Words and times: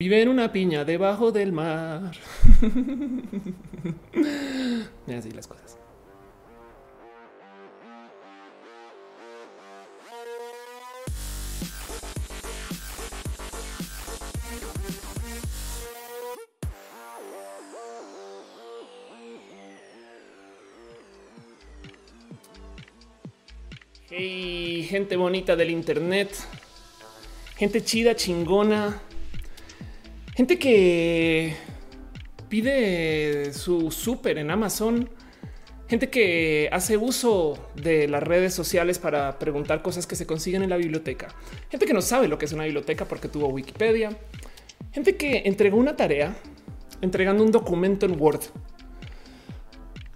Vive 0.00 0.22
en 0.22 0.28
una 0.28 0.52
piña 0.52 0.84
debajo 0.84 1.32
del 1.32 1.50
mar. 1.50 2.12
y 5.08 5.12
así 5.12 5.32
las 5.32 5.48
cosas. 5.48 5.76
Hey, 24.08 24.86
gente 24.88 25.16
bonita 25.16 25.56
del 25.56 25.70
internet, 25.70 26.30
gente 27.56 27.82
chida, 27.82 28.14
chingona, 28.14 29.02
gente 30.38 30.56
que 30.56 31.56
pide 32.48 33.52
su 33.52 33.90
súper 33.90 34.38
en 34.38 34.52
Amazon, 34.52 35.10
gente 35.88 36.10
que 36.10 36.68
hace 36.70 36.96
uso 36.96 37.58
de 37.74 38.06
las 38.06 38.22
redes 38.22 38.54
sociales 38.54 39.00
para 39.00 39.40
preguntar 39.40 39.82
cosas 39.82 40.06
que 40.06 40.14
se 40.14 40.28
consiguen 40.28 40.62
en 40.62 40.70
la 40.70 40.76
biblioteca, 40.76 41.34
gente 41.72 41.86
que 41.86 41.92
no 41.92 42.00
sabe 42.00 42.28
lo 42.28 42.38
que 42.38 42.44
es 42.44 42.52
una 42.52 42.62
biblioteca 42.62 43.04
porque 43.04 43.26
tuvo 43.26 43.48
Wikipedia, 43.48 44.16
gente 44.92 45.16
que 45.16 45.42
entregó 45.44 45.76
una 45.76 45.96
tarea 45.96 46.36
entregando 47.00 47.42
un 47.42 47.50
documento 47.50 48.06
en 48.06 48.20
Word. 48.20 48.42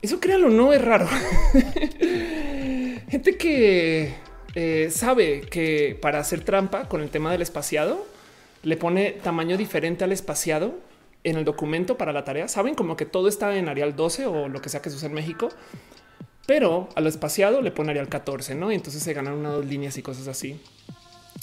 Eso 0.03 0.21
créanlo, 0.21 0.51
no 0.51 0.73
es 0.73 0.83
raro. 0.83 1.09
Gente 3.09 3.37
que 3.37 4.15
eh, 4.55 4.89
sabe 4.91 5.43
que 5.43 5.99
para 6.01 6.21
hacer 6.21 6.45
trampa 6.45 6.89
con 6.89 7.03
el 7.03 7.11
tema 7.11 7.31
del 7.31 7.43
espaciado 7.43 8.12
le 8.63 8.77
pone 8.77 9.13
tamaño 9.13 9.57
diferente 9.57 10.05
al 10.05 10.13
espaciado 10.13 10.75
en 11.25 11.37
el 11.37 11.45
documento 11.45 11.97
para 11.97 12.13
la 12.13 12.25
tarea. 12.25 12.49
Saben 12.49 12.75
como 12.75 12.97
que 12.97 13.07
todo 13.07 13.29
está 13.29 13.57
en 13.57 13.69
Arial 13.69 13.95
12 13.95 14.27
o 14.27 14.49
lo 14.49 14.61
que 14.61 14.69
sea 14.69 14.83
que 14.83 14.91
se 14.91 15.05
en 15.05 15.13
México, 15.13 15.49
pero 16.47 16.89
a 16.95 17.01
lo 17.01 17.09
espaciado 17.09 17.61
le 17.63 17.71
pone 17.71 17.91
Arial 17.91 18.09
14, 18.09 18.55
no? 18.55 18.73
Y 18.73 18.75
entonces 18.75 19.03
se 19.03 19.13
ganan 19.13 19.35
una 19.35 19.51
dos 19.51 19.65
líneas 19.65 19.97
y 19.99 20.03
cosas 20.03 20.29
así. 20.29 20.61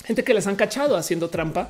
Gente 0.06 0.23
que 0.23 0.34
les 0.34 0.48
han 0.48 0.56
cachado 0.56 0.95
haciendo 0.95 1.30
trampa 1.30 1.70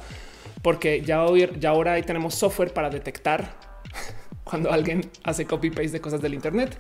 porque 0.62 1.02
ya, 1.02 1.24
hoy, 1.24 1.50
ya 1.60 1.70
ahora 1.70 1.94
ahí 1.94 2.04
tenemos 2.04 2.36
software 2.36 2.74
para 2.74 2.90
detectar 2.90 3.56
cuando 4.44 4.72
alguien 4.72 5.10
hace 5.24 5.46
copy 5.46 5.70
paste 5.70 5.92
de 5.92 6.02
cosas 6.02 6.22
del 6.22 6.34
Internet 6.34 6.78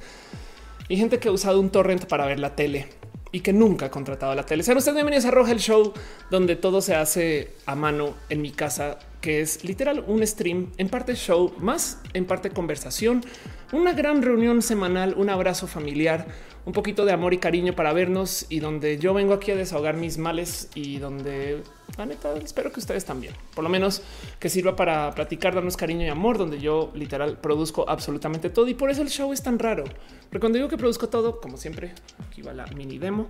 y 0.87 0.97
gente 0.97 1.19
que 1.19 1.29
ha 1.29 1.31
usado 1.31 1.59
un 1.59 1.69
torrent 1.69 2.05
para 2.05 2.25
ver 2.25 2.39
la 2.39 2.55
tele 2.55 2.87
y 3.31 3.41
que 3.41 3.53
nunca 3.53 3.87
ha 3.87 3.91
contratado 3.91 4.33
la 4.35 4.45
tele. 4.45 4.63
Sean 4.63 4.77
ustedes 4.77 4.95
bienvenidos 4.95 5.25
a 5.25 5.31
Roja 5.31 5.51
el 5.51 5.59
Show, 5.59 5.93
donde 6.29 6.55
todo 6.55 6.81
se 6.81 6.95
hace 6.95 7.53
a 7.65 7.75
mano 7.75 8.15
en 8.29 8.41
mi 8.41 8.51
casa, 8.51 8.99
que 9.21 9.41
es 9.41 9.63
literal 9.63 10.03
un 10.07 10.25
stream, 10.25 10.71
en 10.77 10.89
parte 10.89 11.15
show, 11.15 11.53
más 11.59 12.01
en 12.13 12.25
parte 12.25 12.49
conversación, 12.51 13.23
una 13.71 13.93
gran 13.93 14.21
reunión 14.21 14.61
semanal, 14.61 15.13
un 15.17 15.29
abrazo 15.29 15.67
familiar, 15.67 16.27
un 16.65 16.73
poquito 16.73 17.05
de 17.05 17.11
amor 17.11 17.33
y 17.33 17.37
cariño 17.37 17.73
para 17.73 17.93
vernos 17.93 18.45
y 18.49 18.59
donde 18.59 18.97
yo 18.97 19.13
vengo 19.13 19.33
aquí 19.33 19.51
a 19.51 19.55
desahogar 19.55 19.95
mis 19.95 20.17
males 20.17 20.69
y 20.75 20.97
donde 20.97 21.63
la 21.97 22.05
neta 22.05 22.35
espero 22.37 22.71
que 22.71 22.79
ustedes 22.79 23.05
también, 23.05 23.33
por 23.53 23.63
lo 23.63 23.69
menos 23.69 24.01
que 24.39 24.49
sirva 24.49 24.75
para 24.75 25.13
platicar, 25.13 25.55
darnos 25.55 25.77
cariño 25.77 26.05
y 26.05 26.09
amor, 26.09 26.37
donde 26.37 26.59
yo 26.59 26.91
literal 26.93 27.37
produzco 27.39 27.89
absolutamente 27.89 28.49
todo 28.49 28.67
y 28.67 28.73
por 28.73 28.89
eso 28.89 29.01
el 29.01 29.09
show 29.09 29.33
es 29.33 29.41
tan 29.43 29.59
raro. 29.59 29.83
Pero 30.29 30.39
cuando 30.39 30.57
digo 30.57 30.69
que 30.69 30.77
produzco 30.77 31.09
todo, 31.09 31.41
como 31.41 31.57
siempre, 31.57 31.93
aquí 32.27 32.41
va 32.41 32.53
la 32.53 32.65
mini 32.67 32.97
demo, 32.97 33.29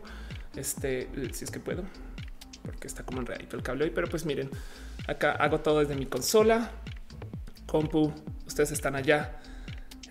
este, 0.56 1.08
si 1.32 1.46
es 1.46 1.52
que 1.52 1.60
puedo, 1.60 1.84
porque 2.64 2.88
está 2.88 3.04
como 3.04 3.20
enredadito 3.22 3.56
el 3.56 3.64
cable 3.64 3.86
hoy, 3.86 3.92
pero 3.92 4.08
pues 4.08 4.26
miren, 4.26 4.50
acá 5.08 5.32
hago 5.32 5.60
todo 5.60 5.80
desde 5.80 5.96
mi 5.96 6.06
consola, 6.06 6.72
compu, 7.66 8.12
ustedes 8.46 8.72
están 8.72 8.96
allá 8.96 9.40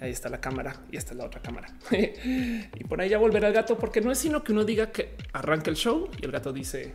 Ahí 0.01 0.13
está 0.13 0.29
la 0.29 0.41
cámara 0.41 0.77
y 0.93 0.97
esta 0.97 1.13
es 1.13 1.19
la 1.19 1.25
otra 1.25 1.41
cámara. 1.41 1.69
y 1.91 2.85
por 2.85 3.01
ahí 3.01 3.09
ya 3.09 3.19
volverá 3.19 3.49
el 3.49 3.55
gato 3.55 3.77
porque 3.79 4.01
no 4.01 4.13
es 4.13 4.19
sino 4.19 4.45
que 4.45 4.53
uno 4.53 4.65
diga 4.65 4.93
que 4.93 5.17
arranca 5.33 5.71
el 5.71 5.77
show 5.77 6.09
y 6.21 6.25
el 6.25 6.31
gato 6.31 6.53
dice, 6.53 6.95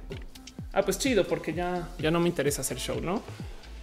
ah, 0.71 0.83
pues 0.83 0.99
chido, 0.99 1.27
porque 1.27 1.53
ya, 1.53 1.89
ya 1.99 2.11
no 2.11 2.19
me 2.19 2.29
interesa 2.29 2.61
hacer 2.61 2.77
show, 2.77 3.01
¿no? 3.01 3.21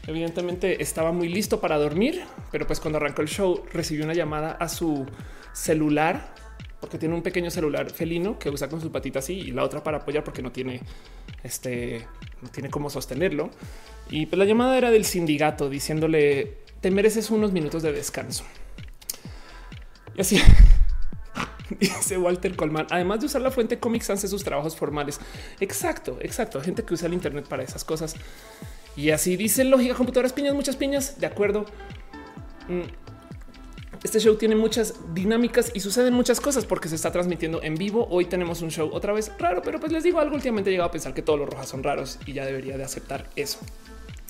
Evidentemente 0.06 0.82
estaba 0.82 1.12
muy 1.12 1.28
listo 1.28 1.60
para 1.60 1.76
dormir, 1.76 2.22
pero 2.50 2.66
pues 2.66 2.80
cuando 2.80 2.96
arrancó 2.96 3.20
el 3.20 3.28
show 3.28 3.64
recibió 3.72 4.04
una 4.04 4.14
llamada 4.14 4.52
a 4.52 4.68
su 4.68 5.06
celular 5.52 6.34
porque 6.80 6.98
tiene 6.98 7.14
un 7.14 7.22
pequeño 7.22 7.50
celular 7.50 7.90
felino 7.90 8.38
que 8.38 8.50
usa 8.50 8.68
con 8.68 8.80
su 8.80 8.90
patita 8.90 9.18
así 9.18 9.34
y 9.34 9.52
la 9.52 9.64
otra 9.64 9.82
para 9.82 9.98
apoyar 9.98 10.24
porque 10.24 10.42
no 10.42 10.50
tiene 10.50 10.80
este, 11.42 12.06
no 12.42 12.48
tiene 12.48 12.70
cómo 12.70 12.90
sostenerlo. 12.90 13.50
Y 14.10 14.26
pues 14.26 14.38
la 14.38 14.44
llamada 14.44 14.76
era 14.76 14.90
del 14.90 15.04
sindicato 15.04 15.68
diciéndole 15.68 16.58
te 16.80 16.90
mereces 16.90 17.30
unos 17.30 17.52
minutos 17.52 17.82
de 17.82 17.92
descanso. 17.92 18.44
Y 20.16 20.20
así 20.20 20.40
dice 21.78 22.18
Walter 22.18 22.56
Colman. 22.56 22.86
Además 22.90 23.20
de 23.20 23.26
usar 23.26 23.42
la 23.42 23.50
fuente 23.50 23.78
Comic 23.78 24.02
Sans 24.02 24.22
en 24.24 24.30
sus 24.30 24.42
trabajos 24.42 24.76
formales. 24.76 25.20
Exacto, 25.60 26.18
exacto. 26.20 26.60
Gente 26.60 26.82
que 26.84 26.94
usa 26.94 27.06
el 27.06 27.14
Internet 27.14 27.46
para 27.48 27.62
esas 27.62 27.84
cosas. 27.84 28.16
Y 28.96 29.10
así 29.10 29.36
dice 29.36 29.64
lógica, 29.64 29.94
computadoras, 29.94 30.32
piñas, 30.32 30.54
muchas 30.54 30.76
piñas. 30.76 31.20
De 31.20 31.26
acuerdo. 31.26 31.66
Este 34.02 34.18
show 34.18 34.36
tiene 34.36 34.56
muchas 34.56 34.94
dinámicas 35.12 35.72
y 35.74 35.80
suceden 35.80 36.14
muchas 36.14 36.40
cosas 36.40 36.64
porque 36.64 36.88
se 36.88 36.94
está 36.94 37.12
transmitiendo 37.12 37.62
en 37.62 37.74
vivo. 37.74 38.06
Hoy 38.10 38.24
tenemos 38.24 38.62
un 38.62 38.70
show 38.70 38.88
otra 38.92 39.12
vez 39.12 39.30
raro, 39.38 39.60
pero 39.62 39.78
pues 39.78 39.92
les 39.92 40.02
digo 40.02 40.20
algo. 40.20 40.34
Últimamente 40.34 40.70
he 40.70 40.72
llegado 40.72 40.88
a 40.88 40.92
pensar 40.92 41.12
que 41.12 41.20
todos 41.20 41.38
los 41.38 41.48
rojas 41.48 41.68
son 41.68 41.82
raros 41.82 42.18
y 42.24 42.32
ya 42.32 42.46
debería 42.46 42.78
de 42.78 42.84
aceptar 42.84 43.28
eso. 43.36 43.58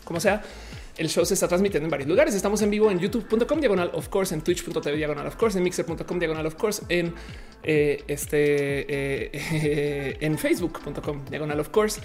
Como 0.02 0.18
sea, 0.18 0.42
el 0.96 1.08
show 1.08 1.24
se 1.24 1.34
está 1.34 1.46
transmitiendo 1.46 1.86
en 1.86 1.90
varios 1.90 2.08
lugares. 2.08 2.34
Estamos 2.34 2.60
en 2.62 2.70
vivo 2.70 2.90
en 2.90 2.98
youtube.com 2.98 3.60
diagonal 3.60 3.92
of 3.94 4.08
course, 4.08 4.34
en 4.34 4.42
twitch.tv 4.42 4.96
diagonal 4.96 5.28
of 5.28 5.36
course, 5.36 5.56
en 5.56 5.62
mixer.com 5.62 6.18
diagonal 6.18 6.46
of 6.46 6.56
course, 6.56 6.82
en 6.88 7.14
eh, 7.62 8.02
este 8.08 8.86
eh, 8.88 10.16
en 10.20 10.36
facebook.com 10.36 11.26
diagonal 11.30 11.60
of 11.60 11.68
course 11.68 12.00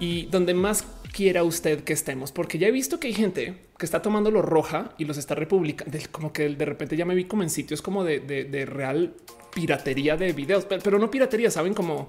y 0.00 0.26
donde 0.26 0.54
más 0.54 0.84
quiera 1.12 1.44
usted 1.44 1.84
que 1.84 1.92
estemos, 1.92 2.32
porque 2.32 2.58
ya 2.58 2.68
he 2.68 2.70
visto 2.70 3.00
que 3.00 3.08
hay 3.08 3.14
gente 3.14 3.54
que 3.78 3.84
está 3.84 4.02
tomando 4.02 4.30
lo 4.30 4.42
roja 4.42 4.94
y 4.98 5.04
los 5.04 5.16
está 5.18 5.34
republicando, 5.34 5.96
como 6.10 6.32
que 6.32 6.48
de 6.48 6.64
repente 6.64 6.96
ya 6.96 7.04
me 7.04 7.14
vi 7.14 7.24
como 7.24 7.42
en 7.42 7.50
sitios 7.50 7.82
como 7.82 8.04
de, 8.04 8.20
de, 8.20 8.66
real 8.66 9.14
piratería 9.54 10.16
de 10.16 10.32
videos, 10.32 10.64
pero, 10.64 10.98
no 10.98 11.10
piratería, 11.10 11.50
saben 11.50 11.74
como 11.74 12.08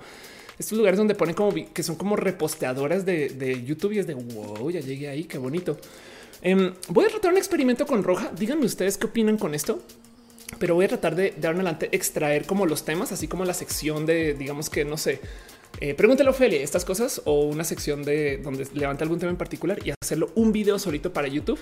estos 0.59 0.77
lugares 0.77 0.97
donde 0.97 1.15
ponen 1.15 1.33
como 1.33 1.53
que 1.73 1.83
son 1.83 1.95
como 1.95 2.15
reposteadoras 2.15 3.05
de, 3.05 3.63
YouTube 3.65 3.93
y 3.93 3.99
es 3.99 4.07
de 4.07 4.13
wow, 4.13 4.69
ya 4.69 4.79
llegué 4.79 5.09
ahí, 5.09 5.23
qué 5.23 5.37
bonito. 5.37 5.77
Em, 6.41 6.73
voy 6.89 7.05
a 7.05 7.09
tratar 7.09 7.31
un 7.31 7.37
experimento 7.37 7.85
con 7.85 8.03
roja. 8.03 8.31
Díganme 8.35 8.65
ustedes 8.65 8.97
qué 8.97 9.05
opinan 9.05 9.37
con 9.37 9.53
esto 9.53 9.81
pero 10.59 10.75
voy 10.75 10.85
a 10.85 10.87
tratar 10.89 11.15
de, 11.15 11.33
de 11.37 11.47
adelante 11.47 11.89
extraer 11.93 12.45
como 12.45 12.65
los 12.65 12.83
temas, 12.83 13.11
así 13.11 13.27
como 13.27 13.45
la 13.45 13.53
sección 13.53 14.05
de, 14.05 14.33
digamos 14.33 14.69
que 14.69 14.83
no 14.83 14.97
sé, 14.97 15.21
eh, 15.79 15.93
pregúntale 15.95 16.29
a 16.29 16.31
Ophelia 16.31 16.61
estas 16.61 16.85
cosas 16.85 17.21
o 17.25 17.45
una 17.45 17.63
sección 17.63 18.03
de 18.03 18.37
donde 18.37 18.67
levante 18.73 19.03
algún 19.03 19.19
tema 19.19 19.31
en 19.31 19.37
particular 19.37 19.79
y 19.83 19.91
hacerlo 19.99 20.29
un 20.35 20.51
video 20.51 20.77
solito 20.77 21.11
para 21.11 21.27
YouTube 21.27 21.59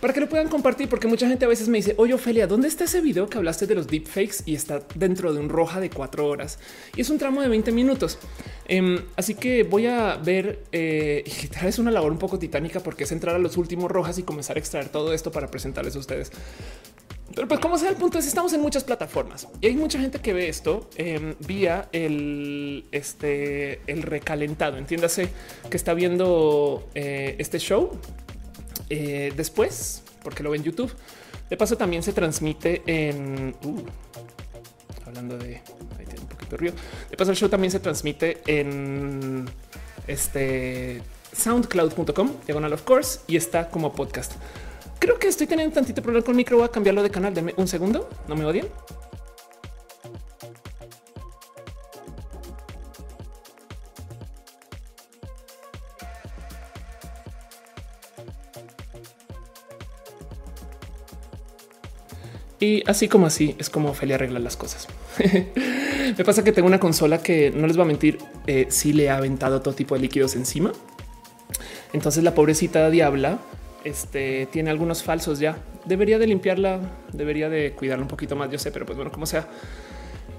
para 0.00 0.12
que 0.12 0.20
lo 0.20 0.28
puedan 0.28 0.48
compartir. 0.48 0.88
Porque 0.88 1.06
mucha 1.06 1.28
gente 1.28 1.44
a 1.44 1.48
veces 1.48 1.68
me 1.68 1.78
dice, 1.78 1.94
oye, 1.96 2.14
Ophelia, 2.14 2.46
¿dónde 2.46 2.68
está 2.68 2.84
ese 2.84 3.00
video 3.00 3.28
que 3.28 3.38
hablaste 3.38 3.66
de 3.66 3.74
los 3.74 3.86
deepfakes 3.86 4.42
y 4.44 4.54
está 4.54 4.82
dentro 4.94 5.32
de 5.32 5.40
un 5.40 5.48
roja 5.48 5.80
de 5.80 5.90
cuatro 5.90 6.26
horas? 6.26 6.58
Y 6.96 7.00
es 7.00 7.10
un 7.10 7.18
tramo 7.18 7.40
de 7.40 7.48
20 7.48 7.72
minutos. 7.72 8.18
Em, 8.66 8.98
así 9.16 9.34
que 9.34 9.62
voy 9.62 9.86
a 9.86 10.16
ver 10.16 10.64
eh, 10.72 11.24
y 11.62 11.66
es 11.66 11.78
una 11.78 11.90
labor 11.90 12.12
un 12.12 12.18
poco 12.18 12.38
titánica 12.38 12.80
porque 12.80 13.04
es 13.04 13.12
entrar 13.12 13.34
a 13.36 13.38
los 13.38 13.56
últimos 13.56 13.90
rojas 13.90 14.18
y 14.18 14.22
comenzar 14.22 14.56
a 14.56 14.60
extraer 14.60 14.88
todo 14.88 15.12
esto 15.12 15.30
para 15.30 15.48
presentarles 15.48 15.96
a 15.96 15.98
ustedes. 15.98 16.30
Pero 17.34 17.48
pues 17.48 17.60
como 17.60 17.78
sea 17.78 17.88
el 17.88 17.96
punto 17.96 18.18
es 18.18 18.26
estamos 18.26 18.52
en 18.52 18.60
muchas 18.60 18.84
plataformas 18.84 19.48
y 19.60 19.66
hay 19.66 19.74
mucha 19.74 19.98
gente 19.98 20.20
que 20.20 20.32
ve 20.32 20.48
esto 20.48 20.90
em, 20.96 21.34
vía 21.40 21.88
el 21.92 22.84
este 22.92 23.80
el 23.86 24.02
recalentado. 24.02 24.76
Entiéndase 24.76 25.28
que 25.70 25.76
está 25.76 25.94
viendo 25.94 26.88
eh, 26.94 27.36
este 27.38 27.58
show 27.58 27.98
eh, 28.90 29.32
después 29.34 30.02
porque 30.22 30.42
lo 30.42 30.50
ve 30.50 30.58
en 30.58 30.64
YouTube. 30.64 30.92
De 31.48 31.56
paso 31.56 31.76
también 31.76 32.02
se 32.02 32.12
transmite 32.12 32.82
en 32.86 33.54
uh, 33.64 33.82
hablando 35.06 35.38
de 35.38 35.56
ahí 35.98 36.06
tiene 36.06 36.20
un 36.20 36.28
poquito 36.28 36.50
de 36.52 36.56
ruido. 36.56 36.74
De 37.10 37.16
paso 37.16 37.30
el 37.30 37.36
show 37.36 37.48
también 37.48 37.70
se 37.70 37.80
transmite 37.80 38.42
en 38.46 39.46
este 40.06 41.02
soundcloud.com 41.32 42.30
diagonal 42.46 42.72
of 42.74 42.82
course 42.82 43.20
y 43.26 43.36
está 43.36 43.68
como 43.68 43.92
podcast. 43.92 44.32
Creo 45.02 45.18
que 45.18 45.26
estoy 45.26 45.48
teniendo 45.48 45.74
tantito 45.74 46.00
problema 46.00 46.24
con 46.24 46.34
el 46.34 46.36
micro. 46.36 46.58
Voy 46.58 46.66
a 46.66 46.68
cambiarlo 46.68 47.02
de 47.02 47.10
canal. 47.10 47.34
Deme 47.34 47.54
un 47.56 47.66
segundo. 47.66 48.08
No 48.28 48.36
me 48.36 48.44
odien. 48.44 48.68
Y 62.60 62.88
así 62.88 63.08
como 63.08 63.26
así 63.26 63.56
es 63.58 63.68
como 63.70 63.90
Ophelia 63.90 64.14
arregla 64.14 64.38
las 64.38 64.56
cosas. 64.56 64.86
me 66.16 66.24
pasa 66.24 66.44
que 66.44 66.52
tengo 66.52 66.68
una 66.68 66.78
consola 66.78 67.18
que 67.18 67.50
no 67.50 67.66
les 67.66 67.76
va 67.76 67.82
a 67.82 67.86
mentir, 67.86 68.18
eh, 68.46 68.66
si 68.68 68.92
le 68.92 69.10
ha 69.10 69.16
aventado 69.16 69.62
todo 69.62 69.74
tipo 69.74 69.96
de 69.96 70.02
líquidos 70.02 70.36
encima. 70.36 70.70
Entonces 71.92 72.22
la 72.22 72.36
pobrecita 72.36 72.88
diabla 72.88 73.40
este 73.84 74.46
tiene 74.46 74.70
algunos 74.70 75.02
falsos 75.02 75.38
ya. 75.38 75.58
Debería 75.84 76.18
de 76.18 76.26
limpiarla, 76.26 76.80
debería 77.12 77.48
de 77.48 77.72
cuidarla 77.72 78.02
un 78.02 78.08
poquito 78.08 78.36
más, 78.36 78.50
yo 78.50 78.58
sé, 78.58 78.70
pero 78.70 78.86
pues 78.86 78.96
bueno, 78.96 79.10
como 79.10 79.26
sea. 79.26 79.48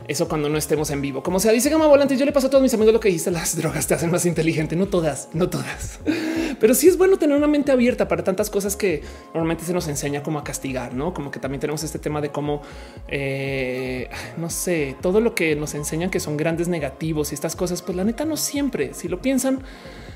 Eso 0.07 0.27
cuando 0.27 0.49
no 0.49 0.57
estemos 0.57 0.89
en 0.91 1.01
vivo. 1.01 1.23
Como 1.23 1.39
sea, 1.39 1.53
dice 1.53 1.69
Gama 1.69 1.87
Volante, 1.87 2.17
yo 2.17 2.25
le 2.25 2.33
paso 2.33 2.47
a 2.47 2.49
todos 2.49 2.61
mis 2.61 2.73
amigos 2.73 2.93
lo 2.93 2.99
que 2.99 3.07
dijiste, 3.07 3.31
las 3.31 3.55
drogas 3.57 3.87
te 3.87 3.93
hacen 3.93 4.11
más 4.11 4.25
inteligente. 4.25 4.75
No 4.75 4.87
todas, 4.87 5.29
no 5.33 5.49
todas. 5.49 5.99
Pero 6.59 6.73
sí 6.73 6.87
es 6.87 6.97
bueno 6.97 7.17
tener 7.17 7.37
una 7.37 7.47
mente 7.47 7.71
abierta 7.71 8.07
para 8.07 8.23
tantas 8.23 8.49
cosas 8.49 8.75
que 8.75 9.01
normalmente 9.33 9.63
se 9.63 9.73
nos 9.73 9.87
enseña 9.87 10.21
como 10.21 10.39
a 10.39 10.43
castigar, 10.43 10.93
¿no? 10.93 11.13
Como 11.13 11.31
que 11.31 11.39
también 11.39 11.61
tenemos 11.61 11.83
este 11.83 11.99
tema 11.99 12.19
de 12.19 12.29
cómo, 12.29 12.61
eh, 13.07 14.09
no 14.37 14.49
sé, 14.49 14.95
todo 15.01 15.21
lo 15.21 15.35
que 15.35 15.55
nos 15.55 15.73
enseñan 15.73 16.09
que 16.09 16.19
son 16.19 16.35
grandes 16.35 16.67
negativos 16.67 17.31
y 17.31 17.35
estas 17.35 17.55
cosas, 17.55 17.81
pues 17.81 17.95
la 17.95 18.03
neta 18.03 18.25
no 18.25 18.35
siempre, 18.37 18.93
si 18.93 19.07
lo 19.07 19.21
piensan, 19.21 19.63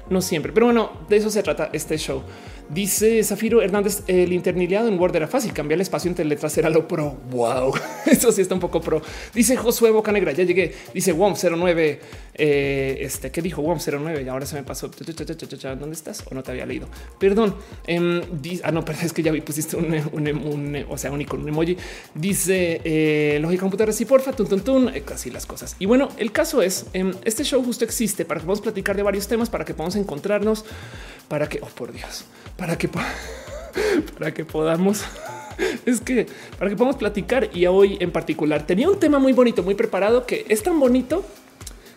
no 0.10 0.22
siempre. 0.22 0.52
Pero 0.52 0.68
bueno, 0.68 0.92
de 1.08 1.18
eso 1.18 1.30
se 1.30 1.44
trata 1.44 1.70
este 1.74 1.98
show. 1.98 2.24
Dice 2.70 3.24
Zafiro 3.24 3.62
Hernández, 3.62 4.04
el 4.08 4.34
interniliado 4.34 4.88
en 4.88 5.00
Word 5.00 5.16
era 5.16 5.28
fácil, 5.28 5.54
cambiar 5.54 5.78
el 5.78 5.82
espacio 5.82 6.10
entre 6.10 6.26
letras 6.26 6.58
era 6.58 6.70
lo 6.70 6.88
pro. 6.88 7.18
Wow, 7.32 7.74
eso 8.06 8.32
sí 8.32 8.42
está 8.42 8.54
un 8.54 8.60
poco 8.60 8.82
pro. 8.82 9.02
Dice 9.34 9.56
Josué 9.56 9.92
Boca 9.92 10.12
Negra, 10.12 10.32
ya 10.32 10.44
llegué. 10.44 10.74
Dice 10.94 11.12
WOM 11.12 11.36
09, 11.36 12.00
eh, 12.34 12.98
este, 13.02 13.32
¿qué 13.32 13.42
dijo 13.42 13.62
WOM 13.62 13.80
09? 13.80 14.24
Y 14.24 14.28
ahora 14.28 14.46
se 14.46 14.56
me 14.56 14.64
pasó. 14.64 14.90
¿Dónde 14.90 15.94
estás? 15.94 16.24
O 16.30 16.36
no 16.36 16.44
te 16.44 16.52
había 16.52 16.66
leído. 16.66 16.88
Perdón. 17.20 17.56
Eh, 17.86 18.62
ah, 18.64 18.72
no, 18.72 18.84
pero 18.86 19.00
es 19.02 19.14
que 19.14 19.24
ya 19.24 19.32
vi, 19.32 19.42
pusiste 19.42 19.76
un, 19.76 20.86
o 20.90 20.98
sea, 20.98 21.12
un 21.12 21.22
icono, 21.22 21.44
un 21.44 21.50
emoji. 21.50 21.78
Dice 22.14 22.82
eh, 22.84 23.40
lógica 23.42 23.62
computadora, 23.62 23.94
sí, 23.94 24.06
porfa, 24.06 24.34
tun, 24.34 24.48
tun, 24.48 24.62
tun, 24.62 24.90
eh, 24.90 25.04
así 25.14 25.30
las 25.30 25.46
cosas. 25.46 25.76
Y 25.80 25.86
bueno, 25.86 26.10
el 26.18 26.32
caso 26.32 26.62
es, 26.62 26.86
eh, 26.94 27.12
este 27.24 27.44
show 27.44 27.64
justo 27.64 27.86
existe 27.86 28.26
para 28.26 28.40
que 28.40 28.46
podamos 28.46 28.62
platicar 28.62 28.96
de 28.96 29.04
varios 29.04 29.28
temas, 29.28 29.50
para 29.50 29.66
que 29.66 29.74
podamos 29.74 29.96
encontrarnos, 29.96 30.66
para 31.28 31.48
que, 31.48 31.60
oh, 31.62 31.68
por 31.68 31.92
Dios, 31.92 32.26
para 32.58 32.78
que, 32.78 32.90
para 34.18 34.34
que 34.34 34.46
podamos 34.46 35.04
es 35.86 36.02
que 36.02 36.28
para 36.58 36.70
que 36.70 36.76
podamos 36.76 36.98
platicar 36.98 37.50
y 37.54 37.66
hoy 37.66 37.98
en 38.00 38.12
particular 38.12 38.66
tenía 38.66 38.90
un 38.90 39.00
tema 39.00 39.20
muy 39.20 39.34
bonito, 39.34 39.64
muy 39.64 39.76
preparado 39.76 40.26
que 40.26 40.46
es 40.50 40.64
tan 40.64 40.80
bonito 40.80 41.24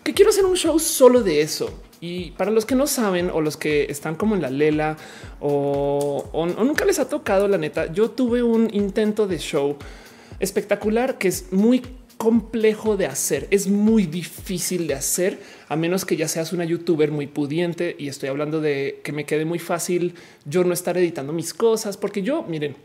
que 0.02 0.14
quiero 0.14 0.30
hacer 0.30 0.44
un 0.44 0.56
show 0.56 0.78
solo 0.78 1.22
de 1.22 1.42
eso. 1.42 1.70
Y 2.02 2.30
para 2.30 2.50
los 2.50 2.64
que 2.64 2.74
no 2.74 2.86
saben 2.86 3.30
o 3.30 3.42
los 3.42 3.58
que 3.58 3.84
están 3.90 4.14
como 4.14 4.34
en 4.34 4.40
la 4.40 4.48
lela 4.48 4.96
o, 5.38 6.30
o 6.32 6.46
nunca 6.46 6.86
les 6.86 6.98
ha 6.98 7.10
tocado, 7.10 7.46
la 7.46 7.58
neta, 7.58 7.92
yo 7.92 8.10
tuve 8.10 8.42
un 8.42 8.70
intento 8.72 9.26
de 9.26 9.38
show 9.38 9.76
espectacular 10.38 11.18
que 11.18 11.28
es 11.28 11.52
muy 11.52 11.82
complejo 12.20 12.98
de 12.98 13.06
hacer, 13.06 13.48
es 13.50 13.66
muy 13.66 14.04
difícil 14.04 14.86
de 14.86 14.92
hacer, 14.92 15.38
a 15.68 15.74
menos 15.74 16.04
que 16.04 16.18
ya 16.18 16.28
seas 16.28 16.52
una 16.52 16.66
youtuber 16.66 17.10
muy 17.10 17.26
pudiente 17.26 17.96
y 17.98 18.08
estoy 18.08 18.28
hablando 18.28 18.60
de 18.60 19.00
que 19.02 19.12
me 19.12 19.24
quede 19.24 19.46
muy 19.46 19.58
fácil 19.58 20.14
yo 20.44 20.62
no 20.62 20.74
estar 20.74 20.98
editando 20.98 21.32
mis 21.32 21.54
cosas, 21.54 21.96
porque 21.96 22.20
yo, 22.20 22.42
miren, 22.42 22.76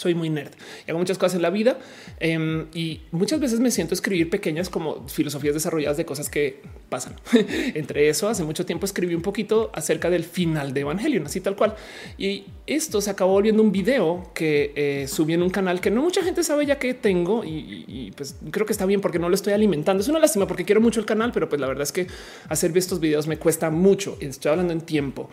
soy 0.00 0.14
muy 0.14 0.30
nerd 0.30 0.52
y 0.86 0.90
hago 0.90 0.98
muchas 0.98 1.18
cosas 1.18 1.36
en 1.36 1.42
la 1.42 1.50
vida 1.50 1.78
um, 2.22 2.64
y 2.72 3.02
muchas 3.10 3.38
veces 3.38 3.60
me 3.60 3.70
siento 3.70 3.92
escribir 3.92 4.30
pequeñas 4.30 4.70
como 4.70 5.06
filosofías 5.08 5.52
desarrolladas 5.52 5.98
de 5.98 6.06
cosas 6.06 6.30
que 6.30 6.62
pasan. 6.88 7.16
Entre 7.74 8.08
eso, 8.08 8.28
hace 8.28 8.42
mucho 8.42 8.64
tiempo 8.64 8.86
escribí 8.86 9.14
un 9.14 9.20
poquito 9.20 9.70
acerca 9.74 10.08
del 10.08 10.24
final 10.24 10.72
de 10.72 10.80
Evangelion, 10.80 11.26
así 11.26 11.40
tal 11.40 11.54
cual. 11.54 11.74
Y 12.16 12.46
esto 12.66 13.02
se 13.02 13.10
acabó 13.10 13.32
volviendo 13.32 13.62
un 13.62 13.72
video 13.72 14.30
que 14.34 14.72
eh, 14.74 15.06
subí 15.06 15.34
en 15.34 15.42
un 15.42 15.50
canal 15.50 15.82
que 15.82 15.90
no 15.90 16.00
mucha 16.00 16.22
gente 16.22 16.42
sabe 16.42 16.64
ya 16.64 16.78
que 16.78 16.94
tengo 16.94 17.44
y, 17.44 17.84
y, 17.86 18.12
pues 18.12 18.36
creo 18.50 18.64
que 18.64 18.72
está 18.72 18.86
bien 18.86 19.02
porque 19.02 19.18
no 19.18 19.28
lo 19.28 19.34
estoy 19.34 19.52
alimentando. 19.52 20.02
Es 20.02 20.08
una 20.08 20.18
lástima 20.18 20.46
porque 20.46 20.64
quiero 20.64 20.80
mucho 20.80 20.98
el 20.98 21.06
canal, 21.06 21.30
pero 21.32 21.48
pues 21.48 21.60
la 21.60 21.66
verdad 21.66 21.82
es 21.82 21.92
que 21.92 22.06
hacer 22.48 22.76
estos 22.76 23.00
videos 23.00 23.26
me 23.26 23.36
cuesta 23.36 23.70
mucho. 23.70 24.16
Estoy 24.20 24.50
hablando 24.50 24.72
en 24.72 24.80
tiempo. 24.80 25.28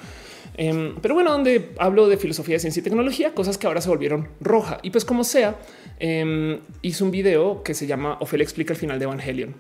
Um, 0.58 0.96
pero 1.02 1.14
bueno, 1.14 1.32
donde 1.32 1.70
hablo 1.78 2.08
de 2.08 2.18
filosofía, 2.18 2.58
ciencia 2.58 2.80
y 2.80 2.84
tecnología, 2.84 3.34
cosas 3.34 3.58
que 3.58 3.68
ahora 3.68 3.82
se 3.82 3.90
volvieron 3.90 4.30
roja. 4.42 4.80
Y 4.82 4.90
pues 4.90 5.06
como 5.06 5.24
sea, 5.24 5.56
um, 6.02 6.60
hice 6.82 7.04
un 7.04 7.12
video 7.12 7.62
que 7.64 7.74
se 7.74 7.86
llama 7.86 8.18
Ophelia 8.20 8.44
explica 8.44 8.74
el 8.74 8.80
final 8.80 8.98
de 8.98 9.06
Evangelion. 9.06 9.56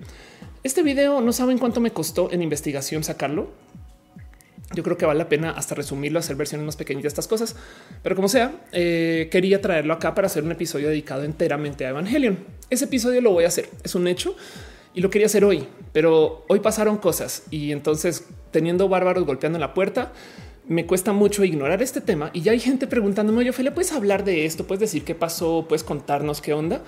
Este 0.63 0.81
video 0.81 1.21
no 1.21 1.31
saben 1.33 1.59
cuánto 1.59 1.79
me 1.79 1.91
costó 1.91 2.31
en 2.31 2.41
investigación 2.41 3.03
sacarlo. 3.03 3.49
Yo 4.73 4.83
creo 4.83 4.97
que 4.97 5.05
vale 5.05 5.19
la 5.19 5.29
pena 5.29 5.51
hasta 5.51 5.75
resumirlo, 5.75 6.19
hacer 6.19 6.35
versiones 6.35 6.65
más 6.65 6.75
pequeñas 6.75 7.03
de 7.03 7.07
estas 7.07 7.27
cosas. 7.27 7.55
Pero 8.03 8.15
como 8.15 8.27
sea, 8.27 8.63
eh, 8.71 9.29
quería 9.31 9.61
traerlo 9.61 9.93
acá 9.93 10.13
para 10.13 10.25
hacer 10.25 10.43
un 10.43 10.51
episodio 10.51 10.89
dedicado 10.89 11.23
enteramente 11.23 11.85
a 11.85 11.89
Evangelion. 11.89 12.39
Ese 12.69 12.85
episodio 12.85 13.21
lo 13.21 13.31
voy 13.31 13.45
a 13.45 13.47
hacer, 13.47 13.69
es 13.83 13.95
un 13.95 14.07
hecho 14.07 14.35
y 14.93 15.01
lo 15.01 15.11
quería 15.11 15.27
hacer 15.27 15.45
hoy, 15.45 15.67
pero 15.93 16.43
hoy 16.49 16.59
pasaron 16.59 16.97
cosas 16.97 17.43
y 17.51 17.71
entonces 17.71 18.25
teniendo 18.51 18.89
bárbaros 18.89 19.25
golpeando 19.25 19.59
la 19.59 19.73
puerta, 19.73 20.11
me 20.67 20.85
cuesta 20.85 21.13
mucho 21.13 21.43
ignorar 21.43 21.81
este 21.81 22.01
tema 22.01 22.29
y 22.33 22.41
ya 22.41 22.51
hay 22.51 22.59
gente 22.59 22.87
preguntándome, 22.87 23.43
yo 23.45 23.51
Ophelia, 23.51 23.73
puedes 23.73 23.91
hablar 23.93 24.23
de 24.23 24.45
esto, 24.45 24.67
puedes 24.67 24.81
decir 24.81 25.03
qué 25.03 25.15
pasó, 25.15 25.65
puedes 25.67 25.83
contarnos 25.83 26.41
qué 26.41 26.53
onda. 26.53 26.83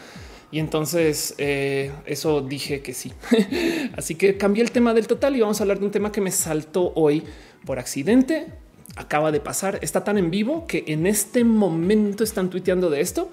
Y 0.51 0.59
entonces 0.59 1.35
eh, 1.37 1.91
eso 2.05 2.41
dije 2.41 2.81
que 2.81 2.93
sí. 2.93 3.13
Así 3.95 4.15
que 4.15 4.35
cambié 4.35 4.63
el 4.63 4.71
tema 4.71 4.93
del 4.93 5.07
total 5.07 5.35
y 5.35 5.41
vamos 5.41 5.59
a 5.59 5.63
hablar 5.63 5.79
de 5.79 5.85
un 5.85 5.91
tema 5.91 6.11
que 6.11 6.21
me 6.21 6.31
saltó 6.31 6.91
hoy 6.95 7.23
por 7.65 7.77
accidente. 7.77 8.47
Acaba 8.95 9.31
de 9.31 9.39
pasar, 9.39 9.77
está 9.83 10.03
tan 10.03 10.17
en 10.17 10.31
vivo 10.31 10.65
que 10.65 10.85
en 10.87 11.05
este 11.05 11.43
momento 11.43 12.23
están 12.23 12.49
tuiteando 12.49 12.89
de 12.89 13.01
esto. 13.01 13.29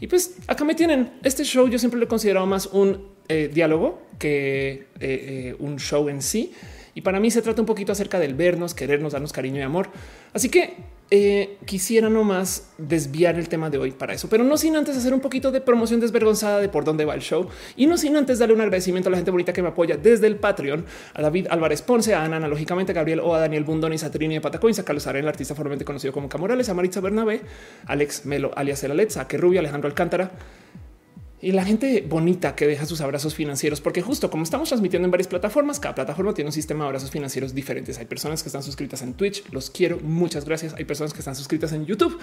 Y 0.00 0.08
pues 0.08 0.36
acá 0.48 0.64
me 0.64 0.74
tienen. 0.74 1.12
Este 1.22 1.44
show 1.44 1.68
yo 1.68 1.78
siempre 1.78 1.98
lo 1.98 2.06
he 2.06 2.08
considerado 2.08 2.46
más 2.46 2.66
un 2.66 3.06
eh, 3.28 3.48
diálogo 3.52 4.02
que 4.18 4.88
eh, 4.98 5.54
un 5.60 5.78
show 5.78 6.08
en 6.08 6.22
sí. 6.22 6.52
Y 6.98 7.00
para 7.00 7.20
mí 7.20 7.30
se 7.30 7.42
trata 7.42 7.62
un 7.62 7.66
poquito 7.66 7.92
acerca 7.92 8.18
del 8.18 8.34
vernos, 8.34 8.74
querernos, 8.74 9.12
darnos 9.12 9.32
cariño 9.32 9.60
y 9.60 9.62
amor. 9.62 9.88
Así 10.32 10.48
que 10.48 10.74
eh, 11.12 11.56
quisiera 11.64 12.10
nomás 12.10 12.72
desviar 12.76 13.38
el 13.38 13.48
tema 13.48 13.70
de 13.70 13.78
hoy 13.78 13.92
para 13.92 14.14
eso, 14.14 14.28
pero 14.28 14.42
no 14.42 14.56
sin 14.56 14.74
antes 14.74 14.96
hacer 14.96 15.14
un 15.14 15.20
poquito 15.20 15.52
de 15.52 15.60
promoción 15.60 16.00
desvergonzada 16.00 16.58
de 16.58 16.68
por 16.68 16.84
dónde 16.84 17.04
va 17.04 17.14
el 17.14 17.20
show 17.20 17.46
y 17.76 17.86
no 17.86 17.96
sin 17.96 18.16
antes 18.16 18.40
darle 18.40 18.56
un 18.56 18.62
agradecimiento 18.62 19.10
a 19.10 19.12
la 19.12 19.18
gente 19.18 19.30
bonita 19.30 19.52
que 19.52 19.62
me 19.62 19.68
apoya 19.68 19.96
desde 19.96 20.26
el 20.26 20.38
Patreon, 20.38 20.84
a 21.14 21.22
David 21.22 21.46
Álvarez 21.50 21.82
Ponce, 21.82 22.14
a 22.14 22.24
Ana, 22.24 22.38
analógicamente, 22.38 22.90
a 22.90 22.96
Gabriel 22.96 23.20
O, 23.20 23.32
a 23.32 23.38
Daniel 23.38 23.62
Bundoni, 23.62 23.94
a 24.02 24.10
Trini 24.10 24.34
de 24.34 24.40
Patacoins, 24.40 24.80
a 24.80 24.84
Carlos 24.84 25.06
Arena, 25.06 25.26
el 25.26 25.28
artista 25.28 25.54
formalmente 25.54 25.84
conocido 25.84 26.12
como 26.12 26.28
Camorales, 26.28 26.68
a 26.68 26.74
Maritza 26.74 27.00
Bernabé, 27.00 27.42
Alex 27.86 28.26
Melo, 28.26 28.50
alias 28.56 28.82
El 28.82 28.90
Aletza, 28.90 29.20
a 29.20 29.28
Que 29.28 29.36
Rubio, 29.36 29.60
Alejandro 29.60 29.88
Alcántara, 29.88 30.32
y 31.40 31.52
la 31.52 31.64
gente 31.64 32.04
bonita 32.08 32.56
que 32.56 32.66
deja 32.66 32.84
sus 32.86 33.00
abrazos 33.00 33.34
financieros, 33.34 33.80
porque 33.80 34.02
justo 34.02 34.30
como 34.30 34.42
estamos 34.42 34.68
transmitiendo 34.68 35.06
en 35.06 35.10
varias 35.10 35.28
plataformas, 35.28 35.78
cada 35.78 35.94
plataforma 35.94 36.34
tiene 36.34 36.48
un 36.48 36.52
sistema 36.52 36.84
de 36.84 36.88
abrazos 36.88 37.10
financieros 37.10 37.54
diferentes. 37.54 37.98
Hay 37.98 38.06
personas 38.06 38.42
que 38.42 38.48
están 38.48 38.62
suscritas 38.62 39.02
en 39.02 39.14
Twitch, 39.14 39.44
los 39.52 39.70
quiero, 39.70 39.98
muchas 40.00 40.44
gracias. 40.44 40.74
Hay 40.74 40.84
personas 40.84 41.12
que 41.12 41.20
están 41.20 41.36
suscritas 41.36 41.72
en 41.72 41.86
YouTube, 41.86 42.18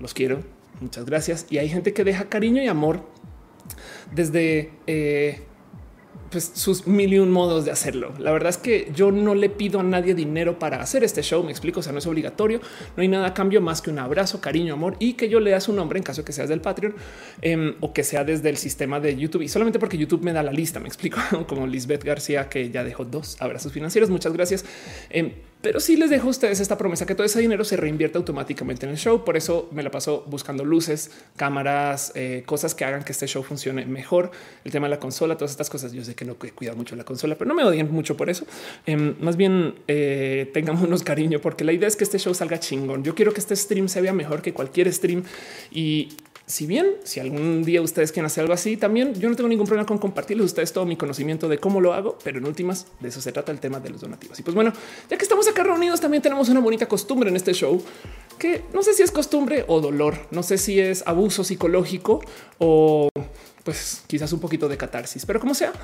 los 0.00 0.14
quiero, 0.14 0.40
muchas 0.80 1.04
gracias. 1.04 1.46
Y 1.50 1.58
hay 1.58 1.68
gente 1.68 1.92
que 1.92 2.04
deja 2.04 2.28
cariño 2.28 2.62
y 2.62 2.68
amor 2.68 3.02
desde 4.14 4.72
eh, 4.86 5.42
pues, 6.30 6.52
sus 6.54 6.86
mil 6.86 7.12
y 7.12 7.18
un 7.18 7.30
modos 7.30 7.64
de 7.64 7.70
hacerlo. 7.70 8.12
La 8.18 8.32
verdad 8.32 8.50
es 8.50 8.58
que 8.58 8.90
yo 8.94 9.10
no 9.10 9.34
le 9.34 9.48
pido 9.48 9.80
a 9.80 9.82
nadie 9.82 10.14
dinero 10.14 10.58
para 10.58 10.80
hacer 10.80 11.04
este 11.04 11.22
show. 11.22 11.42
Me 11.42 11.50
explico. 11.50 11.80
O 11.80 11.82
sea, 11.82 11.92
no 11.92 11.98
es 11.98 12.06
obligatorio. 12.06 12.60
No 12.96 13.02
hay 13.02 13.08
nada 13.08 13.28
a 13.28 13.34
cambio 13.34 13.60
más 13.60 13.82
que 13.82 13.90
un 13.90 13.98
abrazo, 13.98 14.40
cariño, 14.40 14.74
amor 14.74 14.96
y 14.98 15.14
que 15.14 15.28
yo 15.28 15.40
lea 15.40 15.60
su 15.60 15.72
nombre 15.72 15.98
en 15.98 16.04
caso 16.04 16.24
que 16.24 16.32
seas 16.32 16.48
del 16.48 16.60
Patreon 16.60 16.94
eh, 17.42 17.76
o 17.80 17.92
que 17.92 18.04
sea 18.04 18.24
desde 18.24 18.48
el 18.48 18.56
sistema 18.56 19.00
de 19.00 19.16
YouTube 19.16 19.42
y 19.42 19.48
solamente 19.48 19.78
porque 19.78 19.98
YouTube 19.98 20.22
me 20.22 20.32
da 20.32 20.42
la 20.42 20.52
lista. 20.52 20.80
Me 20.80 20.88
explico 20.88 21.20
como 21.48 21.66
Lisbeth 21.66 22.04
García, 22.04 22.48
que 22.48 22.70
ya 22.70 22.84
dejó 22.84 23.04
dos 23.04 23.40
abrazos 23.40 23.72
financieros. 23.72 24.10
Muchas 24.10 24.32
gracias. 24.32 24.64
Eh, 25.10 25.34
pero 25.60 25.80
sí 25.80 25.96
les 25.96 26.08
dejo 26.10 26.28
a 26.28 26.30
ustedes 26.30 26.60
esta 26.60 26.78
promesa 26.78 27.04
que 27.04 27.16
todo 27.16 27.24
ese 27.24 27.40
dinero 27.40 27.64
se 27.64 27.76
reinvierte 27.76 28.16
automáticamente 28.16 28.86
en 28.86 28.92
el 28.92 28.98
show. 28.98 29.24
Por 29.24 29.36
eso 29.36 29.68
me 29.72 29.82
la 29.82 29.90
paso 29.90 30.24
buscando 30.28 30.64
luces, 30.64 31.10
cámaras, 31.36 32.12
eh, 32.14 32.44
cosas 32.46 32.76
que 32.76 32.84
hagan 32.84 33.02
que 33.02 33.10
este 33.10 33.26
show 33.26 33.42
funcione 33.42 33.84
mejor. 33.84 34.30
El 34.64 34.70
tema 34.70 34.86
de 34.86 34.90
la 34.90 35.00
consola, 35.00 35.36
todas 35.36 35.50
estas 35.50 35.68
cosas. 35.68 35.92
Yo 35.92 36.04
sé 36.04 36.14
que 36.14 36.24
no 36.24 36.36
cuida 36.36 36.74
mucho 36.74 36.94
la 36.94 37.04
consola, 37.04 37.34
pero 37.34 37.48
no 37.48 37.54
me 37.54 37.64
odien 37.64 37.90
mucho 37.90 38.16
por 38.16 38.30
eso. 38.30 38.46
Eh, 38.86 38.96
más 38.96 39.36
bien 39.36 39.74
eh, 39.88 40.48
tengámonos 40.54 41.02
cariño, 41.02 41.40
porque 41.40 41.64
la 41.64 41.72
idea 41.72 41.88
es 41.88 41.96
que 41.96 42.04
este 42.04 42.18
show 42.18 42.34
salga 42.34 42.60
chingón. 42.60 43.02
Yo 43.02 43.16
quiero 43.16 43.32
que 43.32 43.40
este 43.40 43.56
stream 43.56 43.88
se 43.88 44.00
vea 44.00 44.12
mejor 44.12 44.42
que 44.42 44.54
cualquier 44.54 44.92
stream 44.92 45.24
y 45.72 46.08
si 46.48 46.66
bien, 46.66 46.94
si 47.04 47.20
algún 47.20 47.62
día 47.62 47.82
ustedes 47.82 48.10
quieren 48.10 48.24
hacer 48.24 48.40
algo 48.40 48.54
así, 48.54 48.78
también 48.78 49.12
yo 49.20 49.28
no 49.28 49.36
tengo 49.36 49.50
ningún 49.50 49.66
problema 49.66 49.86
con 49.86 49.98
compartirles 49.98 50.44
a 50.44 50.46
ustedes 50.46 50.72
todo 50.72 50.86
mi 50.86 50.96
conocimiento 50.96 51.46
de 51.46 51.58
cómo 51.58 51.78
lo 51.78 51.92
hago, 51.92 52.16
pero 52.24 52.38
en 52.38 52.46
últimas 52.46 52.86
de 53.00 53.10
eso 53.10 53.20
se 53.20 53.32
trata 53.32 53.52
el 53.52 53.60
tema 53.60 53.80
de 53.80 53.90
los 53.90 54.00
donativos. 54.00 54.40
Y 54.40 54.42
pues 54.42 54.54
bueno, 54.54 54.72
ya 55.10 55.18
que 55.18 55.22
estamos 55.22 55.46
acá 55.46 55.62
reunidos, 55.62 56.00
también 56.00 56.22
tenemos 56.22 56.48
una 56.48 56.60
bonita 56.60 56.88
costumbre 56.88 57.28
en 57.28 57.36
este 57.36 57.52
show 57.52 57.82
que 58.38 58.64
no 58.72 58.82
sé 58.82 58.94
si 58.94 59.02
es 59.02 59.10
costumbre 59.10 59.66
o 59.68 59.82
dolor, 59.82 60.26
no 60.30 60.42
sé 60.42 60.56
si 60.56 60.80
es 60.80 61.06
abuso 61.06 61.44
psicológico 61.44 62.22
o 62.56 63.10
pues 63.62 64.04
quizás 64.06 64.32
un 64.32 64.40
poquito 64.40 64.70
de 64.70 64.78
catarsis, 64.78 65.26
pero 65.26 65.40
como 65.40 65.54
sea, 65.54 65.74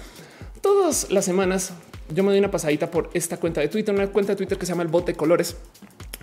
todas 0.62 1.10
las 1.10 1.26
semanas 1.26 1.74
yo 2.08 2.22
me 2.22 2.30
doy 2.30 2.38
una 2.38 2.50
pasadita 2.50 2.90
por 2.90 3.10
esta 3.12 3.36
cuenta 3.36 3.60
de 3.60 3.68
Twitter, 3.68 3.94
una 3.94 4.06
cuenta 4.06 4.32
de 4.32 4.36
Twitter 4.36 4.56
que 4.56 4.64
se 4.64 4.72
llama 4.72 4.82
el 4.82 4.88
bote 4.88 5.14
colores 5.14 5.56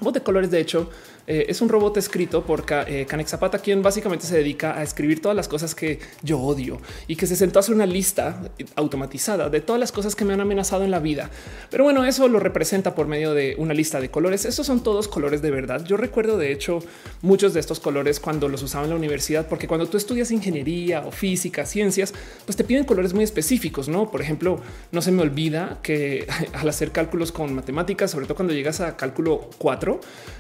Bot 0.01 0.15
de 0.15 0.21
colores, 0.21 0.49
de 0.49 0.59
hecho, 0.59 0.89
eh, 1.27 1.45
es 1.47 1.61
un 1.61 1.69
robot 1.69 1.95
escrito 1.97 2.43
por 2.43 2.65
eh, 2.87 3.05
Zapata, 3.25 3.59
quien 3.59 3.83
básicamente 3.83 4.25
se 4.25 4.35
dedica 4.35 4.75
a 4.77 4.81
escribir 4.81 5.21
todas 5.21 5.35
las 5.35 5.47
cosas 5.47 5.75
que 5.75 5.99
yo 6.23 6.39
odio 6.39 6.79
y 7.07 7.15
que 7.15 7.27
se 7.27 7.35
sentó 7.35 7.59
a 7.59 7.61
hacer 7.61 7.75
una 7.75 7.85
lista 7.85 8.41
automatizada 8.75 9.49
de 9.49 9.61
todas 9.61 9.79
las 9.79 9.91
cosas 9.91 10.15
que 10.15 10.25
me 10.25 10.33
han 10.33 10.41
amenazado 10.41 10.83
en 10.83 10.91
la 10.91 10.99
vida. 10.99 11.29
Pero 11.69 11.83
bueno, 11.83 12.03
eso 12.05 12.27
lo 12.27 12.39
representa 12.39 12.95
por 12.95 13.07
medio 13.07 13.33
de 13.33 13.55
una 13.59 13.73
lista 13.73 14.01
de 14.01 14.09
colores. 14.09 14.45
Estos 14.45 14.65
son 14.65 14.81
todos 14.81 15.07
colores 15.07 15.41
de 15.41 15.51
verdad. 15.51 15.85
Yo 15.85 15.97
recuerdo, 15.97 16.37
de 16.37 16.51
hecho, 16.51 16.79
muchos 17.21 17.53
de 17.53 17.59
estos 17.59 17.79
colores 17.79 18.19
cuando 18.19 18.49
los 18.49 18.63
usaba 18.63 18.85
en 18.85 18.89
la 18.89 18.95
universidad, 18.95 19.47
porque 19.47 19.67
cuando 19.67 19.87
tú 19.87 19.97
estudias 19.97 20.31
ingeniería 20.31 21.01
o 21.05 21.11
física, 21.11 21.65
ciencias, 21.65 22.13
pues 22.45 22.55
te 22.55 22.63
piden 22.63 22.85
colores 22.85 23.13
muy 23.13 23.23
específicos. 23.23 23.87
No, 23.87 24.09
por 24.09 24.21
ejemplo, 24.21 24.59
no 24.91 25.01
se 25.01 25.11
me 25.11 25.21
olvida 25.21 25.79
que 25.83 26.27
al 26.53 26.67
hacer 26.67 26.91
cálculos 26.91 27.31
con 27.31 27.53
matemáticas, 27.53 28.11
sobre 28.11 28.25
todo 28.25 28.35
cuando 28.35 28.53
llegas 28.53 28.81
a 28.81 28.97
cálculo 28.97 29.49
4, 29.59 29.90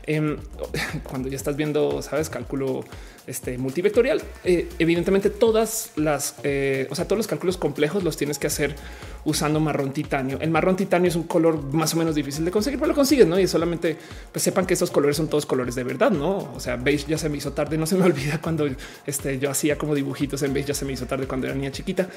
em, 0.05 0.37
cuando 1.03 1.27
ya 1.27 1.35
estás 1.35 1.55
viendo, 1.55 2.01
sabes, 2.01 2.29
cálculo 2.29 2.85
este 3.27 3.57
multivectorial, 3.57 4.21
eh, 4.43 4.67
evidentemente 4.79 5.29
todas 5.29 5.91
las, 5.95 6.35
eh, 6.43 6.87
o 6.89 6.95
sea, 6.95 7.05
todos 7.05 7.17
los 7.17 7.27
cálculos 7.27 7.57
complejos 7.57 8.03
los 8.03 8.17
tienes 8.17 8.39
que 8.39 8.47
hacer 8.47 8.75
usando 9.25 9.59
marrón 9.59 9.91
titanio. 9.91 10.39
El 10.41 10.49
marrón 10.49 10.75
titanio 10.75 11.07
es 11.07 11.15
un 11.15 11.23
color 11.23 11.61
más 11.71 11.93
o 11.93 11.97
menos 11.97 12.15
difícil 12.15 12.43
de 12.43 12.51
conseguir, 12.51 12.79
pero 12.79 12.89
lo 12.89 12.95
consigues, 12.95 13.27
¿no? 13.27 13.39
Y 13.39 13.47
solamente 13.47 13.95
pues 14.31 14.43
sepan 14.43 14.65
que 14.65 14.73
esos 14.73 14.89
colores 14.89 15.17
son 15.17 15.27
todos 15.27 15.45
colores 15.45 15.75
de 15.75 15.83
verdad, 15.83 16.11
¿no? 16.11 16.51
O 16.55 16.59
sea, 16.59 16.75
veis, 16.77 17.05
ya 17.05 17.17
se 17.17 17.29
me 17.29 17.37
hizo 17.37 17.53
tarde, 17.53 17.77
no 17.77 17.85
se 17.85 17.95
me 17.95 18.05
olvida 18.11 18.41
cuando 18.41 18.67
este, 19.05 19.37
yo 19.37 19.51
hacía 19.51 19.77
como 19.77 19.93
dibujitos 19.93 20.41
en 20.43 20.53
beige, 20.53 20.69
ya 20.69 20.73
se 20.73 20.85
me 20.85 20.93
hizo 20.93 21.05
tarde 21.05 21.27
cuando 21.27 21.47
era 21.47 21.55
niña 21.55 21.71
chiquita. 21.71 22.07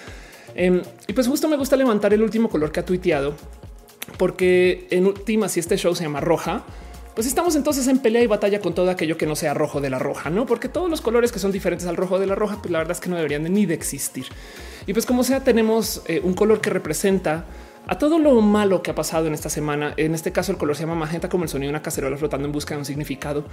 Em, 0.55 0.81
y 1.07 1.13
pues 1.13 1.27
justo 1.27 1.49
me 1.49 1.57
gusta 1.57 1.77
levantar 1.77 2.15
el 2.15 2.23
último 2.23 2.49
color 2.49 2.73
que 2.73 2.81
ha 2.81 2.85
tuiteado, 2.85 3.35
porque 4.19 4.87
en 4.91 5.07
última, 5.07 5.49
si 5.49 5.61
este 5.61 5.77
show 5.77 5.95
se 5.95 6.05
llama 6.05 6.21
roja, 6.21 6.65
pues 7.15 7.27
estamos 7.27 7.55
entonces 7.57 7.87
en 7.89 7.99
pelea 7.99 8.23
y 8.23 8.27
batalla 8.27 8.61
con 8.61 8.75
todo 8.75 8.91
aquello 8.91 9.17
que 9.17 9.27
no 9.27 9.37
sea 9.37 9.55
rojo 9.55 9.81
de 9.81 9.91
la 9.91 9.99
roja, 9.99 10.31
no? 10.31 10.47
Porque 10.47 10.69
todos 10.69 10.91
los 10.91 11.01
colores 11.01 11.31
que 11.31 11.39
son 11.39 11.53
diferentes 11.53 11.87
al 11.87 11.97
rojo 11.97 12.19
de 12.19 12.27
la 12.27 12.35
roja, 12.35 12.59
pues 12.61 12.71
la 12.71 12.79
verdad 12.79 12.93
es 12.93 13.01
que 13.01 13.09
no 13.09 13.17
deberían 13.17 13.45
de 13.45 13.51
ni 13.51 13.67
de 13.67 13.75
existir. 13.75 14.27
Y 14.87 14.93
pues 14.93 15.07
como 15.07 15.23
sea, 15.23 15.45
tenemos 15.45 16.03
eh, 16.07 16.21
un 16.23 16.35
color 16.35 16.61
que 16.61 16.71
representa 16.71 17.45
a 17.87 17.99
todo 17.99 18.19
lo 18.19 18.41
malo 18.41 18.83
que 18.83 18.91
ha 18.91 18.95
pasado 18.95 19.27
en 19.27 19.35
esta 19.35 19.49
semana. 19.49 19.95
En 19.97 20.15
este 20.15 20.33
caso, 20.33 20.51
el 20.51 20.59
color 20.59 20.75
se 20.75 20.83
llama 20.83 20.97
magenta, 20.97 21.29
como 21.29 21.45
el 21.45 21.51
sonido 21.51 21.69
de 21.69 21.77
una 21.77 21.83
cacerola 21.83 22.17
flotando 22.17 22.47
en 22.47 22.53
busca 22.53 22.75
de 22.75 22.79
un 22.79 22.85
significado 22.85 23.45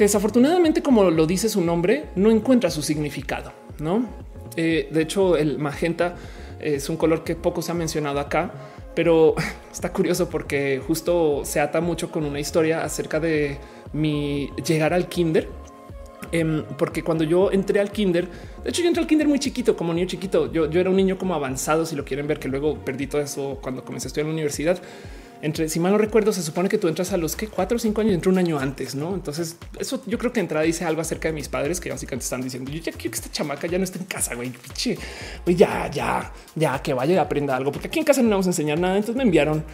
que 0.00 0.04
desafortunadamente, 0.04 0.82
como 0.82 1.10
lo 1.10 1.26
dice 1.26 1.50
su 1.50 1.60
nombre, 1.60 2.06
no 2.16 2.30
encuentra 2.30 2.70
su 2.70 2.80
significado. 2.80 3.52
No, 3.80 4.06
eh, 4.56 4.88
de 4.90 5.02
hecho, 5.02 5.36
el 5.36 5.58
magenta 5.58 6.14
es 6.58 6.88
un 6.88 6.96
color 6.96 7.22
que 7.22 7.36
poco 7.36 7.60
se 7.60 7.72
ha 7.72 7.74
mencionado 7.74 8.18
acá 8.18 8.50
pero 8.94 9.34
está 9.72 9.92
curioso 9.92 10.28
porque 10.28 10.80
justo 10.86 11.42
se 11.44 11.60
ata 11.60 11.80
mucho 11.80 12.10
con 12.10 12.24
una 12.24 12.40
historia 12.40 12.84
acerca 12.84 13.20
de 13.20 13.58
mi 13.92 14.50
llegar 14.66 14.92
al 14.92 15.08
kinder. 15.08 15.48
Em, 16.32 16.64
porque 16.78 17.02
cuando 17.02 17.24
yo 17.24 17.50
entré 17.50 17.80
al 17.80 17.90
kinder, 17.90 18.28
de 18.62 18.70
hecho 18.70 18.82
yo 18.82 18.88
entré 18.88 19.02
al 19.02 19.08
kinder 19.08 19.26
muy 19.26 19.40
chiquito, 19.40 19.76
como 19.76 19.92
niño 19.92 20.06
chiquito, 20.06 20.52
yo, 20.52 20.70
yo 20.70 20.80
era 20.80 20.88
un 20.88 20.94
niño 20.94 21.18
como 21.18 21.34
avanzado, 21.34 21.84
si 21.84 21.96
lo 21.96 22.04
quieren 22.04 22.28
ver, 22.28 22.38
que 22.38 22.46
luego 22.46 22.76
perdí 22.76 23.08
todo 23.08 23.20
eso 23.20 23.58
cuando 23.60 23.84
comencé 23.84 24.06
a 24.06 24.08
estudiar 24.08 24.26
en 24.26 24.30
la 24.30 24.34
universidad 24.34 24.80
entre, 25.42 25.68
si 25.68 25.80
mal 25.80 25.92
no 25.92 25.98
recuerdo, 25.98 26.32
se 26.32 26.42
supone 26.42 26.68
que 26.68 26.78
tú 26.78 26.88
entras 26.88 27.12
a 27.12 27.16
los 27.16 27.36
que 27.36 27.48
cuatro 27.48 27.76
o 27.76 27.78
cinco 27.78 28.00
años, 28.00 28.14
entró 28.14 28.30
un 28.30 28.38
año 28.38 28.58
antes, 28.58 28.94
no? 28.94 29.14
Entonces, 29.14 29.56
eso 29.78 30.02
yo 30.06 30.18
creo 30.18 30.32
que 30.32 30.40
entrada 30.40 30.64
dice 30.64 30.84
algo 30.84 31.00
acerca 31.00 31.28
de 31.28 31.34
mis 31.34 31.48
padres 31.48 31.80
que 31.80 31.90
básicamente 31.90 32.24
están 32.24 32.42
diciendo: 32.42 32.70
Yo 32.70 32.78
ya 32.78 32.92
quiero 32.92 33.10
que 33.10 33.16
esta 33.16 33.30
chamaca 33.30 33.66
ya 33.66 33.78
no 33.78 33.84
esté 33.84 33.98
en 33.98 34.04
casa, 34.04 34.34
güey, 34.34 34.50
piche, 34.50 34.98
güey, 35.44 35.56
ya, 35.56 35.90
ya, 35.90 36.32
ya 36.54 36.80
que 36.82 36.92
vaya 36.92 37.14
y 37.14 37.18
aprenda 37.18 37.56
algo, 37.56 37.72
porque 37.72 37.88
aquí 37.88 37.98
en 37.98 38.04
casa 38.04 38.22
no 38.22 38.30
vamos 38.30 38.46
a 38.46 38.50
enseñar 38.50 38.78
nada. 38.78 38.96
Entonces 38.96 39.16
me 39.16 39.22
enviaron 39.22 39.64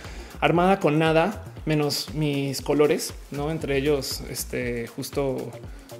armada 0.40 0.78
con 0.78 0.99
nada 0.99 1.44
menos 1.66 2.14
mis 2.14 2.62
colores, 2.62 3.12
no 3.32 3.50
entre 3.50 3.76
ellos, 3.76 4.23
este 4.30 4.87
justo 4.87 5.50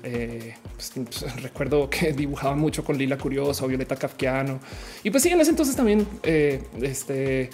eh, 0.03 0.55
pues, 0.75 0.93
pues, 0.95 1.37
recuerdo 1.43 1.91
que 1.91 2.13
dibujaba 2.13 2.55
mucho 2.55 2.85
con 2.85 2.97
Lila 2.97 3.19
Curioso, 3.19 3.67
Violeta 3.67 3.97
Kafkiano 3.97 4.61
y 5.03 5.11
pues 5.11 5.25
sí, 5.25 5.31
en 5.31 5.41
ese 5.41 5.51
entonces 5.51 5.75
también 5.75 6.07
eh, 6.23 6.63
este 6.81 7.51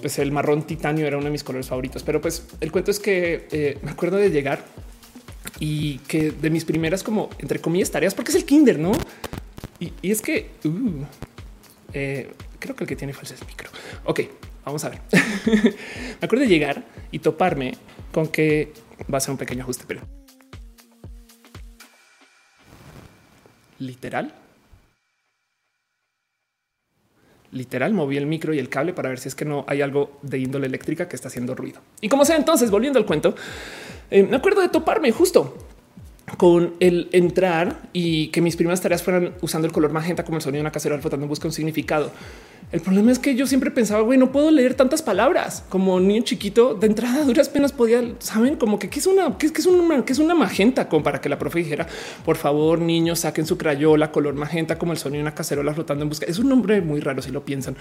pues 0.00 0.18
el 0.18 0.32
marrón 0.32 0.66
titanio 0.66 1.06
era 1.06 1.16
uno 1.16 1.26
de 1.26 1.30
mis 1.30 1.44
colores 1.44 1.68
favoritos. 1.68 2.02
Pero 2.02 2.20
pues 2.20 2.46
el 2.60 2.72
cuento 2.72 2.90
es 2.90 3.00
que 3.00 3.48
eh, 3.50 3.78
me 3.82 3.90
acuerdo 3.90 4.16
de 4.16 4.30
llegar 4.30 4.64
y 5.60 5.98
que 6.00 6.30
de 6.30 6.50
mis 6.50 6.64
primeras 6.64 7.02
como 7.02 7.30
entre 7.38 7.60
comillas 7.60 7.90
tareas, 7.90 8.14
porque 8.14 8.30
es 8.30 8.36
el 8.36 8.44
kinder, 8.44 8.78
¿no? 8.78 8.92
Y, 9.80 9.92
es 10.02 10.22
que 10.22 10.50
uh, 10.64 11.04
eh, 11.92 12.32
creo 12.58 12.74
que 12.74 12.84
el 12.84 12.88
que 12.88 12.96
tiene 12.96 13.12
falso 13.12 13.34
es 13.34 13.46
micro. 13.46 13.70
Ok, 14.04 14.20
vamos 14.64 14.84
a 14.84 14.90
ver. 14.90 15.00
me 15.46 16.24
acuerdo 16.24 16.44
de 16.44 16.48
llegar 16.48 16.84
y 17.10 17.20
toparme 17.20 17.74
con 18.12 18.28
que 18.28 18.72
va 19.12 19.18
a 19.18 19.20
ser 19.20 19.32
un 19.32 19.38
pequeño 19.38 19.62
ajuste, 19.62 19.84
pero 19.86 20.02
literal 23.78 24.34
literal 27.52 27.92
moví 27.94 28.16
el 28.16 28.26
micro 28.26 28.52
y 28.52 28.58
el 28.58 28.68
cable 28.68 28.92
para 28.92 29.08
ver 29.08 29.18
si 29.18 29.28
es 29.28 29.34
que 29.34 29.44
no 29.44 29.64
hay 29.66 29.82
algo 29.82 30.18
de 30.22 30.38
índole 30.38 30.66
eléctrica 30.66 31.08
que 31.08 31.16
está 31.16 31.28
haciendo 31.28 31.54
ruido. 31.54 31.80
Y 32.00 32.08
como 32.08 32.24
sea, 32.24 32.36
entonces 32.36 32.70
volviendo 32.70 32.98
al 32.98 33.06
cuento, 33.06 33.34
eh, 34.10 34.22
me 34.22 34.36
acuerdo 34.36 34.60
de 34.60 34.68
toparme 34.68 35.12
justo 35.12 35.56
con 36.36 36.74
el 36.80 37.08
entrar 37.12 37.80
y 37.92 38.28
que 38.28 38.40
mis 38.40 38.56
primeras 38.56 38.80
tareas 38.80 39.02
fueran 39.02 39.34
usando 39.40 39.66
el 39.66 39.72
color 39.72 39.92
magenta 39.92 40.24
como 40.24 40.36
el 40.36 40.42
sonido 40.42 40.58
de 40.58 40.62
una 40.62 40.72
cacerola 40.72 41.00
flotando 41.00 41.24
en 41.24 41.28
busca 41.30 41.48
un 41.48 41.52
significado. 41.52 42.10
El 42.70 42.82
problema 42.82 43.10
es 43.10 43.18
que 43.18 43.34
yo 43.34 43.46
siempre 43.46 43.70
pensaba, 43.70 44.02
güey, 44.02 44.18
no 44.18 44.30
puedo 44.30 44.50
leer 44.50 44.74
tantas 44.74 45.00
palabras 45.00 45.64
como 45.70 45.98
niño 46.00 46.22
chiquito. 46.22 46.74
De 46.74 46.86
entrada, 46.86 47.24
duras 47.24 47.48
penas 47.48 47.72
podía, 47.72 48.02
saben, 48.18 48.56
como 48.56 48.78
que 48.78 48.90
qué 48.90 48.98
es 48.98 49.06
una, 49.06 49.38
qué, 49.38 49.46
es 49.46 49.66
una, 49.66 50.04
qué 50.04 50.12
es 50.12 50.18
una 50.18 50.34
magenta, 50.34 50.86
como 50.86 51.02
para 51.02 51.18
que 51.22 51.30
la 51.30 51.38
profe 51.38 51.60
dijera, 51.60 51.86
por 52.26 52.36
favor, 52.36 52.78
niños, 52.78 53.20
saquen 53.20 53.46
su 53.46 53.56
crayola 53.56 54.12
color 54.12 54.34
magenta 54.34 54.78
como 54.78 54.92
el 54.92 54.98
sonido 54.98 55.20
de 55.20 55.22
una 55.22 55.34
cacerola 55.34 55.72
flotando 55.72 56.02
en 56.02 56.10
busca. 56.10 56.26
Es 56.26 56.38
un 56.38 56.50
nombre 56.50 56.82
muy 56.82 57.00
raro 57.00 57.22
si 57.22 57.30
lo 57.30 57.42
piensan. 57.42 57.74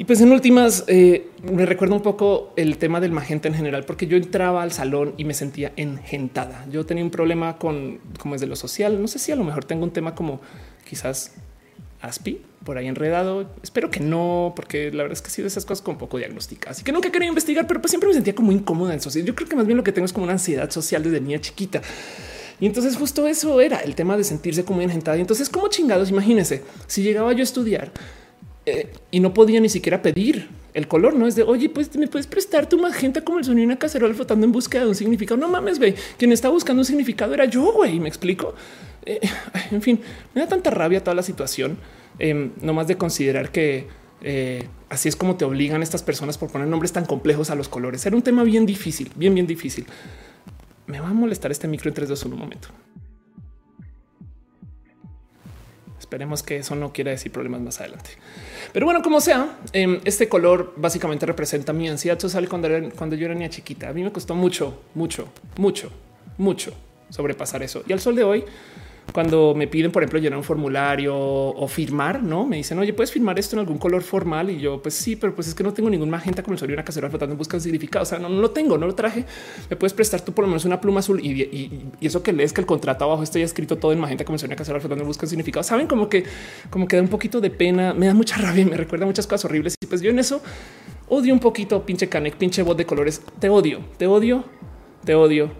Y 0.00 0.04
pues 0.04 0.20
en 0.20 0.30
últimas 0.30 0.84
eh, 0.86 1.28
me 1.42 1.66
recuerdo 1.66 1.96
un 1.96 2.02
poco 2.02 2.52
el 2.54 2.78
tema 2.78 3.00
del 3.00 3.10
magenta 3.10 3.48
en 3.48 3.54
general, 3.54 3.84
porque 3.84 4.06
yo 4.06 4.16
entraba 4.16 4.62
al 4.62 4.70
salón 4.70 5.12
y 5.16 5.24
me 5.24 5.34
sentía 5.34 5.72
engentada. 5.74 6.64
Yo 6.70 6.86
tenía 6.86 7.02
un 7.02 7.10
problema 7.10 7.58
con 7.58 7.98
como 8.16 8.36
es 8.36 8.40
de 8.40 8.46
lo 8.46 8.54
social. 8.54 9.02
No 9.02 9.08
sé 9.08 9.18
si 9.18 9.32
a 9.32 9.36
lo 9.36 9.42
mejor 9.42 9.64
tengo 9.64 9.82
un 9.82 9.90
tema 9.90 10.14
como 10.14 10.40
quizás 10.88 11.32
ASPI 12.00 12.40
por 12.64 12.78
ahí 12.78 12.86
enredado. 12.86 13.50
Espero 13.64 13.90
que 13.90 13.98
no, 13.98 14.52
porque 14.54 14.92
la 14.92 15.02
verdad 15.02 15.14
es 15.14 15.22
que 15.22 15.30
sí 15.30 15.42
de 15.42 15.48
esas 15.48 15.64
cosas 15.64 15.82
con 15.82 15.98
poco 15.98 16.16
diagnósticas 16.16 16.80
y 16.80 16.84
que 16.84 16.92
nunca 16.92 17.10
quería 17.10 17.26
investigar, 17.26 17.66
pero 17.66 17.80
pues 17.80 17.90
siempre 17.90 18.06
me 18.06 18.14
sentía 18.14 18.36
como 18.36 18.52
incómoda 18.52 18.94
en 18.94 19.00
social. 19.00 19.24
Yo 19.24 19.34
creo 19.34 19.48
que 19.48 19.56
más 19.56 19.66
bien 19.66 19.76
lo 19.76 19.82
que 19.82 19.90
tengo 19.90 20.06
es 20.06 20.12
como 20.12 20.22
una 20.22 20.34
ansiedad 20.34 20.70
social 20.70 21.02
desde 21.02 21.20
niña 21.20 21.40
chiquita. 21.40 21.82
Y 22.60 22.66
entonces 22.66 22.96
justo 22.96 23.26
eso 23.26 23.60
era 23.60 23.78
el 23.78 23.96
tema 23.96 24.16
de 24.16 24.22
sentirse 24.22 24.64
como 24.64 24.80
engentada. 24.80 25.16
Y 25.16 25.20
entonces, 25.22 25.48
como 25.48 25.66
chingados, 25.68 26.10
imagínense 26.10 26.62
si 26.86 27.02
llegaba 27.02 27.32
yo 27.32 27.40
a 27.40 27.42
estudiar 27.42 27.92
eh, 28.70 28.92
y 29.10 29.20
no 29.20 29.34
podía 29.34 29.60
ni 29.60 29.68
siquiera 29.68 30.02
pedir 30.02 30.48
el 30.74 30.86
color, 30.86 31.14
no 31.14 31.26
es 31.26 31.34
de 31.34 31.42
oye, 31.42 31.68
pues 31.68 31.96
me 31.96 32.06
puedes 32.06 32.26
prestar 32.26 32.68
tu 32.68 32.78
magenta 32.78 33.22
como 33.22 33.38
el 33.38 33.44
sonido 33.44 33.60
de 33.62 33.66
una 33.66 33.78
cacerola 33.78 34.14
flotando 34.14 34.46
en 34.46 34.52
búsqueda 34.52 34.82
de 34.82 34.88
un 34.88 34.94
significado. 34.94 35.40
No 35.40 35.48
mames, 35.48 35.78
güey, 35.78 35.94
quien 36.16 36.32
está 36.32 36.48
buscando 36.48 36.80
un 36.80 36.84
significado 36.84 37.34
era 37.34 37.46
yo, 37.46 37.72
güey. 37.72 37.98
Me 37.98 38.08
explico. 38.08 38.54
Eh, 39.04 39.20
en 39.70 39.82
fin, 39.82 40.00
me 40.34 40.42
da 40.42 40.48
tanta 40.48 40.70
rabia 40.70 41.02
toda 41.02 41.14
la 41.14 41.22
situación, 41.22 41.78
eh, 42.18 42.50
no 42.60 42.74
más 42.74 42.86
de 42.86 42.96
considerar 42.96 43.50
que 43.50 43.88
eh, 44.20 44.68
así 44.88 45.08
es 45.08 45.16
como 45.16 45.36
te 45.36 45.44
obligan 45.44 45.82
estas 45.82 46.02
personas 46.02 46.38
por 46.38 46.50
poner 46.50 46.66
nombres 46.68 46.92
tan 46.92 47.04
complejos 47.04 47.50
a 47.50 47.54
los 47.54 47.68
colores. 47.68 48.04
Era 48.04 48.16
un 48.16 48.22
tema 48.22 48.42
bien 48.44 48.66
difícil, 48.66 49.10
bien, 49.16 49.34
bien 49.34 49.46
difícil. 49.46 49.86
Me 50.86 51.00
va 51.00 51.08
a 51.08 51.12
molestar 51.12 51.50
este 51.50 51.68
micro 51.68 51.88
en 51.88 51.94
3, 51.94 52.08
2, 52.08 52.24
1 52.24 52.34
un 52.34 52.40
momento. 52.40 52.68
Esperemos 56.08 56.42
que 56.42 56.56
eso 56.56 56.74
no 56.74 56.90
quiera 56.90 57.10
decir 57.10 57.30
problemas 57.30 57.60
más 57.60 57.80
adelante. 57.80 58.12
Pero 58.72 58.86
bueno, 58.86 59.02
como 59.02 59.20
sea, 59.20 59.58
em, 59.74 60.00
este 60.04 60.26
color 60.26 60.72
básicamente 60.74 61.26
representa 61.26 61.74
mi 61.74 61.86
ansiedad 61.86 62.18
social 62.18 62.48
cuando, 62.48 62.66
cuando 62.96 63.14
yo 63.14 63.26
era 63.26 63.34
niña 63.34 63.50
chiquita. 63.50 63.90
A 63.90 63.92
mí 63.92 64.02
me 64.02 64.10
costó 64.10 64.34
mucho, 64.34 64.84
mucho, 64.94 65.28
mucho, 65.58 65.92
mucho 66.38 66.72
sobrepasar 67.10 67.62
eso. 67.62 67.82
Y 67.86 67.92
al 67.92 68.00
sol 68.00 68.16
de 68.16 68.24
hoy, 68.24 68.44
cuando 69.12 69.54
me 69.54 69.66
piden, 69.66 69.90
por 69.90 70.02
ejemplo, 70.02 70.18
llenar 70.18 70.38
un 70.38 70.44
formulario 70.44 71.16
o 71.16 71.66
firmar, 71.66 72.22
no 72.22 72.46
me 72.46 72.56
dicen, 72.56 72.78
oye, 72.78 72.92
puedes 72.92 73.10
firmar 73.10 73.38
esto 73.38 73.56
en 73.56 73.60
algún 73.60 73.78
color 73.78 74.02
formal. 74.02 74.50
Y 74.50 74.60
yo, 74.60 74.82
pues 74.82 74.94
sí, 74.94 75.16
pero 75.16 75.34
pues 75.34 75.48
es 75.48 75.54
que 75.54 75.62
no 75.62 75.72
tengo 75.72 75.88
ningún 75.88 76.10
magenta 76.10 76.42
como 76.42 76.54
el 76.54 76.58
sonido 76.58 76.72
de 76.72 76.80
una 76.80 76.84
cacerola 76.84 77.10
flotando 77.10 77.32
en 77.32 77.38
busca 77.38 77.56
de 77.56 77.62
significado. 77.62 78.02
O 78.02 78.06
sea, 78.06 78.18
no, 78.18 78.28
no, 78.28 78.40
lo 78.40 78.50
tengo, 78.50 78.76
no 78.76 78.86
lo 78.86 78.94
traje. 78.94 79.24
Me 79.70 79.76
puedes 79.76 79.94
prestar 79.94 80.20
tú 80.20 80.32
por 80.32 80.44
lo 80.44 80.48
menos 80.48 80.64
una 80.66 80.80
pluma 80.80 81.00
azul 81.00 81.20
y, 81.24 81.88
eso 82.00 82.22
que 82.22 82.32
lees 82.32 82.52
que 82.52 82.60
el 82.60 82.66
contrato 82.66 83.04
abajo 83.04 83.22
está 83.22 83.38
ya 83.38 83.44
escrito 83.44 83.76
todo 83.76 83.92
en 83.92 84.00
magenta 84.00 84.24
como 84.24 84.34
el 84.34 84.40
sonido 84.40 84.50
de 84.50 84.54
una 84.54 84.58
cacerola 84.58 84.80
flotando 84.80 85.02
en 85.02 85.08
busca 85.08 85.22
de 85.22 85.30
significado. 85.30 85.62
Saben 85.62 85.86
como 85.86 86.08
que, 86.08 86.24
como 86.70 86.86
que 86.86 86.96
da 86.96 87.02
un 87.02 87.08
poquito 87.08 87.40
de 87.40 87.50
pena, 87.50 87.94
me 87.94 88.06
da 88.06 88.14
mucha 88.14 88.36
rabia 88.40 88.62
y 88.62 88.66
me 88.66 88.76
recuerda 88.76 89.06
muchas 89.06 89.26
cosas 89.26 89.46
horribles. 89.46 89.74
Y 89.80 89.86
pues 89.86 90.02
yo 90.02 90.10
en 90.10 90.18
eso 90.18 90.42
odio 91.08 91.32
un 91.32 91.40
poquito, 91.40 91.84
pinche 91.86 92.08
Canek, 92.08 92.36
pinche 92.36 92.62
voz 92.62 92.76
de 92.76 92.84
colores. 92.84 93.22
Te 93.38 93.48
odio, 93.48 93.80
te 93.96 94.06
odio, 94.06 94.44
te 95.04 95.14
odio, 95.14 95.50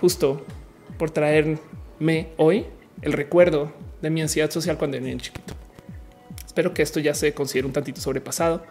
justo 0.00 0.44
por 0.96 1.10
traerme 1.10 2.28
hoy 2.36 2.64
el 3.02 3.12
recuerdo 3.12 3.72
de 4.02 4.10
mi 4.10 4.22
ansiedad 4.22 4.50
social 4.50 4.78
cuando 4.78 4.96
era 4.96 5.16
chiquito. 5.18 5.54
Espero 6.44 6.72
que 6.72 6.82
esto 6.82 7.00
ya 7.00 7.14
se 7.14 7.34
considere 7.34 7.66
un 7.66 7.72
tantito 7.72 8.00
sobrepasado. 8.00 8.64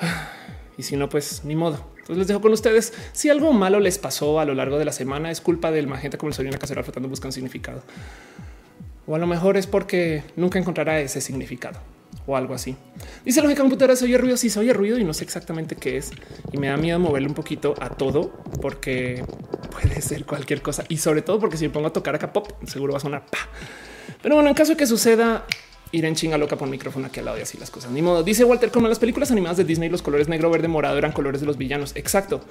Y 0.76 0.84
si 0.84 0.96
no, 0.96 1.08
pues 1.08 1.44
ni 1.44 1.56
modo. 1.56 1.90
Entonces 1.96 2.18
les 2.18 2.28
dejo 2.28 2.40
con 2.40 2.52
ustedes. 2.52 2.92
Si 3.10 3.28
algo 3.30 3.52
malo 3.52 3.80
les 3.80 3.98
pasó 3.98 4.38
a 4.38 4.44
lo 4.44 4.54
largo 4.54 4.78
de 4.78 4.84
la 4.84 4.92
semana, 4.92 5.28
es 5.28 5.40
culpa 5.40 5.72
del 5.72 5.88
magenta 5.88 6.18
como 6.18 6.28
el 6.28 6.34
soy 6.34 6.46
una 6.46 6.56
casera 6.56 6.84
flotando 6.84 7.08
buscan 7.08 7.32
significado. 7.32 7.82
O 9.04 9.16
a 9.16 9.18
lo 9.18 9.26
mejor 9.26 9.56
es 9.56 9.66
porque 9.66 10.22
nunca 10.36 10.56
encontrará 10.56 11.00
ese 11.00 11.20
significado 11.20 11.80
o 12.28 12.36
algo 12.36 12.54
así. 12.54 12.76
Dice 13.24 13.40
lógica 13.40 13.62
computadora, 13.62 13.96
se 13.96 14.04
oye 14.04 14.18
ruido, 14.18 14.36
sí 14.36 14.50
se 14.50 14.60
oye 14.60 14.72
ruido 14.74 14.98
y 14.98 15.04
no 15.04 15.14
sé 15.14 15.24
exactamente 15.24 15.76
qué 15.76 15.96
es. 15.96 16.10
Y 16.52 16.58
me 16.58 16.68
da 16.68 16.76
miedo 16.76 16.98
moverle 16.98 17.26
un 17.26 17.34
poquito 17.34 17.74
a 17.80 17.88
todo 17.88 18.34
porque 18.60 19.24
puede 19.70 20.02
ser 20.02 20.26
cualquier 20.26 20.60
cosa. 20.60 20.84
Y 20.88 20.98
sobre 20.98 21.22
todo 21.22 21.40
porque 21.40 21.56
si 21.56 21.64
me 21.64 21.70
pongo 21.70 21.88
a 21.88 21.92
tocar 21.92 22.14
acá 22.14 22.30
pop, 22.32 22.52
seguro 22.66 22.92
va 22.92 22.98
a 22.98 23.00
sonar. 23.00 23.24
Pa. 23.26 23.38
Pero 24.22 24.34
bueno, 24.34 24.50
en 24.50 24.54
caso 24.54 24.72
de 24.72 24.76
que 24.76 24.86
suceda, 24.86 25.46
ir 25.90 26.04
en 26.04 26.14
chinga 26.14 26.36
loca 26.36 26.56
por 26.56 26.68
micrófono 26.68 27.06
aquí 27.06 27.20
al 27.20 27.24
lado 27.24 27.38
y 27.38 27.40
así 27.40 27.56
las 27.56 27.70
cosas. 27.70 27.90
Ni 27.92 28.02
modo. 28.02 28.22
Dice 28.22 28.44
Walter, 28.44 28.70
como 28.70 28.86
en 28.86 28.90
las 28.90 28.98
películas 28.98 29.30
animadas 29.30 29.56
de 29.56 29.64
Disney, 29.64 29.88
los 29.88 30.02
colores 30.02 30.28
negro, 30.28 30.50
verde, 30.50 30.68
morado 30.68 30.98
eran 30.98 31.12
colores 31.12 31.40
de 31.40 31.46
los 31.46 31.56
villanos. 31.56 31.96
Exacto. 31.96 32.42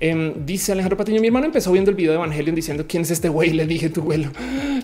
Em, 0.00 0.46
dice 0.46 0.70
Alejandro 0.70 0.96
Patiño, 0.96 1.20
mi 1.20 1.26
hermano 1.26 1.46
empezó 1.46 1.72
viendo 1.72 1.90
el 1.90 1.96
video 1.96 2.12
de 2.12 2.18
Evangelion 2.18 2.54
diciendo 2.54 2.84
quién 2.86 3.02
es 3.02 3.10
este 3.10 3.28
güey. 3.28 3.50
Le 3.50 3.66
dije 3.66 3.88
tu 3.88 4.02
vuelo. 4.02 4.30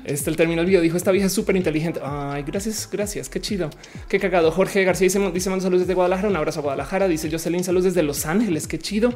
Este 0.04 0.28
el 0.28 0.37
término 0.37 0.61
del 0.61 0.66
video 0.66 0.80
dijo 0.80 0.97
esta 0.97 1.12
vieja 1.12 1.28
es 1.28 1.33
súper 1.33 1.56
inteligente. 1.56 2.00
Ay, 2.02 2.42
gracias, 2.42 2.88
gracias. 2.90 3.28
Qué 3.28 3.40
chido, 3.40 3.71
qué 4.09 4.18
cagado. 4.18 4.50
Jorge 4.50 4.83
García 4.85 5.06
dice, 5.06 5.30
dice 5.30 5.50
mando 5.50 5.62
saludos 5.62 5.83
desde 5.83 5.94
Guadalajara. 5.94 6.28
Un 6.28 6.37
abrazo 6.37 6.61
a 6.61 6.62
Guadalajara. 6.62 7.06
Dice 7.06 7.30
Jocelyn, 7.30 7.62
saludos 7.62 7.85
desde 7.85 8.02
Los 8.02 8.26
Ángeles. 8.26 8.66
Qué 8.66 8.78
chido. 8.78 9.14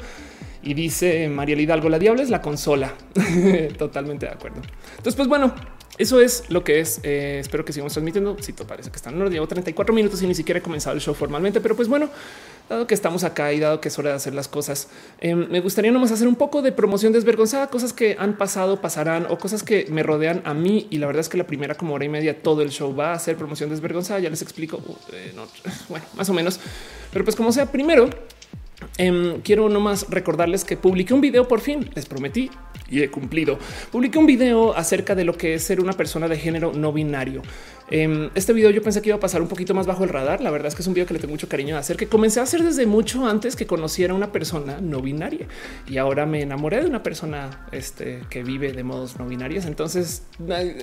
Y 0.62 0.74
dice 0.74 1.28
María 1.28 1.56
Hidalgo, 1.56 1.88
la 1.88 1.98
diabla 1.98 2.22
es 2.22 2.30
la 2.30 2.42
consola. 2.42 2.94
Totalmente 3.78 4.26
de 4.26 4.32
acuerdo. 4.32 4.62
Entonces, 4.90 5.16
pues 5.16 5.28
bueno, 5.28 5.52
eso 5.98 6.20
es 6.20 6.44
lo 6.48 6.62
que 6.62 6.78
es. 6.78 7.00
Eh, 7.02 7.38
espero 7.40 7.64
que 7.64 7.72
sigamos 7.72 7.92
transmitiendo. 7.92 8.36
Si 8.40 8.52
te 8.52 8.64
parece 8.64 8.90
que 8.90 8.96
están, 8.96 9.18
no 9.18 9.28
llevo 9.28 9.48
34 9.48 9.92
minutos 9.92 10.22
y 10.22 10.28
ni 10.28 10.34
siquiera 10.34 10.60
he 10.60 10.62
comenzado 10.62 10.94
el 10.94 11.02
show 11.02 11.14
formalmente, 11.14 11.60
pero 11.60 11.74
pues 11.74 11.88
bueno, 11.88 12.08
dado 12.68 12.86
que 12.86 12.94
estamos 12.94 13.24
acá 13.24 13.52
y 13.52 13.60
dado 13.60 13.80
que 13.80 13.88
es 13.88 13.98
hora 13.98 14.10
de 14.10 14.16
hacer 14.16 14.34
las 14.34 14.48
cosas, 14.48 14.88
eh, 15.20 15.34
me 15.34 15.60
gustaría 15.60 15.90
nomás 15.90 16.12
hacer 16.12 16.28
un 16.28 16.36
poco 16.36 16.62
de 16.62 16.72
promoción 16.72 17.12
desvergonzada, 17.12 17.68
cosas 17.68 17.92
que 17.92 18.16
han 18.18 18.36
pasado, 18.36 18.80
pasarán 18.80 19.26
o 19.28 19.38
cosas 19.38 19.62
que 19.62 19.86
me 19.90 20.02
rodean 20.02 20.42
a 20.44 20.54
mí. 20.54 20.86
Y 20.90 20.98
la 20.98 21.06
verdad 21.06 21.20
es 21.20 21.28
que 21.28 21.38
la 21.38 21.46
primera 21.46 21.74
como 21.74 21.94
hora 21.94 22.04
y 22.04 22.08
media 22.08 22.42
todo 22.42 22.62
el 22.62 22.70
show 22.70 22.94
va 22.94 23.12
a 23.12 23.18
ser 23.18 23.36
promoción 23.36 23.70
desvergonzada. 23.70 24.20
Ya 24.20 24.30
les 24.30 24.42
explico. 24.42 24.78
Uh, 24.86 24.96
eh, 25.12 25.32
no, 25.34 25.46
bueno, 25.88 26.04
más 26.14 26.28
o 26.28 26.34
menos, 26.34 26.60
pero 27.12 27.24
pues 27.24 27.36
como 27.36 27.52
sea, 27.52 27.70
primero 27.70 28.10
eh, 28.96 29.40
quiero 29.42 29.68
nomás 29.68 30.06
recordarles 30.08 30.64
que 30.64 30.76
publiqué 30.76 31.14
un 31.14 31.20
video 31.20 31.48
por 31.48 31.60
fin, 31.60 31.90
les 31.94 32.06
prometí 32.06 32.50
y 32.88 33.02
he 33.02 33.10
cumplido. 33.10 33.58
Publiqué 33.90 34.18
un 34.18 34.26
video 34.26 34.76
acerca 34.76 35.14
de 35.14 35.24
lo 35.24 35.36
que 35.36 35.54
es 35.54 35.62
ser 35.62 35.80
una 35.80 35.92
persona 35.92 36.28
de 36.28 36.38
género 36.38 36.72
no 36.72 36.92
binario. 36.92 37.42
Em, 37.90 38.28
este 38.34 38.52
video 38.52 38.70
yo 38.70 38.82
pensé 38.82 39.00
que 39.00 39.08
iba 39.08 39.16
a 39.16 39.20
pasar 39.20 39.40
un 39.40 39.48
poquito 39.48 39.72
más 39.72 39.86
bajo 39.86 40.04
el 40.04 40.10
radar. 40.10 40.42
La 40.42 40.50
verdad 40.50 40.68
es 40.68 40.74
que 40.74 40.82
es 40.82 40.88
un 40.88 40.94
video 40.94 41.06
que 41.06 41.14
le 41.14 41.20
tengo 41.20 41.32
mucho 41.32 41.48
cariño 41.48 41.74
de 41.74 41.80
hacer, 41.80 41.96
que 41.96 42.06
comencé 42.06 42.40
a 42.40 42.42
hacer 42.42 42.62
desde 42.62 42.84
mucho 42.86 43.26
antes 43.26 43.56
que 43.56 43.66
conociera 43.66 44.12
una 44.12 44.30
persona 44.30 44.78
no 44.80 45.00
binaria 45.00 45.46
y 45.86 45.96
ahora 45.96 46.26
me 46.26 46.42
enamoré 46.42 46.82
de 46.82 46.86
una 46.86 47.02
persona 47.02 47.66
este, 47.72 48.20
que 48.28 48.42
vive 48.42 48.72
de 48.72 48.84
modos 48.84 49.18
no 49.18 49.26
binarios. 49.26 49.64
Entonces 49.64 50.22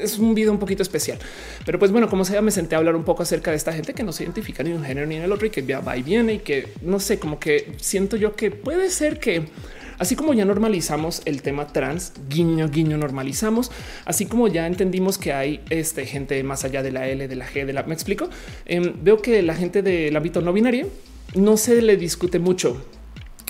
es 0.01 0.17
un 0.17 0.33
video 0.33 0.51
un 0.51 0.59
poquito 0.59 0.81
especial, 0.81 1.19
pero 1.65 1.77
pues 1.77 1.91
bueno, 1.91 2.09
como 2.09 2.25
sea, 2.25 2.41
me 2.41 2.51
senté 2.51 2.75
a 2.75 2.79
hablar 2.79 2.95
un 2.95 3.03
poco 3.03 3.23
acerca 3.23 3.51
de 3.51 3.57
esta 3.57 3.71
gente 3.71 3.93
que 3.93 4.03
no 4.03 4.11
se 4.11 4.23
identifica 4.23 4.63
ni 4.63 4.71
en 4.71 4.77
un 4.77 4.83
género 4.83 5.05
ni 5.05 5.15
en 5.15 5.23
el 5.23 5.31
otro 5.31 5.45
y 5.45 5.51
que 5.51 5.61
va 5.61 5.97
y 5.97 6.01
viene 6.01 6.35
y 6.35 6.39
que 6.39 6.73
no 6.81 6.99
sé, 6.99 7.19
como 7.19 7.39
que 7.39 7.73
siento 7.77 8.17
yo 8.17 8.35
que 8.35 8.49
puede 8.49 8.89
ser 8.89 9.19
que 9.19 9.47
Así 9.97 10.15
como 10.15 10.33
ya 10.33 10.45
normalizamos 10.45 11.21
el 11.25 11.41
tema 11.41 11.67
trans, 11.67 12.13
guiño, 12.29 12.69
guiño, 12.69 12.97
normalizamos, 12.97 13.71
así 14.05 14.25
como 14.25 14.47
ya 14.47 14.67
entendimos 14.67 15.17
que 15.17 15.33
hay 15.33 15.61
este, 15.69 16.05
gente 16.05 16.41
más 16.43 16.63
allá 16.63 16.83
de 16.83 16.91
la 16.91 17.07
L, 17.07 17.27
de 17.27 17.35
la 17.35 17.47
G, 17.47 17.65
de 17.65 17.73
la... 17.73 17.83
¿Me 17.83 17.93
explico? 17.93 18.29
Em, 18.65 18.93
veo 19.01 19.21
que 19.21 19.41
la 19.41 19.55
gente 19.55 19.81
del 19.81 20.15
ámbito 20.15 20.41
no 20.41 20.53
binario 20.53 20.89
no 21.35 21.57
se 21.57 21.81
le 21.81 21.97
discute 21.97 22.39
mucho 22.39 22.81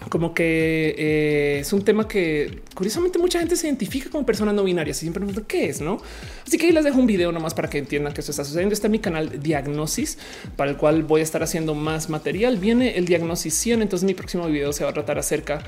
como 0.09 0.33
que 0.33 0.93
eh, 0.97 1.59
es 1.61 1.73
un 1.73 1.83
tema 1.83 2.07
que 2.07 2.61
curiosamente 2.73 3.17
mucha 3.17 3.39
gente 3.39 3.55
se 3.55 3.67
identifica 3.67 4.09
como 4.09 4.25
persona 4.25 4.53
no 4.53 4.63
binaria. 4.63 4.93
Siempre 4.93 5.21
me 5.21 5.27
pregunto 5.27 5.47
qué 5.47 5.69
es, 5.69 5.81
no? 5.81 6.01
Así 6.45 6.57
que 6.57 6.67
ahí 6.67 6.71
les 6.71 6.83
dejo 6.83 6.99
un 6.99 7.07
video 7.07 7.31
nomás 7.31 7.53
para 7.53 7.69
que 7.69 7.77
entiendan 7.77 8.13
que 8.13 8.19
esto 8.19 8.31
está 8.31 8.43
sucediendo. 8.43 8.73
Está 8.73 8.87
en 8.87 8.91
mi 8.91 8.99
canal 8.99 9.41
Diagnosis, 9.41 10.17
para 10.55 10.69
el 10.69 10.77
cual 10.77 11.03
voy 11.03 11.21
a 11.21 11.23
estar 11.23 11.41
haciendo 11.43 11.73
más 11.75 12.09
material. 12.09 12.57
Viene 12.57 12.97
el 12.97 13.05
Diagnosis 13.05 13.53
100. 13.55 13.81
Entonces, 13.81 14.05
mi 14.05 14.13
próximo 14.13 14.47
video 14.47 14.73
se 14.73 14.83
va 14.83 14.91
a 14.91 14.93
tratar 14.93 15.17
acerca 15.17 15.63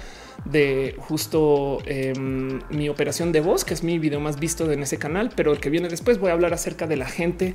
de 0.45 0.95
justo 0.97 1.79
em, 1.85 2.61
mi 2.69 2.89
operación 2.89 3.31
de 3.31 3.41
voz, 3.41 3.65
que 3.65 3.73
es 3.73 3.83
mi 3.83 3.99
video 3.99 4.19
más 4.19 4.39
visto 4.39 4.71
en 4.71 4.81
ese 4.83 4.97
canal. 4.97 5.31
Pero 5.35 5.51
el 5.51 5.59
que 5.59 5.69
viene 5.69 5.89
después 5.89 6.19
voy 6.19 6.29
a 6.29 6.33
hablar 6.33 6.53
acerca 6.53 6.87
de 6.87 6.97
la 6.97 7.05
gente 7.05 7.53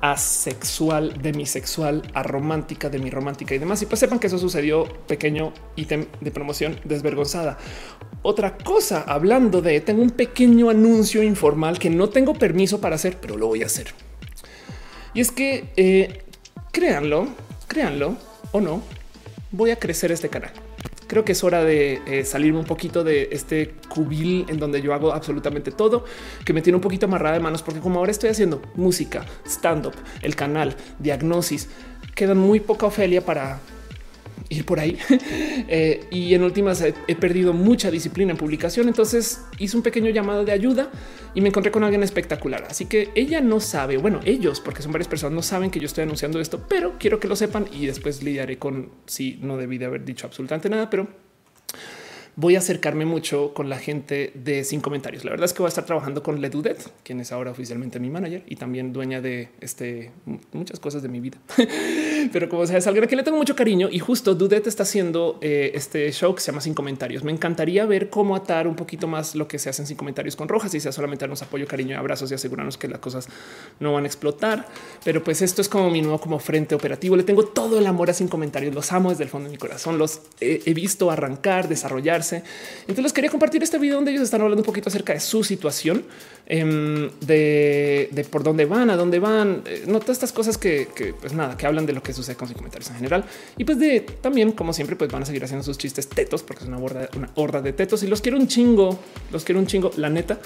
asexual, 0.00 1.20
demisexual, 1.20 2.02
aromántica, 2.14 2.90
romántica 3.10 3.54
y 3.54 3.58
demás. 3.58 3.82
Y 3.82 3.86
pues 3.86 4.00
sepan 4.00 4.18
que 4.18 4.28
eso 4.28 4.38
sucedió 4.38 4.84
pequeño 5.06 5.52
ítem 5.76 6.06
de 6.20 6.30
promoción 6.30 6.78
desvergonzada. 6.84 7.58
Otra 8.22 8.56
cosa, 8.58 9.02
hablando 9.02 9.60
de, 9.62 9.80
tengo 9.80 10.02
un 10.02 10.10
pequeño 10.10 10.70
anuncio 10.70 11.22
informal 11.22 11.78
que 11.78 11.90
no 11.90 12.08
tengo 12.10 12.34
permiso 12.34 12.80
para 12.80 12.96
hacer, 12.96 13.18
pero 13.20 13.36
lo 13.36 13.46
voy 13.46 13.62
a 13.62 13.66
hacer. 13.66 13.88
Y 15.14 15.20
es 15.20 15.30
que, 15.30 15.72
eh, 15.76 16.22
créanlo, 16.72 17.28
créanlo 17.66 18.16
o 18.52 18.60
no, 18.60 18.82
voy 19.50 19.70
a 19.70 19.76
crecer 19.76 20.12
este 20.12 20.28
canal 20.28 20.52
creo 21.08 21.24
que 21.24 21.32
es 21.32 21.42
hora 21.42 21.64
de 21.64 22.00
eh, 22.06 22.24
salirme 22.24 22.60
un 22.60 22.64
poquito 22.64 23.02
de 23.02 23.30
este 23.32 23.74
cubil 23.88 24.46
en 24.48 24.60
donde 24.60 24.80
yo 24.80 24.94
hago 24.94 25.12
absolutamente 25.12 25.72
todo, 25.72 26.04
que 26.44 26.52
me 26.52 26.62
tiene 26.62 26.76
un 26.76 26.82
poquito 26.82 27.06
amarrada 27.06 27.34
de 27.34 27.40
manos, 27.40 27.62
porque 27.62 27.80
como 27.80 27.98
ahora 27.98 28.12
estoy 28.12 28.30
haciendo 28.30 28.62
música, 28.76 29.26
stand 29.44 29.86
up, 29.86 29.94
el 30.22 30.36
canal, 30.36 30.76
diagnosis, 31.00 31.68
quedan 32.14 32.38
muy 32.38 32.60
poca 32.60 32.86
Ofelia 32.86 33.24
para 33.24 33.58
ir 34.48 34.64
por 34.64 34.80
ahí. 34.80 34.98
Eh, 35.70 36.06
y 36.10 36.32
en 36.32 36.44
últimas 36.44 36.80
he, 36.80 37.16
perdido 37.16 37.52
mucha 37.52 37.90
disciplina 37.90 38.30
en 38.30 38.38
publicación. 38.38 38.88
Entonces 38.88 39.42
hice 39.58 39.76
un 39.76 39.82
pequeño 39.82 40.08
llamado 40.08 40.44
de 40.44 40.52
ayuda 40.52 40.90
y 41.34 41.42
me 41.42 41.48
encontré 41.48 41.70
con 41.70 41.84
alguien 41.84 42.02
espectacular. 42.02 42.64
Así 42.70 42.86
que 42.86 43.10
ella 43.14 43.42
no 43.42 43.60
sabe, 43.60 43.98
bueno, 43.98 44.20
ellos, 44.24 44.60
porque 44.60 44.80
son 44.80 44.92
varias 44.92 45.08
personas, 45.08 45.34
no 45.34 45.42
saben 45.42 45.70
que 45.70 45.78
yo 45.78 45.86
estoy 45.86 46.04
anunciando 46.04 46.40
esto, 46.40 46.64
pero 46.66 46.94
quiero 46.98 47.20
que 47.20 47.28
lo 47.28 47.36
sepan 47.36 47.66
y 47.70 47.84
después 47.84 48.22
lidiaré 48.22 48.58
con 48.58 48.90
si 49.04 49.38
no 49.42 49.58
debí 49.58 49.76
de 49.76 49.86
haber 49.86 50.06
dicho 50.06 50.26
absolutamente 50.26 50.70
nada, 50.70 50.88
pero 50.88 51.08
voy 52.38 52.54
a 52.54 52.58
acercarme 52.60 53.04
mucho 53.04 53.52
con 53.52 53.68
la 53.68 53.78
gente 53.78 54.30
de 54.34 54.62
sin 54.62 54.80
comentarios. 54.80 55.24
La 55.24 55.32
verdad 55.32 55.46
es 55.46 55.52
que 55.52 55.58
voy 55.58 55.66
a 55.66 55.70
estar 55.70 55.84
trabajando 55.84 56.22
con 56.22 56.40
Ledudet, 56.40 56.78
quien 57.02 57.18
es 57.18 57.32
ahora 57.32 57.50
oficialmente 57.50 57.98
mi 57.98 58.10
manager 58.10 58.44
y 58.46 58.54
también 58.54 58.92
dueña 58.92 59.20
de 59.20 59.48
este 59.60 60.12
muchas 60.52 60.78
cosas 60.78 61.02
de 61.02 61.08
mi 61.08 61.18
vida. 61.18 61.38
Pero 62.32 62.48
como 62.48 62.66
sea, 62.66 62.78
es 62.78 62.86
alguien 62.86 63.04
a 63.04 63.16
le 63.16 63.22
tengo 63.22 63.36
mucho 63.36 63.56
cariño 63.56 63.88
y 63.90 63.98
justo 63.98 64.34
Dudet 64.34 64.66
está 64.66 64.82
haciendo 64.82 65.38
eh, 65.40 65.72
este 65.74 66.10
show 66.12 66.34
que 66.34 66.40
se 66.40 66.52
llama 66.52 66.60
Sin 66.60 66.74
Comentarios. 66.74 67.24
Me 67.24 67.32
encantaría 67.32 67.86
ver 67.86 68.10
cómo 68.10 68.36
atar 68.36 68.66
un 68.66 68.76
poquito 68.76 69.06
más 69.06 69.34
lo 69.34 69.48
que 69.48 69.58
se 69.58 69.70
hace 69.70 69.82
en 69.82 69.86
Sin 69.86 69.96
Comentarios 69.96 70.36
con 70.36 70.48
Rojas 70.48 70.74
y 70.74 70.80
sea 70.80 70.92
solamente 70.92 71.24
darnos 71.24 71.42
apoyo, 71.42 71.66
cariño 71.66 71.90
y 71.90 71.94
abrazos 71.94 72.30
y 72.30 72.34
asegurarnos 72.34 72.78
que 72.78 72.88
las 72.88 73.00
cosas 73.00 73.28
no 73.80 73.92
van 73.92 74.04
a 74.04 74.06
explotar. 74.06 74.66
Pero 75.04 75.22
pues 75.22 75.42
esto 75.42 75.62
es 75.62 75.68
como 75.68 75.90
mi 75.90 76.02
nuevo 76.02 76.20
como 76.20 76.38
frente 76.38 76.74
operativo. 76.74 77.16
Le 77.16 77.22
tengo 77.22 77.44
todo 77.44 77.78
el 77.78 77.86
amor 77.86 78.10
a 78.10 78.12
Sin 78.12 78.28
Comentarios. 78.28 78.74
Los 78.74 78.92
amo 78.92 79.10
desde 79.10 79.24
el 79.24 79.30
fondo 79.30 79.46
de 79.46 79.52
mi 79.52 79.58
corazón. 79.58 79.98
Los 79.98 80.20
he 80.40 80.74
visto 80.74 81.10
arrancar, 81.10 81.68
desarrollarse 81.68 82.08
entonces 82.82 83.02
les 83.02 83.12
quería 83.12 83.30
compartir 83.30 83.62
este 83.62 83.78
video 83.78 83.96
donde 83.96 84.10
ellos 84.10 84.22
están 84.22 84.40
hablando 84.40 84.62
un 84.62 84.66
poquito 84.66 84.88
acerca 84.88 85.12
de 85.12 85.20
su 85.20 85.44
situación, 85.44 86.04
em, 86.48 87.10
de, 87.20 88.26
por 88.30 88.42
dónde 88.42 88.64
van, 88.64 88.90
a 88.90 88.96
dónde 88.96 89.18
van, 89.18 89.62
eh, 89.66 89.84
no 89.86 90.00
todas 90.00 90.16
estas 90.16 90.32
cosas 90.32 90.58
que, 90.58 90.88
pues 91.20 91.34
nada, 91.34 91.56
que 91.56 91.66
hablan 91.66 91.86
de 91.86 91.92
lo 91.92 92.02
que 92.02 92.12
sucede 92.12 92.36
con 92.36 92.48
sus 92.48 92.56
comentarios 92.56 92.90
en 92.90 92.96
general. 92.96 93.24
Y 93.56 93.64
pues 93.64 93.78
de 93.78 94.00
también, 94.00 94.52
como 94.52 94.72
siempre, 94.72 94.96
pues 94.96 95.12
van 95.12 95.22
a 95.22 95.26
seguir 95.26 95.44
haciendo 95.44 95.62
sus 95.62 95.78
chistes 95.78 96.08
tetos, 96.08 96.42
porque 96.42 96.64
es 96.64 96.68
una 96.68 96.78
horda, 96.78 97.08
una 97.16 97.30
horda 97.34 97.60
de 97.60 97.72
tetos 97.72 98.02
y 98.02 98.06
los 98.06 98.22
quiero 98.22 98.38
un 98.38 98.48
chingo, 98.48 98.98
los 99.30 99.44
quiero 99.44 99.60
un 99.60 99.66
chingo, 99.66 99.90
la 99.96 100.08
neta. 100.08 100.38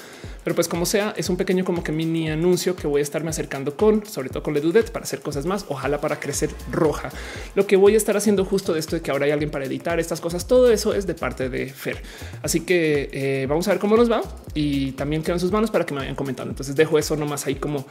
Pero 0.43 0.55
pues 0.55 0.67
como 0.67 0.85
sea, 0.85 1.13
es 1.15 1.29
un 1.29 1.37
pequeño 1.37 1.63
como 1.63 1.83
que 1.83 1.93
mini 1.93 2.29
anuncio 2.29 2.75
que 2.75 2.85
voy 2.85 2.99
a 2.99 3.03
estarme 3.03 3.29
acercando 3.29 3.77
con, 3.77 4.05
sobre 4.05 4.29
todo 4.29 4.43
con 4.43 4.53
Ledudet, 4.53 4.91
para 4.91 5.03
hacer 5.03 5.21
cosas 5.21 5.45
más, 5.45 5.65
ojalá 5.69 6.01
para 6.01 6.19
crecer 6.19 6.49
roja. 6.69 7.09
Lo 7.55 7.65
que 7.65 7.77
voy 7.77 7.93
a 7.93 7.97
estar 7.97 8.17
haciendo 8.17 8.43
justo 8.43 8.73
de 8.73 8.79
esto 8.79 8.97
de 8.97 9.01
que 9.01 9.11
ahora 9.11 9.25
hay 9.25 9.31
alguien 9.31 9.51
para 9.51 9.65
editar 9.65 9.99
estas 9.99 10.19
cosas, 10.19 10.47
todo 10.47 10.69
eso 10.69 10.93
es 10.93 11.07
de 11.07 11.13
parte 11.13 11.49
de 11.49 11.67
Fer. 11.67 12.01
Así 12.41 12.61
que 12.61 13.09
eh, 13.13 13.45
vamos 13.47 13.67
a 13.67 13.71
ver 13.71 13.79
cómo 13.79 13.95
nos 13.95 14.11
va 14.11 14.21
y 14.53 14.91
también 14.93 15.23
quedan 15.23 15.39
sus 15.39 15.51
manos 15.51 15.71
para 15.71 15.85
que 15.85 15.92
me 15.93 15.99
vayan 15.99 16.15
comentando. 16.15 16.51
Entonces 16.51 16.75
dejo 16.75 16.99
eso 16.99 17.15
nomás 17.15 17.45
ahí 17.47 17.55
como 17.55 17.85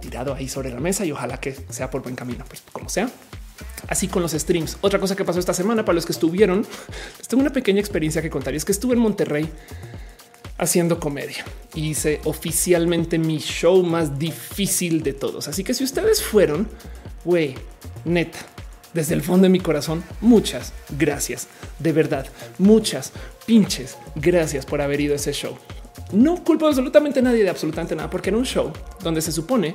tirado 0.00 0.34
ahí 0.34 0.48
sobre 0.48 0.70
la 0.70 0.80
mesa 0.80 1.04
y 1.04 1.12
ojalá 1.12 1.38
que 1.40 1.56
sea 1.70 1.90
por 1.90 2.02
buen 2.02 2.14
camino, 2.14 2.44
pues 2.48 2.62
como 2.72 2.88
sea. 2.88 3.10
Así 3.88 4.08
con 4.08 4.22
los 4.22 4.32
streams. 4.32 4.78
Otra 4.80 4.98
cosa 4.98 5.16
que 5.16 5.24
pasó 5.24 5.38
esta 5.38 5.54
semana 5.54 5.84
para 5.84 5.94
los 5.94 6.06
que 6.06 6.12
estuvieron, 6.12 6.66
tengo 7.28 7.40
una 7.40 7.52
pequeña 7.52 7.80
experiencia 7.80 8.22
que 8.22 8.30
contar 8.30 8.54
y 8.54 8.56
es 8.56 8.64
que 8.64 8.72
estuve 8.72 8.94
en 8.94 9.00
Monterrey 9.00 9.48
haciendo 10.58 10.98
comedia. 10.98 11.44
Hice 11.74 12.20
oficialmente 12.24 13.18
mi 13.18 13.38
show 13.38 13.82
más 13.82 14.18
difícil 14.18 15.02
de 15.02 15.12
todos. 15.12 15.48
Así 15.48 15.64
que 15.64 15.74
si 15.74 15.84
ustedes 15.84 16.22
fueron, 16.22 16.68
güey, 17.24 17.54
neta, 18.04 18.38
desde 18.92 19.14
el 19.14 19.22
fondo 19.22 19.44
de 19.44 19.50
mi 19.50 19.60
corazón, 19.60 20.02
muchas 20.20 20.72
gracias. 20.98 21.48
De 21.78 21.92
verdad, 21.92 22.26
muchas 22.58 23.12
pinches 23.44 23.96
gracias 24.14 24.64
por 24.64 24.80
haber 24.80 25.00
ido 25.00 25.12
a 25.12 25.16
ese 25.16 25.32
show. 25.32 25.56
No 26.12 26.42
culpo 26.44 26.66
absolutamente 26.66 27.20
a 27.20 27.22
nadie 27.22 27.42
de 27.42 27.50
absolutamente 27.50 27.96
nada, 27.96 28.08
porque 28.08 28.30
era 28.30 28.38
un 28.38 28.46
show 28.46 28.72
donde 29.02 29.20
se 29.20 29.32
supone 29.32 29.74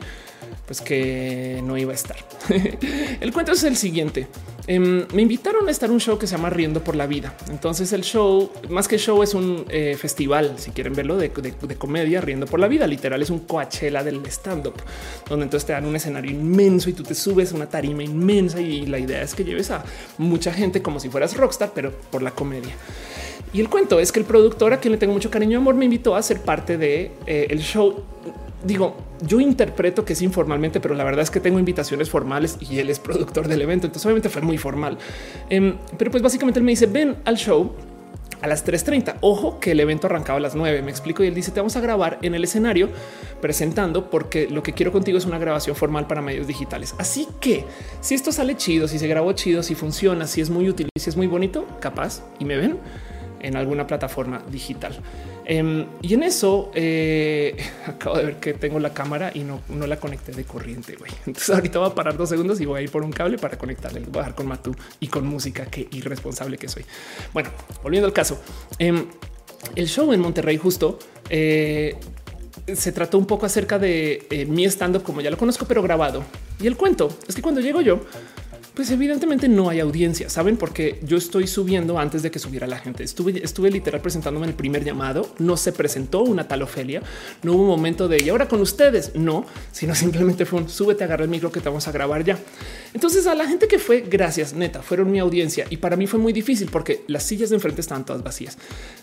pues 0.65 0.81
que 0.81 1.61
no 1.63 1.77
iba 1.77 1.91
a 1.91 1.95
estar. 1.95 2.17
el 3.19 3.33
cuento 3.33 3.51
es 3.51 3.63
el 3.63 3.75
siguiente. 3.75 4.27
Em, 4.67 5.05
me 5.13 5.21
invitaron 5.23 5.67
a 5.67 5.71
estar 5.71 5.91
un 5.91 5.99
show 5.99 6.17
que 6.17 6.27
se 6.27 6.35
llama 6.35 6.49
Riendo 6.49 6.83
por 6.83 6.95
la 6.95 7.07
Vida. 7.07 7.35
Entonces 7.49 7.91
el 7.93 8.03
show, 8.03 8.51
más 8.69 8.87
que 8.87 8.97
show, 8.97 9.21
es 9.23 9.33
un 9.33 9.65
eh, 9.69 9.97
festival, 9.99 10.53
si 10.57 10.71
quieren 10.71 10.93
verlo, 10.93 11.17
de, 11.17 11.31
comedia, 11.77 12.21
Riendo 12.21 12.45
por 12.45 12.59
la 12.59 12.67
Vida. 12.67 12.87
Literal 12.87 13.21
es 13.21 13.29
un 13.29 13.39
Coachella 13.39 14.03
del 14.03 14.25
stand-up, 14.27 14.75
donde 15.27 15.45
entonces 15.45 15.67
te 15.67 15.73
dan 15.73 15.85
un 15.85 15.95
escenario 15.95 16.31
inmenso 16.31 16.89
y 16.89 16.93
tú 16.93 17.03
te 17.03 17.15
subes 17.15 17.51
a 17.51 17.55
una 17.55 17.67
tarima 17.67 18.03
inmensa 18.03 18.61
y 18.61 18.85
la 18.85 18.99
idea 18.99 19.21
es 19.21 19.35
que 19.35 19.43
lleves 19.43 19.71
a 19.71 19.83
mucha 20.17 20.53
gente 20.53 20.81
como 20.81 20.99
si 20.99 21.09
fueras 21.09 21.35
rockstar, 21.35 21.71
pero 21.73 21.91
por 21.91 22.21
la 22.21 22.31
comedia. 22.31 22.73
Y 23.53 23.59
el 23.59 23.69
cuento 23.69 23.99
es 23.99 24.11
que 24.11 24.19
el 24.19 24.25
productor, 24.25 24.73
a 24.73 24.79
quien 24.79 24.93
le 24.93 24.97
tengo 24.97 25.13
mucho 25.13 25.29
cariño 25.29 25.53
y 25.53 25.55
amor, 25.55 25.75
me 25.75 25.85
invitó 25.85 26.15
a 26.15 26.21
ser 26.21 26.41
parte 26.41 26.77
de 26.77 27.11
eh, 27.25 27.55
show. 27.59 28.03
Digo, 28.63 28.95
yo 29.25 29.39
interpreto 29.39 30.05
que 30.05 30.13
es 30.13 30.21
informalmente, 30.21 30.79
pero 30.79 30.95
la 30.95 31.03
verdad 31.03 31.23
es 31.23 31.31
que 31.31 31.39
tengo 31.39 31.59
invitaciones 31.59 32.09
formales 32.09 32.57
y 32.61 32.79
él 32.79 32.89
es 32.89 32.99
productor 32.99 33.47
del 33.47 33.61
evento. 33.61 33.87
Entonces, 33.87 34.05
obviamente 34.05 34.29
fue 34.29 34.41
muy 34.41 34.57
formal. 34.57 34.97
Em, 35.49 35.75
pero 35.97 36.11
pues 36.11 36.23
básicamente 36.23 36.59
él 36.59 36.65
me 36.65 36.71
dice: 36.71 36.85
ven 36.85 37.17
al 37.25 37.35
show 37.35 37.73
a 38.41 38.47
las 38.47 38.65
3:30. 38.65 39.17
Ojo 39.19 39.59
que 39.59 39.71
el 39.71 39.79
evento 39.79 40.07
arrancaba 40.07 40.37
a 40.37 40.41
las 40.41 40.55
9. 40.55 40.81
Me 40.81 40.91
explico. 40.91 41.23
Y 41.23 41.27
él 41.27 41.33
dice: 41.33 41.51
Te 41.51 41.59
vamos 41.59 41.75
a 41.75 41.81
grabar 41.81 42.19
en 42.21 42.35
el 42.35 42.43
escenario 42.43 42.89
presentando, 43.41 44.09
porque 44.09 44.47
lo 44.49 44.63
que 44.63 44.71
quiero 44.71 44.93
contigo 44.93 45.17
es 45.17 45.25
una 45.25 45.39
grabación 45.39 45.75
formal 45.75 46.07
para 46.07 46.21
medios 46.21 46.47
digitales. 46.47 46.95
Así 46.99 47.27
que 47.41 47.65
si 47.99 48.15
esto 48.15 48.31
sale 48.31 48.55
chido, 48.55 48.87
si 48.87 48.97
se 48.97 49.07
grabó 49.07 49.33
chido, 49.33 49.61
si 49.61 49.75
funciona, 49.75 50.25
si 50.25 50.39
es 50.39 50.49
muy 50.49 50.69
útil, 50.69 50.87
si 50.97 51.09
es 51.09 51.17
muy 51.17 51.27
bonito, 51.27 51.65
capaz 51.81 52.23
y 52.39 52.45
me 52.45 52.55
ven 52.55 52.77
en 53.41 53.55
alguna 53.55 53.87
plataforma 53.87 54.43
digital. 54.49 54.93
Em, 55.45 55.85
y 56.01 56.13
en 56.13 56.23
eso 56.23 56.71
eh, 56.73 57.57
acabo 57.87 58.17
de 58.17 58.25
ver 58.25 58.35
que 58.37 58.53
tengo 58.53 58.79
la 58.79 58.93
cámara 58.93 59.31
y 59.33 59.43
no, 59.43 59.61
no 59.69 59.87
la 59.87 59.99
conecté 59.99 60.31
de 60.31 60.43
corriente. 60.43 60.95
Entonces 61.25 61.49
ahorita 61.49 61.79
voy 61.79 61.89
a 61.89 61.95
parar 61.95 62.17
dos 62.17 62.29
segundos 62.29 62.61
y 62.61 62.65
voy 62.65 62.79
a 62.79 62.81
ir 62.83 62.91
por 62.91 63.03
un 63.03 63.11
cable 63.11 63.37
para 63.37 63.57
conectarle. 63.57 64.01
Voy 64.01 64.09
a 64.15 64.17
bajar 64.19 64.35
con 64.35 64.47
Matú 64.47 64.75
y 64.99 65.07
con 65.07 65.25
música. 65.25 65.65
Qué 65.65 65.87
irresponsable 65.91 66.57
que 66.57 66.67
soy. 66.67 66.85
Bueno, 67.33 67.49
volviendo 67.83 68.07
al 68.07 68.13
caso, 68.13 68.41
em, 68.79 69.05
el 69.75 69.87
show 69.87 70.11
en 70.13 70.19
Monterrey 70.19 70.57
justo 70.57 70.99
eh, 71.29 71.95
se 72.73 72.91
trató 72.91 73.17
un 73.17 73.25
poco 73.25 73.45
acerca 73.45 73.79
de 73.79 74.27
eh, 74.29 74.45
mi 74.45 74.65
stand 74.65 74.97
up 74.97 75.03
como 75.03 75.21
ya 75.21 75.29
lo 75.29 75.37
conozco, 75.37 75.65
pero 75.65 75.81
grabado. 75.81 76.23
Y 76.59 76.67
el 76.67 76.77
cuento 76.77 77.09
es 77.27 77.35
que 77.35 77.41
cuando 77.41 77.61
llego 77.61 77.81
yo, 77.81 78.01
pues 78.73 78.89
evidentemente 78.89 79.49
no 79.49 79.69
hay 79.69 79.81
audiencia, 79.81 80.29
saben, 80.29 80.55
porque 80.55 80.99
yo 81.03 81.17
estoy 81.17 81.45
subiendo 81.45 81.99
antes 81.99 82.23
de 82.23 82.31
que 82.31 82.39
subiera 82.39 82.67
la 82.67 82.79
gente. 82.79 83.03
Estuve, 83.03 83.43
estuve 83.43 83.69
literal 83.69 84.01
presentándome 84.01 84.45
en 84.45 84.51
el 84.51 84.55
primer 84.55 84.85
llamado. 84.85 85.29
No 85.39 85.57
se 85.57 85.73
presentó 85.73 86.21
una 86.21 86.47
tal 86.47 86.61
Ofelia. 86.61 87.03
No 87.43 87.53
hubo 87.53 87.63
un 87.63 87.67
momento 87.67 88.07
de 88.07 88.23
y 88.23 88.29
ahora 88.29 88.47
con 88.47 88.61
ustedes. 88.61 89.13
No, 89.15 89.45
sino 89.73 89.93
simplemente 89.95 90.45
fue 90.45 90.61
un 90.61 90.69
súbete, 90.69 91.03
agarra 91.03 91.23
el 91.23 91.29
micro 91.29 91.51
que 91.51 91.59
te 91.59 91.67
vamos 91.67 91.87
a 91.87 91.91
grabar 91.91 92.23
ya. 92.23 92.39
Entonces 92.93 93.27
a 93.27 93.35
la 93.35 93.45
gente 93.45 93.67
que 93.67 93.79
fue, 93.79 94.01
gracias, 94.01 94.53
neta, 94.53 94.81
fueron 94.81 95.11
mi 95.11 95.19
audiencia 95.19 95.65
y 95.69 95.77
para 95.77 95.95
mí 95.95 96.07
fue 96.07 96.19
muy 96.19 96.33
difícil 96.33 96.69
porque 96.71 97.03
las 97.07 97.23
sillas 97.23 97.49
de 97.49 97.55
enfrente 97.55 97.81
estaban 97.81 98.05
todas 98.05 98.23
vacías. 98.23 98.57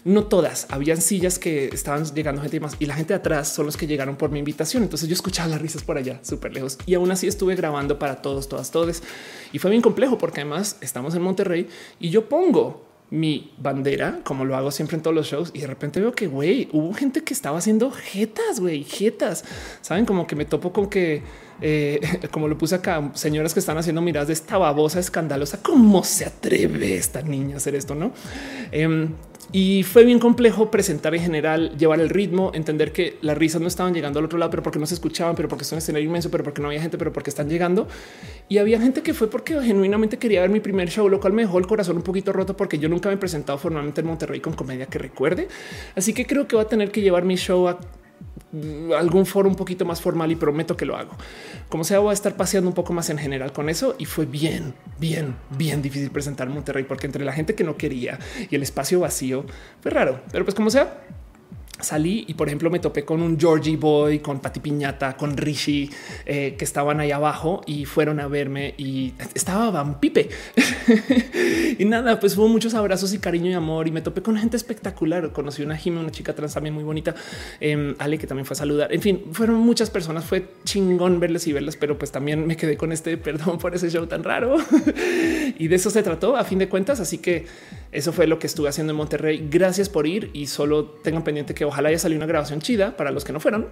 No 0.05 0.25
todas, 0.25 0.67
habían 0.71 1.01
sillas 1.01 1.39
que 1.39 1.67
estaban 1.73 2.05
llegando 2.15 2.41
gente 2.41 2.61
más 2.61 2.77
y 2.79 2.87
la 2.87 2.95
gente 2.95 3.13
de 3.13 3.19
atrás 3.19 3.49
son 3.49 3.67
los 3.67 3.77
que 3.77 3.87
llegaron 3.87 4.17
por 4.17 4.31
mi 4.31 4.39
invitación. 4.39 4.83
Entonces 4.83 5.09
yo 5.09 5.15
escuchaba 5.15 5.49
las 5.49 5.61
risas 5.61 5.83
por 5.83 5.99
allá 5.99 6.21
súper 6.23 6.55
lejos 6.55 6.79
y 6.87 6.95
aún 6.95 7.11
así 7.11 7.27
estuve 7.27 7.55
grabando 7.55 7.99
para 7.99 8.23
todos, 8.23 8.49
todas, 8.49 8.71
todos 8.71 9.03
y 9.59 9.61
fue 9.61 9.73
bien 9.73 9.83
complejo 9.83 10.19
porque 10.19 10.43
además 10.43 10.77
estamos 10.81 11.17
en 11.17 11.23
Monterrey 11.23 11.67
y 11.99 12.11
yo 12.11 12.29
pongo 12.29 12.87
mi 13.11 13.53
bandera, 13.59 14.21
como 14.23 14.45
lo 14.45 14.55
hago 14.55 14.71
siempre 14.71 14.97
en 14.97 15.03
todos 15.03 15.17
los 15.17 15.27
shows, 15.27 15.51
y 15.53 15.59
de 15.63 15.67
repente 15.67 15.99
veo 15.99 16.13
que 16.13 16.29
güey, 16.29 16.69
hubo 16.71 16.95
gente 16.95 17.25
que 17.25 17.35
estaba 17.35 17.59
haciendo 17.59 17.91
jetas, 17.91 18.61
güey, 18.61 18.85
jetas. 18.85 19.45
Saben, 19.81 20.05
como 20.05 20.29
que 20.29 20.37
me 20.37 20.45
topo 20.45 20.73
con 20.73 20.89
que, 20.89 21.25
eh, 21.61 21.99
como 22.31 22.47
lo 22.47 22.57
puse 22.57 22.77
acá, 22.77 23.11
señoras 23.15 23.53
que 23.53 23.59
están 23.59 23.79
haciendo 23.79 24.01
miradas 24.01 24.29
de 24.29 24.35
esta 24.35 24.59
babosa 24.59 25.01
escandalosa. 25.01 25.61
¿Cómo 25.61 26.05
se 26.05 26.25
atreve 26.25 26.95
esta 26.95 27.23
niña 27.23 27.55
a 27.55 27.57
hacer 27.57 27.75
esto? 27.75 27.97
No? 27.97 28.13
Em, 28.71 29.13
y 29.51 29.83
fue 29.83 30.05
bien 30.05 30.19
complejo 30.19 30.71
presentar 30.71 31.15
en 31.15 31.23
general, 31.23 31.77
llevar 31.79 32.01
el 32.01 32.11
ritmo, 32.11 32.51
entender 32.55 32.93
que 32.93 33.17
las 33.23 33.37
risas 33.39 33.63
no 33.63 33.69
estaban 33.69 33.95
llegando 33.95 34.19
al 34.19 34.27
otro 34.27 34.39
lado, 34.39 34.51
pero 34.51 34.63
porque 34.63 34.79
no 34.79 34.87
se 34.87 34.95
escuchaban, 34.95 35.35
pero 35.37 35.49
porque 35.49 35.65
son 35.65 35.79
escenario 35.79 36.07
inmenso, 36.07 36.31
pero 36.31 36.45
porque 36.45 36.61
no 36.61 36.69
había 36.69 36.83
gente, 36.83 36.99
pero 36.99 37.13
porque 37.13 37.31
están 37.31 37.49
llegando. 37.49 37.89
Y 38.49 38.59
había 38.59 38.79
gente 38.79 39.03
que 39.03 39.15
fue 39.15 39.31
porque 39.31 39.61
genuinamente 39.63 40.19
quería 40.19 40.43
ver 40.43 40.51
mi 40.51 40.61
primer 40.61 40.91
show, 40.91 41.09
lo 41.09 41.19
cual 41.19 41.33
me 41.33 41.43
dejó 41.43 41.59
el 41.59 41.67
corazón 41.67 41.97
un 41.97 42.03
poquito 42.03 42.33
roto 42.33 42.57
porque 42.57 42.79
yo 42.79 42.91
nunca 42.91 43.09
me 43.09 43.15
he 43.15 43.19
presentado 43.19 43.59
formalmente 43.59 44.03
en 44.03 44.07
Monterrey 44.07 44.41
con 44.41 44.53
comedia 44.53 44.85
que 44.87 44.99
recuerde. 44.99 45.49
Así 45.97 46.13
que 46.13 46.27
creo 46.27 46.47
que 46.47 46.57
va 46.57 46.63
a 46.63 46.69
tener 46.69 46.91
que 46.91 47.01
llevar 47.01 47.25
mi 47.25 47.37
show 47.37 47.69
a 47.69 47.79
algún 48.97 49.27
foro 49.27 49.49
un 49.49 49.55
poquito 49.55 49.85
más 49.85 50.01
formal 50.01 50.31
y 50.33 50.37
prometo 50.37 50.77
que 50.77 50.87
lo 50.87 50.97
hago. 50.97 51.13
Como 51.69 51.85
sea, 51.85 51.99
voy 51.99 52.11
a 52.11 52.15
estar 52.15 52.35
paseando 52.37 52.69
un 52.69 52.75
poco 52.75 52.93
más 52.93 53.11
en 53.11 53.19
general 53.19 53.53
con 53.53 53.69
eso 53.69 53.95
y 53.99 54.07
fue 54.07 54.25
bien, 54.27 54.75
bien, 54.99 55.37
bien 55.57 55.83
difícil 55.83 56.11
presentar 56.11 56.49
Monterrey 56.49 56.85
porque 56.85 57.07
entre 57.07 57.25
la 57.25 57.33
gente 57.33 57.55
que 57.55 57.65
no 57.65 57.77
quería 57.77 58.19
y 58.51 58.55
el 58.55 58.63
espacio 58.63 59.01
vacío 59.01 59.45
fue 59.81 59.91
raro, 59.91 60.21
pero 60.33 60.45
pues 60.45 60.55
como 60.55 60.71
sea, 60.71 61.03
salí 61.81 62.25
y 62.29 62.35
por 62.35 62.49
ejemplo 62.49 62.71
me 62.71 62.79
topé 62.79 63.05
con 63.05 63.23
un 63.23 63.39
Georgie 63.39 63.77
Boy, 63.77 64.19
con 64.19 64.41
Pati 64.41 64.61
Piñata, 64.61 65.17
con 65.17 65.37
Rishi, 65.37 65.91
eh, 66.27 66.55
que 66.59 66.65
estaban 66.65 67.01
ahí 67.01 67.13
abajo 67.13 67.63
y 67.67 67.85
fueron 67.85 68.21
a 68.21 68.29
verme 68.29 68.75
y 68.77 69.15
estaba 69.35 69.71
Van 69.71 70.01
Pipe. 70.01 70.29
y 71.79 71.85
nada, 71.85 72.19
pues 72.21 72.37
hubo 72.37 72.49
muchos 72.49 72.75
abrazos 72.75 73.13
y 73.15 73.19
cariño 73.19 73.51
y 73.51 73.55
amor 73.55 73.89
y 73.89 73.93
me 73.93 74.01
topé 74.01 74.23
con 74.23 74.37
gente 74.37 74.57
espectacular. 74.57 75.33
Conocí 75.33 75.63
una 75.63 75.77
Jimmy, 75.77 75.99
una 75.99 76.11
chica 76.11 76.35
trans 76.35 76.55
también 76.55 76.75
muy 76.75 76.85
bonita, 76.85 77.15
eh, 77.61 77.95
Ale 77.99 78.19
que 78.19 78.27
también 78.27 78.47
fue 78.47 78.55
a 78.55 78.59
saludar. 78.59 78.93
En 78.93 79.01
fin, 79.01 79.25
fueron 79.33 79.57
muchas 79.57 79.91
personas, 79.91 80.25
fue 80.25 80.49
chingón 80.65 81.21
verles 81.21 81.47
y 81.47 81.53
verlas, 81.53 81.77
pero 81.77 81.99
pues 81.99 82.11
también 82.11 82.47
me 82.47 82.57
quedé 82.57 82.77
con 82.77 82.93
este 82.93 83.17
perdón 83.17 83.59
por 83.59 83.75
ese 83.75 83.91
show 83.91 84.07
tan 84.07 84.25
raro. 84.25 84.57
y 85.59 85.69
de 85.69 85.77
eso 85.77 85.91
se 85.91 86.03
trató 86.03 86.37
a 86.37 86.45
fin 86.45 86.59
de 86.59 86.69
cuentas. 86.69 87.01
Así 87.01 87.19
que 87.19 87.47
eso 87.93 88.13
fue 88.13 88.27
lo 88.27 88.39
que 88.39 88.47
estuve 88.47 88.69
haciendo 88.69 88.93
en 88.93 88.97
Monterrey. 88.97 89.49
Gracias 89.51 89.89
por 89.89 90.07
ir 90.07 90.31
y 90.33 90.47
solo 90.47 90.85
tengan 90.85 91.25
pendiente 91.25 91.55
que 91.55 91.65
ojalá 91.69 91.89
haya 91.89 91.99
salido 91.99 92.19
una 92.19 92.27
grabación 92.27 92.61
chida 92.61 92.97
para 92.97 93.11
los 93.11 93.25
que 93.25 93.33
no 93.33 93.41
fueron. 93.41 93.69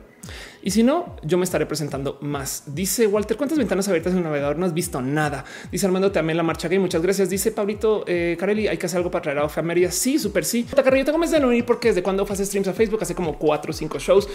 Y 0.62 0.70
si 0.70 0.82
no, 0.82 1.16
yo 1.22 1.38
me 1.38 1.44
estaré 1.44 1.66
presentando 1.66 2.18
más. 2.20 2.64
Dice 2.66 3.06
Walter, 3.06 3.36
¿cuántas 3.36 3.58
ventanas 3.58 3.88
abiertas 3.88 4.12
en 4.12 4.18
el 4.18 4.24
navegador? 4.24 4.58
No 4.58 4.66
has 4.66 4.74
visto 4.74 5.00
nada. 5.00 5.44
Dice 5.70 5.86
Armando, 5.86 6.12
también 6.12 6.36
la 6.36 6.42
marcha 6.42 6.68
gay. 6.68 6.78
Muchas 6.78 7.02
gracias. 7.02 7.30
Dice 7.30 7.52
Pablito 7.52 8.04
eh, 8.06 8.36
Carelli, 8.38 8.68
hay 8.68 8.78
que 8.78 8.86
hacer 8.86 8.98
algo 8.98 9.10
para 9.10 9.22
traer 9.22 9.38
a 9.38 9.44
Ofe 9.44 9.90
Sí, 9.90 10.18
súper 10.18 10.44
sí. 10.44 10.64
Tengo 10.64 11.18
mes 11.18 11.30
de 11.30 11.56
ir 11.56 11.64
porque 11.64 11.88
desde 11.88 12.02
cuando 12.02 12.26
hace 12.28 12.44
streams 12.44 12.68
a 12.68 12.72
Facebook 12.72 13.00
hace 13.02 13.14
como 13.14 13.38
cuatro 13.38 13.70
o 13.70 13.74
cinco 13.74 13.98
shows. 13.98 14.28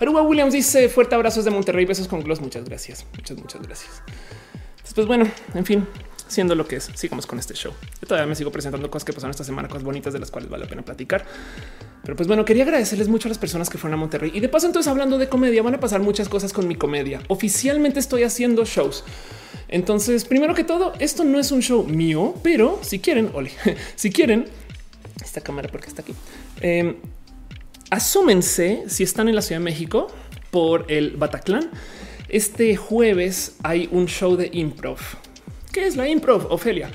Aruba 0.00 0.22
Williams 0.22 0.52
dice 0.52 0.88
fuerte 0.88 1.14
abrazos 1.14 1.44
de 1.44 1.50
Monterrey, 1.50 1.84
besos 1.84 2.08
con 2.08 2.22
gloss. 2.22 2.40
Muchas 2.40 2.64
gracias. 2.64 3.06
Muchas, 3.16 3.38
muchas 3.38 3.62
gracias. 3.62 4.02
Pues 4.94 5.06
bueno, 5.06 5.30
en 5.54 5.64
fin, 5.64 5.86
siendo 6.28 6.54
lo 6.54 6.66
que 6.66 6.76
es. 6.76 6.90
Sigamos 6.94 7.26
con 7.26 7.38
este 7.38 7.54
show. 7.54 7.72
Yo 8.00 8.06
todavía 8.06 8.26
me 8.26 8.34
sigo 8.34 8.52
presentando 8.52 8.90
cosas 8.90 9.04
que 9.04 9.12
pasaron 9.12 9.30
esta 9.30 9.44
semana, 9.44 9.68
cosas 9.68 9.82
bonitas 9.82 10.12
de 10.12 10.18
las 10.18 10.30
cuales 10.30 10.48
vale 10.48 10.64
la 10.64 10.70
pena 10.70 10.82
platicar. 10.82 11.24
Pero 12.02 12.16
pues 12.16 12.28
bueno, 12.28 12.44
quería 12.44 12.62
agradecerles 12.62 13.08
mucho 13.08 13.28
a 13.28 13.30
las 13.30 13.38
personas 13.38 13.68
que 13.68 13.78
fueron 13.78 13.94
a 13.94 14.00
Monterrey. 14.00 14.30
Y 14.34 14.40
de 14.40 14.48
paso, 14.48 14.66
entonces 14.66 14.88
hablando 14.88 15.18
de 15.18 15.28
comedia, 15.28 15.62
van 15.62 15.74
a 15.74 15.80
pasar 15.80 16.00
muchas 16.00 16.28
cosas 16.28 16.52
con 16.52 16.68
mi 16.68 16.76
comedia. 16.76 17.20
Oficialmente 17.28 17.98
estoy 17.98 18.22
haciendo 18.22 18.64
shows. 18.64 19.04
Entonces, 19.68 20.24
primero 20.24 20.54
que 20.54 20.64
todo, 20.64 20.94
esto 20.98 21.24
no 21.24 21.38
es 21.38 21.52
un 21.52 21.60
show 21.60 21.84
mío, 21.84 22.34
pero 22.42 22.78
si 22.82 23.00
quieren, 23.00 23.30
ole, 23.34 23.50
si 23.96 24.10
quieren, 24.10 24.46
esta 25.22 25.40
cámara 25.40 25.68
porque 25.70 25.88
está 25.88 26.02
aquí. 26.02 26.14
Eh, 26.60 26.96
asúmense 27.90 28.84
si 28.88 29.02
están 29.02 29.28
en 29.28 29.34
la 29.34 29.42
Ciudad 29.42 29.60
de 29.60 29.64
México 29.64 30.08
por 30.50 30.90
el 30.90 31.16
Bataclan. 31.16 31.70
Este 32.28 32.76
jueves 32.76 33.56
hay 33.62 33.88
un 33.90 34.06
show 34.06 34.36
de 34.36 34.50
improv 34.52 34.98
¿Qué 35.78 35.86
es 35.86 35.94
la 35.94 36.08
improv, 36.08 36.50
Ofelia? 36.50 36.90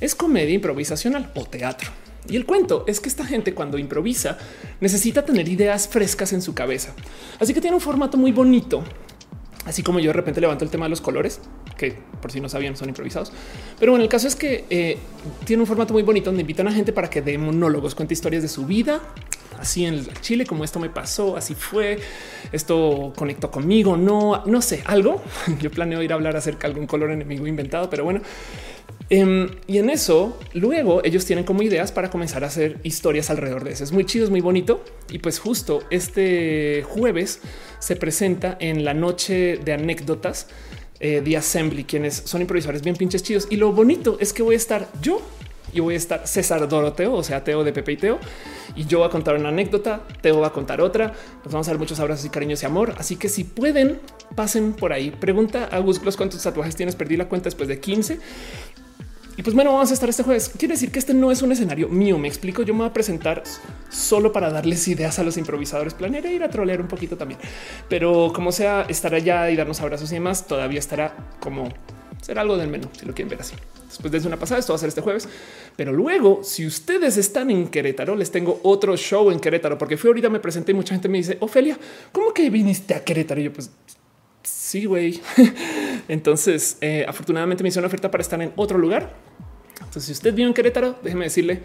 Es 0.00 0.14
comedia 0.14 0.54
improvisacional 0.54 1.32
o 1.34 1.44
teatro. 1.44 1.90
Y 2.28 2.36
el 2.36 2.46
cuento 2.46 2.84
es 2.86 3.00
que 3.00 3.08
esta 3.08 3.24
gente 3.26 3.52
cuando 3.52 3.78
improvisa 3.78 4.38
necesita 4.80 5.24
tener 5.24 5.48
ideas 5.48 5.88
frescas 5.88 6.32
en 6.32 6.40
su 6.40 6.54
cabeza. 6.54 6.94
Así 7.40 7.52
que 7.52 7.60
tiene 7.60 7.74
un 7.74 7.80
formato 7.80 8.16
muy 8.16 8.30
bonito. 8.30 8.84
Así 9.64 9.82
como 9.82 9.98
yo 9.98 10.10
de 10.10 10.12
repente 10.12 10.40
levanto 10.40 10.64
el 10.64 10.70
tema 10.70 10.86
de 10.86 10.90
los 10.90 11.00
colores, 11.00 11.40
que 11.76 11.98
por 12.22 12.30
si 12.30 12.40
no 12.40 12.48
sabían 12.48 12.76
son 12.76 12.88
improvisados. 12.88 13.32
Pero 13.80 13.90
bueno, 13.90 14.04
el 14.04 14.08
caso 14.08 14.28
es 14.28 14.36
que 14.36 14.66
eh, 14.70 14.98
tiene 15.44 15.64
un 15.64 15.66
formato 15.66 15.92
muy 15.92 16.04
bonito 16.04 16.26
donde 16.26 16.42
invitan 16.42 16.68
a 16.68 16.72
gente 16.72 16.92
para 16.92 17.10
que 17.10 17.20
dé 17.20 17.38
monólogos, 17.38 17.96
cuente 17.96 18.14
historias 18.14 18.44
de 18.44 18.48
su 18.48 18.66
vida, 18.66 19.00
así 19.58 19.84
en 19.84 20.06
Chile, 20.20 20.46
como 20.46 20.64
esto 20.64 20.78
me 20.80 20.90
pasó, 20.90 21.36
así 21.36 21.54
fue, 21.54 21.98
esto 22.52 23.12
conectó 23.16 23.50
conmigo, 23.50 23.96
no, 23.96 24.44
no 24.46 24.62
sé, 24.62 24.82
algo. 24.86 25.22
Yo 25.60 25.70
planeo 25.70 26.02
ir 26.02 26.12
a 26.12 26.14
hablar 26.14 26.36
acerca 26.36 26.66
de 26.66 26.74
algún 26.74 26.86
color 26.86 27.10
enemigo 27.10 27.46
inventado, 27.46 27.90
pero 27.90 28.04
bueno. 28.04 28.20
Em, 29.10 29.48
y 29.66 29.78
en 29.78 29.88
eso, 29.88 30.38
luego 30.52 31.02
ellos 31.02 31.24
tienen 31.24 31.44
como 31.44 31.62
ideas 31.62 31.92
para 31.92 32.10
comenzar 32.10 32.44
a 32.44 32.48
hacer 32.48 32.78
historias 32.82 33.30
alrededor 33.30 33.64
de 33.64 33.72
eso. 33.72 33.84
Es 33.84 33.92
muy 33.92 34.04
chido, 34.04 34.24
es 34.24 34.30
muy 34.30 34.40
bonito. 34.40 34.84
Y 35.10 35.18
pues 35.18 35.38
justo 35.38 35.82
este 35.90 36.84
jueves 36.86 37.40
se 37.78 37.96
presenta 37.96 38.56
en 38.60 38.84
la 38.84 38.92
noche 38.92 39.58
de 39.64 39.72
anécdotas 39.72 40.48
de 41.00 41.30
eh, 41.30 41.36
Assembly, 41.36 41.84
quienes 41.84 42.14
son 42.14 42.42
improvisadores 42.42 42.82
bien 42.82 42.96
pinches 42.96 43.22
chidos. 43.22 43.46
Y 43.50 43.56
lo 43.56 43.72
bonito 43.72 44.18
es 44.20 44.32
que 44.32 44.42
voy 44.42 44.54
a 44.54 44.58
estar 44.58 44.88
yo 45.00 45.22
y 45.72 45.80
voy 45.80 45.94
a 45.94 45.96
estar 45.96 46.26
César 46.26 46.68
Doroteo, 46.68 47.14
o 47.14 47.22
sea, 47.22 47.44
Teo 47.44 47.64
de 47.64 47.72
Pepe 47.72 47.92
y 47.92 47.96
Teo. 47.96 48.18
Y 48.76 48.86
yo 48.86 48.98
voy 48.98 49.08
a 49.08 49.10
contar 49.10 49.36
una 49.36 49.48
anécdota, 49.48 50.02
Teo 50.20 50.40
va 50.40 50.48
a 50.48 50.52
contar 50.52 50.80
otra. 50.80 51.12
Nos 51.44 51.52
vamos 51.52 51.68
a 51.68 51.70
dar 51.72 51.78
muchos 51.78 51.98
abrazos 52.00 52.24
y 52.24 52.30
cariños 52.30 52.62
y 52.62 52.66
amor. 52.66 52.94
Así 52.98 53.16
que 53.16 53.28
si 53.28 53.44
pueden, 53.44 54.00
pasen 54.34 54.72
por 54.72 54.92
ahí. 54.92 55.10
Pregunta 55.10 55.68
a 55.70 55.78
Gus 55.78 55.98
cuántos 56.16 56.42
tatuajes 56.42 56.76
tienes. 56.76 56.94
Perdí 56.94 57.16
la 57.16 57.28
cuenta 57.28 57.46
después 57.46 57.68
de 57.68 57.80
15. 57.80 58.18
Y 59.36 59.42
pues 59.42 59.54
bueno, 59.54 59.72
vamos 59.72 59.90
a 59.92 59.94
estar 59.94 60.08
este 60.08 60.24
jueves. 60.24 60.50
Quiere 60.58 60.74
decir 60.74 60.90
que 60.90 60.98
este 60.98 61.14
no 61.14 61.30
es 61.30 61.42
un 61.42 61.52
escenario 61.52 61.88
mío. 61.88 62.18
Me 62.18 62.26
explico. 62.26 62.62
Yo 62.62 62.74
me 62.74 62.80
voy 62.80 62.88
a 62.88 62.92
presentar 62.92 63.44
solo 63.88 64.32
para 64.32 64.50
darles 64.50 64.86
ideas 64.88 65.18
a 65.20 65.22
los 65.22 65.36
improvisadores. 65.36 65.94
Planearé 65.94 66.32
ir 66.32 66.42
a 66.42 66.50
trolear 66.50 66.80
un 66.80 66.88
poquito 66.88 67.16
también, 67.16 67.38
pero 67.88 68.32
como 68.34 68.50
sea, 68.50 68.82
estar 68.88 69.14
allá 69.14 69.48
y 69.50 69.54
darnos 69.54 69.80
abrazos 69.80 70.10
y 70.10 70.14
demás, 70.14 70.46
todavía 70.48 70.80
estará 70.80 71.14
como 71.38 71.68
será 72.20 72.40
algo 72.40 72.56
del 72.56 72.68
menú 72.68 72.88
si 72.98 73.06
lo 73.06 73.14
quieren 73.14 73.30
ver 73.30 73.40
así. 73.40 73.54
Después 73.88 74.12
de 74.12 74.28
una 74.28 74.38
pasada, 74.38 74.60
esto 74.60 74.72
va 74.72 74.76
a 74.76 74.80
ser 74.80 74.88
este 74.88 75.00
jueves. 75.00 75.28
Pero 75.76 75.92
luego, 75.92 76.40
si 76.44 76.66
ustedes 76.66 77.16
están 77.16 77.50
en 77.50 77.68
Querétaro, 77.68 78.14
les 78.14 78.30
tengo 78.30 78.60
otro 78.62 78.96
show 78.96 79.30
en 79.30 79.40
Querétaro, 79.40 79.78
porque 79.78 79.96
fui 79.96 80.08
ahorita, 80.08 80.28
me 80.28 80.40
presenté 80.40 80.72
y 80.72 80.74
mucha 80.74 80.94
gente 80.94 81.08
me 81.08 81.18
dice, 81.18 81.38
Ofelia, 81.40 81.78
¿cómo 82.12 82.32
que 82.32 82.50
viniste 82.50 82.94
a 82.94 83.02
Querétaro? 83.02 83.40
Y 83.40 83.44
yo, 83.44 83.52
pues 83.52 83.70
sí, 84.42 84.84
güey. 84.84 85.20
Entonces, 86.08 86.76
eh, 86.80 87.04
afortunadamente 87.08 87.62
me 87.62 87.70
hizo 87.70 87.80
una 87.80 87.88
oferta 87.88 88.10
para 88.10 88.22
estar 88.22 88.40
en 88.42 88.52
otro 88.56 88.76
lugar. 88.78 89.14
Entonces, 89.78 90.04
si 90.04 90.12
usted 90.12 90.34
vive 90.34 90.48
en 90.48 90.54
Querétaro, 90.54 90.98
déjeme 91.02 91.24
decirle 91.24 91.62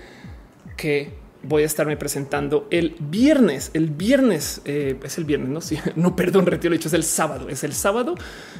que 0.77 1.22
voy 1.43 1.63
a 1.63 1.65
estarme 1.65 1.97
presentando 1.97 2.67
el 2.71 2.95
viernes. 2.99 3.71
El 3.73 3.89
viernes 3.89 4.61
eh, 4.65 4.99
es 5.03 5.17
el 5.17 5.25
viernes, 5.25 5.49
no? 5.49 5.61
Sí, 5.61 5.77
no, 5.95 6.15
perdón, 6.15 6.45
retiro 6.45 6.71
lo 6.71 6.77
dicho, 6.77 6.87
es 6.87 6.93
el 6.93 7.03
sábado. 7.03 7.49
Es 7.49 7.63
el 7.63 7.73
sábado. 7.73 8.15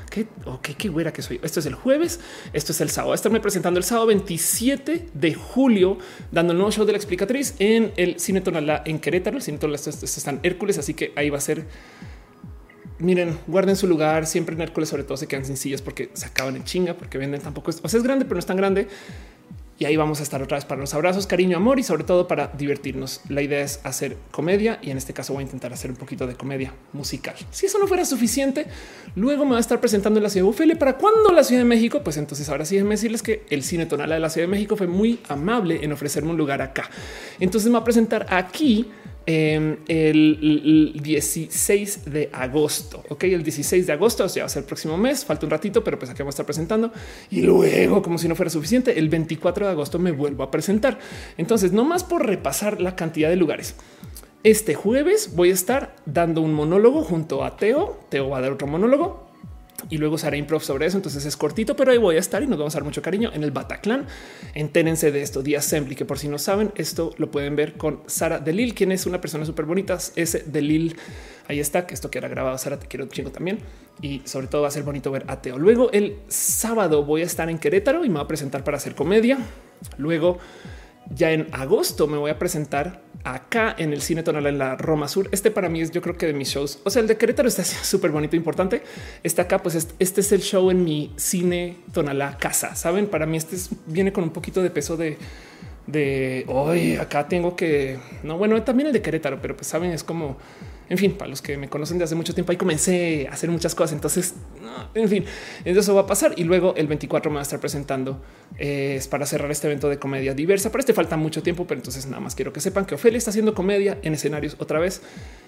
Qué, 0.10 0.28
ok, 0.46 0.70
qué 0.78 0.90
güera 0.90 1.12
que 1.12 1.22
soy. 1.22 1.40
Esto 1.44 1.60
es 1.60 1.66
el 1.66 1.76
jueves, 1.76 2.20
esto 2.52 2.72
es 2.72 2.82
el 2.82 2.90
sábado. 2.90 3.10
Voy 3.10 3.14
a 3.14 3.16
estarme 3.16 3.40
presentando 3.40 3.80
el 3.80 3.84
sábado 3.84 4.08
27 4.08 5.08
de 5.14 5.34
julio, 5.34 5.98
dando 6.32 6.52
el 6.52 6.58
nuevo 6.58 6.72
show 6.72 6.86
de 6.86 6.92
la 6.92 6.98
explicatriz 6.98 7.56
en 7.60 7.92
el 7.96 8.20
Cine 8.20 8.42
Tonalá 8.42 8.84
en 8.86 9.00
Querétaro. 9.00 9.38
El 9.38 9.44
Cine 9.44 9.58
Tonalá 9.58 9.78
están 9.78 10.40
Hércules, 10.44 10.78
así 10.78 10.94
que 10.94 11.14
ahí 11.16 11.30
va 11.30 11.38
a 11.38 11.42
ser 11.42 11.66
miren, 13.00 13.38
guarden 13.48 13.76
su 13.76 13.88
lugar. 13.88 14.26
Siempre 14.26 14.56
en 14.56 14.62
Hércules, 14.62 14.90
sobre 14.90 15.04
todo, 15.04 15.18
se 15.18 15.28
quedan 15.28 15.46
sencillas 15.46 15.82
porque 15.82 16.10
se 16.14 16.26
acaban 16.26 16.56
en 16.56 16.64
chinga, 16.64 16.96
porque 16.96 17.18
venden 17.18 17.42
tampoco. 17.42 17.72
O 17.72 17.88
sea, 17.88 17.98
es 17.98 18.04
grande, 18.04 18.26
pero 18.26 18.36
no 18.36 18.40
es 18.40 18.46
tan 18.46 18.58
grande. 18.58 18.88
Y 19.84 19.86
ahí 19.86 19.98
vamos 19.98 20.22
a 20.22 20.24
estar 20.24 20.42
otra 20.42 20.56
vez 20.56 20.64
para 20.64 20.80
los 20.80 20.94
abrazos, 20.94 21.28
cariño, 21.28 21.58
amor 21.58 21.78
y 21.78 21.84
sobre 21.84 22.06
todo 22.06 22.26
para 22.26 22.48
divertirnos. 22.48 23.20
La 23.28 23.42
idea 23.42 23.60
es 23.60 23.82
hacer 23.84 24.16
comedia 24.32 24.80
y 24.82 24.92
en 24.92 24.98
este 24.98 25.12
caso 25.12 25.34
voy 25.34 25.42
a 25.42 25.44
intentar 25.44 25.74
hacer 25.74 25.92
un 25.92 25.98
poquito 25.98 26.26
de 26.26 26.36
comedia 26.36 26.74
musical. 26.94 27.36
Si 27.52 27.66
eso 27.66 27.80
no 27.80 27.86
fuera 27.86 28.06
suficiente, 28.06 28.66
luego 29.18 29.44
me 29.44 29.52
va 29.52 29.58
a 29.58 29.60
estar 29.60 29.82
presentando 29.82 30.20
en 30.20 30.24
la 30.24 30.30
ciudad 30.30 30.46
de 30.46 30.52
Ufele. 30.52 30.78
¿Para 30.78 30.96
cuándo 30.98 31.34
la 31.34 31.44
Ciudad 31.44 31.64
de 31.64 31.68
México? 31.68 32.02
Pues 32.02 32.16
entonces 32.16 32.48
ahora 32.48 32.64
sí 32.64 32.76
déjenme 32.76 32.92
decirles 32.92 33.22
que 33.22 33.44
el 33.50 33.62
cine 33.62 33.86
tonal 33.86 34.10
de 34.10 34.20
la 34.22 34.30
Ciudad 34.30 34.48
de 34.48 34.52
México 34.52 34.78
fue 34.78 34.88
muy 34.88 35.20
amable 35.28 35.84
en 35.84 35.92
ofrecerme 35.92 36.30
un 36.30 36.38
lugar 36.38 36.62
acá. 36.62 36.90
Entonces 37.42 37.68
me 37.70 37.74
va 37.74 37.80
a 37.80 37.84
presentar 37.84 38.26
aquí 38.30 38.90
Em, 39.26 39.78
el, 39.88 41.00
16 41.02 42.12
de 42.12 42.30
agosto. 42.34 43.04
Ok, 43.10 43.24
el 43.24 43.44
16 43.44 43.88
de 43.88 43.94
agosto, 43.94 44.26
o 44.26 44.30
sea, 44.30 44.44
va 44.44 44.48
a 44.48 44.50
ser 44.50 44.64
el 44.64 44.68
próximo 44.68 44.98
mes. 44.98 45.24
Falta 45.24 45.46
un 45.46 45.52
ratito, 45.52 45.84
pero 45.84 45.98
pues 45.98 46.12
aquí 46.12 46.20
vamos 46.20 46.34
a 46.34 46.36
estar 46.36 46.46
presentando. 46.46 46.92
Y 47.32 47.42
luego, 47.42 48.02
como 48.02 48.18
si 48.18 48.28
no 48.28 48.36
fuera 48.36 48.50
suficiente, 48.50 49.00
el 49.00 49.08
24 49.10 49.66
de 49.66 49.72
agosto 49.72 49.98
me 49.98 50.12
vuelvo 50.12 50.44
a 50.44 50.52
presentar. 50.52 51.00
Entonces, 51.38 51.72
no 51.72 51.86
más 51.86 52.04
por 52.04 52.26
repasar 52.26 52.82
la 52.82 52.96
cantidad 52.96 53.30
de 53.30 53.38
lugares. 53.38 53.76
Este 54.44 54.76
jueves 54.76 55.36
voy 55.36 55.52
a 55.52 55.54
estar 55.54 55.96
dando 56.06 56.42
un 56.42 56.54
monólogo 56.54 57.04
junto 57.04 57.46
a 57.46 57.56
Teo. 57.56 58.00
Teo 58.10 58.30
va 58.30 58.40
a 58.40 58.42
dar 58.42 58.52
otro 58.52 58.68
monólogo 58.68 59.23
y 59.90 59.98
luego 59.98 60.18
se 60.18 60.36
improv 60.36 60.62
sobre 60.62 60.86
eso. 60.86 60.98
Entonces 60.98 61.26
es 61.26 61.38
cortito, 61.38 61.76
pero 61.76 61.92
ahí 61.92 61.98
voy 61.98 62.16
a 62.16 62.20
estar 62.20 62.42
y 62.44 62.48
nos 62.48 62.58
vamos 62.58 62.76
a 62.76 62.80
dar 62.80 62.84
mucho 62.84 63.02
cariño 63.02 63.32
en 63.34 63.44
el 63.44 63.52
Bataclan. 63.52 64.08
Entérense 64.54 65.12
de 65.12 65.22
esto, 65.22 65.44
The 65.44 65.58
Assembly, 65.58 65.96
que 65.96 66.06
por 66.06 66.20
si 66.20 66.28
no 66.28 66.38
saben, 66.38 66.72
esto 66.76 67.14
lo 67.18 67.32
pueden 67.32 67.56
ver 67.56 67.74
con 67.74 68.02
Sara 68.08 68.40
Delil, 68.40 68.74
quien 68.74 68.92
es 68.92 69.06
una 69.06 69.22
persona 69.22 69.46
súper 69.46 69.66
bonita. 69.66 69.98
Ese 70.16 70.44
Delil, 70.46 70.96
ahí 71.48 71.60
está, 71.60 71.86
que 71.86 71.94
esto 71.94 72.10
que 72.10 72.18
era 72.18 72.28
grabado. 72.28 72.58
Sara, 72.58 72.80
te 72.80 72.88
quiero 72.88 73.08
chingo 73.08 73.32
también. 73.32 73.60
Y 74.02 74.22
sobre 74.26 74.48
todo 74.48 74.64
va 74.64 74.70
a 74.70 74.72
ser 74.72 74.84
bonito 74.84 75.12
ver 75.12 75.26
a 75.28 75.42
Teo. 75.42 75.58
Luego 75.60 75.92
el 75.92 76.18
sábado 76.28 77.04
voy 77.04 77.22
a 77.22 77.26
estar 77.26 77.50
en 77.50 77.60
Querétaro 77.60 78.06
y 78.06 78.10
me 78.10 78.16
voy 78.16 78.24
a 78.24 78.28
presentar 78.28 78.64
para 78.64 78.78
hacer 78.78 78.96
comedia. 78.96 79.38
Luego 79.98 80.40
ya 81.10 81.32
en 81.32 81.48
agosto 81.52 82.08
me 82.08 82.18
voy 82.18 82.32
a 82.32 82.40
presentar 82.40 83.02
acá 83.24 83.74
en 83.78 83.94
el 83.94 84.02
cine 84.02 84.24
tonal 84.24 84.46
en 84.48 84.58
la 84.58 84.76
Roma 84.76 85.08
Sur. 85.08 85.30
Este 85.32 85.52
para 85.52 85.70
mí 85.70 85.82
es 85.82 85.92
yo 85.92 86.02
creo 86.02 86.18
que 86.18 86.26
de 86.26 86.34
mis 86.34 86.50
shows. 86.50 86.80
O 86.84 86.90
sea, 86.90 87.02
el 87.02 87.08
de 87.08 87.18
Querétaro 87.18 87.48
está 87.48 87.64
súper 87.64 88.12
bonito, 88.12 88.36
importante. 88.36 88.84
Está 89.24 89.44
acá, 89.44 89.60
pues 89.60 89.88
este 90.00 90.22
es 90.22 90.32
el 90.32 90.42
show 90.42 90.70
en 90.72 90.84
mi 90.84 91.14
cine 91.16 91.78
tonalá 91.94 92.38
casa. 92.38 92.76
Saben, 92.76 93.08
para 93.08 93.26
mí 93.26 93.38
este 93.38 93.58
viene 93.86 94.12
con 94.12 94.24
un 94.24 94.32
poquito 94.32 94.62
de 94.62 94.70
peso 94.70 94.98
de 94.98 95.18
de 95.88 96.46
hoy 96.48 96.96
acá 96.96 97.28
tengo 97.28 97.58
que 97.58 98.00
no, 98.24 98.38
bueno, 98.38 98.62
también 98.64 98.88
el 98.88 98.94
de 98.94 99.02
Querétaro, 99.02 99.42
pero 99.42 99.56
pues 99.56 99.68
saben, 99.68 99.92
es 99.92 100.04
como 100.04 100.38
en 100.90 100.98
fin, 100.98 101.14
para 101.14 101.30
los 101.30 101.42
que 101.42 101.58
me 101.58 101.70
conocen 101.70 101.98
de 101.98 102.04
hace 102.04 102.16
mucho 102.16 102.34
tiempo, 102.34 102.52
ahí 102.52 102.58
comencé 102.58 103.28
a 103.30 103.34
hacer 103.34 103.50
muchas 103.50 103.74
cosas. 103.74 103.94
Entonces, 103.94 104.36
en 104.94 105.10
fin, 105.10 105.26
eso 105.64 105.96
va 105.96 106.02
a 106.02 106.08
pasar. 106.08 106.34
Y 106.38 106.44
luego 106.44 106.74
el 106.76 106.88
24 106.88 107.32
me 107.32 107.36
va 107.36 107.42
a 107.42 107.44
estar 107.44 107.60
presentando 107.60 108.22
eh, 108.58 109.02
para 109.10 109.26
cerrar 109.26 109.50
este 109.52 109.68
evento 109.68 109.90
de 109.90 109.98
comedia 109.98 110.34
diversa. 110.34 110.72
Para 110.72 110.82
este 110.82 110.94
falta 110.94 111.18
mucho 111.18 111.42
tiempo, 111.42 111.66
pero 111.66 111.80
entonces 111.80 112.06
nada 112.06 112.20
más 112.20 112.36
quiero 112.36 112.52
que 112.52 112.60
sepan 112.60 112.86
que 112.86 112.96
Ofelia 112.96 113.18
está 113.18 113.30
haciendo 113.30 113.54
comedia 113.54 113.98
en 114.02 114.14
escenarios 114.14 114.56
otra 114.60 114.80
vez. 114.80 115.02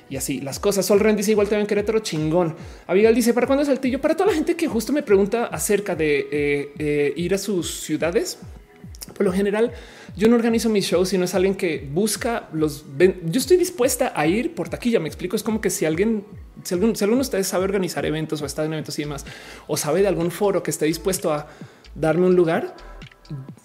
Y 0.10 0.18
así 0.18 0.42
las 0.42 0.60
cosas. 0.60 0.86
Sol 0.86 1.00
Ren 1.00 1.16
dice 1.16 1.32
igual 1.32 1.48
te 1.48 1.58
ven 1.58 1.66
Querétaro 1.66 2.00
chingón. 2.00 2.56
Abigail 2.88 3.16
dice 3.16 3.34
para 3.34 3.48
cuándo 3.48 3.64
es 3.64 3.70
el 3.70 3.80
tillo 3.80 4.00
para 4.00 4.16
toda 4.16 4.30
la 4.30 4.36
gente 4.36 4.56
que 4.56 4.68
justo 4.68 4.94
me 4.94 5.04
pregunta 5.04 5.46
acerca 5.46 5.96
de 5.96 6.28
eh, 6.32 6.74
eh, 6.78 7.14
ir 7.16 7.34
a 7.34 7.38
sus 7.38 7.82
ciudades. 7.82 8.40
Por 9.14 9.26
lo 9.26 9.32
general, 9.32 9.72
yo 10.16 10.28
no 10.28 10.36
organizo 10.36 10.70
mis 10.70 10.86
shows, 10.86 11.10
sino 11.10 11.26
es 11.26 11.36
alguien 11.36 11.56
que 11.56 11.88
busca 11.92 12.50
los. 12.54 12.86
Yo 12.98 13.40
estoy 13.40 13.58
dispuesta 13.58 14.14
a 14.16 14.28
ir 14.28 14.56
por 14.56 14.70
taquilla. 14.70 15.00
Me 15.00 15.08
explico. 15.08 15.36
Es 15.36 15.44
como 15.44 15.62
que 15.62 15.70
si 15.70 15.86
alguien, 15.86 16.26
si 16.64 16.74
alguno, 16.74 16.96
si 16.96 17.04
alguno 17.04 17.20
de 17.20 17.24
ustedes 17.24 17.48
sabe 17.48 17.64
organizar 17.66 18.06
eventos 18.06 18.42
o 18.42 18.46
está 18.46 18.66
en 18.66 18.74
eventos 18.74 18.98
y 19.00 19.04
demás, 19.04 19.26
o 19.68 19.78
sabe 19.78 20.02
de 20.02 20.08
algún 20.08 20.32
foro 20.32 20.64
que 20.64 20.72
esté 20.72 20.86
dispuesto 20.86 21.34
a 21.34 21.48
darme 21.96 22.26
un 22.26 22.36
lugar, 22.36 22.76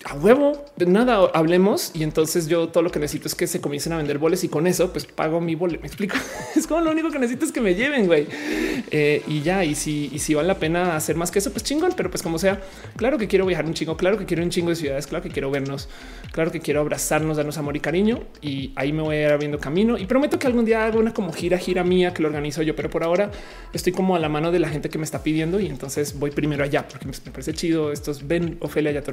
a 0.05 0.15
huevo, 0.15 0.65
de 0.77 0.87
nada 0.87 1.31
hablemos. 1.35 1.93
Y 1.95 2.03
entonces 2.03 2.49
yo 2.49 2.69
todo 2.69 2.83
lo 2.83 2.91
que 2.91 2.99
necesito 2.99 3.29
es 3.29 3.35
que 3.35 3.47
se 3.47 3.61
comiencen 3.61 3.93
a 3.93 3.97
vender 3.97 4.19
boles 4.19 4.43
y 4.45 4.49
con 4.49 4.67
eso 4.67 4.93
pues 4.93 5.07
pago 5.07 5.41
mi 5.41 5.55
bole. 5.55 5.79
Me 5.79 5.87
explico. 5.87 6.17
Es 6.57 6.67
como 6.67 6.81
lo 6.81 6.91
único 6.91 7.11
que 7.11 7.19
necesito 7.19 7.45
es 7.47 7.53
que 7.53 7.61
me 7.61 7.75
lleven, 7.75 8.07
güey. 8.07 8.27
Eh, 8.91 9.23
y 9.27 9.41
ya, 9.43 9.65
y 9.65 9.75
si, 9.75 10.11
y 10.13 10.19
si 10.19 10.35
vale 10.35 10.49
la 10.49 10.59
pena 10.59 10.97
hacer 10.97 11.17
más 11.17 11.31
que 11.31 11.39
eso, 11.39 11.53
pues 11.53 11.65
chingón. 11.65 11.93
Pero 11.97 12.11
pues 12.11 12.23
como 12.23 12.39
sea, 12.39 12.61
claro 12.97 13.19
que 13.19 13.29
quiero 13.29 13.47
viajar 13.47 13.67
un 13.67 13.75
chingo, 13.75 13.97
claro 13.97 14.19
que 14.19 14.27
quiero 14.27 14.43
un 14.43 14.51
chingo 14.51 14.71
de 14.71 14.77
ciudades, 14.77 15.07
claro 15.07 15.23
que 15.23 15.31
quiero 15.31 15.51
vernos, 15.51 15.89
claro 16.33 16.51
que 16.51 16.61
quiero 16.61 16.81
abrazarnos, 16.81 17.37
darnos 17.37 17.57
amor 17.57 17.77
y 17.77 17.81
cariño. 17.81 18.25
Y 18.43 18.73
ahí 18.77 18.93
me 18.93 19.03
voy 19.03 19.17
a 19.17 19.27
ir 19.27 19.33
abriendo 19.33 19.59
camino. 19.59 19.97
Y 19.97 20.07
prometo 20.07 20.39
que 20.39 20.47
algún 20.47 20.65
día 20.65 20.85
hago 20.85 20.99
una 20.99 21.15
como 21.15 21.33
gira, 21.33 21.57
gira 21.59 21.85
mía 21.85 22.13
que 22.13 22.23
lo 22.23 22.29
organizo 22.29 22.63
yo. 22.63 22.75
Pero 22.75 22.91
por 22.91 23.05
ahora 23.05 23.31
estoy 23.73 23.93
como 23.93 24.17
a 24.17 24.19
la 24.19 24.29
mano 24.29 24.51
de 24.51 24.59
la 24.59 24.69
gente 24.69 24.89
que 24.89 24.99
me 24.99 25.05
está 25.05 25.23
pidiendo 25.23 25.61
y 25.61 25.67
entonces 25.67 26.19
voy 26.19 26.31
primero 26.31 26.65
allá 26.65 26.87
porque 26.89 27.07
me 27.07 27.13
parece 27.31 27.55
chido. 27.55 27.93
Estos 27.93 28.27
ven, 28.27 28.59
Ofelia, 28.61 28.93
ya 28.93 29.03
te 29.03 29.11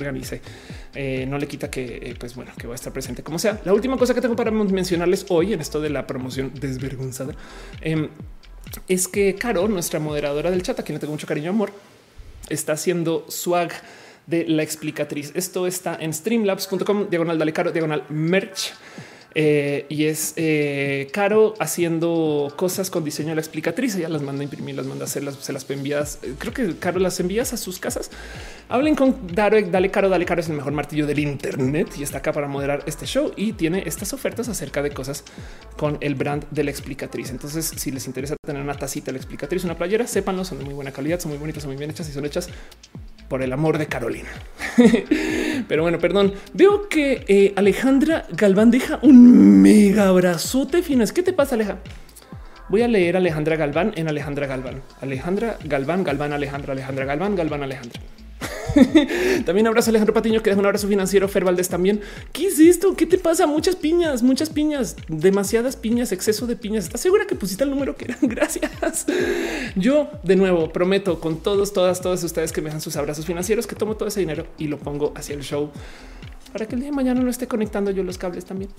Eh, 0.96 1.26
no 1.28 1.38
le 1.38 1.48
quita 1.48 1.70
que, 1.70 2.00
eh, 2.02 2.16
pues 2.20 2.36
bueno, 2.36 2.52
que 2.58 2.68
va 2.68 2.74
a 2.74 2.76
estar 2.76 2.92
presente 2.94 3.24
como 3.24 3.40
sea. 3.40 3.62
La 3.66 3.74
última 3.74 3.98
cosa 3.98 4.14
que 4.14 4.22
tengo 4.22 4.36
para 4.36 4.52
mencionarles 4.52 5.26
hoy 5.30 5.54
en 5.54 5.62
esto 5.62 5.80
de 5.82 5.90
la 5.90 6.08
promoción 6.08 6.52
desvergonzada 6.54 7.34
em, 7.82 8.10
es 8.88 9.08
que 9.08 9.36
Caro, 9.36 9.68
nuestra 9.68 10.00
moderadora 10.00 10.52
del 10.52 10.64
chat, 10.64 10.80
a 10.80 10.84
quien 10.84 10.96
le 10.96 11.00
tengo 11.00 11.14
mucho 11.14 11.28
cariño 11.28 11.50
amor, 11.50 11.72
está 12.50 12.74
haciendo 12.74 13.26
swag 13.30 13.72
de 14.26 14.46
la 14.48 14.64
explicatriz. 14.64 15.32
Esto 15.36 15.68
está 15.68 15.98
en 16.00 16.14
streamlabs.com, 16.14 17.10
diagonal, 17.10 17.38
dale 17.38 17.54
caro, 17.54 17.72
diagonal 17.72 18.04
merch. 18.10 18.74
Eh, 19.40 19.86
y 19.88 20.06
es 20.06 20.34
eh, 20.36 21.10
caro 21.14 21.54
haciendo 21.60 22.52
cosas 22.56 22.90
con 22.90 23.04
diseño 23.04 23.30
de 23.30 23.36
la 23.36 23.42
explicatriz. 23.42 23.96
Ella 23.96 24.10
las 24.10 24.24
manda 24.24 24.42
a 24.42 24.46
imprimir, 24.46 24.74
las 24.76 24.88
manda 24.88 25.04
a 25.04 25.08
hacer, 25.08 25.32
se 25.32 25.54
las 25.54 25.70
envías. 25.70 26.18
Eh, 26.24 26.34
creo 26.40 26.52
que 26.56 26.76
caro 26.80 26.98
las 26.98 27.20
envías 27.20 27.54
a 27.54 27.58
sus 27.58 27.78
casas. 27.78 28.10
Hablen 28.68 28.96
con 28.96 29.28
Dale, 29.28 29.62
dale 29.70 29.92
caro, 29.92 30.10
dale 30.10 30.26
caro 30.26 30.42
es 30.42 30.50
el 30.50 30.56
mejor 30.56 30.74
martillo 30.74 31.06
del 31.06 31.20
Internet 31.20 31.90
y 32.00 32.02
está 32.02 32.18
acá 32.18 32.34
para 32.34 32.48
moderar 32.48 32.82
este 32.88 33.06
show 33.06 33.32
y 33.36 33.54
tiene 33.54 33.84
estas 33.86 34.12
ofertas 34.12 34.50
acerca 34.50 34.82
de 34.82 34.90
cosas 34.90 35.24
con 35.78 36.00
el 36.02 36.16
brand 36.16 36.44
de 36.50 36.64
la 36.64 36.72
explicatriz. 36.72 37.30
Entonces, 37.30 37.72
si 37.78 37.92
les 37.92 38.08
interesa 38.08 38.36
tener 38.44 38.64
una 38.64 38.74
tacita 38.74 39.08
de 39.08 39.12
la 39.12 39.18
explicatriz, 39.20 39.64
una 39.66 39.78
playera, 39.78 40.08
sépanlo, 40.08 40.46
son 40.46 40.58
de 40.58 40.66
muy 40.66 40.74
buena 40.74 40.92
calidad, 40.92 41.20
son 41.20 41.30
muy 41.30 41.38
bonitas, 41.38 41.62
son 41.62 41.70
muy 41.70 41.78
bien 41.78 41.92
hechas 41.92 42.10
y 42.10 42.12
son 42.12 42.26
hechas 42.26 42.50
por 43.28 43.42
el 43.42 43.54
amor 43.54 43.78
de 43.78 43.88
Carolina. 43.88 44.30
Pero 45.68 45.82
bueno, 45.82 46.00
perdón. 46.00 46.34
Veo 46.54 46.88
que 46.90 47.26
eh, 47.28 47.54
Alejandra 47.56 48.26
Galván 48.32 48.72
deja 48.72 49.00
un 49.02 49.62
mega 49.62 50.08
abrazote 50.08 50.82
finas. 50.82 51.12
¿Qué 51.12 51.24
te 51.24 51.34
pasa, 51.34 51.56
Aleja? 51.56 51.78
Voy 52.70 52.82
a 52.82 52.88
leer 52.88 53.16
Alejandra 53.16 53.56
Galván 53.56 53.94
en 53.96 54.08
Alejandra 54.08 54.46
Galván. 54.46 54.82
Alejandra 55.02 55.58
Galván, 55.64 56.04
Galván, 56.04 56.34
Alejandra, 56.34 56.74
Alejandra 56.74 57.06
Galván, 57.06 57.36
Galván, 57.36 57.64
Alejandra. 57.64 58.02
también 59.46 59.68
abrazo 59.68 59.90
a 59.90 59.92
Alejandro 59.92 60.14
Patiño 60.14 60.42
que 60.42 60.50
deja 60.50 60.60
un 60.60 60.66
abrazo 60.66 60.88
financiero. 60.88 61.28
Fer 61.28 61.44
Valdés 61.44 61.70
también. 61.70 62.02
¿Qué 62.32 62.48
es 62.48 62.60
esto? 62.60 62.96
¿Qué 62.96 63.06
te 63.06 63.18
pasa? 63.18 63.48
Muchas 63.48 63.76
piñas, 63.76 64.24
muchas 64.24 64.50
piñas, 64.50 64.96
demasiadas 65.08 65.76
piñas, 65.76 66.12
exceso 66.12 66.48
de 66.48 66.56
piñas. 66.56 66.86
¿Estás 66.86 67.02
segura 67.02 67.26
que 67.26 67.36
pusiste 67.36 67.64
el 67.64 67.72
número 67.72 67.96
que 67.96 68.06
eran? 68.06 68.20
Gracias. 68.22 69.06
Yo 69.76 70.10
de 70.24 70.36
nuevo 70.36 70.72
prometo 70.72 71.20
con 71.20 71.40
todos, 71.42 71.74
todas, 71.74 72.02
todas 72.02 72.24
ustedes 72.24 72.52
que 72.52 72.62
me 72.62 72.66
dejan 72.66 72.82
sus 72.82 72.96
abrazos 72.96 73.26
financieros 73.26 73.68
que 73.68 73.76
tomo 73.76 73.96
todo 73.96 74.10
ese 74.10 74.20
dinero 74.20 74.48
y 74.58 74.68
lo 74.68 74.78
pongo 74.78 75.14
hacia 75.16 75.36
el 75.36 75.42
show 75.42 75.72
para 76.54 76.66
que 76.68 76.76
el 76.76 76.82
día 76.82 76.90
de 76.90 76.96
mañana 76.96 77.22
no 77.22 77.30
esté 77.30 77.48
conectando 77.48 77.92
yo 77.92 78.04
los 78.04 78.18
cables 78.18 78.46
también. 78.46 78.72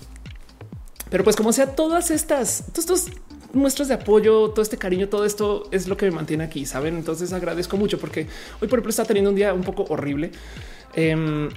Pero 1.09 1.23
pues 1.23 1.35
como 1.35 1.51
sea, 1.53 1.75
todas 1.75 2.11
estas, 2.11 2.65
todos 2.71 2.79
estos 2.79 3.05
muestras 3.53 3.87
de 3.87 3.95
apoyo, 3.95 4.49
todo 4.49 4.61
este 4.61 4.77
cariño, 4.77 5.09
todo 5.09 5.25
esto 5.25 5.67
es 5.71 5.87
lo 5.87 5.97
que 5.97 6.05
me 6.05 6.11
mantiene 6.11 6.43
aquí, 6.43 6.65
saben? 6.65 6.95
Entonces 6.95 7.33
agradezco 7.33 7.77
mucho 7.77 7.99
porque 7.99 8.27
hoy, 8.61 8.67
por 8.67 8.79
ejemplo, 8.79 8.89
está 8.89 9.05
teniendo 9.05 9.29
un 9.29 9.35
día 9.35 9.53
un 9.53 9.63
poco 9.63 9.85
horrible. 9.89 10.31
Em, 10.95 11.49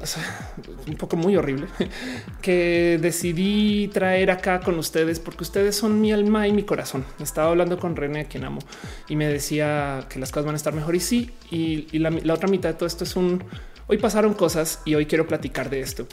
un 0.87 0.97
poco 0.99 1.17
muy 1.17 1.37
horrible 1.37 1.67
que 2.43 2.99
decidí 3.01 3.89
traer 3.89 4.31
acá 4.31 4.61
con 4.61 4.79
ustedes 4.79 5.21
porque 5.21 5.43
ustedes 5.43 5.75
son 5.75 6.03
mi 6.03 6.13
alma 6.13 6.47
y 6.47 6.53
mi 6.53 6.65
corazón. 6.65 7.05
Estaba 7.19 7.49
hablando 7.49 7.79
con 7.79 7.97
René, 7.97 8.27
quien 8.27 8.45
amo, 8.45 8.61
y 9.09 9.17
me 9.17 9.27
decía 9.27 10.07
que 10.11 10.19
las 10.19 10.31
cosas 10.31 10.45
van 10.45 10.55
a 10.55 10.57
estar 10.57 10.75
mejor. 10.75 10.95
Y 10.95 11.01
sí, 11.01 11.31
y, 11.51 11.99
la, 11.99 12.11
la 12.11 12.35
otra 12.35 12.49
mitad 12.49 12.69
de 12.69 12.75
todo 12.75 12.87
esto 12.87 13.05
es 13.05 13.17
un 13.17 13.43
hoy 13.87 13.99
pasaron 13.99 14.35
cosas 14.35 14.81
y 14.85 14.95
hoy 14.95 15.07
quiero 15.07 15.27
platicar 15.27 15.71
de 15.71 15.81
esto. 15.81 16.07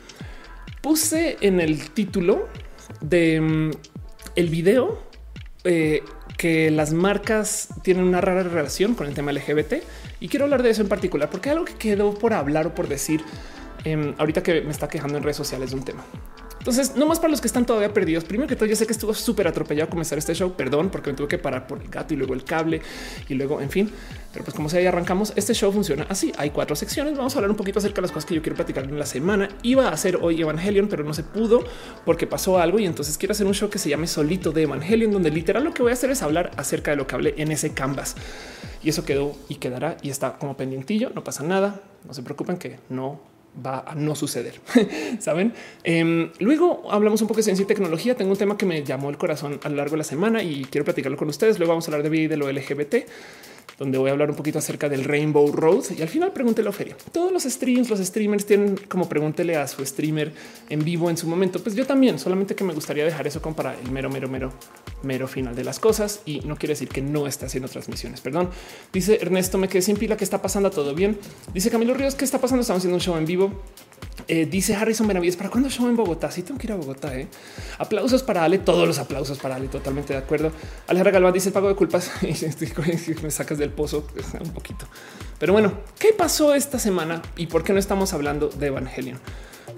Puse 0.81 1.37
en 1.41 1.59
el 1.59 1.89
título 1.89 2.47
de 3.01 3.41
mm, 3.41 3.71
el 4.35 4.49
video 4.49 5.08
eh, 5.63 6.03
que 6.37 6.71
las 6.71 6.93
marcas 6.93 7.67
tienen 7.83 8.05
una 8.05 8.21
rara 8.21 8.43
relación 8.43 8.95
con 8.95 9.07
el 9.07 9.13
tema 9.13 9.33
LGBT 9.33 9.83
y 10.21 10.29
quiero 10.29 10.45
hablar 10.45 10.63
de 10.63 10.69
eso 10.69 10.81
en 10.81 10.87
particular 10.87 11.29
porque 11.29 11.49
algo 11.49 11.65
que 11.65 11.73
quedó 11.73 12.13
por 12.13 12.33
hablar 12.33 12.67
o 12.67 12.75
por 12.75 12.87
decir 12.87 13.21
em, 13.83 14.13
ahorita 14.17 14.41
que 14.41 14.61
me 14.61 14.71
está 14.71 14.87
quejando 14.87 15.17
en 15.17 15.23
redes 15.23 15.37
sociales 15.37 15.71
de 15.71 15.75
un 15.75 15.83
tema. 15.83 16.05
Entonces, 16.59 16.95
no 16.95 17.05
más 17.07 17.19
para 17.19 17.31
los 17.31 17.41
que 17.41 17.47
están 17.47 17.65
todavía 17.65 17.93
perdidos. 17.93 18.25
Primero 18.25 18.47
que 18.47 18.55
todo, 18.55 18.67
yo 18.67 18.75
sé 18.75 18.85
que 18.85 18.93
estuvo 18.93 19.13
súper 19.13 19.47
atropellado 19.47 19.89
comenzar 19.89 20.17
este 20.17 20.35
show. 20.35 20.53
Perdón, 20.53 20.89
porque 20.89 21.09
me 21.09 21.17
tuve 21.17 21.27
que 21.27 21.37
parar 21.37 21.67
por 21.67 21.81
el 21.81 21.89
gato 21.89 22.13
y 22.13 22.17
luego 22.17 22.33
el 22.33 22.43
cable 22.43 22.81
y 23.27 23.33
luego, 23.33 23.61
en 23.61 23.69
fin. 23.69 23.89
Pero 24.31 24.45
pues 24.45 24.55
como 24.55 24.69
sea, 24.69 24.81
ya 24.81 24.89
arrancamos. 24.89 25.33
Este 25.35 25.53
show 25.53 25.71
funciona 25.71 26.05
así. 26.09 26.31
Hay 26.37 26.51
cuatro 26.51 26.75
secciones. 26.75 27.17
Vamos 27.17 27.33
a 27.33 27.39
hablar 27.39 27.49
un 27.49 27.57
poquito 27.57 27.79
acerca 27.79 27.95
de 27.95 28.01
las 28.03 28.11
cosas 28.11 28.27
que 28.27 28.35
yo 28.35 28.41
quiero 28.41 28.55
platicar 28.55 28.83
en 28.83 28.99
la 28.99 29.05
semana. 29.05 29.49
Iba 29.63 29.87
a 29.87 29.91
hacer 29.91 30.17
hoy 30.21 30.41
Evangelion, 30.41 30.87
pero 30.87 31.03
no 31.03 31.13
se 31.13 31.23
pudo 31.23 31.63
porque 32.05 32.27
pasó 32.27 32.59
algo 32.59 32.77
y 32.79 32.85
entonces 32.85 33.17
quiero 33.17 33.31
hacer 33.31 33.47
un 33.47 33.53
show 33.53 33.69
que 33.69 33.79
se 33.79 33.89
llame 33.89 34.07
solito 34.07 34.51
de 34.51 34.63
Evangelion, 34.63 35.11
donde 35.11 35.31
literal 35.31 35.63
lo 35.63 35.73
que 35.73 35.81
voy 35.81 35.91
a 35.91 35.93
hacer 35.93 36.11
es 36.11 36.21
hablar 36.21 36.51
acerca 36.57 36.91
de 36.91 36.97
lo 36.97 37.07
que 37.07 37.15
hablé 37.15 37.35
en 37.37 37.51
ese 37.51 37.73
canvas. 37.73 38.15
Y 38.83 38.89
eso 38.89 39.03
quedó 39.03 39.35
y 39.49 39.55
quedará 39.55 39.97
y 40.01 40.09
está 40.09 40.37
como 40.37 40.55
pendientillo. 40.55 41.11
No 41.15 41.23
pasa 41.23 41.43
nada. 41.43 41.81
No 42.05 42.13
se 42.13 42.21
preocupen 42.21 42.57
que 42.57 42.79
no 42.89 43.19
va 43.65 43.79
a 43.79 43.95
no 43.95 44.15
suceder. 44.15 44.59
Saben? 45.19 45.53
Em, 45.83 46.31
luego 46.39 46.91
hablamos 46.91 47.21
un 47.21 47.27
poco 47.27 47.39
de 47.39 47.43
ciencia 47.43 47.63
y 47.63 47.65
tecnología. 47.65 48.15
Tengo 48.15 48.31
un 48.31 48.37
tema 48.37 48.57
que 48.57 48.65
me 48.65 48.83
llamó 48.83 49.09
el 49.09 49.17
corazón 49.17 49.59
a 49.63 49.69
lo 49.69 49.75
largo 49.75 49.91
de 49.91 49.99
la 49.99 50.03
semana 50.03 50.43
y 50.43 50.65
quiero 50.65 50.85
platicarlo 50.85 51.17
con 51.17 51.29
ustedes. 51.29 51.57
Luego 51.59 51.71
vamos 51.73 51.87
a 51.87 51.91
hablar 51.91 52.09
de 52.09 52.27
de 52.27 52.37
lo 52.37 52.51
LGBT 52.51 52.95
donde 53.79 53.97
voy 53.97 54.09
a 54.09 54.11
hablar 54.11 54.29
un 54.29 54.35
poquito 54.35 54.59
acerca 54.59 54.89
del 54.89 55.05
Rainbow 55.05 55.51
Road 55.51 55.85
y 55.97 56.01
al 56.01 56.09
final 56.09 56.31
pregúntele 56.31 56.67
a 56.67 56.71
Feria. 56.73 56.97
Todos 57.11 57.31
los 57.31 57.43
streams, 57.43 57.89
los 57.89 57.99
streamers 57.99 58.45
tienen 58.45 58.77
como 58.89 59.07
pregúntele 59.07 59.55
a 59.55 59.67
su 59.67 59.83
streamer 59.85 60.33
en 60.69 60.83
vivo 60.83 61.09
en 61.09 61.17
su 61.17 61.27
momento. 61.27 61.63
Pues 61.63 61.75
yo 61.75 61.85
también, 61.85 62.19
solamente 62.19 62.55
que 62.55 62.65
me 62.65 62.73
gustaría 62.73 63.05
dejar 63.05 63.25
eso 63.25 63.41
como 63.41 63.55
para 63.55 63.79
el 63.79 63.89
mero, 63.89 64.09
mero, 64.09 64.27
mero, 64.27 64.51
mero 65.01 65.27
final 65.27 65.55
de 65.55 65.63
las 65.63 65.79
cosas 65.79 66.21
y 66.25 66.41
no 66.41 66.57
quiere 66.57 66.73
decir 66.73 66.89
que 66.89 67.01
no 67.01 67.25
está 67.25 67.45
haciendo 67.45 67.69
transmisiones. 67.69 68.21
Perdón. 68.21 68.49
Dice 68.91 69.17
Ernesto, 69.21 69.57
me 69.57 69.69
quedé 69.69 69.81
sin 69.81 69.95
pila. 69.95 70.17
¿Qué 70.17 70.25
está 70.25 70.41
pasando? 70.41 70.69
Todo 70.71 70.93
bien. 70.93 71.17
Dice 71.53 71.69
Camilo 71.69 71.93
Ríos, 71.93 72.15
¿qué 72.15 72.25
está 72.25 72.39
pasando? 72.39 72.61
Estamos 72.61 72.81
haciendo 72.81 72.95
un 72.95 73.01
show 73.01 73.15
en 73.15 73.25
vivo. 73.25 73.53
Eh, 74.31 74.45
dice 74.45 74.75
Harrison 74.75 75.07
Benavides, 75.07 75.35
¿para 75.35 75.49
cuándo 75.49 75.71
show 75.71 75.87
en 75.87 75.95
Bogotá? 75.95 76.29
Sí, 76.29 76.43
tengo 76.43 76.59
que 76.59 76.67
ir 76.67 76.73
a 76.73 76.75
Bogotá. 76.75 77.17
¿eh? 77.17 77.27
Aplausos 77.79 78.21
para 78.21 78.43
Ale, 78.43 78.59
todos 78.59 78.87
los 78.87 78.99
aplausos 78.99 79.39
para 79.39 79.55
Ale, 79.55 79.69
totalmente 79.69 80.13
de 80.13 80.19
acuerdo. 80.19 80.51
Alejandra 80.87 81.13
Galván 81.13 81.33
dice 81.33 81.49
el 81.49 81.53
pago 81.53 81.67
de 81.67 81.73
culpas 81.73 82.11
y 82.21 83.23
me 83.23 83.31
sacas 83.31 83.57
del 83.57 83.71
pozo 83.71 84.05
un 84.39 84.51
poquito. 84.51 84.85
Pero 85.39 85.53
bueno, 85.53 85.79
¿qué 85.97 86.13
pasó 86.13 86.53
esta 86.53 86.77
semana 86.77 87.23
y 87.37 87.47
por 87.47 87.63
qué 87.63 87.73
no 87.73 87.79
estamos 87.79 88.13
hablando 88.13 88.49
de 88.49 88.67
Evangelion? 88.67 89.19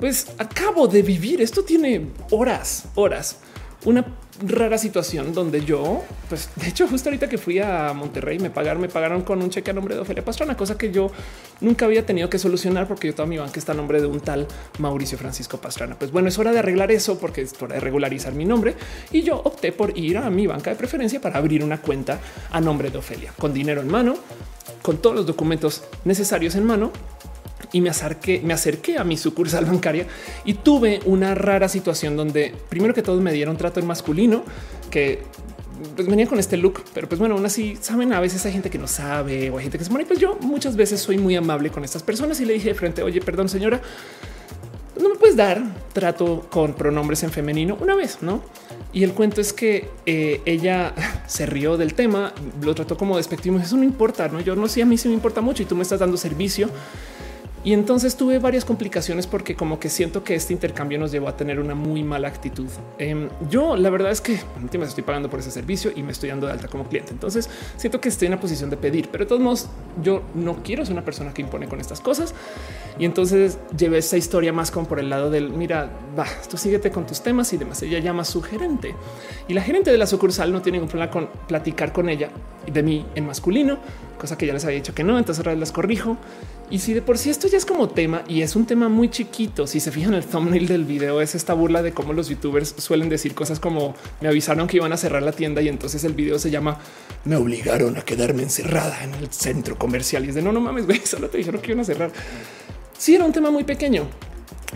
Pues 0.01 0.27
acabo 0.37 0.89
de 0.89 1.01
vivir, 1.01 1.41
esto 1.41 1.63
tiene 1.63 2.07
horas, 2.31 2.85
horas 2.95 3.37
una 3.85 4.05
rara 4.41 4.77
situación 4.77 5.33
donde 5.33 5.63
yo, 5.63 6.03
pues 6.29 6.49
de 6.55 6.67
hecho, 6.67 6.87
justo 6.87 7.09
ahorita 7.09 7.29
que 7.29 7.37
fui 7.37 7.59
a 7.59 7.93
Monterrey, 7.93 8.39
me 8.39 8.49
pagaron, 8.49 8.81
me 8.81 8.89
pagaron 8.89 9.21
con 9.21 9.41
un 9.41 9.49
cheque 9.49 9.71
a 9.71 9.73
nombre 9.73 9.95
de 9.95 10.01
Ofelia 10.01 10.23
Pastrana, 10.23 10.57
cosa 10.57 10.77
que 10.77 10.91
yo 10.91 11.11
nunca 11.59 11.85
había 11.85 12.05
tenido 12.05 12.29
que 12.29 12.39
solucionar 12.39 12.87
porque 12.87 13.07
yo 13.07 13.15
toda 13.15 13.27
mi 13.27 13.37
banca 13.37 13.59
está 13.59 13.71
a 13.73 13.75
nombre 13.75 14.01
de 14.01 14.07
un 14.07 14.19
tal 14.19 14.47
Mauricio 14.79 15.17
Francisco 15.17 15.57
Pastrana. 15.57 15.97
Pues 15.97 16.11
bueno, 16.11 16.27
es 16.27 16.37
hora 16.39 16.51
de 16.51 16.59
arreglar 16.59 16.91
eso 16.91 17.17
porque 17.19 17.41
es 17.41 17.61
hora 17.61 17.75
de 17.75 17.81
regularizar 17.81 18.33
mi 18.33 18.45
nombre 18.45 18.75
y 19.11 19.21
yo 19.21 19.37
opté 19.37 19.71
por 19.71 19.97
ir 19.97 20.17
a 20.17 20.29
mi 20.29 20.47
banca 20.47 20.69
de 20.71 20.75
preferencia 20.75 21.21
para 21.21 21.37
abrir 21.37 21.63
una 21.63 21.81
cuenta 21.81 22.19
a 22.49 22.61
nombre 22.61 22.89
de 22.89 22.97
Ofelia 22.97 23.33
con 23.37 23.53
dinero 23.53 23.81
en 23.81 23.87
mano, 23.87 24.15
con 24.81 24.97
todos 24.97 25.15
los 25.15 25.25
documentos 25.25 25.83
necesarios 26.05 26.55
en 26.55 26.65
mano 26.65 26.91
y 27.71 27.81
me 27.81 27.89
acerqué, 27.89 28.41
me 28.43 28.53
acerqué 28.53 28.97
a 28.97 29.03
mi 29.03 29.17
sucursal 29.17 29.65
bancaria 29.65 30.07
y 30.45 30.55
tuve 30.55 30.99
una 31.05 31.35
rara 31.35 31.69
situación 31.69 32.15
donde 32.15 32.53
primero 32.69 32.93
que 32.93 33.01
todos 33.01 33.21
me 33.21 33.31
dieron 33.33 33.57
trato 33.57 33.79
en 33.79 33.87
masculino 33.87 34.43
que 34.89 35.23
pues 35.95 36.07
venía 36.07 36.27
con 36.27 36.39
este 36.39 36.57
look, 36.57 36.83
pero 36.93 37.07
pues 37.09 37.19
bueno, 37.19 37.35
aún 37.35 37.45
así 37.45 37.77
saben, 37.81 38.13
a 38.13 38.19
veces 38.19 38.45
hay 38.45 38.53
gente 38.53 38.69
que 38.69 38.77
no 38.77 38.87
sabe 38.87 39.49
o 39.49 39.57
hay 39.57 39.63
gente 39.63 39.77
que 39.77 39.83
se 39.83 39.89
muere. 39.89 40.05
Pues 40.05 40.19
yo 40.19 40.37
muchas 40.41 40.75
veces 40.75 41.01
soy 41.01 41.17
muy 41.17 41.35
amable 41.35 41.69
con 41.69 41.83
estas 41.83 42.03
personas 42.03 42.39
y 42.39 42.45
le 42.45 42.53
dije 42.53 42.69
de 42.69 42.75
frente, 42.75 43.01
oye, 43.01 43.19
perdón, 43.19 43.49
señora, 43.49 43.81
no 44.99 45.09
me 45.09 45.15
puedes 45.15 45.35
dar 45.35 45.63
trato 45.93 46.47
con 46.49 46.73
pronombres 46.73 47.23
en 47.23 47.31
femenino 47.31 47.77
una 47.81 47.95
vez, 47.95 48.19
no? 48.21 48.43
Y 48.93 49.03
el 49.03 49.13
cuento 49.13 49.41
es 49.41 49.53
que 49.53 49.89
eh, 50.05 50.41
ella 50.45 50.93
se 51.27 51.45
rió 51.45 51.77
del 51.77 51.93
tema, 51.93 52.33
lo 52.61 52.75
trató 52.75 52.97
como 52.97 53.17
despectivo. 53.17 53.57
Eso 53.57 53.77
no 53.77 53.83
importa, 53.83 54.27
no? 54.27 54.41
Yo 54.41 54.55
no 54.55 54.67
sé, 54.67 54.81
a 54.81 54.85
mí 54.85 54.97
sí 54.97 55.07
me 55.07 55.13
importa 55.13 55.41
mucho 55.41 55.63
y 55.63 55.65
tú 55.65 55.75
me 55.75 55.83
estás 55.83 55.99
dando 55.99 56.17
servicio 56.17 56.69
y 57.63 57.73
entonces 57.73 58.15
tuve 58.15 58.39
varias 58.39 58.65
complicaciones 58.65 59.27
porque 59.27 59.55
como 59.55 59.79
que 59.79 59.89
siento 59.89 60.23
que 60.23 60.33
este 60.33 60.53
intercambio 60.53 60.97
nos 60.97 61.11
llevó 61.11 61.27
a 61.27 61.37
tener 61.37 61.59
una 61.59 61.75
muy 61.75 62.03
mala 62.03 62.27
actitud. 62.27 62.67
Em, 62.97 63.29
yo 63.49 63.75
la 63.77 63.89
verdad 63.91 64.11
es 64.11 64.19
que 64.19 64.39
me 64.59 64.85
estoy 64.85 65.03
pagando 65.03 65.29
por 65.29 65.39
ese 65.39 65.51
servicio 65.51 65.91
y 65.95 66.01
me 66.01 66.11
estoy 66.11 66.29
dando 66.29 66.47
de 66.47 66.53
alta 66.53 66.67
como 66.67 66.85
cliente. 66.85 67.11
Entonces 67.11 67.49
siento 67.77 68.01
que 68.01 68.09
estoy 68.09 68.27
en 68.27 68.31
la 68.31 68.39
posición 68.39 68.71
de 68.71 68.77
pedir, 68.77 69.09
pero 69.11 69.25
de 69.25 69.29
todos 69.29 69.41
modos 69.41 69.69
yo 70.01 70.23
no 70.33 70.63
quiero 70.63 70.83
ser 70.85 70.93
una 70.93 71.05
persona 71.05 71.33
que 71.33 71.43
impone 71.43 71.67
con 71.67 71.79
estas 71.79 72.01
cosas. 72.01 72.33
Y 72.97 73.05
entonces 73.05 73.59
llevé 73.77 73.99
esa 73.99 74.17
historia 74.17 74.51
más 74.51 74.71
como 74.71 74.87
por 74.87 74.99
el 74.99 75.09
lado 75.09 75.29
del 75.29 75.51
mira, 75.51 75.89
va, 76.17 76.25
tú 76.49 76.57
síguete 76.57 76.89
con 76.89 77.05
tus 77.05 77.21
temas 77.21 77.53
y 77.53 77.57
demás. 77.57 77.81
Ella 77.83 77.99
llama 77.99 78.23
a 78.23 78.25
su 78.25 78.41
gerente 78.41 78.95
y 79.47 79.53
la 79.53 79.61
gerente 79.61 79.91
de 79.91 79.97
la 79.97 80.07
sucursal 80.07 80.51
no 80.51 80.61
tiene 80.61 80.77
ningún 80.77 80.89
problema 80.89 81.11
con 81.11 81.29
platicar 81.47 81.93
con 81.93 82.09
ella 82.09 82.29
de 82.71 82.83
mí 82.83 83.05
en 83.15 83.25
masculino, 83.25 83.77
cosa 84.17 84.37
que 84.37 84.47
ya 84.47 84.53
les 84.53 84.65
había 84.65 84.77
dicho 84.77 84.95
que 84.95 85.03
no. 85.03 85.19
Entonces 85.19 85.45
ahora 85.45 85.57
las 85.57 85.71
corrijo 85.71 86.17
y 86.71 86.79
si 86.79 86.93
de 86.93 87.01
por 87.01 87.17
sí 87.17 87.29
esto 87.29 87.47
ya 87.47 87.57
es 87.57 87.65
como 87.65 87.89
tema 87.89 88.23
y 88.27 88.41
es 88.41 88.55
un 88.55 88.65
tema 88.65 88.87
muy 88.87 89.09
chiquito, 89.09 89.67
si 89.67 89.81
se 89.81 89.91
fijan 89.91 90.13
el 90.13 90.23
thumbnail 90.23 90.67
del 90.67 90.85
video 90.85 91.19
es 91.19 91.35
esta 91.35 91.53
burla 91.53 91.83
de 91.83 91.91
cómo 91.91 92.13
los 92.13 92.29
youtubers 92.29 92.73
suelen 92.77 93.09
decir 93.09 93.35
cosas 93.35 93.59
como 93.59 93.93
me 94.21 94.29
avisaron 94.29 94.67
que 94.67 94.77
iban 94.77 94.93
a 94.93 94.97
cerrar 94.97 95.21
la 95.21 95.33
tienda 95.33 95.61
y 95.61 95.67
entonces 95.67 96.03
el 96.05 96.13
video 96.13 96.39
se 96.39 96.49
llama 96.49 96.79
me 97.25 97.35
obligaron 97.35 97.97
a 97.97 98.01
quedarme 98.03 98.43
encerrada 98.43 99.03
en 99.03 99.13
el 99.15 99.29
centro 99.31 99.77
comercial 99.77 100.25
y 100.25 100.29
es 100.29 100.35
de 100.35 100.41
no, 100.41 100.53
no 100.53 100.61
mames, 100.61 100.85
güey, 100.85 100.99
solo 101.03 101.29
te 101.29 101.37
dijeron 101.37 101.61
que 101.61 101.71
iban 101.71 101.81
a 101.81 101.85
cerrar. 101.85 102.11
Sí, 102.97 103.15
era 103.15 103.25
un 103.25 103.33
tema 103.33 103.51
muy 103.51 103.65
pequeño, 103.65 104.07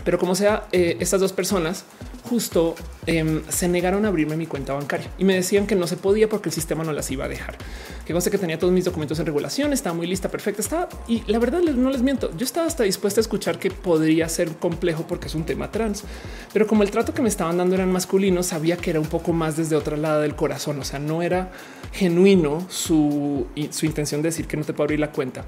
pero 0.04 0.18
como 0.18 0.34
sea, 0.34 0.66
eh, 0.72 0.98
estas 1.00 1.20
dos 1.20 1.32
personas 1.32 1.84
justo 2.26 2.74
em, 3.06 3.42
se 3.48 3.68
negaron 3.68 4.04
a 4.04 4.08
abrirme 4.08 4.36
mi 4.36 4.46
cuenta 4.46 4.72
bancaria 4.74 5.10
y 5.18 5.24
me 5.24 5.34
decían 5.34 5.66
que 5.66 5.74
no 5.74 5.86
se 5.86 5.96
podía 5.96 6.28
porque 6.28 6.48
el 6.48 6.52
sistema 6.52 6.84
no 6.84 6.92
las 6.92 7.10
iba 7.10 7.24
a 7.24 7.28
dejar. 7.28 7.56
Que 8.04 8.12
cosa 8.12 8.30
que 8.30 8.38
tenía 8.38 8.58
todos 8.58 8.72
mis 8.72 8.84
documentos 8.84 9.18
en 9.18 9.26
regulación, 9.26 9.72
estaba 9.72 9.94
muy 9.96 10.06
lista, 10.06 10.28
perfecta, 10.30 10.60
estaba 10.60 10.88
y 11.08 11.22
la 11.26 11.38
verdad 11.38 11.60
no 11.60 11.90
les 11.90 12.02
miento. 12.02 12.30
Yo 12.36 12.44
estaba 12.44 12.66
hasta 12.66 12.84
dispuesta 12.84 13.20
a 13.20 13.22
escuchar 13.22 13.58
que 13.58 13.70
podría 13.70 14.28
ser 14.28 14.50
complejo 14.56 15.06
porque 15.08 15.26
es 15.26 15.34
un 15.34 15.44
tema 15.44 15.70
trans, 15.70 16.04
pero 16.52 16.66
como 16.66 16.82
el 16.82 16.90
trato 16.90 17.14
que 17.14 17.22
me 17.22 17.28
estaban 17.28 17.56
dando 17.56 17.74
eran 17.74 17.90
masculinos, 17.90 18.46
sabía 18.46 18.76
que 18.76 18.90
era 18.90 19.00
un 19.00 19.06
poco 19.06 19.32
más 19.32 19.56
desde 19.56 19.76
otra 19.76 19.96
lado 19.96 20.20
del 20.20 20.36
corazón. 20.36 20.78
O 20.80 20.84
sea, 20.84 20.98
no 20.98 21.22
era 21.22 21.50
genuino 21.92 22.66
su, 22.68 23.46
su 23.70 23.86
intención 23.86 24.22
de 24.22 24.28
decir 24.28 24.46
que 24.46 24.56
no 24.56 24.64
te 24.64 24.72
puedo 24.72 24.84
abrir 24.84 25.00
la 25.00 25.12
cuenta. 25.12 25.44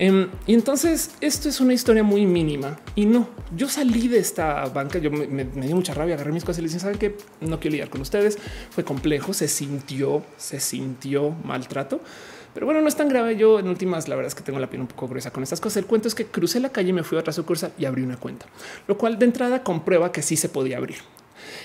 Em, 0.00 0.28
y 0.46 0.54
entonces 0.54 1.10
esto 1.20 1.48
es 1.48 1.60
una 1.60 1.74
historia 1.74 2.04
muy 2.04 2.24
mínima 2.24 2.78
y 2.94 3.04
no, 3.04 3.28
yo 3.56 3.68
salí 3.68 4.06
de 4.06 4.20
esta 4.20 4.64
banca, 4.66 5.00
yo 5.00 5.10
me, 5.10 5.44
dio 5.44 5.74
mucha 5.74 5.92
rabia, 5.92 6.07
agarré 6.14 6.32
mis 6.32 6.44
cosas 6.44 6.58
y 6.58 6.62
le 6.62 6.68
dije, 6.68 6.80
saben 6.80 6.98
que 6.98 7.16
no 7.40 7.60
quiero 7.60 7.72
lidiar 7.72 7.90
con 7.90 8.00
ustedes. 8.00 8.38
Fue 8.70 8.84
complejo, 8.84 9.32
se 9.32 9.48
sintió, 9.48 10.22
se 10.36 10.60
sintió 10.60 11.30
maltrato. 11.44 12.00
Pero 12.54 12.66
bueno, 12.66 12.80
no 12.80 12.88
es 12.88 12.96
tan 12.96 13.08
grave. 13.08 13.36
Yo 13.36 13.58
en 13.58 13.68
últimas, 13.68 14.08
la 14.08 14.16
verdad 14.16 14.28
es 14.28 14.34
que 14.34 14.42
tengo 14.42 14.58
la 14.58 14.68
piel 14.68 14.82
un 14.82 14.88
poco 14.88 15.08
gruesa 15.08 15.30
con 15.30 15.42
estas 15.42 15.60
cosas. 15.60 15.78
El 15.78 15.86
cuento 15.86 16.08
es 16.08 16.14
que 16.14 16.26
crucé 16.26 16.60
la 16.60 16.70
calle, 16.70 16.92
me 16.92 17.04
fui 17.04 17.16
a 17.16 17.20
otra 17.20 17.32
sucursal 17.32 17.72
y 17.78 17.84
abrí 17.84 18.02
una 18.02 18.16
cuenta, 18.16 18.46
lo 18.86 18.98
cual 18.98 19.18
de 19.18 19.26
entrada 19.26 19.62
comprueba 19.62 20.12
que 20.12 20.22
sí 20.22 20.36
se 20.36 20.48
podía 20.48 20.78
abrir 20.78 20.98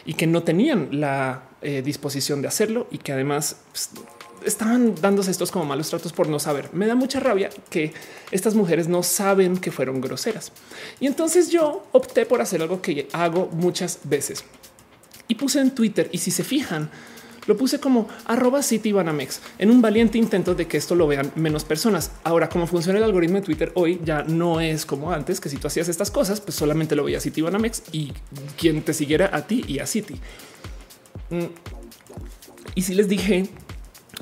y 0.06 0.14
que 0.14 0.28
no 0.28 0.44
tenían 0.44 0.90
la 0.92 1.44
eh, 1.62 1.82
disposición 1.82 2.42
de 2.42 2.48
hacerlo 2.48 2.88
y 2.92 2.98
que 2.98 3.12
además 3.12 3.58
pues, 3.72 3.90
estaban 4.46 4.96
dándose 4.96 5.32
estos 5.32 5.52
como 5.52 5.66
malos 5.66 5.90
tratos 5.90 6.14
por 6.14 6.28
no 6.28 6.40
saber. 6.40 6.70
Me 6.74 6.88
da 6.88 6.96
mucha 6.96 7.20
rabia 7.20 7.50
que 7.70 7.94
estas 8.32 8.56
mujeres 8.56 8.88
no 8.88 9.04
saben 9.04 9.58
que 9.58 9.72
fueron 9.72 10.02
groseras. 10.02 10.52
Y 11.00 11.08
entonces 11.08 11.50
yo 11.50 11.86
opté 11.92 12.26
por 12.26 12.42
hacer 12.42 12.62
algo 12.62 12.82
que 12.82 13.08
hago 13.14 13.50
muchas 13.54 14.00
veces 14.04 14.44
y 15.28 15.36
puse 15.36 15.60
en 15.60 15.72
Twitter. 15.72 16.10
Y 16.12 16.20
si 16.20 16.32
se 16.32 16.44
fijan, 16.44 16.90
lo 17.46 17.58
puse 17.58 17.80
como 17.80 18.08
arroba 18.26 18.64
City 18.64 18.92
Banamex 18.92 19.42
en 19.60 19.70
un 19.70 19.82
valiente 19.82 20.18
intento 20.18 20.56
de 20.56 20.68
que 20.68 20.78
esto 20.78 20.96
lo 20.96 21.08
vean 21.08 21.32
menos 21.36 21.64
personas. 21.64 22.12
Ahora, 22.24 22.50
cómo 22.50 22.68
funciona 22.68 23.00
el 23.00 23.04
algoritmo 23.04 23.38
de 23.38 23.42
Twitter 23.44 23.72
hoy 23.76 24.00
ya 24.04 24.24
no 24.24 24.62
es 24.62 24.86
como 24.86 25.12
antes, 25.12 25.40
que 25.40 25.50
si 25.50 25.58
tú 25.58 25.68
hacías 25.68 25.90
estas 25.90 26.12
cosas, 26.12 26.40
pues 26.42 26.56
solamente 26.56 26.96
lo 26.96 27.04
veía 27.04 27.20
City 27.20 27.42
Banamex 27.42 27.84
y 27.92 28.14
quien 28.58 28.82
te 28.82 28.94
siguiera 28.94 29.30
a 29.34 29.46
ti 29.46 29.64
y 29.68 29.80
a 29.80 29.88
City. 29.88 30.16
Mm. 31.30 31.46
Y 32.76 32.82
si 32.82 32.96
les 32.96 33.08
dije 33.08 33.50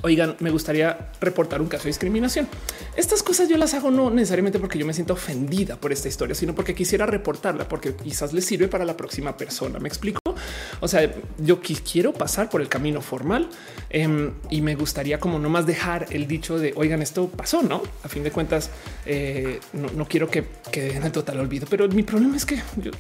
oigan, 0.01 0.35
me 0.39 0.49
gustaría 0.49 1.11
reportar 1.19 1.61
un 1.61 1.67
caso 1.67 1.83
de 1.83 1.89
discriminación. 1.89 2.47
Estas 2.95 3.23
cosas 3.23 3.49
yo 3.49 3.57
las 3.57 3.73
hago 3.73 3.91
no 3.91 4.09
necesariamente 4.09 4.59
porque 4.59 4.79
yo 4.79 4.85
me 4.85 4.93
siento 4.93 5.13
ofendida 5.13 5.75
por 5.75 5.91
esta 5.91 6.07
historia, 6.07 6.35
sino 6.35 6.55
porque 6.55 6.73
quisiera 6.75 7.05
reportarla, 7.05 7.67
porque 7.67 7.95
quizás 7.95 8.33
les 8.33 8.45
sirve 8.45 8.67
para 8.67 8.85
la 8.85 8.95
próxima 8.97 9.35
persona. 9.37 9.79
Me 9.79 9.87
explico. 9.87 10.20
O 10.79 10.87
sea, 10.87 11.11
yo 11.37 11.59
quiero 11.61 12.13
pasar 12.13 12.49
por 12.49 12.61
el 12.61 12.67
camino 12.67 13.01
formal 13.01 13.49
em, 13.89 14.33
y 14.49 14.61
me 14.61 14.75
gustaría 14.75 15.19
como 15.19 15.39
no 15.39 15.49
más 15.49 15.65
dejar 15.65 16.07
el 16.11 16.27
dicho 16.27 16.57
de 16.57 16.73
oigan, 16.75 17.01
esto 17.01 17.27
pasó, 17.29 17.61
no? 17.61 17.81
A 18.03 18.07
fin 18.07 18.23
de 18.23 18.31
cuentas, 18.31 18.69
eh, 19.05 19.59
no, 19.73 20.07
quiero 20.07 20.29
que 20.29 20.45
quede 20.71 20.95
en 20.95 21.03
el 21.03 21.11
total 21.11 21.39
olvido, 21.39 21.67
pero 21.69 21.87
mi 21.87 22.03
problema 22.03 22.35
es 22.37 22.45
que 22.45 22.61
yo 22.77 22.91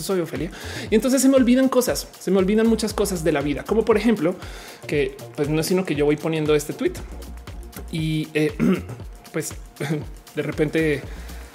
soy 0.00 0.20
Ofelia 0.20 0.50
y 0.90 0.94
entonces 0.94 1.22
se 1.22 1.28
me 1.28 1.36
olvidan 1.36 1.68
cosas, 1.68 2.08
se 2.18 2.30
me 2.30 2.38
olvidan 2.38 2.66
muchas 2.66 2.94
cosas 2.94 3.24
de 3.24 3.32
la 3.32 3.40
vida, 3.40 3.64
como 3.64 3.84
por 3.84 3.96
ejemplo 3.96 4.34
que 4.86 5.16
pues 5.36 5.48
no 5.48 5.60
es 5.60 5.66
sino 5.66 5.84
que 5.84 5.94
yo 5.94 6.04
voy 6.04 6.16
poniendo 6.16 6.54
este 6.54 6.72
tweet 6.72 6.92
y 7.90 8.28
eh, 8.34 8.52
pues 9.32 9.54
de 10.34 10.42
repente 10.42 11.02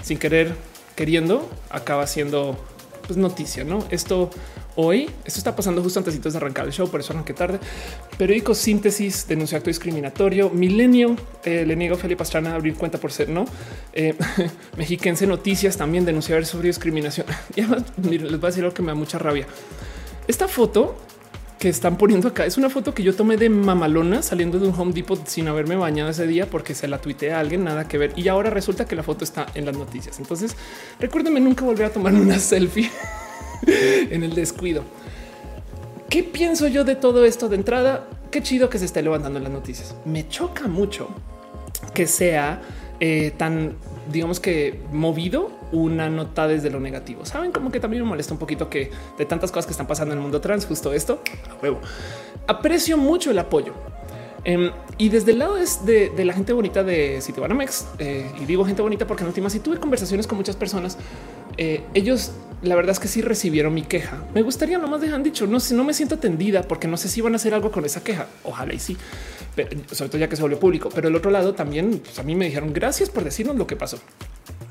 sin 0.01 0.17
querer 0.17 0.55
queriendo 0.95 1.49
acaba 1.69 2.07
siendo 2.07 2.57
pues, 3.05 3.17
noticia, 3.17 3.63
no? 3.63 3.85
Esto 3.89 4.29
hoy, 4.77 5.09
esto 5.25 5.39
está 5.39 5.55
pasando 5.55 5.81
justo 5.81 5.99
antes 5.99 6.21
de 6.21 6.37
arrancar 6.37 6.65
el 6.65 6.71
show, 6.71 6.89
por 6.89 6.99
eso 6.99 7.11
arranqué 7.11 7.33
tarde. 7.33 7.59
Periódico 8.17 8.53
Síntesis 8.53 9.27
denunció 9.27 9.57
acto 9.57 9.69
discriminatorio. 9.69 10.49
Milenio 10.51 11.15
eh, 11.43 11.65
le 11.65 11.75
niega 11.75 11.95
a 11.95 11.97
Felipe 11.97 12.19
Pastrana 12.19 12.53
abrir 12.53 12.75
cuenta 12.75 12.99
por 12.99 13.11
ser 13.11 13.27
no. 13.27 13.45
Eh, 13.93 14.15
Mexiquense 14.77 15.25
Noticias 15.25 15.77
también 15.77 16.05
denunció 16.05 16.35
haber 16.35 16.45
sufrido 16.45 16.69
discriminación. 16.69 17.27
Y 17.55 17.61
además, 17.61 17.83
les 17.97 18.21
voy 18.21 18.35
a 18.35 18.47
decir 18.47 18.63
algo 18.63 18.73
que 18.73 18.83
me 18.83 18.89
da 18.89 18.95
mucha 18.95 19.17
rabia. 19.17 19.47
Esta 20.27 20.47
foto 20.47 20.95
que 21.57 21.69
están 21.69 21.97
poniendo 21.97 22.27
acá 22.27 22.45
es 22.45 22.57
una 22.57 22.69
foto 22.69 22.93
que 22.93 23.01
yo 23.01 23.15
tomé 23.15 23.35
de 23.35 23.49
mamalona 23.49 24.21
saliendo 24.21 24.59
de 24.59 24.67
un 24.67 24.79
Home 24.79 24.93
Depot 24.93 25.25
sin 25.25 25.47
haberme 25.47 25.75
bañado 25.75 26.11
ese 26.11 26.27
día 26.27 26.47
porque 26.47 26.75
se 26.75 26.87
la 26.87 26.99
tuiteé 27.01 27.33
a 27.33 27.39
alguien, 27.39 27.63
nada 27.63 27.87
que 27.87 27.97
ver. 27.97 28.13
Y 28.15 28.27
ahora 28.27 28.51
resulta 28.51 28.85
que 28.85 28.95
la 28.95 29.01
foto 29.01 29.23
está 29.23 29.47
en 29.55 29.65
las 29.65 29.75
noticias. 29.75 30.19
Entonces 30.19 30.55
recuérdenme 30.99 31.39
nunca 31.39 31.65
volver 31.65 31.87
a 31.87 31.89
tomarme 31.89 32.21
una 32.21 32.37
selfie 32.39 32.91
en 34.11 34.23
el 34.23 34.35
descuido. 34.35 34.83
¿Qué 36.09 36.23
pienso 36.23 36.67
yo 36.67 36.83
de 36.83 36.95
todo 36.95 37.25
esto 37.25 37.49
de 37.49 37.57
entrada? 37.57 38.07
Qué 38.31 38.41
chido 38.41 38.69
que 38.69 38.79
se 38.79 38.85
esté 38.85 39.01
levantando 39.01 39.39
las 39.39 39.51
noticias. 39.51 39.95
Me 40.05 40.27
choca 40.27 40.67
mucho 40.67 41.09
que 41.93 42.07
sea 42.07 42.61
eh, 42.99 43.33
tan, 43.37 43.75
digamos 44.11 44.39
que 44.39 44.79
movido 44.91 45.51
una 45.71 46.09
nota 46.09 46.47
desde 46.47 46.69
lo 46.69 46.79
negativo. 46.79 47.25
Saben 47.25 47.51
como 47.51 47.71
que 47.71 47.79
también 47.79 48.03
me 48.03 48.09
molesta 48.09 48.33
un 48.33 48.39
poquito 48.39 48.69
que 48.69 48.89
de 49.17 49.25
tantas 49.25 49.51
cosas 49.51 49.65
que 49.65 49.71
están 49.71 49.87
pasando 49.87 50.13
en 50.13 50.19
el 50.19 50.23
mundo 50.23 50.39
trans, 50.39 50.65
justo 50.65 50.93
esto 50.93 51.21
a 51.49 51.61
huevo. 51.61 51.79
Aprecio 52.47 52.97
mucho 52.97 53.31
el 53.31 53.39
apoyo. 53.39 53.73
Em, 54.43 54.71
y 54.97 55.09
desde 55.09 55.31
el 55.31 55.39
lado 55.39 55.57
es 55.57 55.85
de, 55.85 56.11
la 56.23 56.33
gente 56.33 56.53
bonita 56.53 56.81
de 56.81 57.19
Citibanamex, 57.21 57.85
eh, 57.99 58.31
y 58.41 58.45
digo 58.45 58.63
gente 58.63 58.81
bonita 58.81 59.05
porque 59.05 59.23
en 59.23 59.27
última 59.27 59.49
si 59.49 59.59
tuve 59.59 59.77
conversaciones 59.77 60.25
con 60.25 60.37
muchas 60.37 60.55
personas, 60.55 60.97
eh, 61.57 61.83
ellos 61.93 62.31
la 62.61 62.75
verdad 62.75 62.91
es 62.91 62.99
que 62.99 63.07
sí 63.07 63.21
recibieron 63.21 63.73
mi 63.73 63.83
queja. 63.83 64.23
Me 64.33 64.41
gustaría 64.41 64.77
nomás 64.77 65.01
dejan 65.01 65.23
dicho, 65.23 65.47
no 65.47 65.59
sé, 65.59 65.75
no 65.75 65.83
me 65.83 65.93
siento 65.93 66.15
atendida 66.15 66.63
porque 66.63 66.87
no 66.87 66.97
sé 66.97 67.07
si 67.07 67.21
van 67.21 67.33
a 67.33 67.35
hacer 67.35 67.53
algo 67.53 67.71
con 67.71 67.85
esa 67.85 68.03
queja. 68.03 68.27
Ojalá 68.43 68.73
y 68.73 68.79
sí, 68.79 68.97
sobre 69.91 70.09
todo 70.09 70.17
ya 70.17 70.29
que 70.29 70.35
se 70.35 70.41
volvió 70.41 70.59
público. 70.59 70.89
Pero 70.93 71.07
el 71.07 71.15
otro 71.15 71.31
lado 71.31 71.53
también 71.53 71.99
pues, 71.99 72.19
a 72.19 72.23
mí 72.23 72.35
me 72.35 72.45
dijeron 72.45 72.73
gracias 72.73 73.09
por 73.09 73.23
decirnos 73.23 73.55
lo 73.55 73.67
que 73.67 73.75
pasó. 73.75 73.99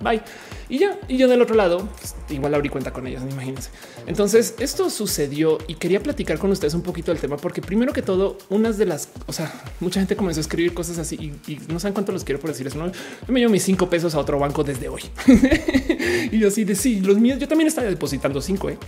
Bye. 0.01 0.21
Y 0.69 0.79
ya, 0.79 0.99
y 1.09 1.17
yo 1.17 1.29
del 1.29 1.41
otro 1.41 1.55
lado, 1.55 1.89
pues, 1.99 2.15
igual 2.29 2.55
abrí 2.55 2.69
cuenta 2.69 2.93
con 2.93 3.07
ellos, 3.07 3.23
imagínense. 3.31 3.71
Entonces, 4.07 4.55
esto 4.59 4.91
sucedió 4.91 5.59
y 5.69 5.75
quería 5.75 6.03
platicar 6.03 6.39
con 6.39 6.51
ustedes 6.51 6.75
un 6.75 6.83
poquito 6.83 7.13
del 7.13 7.21
tema, 7.21 7.37
porque 7.37 7.63
primero 7.63 7.93
que 7.93 8.03
todo, 8.03 8.37
unas 8.49 8.77
de 8.77 8.87
las, 8.87 9.09
o 9.27 9.33
sea, 9.33 9.53
mucha 9.81 10.01
gente 10.01 10.17
comenzó 10.17 10.41
a 10.41 10.43
escribir 10.43 10.75
cosas 10.75 10.99
así 10.99 11.33
y, 11.47 11.59
no 11.69 11.79
saben 11.79 11.95
cuánto 11.95 12.13
los 12.13 12.25
quiero 12.25 12.41
por 12.41 12.51
decir 12.51 12.67
eso. 12.67 12.79
No 12.79 12.93
me 13.29 13.41
llevo 13.41 13.53
mis 13.53 13.63
cinco 13.63 13.89
pesos 13.89 14.15
a 14.15 14.19
otro 14.19 14.39
banco 14.39 14.65
desde 14.65 14.89
hoy. 14.89 15.03
y 16.33 16.39
yo 16.39 16.49
así 16.49 16.65
de 16.65 16.75
sí, 16.75 17.01
los 17.01 17.19
míos, 17.19 17.39
yo 17.39 17.49
también 17.49 17.69
estaba 17.69 17.87
depositando 17.87 18.41
cinco, 18.41 18.69
¿eh? 18.69 18.79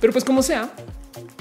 pero 0.00 0.12
pues 0.12 0.24
como 0.24 0.42
sea, 0.42 0.72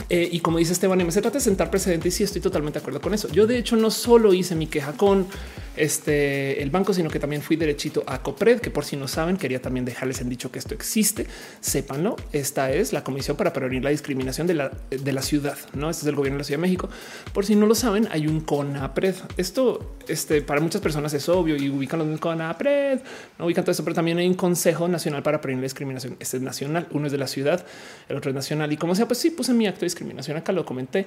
eh, 0.09 0.27
y 0.31 0.39
como 0.39 0.57
dice 0.57 0.73
Esteban, 0.73 0.97
me 0.97 1.11
se 1.11 1.21
trata 1.21 1.37
de 1.37 1.43
sentar 1.43 1.69
precedente 1.69 2.07
y 2.07 2.11
sí 2.11 2.23
estoy 2.23 2.41
totalmente 2.41 2.79
de 2.79 2.81
acuerdo 2.81 2.99
con 2.99 3.13
eso. 3.13 3.27
Yo 3.31 3.45
de 3.45 3.57
hecho 3.57 3.75
no 3.75 3.91
solo 3.91 4.33
hice 4.33 4.55
mi 4.55 4.67
queja 4.67 4.93
con 4.93 5.27
este 5.75 6.61
el 6.61 6.71
banco, 6.71 6.93
sino 6.93 7.09
que 7.09 7.19
también 7.19 7.41
fui 7.41 7.55
derechito 7.55 8.03
a 8.07 8.21
Copred, 8.21 8.59
que 8.59 8.71
por 8.71 8.85
si 8.85 8.97
no 8.97 9.07
saben, 9.07 9.37
quería 9.37 9.61
también 9.61 9.85
dejarles 9.85 10.19
en 10.21 10.29
dicho 10.29 10.51
que 10.51 10.59
esto 10.59 10.73
existe. 10.73 11.27
Sépanlo. 11.61 12.15
Esta 12.31 12.71
es 12.71 12.91
la 12.91 13.03
Comisión 13.03 13.37
para 13.37 13.53
prevenir 13.53 13.83
la 13.83 13.91
discriminación 13.91 14.47
de 14.47 14.55
la, 14.55 14.71
de 14.89 15.13
la 15.13 15.21
ciudad. 15.21 15.57
No, 15.73 15.89
este 15.89 16.01
es 16.03 16.07
el 16.07 16.15
gobierno 16.15 16.37
de 16.37 16.41
la 16.41 16.45
Ciudad 16.45 16.57
de 16.57 16.63
México. 16.63 16.89
Por 17.33 17.45
si 17.45 17.55
no 17.55 17.65
lo 17.65 17.75
saben, 17.75 18.07
hay 18.11 18.27
un 18.27 18.41
CONAPRED. 18.41 19.15
Esto 19.37 19.95
este, 20.07 20.41
para 20.41 20.59
muchas 20.59 20.81
personas 20.81 21.13
es 21.13 21.29
obvio 21.29 21.55
y 21.55 21.69
ubican 21.69 21.99
los 21.99 22.19
CONAPRED, 22.19 22.99
no 23.37 23.45
ubican 23.45 23.63
todo 23.63 23.71
eso, 23.71 23.83
pero 23.83 23.95
también 23.95 24.17
hay 24.17 24.27
un 24.27 24.33
Consejo 24.33 24.87
Nacional 24.87 25.23
para 25.23 25.39
prevenir 25.39 25.61
la 25.61 25.65
discriminación. 25.65 26.17
Este 26.19 26.37
es 26.37 26.43
nacional, 26.43 26.87
uno 26.91 27.05
es 27.05 27.11
de 27.11 27.17
la 27.17 27.27
ciudad, 27.27 27.65
el 28.09 28.17
otro 28.17 28.31
es 28.31 28.35
nacional. 28.35 28.73
Y 28.73 28.77
como 28.77 28.95
sea, 28.95 29.07
pues 29.07 29.19
sí 29.19 29.29
puse 29.29 29.53
mi 29.53 29.67
acto 29.67 29.85
discriminación 29.99 30.37
acá, 30.37 30.51
lo 30.51 30.65
comenté. 30.65 31.05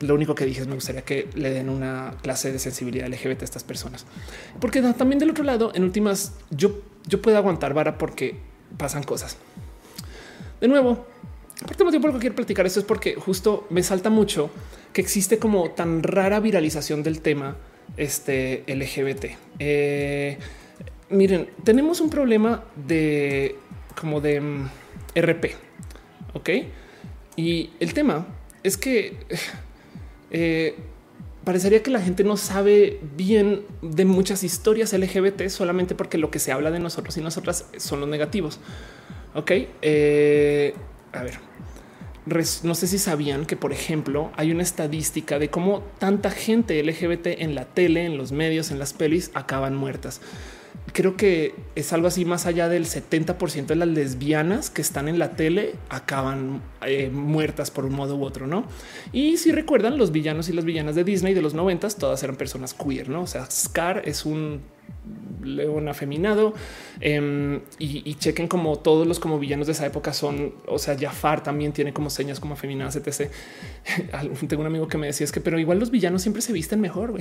Lo 0.00 0.14
único 0.14 0.36
que 0.36 0.44
dije 0.44 0.60
es 0.60 0.68
me 0.68 0.74
gustaría 0.74 1.02
que 1.02 1.28
le 1.34 1.50
den 1.50 1.68
una 1.68 2.14
clase 2.22 2.52
de 2.52 2.60
sensibilidad 2.60 3.08
LGBT 3.08 3.42
a 3.42 3.44
estas 3.44 3.64
personas, 3.64 4.06
porque 4.60 4.80
también 4.80 5.18
del 5.18 5.30
otro 5.30 5.42
lado, 5.42 5.72
en 5.74 5.82
últimas, 5.82 6.34
yo, 6.50 6.80
yo 7.06 7.20
puedo 7.20 7.36
aguantar 7.36 7.74
vara 7.74 7.98
porque 7.98 8.36
pasan 8.76 9.02
cosas. 9.02 9.36
De 10.60 10.68
nuevo, 10.68 11.06
por 11.60 11.72
último 11.72 11.90
tiempo 11.90 12.12
que 12.12 12.18
quiero 12.20 12.36
platicar 12.36 12.66
esto 12.66 12.78
es 12.78 12.86
porque 12.86 13.16
justo 13.16 13.66
me 13.70 13.82
salta 13.82 14.10
mucho 14.10 14.50
que 14.92 15.00
existe 15.00 15.38
como 15.38 15.70
tan 15.70 16.04
rara 16.04 16.38
viralización 16.38 17.02
del 17.02 17.20
tema 17.20 17.56
este 17.96 18.62
LGBT. 18.68 19.24
Eh, 19.58 20.38
miren, 21.10 21.50
tenemos 21.64 22.00
un 22.00 22.10
problema 22.10 22.62
de 22.76 23.56
como 24.00 24.20
de 24.20 24.40
mm, 24.40 24.68
RP. 25.16 25.44
Ok. 26.34 26.50
Y 27.38 27.70
el 27.78 27.94
tema 27.94 28.26
es 28.64 28.76
que 28.76 29.16
eh, 30.32 30.74
parecería 31.44 31.84
que 31.84 31.92
la 31.92 32.00
gente 32.00 32.24
no 32.24 32.36
sabe 32.36 32.98
bien 33.16 33.62
de 33.80 34.04
muchas 34.04 34.42
historias 34.42 34.92
LGBT 34.92 35.46
solamente 35.46 35.94
porque 35.94 36.18
lo 36.18 36.32
que 36.32 36.40
se 36.40 36.50
habla 36.50 36.72
de 36.72 36.80
nosotros 36.80 37.16
y 37.16 37.20
nosotras 37.20 37.66
son 37.76 38.00
los 38.00 38.08
negativos. 38.08 38.58
Ok, 39.36 39.52
eh, 39.82 40.74
a 41.12 41.22
ver, 41.22 41.38
no 42.64 42.74
sé 42.74 42.88
si 42.88 42.98
sabían 42.98 43.46
que, 43.46 43.56
por 43.56 43.70
ejemplo, 43.72 44.32
hay 44.34 44.50
una 44.50 44.64
estadística 44.64 45.38
de 45.38 45.48
cómo 45.48 45.84
tanta 46.00 46.32
gente 46.32 46.82
LGBT 46.82 47.28
en 47.38 47.54
la 47.54 47.66
tele, 47.66 48.04
en 48.04 48.18
los 48.18 48.32
medios, 48.32 48.72
en 48.72 48.80
las 48.80 48.94
pelis 48.94 49.30
acaban 49.34 49.76
muertas 49.76 50.20
creo 50.92 51.16
que 51.16 51.54
es 51.74 51.92
algo 51.92 52.08
así 52.08 52.24
más 52.24 52.46
allá 52.46 52.68
del 52.68 52.86
70% 52.86 53.66
de 53.66 53.76
las 53.76 53.88
lesbianas 53.88 54.70
que 54.70 54.82
están 54.82 55.08
en 55.08 55.18
la 55.18 55.32
tele 55.32 55.74
acaban 55.88 56.62
eh, 56.86 57.10
muertas 57.10 57.70
por 57.70 57.84
un 57.84 57.94
modo 57.94 58.16
u 58.16 58.24
otro, 58.24 58.46
¿no? 58.46 58.64
Y 59.12 59.36
si 59.36 59.52
recuerdan, 59.52 59.98
los 59.98 60.12
villanos 60.12 60.48
y 60.48 60.52
las 60.52 60.64
villanas 60.64 60.94
de 60.94 61.04
Disney 61.04 61.34
de 61.34 61.42
los 61.42 61.54
noventas, 61.54 61.96
todas 61.96 62.22
eran 62.22 62.36
personas 62.36 62.74
queer, 62.74 63.08
¿no? 63.08 63.22
O 63.22 63.26
sea, 63.26 63.50
Scar 63.50 64.02
es 64.04 64.24
un 64.24 64.60
león 65.42 65.88
afeminado 65.88 66.52
em, 67.00 67.60
y, 67.78 68.14
chequen 68.14 68.48
como 68.48 68.76
todos 68.78 69.06
los 69.06 69.18
como 69.18 69.38
villanos 69.38 69.66
de 69.66 69.72
esa 69.72 69.86
época 69.86 70.12
son, 70.12 70.54
o 70.66 70.78
sea, 70.78 70.96
Jafar 70.98 71.42
también 71.42 71.72
tiene 71.72 71.92
como 71.92 72.10
señas 72.10 72.40
como 72.40 72.54
afeminadas, 72.54 72.96
etc. 72.96 73.30
Tengo 74.48 74.62
un 74.62 74.66
amigo 74.66 74.88
que 74.88 74.98
me 74.98 75.06
decía 75.06 75.24
es 75.24 75.32
que, 75.32 75.40
pero 75.40 75.58
igual 75.58 75.78
los 75.78 75.90
villanos 75.90 76.22
siempre 76.22 76.42
se 76.42 76.52
visten 76.52 76.80
mejor, 76.80 77.14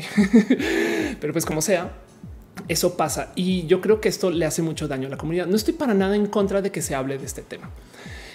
pero 1.21 1.33
pues 1.33 1.45
como 1.45 1.61
sea, 1.61 1.93
eso 2.67 2.97
pasa 2.97 3.31
y 3.35 3.65
yo 3.67 3.81
creo 3.81 4.01
que 4.01 4.09
esto 4.09 4.29
le 4.29 4.45
hace 4.45 4.61
mucho 4.61 4.87
daño 4.87 5.07
a 5.07 5.11
la 5.11 5.17
comunidad. 5.17 5.47
No 5.47 5.55
estoy 5.55 5.73
para 5.73 5.93
nada 5.93 6.15
en 6.15 6.27
contra 6.27 6.61
de 6.61 6.71
que 6.71 6.81
se 6.81 6.95
hable 6.95 7.17
de 7.17 7.25
este 7.25 7.41
tema. 7.41 7.69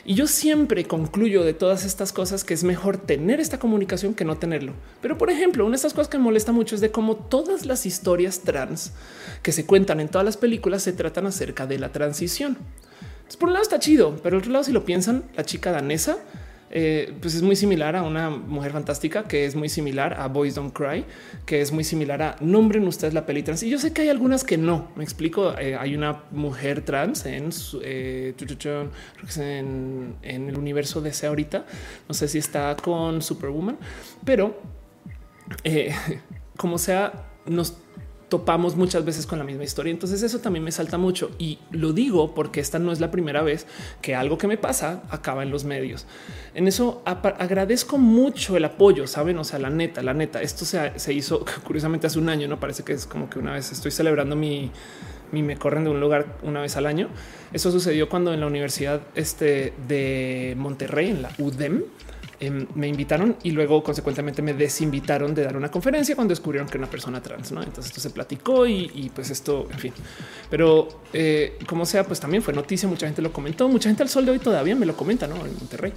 Y 0.05 0.15
yo 0.15 0.27
siempre 0.27 0.85
concluyo 0.85 1.45
de 1.45 1.55
todas 1.55 1.85
estas 1.85 2.13
cosas 2.13 2.43
que 2.43 2.55
es 2.55 2.65
mejor 2.65 2.97
tener 2.97 3.39
esta 3.39 3.61
comunicación 3.61 4.15
que 4.15 4.25
no 4.25 4.37
tenerlo. 4.37 4.73
Pero 5.01 5.17
por 5.17 5.31
ejemplo, 5.31 5.65
una 5.65 5.73
de 5.73 5.77
estas 5.77 5.95
cosas 5.95 6.09
que 6.09 6.19
me 6.19 6.25
molesta 6.25 6.51
mucho 6.51 6.75
es 6.75 6.81
de 6.81 6.91
cómo 6.91 7.15
todas 7.15 7.67
las 7.67 7.87
historias 7.87 8.41
trans 8.41 8.93
que 9.43 9.53
se 9.53 9.65
cuentan 9.65 10.01
en 10.01 10.09
todas 10.09 10.25
las 10.25 10.37
películas 10.37 10.83
se 10.83 10.93
tratan 10.93 11.27
acerca 11.27 11.67
de 11.67 11.79
la 11.79 11.93
transición. 11.93 12.59
por 13.39 13.49
un 13.49 13.53
lado 13.55 13.63
está 13.63 13.79
chido, 13.79 14.17
pero 14.23 14.39
otro 14.39 14.51
lado 14.51 14.65
si 14.65 14.73
lo 14.73 14.85
piensan, 14.85 15.25
la 15.37 15.45
chica 15.45 15.71
danesa 15.71 16.19
eh, 16.75 17.13
pues 17.21 17.35
es 17.35 17.43
muy 17.43 17.55
similar 17.55 17.97
a 17.97 18.03
una 18.03 18.31
mujer 18.31 18.73
fantástica, 18.73 19.25
que 19.25 19.45
es 19.45 19.55
muy 19.55 19.69
similar 19.69 20.15
a 20.19 20.29
Boys 20.29 20.55
Don't 20.55 20.73
Cry, 20.73 21.05
que 21.45 21.61
es 21.61 21.71
muy 21.71 21.85
similar 21.85 22.23
a 22.23 22.37
Nombren 22.41 22.89
ustedes 22.89 23.13
la 23.13 23.27
peli 23.27 23.43
trans. 23.43 23.63
Y 23.63 23.69
yo 23.69 23.79
sé 23.79 23.93
que 23.93 24.03
hay 24.03 24.09
algunas 24.09 24.43
que 24.43 24.57
no. 24.57 24.91
Me 24.97 25.05
explico. 25.05 25.57
Eh, 25.59 25.77
hay 25.77 25.95
una 25.95 26.23
mujer 26.31 26.83
trans 26.83 27.27
en, 27.27 27.51
eh, 27.83 28.35
en, 29.37 30.15
en, 30.23 30.49
el 30.49 30.57
universo 30.57 31.03
de 31.03 31.11
ese 31.11 31.27
ahorita. 31.27 31.67
No 32.09 32.15
sé 32.15 32.27
si 32.27 32.39
está 32.39 32.75
con 32.77 33.21
Superwoman, 33.21 33.77
pero 34.25 34.59
como 36.57 36.79
sea, 36.79 37.29
nos 37.45 37.77
topamos 38.33 38.77
muchas 38.77 39.05
veces 39.05 39.27
con 39.27 39.39
la 39.39 39.45
misma 39.45 39.65
historia. 39.65 39.91
Entonces 39.91 40.23
eso 40.23 40.39
también 40.39 40.65
me 40.65 40.73
salta 40.73 40.97
mucho 40.97 41.33
y 41.39 41.59
lo 41.71 41.93
digo 41.93 42.35
porque 42.35 42.61
esta 42.61 42.79
no 42.79 42.91
es 42.91 42.99
la 42.99 43.11
primera 43.11 43.43
vez 43.43 43.67
que 44.01 44.15
algo 44.15 44.39
que 44.39 44.47
me 44.47 44.57
pasa 44.57 45.03
acaba 45.11 45.43
en 45.43 45.51
los 45.51 45.65
medios. 45.65 46.07
En 46.55 46.67
eso 46.67 47.03
agradezco 47.05 47.99
mucho 47.99 48.57
el 48.57 48.65
apoyo, 48.65 49.07
saben? 49.07 49.37
O 49.37 49.45
sea, 49.45 49.59
la 49.59 49.69
neta, 49.69 50.03
la 50.03 50.15
neta, 50.15 50.41
esto 50.41 50.65
se, 50.65 50.99
se 50.99 51.13
hizo 51.13 51.45
curiosamente 51.65 52.07
hace 52.07 52.19
un 52.19 52.31
año, 52.31 52.49
no 52.49 52.59
parece 52.59 52.85
que 52.85 52.95
es 52.95 53.05
como 53.05 53.29
que 53.29 53.39
una 53.39 53.53
vez 53.53 53.71
estoy 53.71 53.91
celebrando 53.91 54.35
mi, 54.35 54.71
mi 55.31 55.43
me 55.43 55.59
corren 55.59 55.85
de 55.85 55.91
un 55.91 56.01
lugar 56.01 56.39
una 56.43 56.63
vez 56.63 56.79
al 56.79 56.87
año. 56.87 57.11
Eso 57.53 57.71
sucedió 57.71 58.09
cuando 58.09 58.33
en 58.33 58.41
la 58.41 58.47
Universidad 58.47 59.03
este, 59.15 59.75
de 59.87 60.55
Monterrey, 60.57 61.11
en 61.11 61.21
la 61.21 61.33
UDEM, 61.37 61.83
Em, 62.43 62.67
me 62.75 62.89
invitaron 62.89 63.37
y 63.45 63.53
luego 63.53 63.85
consecuentemente 63.85 64.43
me 64.43 64.53
desinvitaron 64.53 65.33
de 65.33 65.45
dar 65.45 65.57
una 65.57 65.71
conferencia 65.71 66.17
cuando 66.17 66.33
descubrieron 66.33 66.67
que 66.69 66.77
era 66.77 66.83
una 66.83 66.91
persona 66.91 67.23
trans. 67.23 67.53
¿no? 67.53 67.63
Entonces 67.63 67.87
esto 67.87 68.01
se 68.01 68.11
platicó 68.11 68.67
y, 68.67 69.13
pues 69.15 69.31
esto, 69.31 69.69
en 69.71 69.79
fin. 69.79 69.93
Pero 70.51 71.03
eh, 71.13 71.57
como 71.69 71.87
sea, 71.87 72.03
pues 72.05 72.19
también 72.19 72.43
fue 72.43 72.53
noticia. 72.53 72.89
Mucha 72.89 73.07
gente 73.07 73.23
lo 73.23 73.33
comentó. 73.33 73.69
Mucha 73.69 73.89
gente 73.89 74.03
al 74.03 74.09
sol 74.09 74.27
de 74.27 74.33
hoy 74.33 74.41
todavía 74.41 74.75
me 74.75 74.87
lo 74.87 74.97
comenta 74.97 75.29
¿no? 75.29 75.37
en 75.37 75.55
Monterrey. 75.55 75.93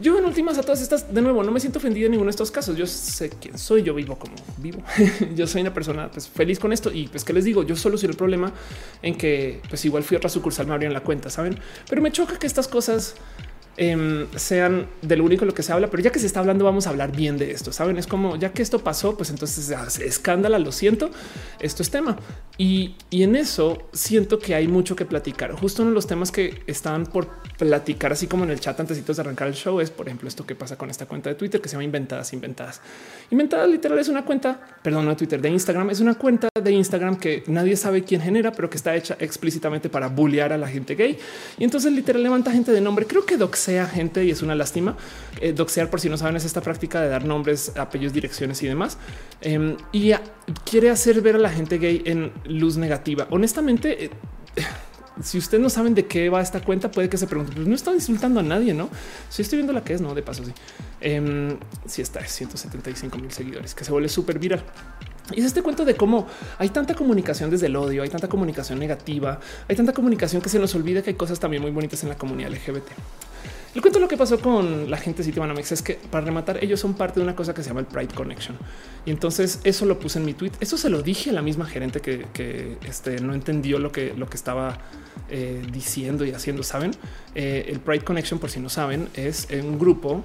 Yo 0.00 0.18
en 0.18 0.24
últimas 0.24 0.58
a 0.58 0.62
todas 0.62 0.82
estas, 0.82 1.14
de 1.14 1.22
nuevo, 1.22 1.44
no 1.44 1.52
me 1.52 1.60
siento 1.60 1.78
ofendido 1.78 2.06
en 2.06 2.10
ninguno 2.10 2.26
de 2.26 2.32
estos 2.32 2.50
casos. 2.50 2.76
Yo 2.76 2.88
sé 2.88 3.30
quién 3.30 3.56
soy, 3.56 3.84
yo 3.84 3.94
vivo 3.94 4.18
como 4.18 4.34
vivo. 4.58 4.82
yo 5.36 5.46
soy 5.46 5.60
una 5.60 5.72
persona 5.72 6.10
pues, 6.10 6.28
feliz 6.28 6.58
con 6.58 6.72
esto 6.72 6.90
y 6.92 7.06
pues 7.06 7.22
que 7.22 7.32
les 7.32 7.44
digo, 7.44 7.62
yo 7.62 7.76
solo 7.76 7.96
el 8.02 8.16
problema 8.16 8.52
en 9.00 9.16
que 9.16 9.62
pues 9.68 9.84
igual 9.84 10.02
fui 10.02 10.16
a 10.16 10.18
otra 10.18 10.28
sucursal, 10.28 10.66
me 10.66 10.72
abrieron 10.72 10.92
la 10.92 11.04
cuenta, 11.04 11.30
¿saben? 11.30 11.56
Pero 11.88 12.02
me 12.02 12.10
choca 12.10 12.36
que 12.36 12.48
estas 12.48 12.66
cosas 12.66 13.14
Em, 13.78 14.26
sean 14.36 14.86
del 15.02 15.20
único 15.20 15.44
lo 15.44 15.52
que 15.52 15.62
se 15.62 15.70
habla, 15.70 15.90
pero 15.90 16.02
ya 16.02 16.10
que 16.10 16.18
se 16.18 16.26
está 16.26 16.40
hablando, 16.40 16.64
vamos 16.64 16.86
a 16.86 16.90
hablar 16.90 17.14
bien 17.14 17.36
de 17.36 17.50
esto. 17.50 17.72
Saben, 17.72 17.98
es 17.98 18.06
como 18.06 18.36
ya 18.36 18.50
que 18.52 18.62
esto 18.62 18.78
pasó, 18.78 19.18
pues 19.18 19.28
entonces 19.28 19.70
hace 19.70 20.06
escándalo. 20.06 20.58
Lo 20.58 20.72
siento, 20.72 21.10
esto 21.60 21.82
es 21.82 21.90
tema 21.90 22.16
y, 22.58 22.94
en 23.10 23.36
eso 23.36 23.88
siento 23.92 24.38
que 24.38 24.54
hay 24.54 24.66
mucho 24.66 24.96
que 24.96 25.04
platicar. 25.04 25.52
Justo 25.52 25.82
uno 25.82 25.90
de 25.90 25.94
los 25.94 26.06
temas 26.06 26.32
que 26.32 26.62
están 26.66 27.04
por 27.04 27.28
platicar, 27.58 28.12
así 28.12 28.26
como 28.26 28.44
en 28.44 28.50
el 28.50 28.60
chat 28.60 28.78
antes 28.80 29.04
de 29.04 29.20
arrancar 29.20 29.48
el 29.48 29.54
show, 29.54 29.80
es 29.80 29.90
por 29.90 30.06
ejemplo 30.06 30.28
esto 30.28 30.46
que 30.46 30.54
pasa 30.54 30.76
con 30.76 30.88
esta 30.88 31.06
cuenta 31.06 31.28
de 31.28 31.36
Twitter 31.36 31.60
que 31.60 31.68
se 31.68 31.74
llama 31.74 31.84
Inventadas 31.84 32.32
Inventadas. 32.32 32.80
Inventadas 33.30 33.68
literal 33.68 33.98
es 33.98 34.08
una 34.08 34.24
cuenta, 34.24 34.58
perdón, 34.82 35.04
no 35.04 35.16
Twitter, 35.16 35.40
de 35.40 35.50
Instagram. 35.50 35.90
Es 35.90 36.00
una 36.00 36.14
cuenta 36.14 36.48
de 36.62 36.70
Instagram 36.70 37.16
que 37.16 37.44
nadie 37.46 37.76
sabe 37.76 38.04
quién 38.04 38.22
genera, 38.22 38.52
pero 38.52 38.70
que 38.70 38.76
está 38.76 38.94
hecha 38.96 39.16
explícitamente 39.20 39.90
para 39.90 40.08
bullear 40.08 40.52
a 40.52 40.58
la 40.58 40.68
gente 40.68 40.94
gay. 40.94 41.18
Y 41.58 41.64
entonces 41.64 41.92
literal 41.92 42.22
levanta 42.22 42.50
gente 42.52 42.72
de 42.72 42.80
nombre. 42.80 43.06
Creo 43.06 43.26
que 43.26 43.36
Dox 43.36 43.65
sea 43.66 43.86
gente 43.86 44.24
y 44.24 44.30
es 44.30 44.42
una 44.42 44.54
lástima. 44.54 44.96
Eh, 45.40 45.52
doxear, 45.52 45.90
por 45.90 46.00
si 46.00 46.08
no 46.08 46.16
saben, 46.16 46.36
es 46.36 46.44
esta 46.44 46.60
práctica 46.60 47.00
de 47.00 47.08
dar 47.08 47.24
nombres, 47.24 47.72
apellidos, 47.76 48.12
direcciones 48.12 48.62
y 48.62 48.66
demás. 48.66 48.98
Em, 49.40 49.76
y 49.92 50.12
quiere 50.64 50.90
hacer 50.90 51.20
ver 51.20 51.34
a 51.34 51.38
la 51.38 51.50
gente 51.50 51.78
gay 51.78 52.02
en 52.04 52.32
luz 52.44 52.76
negativa. 52.76 53.26
Honestamente, 53.30 54.04
eh, 54.04 54.10
si 55.22 55.38
ustedes 55.38 55.62
no 55.62 55.70
saben 55.70 55.94
de 55.94 56.06
qué 56.06 56.28
va 56.28 56.40
esta 56.40 56.60
cuenta, 56.60 56.90
puede 56.90 57.08
que 57.08 57.18
se 57.18 57.26
pregunten, 57.26 57.54
pues 57.56 57.66
no 57.66 57.74
están 57.74 57.94
insultando 57.94 58.40
a 58.40 58.42
nadie, 58.42 58.72
no? 58.72 58.88
Si 59.28 59.42
estoy 59.42 59.58
viendo 59.58 59.72
la 59.72 59.82
que 59.82 59.94
es, 59.94 60.00
no, 60.00 60.14
de 60.14 60.22
paso, 60.22 60.44
sí. 60.44 60.52
Eh, 61.00 61.56
sí 61.86 62.02
está, 62.02 62.20
es 62.20 62.32
175 62.32 63.18
mil 63.18 63.32
seguidores, 63.32 63.74
que 63.74 63.84
se 63.84 63.90
vuelve 63.90 64.08
súper 64.08 64.38
viral. 64.38 64.62
Y 65.32 65.40
es 65.40 65.46
este 65.46 65.62
cuento 65.62 65.84
de 65.84 65.96
cómo 65.96 66.26
hay 66.58 66.68
tanta 66.68 66.94
comunicación 66.94 67.50
desde 67.50 67.66
el 67.66 67.74
odio, 67.74 68.04
hay 68.04 68.08
tanta 68.08 68.28
comunicación 68.28 68.78
negativa, 68.78 69.40
hay 69.68 69.74
tanta 69.74 69.92
comunicación 69.92 70.40
que 70.40 70.48
se 70.48 70.60
nos 70.60 70.74
olvida 70.76 71.02
que 71.02 71.10
hay 71.10 71.16
cosas 71.16 71.40
también 71.40 71.62
muy 71.62 71.72
bonitas 71.72 72.02
en 72.04 72.10
la 72.10 72.16
comunidad 72.16 72.50
LGBT. 72.50 72.90
El 73.76 73.82
cuento 73.82 74.00
lo 74.00 74.08
que 74.08 74.16
pasó 74.16 74.40
con 74.40 74.90
la 74.90 74.96
gente 74.96 75.18
de 75.18 75.24
Citibanamex 75.24 75.70
es 75.70 75.82
que 75.82 75.96
para 75.96 76.24
rematar, 76.24 76.64
ellos 76.64 76.80
son 76.80 76.94
parte 76.94 77.20
de 77.20 77.24
una 77.24 77.36
cosa 77.36 77.52
que 77.52 77.62
se 77.62 77.68
llama 77.68 77.80
el 77.80 77.86
Pride 77.86 78.14
Connection. 78.14 78.56
Y 79.04 79.10
entonces 79.10 79.60
eso 79.64 79.84
lo 79.84 79.98
puse 79.98 80.18
en 80.18 80.24
mi 80.24 80.32
tweet. 80.32 80.52
Eso 80.60 80.78
se 80.78 80.88
lo 80.88 81.02
dije 81.02 81.28
a 81.28 81.34
la 81.34 81.42
misma 81.42 81.66
gerente 81.66 82.00
que, 82.00 82.78
este, 82.88 83.20
no 83.20 83.34
entendió 83.34 83.78
lo 83.78 83.92
que, 83.92 84.14
lo 84.14 84.30
que 84.30 84.36
estaba 84.38 84.78
eh, 85.28 85.62
diciendo 85.70 86.24
y 86.24 86.30
haciendo. 86.30 86.62
Saben, 86.62 86.92
eh, 87.34 87.66
el 87.68 87.80
Pride 87.80 88.02
Connection, 88.02 88.40
por 88.40 88.48
si 88.48 88.60
no 88.60 88.70
saben, 88.70 89.10
es 89.12 89.46
un 89.50 89.78
grupo 89.78 90.24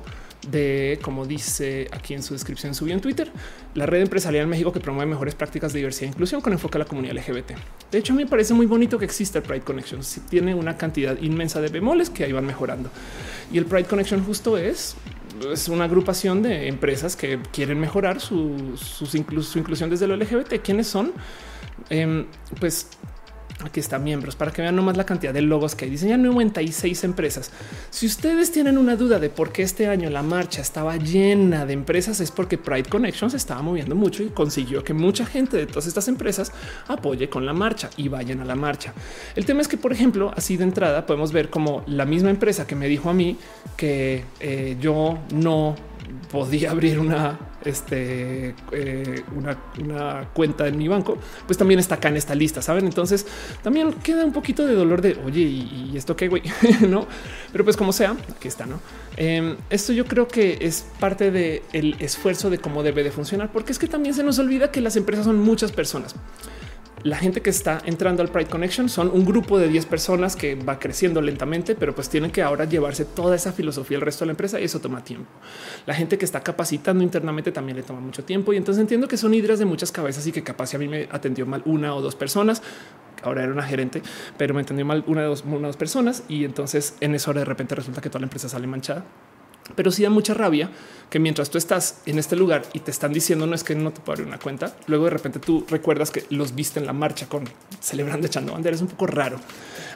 de, 0.49 0.99
como 1.01 1.25
dice 1.25 1.87
aquí 1.91 2.13
en 2.13 2.23
su 2.23 2.33
descripción, 2.33 2.73
subió 2.73 2.93
en 2.93 3.01
Twitter, 3.01 3.31
la 3.75 3.85
red 3.85 4.01
empresarial 4.01 4.47
México 4.47 4.71
que 4.71 4.79
promueve 4.79 5.09
mejores 5.09 5.35
prácticas 5.35 5.73
de 5.73 5.79
diversidad 5.79 6.05
e 6.05 6.13
inclusión 6.13 6.41
con 6.41 6.53
enfoque 6.53 6.77
a 6.77 6.79
la 6.79 6.85
comunidad 6.85 7.15
LGBT. 7.15 7.51
De 7.91 7.97
hecho, 7.97 8.13
a 8.13 8.15
mí 8.15 8.23
me 8.23 8.29
parece 8.29 8.53
muy 8.53 8.65
bonito 8.65 8.97
que 8.97 9.05
exista 9.05 9.39
el 9.39 9.43
Pride 9.43 9.61
Connection. 9.61 10.03
Si 10.03 10.21
tiene 10.21 10.55
una 10.55 10.77
cantidad 10.77 11.17
inmensa 11.19 11.61
de 11.61 11.69
bemoles 11.69 12.09
que 12.09 12.23
ahí 12.23 12.31
van 12.31 12.45
mejorando. 12.45 12.89
Y 13.51 13.57
el 13.57 13.65
Pride 13.65 13.85
Connection 13.85 14.23
justo 14.23 14.57
es 14.57 14.95
es 15.53 15.69
una 15.69 15.85
agrupación 15.85 16.43
de 16.43 16.67
empresas 16.67 17.15
que 17.15 17.39
quieren 17.51 17.79
mejorar 17.79 18.19
su, 18.19 18.77
su 18.77 19.17
inclusión 19.17 19.89
desde 19.89 20.05
lo 20.05 20.15
LGBT. 20.15 20.61
¿Quiénes 20.61 20.87
son? 20.87 21.13
Em, 21.89 22.25
pues 22.59 22.87
Aquí 23.63 23.79
está 23.79 23.99
miembros 23.99 24.35
para 24.35 24.51
que 24.51 24.61
vean 24.61 24.75
nomás 24.75 24.97
la 24.97 25.05
cantidad 25.05 25.33
de 25.33 25.41
logos 25.41 25.75
que 25.75 25.85
hay. 25.85 25.91
Diseñan 25.91 26.23
96 26.23 27.03
empresas. 27.03 27.51
Si 27.89 28.05
ustedes 28.05 28.51
tienen 28.51 28.77
una 28.77 28.95
duda 28.95 29.19
de 29.19 29.29
por 29.29 29.51
qué 29.51 29.63
este 29.63 29.87
año 29.87 30.09
la 30.09 30.23
marcha 30.23 30.61
estaba 30.61 30.97
llena 30.97 31.65
de 31.65 31.73
empresas, 31.73 32.19
es 32.19 32.31
porque 32.31 32.57
Pride 32.57 32.89
Connections 32.89 33.33
estaba 33.33 33.61
moviendo 33.61 33.95
mucho 33.95 34.23
y 34.23 34.29
consiguió 34.29 34.83
que 34.83 34.93
mucha 34.93 35.25
gente 35.25 35.57
de 35.57 35.67
todas 35.67 35.87
estas 35.87 36.07
empresas 36.07 36.51
apoye 36.87 37.29
con 37.29 37.45
la 37.45 37.53
marcha 37.53 37.89
y 37.97 38.07
vayan 38.07 38.39
a 38.41 38.45
la 38.45 38.55
marcha. 38.55 38.93
El 39.35 39.45
tema 39.45 39.61
es 39.61 39.67
que, 39.67 39.77
por 39.77 39.93
ejemplo, 39.93 40.31
así 40.35 40.57
de 40.57 40.63
entrada 40.63 41.05
podemos 41.05 41.31
ver 41.31 41.49
como 41.49 41.83
la 41.87 42.05
misma 42.05 42.29
empresa 42.29 42.65
que 42.65 42.75
me 42.75 42.87
dijo 42.87 43.09
a 43.09 43.13
mí 43.13 43.37
que 43.77 44.25
eh, 44.39 44.77
yo 44.79 45.19
no 45.33 45.75
podía 46.31 46.71
abrir 46.71 46.99
una, 46.99 47.37
este, 47.65 48.55
eh, 48.71 49.23
una, 49.35 50.27
cuenta 50.33 50.67
en 50.67 50.77
mi 50.77 50.87
banco, 50.87 51.17
pues 51.45 51.57
también 51.57 51.79
está 51.79 51.95
acá 51.95 52.09
en 52.09 52.17
esta 52.17 52.35
lista, 52.35 52.61
saben? 52.61 52.85
Entonces 52.85 53.25
también 53.61 53.93
queda 53.93 54.25
un 54.25 54.33
poquito 54.33 54.65
de 54.65 54.73
dolor 54.73 55.01
de 55.01 55.17
oye, 55.25 55.41
y, 55.41 55.93
esto 55.95 56.15
qué 56.15 56.27
güey, 56.27 56.43
no? 56.87 57.07
Pero 57.51 57.63
pues 57.63 57.77
como 57.77 57.93
sea, 57.93 58.15
aquí 58.35 58.47
está, 58.47 58.65
no? 58.65 58.79
Em, 59.17 59.57
esto 59.69 59.93
yo 59.93 60.05
creo 60.05 60.27
que 60.27 60.59
es 60.61 60.85
parte 60.99 61.31
del 61.31 61.95
esfuerzo 61.99 62.49
de 62.49 62.57
cómo 62.57 62.83
debe 62.83 63.03
de 63.03 63.11
funcionar, 63.11 63.51
porque 63.51 63.71
es 63.71 63.79
que 63.79 63.87
también 63.87 64.15
se 64.15 64.23
nos 64.23 64.39
olvida 64.39 64.71
que 64.71 64.81
las 64.81 64.95
empresas 64.95 65.25
son 65.25 65.39
muchas 65.39 65.71
personas 65.71 66.15
la 67.03 67.17
gente 67.17 67.41
que 67.41 67.49
está 67.49 67.81
entrando 67.85 68.21
al 68.21 68.29
Pride 68.29 68.49
Connection 68.49 68.89
son 68.89 69.09
un 69.11 69.25
grupo 69.25 69.57
de 69.57 69.67
10 69.67 69.85
personas 69.87 70.35
que 70.35 70.55
va 70.55 70.79
creciendo 70.79 71.21
lentamente, 71.21 71.75
pero 71.75 71.95
pues 71.95 72.09
tienen 72.09 72.31
que 72.31 72.41
ahora 72.41 72.65
llevarse 72.65 73.05
toda 73.05 73.35
esa 73.35 73.51
filosofía 73.51 73.97
al 73.97 74.01
resto 74.01 74.23
de 74.23 74.27
la 74.27 74.31
empresa 74.33 74.59
y 74.59 74.65
eso 74.65 74.79
toma 74.79 75.03
tiempo. 75.03 75.29
La 75.85 75.93
gente 75.93 76.17
que 76.17 76.25
está 76.25 76.41
capacitando 76.41 77.03
internamente 77.03 77.51
también 77.51 77.77
le 77.77 77.83
toma 77.83 77.99
mucho 77.99 78.23
tiempo 78.23 78.53
y 78.53 78.57
entonces 78.57 78.81
entiendo 78.81 79.07
que 79.07 79.17
son 79.17 79.33
hidras 79.33 79.59
de 79.59 79.65
muchas 79.65 79.91
cabezas 79.91 80.25
y 80.27 80.31
que 80.31 80.43
capaz 80.43 80.73
a 80.73 80.77
mí 80.77 80.87
me 80.87 81.07
atendió 81.11 81.45
mal 81.45 81.61
una 81.65 81.95
o 81.95 82.01
dos 82.01 82.15
personas. 82.15 82.61
Ahora 83.23 83.43
era 83.43 83.51
una 83.51 83.63
gerente, 83.63 84.01
pero 84.37 84.53
me 84.53 84.61
entendió 84.61 84.85
mal 84.85 85.03
una 85.07 85.25
o 85.25 85.29
dos, 85.29 85.43
dos 85.45 85.77
personas 85.77 86.23
y 86.27 86.43
entonces 86.43 86.95
en 87.01 87.15
eso 87.15 87.33
de 87.33 87.45
repente 87.45 87.75
resulta 87.75 88.01
que 88.01 88.09
toda 88.09 88.21
la 88.21 88.25
empresa 88.25 88.49
sale 88.49 88.67
manchada. 88.67 89.05
Pero 89.75 89.91
sí 89.91 90.03
da 90.03 90.09
mucha 90.09 90.33
rabia 90.33 90.69
que 91.09 91.19
mientras 91.19 91.49
tú 91.49 91.57
estás 91.57 92.01
en 92.05 92.19
este 92.19 92.35
lugar 92.35 92.63
y 92.73 92.79
te 92.79 92.91
están 92.91 93.11
diciendo 93.11 93.45
no 93.45 93.53
es 93.53 93.63
que 93.63 93.75
no 93.75 93.91
te 93.91 93.99
puedo 93.99 94.13
abrir 94.13 94.27
una 94.27 94.39
cuenta, 94.39 94.75
luego 94.87 95.05
de 95.05 95.11
repente 95.11 95.39
tú 95.39 95.65
recuerdas 95.69 96.09
que 96.09 96.23
los 96.29 96.55
viste 96.55 96.79
en 96.79 96.85
la 96.85 96.93
marcha 96.93 97.27
con 97.27 97.43
celebrando 97.81 98.27
echando 98.27 98.53
banderas, 98.53 98.77
es 98.77 98.83
un 98.83 98.87
poco 98.87 99.07
raro. 99.07 99.37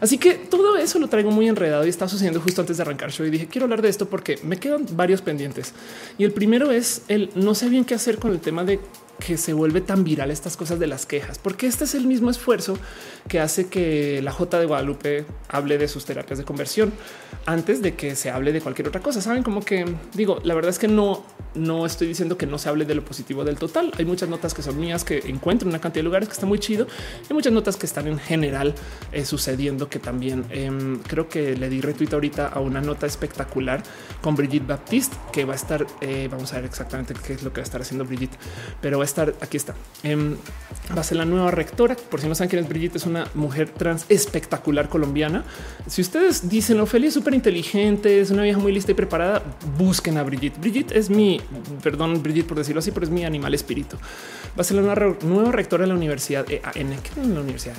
Así 0.02 0.18
que 0.18 0.34
todo 0.34 0.76
eso 0.76 1.00
lo 1.00 1.08
traigo 1.08 1.32
muy 1.32 1.48
enredado 1.48 1.86
y 1.86 1.90
está 1.90 2.08
sucediendo 2.10 2.42
justo 2.42 2.62
antes 2.62 2.78
de 2.78 2.84
arrancar 2.84 3.12
show 3.12 3.26
y 3.26 3.30
dije 3.30 3.48
quiero 3.48 3.66
hablar 3.66 3.82
de 3.82 3.90
esto 3.90 4.08
porque 4.10 4.40
me 4.44 4.58
quedan 4.58 4.86
varios 4.92 5.22
pendientes. 5.22 5.74
Y 6.18 6.26
el 6.26 6.34
primero 6.34 6.72
es 6.72 7.04
el 7.08 7.30
no 7.36 7.56
sé 7.56 7.70
bien 7.70 7.86
qué 7.86 7.96
hacer 7.96 8.18
con 8.18 8.32
el 8.32 8.42
tema 8.42 8.66
de 8.66 8.80
que 9.20 9.38
se 9.38 9.53
vuelve 9.53 9.82
tan 9.82 10.03
viral 10.03 10.32
estas 10.32 10.57
cosas 10.57 10.80
de 10.80 10.88
las 10.88 11.05
quejas, 11.05 11.39
porque 11.39 11.68
este 11.68 11.86
es 11.86 11.95
el 11.95 12.07
mismo 12.07 12.30
esfuerzo 12.30 12.78
que 13.28 13.39
hace 13.39 13.68
que 13.68 14.22
la 14.22 14.32
J 14.32 14.59
de 14.59 14.66
Guadalupe 14.66 15.26
hable 15.49 15.78
de 15.78 15.88
sus 15.88 16.05
terapias 16.05 16.39
de 16.39 16.45
conversión 16.45 16.93
antes 17.45 17.82
de 17.82 17.95
que 17.95 18.16
se 18.16 18.32
hable 18.32 18.51
de 18.51 18.61
cualquier 18.61 18.88
otra 18.88 19.01
cosa. 19.01 19.22
Saben 19.22 19.43
como 19.43 19.63
que 19.63 19.86
digo, 20.13 20.39
la 20.43 20.55
verdad 20.55 20.70
es 20.70 20.80
que 20.80 20.88
no, 20.88 21.24
no 21.53 21.86
estoy 21.86 22.07
diciendo 22.07 22.38
que 22.38 22.47
no 22.47 22.57
se 22.57 22.70
hable 22.70 22.86
de 22.86 22.95
lo 22.95 23.05
positivo 23.05 23.43
del 23.43 23.57
total. 23.57 23.91
Hay 23.97 24.05
muchas 24.05 24.30
notas 24.30 24.53
que 24.53 24.61
son 24.61 24.80
mías 24.80 25.03
que 25.03 25.20
encuentro 25.26 25.68
en 25.68 25.74
una 25.74 25.80
cantidad 25.80 26.01
de 26.01 26.05
lugares 26.05 26.28
que 26.28 26.34
está 26.34 26.45
muy 26.45 26.59
chido 26.59 26.88
y 27.30 27.34
muchas 27.34 27.53
notas 27.53 27.78
que 27.78 27.86
están 27.86 28.07
en 28.07 28.20
general 28.20 28.74
eh, 29.11 29.26
sucediendo 29.26 29.89
que 29.89 29.99
también 29.99 30.45
em, 30.49 30.99
creo 30.99 31.30
que 31.30 31.55
le 31.55 31.70
di 31.70 31.82
retweet 31.82 32.13
ahorita 32.13 32.47
a 32.47 32.59
una 32.59 32.82
nota 32.82 33.05
espectacular 33.05 33.84
con 34.22 34.36
Brigitte 34.36 34.68
Baptiste 34.68 35.16
que 35.32 35.45
va 35.45 35.53
a 35.53 35.55
estar. 35.55 35.86
Eh, 36.01 36.28
vamos 36.32 36.51
a 36.53 36.57
ver 36.57 36.66
exactamente 36.66 37.13
qué 37.26 37.34
es 37.34 37.43
lo 37.43 37.53
que 37.53 37.61
va 37.61 37.63
a 37.63 37.66
estar 37.66 37.82
haciendo 37.82 38.05
Brigitte, 38.05 38.38
pero 38.82 39.03
a 39.06 39.08
estar 39.08 39.34
aquí 39.41 39.58
está. 39.58 39.76
Em, 40.03 40.36
va 40.95 41.01
a 41.01 41.03
ser 41.03 41.18
la 41.18 41.26
nueva 41.26 41.51
rectora. 41.51 41.95
Por 41.95 42.22
si 42.22 42.28
no 42.28 42.36
saben 42.36 42.49
quién 42.49 42.64
es 42.64 42.70
Brigitte, 42.70 42.97
es 42.97 43.06
una 43.06 43.28
mujer 43.34 43.70
trans 43.70 44.06
espectacular 44.10 44.89
colombiana. 44.89 45.43
Si 45.88 46.01
ustedes 46.01 46.49
dicen 46.49 46.80
Ofelia 46.80 47.08
es 47.08 47.14
súper 47.14 47.34
inteligente, 47.34 48.20
es 48.20 48.32
una 48.32 48.43
vieja 48.43 48.60
muy 48.60 48.72
lista 48.72 48.91
y 48.91 48.95
preparada, 48.95 49.43
busquen 49.78 50.18
a 50.18 50.24
Brigitte. 50.24 50.60
Brigitte 50.60 50.91
es 50.97 51.10
mi, 51.10 51.41
perdón, 51.82 52.22
Brigitte 52.22 52.47
por 52.47 52.58
decirlo 52.58 52.80
así, 52.80 52.91
pero 52.91 53.06
es 53.06 53.12
mi 53.12 53.26
animal 53.26 53.53
espíritu. 53.53 53.97
Va 54.58 54.62
a 54.62 54.64
ser 54.64 54.78
la 54.78 54.95
nueva, 54.95 55.51
rectora 55.51 55.84
de 55.84 55.88
la 55.88 55.95
Universidad 55.95 56.45
es 56.51 56.62
la 57.18 57.39
Universidad 57.39 57.76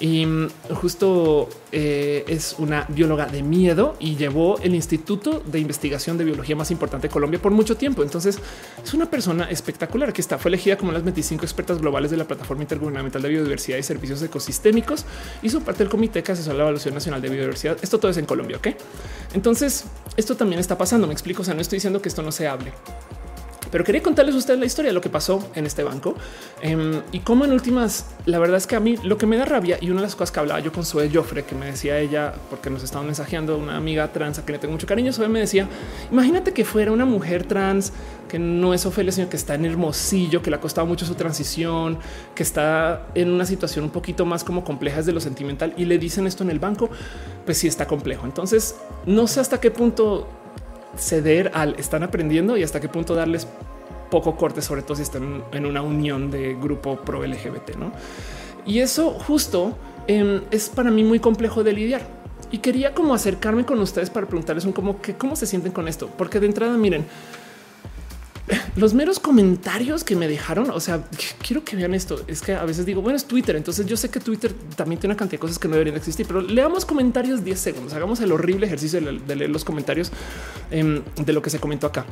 y 0.00 0.26
mm, 0.26 0.48
justo 0.74 1.48
eh, 1.72 2.24
es 2.26 2.54
una 2.58 2.86
bióloga 2.88 3.26
de 3.26 3.42
miedo 3.42 3.96
y 3.98 4.16
llevó 4.16 4.58
el 4.58 4.74
Instituto 4.74 5.42
de 5.44 5.58
Investigación 5.58 6.18
de 6.18 6.24
Biología 6.24 6.56
más 6.56 6.70
importante 6.70 7.08
de 7.08 7.12
Colombia 7.12 7.40
por 7.40 7.52
mucho 7.52 7.76
tiempo. 7.76 8.02
Entonces 8.02 8.38
es 8.82 8.94
una 8.94 9.10
persona 9.10 9.50
espectacular 9.50 10.12
que 10.12 10.20
está. 10.20 10.38
Fue 10.38 10.48
elegida 10.50 10.76
como 10.76 10.92
las 10.92 11.04
25 11.04 11.44
expertas 11.44 11.80
globales 11.80 12.10
de 12.10 12.16
la 12.16 12.24
plataforma 12.24 12.38
Plataforma 12.38 12.62
Intergubernamental 12.62 13.20
de 13.20 13.28
Biodiversidad 13.28 13.78
y 13.78 13.82
Servicios 13.82 14.22
Ecosistémicos. 14.22 15.04
Hizo 15.42 15.60
parte 15.60 15.80
del 15.80 15.90
Comité 15.90 16.22
que 16.22 16.32
asesora 16.32 16.56
la 16.56 16.62
Evaluación 16.62 16.94
Nacional 16.94 17.20
de 17.20 17.28
Biodiversidad. 17.28 17.76
Esto 17.82 17.98
todo 17.98 18.10
es 18.10 18.16
en 18.16 18.26
Colombia, 18.26 18.56
¿ok? 18.56 18.68
Entonces, 19.34 19.84
esto 20.16 20.36
también 20.36 20.60
está 20.60 20.78
pasando. 20.78 21.06
Me 21.06 21.12
explico, 21.12 21.42
o 21.42 21.44
sea, 21.44 21.54
no 21.54 21.60
estoy 21.60 21.76
diciendo 21.76 22.00
que 22.00 22.08
esto 22.08 22.22
no 22.22 22.32
se 22.32 22.46
hable. 22.46 22.72
Pero 23.70 23.84
quería 23.84 24.02
contarles 24.02 24.34
a 24.34 24.38
ustedes 24.38 24.58
la 24.58 24.66
historia 24.66 24.90
de 24.90 24.94
lo 24.94 25.00
que 25.00 25.10
pasó 25.10 25.46
en 25.54 25.66
este 25.66 25.82
banco 25.82 26.14
em, 26.62 27.00
y 27.12 27.20
cómo 27.20 27.44
en 27.44 27.52
últimas, 27.52 28.06
la 28.26 28.38
verdad 28.38 28.56
es 28.56 28.66
que 28.66 28.76
a 28.76 28.80
mí 28.80 28.96
lo 29.02 29.18
que 29.18 29.26
me 29.26 29.36
da 29.36 29.44
rabia 29.44 29.78
y 29.80 29.90
una 29.90 30.00
de 30.00 30.06
las 30.06 30.14
cosas 30.14 30.32
que 30.32 30.40
hablaba 30.40 30.60
yo 30.60 30.72
con 30.72 30.84
Zoe 30.84 31.10
Joffre, 31.12 31.44
que 31.44 31.54
me 31.54 31.66
decía 31.66 31.98
ella, 31.98 32.34
porque 32.50 32.70
nos 32.70 32.82
estaban 32.82 33.06
mensajeando 33.06 33.56
una 33.56 33.76
amiga 33.76 34.12
trans 34.12 34.38
a 34.38 34.44
que 34.44 34.52
le 34.52 34.58
tengo 34.58 34.72
mucho 34.72 34.86
cariño, 34.86 35.12
Zoe 35.12 35.28
me 35.28 35.40
decía, 35.40 35.68
imagínate 36.10 36.52
que 36.52 36.64
fuera 36.64 36.92
una 36.92 37.04
mujer 37.04 37.44
trans 37.44 37.92
que 38.28 38.38
no 38.38 38.74
es 38.74 38.84
Ofelia, 38.86 39.10
sino 39.10 39.28
que 39.28 39.36
está 39.36 39.54
en 39.54 39.64
Hermosillo, 39.64 40.42
que 40.42 40.50
le 40.50 40.56
ha 40.56 40.60
costado 40.60 40.86
mucho 40.86 41.06
su 41.06 41.14
transición, 41.14 41.98
que 42.34 42.42
está 42.42 43.06
en 43.14 43.30
una 43.30 43.46
situación 43.46 43.86
un 43.86 43.90
poquito 43.90 44.24
más 44.26 44.44
como 44.44 44.64
compleja 44.64 45.02
de 45.02 45.12
lo 45.12 45.20
sentimental 45.20 45.74
y 45.76 45.84
le 45.84 45.98
dicen 45.98 46.26
esto 46.26 46.44
en 46.44 46.50
el 46.50 46.58
banco, 46.58 46.90
pues 47.44 47.58
sí 47.58 47.66
está 47.66 47.86
complejo. 47.86 48.26
Entonces, 48.26 48.76
no 49.06 49.26
sé 49.26 49.40
hasta 49.40 49.60
qué 49.60 49.70
punto 49.70 50.28
ceder 50.96 51.50
al 51.54 51.74
están 51.78 52.02
aprendiendo 52.02 52.56
y 52.56 52.62
hasta 52.62 52.80
qué 52.80 52.88
punto 52.88 53.14
darles 53.14 53.46
poco 54.10 54.36
corte, 54.36 54.62
sobre 54.62 54.82
todo 54.82 54.96
si 54.96 55.02
están 55.02 55.44
en 55.52 55.66
una 55.66 55.82
unión 55.82 56.30
de 56.30 56.54
grupo 56.54 56.96
pro 56.96 57.24
LGBT. 57.24 57.76
¿no? 57.76 57.92
Y 58.66 58.80
eso 58.80 59.10
justo 59.10 59.76
em, 60.06 60.42
es 60.50 60.68
para 60.68 60.90
mí 60.90 61.04
muy 61.04 61.20
complejo 61.20 61.62
de 61.64 61.72
lidiar. 61.72 62.02
Y 62.50 62.58
quería 62.58 62.94
como 62.94 63.14
acercarme 63.14 63.66
con 63.66 63.78
ustedes 63.80 64.08
para 64.08 64.26
preguntarles 64.26 64.64
un 64.64 64.72
como 64.72 65.02
que 65.02 65.14
cómo 65.14 65.36
se 65.36 65.46
sienten 65.46 65.72
con 65.72 65.86
esto, 65.86 66.08
porque 66.16 66.40
de 66.40 66.46
entrada 66.46 66.76
miren, 66.78 67.04
los 68.76 68.94
meros 68.94 69.18
comentarios 69.18 70.04
que 70.04 70.16
me 70.16 70.28
dejaron, 70.28 70.70
o 70.70 70.80
sea, 70.80 71.04
quiero 71.46 71.64
que 71.64 71.76
vean 71.76 71.94
esto. 71.94 72.22
Es 72.26 72.40
que 72.40 72.54
a 72.54 72.64
veces 72.64 72.86
digo, 72.86 73.02
bueno, 73.02 73.16
es 73.16 73.24
Twitter. 73.24 73.56
Entonces 73.56 73.86
yo 73.86 73.96
sé 73.96 74.10
que 74.10 74.20
Twitter 74.20 74.52
también 74.76 75.00
tiene 75.00 75.12
una 75.12 75.18
cantidad 75.18 75.38
de 75.38 75.40
cosas 75.40 75.58
que 75.58 75.68
no 75.68 75.74
deberían 75.74 75.96
existir, 75.96 76.26
pero 76.26 76.40
leamos 76.40 76.84
comentarios 76.84 77.44
10 77.44 77.58
segundos. 77.58 77.92
Hagamos 77.94 78.20
el 78.20 78.32
horrible 78.32 78.66
ejercicio 78.66 79.00
de 79.00 79.36
leer 79.36 79.50
los 79.50 79.64
comentarios 79.64 80.10
em, 80.70 81.02
de 81.16 81.32
lo 81.32 81.42
que 81.42 81.50
se 81.50 81.58
comentó 81.58 81.86
acá 81.86 82.06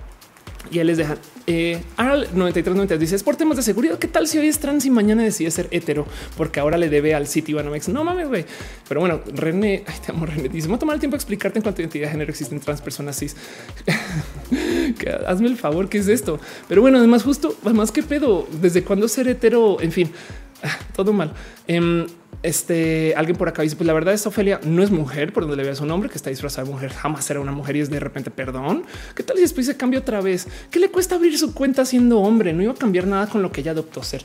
y 0.70 0.78
él 0.78 0.86
les 0.88 0.98
deja 0.98 1.16
eh, 1.48 1.80
al 1.96 2.28
93 2.34 2.98
dice 2.98 3.14
es 3.14 3.22
por 3.22 3.36
temas 3.36 3.56
de 3.56 3.62
seguridad. 3.62 3.98
¿Qué 3.98 4.08
tal 4.08 4.26
si 4.26 4.38
hoy 4.38 4.48
es 4.48 4.58
trans 4.58 4.84
y 4.84 4.90
mañana 4.90 5.22
decide 5.22 5.50
ser 5.52 5.68
hetero? 5.70 6.06
Porque 6.36 6.58
ahora 6.58 6.76
le 6.76 6.88
debe 6.88 7.14
al 7.14 7.28
City 7.28 7.52
Banamex. 7.52 7.88
No 7.88 8.02
mames, 8.02 8.28
güey. 8.28 8.44
Pero 8.88 9.00
bueno, 9.00 9.20
René, 9.32 9.84
te 10.04 10.12
amo, 10.12 10.26
René. 10.26 10.48
Dice: 10.48 10.68
Me 10.68 10.74
a 10.74 10.78
tomar 10.78 10.94
el 10.94 11.00
tiempo 11.00 11.14
a 11.14 11.18
explicarte 11.18 11.58
en 11.58 11.62
cuanto 11.62 11.80
a 11.80 11.82
identidad 11.82 12.06
de 12.06 12.12
género 12.12 12.30
existen 12.30 12.58
trans 12.58 12.80
personas 12.80 13.16
cis. 13.18 13.36
Hazme 15.26 15.46
el 15.46 15.56
favor, 15.56 15.88
¿qué 15.88 15.98
es 15.98 16.08
esto? 16.08 16.40
Pero 16.68 16.80
bueno, 16.82 16.98
además, 16.98 17.22
justo, 17.22 17.56
además, 17.64 17.92
¿qué 17.92 18.02
pedo? 18.02 18.48
¿Desde 18.60 18.82
cuándo 18.82 19.06
ser 19.06 19.28
hetero? 19.28 19.80
En 19.80 19.92
fin, 19.92 20.10
todo 20.96 21.12
mal. 21.12 21.32
Em, 21.66 22.06
este 22.42 23.14
alguien 23.16 23.36
por 23.36 23.48
acá 23.48 23.62
dice: 23.62 23.76
Pues 23.76 23.86
la 23.86 23.92
verdad 23.92 24.14
es 24.14 24.26
Ofelia 24.26 24.60
no 24.64 24.82
es 24.82 24.90
mujer 24.90 25.32
por 25.32 25.44
donde 25.44 25.56
le 25.56 25.64
vea 25.64 25.74
su 25.74 25.86
nombre, 25.86 26.08
que 26.08 26.16
está 26.16 26.30
disfrazada 26.30 26.66
de 26.66 26.72
mujer. 26.72 26.92
Jamás 26.92 27.24
será 27.24 27.40
una 27.40 27.52
mujer 27.52 27.76
y 27.76 27.80
es 27.80 27.90
de 27.90 28.00
repente 28.00 28.30
perdón. 28.30 28.84
¿Qué 29.14 29.22
tal 29.22 29.36
si 29.36 29.42
después 29.42 29.66
se 29.66 29.76
cambia 29.76 30.00
otra 30.00 30.20
vez? 30.20 30.46
¿Qué 30.70 30.78
le 30.78 30.90
cuesta 30.90 31.16
abrir 31.16 31.38
su 31.38 31.54
cuenta 31.54 31.84
siendo 31.84 32.20
hombre? 32.20 32.52
No 32.52 32.62
iba 32.62 32.72
a 32.72 32.76
cambiar 32.76 33.06
nada 33.06 33.26
con 33.26 33.42
lo 33.42 33.50
que 33.52 33.60
ella 33.60 33.72
adoptó 33.72 34.02
ser. 34.02 34.24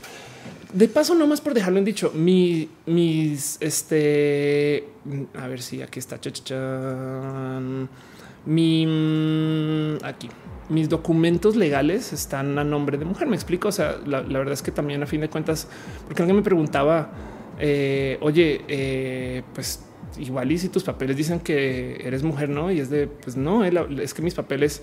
De 0.72 0.88
paso, 0.88 1.14
no 1.14 1.26
más 1.26 1.40
por 1.40 1.52
dejarlo 1.52 1.78
en 1.78 1.84
dicho, 1.84 2.12
mi, 2.14 2.68
mis 2.86 3.58
este 3.60 4.88
a 5.34 5.46
ver 5.46 5.60
si 5.60 5.82
aquí 5.82 5.98
está. 5.98 6.18
Mi 8.44 9.98
aquí 10.02 10.28
mis 10.68 10.88
documentos 10.88 11.54
legales 11.54 12.12
están 12.12 12.58
a 12.58 12.64
nombre 12.64 12.98
de 12.98 13.04
mujer. 13.04 13.28
Me 13.28 13.36
explico. 13.36 13.68
O 13.68 13.72
sea, 13.72 13.96
la, 14.06 14.22
la 14.22 14.38
verdad 14.38 14.54
es 14.54 14.62
que 14.62 14.70
también 14.70 15.02
a 15.02 15.06
fin 15.06 15.20
de 15.20 15.28
cuentas, 15.28 15.68
porque 16.06 16.22
alguien 16.22 16.36
me 16.36 16.42
preguntaba 16.42 17.10
eh, 17.64 18.18
oye, 18.20 18.60
eh, 18.66 19.42
pues 19.54 19.84
igual 20.18 20.50
y 20.50 20.58
si 20.58 20.68
tus 20.68 20.82
papeles 20.82 21.16
dicen 21.16 21.38
que 21.38 21.96
eres 22.04 22.24
mujer, 22.24 22.48
no? 22.48 22.72
Y 22.72 22.80
es 22.80 22.90
de, 22.90 23.06
pues 23.06 23.36
no, 23.36 23.64
es 23.64 24.14
que 24.14 24.20
mis 24.20 24.34
papeles 24.34 24.82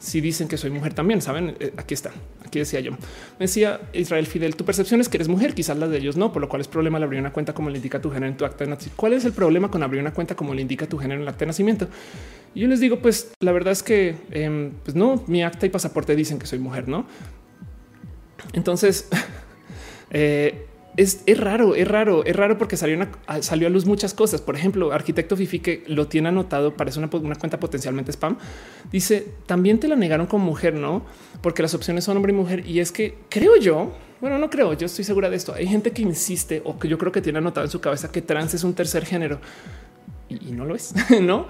sí 0.00 0.20
dicen 0.20 0.48
que 0.48 0.56
soy 0.56 0.70
mujer 0.70 0.92
también, 0.92 1.22
saben? 1.22 1.56
Eh, 1.60 1.72
aquí 1.76 1.94
está, 1.94 2.10
aquí 2.44 2.58
decía 2.58 2.80
yo. 2.80 2.90
Me 2.90 3.46
decía 3.46 3.80
Israel 3.92 4.26
Fidel, 4.26 4.56
tu 4.56 4.64
percepción 4.64 5.00
es 5.00 5.08
que 5.08 5.18
eres 5.18 5.28
mujer, 5.28 5.54
quizás 5.54 5.78
las 5.78 5.88
de 5.88 5.98
ellos 5.98 6.16
no, 6.16 6.32
por 6.32 6.42
lo 6.42 6.48
cual 6.48 6.60
es 6.60 6.66
problema 6.66 6.98
al 6.98 7.04
abrir 7.04 7.20
una 7.20 7.32
cuenta 7.32 7.54
como 7.54 7.70
le 7.70 7.76
indica 7.76 8.00
tu 8.00 8.10
género 8.10 8.26
en 8.26 8.36
tu 8.36 8.44
acta 8.44 8.64
de 8.64 8.70
nacimiento. 8.70 8.96
¿Cuál 8.96 9.12
es 9.12 9.24
el 9.24 9.32
problema 9.32 9.70
con 9.70 9.84
abrir 9.84 10.00
una 10.00 10.12
cuenta 10.12 10.34
como 10.34 10.52
le 10.52 10.62
indica 10.62 10.88
tu 10.88 10.98
género 10.98 11.20
en 11.20 11.22
el 11.22 11.28
acta 11.28 11.40
de 11.40 11.46
nacimiento? 11.46 11.88
Y 12.56 12.60
yo 12.60 12.66
les 12.66 12.80
digo, 12.80 12.98
pues 12.98 13.30
la 13.38 13.52
verdad 13.52 13.72
es 13.72 13.84
que, 13.84 14.16
em, 14.32 14.72
pues 14.84 14.96
no, 14.96 15.22
mi 15.28 15.44
acta 15.44 15.64
y 15.64 15.68
pasaporte 15.68 16.16
dicen 16.16 16.40
que 16.40 16.46
soy 16.46 16.58
mujer, 16.58 16.88
¿no? 16.88 17.06
Entonces, 18.52 19.08
eh, 20.10 20.65
es, 20.96 21.38
raro, 21.38 21.74
es 21.74 21.86
raro, 21.86 22.24
es 22.24 22.34
raro 22.34 22.56
porque 22.58 22.76
salió, 22.76 23.06
salió 23.40 23.68
a 23.68 23.70
luz 23.70 23.84
muchas 23.86 24.14
cosas. 24.14 24.40
Por 24.40 24.56
ejemplo, 24.56 24.92
arquitecto 24.92 25.36
Fifi 25.36 25.60
que 25.60 25.84
lo 25.86 26.08
tiene 26.08 26.28
anotado, 26.28 26.74
parece 26.74 26.98
una, 26.98 27.10
una, 27.12 27.36
cuenta 27.36 27.60
potencialmente 27.60 28.12
spam. 28.12 28.38
Dice 28.90 29.26
también 29.46 29.78
te 29.78 29.88
la 29.88 29.96
negaron 29.96 30.26
como 30.26 30.44
mujer, 30.44 30.74
no? 30.74 31.04
Porque 31.42 31.62
las 31.62 31.74
opciones 31.74 32.04
son 32.04 32.16
hombre 32.16 32.32
y 32.32 32.36
mujer. 32.36 32.66
Y 32.66 32.80
es 32.80 32.92
que 32.92 33.18
creo 33.28 33.56
yo, 33.56 33.92
bueno, 34.20 34.38
no 34.38 34.48
creo, 34.48 34.72
yo 34.72 34.86
estoy 34.86 35.04
segura 35.04 35.28
de 35.28 35.36
esto. 35.36 35.52
Hay 35.54 35.66
gente 35.66 35.92
que 35.92 36.02
insiste 36.02 36.62
o 36.64 36.78
que 36.78 36.88
yo 36.88 36.96
creo 36.96 37.12
que 37.12 37.20
tiene 37.20 37.38
anotado 37.38 37.66
en 37.66 37.70
su 37.70 37.80
cabeza 37.80 38.10
que 38.10 38.22
trans 38.22 38.54
es 38.54 38.64
un 38.64 38.74
tercer 38.74 39.04
género 39.04 39.40
y, 40.28 40.52
no 40.52 40.64
lo 40.64 40.74
es, 40.74 40.94
no? 41.22 41.46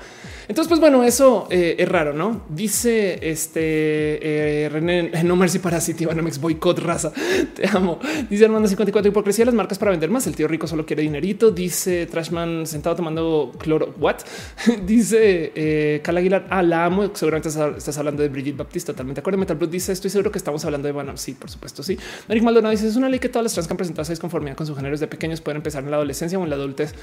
Entonces, 0.49 0.69
pues 0.69 0.81
bueno, 0.81 1.03
eso 1.03 1.49
eh, 1.51 1.77
es 1.79 1.89
raro, 1.89 2.13
no? 2.13 2.43
Dice 2.49 3.19
este 3.23 4.65
eh, 4.65 4.69
René, 4.69 5.11
no 5.25 5.37
mercy 5.37 5.59
para 5.59 5.81
City 5.81 6.05
Banamex 6.05 6.41
boicot 6.41 6.79
raza. 6.79 7.13
Te 7.55 7.69
amo. 7.69 7.99
Dice 8.31 8.45
Armando 8.45 8.69
54 8.69 9.11
hipocresía 9.11 9.45
de 9.45 9.47
las 9.47 9.55
marcas 9.55 9.79
para 9.79 9.91
vender 9.91 10.11
más. 10.11 10.27
El 10.27 10.37
tío 10.37 10.49
rico 10.49 10.67
solo 10.67 10.87
quiere 10.87 11.03
dinerito. 11.03 11.51
Dice 11.51 12.07
Trashman 12.07 12.67
sentado 12.67 12.97
tomando 12.97 13.53
cloro. 13.59 13.95
What 13.99 14.19
dice 14.87 15.53
eh, 15.55 16.01
Cal 16.03 16.17
Aguilar? 16.17 16.47
Ah, 16.51 16.63
la 16.63 16.85
amo. 16.85 17.11
Seguramente 17.15 17.49
estás 17.49 17.99
hablando 17.99 18.23
de 18.23 18.29
Brigitte 18.29 18.57
Baptiste. 18.57 18.93
Totalmente 18.93 19.19
de 19.19 19.23
acuerdo. 19.23 19.39
Metal 19.39 19.57
Blood 19.57 19.71
dice 19.71 19.93
estoy 19.93 20.11
seguro 20.11 20.31
que 20.31 20.39
estamos 20.39 20.65
hablando 20.65 20.87
de 20.87 20.93
Banam. 20.93 21.17
Sí, 21.17 21.33
por 21.33 21.51
supuesto. 21.51 21.83
Sí. 21.83 21.99
Eric 22.29 22.43
Maldonado 22.43 22.71
dice 22.71 22.87
es 22.87 22.97
una 22.97 23.09
ley 23.09 23.19
que 23.19 23.29
todas 23.29 23.45
las 23.45 23.53
trans 23.53 23.67
que 23.67 23.73
han 23.73 23.79
presentado 23.79 24.05
seis 24.05 24.19
conformidad 24.19 24.57
con 24.57 24.67
su 24.67 24.75
género 24.75 24.97
de 24.97 25.07
pequeños 25.07 25.41
pueden 25.41 25.57
empezar 25.57 25.83
en 25.83 25.91
la 25.91 25.97
adolescencia 25.97 26.39
o 26.39 26.45
en 26.45 26.51
la 26.51 26.57
adultez. 26.57 26.95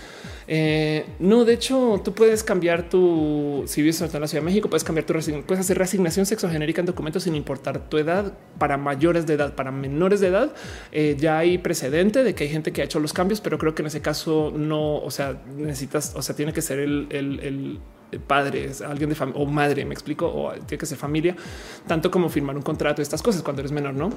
Eh, 0.48 1.06
no, 1.20 1.46
de 1.46 1.54
hecho, 1.54 2.02
tú 2.04 2.14
puedes 2.14 2.44
cambiar 2.44 2.90
tu, 2.90 3.33
si 3.66 3.82
vives 3.82 4.02
en 4.02 4.22
la 4.22 4.28
Ciudad 4.28 4.42
de 4.42 4.46
México, 4.46 4.70
puedes 4.70 4.84
cambiar 4.84 5.06
tu 5.06 5.14
puedes 5.14 5.60
hacer 5.60 5.78
reasignación 5.78 6.26
sexogenérica 6.26 6.82
en 6.82 6.86
documentos 6.86 7.24
sin 7.24 7.36
importar 7.36 7.90
tu 7.90 7.98
edad 7.98 8.38
para 8.58 8.78
mayores 8.78 9.26
de 9.26 9.36
edad, 9.36 9.56
para 9.56 9.72
menores 9.72 10.20
de 10.20 10.28
edad. 10.28 10.54
Eh, 10.92 11.16
ya 11.20 11.38
hay 11.38 11.58
precedente 11.58 12.24
de 12.24 12.36
que 12.36 12.46
hay 12.46 12.50
gente 12.50 12.72
que 12.72 12.82
ha 12.82 12.86
hecho 12.86 13.00
los 13.00 13.14
cambios, 13.14 13.42
pero 13.42 13.58
creo 13.58 13.76
que 13.76 13.82
en 13.82 13.88
ese 13.88 14.02
caso 14.02 14.52
no, 14.56 14.98
o 14.98 15.12
sea, 15.12 15.42
necesitas, 15.56 16.14
o 16.16 16.22
sea, 16.22 16.36
tiene 16.36 16.54
que 16.54 16.62
ser 16.62 16.80
el, 16.80 17.08
el, 17.12 17.80
padre, 18.28 18.70
alguien 18.88 19.10
de 19.10 19.16
o 19.34 19.46
madre, 19.48 19.86
me 19.86 19.94
explico, 19.94 20.28
o 20.28 20.52
tiene 20.52 20.78
que 20.78 20.86
ser 20.86 21.00
familia, 21.00 21.36
tanto 21.88 22.12
como 22.12 22.30
firmar 22.30 22.56
un 22.56 22.62
contrato, 22.62 23.02
estas 23.02 23.24
cosas 23.24 23.42
cuando 23.42 23.62
eres 23.62 23.72
menor, 23.72 23.96
no? 23.96 24.12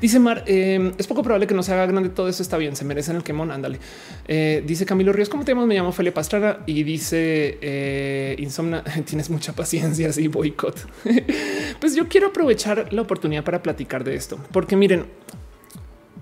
Dice 0.00 0.18
Mar, 0.18 0.44
em, 0.46 0.92
es 0.98 1.06
poco 1.06 1.22
probable 1.22 1.46
que 1.46 1.54
no 1.54 1.62
se 1.62 1.72
haga 1.72 1.86
grande 1.86 2.08
todo 2.08 2.28
eso. 2.28 2.42
Está 2.42 2.56
bien, 2.56 2.76
se 2.76 2.84
merecen 2.84 3.16
el 3.16 3.22
quemón. 3.22 3.50
Ándale. 3.50 3.78
Eh, 4.26 4.62
dice 4.66 4.86
Camilo 4.86 5.12
Ríos, 5.12 5.28
¿cómo 5.28 5.44
te 5.44 5.52
llamas? 5.52 5.66
Me 5.66 5.74
llamo 5.74 5.92
Felia 5.92 6.12
Pastrana 6.14 6.58
y 6.66 6.82
dice 6.82 7.58
eh, 7.60 8.36
Insomna. 8.38 8.82
Tienes 9.04 9.30
mucha 9.30 9.52
paciencia. 9.52 10.08
y 10.16 10.28
boicot. 10.28 10.88
pues 11.80 11.94
yo 11.94 12.08
quiero 12.08 12.28
aprovechar 12.28 12.92
la 12.92 13.02
oportunidad 13.02 13.44
para 13.44 13.62
platicar 13.62 14.04
de 14.04 14.14
esto, 14.14 14.38
porque 14.52 14.76
miren, 14.76 15.06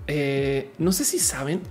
eh, 0.07 0.69
no 0.77 0.91
sé 0.91 1.03
si 1.03 1.19
saben 1.19 1.61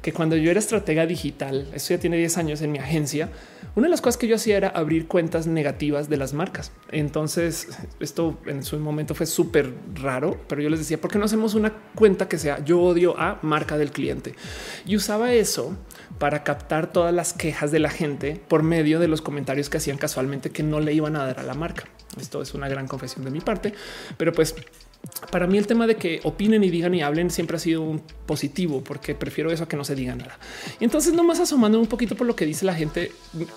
que 0.00 0.12
cuando 0.12 0.36
yo 0.36 0.50
era 0.50 0.58
estratega 0.58 1.06
digital, 1.06 1.68
esto 1.74 1.94
ya 1.94 2.00
tiene 2.00 2.16
10 2.16 2.38
años 2.38 2.62
en 2.62 2.72
mi 2.72 2.78
agencia, 2.78 3.30
una 3.74 3.86
de 3.86 3.90
las 3.90 4.00
cosas 4.00 4.18
que 4.18 4.26
yo 4.26 4.36
hacía 4.36 4.56
era 4.56 4.68
abrir 4.68 5.08
cuentas 5.08 5.46
negativas 5.46 6.08
de 6.08 6.18
las 6.18 6.34
marcas. 6.34 6.72
Entonces, 6.90 7.68
esto 8.00 8.38
en 8.46 8.62
su 8.62 8.78
momento 8.78 9.14
fue 9.14 9.26
súper 9.26 9.72
raro, 9.94 10.38
pero 10.46 10.60
yo 10.60 10.68
les 10.68 10.80
decía, 10.80 11.00
¿por 11.00 11.10
qué 11.10 11.18
no 11.18 11.24
hacemos 11.24 11.54
una 11.54 11.72
cuenta 11.94 12.28
que 12.28 12.38
sea 12.38 12.62
yo 12.64 12.80
odio 12.80 13.18
a 13.18 13.38
marca 13.42 13.78
del 13.78 13.90
cliente? 13.90 14.34
Y 14.86 14.96
usaba 14.96 15.32
eso 15.32 15.76
para 16.18 16.44
captar 16.44 16.92
todas 16.92 17.14
las 17.14 17.32
quejas 17.32 17.72
de 17.72 17.78
la 17.78 17.90
gente 17.90 18.40
por 18.46 18.62
medio 18.62 19.00
de 19.00 19.08
los 19.08 19.22
comentarios 19.22 19.70
que 19.70 19.78
hacían 19.78 19.96
casualmente 19.96 20.50
que 20.50 20.62
no 20.62 20.80
le 20.80 20.92
iban 20.92 21.16
a 21.16 21.24
dar 21.24 21.40
a 21.40 21.42
la 21.42 21.54
marca. 21.54 21.84
Esto 22.20 22.42
es 22.42 22.52
una 22.52 22.68
gran 22.68 22.86
confesión 22.86 23.24
de 23.24 23.30
mi 23.30 23.40
parte, 23.40 23.72
pero 24.18 24.32
pues 24.32 24.54
para 25.30 25.46
mí 25.46 25.58
el 25.58 25.66
tema 25.66 25.86
de 25.86 25.96
que 25.96 26.20
opinen 26.24 26.62
y 26.64 26.70
digan 26.70 26.94
y 26.94 27.02
hablen 27.02 27.30
siempre 27.30 27.56
ha 27.56 27.60
sido 27.60 27.82
un 27.82 28.02
positivo 28.26 28.82
porque 28.82 29.14
prefiero 29.14 29.50
eso 29.50 29.64
a 29.64 29.68
que 29.68 29.76
no 29.76 29.84
se 29.84 29.94
diga 29.94 30.14
nada. 30.14 30.38
Y 30.80 30.84
entonces 30.84 31.14
nomás 31.14 31.40
asomando 31.40 31.78
un 31.80 31.86
poquito 31.86 32.16
por 32.16 32.26
lo 32.26 32.36
que 32.36 32.46
dice 32.46 32.64
la 32.64 32.74
gente, 32.74 33.12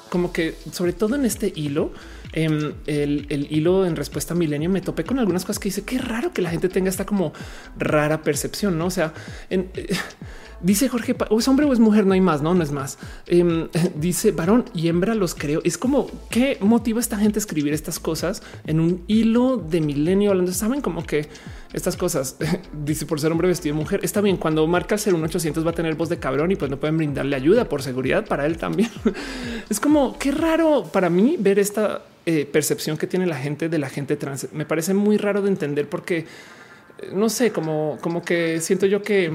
como 0.10 0.32
que 0.32 0.56
sobre 0.72 0.94
todo 0.94 1.16
en 1.16 1.26
este 1.26 1.52
hilo, 1.56 1.92
em, 2.34 2.74
el, 2.88 3.48
hilo 3.50 3.86
en 3.86 3.96
respuesta 3.96 4.34
a 4.34 4.38
Milenio 4.38 4.70
me 4.70 4.82
topé 4.82 5.04
con 5.04 5.20
algunas 5.20 5.44
cosas 5.44 5.60
que 5.60 5.70
dice 5.70 5.84
qué 5.84 5.98
raro 5.98 6.32
que 6.34 6.42
la 6.42 6.50
gente 6.50 6.70
tenga 6.70 6.90
esta 6.90 7.06
como 7.06 7.34
rara 7.78 8.22
percepción, 8.22 8.78
no? 8.78 8.88
O 8.88 8.92
sea, 8.92 9.14
en, 9.50 9.70
Dice 10.66 10.90
Jorge, 10.90 11.16
¿o 11.30 11.38
es 11.38 11.48
hombre 11.48 11.68
o 11.68 11.74
es 11.74 11.80
mujer? 11.80 12.08
No 12.08 12.16
hay 12.16 12.22
más, 12.22 12.42
no, 12.42 12.56
no 12.56 12.64
es 12.64 12.72
más. 12.72 12.98
Em, 13.28 13.68
dice 13.96 14.32
varón 14.32 14.66
y 14.74 14.88
hembra 14.88 15.14
los 15.14 15.36
creo. 15.36 15.62
Es 15.64 15.78
como 15.78 16.10
qué 16.32 16.58
motiva 16.60 17.00
esta 17.00 17.18
gente 17.18 17.38
a 17.38 17.42
escribir 17.42 17.72
estas 17.72 18.00
cosas 18.00 18.42
en 18.66 18.80
un 18.80 19.04
hilo 19.06 19.58
de 19.58 19.80
milenio 19.80 20.32
hablando. 20.32 20.52
Saben 20.54 20.82
como 20.82 21.06
que 21.06 21.30
estas 21.72 21.96
cosas 21.96 22.38
dice 22.84 23.06
por 23.06 23.20
ser 23.20 23.32
hombre 23.32 23.48
vestido 23.48 23.76
de 23.76 23.82
mujer. 23.84 24.00
Está 24.02 24.22
bien. 24.22 24.38
Cuando 24.38 24.66
marca 24.66 24.96
el 24.96 25.02
ser 25.02 25.14
un 25.14 25.24
800 25.24 25.64
va 25.64 25.70
a 25.70 25.76
tener 25.76 25.94
voz 25.94 26.10
de 26.10 26.18
cabrón 26.18 26.52
y 26.52 26.56
pues 26.56 26.72
no 26.72 26.80
pueden 26.80 26.98
brindarle 26.98 27.36
ayuda 27.36 27.70
por 27.70 27.84
seguridad 27.84 28.26
para 28.26 28.48
él 28.48 28.58
también. 28.58 28.90
es 29.70 29.80
como 29.80 30.18
qué 30.18 30.32
raro 30.32 30.86
para 30.92 31.12
mí 31.12 31.36
ver 31.38 31.60
esta 31.60 32.02
eh, 32.26 32.50
percepción 32.52 32.98
que 32.98 33.06
tiene 33.06 33.28
la 33.28 33.38
gente 33.38 33.70
de 33.70 33.78
la 33.78 33.90
gente 33.90 34.16
trans. 34.16 34.48
Me 34.52 34.66
parece 34.66 34.96
muy 34.96 35.18
raro 35.18 35.44
de 35.44 35.50
entender 35.50 35.88
porque 35.88 36.26
eh, 36.98 37.12
no 37.14 37.30
sé, 37.30 37.52
como, 37.52 38.00
como 38.02 38.24
que 38.24 38.60
siento 38.62 38.88
yo 38.88 39.04
que 39.04 39.32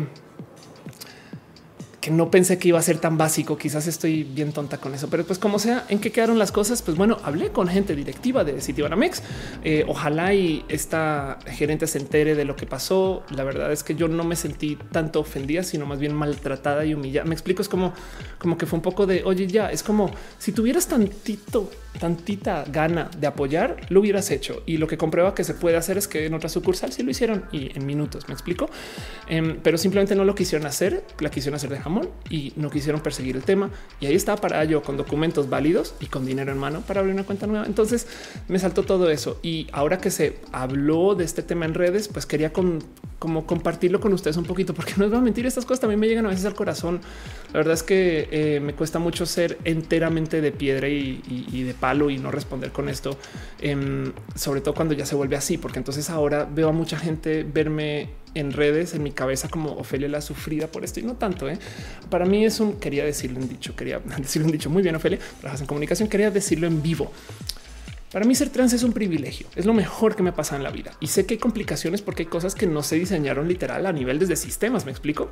que 2.01 2.11
no 2.11 2.31
pensé 2.31 2.59
que 2.59 2.69
iba 2.69 2.79
a 2.79 2.83
ser 2.83 2.99
tan 2.99 3.19
básico. 3.19 3.59
Quizás 3.59 3.87
estoy 3.87 4.25
bien 4.25 4.53
tonta 4.53 4.79
con 4.79 4.95
eso, 4.95 5.09
pero 5.11 5.25
pues 5.25 5.39
como 5.39 5.59
sea, 5.59 5.85
en 5.89 5.99
qué 5.99 6.11
quedaron 6.11 6.39
las 6.39 6.51
cosas, 6.51 6.81
pues 6.83 6.97
bueno, 6.97 7.19
hablé 7.23 7.51
con 7.51 7.69
gente 7.69 7.95
directiva 7.95 8.43
de 8.43 8.61
Citibanamex. 8.61 9.23
Eh, 9.65 9.85
ojalá 9.87 10.33
y 10.33 10.65
esta 10.69 11.39
gerente 11.47 11.87
se 11.87 11.99
entere 11.99 12.35
de 12.35 12.45
lo 12.45 12.57
que 12.57 12.67
pasó. 12.67 13.23
La 13.31 13.45
verdad 13.45 13.71
es 13.71 13.83
que 13.83 13.95
yo 13.95 14.09
no 14.09 14.25
me 14.25 14.37
sentí 14.37 14.77
tanto 14.93 15.21
ofendida, 15.21 15.63
sino 15.63 15.85
más 15.85 15.99
bien 15.99 16.15
maltratada 16.15 16.85
y 16.87 16.95
humillada. 16.95 17.27
Me 17.27 17.35
explico, 17.35 17.61
es 17.61 17.69
como, 17.69 17.93
como 18.39 18.57
que 18.57 18.67
fue 18.67 18.79
un 18.79 18.83
poco 18.83 19.07
de 19.07 19.23
oye, 19.25 19.47
ya 19.47 19.71
es 19.71 19.83
como 19.83 20.11
si 20.39 20.53
tuvieras 20.53 20.87
tantito, 20.87 21.71
tantita 21.99 22.65
gana 22.71 23.11
de 23.19 23.27
apoyar, 23.27 23.77
lo 23.89 24.01
hubieras 24.01 24.31
hecho. 24.31 24.63
Y 24.67 24.77
lo 24.77 24.87
que 24.87 24.97
comprueba 24.97 25.35
que 25.35 25.45
se 25.45 25.55
puede 25.55 25.77
hacer 25.77 25.99
es 25.99 26.09
que 26.09 26.27
en 26.27 26.35
otra 26.35 26.49
sucursal 26.49 26.93
sí 26.93 27.03
lo 27.03 27.11
hicieron 27.11 27.45
y 27.53 27.77
en 27.77 27.87
minutos. 27.87 28.29
Me 28.29 28.35
explico, 28.35 28.69
em, 29.29 29.59
pero 29.63 29.79
simplemente 29.79 30.15
no 30.15 30.25
lo 30.25 30.35
quisieron 30.35 30.67
hacer, 30.67 31.05
la 31.19 31.31
quisieron 31.31 31.57
hacer 31.57 31.71
de 31.71 31.81
y 32.29 32.53
no 32.57 32.71
quisieron 32.71 33.01
perseguir 33.01 33.37
el 33.37 33.43
tema. 33.43 33.71
Y 34.01 34.07
ahí 34.07 34.15
estaba 34.15 34.41
para 34.41 34.65
yo 34.65 34.83
con 34.83 34.97
documentos 34.97 35.49
válidos 35.49 35.95
y 36.01 36.07
con 36.07 36.25
dinero 36.25 36.53
en 36.53 36.59
mano 36.59 36.83
para 36.83 37.01
abrir 37.01 37.15
una 37.15 37.25
cuenta 37.25 37.47
nueva. 37.47 37.67
Entonces 37.67 38.07
me 38.49 38.59
saltó 38.59 38.85
todo 38.85 39.11
eso. 39.11 39.39
Y 39.43 39.67
ahora 39.73 39.99
que 39.99 40.11
se 40.11 40.39
habló 40.53 41.15
de 41.15 41.25
este 41.25 41.43
tema 41.43 41.65
en 41.65 41.75
redes, 41.75 42.09
pues 42.09 42.27
quería 42.27 42.53
con, 42.53 42.81
como 43.21 43.47
compartirlo 43.47 44.01
con 44.01 44.15
ustedes 44.15 44.39
un 44.39 44.45
poquito, 44.45 44.75
porque 44.75 44.95
no 44.97 45.05
es 45.05 45.13
a 45.13 45.21
mentir, 45.21 45.47
estas 45.47 45.65
cosas 45.65 45.81
también 45.81 46.01
me 46.01 46.09
llegan 46.09 46.27
a 46.27 46.31
veces 46.31 46.47
al 46.47 46.55
corazón. 46.55 47.01
La 47.53 47.59
verdad 47.59 47.75
es 47.75 47.85
que 47.85 48.29
eh, 48.33 48.61
me 48.61 48.75
cuesta 48.75 48.99
mucho 48.99 49.27
ser 49.27 49.59
enteramente 49.65 50.41
de 50.41 50.51
piedra 50.51 50.89
y, 50.89 51.63
de 51.63 51.75
palo 51.75 52.11
y 52.11 52.19
no 52.19 52.31
responder 52.31 52.73
con 52.73 52.89
esto, 52.89 53.17
em, 53.61 54.13
sobre 54.35 54.63
todo 54.63 54.75
cuando 54.75 54.95
ya 54.95 55.05
se 55.05 55.15
vuelve 55.15 55.37
así, 55.37 55.59
porque 55.59 55.79
entonces 55.79 56.09
ahora 56.11 56.49
veo 56.51 56.71
a 56.71 56.73
mucha 56.73 56.99
gente 56.99 57.45
verme 57.45 58.09
en 58.35 58.53
redes, 58.53 58.95
en 58.95 59.03
mi 59.03 59.11
cabeza 59.11 59.49
como 59.49 59.73
Ofelia 59.73 60.09
la 60.09 60.23
sufrida 60.23 60.69
por 60.69 60.85
esto 60.85 61.01
y 61.01 61.03
no 61.03 61.15
tanto. 61.15 61.49
¿eh? 61.49 61.59
Para 62.09 62.25
mí 62.25 62.45
es 62.45 62.59
un 62.61 62.75
quería 62.81 63.05
decirlo 63.05 63.39
en 63.39 63.49
dicho, 63.49 63.77
quería 63.77 63.99
decirlo 64.19 64.47
en 64.47 64.53
dicho. 64.53 64.71
Muy 64.71 64.83
bien, 64.83 64.97
Ofelia, 64.97 65.19
trabajas 65.41 65.61
en 65.61 65.67
comunicación, 65.67 66.09
quería 66.09 66.31
decirlo 66.31 66.67
en 66.67 66.81
vivo. 66.81 67.13
Para 68.13 68.25
mí 68.25 68.35
ser 68.35 68.51
trans 68.51 68.73
es 68.73 68.83
un 68.83 68.93
privilegio, 68.93 69.47
es 69.55 69.67
lo 69.67 69.73
mejor 69.73 70.17
que 70.17 70.25
me 70.25 70.33
pasa 70.33 70.57
en 70.57 70.65
la 70.65 70.71
vida 70.71 70.93
y 70.99 71.07
sé 71.07 71.27
que 71.27 71.35
hay 71.35 71.39
complicaciones 71.39 72.03
porque 72.03 72.25
hay 72.25 72.29
cosas 72.29 72.57
que 72.57 72.67
no 72.67 72.83
se 72.83 72.97
diseñaron 72.97 73.47
literal 73.47 73.87
a 73.87 73.93
nivel 73.93 74.19
desde 74.19 74.35
sistemas. 74.35 74.85
Me 74.85 74.91
explico. 74.91 75.31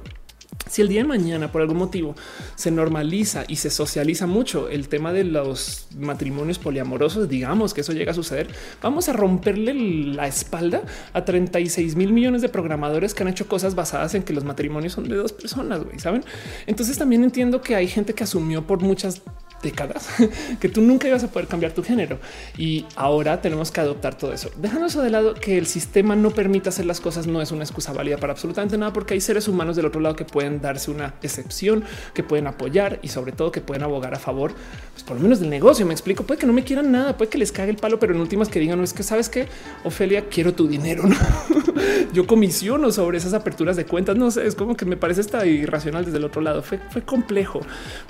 Si 0.71 0.83
el 0.83 0.89
día 0.89 1.03
de 1.03 1.09
mañana 1.09 1.51
por 1.51 1.61
algún 1.63 1.79
motivo 1.79 2.15
se 2.55 2.71
normaliza 2.71 3.45
y 3.49 3.57
se 3.57 3.71
socializa 3.71 4.27
mucho 4.27 4.69
el 4.69 4.89
tema 4.89 5.13
de 5.13 5.25
los 5.25 5.89
matrimonios 5.97 6.59
poliamorosos, 6.59 7.29
digamos 7.29 7.75
que 7.75 7.81
eso 7.81 7.93
llega 7.93 8.13
a 8.13 8.15
suceder, 8.15 8.49
vamos 8.81 9.09
a 9.09 9.13
romperle 9.13 9.75
la 9.75 10.27
espalda 10.27 10.83
a 11.13 11.25
36 11.25 11.97
mil 11.97 12.13
millones 12.13 12.43
de 12.43 12.49
programadores 12.49 13.13
que 13.13 13.25
han 13.25 13.29
hecho 13.29 13.49
cosas 13.49 13.75
basadas 13.75 14.15
en 14.15 14.23
que 14.23 14.33
los 14.33 14.45
matrimonios 14.45 14.93
son 14.93 15.09
de 15.09 15.17
dos 15.17 15.33
personas, 15.33 15.81
¿saben? 15.97 16.25
Entonces 16.67 16.97
también 16.97 17.25
entiendo 17.25 17.61
que 17.61 17.75
hay 17.75 17.89
gente 17.89 18.15
que 18.15 18.25
asumió 18.25 18.67
por 18.67 18.81
muchas 18.81 19.23
décadas 19.63 20.09
que 20.61 20.69
tú 20.69 20.81
nunca 20.81 21.09
ibas 21.09 21.25
a 21.25 21.29
poder 21.29 21.49
cambiar 21.49 21.73
tu 21.73 21.83
género 21.83 22.19
y 22.57 22.87
ahora 22.97 23.41
tenemos 23.41 23.71
que 23.71 23.81
adoptar 23.81 24.17
todo 24.17 24.33
eso. 24.33 24.51
Dejando 24.57 24.87
eso 24.87 25.03
de 25.03 25.11
lado 25.11 25.35
que 25.35 25.59
el 25.59 25.67
sistema 25.67 26.17
no 26.17 26.31
permita 26.31 26.71
hacer 26.71 26.87
las 26.87 27.01
cosas 27.01 27.27
no 27.27 27.43
es 27.43 27.51
una 27.51 27.65
excusa 27.65 27.93
válida 27.93 28.17
para 28.19 28.33
absolutamente 28.33 28.79
nada 28.79 28.93
porque 28.93 29.15
hay 29.15 29.21
seres 29.21 29.49
humanos 29.49 29.77
del 29.77 29.87
otro 29.87 30.01
lado 30.01 30.17
que 30.17 30.25
pueden 30.25 30.61
darse 30.61 30.91
una 30.91 31.15
excepción, 31.23 31.85
que 32.15 32.23
pueden 32.23 32.47
apoyar 32.47 32.99
y 33.03 33.09
sobre 33.09 33.33
todo 33.33 33.53
que 33.53 33.61
pueden 33.61 33.83
abogar 33.83 34.15
a 34.15 34.19
favor, 34.19 34.53
pues 34.93 35.03
por 35.03 35.17
lo 35.17 35.23
menos 35.23 35.41
del 35.41 35.51
negocio. 35.51 35.87
Me 35.87 35.93
explico, 35.93 36.25
puede 36.25 36.41
que 36.41 36.47
no 36.47 36.53
me 36.53 36.65
quieran 36.65 36.91
nada, 36.93 37.17
puede 37.17 37.31
que 37.31 37.39
les 37.39 37.53
cague 37.53 37.71
el 37.71 37.77
palo, 37.77 37.99
pero 37.99 38.15
en 38.15 38.21
últimas 38.21 38.49
que 38.49 38.61
digan 38.61 38.79
no 38.79 38.85
es 38.85 38.93
que 38.93 39.03
sabes 39.03 39.29
que 39.29 39.49
Ofelia 39.85 40.29
quiero 40.29 40.55
tu 40.55 40.69
dinero. 40.69 41.05
¿no? 41.07 41.17
Yo 42.13 42.27
comisiono 42.27 42.91
sobre 42.93 43.19
esas 43.19 43.35
aperturas 43.35 43.77
de 43.77 43.85
cuentas. 43.85 44.17
No 44.17 44.31
sé, 44.31 44.47
es 44.47 44.55
como 44.55 44.77
que 44.77 44.85
me 44.85 44.97
parece 44.97 45.21
esta 45.21 45.47
irracional 45.47 46.05
desde 46.05 46.19
el 46.19 46.25
otro 46.25 46.41
lado. 46.43 46.63
Fue, 46.63 46.79
fue 46.91 47.03
complejo, 47.03 47.61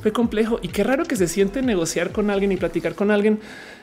fue 0.03 0.13
complejo 0.13 0.59
y 0.63 0.69
qué 0.69 0.85
raro 0.85 1.05
que 1.05 1.17
se 1.17 1.25
siente 1.39 1.63
negociar 1.63 2.11
con 2.11 2.31
alguien 2.31 2.51
y 2.51 2.57
platicar 2.57 2.97
con 2.97 3.13
alguien 3.13 3.39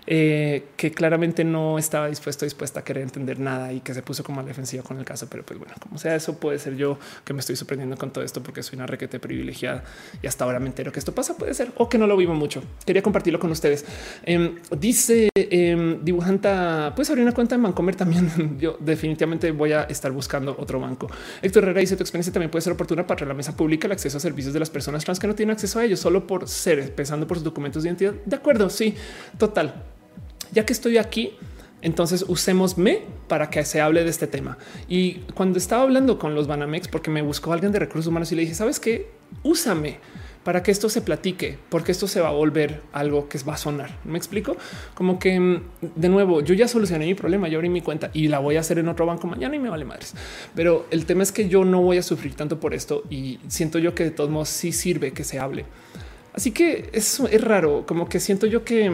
eh, 0.08 0.66
que 0.78 0.92
claramente 0.92 1.44
no 1.44 1.80
estaba 1.80 2.08
dispuesto, 2.08 2.46
dispuesta 2.46 2.82
a 2.82 2.84
querer 2.84 3.04
entender 3.04 3.40
nada 3.40 3.74
y 3.74 3.80
que 3.80 3.94
se 3.94 4.04
puso 4.04 4.24
como 4.24 4.40
a 4.40 4.44
la 4.44 4.50
defensiva 4.50 4.84
con 4.84 5.00
el 5.00 5.06
caso. 5.06 5.28
Pero 5.30 5.44
pues 5.44 5.60
bueno, 5.60 5.74
como 5.80 5.98
sea, 5.98 6.16
eso 6.16 6.38
puede 6.40 6.60
ser 6.60 6.76
yo 6.76 7.00
que 7.24 7.34
me 7.34 7.40
estoy 7.40 7.56
sorprendiendo 7.56 7.98
con 7.98 8.12
todo 8.12 8.24
esto 8.24 8.44
porque 8.44 8.62
soy 8.64 8.78
una 8.78 8.86
requete 8.86 9.20
privilegiada 9.20 9.84
y 10.22 10.28
hasta 10.28 10.46
ahora 10.46 10.60
me 10.60 10.68
entero 10.68 10.92
que 10.92 11.00
esto 11.00 11.14
pasa. 11.14 11.38
Puede 11.38 11.54
ser 11.54 11.72
o 11.78 11.90
que 11.90 11.98
no 11.98 12.08
lo 12.08 12.18
vivo 12.18 12.34
mucho. 12.34 12.64
Quería 12.86 13.02
compartirlo 13.02 13.40
con 13.40 13.52
ustedes. 13.52 13.86
Em, 14.24 14.56
dice 14.78 15.30
em, 15.36 16.04
dibujanta, 16.04 16.94
puedes 16.96 17.10
abrir 17.10 17.24
una 17.24 17.34
cuenta 17.34 17.56
en 17.56 17.64
Bancomer 17.64 17.96
también. 17.96 18.58
yo 18.60 18.78
definitivamente 18.80 19.52
voy 19.52 19.72
a 19.72 19.84
estar 19.84 20.12
buscando 20.12 20.56
otro 20.60 20.80
banco. 20.80 21.10
Héctor 21.42 21.64
Herrera 21.64 21.80
dice 21.80 21.96
tu 21.96 22.04
experiencia 22.04 22.32
también 22.32 22.52
puede 22.52 22.62
ser 22.62 22.74
oportuna 22.74 23.08
para 23.08 23.26
la 23.26 23.34
mesa 23.34 23.56
pública 23.56 23.88
el 23.88 23.94
acceso 23.94 24.18
a 24.18 24.20
servicios 24.20 24.54
de 24.54 24.60
las 24.60 24.70
personas 24.70 25.04
trans 25.04 25.20
que 25.20 25.28
no 25.28 25.36
tienen 25.36 25.54
acceso 25.54 25.80
a 25.80 25.86
ellos 25.86 26.00
solo 26.00 26.28
por 26.28 26.48
ser, 26.48 26.80
empezando 26.80 27.28
por 27.28 27.38
sus 27.38 27.44
documentos 27.44 27.84
de 27.84 27.90
identidad. 27.90 28.14
De 28.26 28.36
acuerdo, 28.36 28.70
sí, 28.70 28.96
total 29.38 29.95
ya 30.52 30.66
que 30.66 30.74
estoy 30.74 30.98
aquí, 30.98 31.34
entonces 31.82 32.26
usémosme 32.28 33.04
para 33.28 33.50
que 33.50 33.64
se 33.64 33.80
hable 33.80 34.04
de 34.04 34.10
este 34.10 34.28
tema. 34.28 34.58
Y 34.88 35.16
cuando 35.36 35.60
estaba 35.60 35.84
hablando 35.84 36.18
con 36.18 36.34
los 36.34 36.48
Banamex, 36.48 36.88
porque 36.88 37.12
me 37.12 37.22
buscó 37.22 37.54
alguien 37.54 37.72
de 37.72 37.80
recursos 37.80 38.08
humanos 38.08 38.32
y 38.32 38.36
le 38.36 38.42
dije, 38.42 38.56
sabes 38.56 38.80
qué, 38.80 39.10
úsame 39.44 40.00
para 40.46 40.62
que 40.62 40.70
esto 40.70 40.90
se 40.90 41.02
platique, 41.02 41.58
porque 41.70 41.92
esto 41.92 42.08
se 42.08 42.22
va 42.22 42.30
a 42.30 42.32
volver 42.32 42.82
algo 42.94 43.28
que 43.28 43.40
va 43.40 43.56
a 43.56 43.58
sonar. 43.58 44.00
Me 44.04 44.18
explico 44.18 44.56
como 44.94 45.18
que 45.18 45.40
mm, 45.40 45.64
de 45.96 46.08
nuevo 46.08 46.42
yo 46.42 46.54
ya 46.54 46.68
solucioné 46.68 47.06
mi 47.08 47.16
problema, 47.16 47.48
yo 47.48 47.58
abrí 47.58 47.68
mi 47.68 47.82
cuenta 47.82 48.12
y 48.14 48.28
la 48.28 48.38
voy 48.38 48.56
a 48.58 48.60
hacer 48.60 48.78
en 48.78 48.88
otro 48.88 49.08
banco 49.08 49.28
mañana 49.28 49.56
y 49.56 49.60
me 49.60 49.70
vale 49.70 49.86
madres. 49.86 50.14
Pero 50.54 50.86
el 50.92 51.08
tema 51.08 51.24
es 51.24 51.32
que 51.32 51.50
yo 51.50 51.66
no 51.66 51.82
voy 51.82 51.98
a 51.98 52.04
sufrir 52.04 52.36
tanto 52.36 52.60
por 52.60 52.76
esto 52.76 53.04
y 53.10 53.40
siento 53.48 53.80
yo 53.80 53.96
que 53.96 54.04
de 54.04 54.12
todos 54.12 54.30
modos 54.30 54.50
sí 54.50 54.72
sirve 54.72 55.14
que 55.14 55.24
se 55.24 55.40
hable. 55.40 55.66
Así 56.32 56.52
que 56.52 56.90
eso 56.94 57.28
es 57.28 57.42
raro, 57.44 57.86
como 57.88 58.08
que 58.08 58.20
siento 58.20 58.46
yo 58.46 58.64
que 58.64 58.92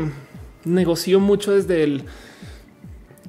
negoció 0.65 1.19
mucho 1.19 1.51
desde 1.51 1.83
el 1.83 2.05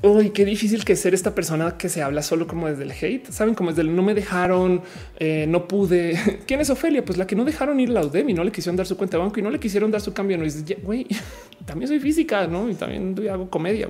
Uy, 0.05 0.31
qué 0.31 0.45
difícil 0.45 0.85
que 0.85 0.97
ser 0.97 1.15
esta 1.15 1.33
persona 1.33 1.79
que 1.79 1.89
se 1.89 2.03
habla 2.03 2.23
solo 2.23 2.49
como 2.49 2.67
desde 2.67 2.83
el 2.83 2.91
hate. 2.91 3.31
Saben 3.31 3.55
cómo 3.55 3.71
desde 3.71 3.83
el 3.83 3.95
no 3.95 4.03
me 4.03 4.15
dejaron, 4.15 4.83
eh, 5.21 5.47
no 5.47 5.69
pude. 5.69 6.41
¿Quién 6.47 6.61
es 6.61 6.71
Ofelia? 6.71 7.05
Pues 7.05 7.19
la 7.19 7.27
que 7.29 7.37
no 7.37 7.45
dejaron 7.45 7.79
ir 7.79 7.89
la 7.89 8.05
UDEM 8.05 8.31
y 8.31 8.35
no 8.35 8.43
le 8.43 8.51
quisieron 8.51 8.75
dar 8.75 8.85
su 8.85 8.97
cuenta 8.97 9.17
de 9.17 9.23
banco 9.23 9.39
y 9.39 9.45
no 9.45 9.51
le 9.51 9.61
quisieron 9.61 9.93
dar 9.93 10.01
su 10.01 10.13
cambio. 10.13 10.37
No 10.37 10.43
dices, 10.43 10.65
güey, 10.83 11.07
también 11.67 11.87
soy 11.87 12.01
física, 12.01 12.49
no? 12.49 12.69
Y 12.69 12.75
también 12.75 13.15
hago 13.31 13.49
comedia. 13.49 13.89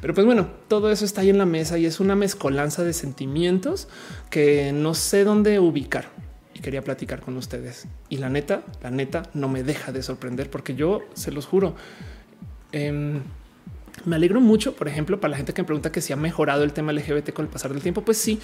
Pero 0.00 0.14
pues 0.14 0.24
bueno, 0.24 0.48
todo 0.66 0.90
eso 0.90 1.04
está 1.04 1.20
ahí 1.20 1.28
en 1.28 1.36
la 1.36 1.44
mesa 1.44 1.76
y 1.76 1.84
es 1.84 2.00
una 2.00 2.16
mezcolanza 2.16 2.82
de 2.82 2.94
sentimientos 2.94 3.88
que 4.30 4.72
no 4.72 4.94
sé 4.94 5.24
dónde 5.24 5.58
ubicar 5.58 6.06
y 6.54 6.60
quería 6.60 6.80
platicar 6.80 7.20
con 7.20 7.36
ustedes. 7.36 7.86
Y 8.08 8.16
la 8.16 8.30
neta, 8.30 8.62
la 8.82 8.90
neta 8.90 9.24
no 9.34 9.50
me 9.50 9.62
deja 9.62 9.92
de 9.92 10.02
sorprender 10.02 10.48
porque 10.48 10.74
yo 10.74 11.00
se 11.12 11.32
los 11.32 11.44
juro 11.44 11.74
Em, 12.74 13.22
me 14.04 14.16
alegro 14.16 14.40
mucho, 14.40 14.74
por 14.74 14.88
ejemplo, 14.88 15.20
para 15.20 15.30
la 15.30 15.36
gente 15.36 15.54
que 15.54 15.62
me 15.62 15.66
pregunta 15.66 15.92
que 15.92 16.00
si 16.00 16.12
ha 16.12 16.16
mejorado 16.16 16.64
el 16.64 16.72
tema 16.72 16.92
LGBT 16.92 17.32
con 17.32 17.44
el 17.44 17.50
pasar 17.50 17.72
del 17.72 17.80
tiempo, 17.80 18.02
pues 18.02 18.18
sí, 18.18 18.40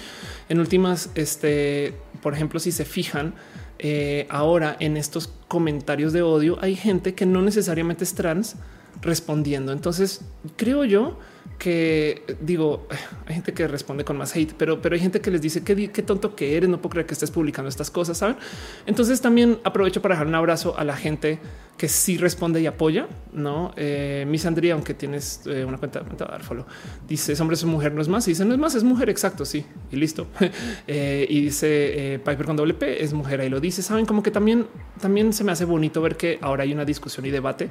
en 0.47 0.61
últimas, 0.61 1.09
este, 1.15 1.93
por 2.21 2.33
ejemplo, 2.33 2.57
si 2.59 2.71
se 2.71 2.85
fijan 2.85 3.33
eh, 3.77 4.27
ahora 4.29 4.77
en 4.79 4.95
estos 4.95 5.33
comentarios 5.49 6.13
de 6.13 6.21
odio, 6.21 6.57
hay 6.61 6.77
gente 6.77 7.13
que 7.13 7.25
no 7.25 7.41
necesariamente 7.41 8.05
es 8.05 8.15
trans 8.15 8.55
respondiendo. 9.01 9.73
Entonces, 9.73 10.21
creo 10.55 10.85
yo 10.85 11.19
que 11.59 12.23
digo, 12.39 12.87
hay 13.27 13.35
gente 13.35 13.53
que 13.53 13.67
responde 13.67 14.05
con 14.05 14.17
más 14.17 14.33
hate, 14.35 14.53
pero, 14.57 14.81
pero 14.81 14.95
hay 14.95 15.01
gente 15.01 15.19
que 15.19 15.29
les 15.29 15.41
dice 15.41 15.63
qué, 15.63 15.91
qué 15.91 16.01
tonto 16.01 16.35
que 16.35 16.55
eres, 16.55 16.69
no 16.69 16.81
puedo 16.81 16.91
creer 16.91 17.05
que 17.05 17.13
estés 17.13 17.31
publicando 17.31 17.67
estas 17.67 17.91
cosas, 17.91 18.17
¿saben? 18.17 18.37
Entonces 18.85 19.19
también 19.19 19.59
aprovecho 19.65 20.01
para 20.01 20.15
dejar 20.15 20.27
un 20.27 20.35
abrazo 20.35 20.77
a 20.77 20.85
la 20.85 20.95
gente 20.95 21.39
que 21.77 21.87
sí 21.87 22.17
responde 22.17 22.61
y 22.61 22.67
apoya, 22.67 23.07
¿no? 23.33 23.73
Eh, 23.75 24.25
Miss 24.27 24.45
Andrea, 24.45 24.75
aunque 24.75 24.93
tienes 24.93 25.41
eh, 25.47 25.65
una 25.65 25.77
cuenta, 25.77 26.01
de 26.01 26.15
dar 26.15 26.43
follow, 26.43 26.65
dice, 27.07 27.33
hombre, 27.41 27.55
es 27.55 27.65
mujer, 27.65 27.93
no 27.93 28.01
es 28.01 28.07
más, 28.07 28.27
y 28.27 28.31
dice, 28.31 28.45
no 28.45 28.53
es 28.53 28.59
más, 28.59 28.75
es 28.75 28.83
mujer, 28.83 29.09
exacto, 29.09 29.45
sí, 29.45 29.65
y 29.91 29.95
listo. 29.95 30.27
Eh, 30.87 31.25
y 31.29 31.41
dice, 31.41 32.19
Piper 32.25 32.45
con 32.45 32.55
doble 32.55 32.73
P, 32.73 33.03
es 33.03 33.13
mujer, 33.13 33.39
ahí 33.39 33.49
lo 33.49 33.59
dice, 33.59 33.81
¿saben? 33.81 34.05
Como 34.05 34.21
que 34.23 34.31
también, 34.31 34.67
también 34.99 35.31
se 35.31 35.43
me 35.43 35.51
hace 35.51 35.63
bonito 35.63 36.01
ver 36.01 36.17
que 36.17 36.37
ahora 36.41 36.63
hay 36.63 36.73
una 36.73 36.85
discusión 36.85 37.25
y 37.25 37.29
debate, 37.29 37.69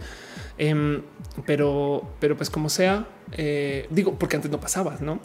em, 0.57 1.03
pero, 1.45 2.15
pero 2.19 2.37
pues 2.37 2.49
como 2.49 2.69
sea, 2.69 3.07
eh, 3.33 3.87
digo, 3.91 4.19
porque 4.19 4.37
antes 4.37 4.51
no 4.51 4.61
pasaba, 4.61 4.97
no? 5.01 5.21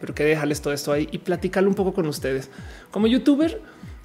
Pero 0.00 0.14
que 0.14 0.24
dejarles 0.24 0.62
todo 0.62 0.72
esto 0.72 0.92
ahí 0.92 1.08
y 1.12 1.18
platicarlo 1.18 1.68
un 1.68 1.74
poco 1.74 1.92
con 1.92 2.06
ustedes. 2.06 2.50
Como 2.90 3.06
youtuber, 3.06 3.60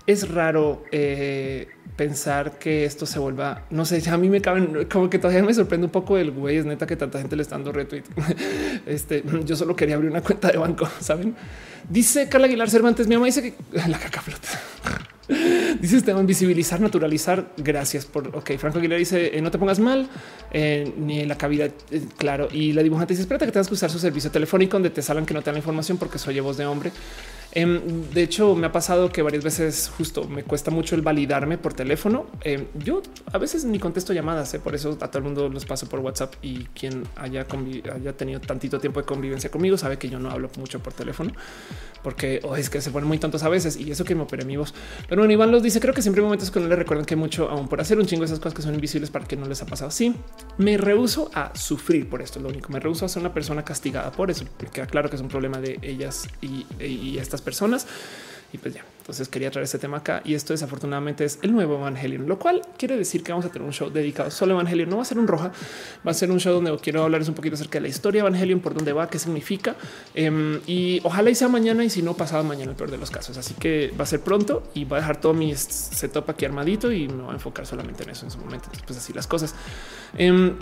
es 0.08 0.30
raro 0.30 0.84
eh, 0.92 1.68
pensar 1.96 2.60
que 2.60 2.86
esto 2.86 3.06
se 3.06 3.20
vuelva, 3.20 3.64
no 3.70 3.86
sé, 3.86 4.02
a 4.10 4.18
mí 4.18 4.30
me 4.30 4.42
caben, 4.42 4.86
como 4.92 5.10
que 5.10 5.18
todavía 5.18 5.44
me 5.44 5.54
sorprende 5.54 5.86
un 5.86 5.92
poco 5.92 6.18
el 6.18 6.32
güey, 6.32 6.58
es 6.58 6.66
neta 6.66 6.86
que 6.86 6.96
tanta 6.96 7.20
gente 7.20 7.36
le 7.36 7.42
está 7.42 7.56
dando 7.56 7.72
retweet. 7.72 8.04
Este, 8.86 9.24
yo 9.46 9.56
solo 9.56 9.76
quería 9.76 9.96
abrir 9.96 10.12
una 10.12 10.22
cuenta 10.22 10.50
de 10.50 10.58
banco, 10.58 10.88
¿saben? 11.00 11.36
Dice 11.90 12.28
Carla 12.30 12.48
Aguilar 12.48 12.70
Cervantes, 12.70 13.08
mi 13.08 13.16
mamá 13.16 13.28
dice 13.28 13.42
que 13.42 13.54
la 13.88 13.98
caca 13.98 14.22
flota. 14.22 14.48
Dice 15.80 15.98
Esteban, 15.98 16.28
visibilizar, 16.28 16.80
naturalizar. 16.80 17.52
Gracias 17.58 18.06
por. 18.06 18.28
Ok, 18.36 18.52
Franco 18.60 18.78
Aguilera 18.78 19.00
dice: 19.00 19.36
eh, 19.36 19.42
No 19.42 19.50
te 19.50 19.58
pongas 19.58 19.80
mal, 19.80 20.08
eh, 20.52 20.94
ni 20.98 21.22
en 21.22 21.28
la 21.28 21.36
cavidad. 21.36 21.72
Eh, 21.90 22.04
claro. 22.18 22.48
Y 22.52 22.74
la 22.74 22.84
dibujante 22.84 23.14
dice: 23.14 23.24
Espérate 23.24 23.46
que 23.48 23.52
tengas 23.52 23.68
que 23.68 23.74
usar 23.74 23.90
su 23.90 23.98
servicio 23.98 24.30
telefónico 24.30 24.74
donde 24.74 24.92
te 24.92 25.02
salgan 25.02 25.26
que 25.26 25.34
no 25.34 25.42
te 25.42 25.48
dan 25.48 25.56
la 25.56 25.60
información 25.60 25.98
porque 25.98 26.20
soy 26.20 26.40
voz 26.40 26.58
de 26.58 26.68
hombre. 26.68 26.92
Em, 27.56 28.10
de 28.14 28.22
hecho, 28.22 28.54
me 28.54 28.68
ha 28.68 28.72
pasado 28.74 29.10
que 29.10 29.22
varias 29.22 29.42
veces 29.44 29.90
justo 29.98 30.28
me 30.28 30.44
cuesta 30.44 30.72
mucho 30.72 30.94
el 30.94 31.02
validarme 31.02 31.58
por 31.58 31.74
teléfono. 31.74 32.26
Em, 32.42 32.66
yo 32.84 33.02
a 33.32 33.38
veces 33.38 33.64
ni 33.64 33.80
contesto 33.80 34.12
llamadas, 34.12 34.54
¿eh? 34.54 34.60
por 34.60 34.76
eso 34.76 34.98
a 35.00 35.08
todo 35.08 35.20
el 35.20 35.24
mundo 35.24 35.48
los 35.48 35.66
paso 35.66 35.88
por 35.88 36.02
WhatsApp 36.02 36.36
y 36.42 36.66
quien 36.66 37.04
haya, 37.16 37.48
haya 37.94 38.18
tenido 38.18 38.42
tantito 38.42 38.80
tiempo 38.80 39.00
de 39.00 39.06
convivencia 39.06 39.50
conmigo 39.50 39.78
sabe 39.78 39.98
que 39.98 40.10
yo 40.10 40.20
no 40.20 40.32
hablo 40.32 40.50
mucho 40.58 40.80
por 40.80 40.92
teléfono 40.92 41.32
porque 42.06 42.40
oh, 42.44 42.56
es 42.56 42.70
que 42.70 42.82
se 42.82 42.92
ponen 42.92 43.08
muy 43.08 43.18
tontos 43.18 43.42
a 43.42 43.50
veces 43.50 43.78
y 43.78 43.90
eso 43.90 44.06
que 44.06 44.14
me 44.14 44.22
operé 44.22 44.46
mi 44.46 44.58
voz. 44.58 44.76
Pero 45.10 45.22
bueno, 45.22 45.34
Iván 45.34 45.52
los 45.52 45.64
dice, 45.64 45.80
creo 45.80 45.92
que 45.92 46.04
siempre 46.04 46.22
hay 46.22 46.26
momentos 46.26 46.52
que 46.52 46.60
no 46.60 46.68
le 46.68 46.76
recuerdan 46.76 47.04
que 47.04 47.16
mucho 47.16 47.50
aún 47.50 47.68
por 47.68 47.82
hacer 47.82 47.98
un 47.98 48.06
chingo 48.06 48.22
de 48.22 48.28
esas 48.28 48.38
cosas 48.38 48.54
que 48.54 48.62
son 48.62 48.76
invisibles 48.76 49.10
para 49.10 49.26
que 49.26 49.36
no 49.36 49.48
les 49.48 49.64
ha 49.64 49.66
pasado. 49.66 49.90
Sí, 49.90 50.14
me 50.60 50.78
rehuso 50.78 51.32
a 51.34 51.56
sufrir 51.56 52.08
por 52.08 52.22
esto, 52.22 52.40
lo 52.40 52.50
único. 52.50 52.72
Me 52.72 52.80
rehuso 52.80 53.06
a 53.06 53.10
ser 53.10 53.22
una 53.22 53.34
persona 53.34 53.66
castigada 53.66 54.12
por 54.12 54.30
eso, 54.30 54.46
porque 54.56 54.86
claro 54.86 55.10
que 55.10 55.16
es 55.16 55.22
un 55.24 55.30
problema 55.30 55.60
de 55.60 55.80
ellas 55.82 56.28
y, 56.42 56.68
y 56.80 57.18
estas 57.18 57.42
personas. 57.46 57.88
Y 58.54 58.58
pues 58.58 58.74
ya, 58.74 58.86
entonces 59.00 59.28
quería 59.28 59.52
traer 59.52 59.66
este 59.66 59.80
tema 59.80 59.98
acá 59.98 60.22
y 60.24 60.34
esto 60.34 60.54
desafortunadamente 60.54 61.26
es 61.26 61.40
el 61.42 61.52
nuevo 61.52 61.76
Evangelion, 61.76 62.26
lo 62.26 62.40
cual 62.40 62.62
quiere 62.78 62.96
decir 62.96 63.22
que 63.22 63.32
vamos 63.34 63.46
a 63.46 63.50
tener 63.50 63.66
un 63.66 63.74
show 63.74 63.90
dedicado 63.90 64.32
solo 64.32 64.54
a 64.54 64.62
Evangelion. 64.62 64.90
No 64.90 64.96
va 64.96 65.02
a 65.02 65.06
ser 65.06 65.20
un 65.20 65.28
roja, 65.28 65.52
va 66.08 66.12
a 66.12 66.14
ser 66.14 66.32
un 66.32 66.40
show 66.40 66.54
donde 66.54 66.76
quiero 66.78 67.04
hablarles 67.04 67.28
un 67.28 67.36
poquito 67.36 67.56
acerca 67.56 67.80
de 67.80 67.82
la 67.82 67.88
historia 67.90 68.24
de 68.24 68.30
Evangelion, 68.30 68.62
por 68.62 68.74
dónde 68.74 68.94
va, 68.94 69.10
qué 69.10 69.20
significa 69.20 69.76
em, 70.14 70.62
y 70.68 71.02
ojalá 71.04 71.30
y 71.30 71.36
sea 71.36 71.50
mañana 71.50 71.84
y 71.84 71.90
si 71.90 72.02
no 72.02 72.16
pasado 72.16 72.44
mañana, 72.44 72.72
el 72.72 72.78
peor 72.78 72.92
de 72.92 72.98
los 72.98 73.12
casos. 73.12 73.38
Así 73.38 73.56
que 73.56 73.94
va 74.00 74.06
a 74.06 74.08
ser 74.08 74.22
pronto 74.22 74.64
y 74.74 74.86
va 74.86 74.98
a 74.98 75.00
dejar 75.02 75.20
todo 75.20 75.34
mi 75.34 75.54
setup 75.56 76.30
aquí 76.30 76.46
armadito 76.46 76.92
y 76.92 77.08
me 77.08 77.24
voy 77.24 77.32
a 77.32 77.34
enfocar 77.34 77.66
solamente 77.66 78.04
en 78.04 78.12
eso 78.12 78.26
en 78.26 78.32
su 78.32 78.38
momento. 78.38 78.70
Pues 78.88 78.98
así 78.98 79.12
las 79.12 79.28
cosas. 79.28 79.54
Em, 80.18 80.56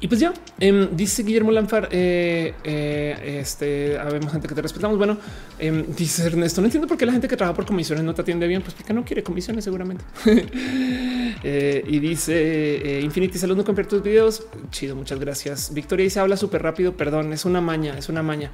y 0.00 0.08
pues 0.08 0.20
ya 0.20 0.32
em, 0.58 0.96
dice 0.96 1.22
Guillermo 1.22 1.52
Lanfar, 1.52 1.88
eh, 1.92 2.54
eh, 2.64 3.38
este, 3.40 3.98
habemos 3.98 4.32
gente 4.32 4.48
que 4.48 4.54
te 4.54 4.62
respetamos. 4.62 4.98
Bueno, 4.98 5.18
em, 5.58 5.84
dice 5.94 6.26
Ernesto, 6.26 6.60
no 6.60 6.66
entiendo 6.66 6.88
por 6.88 6.96
qué 6.96 7.06
la 7.06 7.12
gente 7.12 7.28
que 7.28 7.36
trabaja 7.36 7.54
por 7.54 7.66
comisiones 7.66 8.04
no 8.04 8.14
te 8.14 8.22
atiende 8.22 8.46
bien, 8.46 8.62
pues 8.62 8.74
porque 8.74 8.92
no 8.92 9.04
quiere 9.04 9.22
comisiones 9.22 9.64
seguramente. 9.64 10.04
Eh, 11.44 11.82
y 11.88 11.98
dice 11.98 13.00
Infinity, 13.02 13.36
salud, 13.36 13.56
no 13.56 13.64
comprar 13.64 13.88
tus 13.88 14.00
videos. 14.00 14.44
Chido, 14.70 14.94
muchas 14.94 15.18
gracias. 15.18 15.74
Victoria 15.74 16.04
dice, 16.04 16.20
habla 16.20 16.36
súper 16.36 16.62
rápido, 16.62 16.96
perdón, 16.96 17.32
es 17.32 17.44
una 17.44 17.60
maña, 17.60 17.98
es 17.98 18.08
una 18.08 18.22
maña 18.22 18.52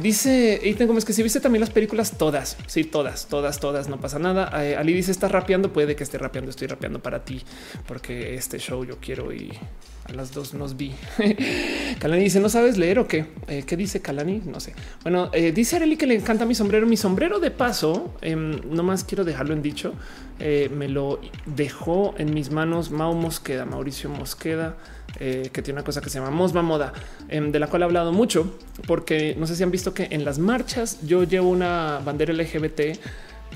dice 0.00 0.60
y 0.62 0.74
tengo 0.74 0.96
es 0.96 1.04
que 1.04 1.12
si 1.12 1.22
viste 1.22 1.40
también 1.40 1.60
las 1.60 1.70
películas 1.70 2.16
todas, 2.16 2.56
sí, 2.66 2.84
todas, 2.84 3.26
todas, 3.26 3.58
todas, 3.58 3.88
no 3.88 4.00
pasa 4.00 4.18
nada. 4.18 4.50
Eh, 4.64 4.76
Ali 4.76 4.92
dice 4.92 5.10
está 5.10 5.28
rapeando, 5.28 5.72
puede 5.72 5.96
que 5.96 6.04
esté 6.04 6.18
rapeando, 6.18 6.50
estoy 6.50 6.68
rapeando 6.68 7.00
para 7.00 7.24
ti, 7.24 7.42
porque 7.86 8.34
este 8.34 8.58
show 8.58 8.84
yo 8.84 8.98
quiero 9.00 9.32
y 9.32 9.50
a 10.04 10.12
las 10.12 10.32
dos 10.32 10.54
nos 10.54 10.76
vi. 10.76 10.92
Kalani 11.98 12.24
dice 12.24 12.38
no 12.38 12.48
sabes 12.48 12.78
leer 12.78 13.00
o 13.00 13.08
qué? 13.08 13.26
Eh, 13.48 13.64
¿Qué 13.66 13.76
dice 13.76 14.00
Kalani? 14.00 14.42
No 14.44 14.60
sé. 14.60 14.74
Bueno, 15.02 15.30
eh, 15.32 15.52
dice 15.52 15.76
Areli 15.76 15.96
que 15.96 16.06
le 16.06 16.14
encanta 16.14 16.44
mi 16.44 16.54
sombrero. 16.54 16.86
Mi 16.86 16.96
sombrero 16.96 17.40
de 17.40 17.50
paso, 17.50 18.14
em, 18.20 18.60
no 18.70 18.82
más 18.84 19.04
quiero 19.04 19.24
dejarlo 19.24 19.54
en 19.54 19.62
dicho. 19.62 19.94
me 20.40 20.88
lo 20.88 21.20
dejó 21.44 22.14
en 22.16 22.32
mis 22.32 22.50
manos 22.50 22.90
Mao 22.90 23.14
Mosqueda, 23.14 23.66
Mauricio 23.66 24.08
Mosqueda. 24.08 24.76
Eh, 25.18 25.50
que 25.52 25.60
tiene 25.60 25.78
una 25.78 25.84
cosa 25.84 26.00
que 26.00 26.08
se 26.08 26.18
llama 26.18 26.30
Mosma 26.30 26.62
Moda, 26.62 26.92
em, 27.28 27.50
de 27.50 27.58
la 27.58 27.66
cual 27.66 27.82
he 27.82 27.84
hablado 27.84 28.12
mucho, 28.12 28.54
porque 28.86 29.34
no 29.36 29.46
sé 29.46 29.56
si 29.56 29.62
han 29.62 29.70
visto 29.70 29.92
que 29.92 30.08
en 30.10 30.24
las 30.24 30.38
marchas 30.38 30.98
yo 31.02 31.24
llevo 31.24 31.50
una 31.50 32.00
bandera 32.04 32.32
LGBT 32.32 32.98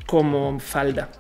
como 0.07 0.59
falda. 0.59 1.11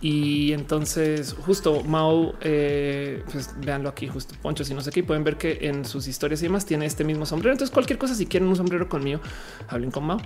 Y 0.00 0.52
entonces 0.52 1.34
justo 1.34 1.82
Mao, 1.82 2.34
eh, 2.40 3.22
pues 3.32 3.54
véanlo 3.58 3.88
aquí, 3.88 4.06
justo 4.06 4.34
ponchos 4.40 4.70
y 4.70 4.74
no 4.74 4.80
sé 4.80 4.90
qué, 4.90 5.02
pueden 5.02 5.24
ver 5.24 5.36
que 5.36 5.58
en 5.62 5.84
sus 5.84 6.06
historias 6.06 6.40
y 6.42 6.44
demás 6.44 6.66
tiene 6.66 6.86
este 6.86 7.04
mismo 7.04 7.26
sombrero. 7.26 7.52
Entonces 7.52 7.72
cualquier 7.72 7.98
cosa, 7.98 8.14
si 8.14 8.26
quieren 8.26 8.48
un 8.48 8.56
sombrero 8.56 8.88
conmigo, 8.88 9.20
hablen 9.68 9.90
con 9.90 10.04
Mao 10.04 10.20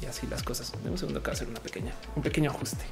y 0.00 0.04
así 0.06 0.26
las 0.26 0.42
cosas. 0.42 0.72
De 0.82 0.90
un 0.90 0.98
segundo 0.98 1.22
que 1.22 1.30
hacer 1.30 1.48
una 1.48 1.60
pequeña, 1.60 1.92
un 2.16 2.22
pequeño 2.22 2.50
ajuste. 2.50 2.84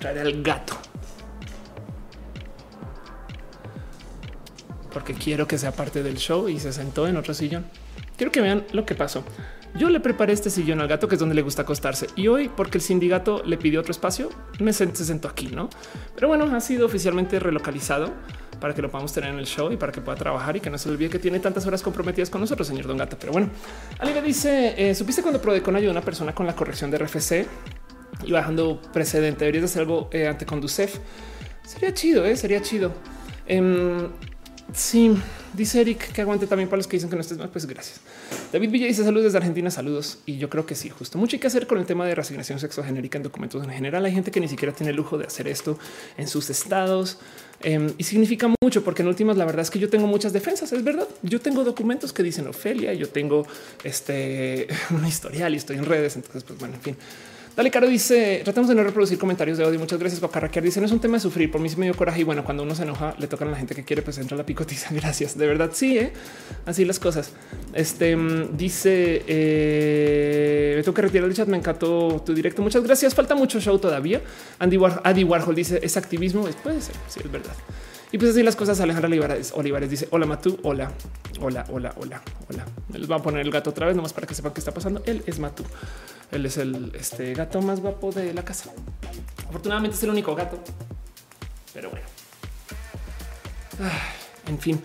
Traer 0.00 0.18
al 0.18 0.42
gato. 0.42 0.76
Porque 4.92 5.14
quiero 5.14 5.46
que 5.46 5.56
sea 5.56 5.70
parte 5.70 6.02
del 6.02 6.16
show 6.16 6.48
y 6.48 6.58
se 6.58 6.72
sentó 6.72 7.06
en 7.06 7.16
otro 7.16 7.32
sillón. 7.32 7.64
Quiero 8.16 8.32
que 8.32 8.40
vean 8.40 8.66
lo 8.72 8.84
que 8.84 8.96
pasó. 8.96 9.24
Yo 9.76 9.88
le 9.88 10.00
preparé 10.00 10.32
este 10.32 10.50
sillón 10.50 10.80
al 10.80 10.88
gato, 10.88 11.06
que 11.06 11.14
es 11.14 11.20
donde 11.20 11.34
le 11.34 11.42
gusta 11.42 11.62
acostarse. 11.62 12.08
Y 12.16 12.26
hoy, 12.26 12.48
porque 12.48 12.78
el 12.78 12.82
sindicato 12.82 13.42
le 13.44 13.56
pidió 13.56 13.78
otro 13.80 13.92
espacio, 13.92 14.28
me 14.58 14.72
se 14.72 14.92
sentó 14.92 15.28
aquí, 15.28 15.46
¿no? 15.46 15.70
Pero 16.16 16.26
bueno, 16.26 16.44
ha 16.54 16.60
sido 16.60 16.86
oficialmente 16.86 17.38
relocalizado 17.38 18.12
para 18.60 18.74
que 18.74 18.82
lo 18.82 18.90
podamos 18.90 19.12
tener 19.12 19.30
en 19.30 19.38
el 19.38 19.46
show 19.46 19.72
y 19.72 19.76
para 19.76 19.92
que 19.92 20.00
pueda 20.00 20.18
trabajar 20.18 20.56
y 20.56 20.60
que 20.60 20.70
no 20.70 20.76
se 20.76 20.90
olvide 20.90 21.08
que 21.08 21.18
tiene 21.18 21.38
tantas 21.38 21.66
horas 21.66 21.82
comprometidas 21.82 22.28
con 22.30 22.40
nosotros, 22.40 22.66
señor 22.66 22.86
Don 22.86 22.98
Gato. 22.98 23.16
Pero 23.18 23.32
bueno, 23.32 23.48
alguien 23.98 24.22
dice, 24.24 24.74
eh, 24.76 24.94
¿supiste 24.94 25.22
cuando 25.22 25.40
Prodecon 25.40 25.76
ayudó 25.76 25.90
a 25.90 25.92
una 25.92 26.02
persona 26.02 26.34
con 26.34 26.46
la 26.46 26.54
corrección 26.54 26.90
de 26.90 26.98
RFC? 26.98 27.46
Y 28.24 28.32
bajando 28.32 28.80
precedente. 28.92 29.44
Deberías 29.44 29.64
hacer 29.64 29.82
algo 29.82 30.08
eh, 30.12 30.26
ante 30.26 30.46
Conducef. 30.46 30.98
Sería 31.66 31.94
chido, 31.94 32.24
¿eh? 32.24 32.36
sería 32.36 32.60
chido. 32.62 32.92
Em, 33.46 34.08
sí, 34.72 35.16
dice 35.54 35.80
Eric 35.80 36.12
que 36.12 36.20
aguante 36.20 36.46
también 36.46 36.68
para 36.68 36.78
los 36.78 36.86
que 36.86 36.96
dicen 36.96 37.10
que 37.10 37.16
no 37.16 37.22
estés 37.22 37.38
mal. 37.38 37.48
Pues 37.48 37.66
gracias. 37.66 38.00
David 38.52 38.70
Villa 38.70 38.86
dice 38.86 39.04
saludos 39.04 39.24
desde 39.24 39.38
Argentina. 39.38 39.70
Saludos. 39.70 40.18
Y 40.26 40.38
yo 40.38 40.48
creo 40.50 40.66
que 40.66 40.74
sí, 40.74 40.90
justo 40.90 41.18
mucho 41.18 41.36
hay 41.36 41.40
que 41.40 41.46
hacer 41.46 41.66
con 41.66 41.78
el 41.78 41.86
tema 41.86 42.06
de 42.06 42.14
reasignación 42.14 42.58
sexogenérica 42.58 43.18
en 43.18 43.22
documentos 43.22 43.62
en 43.62 43.70
general. 43.70 44.04
Hay 44.04 44.12
gente 44.12 44.30
que 44.30 44.40
ni 44.40 44.48
siquiera 44.48 44.74
tiene 44.74 44.90
el 44.90 44.96
lujo 44.96 45.18
de 45.18 45.26
hacer 45.26 45.48
esto 45.48 45.78
en 46.16 46.28
sus 46.28 46.50
estados. 46.50 47.18
Em, 47.62 47.92
y 47.98 48.04
significa 48.04 48.48
mucho 48.60 48.82
porque 48.82 49.02
en 49.02 49.08
últimas 49.08 49.36
la 49.36 49.44
verdad 49.44 49.62
es 49.62 49.70
que 49.70 49.78
yo 49.78 49.88
tengo 49.88 50.06
muchas 50.06 50.32
defensas. 50.32 50.72
Es 50.72 50.82
verdad. 50.82 51.06
Yo 51.22 51.40
tengo 51.40 51.64
documentos 51.64 52.12
que 52.12 52.22
dicen 52.22 52.46
Ofelia. 52.48 52.92
Yo 52.94 53.08
tengo 53.08 53.46
este 53.84 54.66
una 54.90 55.08
historial 55.08 55.54
y 55.54 55.56
estoy 55.56 55.76
en 55.76 55.84
redes. 55.84 56.16
Entonces, 56.16 56.44
pues 56.44 56.58
bueno, 56.58 56.74
en 56.74 56.80
fin. 56.80 56.96
Dale, 57.60 57.70
Caro 57.70 57.88
dice: 57.88 58.40
Tratamos 58.42 58.70
de 58.70 58.74
no 58.74 58.82
reproducir 58.82 59.18
comentarios 59.18 59.58
de 59.58 59.66
odio. 59.66 59.78
Muchas 59.78 59.98
gracias. 59.98 60.18
Bacarraquear 60.18 60.64
dice: 60.64 60.80
No 60.80 60.86
es 60.86 60.92
un 60.92 60.98
tema 60.98 61.18
de 61.18 61.20
sufrir. 61.20 61.50
Por 61.50 61.60
mí 61.60 61.68
sí 61.68 61.76
me 61.76 61.84
dio 61.84 61.94
coraje. 61.94 62.22
Y 62.22 62.24
bueno, 62.24 62.42
cuando 62.42 62.62
uno 62.62 62.74
se 62.74 62.84
enoja, 62.84 63.14
le 63.18 63.26
tocan 63.26 63.48
a 63.48 63.50
la 63.50 63.58
gente 63.58 63.74
que 63.74 63.84
quiere, 63.84 64.00
pues 64.00 64.16
entra 64.16 64.34
la 64.34 64.46
picotiza. 64.46 64.88
Gracias. 64.94 65.36
De 65.36 65.46
verdad, 65.46 65.68
sí, 65.74 65.98
¿eh? 65.98 66.10
así 66.64 66.86
las 66.86 66.98
cosas. 66.98 67.34
Este 67.74 68.16
mm, 68.16 68.56
dice: 68.56 69.24
eh, 69.26 70.72
Me 70.78 70.82
tengo 70.82 70.94
que 70.94 71.02
retirar 71.02 71.28
el 71.28 71.34
chat. 71.34 71.48
Me 71.48 71.58
encantó 71.58 72.22
tu 72.24 72.32
directo. 72.32 72.62
Muchas 72.62 72.82
gracias. 72.82 73.14
Falta 73.14 73.34
mucho 73.34 73.60
show 73.60 73.78
todavía. 73.78 74.22
Andy, 74.58 74.78
Warhol 74.78 75.54
dice: 75.54 75.80
Es 75.82 75.98
activismo. 75.98 76.48
Puede 76.62 76.80
ser. 76.80 76.94
Sí, 77.08 77.20
es 77.22 77.30
verdad. 77.30 77.52
Y 78.12 78.18
pues 78.18 78.32
así 78.32 78.42
las 78.42 78.56
cosas. 78.56 78.80
Alejandra 78.80 79.08
Olivares, 79.08 79.52
Olivares 79.54 79.90
dice: 79.90 80.08
Hola, 80.10 80.26
Matú. 80.26 80.58
Hola, 80.62 80.90
hola, 81.40 81.64
hola, 81.70 81.94
hola, 81.96 82.22
hola. 82.48 82.66
Les 82.92 83.10
va 83.10 83.16
a 83.16 83.22
poner 83.22 83.42
el 83.42 83.50
gato 83.50 83.70
otra 83.70 83.86
vez, 83.86 83.96
nomás 83.96 84.12
para 84.12 84.26
que 84.26 84.34
sepan 84.34 84.52
qué 84.52 84.60
está 84.60 84.72
pasando. 84.72 85.02
Él 85.06 85.22
es 85.26 85.38
Matú. 85.38 85.64
Él 86.32 86.46
es 86.46 86.56
el 86.56 86.92
este, 86.94 87.34
gato 87.34 87.60
más 87.62 87.80
guapo 87.80 88.12
de 88.12 88.32
la 88.32 88.44
casa. 88.44 88.70
Afortunadamente 89.48 89.96
es 89.96 90.02
el 90.04 90.10
único 90.10 90.34
gato, 90.34 90.58
pero 91.74 91.90
bueno. 91.90 92.06
en 94.46 94.58
fin, 94.58 94.80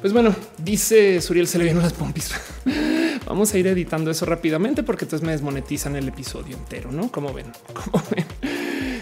pues 0.00 0.12
bueno, 0.12 0.34
dice 0.58 1.20
Suriel 1.20 1.46
se 1.46 1.58
le 1.58 1.64
vieron 1.64 1.82
las 1.82 1.92
pompis. 1.92 2.32
Vamos 3.26 3.52
a 3.52 3.58
ir 3.58 3.66
editando 3.66 4.10
eso 4.10 4.24
rápidamente 4.24 4.82
porque 4.82 5.04
entonces 5.04 5.24
me 5.24 5.32
desmonetizan 5.32 5.94
el 5.96 6.08
episodio 6.08 6.56
entero, 6.56 6.90
no? 6.90 7.12
Como 7.12 7.32
ven, 7.32 7.46
como 7.72 8.02
ven. 8.10 8.24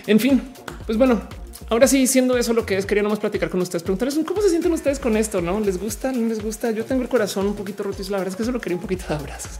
En 0.07 0.21
fin, 0.21 0.43
Pues 0.85 0.99
bueno, 0.99 1.23
ahora 1.69 1.87
sí, 1.87 2.07
siendo 2.07 2.37
eso 2.37 2.53
lo 2.53 2.67
que 2.67 2.77
es, 2.77 2.87
quería 2.87 3.03
nomás 3.03 3.19
platicar 3.19 3.51
con 3.51 3.61
ustedes, 3.61 3.83
preguntarles 3.83 4.19
cómo 4.25 4.41
se 4.41 4.51
sienten 4.51 4.73
ustedes 4.73 4.99
con 4.99 5.17
esto, 5.17 5.41
¿no? 5.41 5.61
¿Les 5.61 5.79
gusta? 5.79 6.13
¿No 6.13 6.29
les 6.29 6.43
gusta? 6.43 6.71
Yo 6.71 6.85
tengo 6.85 7.03
el 7.03 7.09
corazón 7.09 7.47
un 7.47 7.55
poquito 7.55 7.83
roto 7.83 8.03
la 8.09 8.19
verdad 8.19 8.29
es 8.29 8.37
que 8.37 8.45
solo 8.45 8.61
quería 8.61 8.77
un 8.77 8.83
poquito 8.83 9.05
de 9.09 9.15
abrazos. 9.15 9.59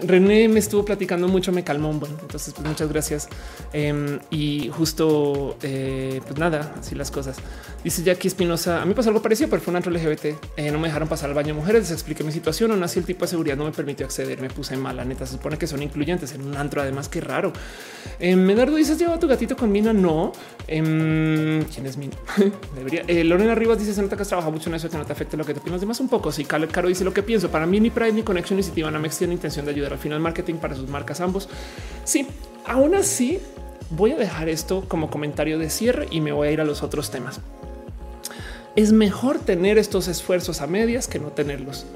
René 0.00 0.48
me 0.48 0.58
estuvo 0.58 0.84
platicando 0.84 1.28
mucho, 1.28 1.52
me 1.52 1.64
calmó 1.64 1.90
un 1.90 2.00
buen. 2.00 2.12
Entonces, 2.20 2.54
pues 2.54 2.66
muchas 2.66 2.88
gracias. 2.88 3.28
Em, 3.72 4.18
y 4.30 4.70
justo, 4.70 5.56
eh, 5.62 6.20
pues 6.26 6.38
nada, 6.38 6.74
así 6.78 6.94
las 6.94 7.10
cosas. 7.10 7.36
Dice 7.82 8.02
Jackie 8.02 8.28
Espinosa, 8.28 8.82
a 8.82 8.84
mí 8.84 8.94
pasó 8.94 9.10
algo 9.10 9.22
parecido, 9.22 9.48
pero 9.48 9.62
fue 9.62 9.70
un 9.70 9.76
antro 9.76 9.92
LGBT. 9.92 10.24
Eh, 10.56 10.70
no 10.70 10.78
me 10.78 10.88
dejaron 10.88 11.08
pasar 11.08 11.28
al 11.28 11.34
baño 11.34 11.54
mujeres, 11.54 11.82
les 11.82 11.92
expliqué 11.92 12.24
mi 12.24 12.32
situación, 12.32 12.70
aún 12.72 12.82
así 12.82 12.98
el 12.98 13.04
tipo 13.04 13.24
de 13.24 13.28
seguridad 13.28 13.56
no 13.56 13.64
me 13.64 13.72
permitió 13.72 14.06
acceder, 14.06 14.40
me 14.40 14.50
puse 14.50 14.76
mal, 14.76 14.96
la 14.96 15.04
neta, 15.04 15.26
se 15.26 15.32
supone 15.32 15.56
que 15.56 15.66
son 15.66 15.82
incluyentes 15.82 16.32
en 16.32 16.42
un 16.42 16.56
antro, 16.56 16.82
además, 16.82 17.08
qué 17.08 17.20
raro. 17.20 17.52
Eh, 18.18 18.34
Medardo 18.36 18.76
dices, 18.76 18.98
lleva 18.98 19.18
tu 19.18 19.28
gatito 19.28 19.56
con 19.56 19.70
Mina, 19.70 19.92
no. 19.92 20.32
Em, 20.66 21.62
¿Quién 21.64 21.86
es 21.86 21.96
Mina? 21.96 22.16
Debería. 22.74 23.04
Eh, 23.06 23.24
Lorena 23.24 23.54
Rivas 23.54 23.78
dice, 23.78 23.94
se 23.94 24.02
nota 24.02 24.16
que 24.16 24.22
has 24.22 24.28
trabajado 24.28 24.52
mucho 24.52 24.68
en 24.68 24.76
eso, 24.76 24.88
que 24.90 24.98
no 24.98 25.04
te 25.04 25.12
afecte 25.12 25.36
lo 25.36 25.44
que 25.44 25.54
te 25.54 25.60
opinas 25.60 25.80
demás 25.80 26.00
un 26.00 26.08
poco. 26.08 26.32
Si 26.32 26.42
sí, 26.42 26.48
Caro 26.48 26.88
dice 26.88 27.04
lo 27.04 27.14
que 27.14 27.22
pienso, 27.22 27.50
para 27.50 27.66
mí 27.66 27.80
ni 27.80 27.90
Pride 27.90 28.12
ni 28.12 28.22
Connection 28.22 28.58
ni 28.58 28.82
me 28.98 29.08
tiene 29.10 29.34
intención 29.34 29.64
de 29.64 29.72
ayudar 29.72 29.85
al 29.92 29.98
final 29.98 30.20
marketing 30.20 30.56
para 30.56 30.74
sus 30.74 30.88
marcas 30.88 31.20
ambos. 31.20 31.48
Sí, 32.04 32.26
aún 32.66 32.94
así 32.94 33.40
voy 33.90 34.12
a 34.12 34.16
dejar 34.16 34.48
esto 34.48 34.84
como 34.88 35.10
comentario 35.10 35.58
de 35.58 35.70
cierre 35.70 36.08
y 36.10 36.20
me 36.20 36.32
voy 36.32 36.48
a 36.48 36.50
ir 36.52 36.60
a 36.60 36.64
los 36.64 36.82
otros 36.82 37.10
temas. 37.10 37.40
Es 38.74 38.92
mejor 38.92 39.38
tener 39.38 39.78
estos 39.78 40.08
esfuerzos 40.08 40.60
a 40.60 40.66
medias 40.66 41.08
que 41.08 41.18
no 41.18 41.28
tenerlos 41.28 41.86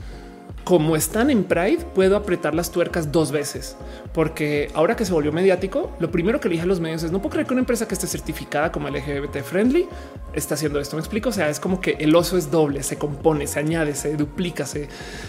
como 0.64 0.96
están 0.96 1.30
en 1.30 1.44
Pride, 1.44 1.84
puedo 1.94 2.16
apretar 2.16 2.54
las 2.54 2.70
tuercas 2.70 3.11
dos 3.12 3.32
veces, 3.32 3.76
porque 4.12 4.70
ahora 4.74 4.96
que 4.96 5.04
se 5.04 5.12
volvió 5.12 5.32
mediático, 5.32 5.90
lo 5.98 6.11
primero 6.11 6.40
que 6.40 6.48
elige 6.48 6.62
a 6.62 6.66
los 6.66 6.80
medios 6.80 7.02
es 7.02 7.12
no 7.12 7.18
puedo 7.20 7.30
creer 7.30 7.46
que 7.46 7.54
una 7.54 7.61
empresa 7.61 7.88
que 7.88 7.94
esté 7.94 8.06
certificada 8.06 8.70
como 8.70 8.88
LGBT 8.88 9.42
friendly 9.42 9.86
está 10.34 10.54
haciendo 10.54 10.80
esto. 10.80 10.96
Me 10.96 11.00
explico. 11.00 11.30
O 11.30 11.32
sea, 11.32 11.48
es 11.48 11.61
como 11.61 11.80
que 11.80 11.92
el 12.00 12.14
oso 12.14 12.36
es 12.36 12.50
doble, 12.50 12.82
se 12.82 12.96
compone, 12.96 13.46
se 13.46 13.58
añade, 13.58 13.94
se 13.94 14.16
duplica, 14.16 14.66
se, 14.66 14.88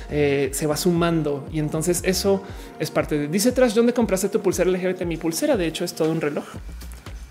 eh, 0.10 0.50
se 0.54 0.68
va 0.68 0.78
sumando. 0.78 1.48
Y 1.52 1.60
entonces 1.60 2.02
eso 2.04 2.44
es 2.80 2.92
parte 2.92 3.18
de 3.18 3.28
dice 3.28 3.52
Trash, 3.52 3.74
¿dónde 3.74 3.94
compraste 3.94 4.30
tu 4.30 4.42
pulsera 4.42 4.70
LGBT? 4.70 5.04
Mi 5.04 5.18
pulsera, 5.18 5.58
de 5.58 5.68
hecho, 5.68 5.86
es 5.86 5.94
todo 5.94 6.12
un 6.12 6.22
reloj. 6.22 6.46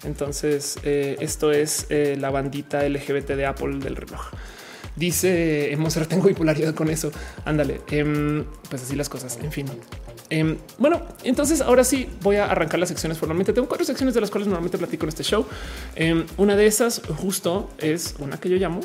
Entonces, 0.04 0.78
eh, 0.82 1.16
esto 1.20 1.52
es 1.52 1.86
eh, 1.90 2.16
la 2.18 2.30
bandita 2.30 2.88
LGBT 2.88 3.30
de 3.32 3.46
Apple 3.46 3.78
del 3.78 3.96
reloj. 3.96 4.30
Dice 5.00 5.74
Monserrat, 5.78 6.10
tengo 6.10 6.28
bipolaridad 6.28 6.74
con 6.74 6.90
eso. 6.90 7.10
Ándale, 7.46 7.80
em, 7.90 8.44
pues 8.68 8.82
así 8.82 8.94
las 8.94 9.08
cosas. 9.08 9.38
En 9.42 9.50
fin. 9.50 9.66
Em, 10.28 10.58
bueno, 10.76 11.00
entonces 11.24 11.62
ahora 11.62 11.84
sí 11.84 12.06
voy 12.20 12.36
a 12.36 12.50
arrancar 12.50 12.78
las 12.78 12.90
secciones 12.90 13.16
formalmente. 13.16 13.54
Tengo 13.54 13.66
cuatro 13.66 13.86
secciones 13.86 14.14
de 14.14 14.20
las 14.20 14.30
cuales 14.30 14.46
normalmente 14.46 14.76
platico 14.76 15.06
en 15.06 15.08
este 15.08 15.22
show. 15.22 15.46
Em, 15.96 16.26
una 16.36 16.54
de 16.54 16.66
esas 16.66 17.00
justo 17.16 17.70
es 17.78 18.14
una 18.18 18.38
que 18.38 18.50
yo 18.50 18.58
llamo 18.58 18.80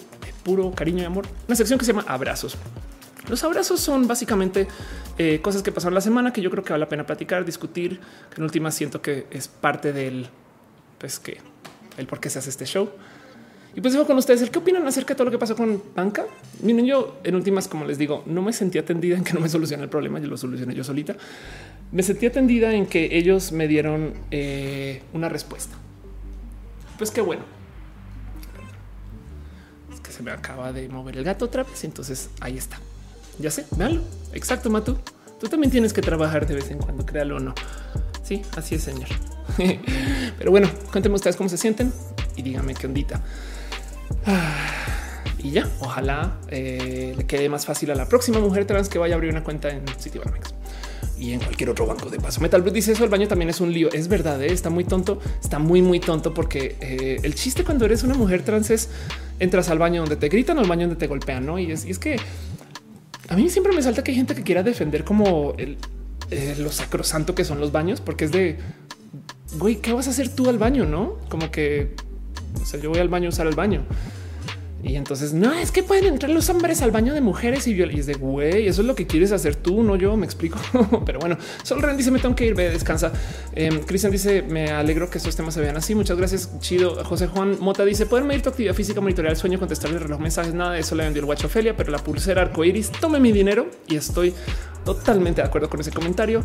puro 0.46 0.72
cariño 0.72 1.04
y 1.04 1.06
amor, 1.06 1.28
una 1.50 1.56
sección 1.58 1.78
que 1.78 1.84
se 1.84 1.92
llama 1.92 2.06
abrazos. 2.08 2.56
Los 3.28 3.44
abrazos 3.44 3.82
son 3.82 4.08
básicamente 4.08 4.70
eh, 5.18 5.42
cosas 5.42 5.64
que 5.64 5.74
pasaron 5.74 5.96
la 5.96 6.02
semana 6.02 6.32
que 6.32 6.42
yo 6.42 6.50
creo 6.50 6.64
que 6.64 6.72
vale 6.72 6.86
la 6.86 6.90
pena 6.90 7.06
platicar, 7.06 7.44
discutir, 7.44 8.00
en 8.38 8.44
última 8.44 8.72
siento 8.72 9.02
que 9.02 9.28
es 9.32 9.50
parte 9.50 9.92
del, 9.92 10.30
pues 10.98 11.20
que 11.20 11.40
el 11.98 12.08
por 12.08 12.22
qué 12.22 12.30
se 12.30 12.40
hace 12.40 12.52
este 12.52 12.66
show. 12.66 12.90
Y 13.76 13.82
pues 13.82 13.94
digo 13.94 14.08
con 14.08 14.18
ustedes, 14.18 14.50
¿qué 14.50 14.60
opinan 14.60 14.88
acerca 14.88 15.14
de 15.14 15.18
todo 15.18 15.26
lo 15.26 15.32
que 15.32 15.38
pasó 15.38 15.56
con 15.56 15.84
banca? 15.94 16.26
Miren, 16.62 16.86
yo 16.86 17.18
en 17.26 17.36
últimas, 17.36 17.68
como 17.68 17.84
les 17.84 17.98
digo, 17.98 18.24
no 18.26 18.42
me 18.42 18.54
sentí 18.54 18.78
atendida 18.78 19.18
en 19.18 19.26
que 19.26 19.34
no 19.34 19.42
me 19.42 19.50
solucioné 19.50 19.84
el 19.84 19.90
problema, 19.90 20.20
yo 20.20 20.28
lo 20.28 20.38
solucioné 20.38 20.74
yo 20.74 20.84
solita. 20.86 21.18
Me 21.92 22.02
sentí 22.02 22.26
atendida 22.26 22.74
en 22.74 22.86
que 22.86 23.18
ellos 23.18 23.52
me 23.52 23.68
dieron 23.68 24.14
eh, 24.32 25.04
una 25.12 25.28
respuesta. 25.28 25.76
Pues 26.98 27.12
qué 27.12 27.20
bueno. 27.20 27.44
Es 29.94 30.00
que 30.00 30.12
se 30.12 30.24
me 30.24 30.32
acaba 30.32 30.72
de 30.72 30.88
mover 30.88 31.18
el 31.18 31.26
gato 31.26 31.44
otra 31.44 31.64
vez, 31.64 31.84
entonces 31.84 32.30
ahí 32.40 32.58
está. 32.58 32.80
Ya 33.40 33.52
sé, 33.52 33.66
véanlo. 33.76 34.04
Exacto, 34.32 34.70
Matu. 34.70 34.98
Tú 35.38 35.50
también 35.50 35.70
tienes 35.70 35.92
que 35.92 36.02
trabajar 36.02 36.48
de 36.48 36.56
vez 36.56 36.72
en 36.72 36.78
cuando, 36.78 37.06
créalo 37.06 37.36
o 37.36 37.40
no. 37.40 37.54
Sí, 38.24 38.42
así 38.56 38.76
es, 38.76 38.84
señor. 38.84 39.10
Pero 40.38 40.50
bueno, 40.50 40.70
cuéntenme 40.94 41.16
ustedes 41.16 41.36
cómo 41.36 41.50
se 41.50 41.58
sienten 41.58 41.92
y 42.38 42.42
díganme 42.42 42.74
qué 42.74 42.88
ondita. 42.88 43.22
Y 45.46 45.52
ya, 45.52 45.70
ojalá 45.80 46.40
eh, 46.50 47.14
le 47.16 47.26
quede 47.28 47.50
más 47.50 47.68
fácil 47.68 47.92
a 47.92 47.96
la 47.96 48.10
próxima 48.10 48.40
mujer 48.40 48.66
trans 48.66 48.90
que 48.90 48.98
vaya 48.98 49.14
a 49.14 49.18
abrir 49.18 49.30
una 49.30 49.44
cuenta 49.44 49.70
en 49.70 49.84
Citibanamex 50.00 50.56
y 51.20 51.34
en 51.34 51.40
cualquier 51.40 51.70
otro 51.70 51.86
banco 51.86 52.10
de 52.10 52.20
paso. 52.20 52.42
Metal 52.42 52.64
dice 52.74 52.94
eso, 52.94 53.04
el 53.04 53.12
baño 53.12 53.28
también 53.28 53.50
es 53.50 53.62
un 53.62 53.72
lío. 53.72 53.92
Es 53.92 54.08
verdad, 54.08 54.42
¿eh? 54.42 54.52
está 54.52 54.72
muy 54.72 54.86
tonto, 54.86 55.20
está 55.42 55.60
muy, 55.60 55.84
muy 55.84 56.00
tonto 56.00 56.34
porque 56.34 56.76
eh, 56.82 57.20
el 57.22 57.36
chiste 57.36 57.64
cuando 57.64 57.86
eres 57.86 58.02
una 58.02 58.16
mujer 58.16 58.42
trans 58.44 58.72
es 58.72 58.90
entras 59.40 59.70
al 59.70 59.78
baño 59.78 60.02
donde 60.02 60.16
te 60.16 60.30
gritan 60.30 60.58
o 60.58 60.62
al 60.62 60.68
baño 60.68 60.88
donde 60.88 61.00
te 61.00 61.06
golpean, 61.06 61.46
¿no? 61.46 61.60
Y 61.60 61.72
es, 61.72 61.86
y 61.86 61.92
es 61.92 62.00
que 62.00 62.18
a 63.30 63.36
mí 63.36 63.48
siempre 63.50 63.72
me 63.72 63.84
salta 63.84 64.04
que 64.04 64.12
hay 64.12 64.18
gente 64.18 64.34
que 64.34 64.42
quiera 64.42 64.64
defender 64.64 65.04
como 65.04 65.54
el, 65.58 65.78
lo 66.58 66.72
sacrosanto 66.72 67.36
que 67.36 67.46
son 67.46 67.60
los 67.60 67.72
baños, 67.72 68.02
porque 68.02 68.26
es 68.26 68.32
de, 68.32 68.58
güey, 69.60 69.76
¿qué 69.76 69.94
vas 69.94 70.08
a 70.08 70.10
hacer 70.10 70.30
tú 70.30 70.50
al 70.50 70.58
baño? 70.58 70.86
No, 70.86 71.18
como 71.30 71.52
que 71.52 71.96
o 72.62 72.66
sea, 72.66 72.80
yo 72.80 72.90
voy 72.90 73.00
al 73.00 73.10
baño 73.10 73.28
a 73.28 73.30
usar 73.30 73.48
el 73.48 73.56
baño. 73.56 73.86
Y 74.86 74.98
entonces 74.98 75.34
no 75.34 75.52
es 75.52 75.72
que 75.72 75.82
pueden 75.82 76.06
entrar 76.06 76.32
los 76.32 76.48
hombres 76.50 76.84
al 76.84 76.92
baño 76.92 77.16
de 77.16 77.22
mujeres 77.22 77.66
y, 77.66 77.74
y 77.74 78.00
es 78.00 78.06
de 78.06 78.14
güey, 78.14 78.68
eso 78.68 78.82
es 78.82 78.88
lo 78.88 78.94
que 78.94 79.08
quieres 79.08 79.32
hacer 79.32 79.56
tú, 79.56 79.82
no 79.82 79.96
yo 79.96 80.16
me 80.16 80.26
explico. 80.26 80.60
Pero 81.06 81.20
bueno, 81.20 81.38
Sol 81.64 81.82
Ren 81.82 81.98
dice 81.98 82.12
me 82.12 82.20
tengo 82.20 82.36
que 82.36 82.46
ir, 82.46 82.54
ve, 82.54 82.70
descansa. 82.70 83.12
Eh, 83.54 83.82
Cristian 83.88 84.12
dice 84.12 84.44
me 84.44 84.70
alegro 84.70 85.10
que 85.10 85.18
estos 85.18 85.36
temas 85.36 85.56
se 85.56 85.62
vean 85.62 85.76
así. 85.76 85.96
Muchas 85.96 86.18
gracias. 86.18 86.52
Chido. 86.60 87.04
José 87.04 87.26
Juan 87.26 87.58
Mota 87.60 87.84
dice 87.84 88.06
pueden 88.06 88.28
medir 88.28 88.44
tu 88.44 88.50
actividad 88.50 88.76
física, 88.76 89.02
monitorear 89.02 89.34
el 89.34 89.40
sueño, 89.40 89.58
contestar 89.58 89.90
el 89.90 90.00
reloj, 90.00 90.20
mensajes. 90.20 90.54
Nada 90.54 90.74
de 90.74 90.82
eso 90.82 90.94
le 90.94 91.04
vendió 91.04 91.22
el 91.22 91.26
guacho 91.26 91.48
Ophelia, 91.48 91.76
pero 91.76 91.92
la 91.92 91.98
pulsera 91.98 92.44
arcoiris 92.44 92.92
tome 92.92 93.20
mi 93.20 93.32
dinero 93.32 93.68
y 93.88 93.96
estoy 93.96 94.36
totalmente 94.84 95.42
de 95.42 95.48
acuerdo 95.48 95.68
con 95.68 95.80
ese 95.80 95.92
comentario. 95.92 96.44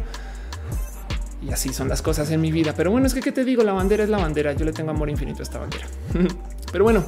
Y 1.43 1.53
así 1.53 1.73
son 1.73 1.89
las 1.89 2.03
cosas 2.03 2.31
en 2.31 2.41
mi 2.41 2.53
vida. 2.53 2.75
Pero 2.77 2.91
bueno, 2.91 3.07
es 3.07 3.15
que 3.15 3.21
¿qué 3.21 3.33
te 3.33 3.45
digo? 3.45 3.63
La 3.63 3.73
bandera 3.73 4.05
es 4.05 4.11
la 4.11 4.19
bandera. 4.19 4.53
Yo 4.53 4.65
le 4.65 4.73
tengo 4.73 4.91
amor 4.91 5.09
infinito 5.09 5.41
a 5.41 5.43
esta 5.43 5.59
bandera. 5.59 5.87
Pero 6.73 6.85
bueno, 6.85 7.05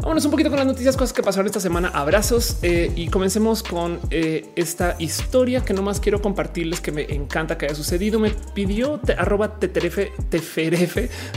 Vámonos 0.00 0.24
un 0.24 0.30
poquito 0.30 0.48
con 0.48 0.58
las 0.58 0.66
noticias, 0.66 0.96
cosas 0.96 1.12
que 1.12 1.22
pasaron 1.22 1.46
esta 1.46 1.58
semana. 1.58 1.88
Abrazos 1.88 2.58
eh, 2.62 2.92
y 2.94 3.08
comencemos 3.08 3.64
con 3.64 3.98
eh, 4.10 4.48
esta 4.54 4.94
historia 5.00 5.64
que 5.64 5.74
no 5.74 5.82
más 5.82 5.98
quiero 5.98 6.22
compartirles 6.22 6.80
que 6.80 6.92
me 6.92 7.02
encanta 7.12 7.58
que 7.58 7.66
haya 7.66 7.74
sucedido. 7.74 8.20
Me 8.20 8.30
pidió 8.54 9.00
te, 9.00 9.14
arroba 9.14 9.58
tferf 9.58 9.98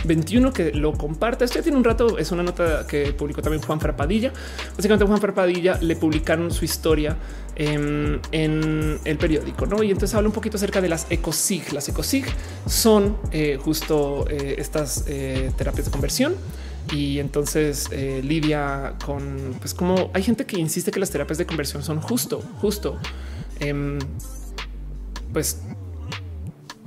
21 0.04 0.54
que 0.54 0.72
lo 0.74 0.94
comparta. 0.94 1.44
Esto 1.44 1.58
ya 1.58 1.64
tiene 1.64 1.78
un 1.78 1.84
rato. 1.84 2.20
Es 2.20 2.32
una 2.32 2.44
nota 2.44 2.86
que 2.88 3.14
publicó 3.14 3.42
también 3.42 3.64
Juan 3.64 3.80
Farpadilla. 3.80 4.32
Básicamente, 4.76 5.06
Juan 5.06 5.20
Farpadilla 5.20 5.80
le 5.82 5.96
publicaron 5.96 6.52
su 6.52 6.64
historia 6.64 7.18
em, 7.62 8.20
en 8.32 9.00
el 9.06 9.18
periódico, 9.18 9.66
¿no? 9.66 9.84
Y 9.84 9.92
entonces 9.92 10.16
habla 10.16 10.30
un 10.30 10.34
poquito 10.34 10.58
acerca 10.58 10.82
de 10.82 10.90
las 10.90 11.06
ecosig. 11.10 11.72
Las 11.74 11.88
ecosig 11.90 12.26
son 12.66 13.18
eh, 13.32 13.58
justo 13.62 14.26
estas 14.28 15.06
terapias 15.06 15.86
de 15.86 15.92
conversión 15.92 16.36
y 16.92 17.20
entonces 17.20 17.88
eh, 17.92 18.22
lidia 18.24 18.96
con, 19.06 19.56
pues 19.60 19.74
como 19.74 20.10
hay 20.14 20.24
gente 20.24 20.46
que 20.46 20.60
insiste 20.60 20.92
que 20.92 21.00
las 21.00 21.12
terapias 21.12 21.38
de 21.38 21.46
conversión 21.46 21.84
son 21.84 22.02
justo, 22.02 22.42
justo, 22.60 22.98
em, 23.60 24.00
pues 25.32 25.62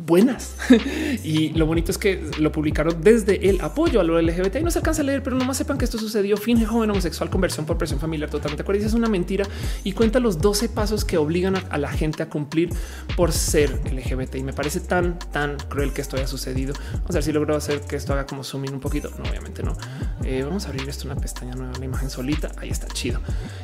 buenas. 0.06 0.56
y 1.24 1.50
lo 1.50 1.66
bonito 1.66 1.90
es 1.90 1.98
que 1.98 2.30
lo 2.38 2.52
publicaron 2.52 3.02
desde 3.02 3.48
el 3.48 3.60
apoyo 3.60 4.00
a 4.00 4.04
lo 4.04 4.20
LGBT 4.20 4.56
y 4.56 4.62
no 4.62 4.70
se 4.70 4.78
alcanza 4.78 5.02
a 5.02 5.04
leer, 5.04 5.22
pero 5.22 5.36
nomás 5.36 5.56
sepan 5.56 5.78
que 5.78 5.84
esto 5.84 5.98
sucedió. 5.98 6.36
Finge 6.36 6.66
joven 6.66 6.90
homosexual, 6.90 7.30
conversión 7.30 7.66
por 7.66 7.78
presión 7.78 8.00
familiar 8.00 8.30
totalmente 8.30 8.62
acuerdas. 8.62 8.84
Es 8.84 8.94
una 8.94 9.08
mentira 9.08 9.46
y 9.82 9.92
cuenta 9.92 10.20
los 10.20 10.38
12 10.38 10.68
pasos 10.68 11.04
que 11.04 11.16
obligan 11.16 11.56
a, 11.56 11.78
la 11.78 11.90
gente 11.90 12.22
a 12.22 12.28
cumplir 12.28 12.70
por 13.16 13.32
ser 13.32 13.80
LGBT. 13.92 14.36
Y 14.36 14.42
me 14.42 14.52
parece 14.52 14.80
tan, 14.80 15.18
tan 15.18 15.56
cruel 15.68 15.92
que 15.92 16.02
esto 16.02 16.16
haya 16.16 16.26
sucedido. 16.26 16.74
Vamos 16.92 17.10
a 17.10 17.14
ver 17.14 17.22
si 17.22 17.32
logro 17.32 17.56
hacer 17.56 17.80
que 17.80 17.96
esto 17.96 18.12
haga 18.12 18.26
como 18.26 18.44
zoom 18.44 18.64
un 18.72 18.80
poquito. 18.80 19.10
No, 19.18 19.28
obviamente 19.28 19.62
no. 19.62 19.76
Eh, 20.24 20.42
vamos 20.42 20.66
a 20.66 20.68
abrir 20.68 20.88
esto 20.88 21.06
una 21.06 21.16
pestaña 21.16 21.54
nueva, 21.54 21.72
la 21.78 21.84
imagen 21.84 22.10
solita. 22.10 22.52
Ahí 22.56 22.70
está 22.70 22.86
chido. 22.88 23.20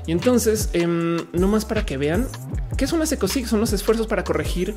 Y 0.06 0.12
entonces, 0.12 0.70
em, 0.72 1.16
no 1.32 1.48
más 1.48 1.64
para 1.64 1.86
que 1.86 1.96
vean 1.96 2.26
qué 2.76 2.86
son 2.86 2.98
las 2.98 3.12
ecosig, 3.12 3.46
son 3.46 3.60
los 3.60 3.72
esfuerzos 3.72 4.06
para 4.06 4.24
corregir 4.24 4.74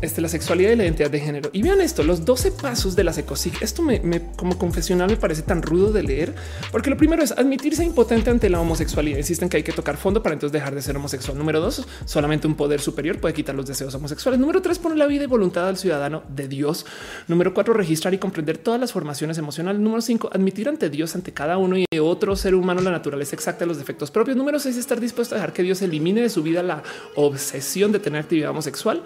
este, 0.00 0.20
la 0.20 0.28
sexualidad 0.28 0.70
y 0.70 0.76
la 0.76 0.84
identidad 0.84 1.10
de 1.10 1.20
género. 1.20 1.50
Y 1.52 1.62
vean 1.62 1.80
esto, 1.80 2.02
los 2.02 2.24
12 2.24 2.52
pasos 2.52 2.96
de 2.96 3.04
la 3.04 3.12
ecosig. 3.12 3.52
Esto 3.60 3.82
me, 3.82 4.00
como 4.36 4.58
confesional 4.58 5.10
me 5.10 5.16
parece 5.16 5.42
tan 5.42 5.62
rudo 5.62 5.92
de 5.92 6.02
leer, 6.02 6.34
porque 6.72 6.90
lo 6.90 6.96
primero 6.96 7.22
es 7.22 7.32
admitirse 7.32 7.84
impotente 7.84 8.30
ante 8.30 8.48
la 8.48 8.60
homosexualidad. 8.60 9.18
Insisten 9.18 9.48
que 9.48 9.58
hay 9.58 9.62
que 9.62 9.72
tocar 9.72 9.96
fondo 9.96 10.22
para 10.22 10.32
entonces 10.34 10.52
dejar 10.52 10.74
de 10.74 10.82
ser 10.82 10.96
homosexual. 10.96 11.36
Número 11.36 11.60
dos, 11.60 11.86
solamente 12.04 12.46
un 12.46 12.54
poder 12.54 12.80
superior 12.80 13.18
puede 13.18 13.34
quitar 13.34 13.54
los 13.54 13.66
deseos 13.66 13.94
homosexuales. 13.94 14.40
Número 14.40 14.62
tres, 14.62 14.78
poner 14.78 14.98
la 14.98 15.06
vida 15.06 15.24
y 15.24 15.26
voluntad 15.26 15.68
al 15.68 15.76
ciudadano 15.76 16.22
de 16.28 16.48
Dios. 16.48 16.86
Número 17.28 17.52
cuatro, 17.54 17.74
registrar 17.74 18.14
y 18.14 18.18
comprender 18.18 18.58
todas 18.58 18.80
las 18.80 18.92
formaciones 18.92 19.38
emocionales. 19.38 19.80
Número 19.80 20.02
cinco, 20.02 20.30
admitir 20.32 20.68
ante 20.68 20.90
Dios, 20.90 21.14
ante 21.14 21.32
cada 21.32 21.58
uno 21.58 21.76
y 21.76 21.86
otro 21.98 22.36
ser 22.36 22.54
humano 22.54 22.80
la 22.80 22.90
naturaleza 22.90 23.34
exacta 23.36 23.60
de 23.60 23.66
los 23.66 23.78
defectos 23.78 24.10
propios. 24.10 24.36
Número 24.36 24.58
seis, 24.58 24.76
estar 24.76 25.00
dispuesto 25.00 25.34
a 25.34 25.38
dejar 25.38 25.52
que 25.52 25.62
Dios 25.62 25.82
elimine 25.82 26.22
de 26.22 26.28
su 26.28 26.42
vida 26.42 26.62
la 26.62 26.82
obsesión 27.16 27.92
de 27.92 27.98
tener 27.98 28.22
actividad 28.22 28.50
homosexual. 28.50 29.02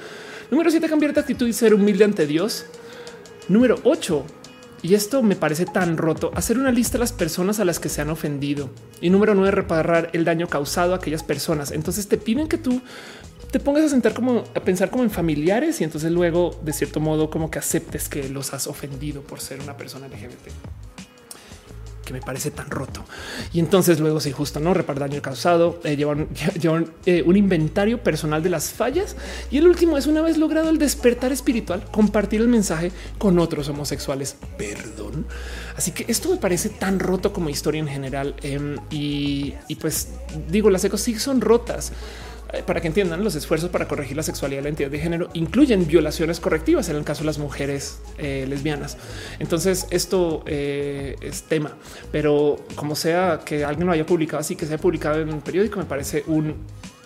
Número 0.55 0.70
siete, 0.70 0.88
cambiar 0.88 1.12
de 1.12 1.18
actitud 1.18 1.48
y 1.48 1.52
ser 1.52 1.74
humilde 1.74 2.05
ante 2.05 2.28
Dios. 2.28 2.66
Número 3.48 3.80
8, 3.82 4.24
Y 4.82 4.94
esto 4.94 5.20
me 5.20 5.34
parece 5.34 5.66
tan 5.66 5.96
roto. 5.96 6.30
Hacer 6.36 6.61
una 6.61 6.70
lista 6.70 6.92
de 6.92 7.00
las 7.00 7.12
personas 7.12 7.59
a 7.59 7.64
las 7.64 7.80
que 7.80 7.88
se 7.88 8.00
han 8.00 8.09
ofendido. 8.09 8.70
Y 9.00 9.11
número 9.11 9.34
nueve, 9.34 9.50
reparar 9.50 10.11
el 10.12 10.24
daño 10.24 10.46
causado 10.46 10.92
a 10.92 10.98
aquellas 10.98 11.24
personas. 11.24 11.72
Entonces 11.72 12.07
te 12.07 12.18
piden 12.18 12.46
que 12.46 12.57
tú 12.57 12.80
te 13.50 13.59
pongas 13.59 13.82
a 13.82 13.88
sentar 13.88 14.14
como 14.14 14.44
a 14.55 14.61
pensar 14.61 14.90
como 14.90 15.02
en 15.02 15.11
familiares 15.11 15.80
y 15.80 15.84
entonces 15.84 16.12
luego 16.12 16.57
de 16.62 16.72
cierto 16.72 17.00
modo 17.00 17.30
como 17.30 17.50
que 17.50 17.59
aceptes 17.59 18.09
que 18.09 18.28
los 18.28 18.55
has 18.55 18.68
ofendido 18.68 19.22
por 19.22 19.40
ser 19.40 19.61
una 19.61 19.76
persona 19.76 20.07
LGBT 20.07 20.52
que 22.05 22.12
me 22.12 22.20
parece 22.20 22.50
tan 22.50 22.70
roto. 22.70 23.05
Y 23.52 23.61
entonces 23.61 24.00
luego 24.00 24.20
sí, 24.20 24.32
justo 24.32 24.61
no 24.61 24.74
reparar 24.74 25.09
daño 25.09 25.22
causado, 25.22 25.80
eh, 25.84 25.96
llevar, 25.96 26.26
eh, 27.07 27.22
un 27.26 27.36
inventario 27.36 28.02
personal 28.02 28.42
de 28.42 28.50
las 28.50 28.70
fallas. 28.70 29.16
Y 29.50 29.59
el 29.59 29.66
último 29.66 29.98
es 29.98 30.07
una 30.07 30.22
vez 30.22 30.38
logrado 30.38 30.70
el 30.70 30.78
despertar 30.78 31.32
espiritual, 31.32 31.84
compartir 31.90 32.40
el 32.40 32.48
mensaje 32.48 32.92
con 33.18 33.38
otros 33.38 33.68
homosexuales. 33.68 34.36
Perdón. 34.57 35.26
Así 35.76 35.90
que 35.92 36.05
esto 36.09 36.30
me 36.30 36.36
parece 36.36 36.68
tan 36.68 36.98
roto 37.00 37.32
como 37.32 37.48
historia 37.48 37.80
en 37.80 37.88
general. 37.88 38.34
Em, 38.42 38.76
y, 38.90 39.55
y, 39.68 39.74
pues 39.76 40.11
digo, 40.48 40.70
las 40.70 40.84
ecos 40.84 41.00
sí 41.00 41.18
son 41.18 41.40
rotas 41.40 41.92
para 42.62 42.80
que 42.80 42.88
entiendan, 42.88 43.24
los 43.24 43.34
esfuerzos 43.34 43.70
para 43.70 43.88
corregir 43.88 44.16
la 44.16 44.22
sexualidad 44.22 44.59
de 44.59 44.62
la 44.62 44.68
identidad 44.68 44.90
de 44.90 44.98
género 44.98 45.28
incluyen 45.34 45.86
violaciones 45.86 46.40
correctivas 46.40 46.88
en 46.88 46.96
el 46.96 47.05
caso 47.05 47.20
de 47.20 47.26
las 47.26 47.38
mujeres 47.38 48.00
eh, 48.18 48.46
lesbianas. 48.48 48.96
Entonces 49.38 49.86
esto 49.90 50.42
eh, 50.46 51.16
es 51.20 51.42
tema, 51.42 51.76
pero 52.12 52.57
como 52.74 52.94
sea 52.94 53.40
que 53.44 53.64
alguien 53.64 53.86
lo 53.86 53.92
haya 53.92 54.07
publicado 54.07 54.40
así, 54.40 54.57
que 54.57 54.66
sea 54.66 54.78
publicado 54.78 55.20
en 55.20 55.32
un 55.32 55.40
periódico, 55.40 55.78
me 55.78 55.86
parece 55.86 56.24
un 56.26 56.57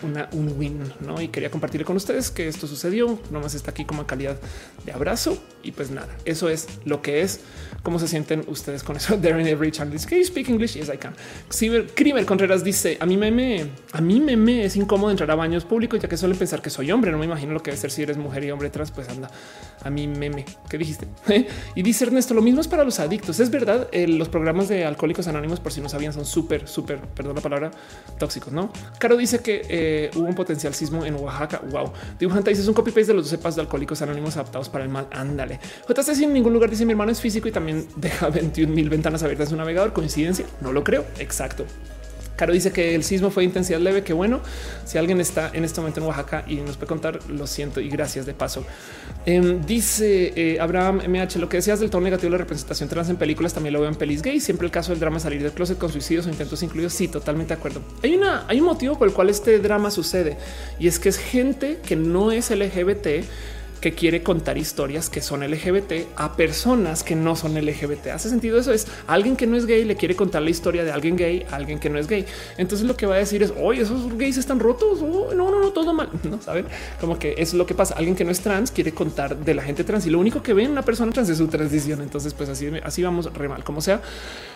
un 0.03 0.55
win, 0.57 0.81
¿no? 1.01 1.21
Y 1.21 1.27
quería 1.27 1.51
compartir 1.51 1.83
con 1.83 1.95
ustedes 1.95 2.31
que 2.31 2.47
esto 2.47 2.67
sucedió, 2.67 3.19
nomás 3.31 3.53
está 3.53 3.71
aquí 3.71 3.85
como 3.85 4.05
calidad 4.05 4.37
de 4.85 4.91
abrazo 4.91 5.37
y 5.63 5.71
pues 5.71 5.91
nada, 5.91 6.15
eso 6.25 6.49
es 6.49 6.67
lo 6.85 7.01
que 7.01 7.21
es. 7.21 7.41
¿Cómo 7.83 7.99
se 7.99 8.07
sienten 8.07 8.43
ustedes 8.47 8.83
con 8.83 8.95
eso? 8.97 9.17
Darren 9.21 9.47
every 9.47 9.71
child 9.71 9.93
can 10.05 10.17
you 10.17 10.25
speak 10.25 10.49
English? 10.49 10.75
Yes, 10.75 10.89
I 10.93 10.97
can. 10.97 11.13
Crimer 11.95 12.25
Contreras 12.25 12.63
dice, 12.63 12.97
a 12.99 13.05
mí 13.05 13.17
me, 13.17 13.65
a 13.93 14.01
mí 14.01 14.19
me 14.19 14.65
es 14.65 14.75
incómodo 14.75 15.11
entrar 15.11 15.29
a 15.31 15.35
baños 15.35 15.65
públicos 15.65 15.99
ya 15.99 16.07
que 16.07 16.17
suelen 16.17 16.37
pensar 16.37 16.61
que 16.61 16.69
soy 16.69 16.91
hombre, 16.91 17.11
no 17.11 17.17
me 17.17 17.25
imagino 17.25 17.53
lo 17.53 17.61
que 17.61 17.71
debe 17.71 17.81
ser 17.81 17.91
si 17.91 18.03
eres 18.03 18.17
mujer 18.17 18.43
y 18.43 18.51
hombre 18.51 18.69
trans, 18.69 18.91
pues 18.91 19.09
anda, 19.09 19.29
a 19.83 19.89
mí 19.89 20.07
meme. 20.07 20.45
¿Qué 20.69 20.77
dijiste? 20.77 21.07
y 21.75 21.81
dice 21.81 22.05
Ernesto, 22.05 22.33
lo 22.33 22.41
mismo 22.41 22.61
es 22.61 22.67
para 22.67 22.83
los 22.83 22.99
adictos. 22.99 23.39
Es 23.39 23.49
verdad, 23.49 23.87
eh, 23.91 24.07
los 24.07 24.29
programas 24.29 24.67
de 24.67 24.85
Alcohólicos 24.85 25.27
Anónimos, 25.27 25.59
por 25.59 25.71
si 25.71 25.81
no 25.81 25.89
sabían, 25.89 26.13
son 26.13 26.25
súper, 26.25 26.67
súper, 26.67 26.99
perdón 26.99 27.35
la 27.35 27.41
palabra, 27.41 27.71
tóxicos, 28.17 28.53
¿no? 28.53 28.71
Caro 28.99 29.17
dice 29.17 29.39
que... 29.39 29.61
Eh, 29.69 30.11
hubo 30.15 30.27
un 30.27 30.35
potencial 30.35 30.73
sismo 30.73 31.05
en 31.05 31.15
Oaxaca. 31.15 31.61
Wow. 31.69 31.91
Dibujante 32.19 32.49
dice 32.49 32.61
es 32.61 32.67
un 32.67 32.73
copy 32.73 32.91
paste 32.91 33.07
de 33.07 33.13
los 33.15 33.25
12 33.25 33.37
pasos 33.37 33.55
de 33.55 33.61
alcohólicos 33.61 34.01
anónimos 34.01 34.35
adaptados 34.35 34.69
para 34.69 34.83
el 34.83 34.89
mal. 34.89 35.07
Ándale. 35.11 35.59
JC 35.87 36.23
en 36.23 36.33
ningún 36.33 36.53
lugar 36.53 36.69
dice 36.69 36.85
mi 36.85 36.91
hermano 36.91 37.11
es 37.11 37.21
físico 37.21 37.47
y 37.47 37.51
también 37.51 37.68
deja 37.95 38.29
21 38.29 38.73
mil 38.73 38.89
ventanas 38.89 39.23
abiertas 39.23 39.47
en 39.47 39.51
su 39.51 39.55
navegador. 39.57 39.93
Coincidencia? 39.93 40.45
No 40.61 40.71
lo 40.71 40.83
creo. 40.83 41.05
Exacto. 41.19 41.65
Caro 42.39 42.53
dice 42.53 42.71
que 42.71 42.95
el 42.95 43.03
sismo 43.03 43.31
fue 43.31 43.43
de 43.43 43.47
intensidad 43.47 43.81
leve. 43.81 44.01
Que 44.01 44.13
bueno, 44.13 44.39
si 44.85 44.97
alguien 44.97 45.19
está 45.19 45.51
en 45.53 45.65
este 45.65 45.81
momento 45.81 45.99
en 45.99 46.05
Oaxaca 46.05 46.45
y 46.47 46.55
nos 46.55 46.77
puede 46.77 46.87
contar, 46.87 47.19
lo 47.29 47.45
siento 47.47 47.81
y 47.81 47.89
gracias 47.89 48.25
de 48.25 48.33
paso. 48.33 48.63
Em, 49.25 49.61
dice 49.65 50.31
eh, 50.37 50.57
Abraham 50.61 51.01
MH, 51.05 51.37
lo 51.37 51.49
que 51.49 51.57
decías 51.57 51.81
del 51.81 51.89
tono 51.89 52.05
negativo 52.05 52.27
de 52.27 52.31
la 52.31 52.37
representación 52.37 52.87
trans 52.87 53.09
en 53.09 53.17
películas 53.17 53.53
también 53.53 53.73
lo 53.73 53.81
veo 53.81 53.89
en 53.89 53.95
pelis 53.95 54.21
gay. 54.21 54.39
Siempre 54.39 54.65
el 54.65 54.71
caso 54.71 54.93
del 54.93 55.01
drama 55.01 55.19
salir 55.19 55.43
del 55.43 55.51
closet 55.51 55.77
con 55.77 55.91
suicidios 55.91 56.27
o 56.27 56.29
intentos 56.29 56.63
incluidos. 56.63 56.93
Sí, 56.93 57.09
totalmente 57.09 57.53
de 57.53 57.59
acuerdo. 57.59 57.81
Hay 58.01 58.15
una, 58.15 58.45
hay 58.47 58.61
un 58.61 58.67
motivo 58.67 58.97
por 58.97 59.09
el 59.09 59.13
cual 59.13 59.29
este 59.29 59.59
drama 59.59 59.91
sucede 59.91 60.37
y 60.79 60.87
es 60.87 60.97
que 60.97 61.09
es 61.09 61.17
gente 61.17 61.79
que 61.85 61.97
no 61.97 62.31
es 62.31 62.51
LGBT 62.51 63.25
que 63.79 63.93
quiere 63.93 64.23
contar 64.23 64.57
historias 64.57 65.09
que 65.09 65.21
son 65.21 65.41
LGBT 65.41 66.07
a 66.15 66.35
personas 66.35 67.03
que 67.03 67.15
no 67.15 67.35
son 67.35 67.53
LGBT. 67.55 68.07
Hace 68.07 68.29
sentido 68.29 68.59
eso 68.59 68.71
es 68.71 68.87
alguien 69.07 69.35
que 69.35 69.47
no 69.47 69.57
es 69.57 69.65
gay 69.65 69.83
le 69.85 69.95
quiere 69.95 70.15
contar 70.15 70.41
la 70.41 70.49
historia 70.49 70.83
de 70.83 70.91
alguien 70.91 71.15
gay 71.15 71.45
a 71.49 71.55
alguien 71.55 71.79
que 71.79 71.89
no 71.89 71.99
es 71.99 72.07
gay. 72.07 72.25
Entonces 72.57 72.87
lo 72.87 72.95
que 72.95 73.05
va 73.05 73.15
a 73.15 73.19
decir 73.19 73.43
es 73.43 73.53
oye, 73.59 73.81
esos 73.81 74.17
gays 74.17 74.37
están 74.37 74.59
rotos. 74.59 74.99
Oh, 75.01 75.33
no, 75.33 75.51
no, 75.51 75.61
no, 75.61 75.71
todo 75.71 75.93
mal. 75.93 76.09
No 76.29 76.39
saben 76.39 76.65
como 77.01 77.17
que 77.17 77.35
es 77.37 77.53
lo 77.53 77.65
que 77.65 77.73
pasa. 77.73 77.95
Alguien 77.95 78.15
que 78.15 78.23
no 78.23 78.31
es 78.31 78.41
trans 78.41 78.71
quiere 78.71 78.91
contar 78.91 79.35
de 79.37 79.53
la 79.53 79.63
gente 79.63 79.83
trans 79.83 80.05
y 80.05 80.09
lo 80.09 80.19
único 80.19 80.43
que 80.43 80.53
ve 80.53 80.63
en 80.63 80.71
una 80.71 80.83
persona 80.83 81.11
trans 81.11 81.29
es 81.29 81.37
su 81.37 81.47
transición. 81.47 82.01
Entonces, 82.01 82.33
pues 82.33 82.49
así, 82.49 82.69
así 82.83 83.01
vamos 83.01 83.33
re 83.33 83.49
mal. 83.49 83.63
Como 83.63 83.81
sea, 83.81 84.01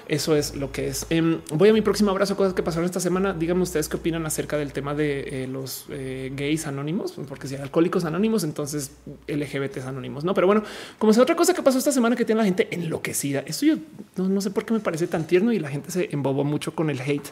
eso 0.08 0.36
es 0.36 0.56
lo 0.56 0.72
que 0.72 0.88
es. 0.88 1.06
Em, 1.10 1.42
voy 1.52 1.70
a 1.70 1.74
mi 1.74 1.82
próximo 1.82 2.12
abrazo. 2.12 2.36
Cosas 2.36 2.54
que 2.54 2.62
pasaron 2.62 2.86
esta 2.86 3.00
semana. 3.00 3.34
Díganme 3.34 3.64
ustedes 3.64 3.90
qué 3.90 3.98
opinan 3.98 4.26
acerca 4.26 4.58
del 4.58 4.74
tema 4.74 4.94
de 4.94 5.44
eh, 5.44 5.48
los 5.48 5.86
eh, 5.90 6.32
gays 6.36 6.68
anónimos, 6.68 7.14
porque 7.28 7.48
si 7.48 7.56
hay 7.56 7.62
alcohólicos 7.62 8.06
anónimos, 8.06 8.44
entonces 8.44 8.92
LGBT 9.28 9.78
anónimos. 9.86 10.24
No, 10.24 10.34
pero 10.34 10.48
bueno, 10.48 10.64
como 10.98 11.14
sea 11.14 11.24
otra 11.24 11.36
cosa 11.36 11.54
que 11.54 11.62
pasó 11.62 11.78
esta 11.78 11.92
semana 11.92 12.16
que 12.16 12.26
tiene 12.26 12.40
la 12.40 12.46
gente 12.46 12.68
enloquecida. 12.72 13.44
Esto 13.46 13.66
yo 13.66 13.76
no, 14.18 14.28
no 14.28 14.42
sé 14.42 14.52
por 14.52 14.66
qué 14.66 14.74
me 14.74 14.80
parece 14.80 15.08
tan 15.08 15.26
tierno 15.26 15.52
y 15.52 15.60
la 15.60 15.70
gente 15.70 15.92
se 15.92 16.10
embobó 16.12 16.44
mucho 16.44 16.74
con 16.76 16.90
el 16.90 17.00
hate. 17.02 17.28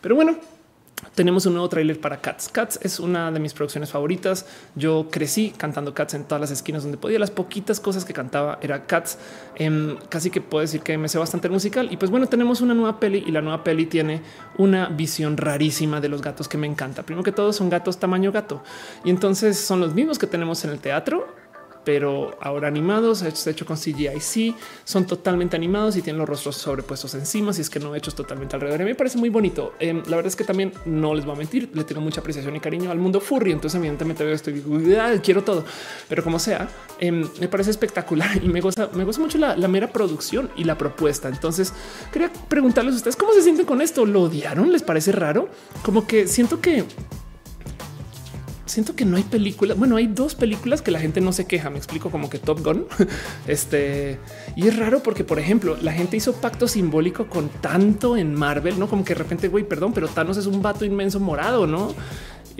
Pero 0.00 0.16
bueno, 0.16 0.36
tenemos 1.14 1.44
un 1.46 1.52
nuevo 1.52 1.68
tráiler 1.68 2.00
para 2.00 2.20
Cats. 2.20 2.48
Cats 2.48 2.78
es 2.82 2.98
una 2.98 3.30
de 3.30 3.38
mis 3.38 3.52
producciones 3.52 3.90
favoritas. 3.90 4.46
Yo 4.74 5.08
crecí 5.10 5.52
cantando 5.56 5.92
Cats 5.94 6.14
en 6.14 6.24
todas 6.24 6.40
las 6.40 6.50
esquinas 6.50 6.82
donde 6.82 6.98
podía. 6.98 7.18
Las 7.18 7.30
poquitas 7.30 7.80
cosas 7.80 8.04
que 8.04 8.12
cantaba 8.12 8.58
era 8.62 8.86
Cats. 8.86 9.18
Em, 9.56 9.96
casi 10.08 10.30
que 10.30 10.40
puedo 10.40 10.62
decir 10.62 10.80
que 10.80 10.96
me 10.96 11.08
sé 11.08 11.18
bastante 11.18 11.48
el 11.48 11.52
musical. 11.52 11.88
Y 11.92 11.96
pues 11.96 12.10
bueno, 12.10 12.26
tenemos 12.26 12.60
una 12.60 12.74
nueva 12.74 12.98
peli 12.98 13.22
y 13.26 13.30
la 13.30 13.42
nueva 13.42 13.62
peli 13.62 13.86
tiene 13.86 14.22
una 14.58 14.88
visión 14.88 15.36
rarísima 15.36 16.00
de 16.00 16.08
los 16.08 16.22
gatos 16.22 16.48
que 16.48 16.56
me 16.56 16.66
encanta. 16.66 17.02
Primero 17.02 17.22
que 17.22 17.32
todo 17.32 17.52
son 17.52 17.68
gatos 17.68 17.98
tamaño 17.98 18.32
gato 18.32 18.62
y 19.04 19.10
entonces 19.10 19.58
son 19.58 19.80
los 19.80 19.94
mismos 19.94 20.18
que 20.18 20.26
tenemos 20.26 20.64
en 20.64 20.70
el 20.70 20.78
teatro 20.78 21.41
pero 21.84 22.36
ahora 22.40 22.68
animados, 22.68 23.22
hecho 23.22 23.66
con 23.66 23.76
CGI. 23.76 24.20
Sí, 24.20 24.54
son 24.84 25.06
totalmente 25.06 25.56
animados 25.56 25.96
y 25.96 26.02
tienen 26.02 26.18
los 26.18 26.28
rostros 26.28 26.56
sobrepuestos 26.56 27.14
encima. 27.14 27.52
Si 27.52 27.62
es 27.62 27.70
que 27.70 27.80
no 27.80 27.94
hechos 27.94 28.14
totalmente 28.14 28.56
alrededor. 28.56 28.80
Mí 28.80 28.86
me 28.86 28.94
parece 28.94 29.18
muy 29.18 29.28
bonito. 29.28 29.74
Em, 29.78 30.02
la 30.06 30.16
verdad 30.16 30.26
es 30.26 30.36
que 30.36 30.44
también 30.44 30.72
no 30.84 31.14
les 31.14 31.24
voy 31.24 31.34
a 31.34 31.38
mentir, 31.38 31.70
le 31.74 31.84
tengo 31.84 32.00
mucha 32.00 32.20
apreciación 32.20 32.54
y 32.56 32.60
cariño 32.60 32.90
al 32.90 32.98
mundo 32.98 33.20
furry. 33.20 33.52
Entonces, 33.52 33.78
evidentemente, 33.78 34.24
veo 34.24 34.34
esto 34.34 34.50
y 34.50 34.54
digo, 34.54 34.78
quiero 35.22 35.42
todo, 35.42 35.64
pero 36.08 36.22
como 36.22 36.38
sea, 36.38 36.68
em, 36.98 37.28
me 37.40 37.48
parece 37.48 37.70
espectacular 37.70 38.36
y 38.42 38.48
me 38.48 38.60
gusta, 38.60 38.90
me 38.94 39.04
gusta 39.04 39.22
mucho 39.22 39.38
la, 39.38 39.56
la, 39.56 39.68
mera 39.68 39.92
producción 39.92 40.50
y 40.56 40.64
la 40.64 40.76
propuesta. 40.76 41.28
Entonces, 41.28 41.72
quería 42.12 42.32
preguntarles 42.48 42.94
a 42.94 42.96
ustedes 42.98 43.16
cómo 43.16 43.32
se 43.32 43.42
sienten 43.42 43.66
con 43.66 43.80
esto. 43.80 44.06
¿Lo 44.06 44.22
odiaron? 44.22 44.72
¿Les 44.72 44.82
parece 44.82 45.12
raro? 45.12 45.48
Como 45.82 46.06
que 46.06 46.26
siento 46.26 46.60
que 46.60 46.84
siento 48.72 48.96
que 48.96 49.04
no 49.04 49.16
hay 49.16 49.22
películas. 49.22 49.78
Bueno, 49.78 49.96
hay 49.96 50.06
dos 50.06 50.34
películas 50.34 50.82
que 50.82 50.90
la 50.90 50.98
gente 51.00 51.20
no 51.20 51.32
se 51.32 51.46
queja. 51.46 51.70
Me 51.70 51.78
explico 51.78 52.10
como 52.10 52.30
que 52.30 52.38
Top 52.38 52.64
Gun. 52.64 52.86
Este 53.46 54.18
y 54.56 54.68
es 54.68 54.76
raro 54.76 55.02
porque, 55.02 55.24
por 55.24 55.38
ejemplo, 55.38 55.76
la 55.80 55.92
gente 55.92 56.16
hizo 56.16 56.32
pacto 56.34 56.68
simbólico 56.68 57.26
con 57.26 57.48
tanto 57.48 58.16
en 58.16 58.34
Marvel, 58.34 58.78
no 58.78 58.88
como 58.88 59.04
que 59.04 59.14
de 59.14 59.18
repente, 59.18 59.48
güey, 59.48 59.64
perdón, 59.64 59.92
pero 59.92 60.08
Thanos 60.08 60.36
es 60.36 60.46
un 60.46 60.62
vato 60.62 60.84
inmenso 60.84 61.20
morado, 61.20 61.66
no? 61.66 61.94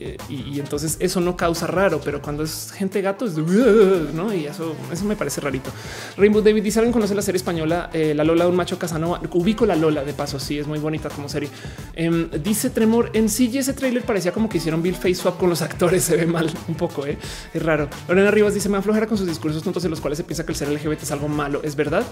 Eh, 0.05 0.16
y, 0.28 0.59
entonces 0.59 0.96
eso 0.98 1.20
no 1.20 1.36
causa 1.36 1.68
raro, 1.68 2.00
pero 2.05 2.20
cuando 2.20 2.42
es 2.42 2.72
gente 2.72 3.00
gato 3.00 3.24
es 3.24 3.36
no 3.36 4.34
y 4.34 4.46
eso, 4.46 4.74
eso 4.90 5.05
me 5.05 5.14
parece 5.14 5.40
rarito. 5.40 5.70
Rainbow 6.16 6.42
David 6.42 6.62
dice 6.62 6.80
alguien 6.80 6.92
conoce 6.92 7.14
la 7.14 7.22
serie 7.22 7.36
española 7.36 7.88
eh, 7.92 8.14
La 8.14 8.24
Lola 8.24 8.44
de 8.44 8.50
un 8.50 8.57
macho 8.57 8.78
Casanova. 8.78 9.20
Ubico 9.32 9.64
la 9.64 9.76
Lola 9.76 10.05
de 10.05 10.12
paso. 10.12 10.40
Sí, 10.40 10.59
es 10.59 10.66
muy 10.66 10.80
bonita 10.80 11.09
como 11.09 11.28
serie. 11.28 11.48
Em, 11.94 12.28
dice 12.42 12.70
Tremor 12.70 13.11
en 13.12 13.28
sí. 13.28 13.50
Ese 13.57 13.74
trailer 13.74 14.03
parecía 14.03 14.32
como 14.32 14.48
que 14.48 14.59
hicieron 14.59 14.82
Bill 14.82 14.94
Face 14.94 15.16
Swap 15.16 15.38
con 15.38 15.48
los 15.48 15.62
actores. 15.62 16.03
Se 16.12 16.16
ve 16.16 16.26
mal 16.26 16.50
un 16.66 16.74
poco. 16.74 17.07
¿eh? 17.07 17.16
Es 17.55 17.62
raro. 17.62 17.88
Lorena 18.09 18.30
Rivas 18.30 18.55
dice 18.55 18.68
me 18.68 18.78
aflojera 18.78 19.07
con 19.07 19.16
sus 19.16 19.26
discursos 19.26 19.62
tontos 19.62 19.84
en 19.84 19.90
los 19.90 20.00
cuales 20.00 20.18
se 20.18 20.24
piensa 20.24 20.44
que 20.44 20.53
el 20.53 20.57
ser 20.57 20.68
LGBT 20.68 21.03
es 21.03 21.12
algo 21.12 21.28
malo. 21.28 21.61
Es 21.62 21.76
verdad. 21.76 22.05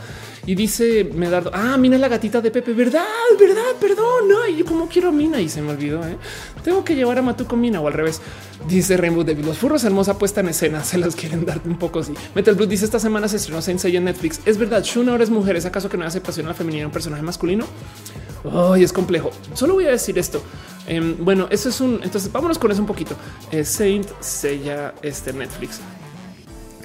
Y 0.47 0.55
dice 0.55 1.05
Medardo. 1.05 1.51
Ah, 1.53 1.76
mira 1.76 1.99
la 1.99 2.09
gatita 2.09 2.41
de 2.41 2.51
Pepe. 2.51 2.72
Verdad, 2.72 3.05
verdad. 3.38 3.74
Perdón. 3.80 4.28
No, 4.28 4.49
yo 4.49 4.64
como 4.64 4.88
quiero 4.88 5.09
a 5.09 5.12
Mina 5.12 5.41
y 5.41 5.49
se 5.49 5.61
me 5.62 5.70
olvidó. 5.70 6.07
¿eh? 6.07 6.16
Tengo 6.62 6.84
que 6.84 6.95
llevar 6.95 7.18
a 7.18 7.22
Matu 7.22 7.47
con 7.47 7.61
Mina 7.61 7.80
o 7.81 7.87
al 7.87 7.93
revés. 7.93 8.20
Dice 8.68 8.97
Rainbow 8.97 9.24
David, 9.24 9.45
los 9.45 9.59
furros 9.59 9.85
hermosa 9.85 10.18
puesta 10.18 10.41
en 10.41 10.49
escena, 10.49 10.85
se 10.85 10.99
las 10.99 11.16
quieren 11.16 11.45
dar 11.45 11.61
un 11.64 11.78
poco 11.78 12.01
así. 12.01 12.12
Metal 12.35 12.55
Blue 12.55 12.66
dice 12.66 12.85
esta 12.85 12.99
semana 12.99 13.28
se 13.28 13.37
estrenó 13.37 13.62
Saint 13.62 13.85
en 13.85 14.05
Netflix. 14.05 14.41
Es 14.45 14.59
verdad, 14.59 14.83
Shun 14.83 15.09
ahora 15.09 15.24
es 15.24 15.31
mujer, 15.31 15.57
¿es 15.57 15.66
acaso 15.66 15.89
que 15.89 15.97
no 15.97 16.05
hace 16.05 16.20
pasión 16.20 16.47
a 16.47 16.51
la 16.51 16.55
femenina 16.55 16.87
un 16.87 16.93
personaje 16.93 17.22
masculino? 17.22 17.64
Ay, 18.53 18.85
es 18.85 18.93
complejo. 18.93 19.31
Solo 19.55 19.74
voy 19.74 19.87
a 19.87 19.91
decir 19.91 20.18
esto. 20.18 20.43
Em, 20.87 21.16
bueno, 21.22 21.47
eso 21.51 21.68
es 21.68 21.81
un. 21.81 22.01
Entonces 22.03 22.33
vámonos 22.33 22.59
con 22.59 22.70
eso 22.70 22.81
un 22.81 22.87
poquito. 22.87 23.14
Saint 23.64 24.09
Seiya 24.20 24.95
este 25.03 25.33
Netflix. 25.33 25.81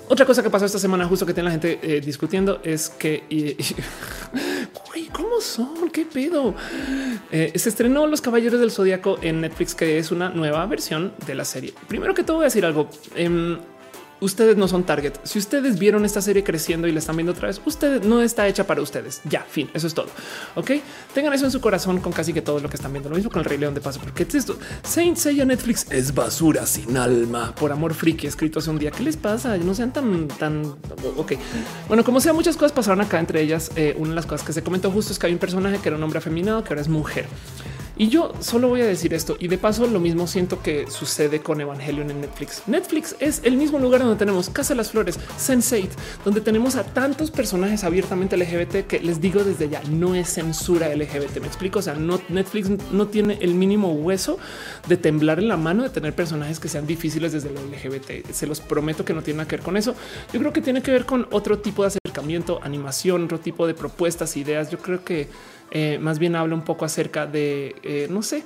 Otra 0.07 0.25
cosa 0.25 0.43
que 0.43 0.49
pasó 0.49 0.65
esta 0.65 0.79
semana, 0.79 1.05
justo 1.05 1.25
que 1.25 1.33
tiene 1.33 1.49
la 1.49 1.51
gente 1.51 1.79
eh, 1.81 2.01
discutiendo, 2.01 2.59
es 2.63 2.89
que 2.89 3.23
¿cómo 5.11 5.41
son? 5.41 5.89
¿Qué 5.89 6.05
pedo? 6.05 6.53
Eh, 7.31 7.53
se 7.55 7.69
estrenó 7.69 8.05
Los 8.05 8.21
Caballeros 8.21 8.59
del 8.59 8.71
Zodíaco 8.71 9.17
en 9.21 9.41
Netflix, 9.41 9.73
que 9.73 9.97
es 9.97 10.11
una 10.11 10.29
nueva 10.29 10.65
versión 10.65 11.13
de 11.25 11.35
la 11.35 11.45
serie. 11.45 11.73
Primero 11.87 12.13
que 12.13 12.23
todo, 12.23 12.37
voy 12.37 12.43
a 12.43 12.47
decir 12.47 12.65
algo. 12.65 12.89
Em, 13.15 13.57
ustedes 14.19 14.57
no 14.57 14.67
son 14.67 14.83
target. 14.83 15.13
Si 15.23 15.39
ustedes 15.39 15.79
vieron 15.79 16.05
esta 16.05 16.21
serie 16.21 16.43
creciendo 16.43 16.87
y 16.87 16.91
la 16.91 16.99
están 16.99 17.15
viendo 17.15 17.31
otra 17.31 17.47
vez, 17.47 17.61
usted 17.65 18.03
no 18.03 18.21
está 18.21 18.47
hecha 18.47 18.65
para 18.65 18.81
ustedes. 18.81 19.21
Ya, 19.25 19.41
fin, 19.41 19.69
eso 19.73 19.87
es 19.87 19.93
todo. 19.93 20.07
Ok, 20.55 20.71
tengan 21.13 21.33
eso 21.33 21.45
en 21.45 21.51
su 21.51 21.61
corazón 21.61 21.99
con 21.99 22.13
casi 22.13 22.33
que 22.33 22.41
todo 22.41 22.59
lo 22.59 22.69
que 22.69 22.75
están 22.75 22.91
viendo. 22.91 23.09
Lo 23.09 23.15
mismo 23.15 23.31
con 23.31 23.39
el 23.39 23.45
Rey 23.45 23.57
León 23.57 23.73
de 23.73 23.81
paso, 23.81 23.99
porque 23.99 24.23
es 24.23 24.35
esto. 24.35 24.57
Saint 24.83 25.17
Seiya 25.17 25.45
Netflix 25.45 25.87
es 25.91 26.13
basura 26.13 26.65
sin 26.65 26.97
alma 26.97 27.53
por 27.55 27.71
amor 27.71 27.93
friki 27.93 28.27
escrito 28.27 28.59
hace 28.59 28.69
un 28.69 28.79
día. 28.79 28.91
¿Qué 28.91 29.03
les 29.03 29.17
pasa? 29.17 29.57
No 29.57 29.73
sean 29.73 29.93
tan, 29.93 30.27
tan. 30.27 30.65
Ok, 31.17 31.33
bueno, 31.87 32.03
como 32.03 32.19
sea, 32.19 32.33
muchas 32.33 32.55
cosas 32.55 32.71
pasaron 32.71 33.01
acá. 33.01 33.19
Entre 33.19 33.41
ellas, 33.41 33.71
eh, 33.75 33.95
una 33.97 34.09
de 34.09 34.15
las 34.15 34.25
cosas 34.25 34.45
que 34.45 34.53
se 34.53 34.63
comentó 34.63 34.91
justo 34.91 35.13
es 35.13 35.19
que 35.19 35.27
hay 35.27 35.33
un 35.33 35.39
personaje 35.39 35.79
que 35.79 35.89
era 35.89 35.97
un 35.97 36.03
hombre 36.03 36.19
afeminado 36.19 36.63
que 36.63 36.69
ahora 36.69 36.81
es 36.81 36.87
mujer. 36.87 37.25
Y 37.97 38.09
yo 38.09 38.33
solo 38.39 38.67
voy 38.67 38.81
a 38.81 38.85
decir 38.85 39.13
esto 39.13 39.37
y 39.39 39.47
de 39.47 39.57
paso 39.57 39.87
lo 39.87 39.99
mismo 39.99 40.27
siento 40.27 40.61
que 40.61 40.89
sucede 40.89 41.39
con 41.39 41.61
Evangelion 41.61 42.11
en 42.11 42.21
Netflix. 42.21 42.63
Netflix 42.67 43.15
es 43.19 43.41
el 43.43 43.55
mismo 43.55 43.79
lugar 43.79 44.01
donde 44.01 44.17
tenemos 44.17 44.49
Casa 44.49 44.73
de 44.73 44.77
las 44.77 44.91
Flores, 44.91 45.17
Sense8, 45.39 45.89
donde 46.25 46.41
tenemos 46.41 46.75
a 46.75 46.83
tantos 46.83 47.31
personajes 47.31 47.83
abiertamente 47.83 48.35
LGBT 48.35 48.87
que 48.87 48.99
les 48.99 49.21
digo 49.21 49.43
desde 49.43 49.69
ya 49.69 49.81
no 49.89 50.13
es 50.15 50.29
censura 50.29 50.93
LGBT. 50.93 51.39
Me 51.39 51.47
explico. 51.47 51.79
O 51.79 51.81
sea, 51.81 51.95
Netflix 51.95 52.69
no 52.91 53.07
tiene 53.07 53.37
el 53.41 53.53
mínimo 53.53 53.93
hueso 53.93 54.37
de 54.87 54.97
temblar 54.97 55.39
en 55.39 55.47
la 55.47 55.57
mano 55.57 55.83
de 55.83 55.89
tener 55.89 56.13
personajes 56.13 56.59
que 56.59 56.67
sean 56.67 56.85
difíciles 56.85 57.31
desde 57.31 57.49
el 57.49 57.55
LGBT. 57.55 58.31
Se 58.31 58.47
los 58.47 58.59
prometo 58.59 59.05
que 59.05 59.13
no 59.13 59.21
tiene 59.21 59.37
nada 59.37 59.47
que 59.47 59.55
ver 59.55 59.65
con 59.65 59.77
eso. 59.77 59.95
Yo 60.33 60.39
creo 60.39 60.51
que 60.51 60.61
tiene 60.61 60.81
que 60.81 60.91
ver 60.91 61.05
con 61.05 61.27
otro 61.31 61.59
tipo 61.59 61.83
de 61.83 61.87
acercamiento, 61.87 62.59
animación, 62.61 63.23
otro 63.25 63.39
tipo 63.39 63.67
de 63.67 63.73
propuestas, 63.73 64.35
ideas. 64.35 64.69
Yo 64.69 64.79
creo 64.79 65.03
que 65.03 65.27
eh, 65.71 65.97
más 65.99 66.19
bien 66.19 66.35
habla 66.35 66.55
un 66.55 66.63
poco 66.63 66.85
acerca 66.85 67.25
de, 67.25 67.75
eh, 67.83 68.07
no 68.09 68.21
sé, 68.21 68.43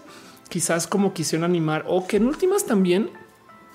quizás 0.49 0.87
como 0.87 1.13
quisieron 1.13 1.43
animar 1.43 1.85
o 1.87 2.07
que 2.07 2.17
en 2.17 2.25
últimas 2.25 2.65
también 2.65 3.09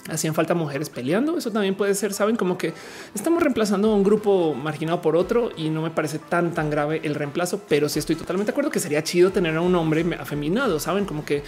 hacían 0.09 0.35
falta 0.35 0.55
mujeres 0.55 0.91
peleando. 0.91 1.39
Eso 1.39 1.51
también 1.51 1.75
puede 1.75 1.95
ser, 1.95 2.13
saben, 2.13 2.37
como 2.37 2.59
que 2.59 2.73
estamos 3.15 3.43
reemplazando 3.43 3.91
a 3.91 3.95
un 3.95 4.03
grupo 4.03 4.55
marginado 4.55 5.01
por 5.01 5.17
otro 5.17 5.51
y 5.57 5.71
no 5.71 5.83
me 5.83 5.91
parece 5.91 6.19
tan, 6.19 6.53
tan 6.53 6.71
grave 6.71 7.01
el 7.05 7.15
reemplazo, 7.15 7.63
pero 7.69 7.89
sí 7.89 7.99
estoy 7.99 8.17
totalmente 8.17 8.51
de 8.51 8.53
acuerdo 8.53 8.71
que 8.71 8.81
sería 8.81 9.03
chido 9.03 9.31
tener 9.31 9.57
a 9.57 9.61
un 9.61 9.75
hombre 9.75 10.05
afeminado, 10.19 10.79
saben, 10.79 11.05
como 11.05 11.25
que 11.25 11.43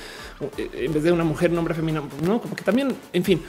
eh, 0.56 0.70
en 0.72 0.92
vez 0.92 1.02
de 1.02 1.12
una 1.12 1.24
mujer, 1.24 1.50
un 1.50 1.58
hombre 1.58 1.72
afeminado, 1.72 2.06
no, 2.22 2.40
como 2.40 2.56
que 2.56 2.64
también, 2.64 2.94
en 3.12 3.24
fin, 3.24 3.42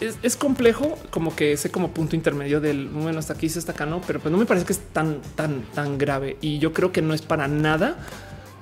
es, 0.00 0.36
complejo, 0.36 0.98
como 1.10 1.34
que 1.34 1.52
ese 1.52 1.70
como 1.70 1.92
punto 1.92 2.16
intermedio 2.16 2.60
del 2.60 2.88
bueno, 2.88 3.18
hasta 3.18 3.32
aquí, 3.32 3.46
hasta 3.46 3.72
acá, 3.72 3.86
no, 3.86 4.00
pero 4.00 4.20
pues 4.20 4.32
no 4.32 4.38
me 4.38 4.46
parece 4.46 4.66
que 4.66 4.72
es 4.72 4.80
tan, 4.92 5.20
tan, 5.34 5.62
tan 5.74 5.98
grave 5.98 6.36
y 6.40 6.58
yo 6.58 6.72
creo 6.72 6.92
que 6.92 7.02
no 7.02 7.14
es 7.14 7.22
para 7.22 7.48
nada 7.48 7.98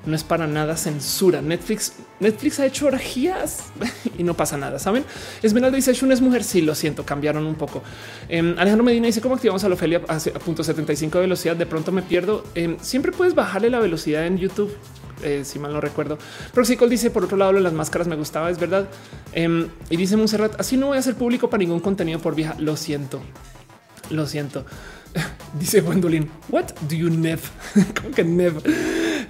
no 0.07 0.15
es 0.15 0.25
para 0.25 0.47
nada 0.47 0.77
censura. 0.77 1.41
Netflix, 1.41 1.95
Netflix 2.21 2.61
ha 2.61 2.67
hecho 2.67 2.87
orgías 2.87 3.65
y 4.19 4.23
no 4.23 4.35
pasa 4.35 4.57
nada. 4.57 4.79
Saben? 4.79 5.05
Esmeralda 5.43 5.77
dice: 5.77 5.93
Shun 5.95 6.13
es 6.13 6.21
mujer. 6.21 6.45
Sí, 6.45 6.61
lo 6.61 6.75
siento, 6.75 7.05
cambiaron 7.05 7.47
un 7.47 7.55
poco. 7.55 7.83
Em, 8.29 8.55
Alejandro 8.59 8.85
Medina 8.85 9.07
dice: 9.07 9.21
¿Cómo 9.21 9.35
activamos 9.35 9.65
a 9.65 9.69
la 9.69 9.75
Ofelia 9.75 10.03
a, 10.07 10.19
punto 10.41 10.63
75 10.63 11.19
de 11.19 11.23
velocidad? 11.23 11.57
De 11.57 11.67
pronto 11.67 11.93
me 11.93 12.03
pierdo. 12.03 12.45
Em, 12.55 12.77
siempre 12.81 13.13
puedes 13.13 13.35
bajarle 13.35 13.71
la 13.71 13.79
velocidad 13.79 14.27
en 14.27 14.39
YouTube. 14.39 14.71
Eh, 15.25 15.45
si 15.45 15.59
mal 15.59 15.73
no 15.73 15.81
recuerdo. 15.81 16.19
Proxicol 16.53 16.91
dice 16.91 17.11
por 17.11 17.25
otro 17.25 17.37
lado 17.37 17.53
las 17.53 17.73
máscaras 17.73 18.07
me 18.07 18.17
gustaba, 18.17 18.51
es 18.51 18.59
verdad. 18.59 18.87
Em, 19.33 19.69
y 19.91 19.97
dice 19.97 20.17
Monserrat, 20.17 20.61
así 20.61 20.77
no 20.77 20.89
voy 20.89 20.99
a 20.99 21.03
ser 21.03 21.15
público 21.15 21.49
para 21.49 21.61
ningún 21.61 21.81
contenido 21.81 22.19
por 22.19 22.35
vieja. 22.35 22.55
Lo 22.59 22.77
siento, 22.77 23.21
lo 24.11 24.27
siento. 24.27 24.65
Dice 25.59 25.81
Gwendolyn, 25.81 26.31
what 26.49 26.67
do 26.89 26.97
you 26.97 27.11
nev? 27.11 27.41
¿Cómo 28.01 28.15
que 28.15 28.25
nev? 28.25 28.63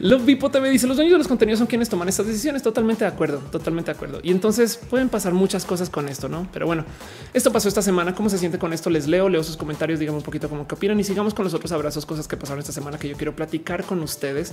Love 0.01 0.25
Vipo 0.25 0.51
me 0.61 0.71
dice 0.71 0.87
los 0.87 0.97
dueños 0.97 1.13
de 1.13 1.19
los 1.19 1.29
contenidos 1.29 1.59
son 1.59 1.67
quienes 1.67 1.89
toman 1.89 2.09
estas 2.09 2.27
decisiones. 2.27 2.63
Totalmente 2.63 3.05
de 3.05 3.11
acuerdo, 3.11 3.39
totalmente 3.39 3.91
de 3.91 3.97
acuerdo. 3.97 4.21
Y 4.23 4.31
entonces 4.31 4.77
pueden 4.77 5.09
pasar 5.09 5.33
muchas 5.33 5.65
cosas 5.65 5.91
con 5.91 6.09
esto, 6.09 6.29
no? 6.29 6.49
Pero 6.53 6.67
bueno, 6.67 6.85
esto 7.33 7.53
pasó 7.53 7.69
esta 7.69 7.83
semana. 7.83 8.15
¿Cómo 8.15 8.29
se 8.29 8.39
siente 8.39 8.59
con 8.59 8.73
esto? 8.73 8.91
Les 8.91 9.07
leo, 9.07 9.29
leo 9.29 9.43
sus 9.43 9.57
comentarios, 9.57 10.01
díganme 10.01 10.19
un 10.19 10.25
poquito 10.25 10.49
cómo 10.49 10.67
que 10.67 10.75
opinan 10.75 10.99
y 11.01 11.05
sigamos 11.05 11.35
con 11.35 11.45
los 11.45 11.55
otros 11.55 11.73
abrazos, 11.73 12.07
cosas 12.07 12.29
que 12.29 12.37
pasaron 12.37 12.61
esta 12.61 12.73
semana 12.73 12.99
que 12.99 13.09
yo 13.09 13.17
quiero 13.17 13.35
platicar 13.37 13.85
con 13.85 14.01
ustedes. 14.03 14.53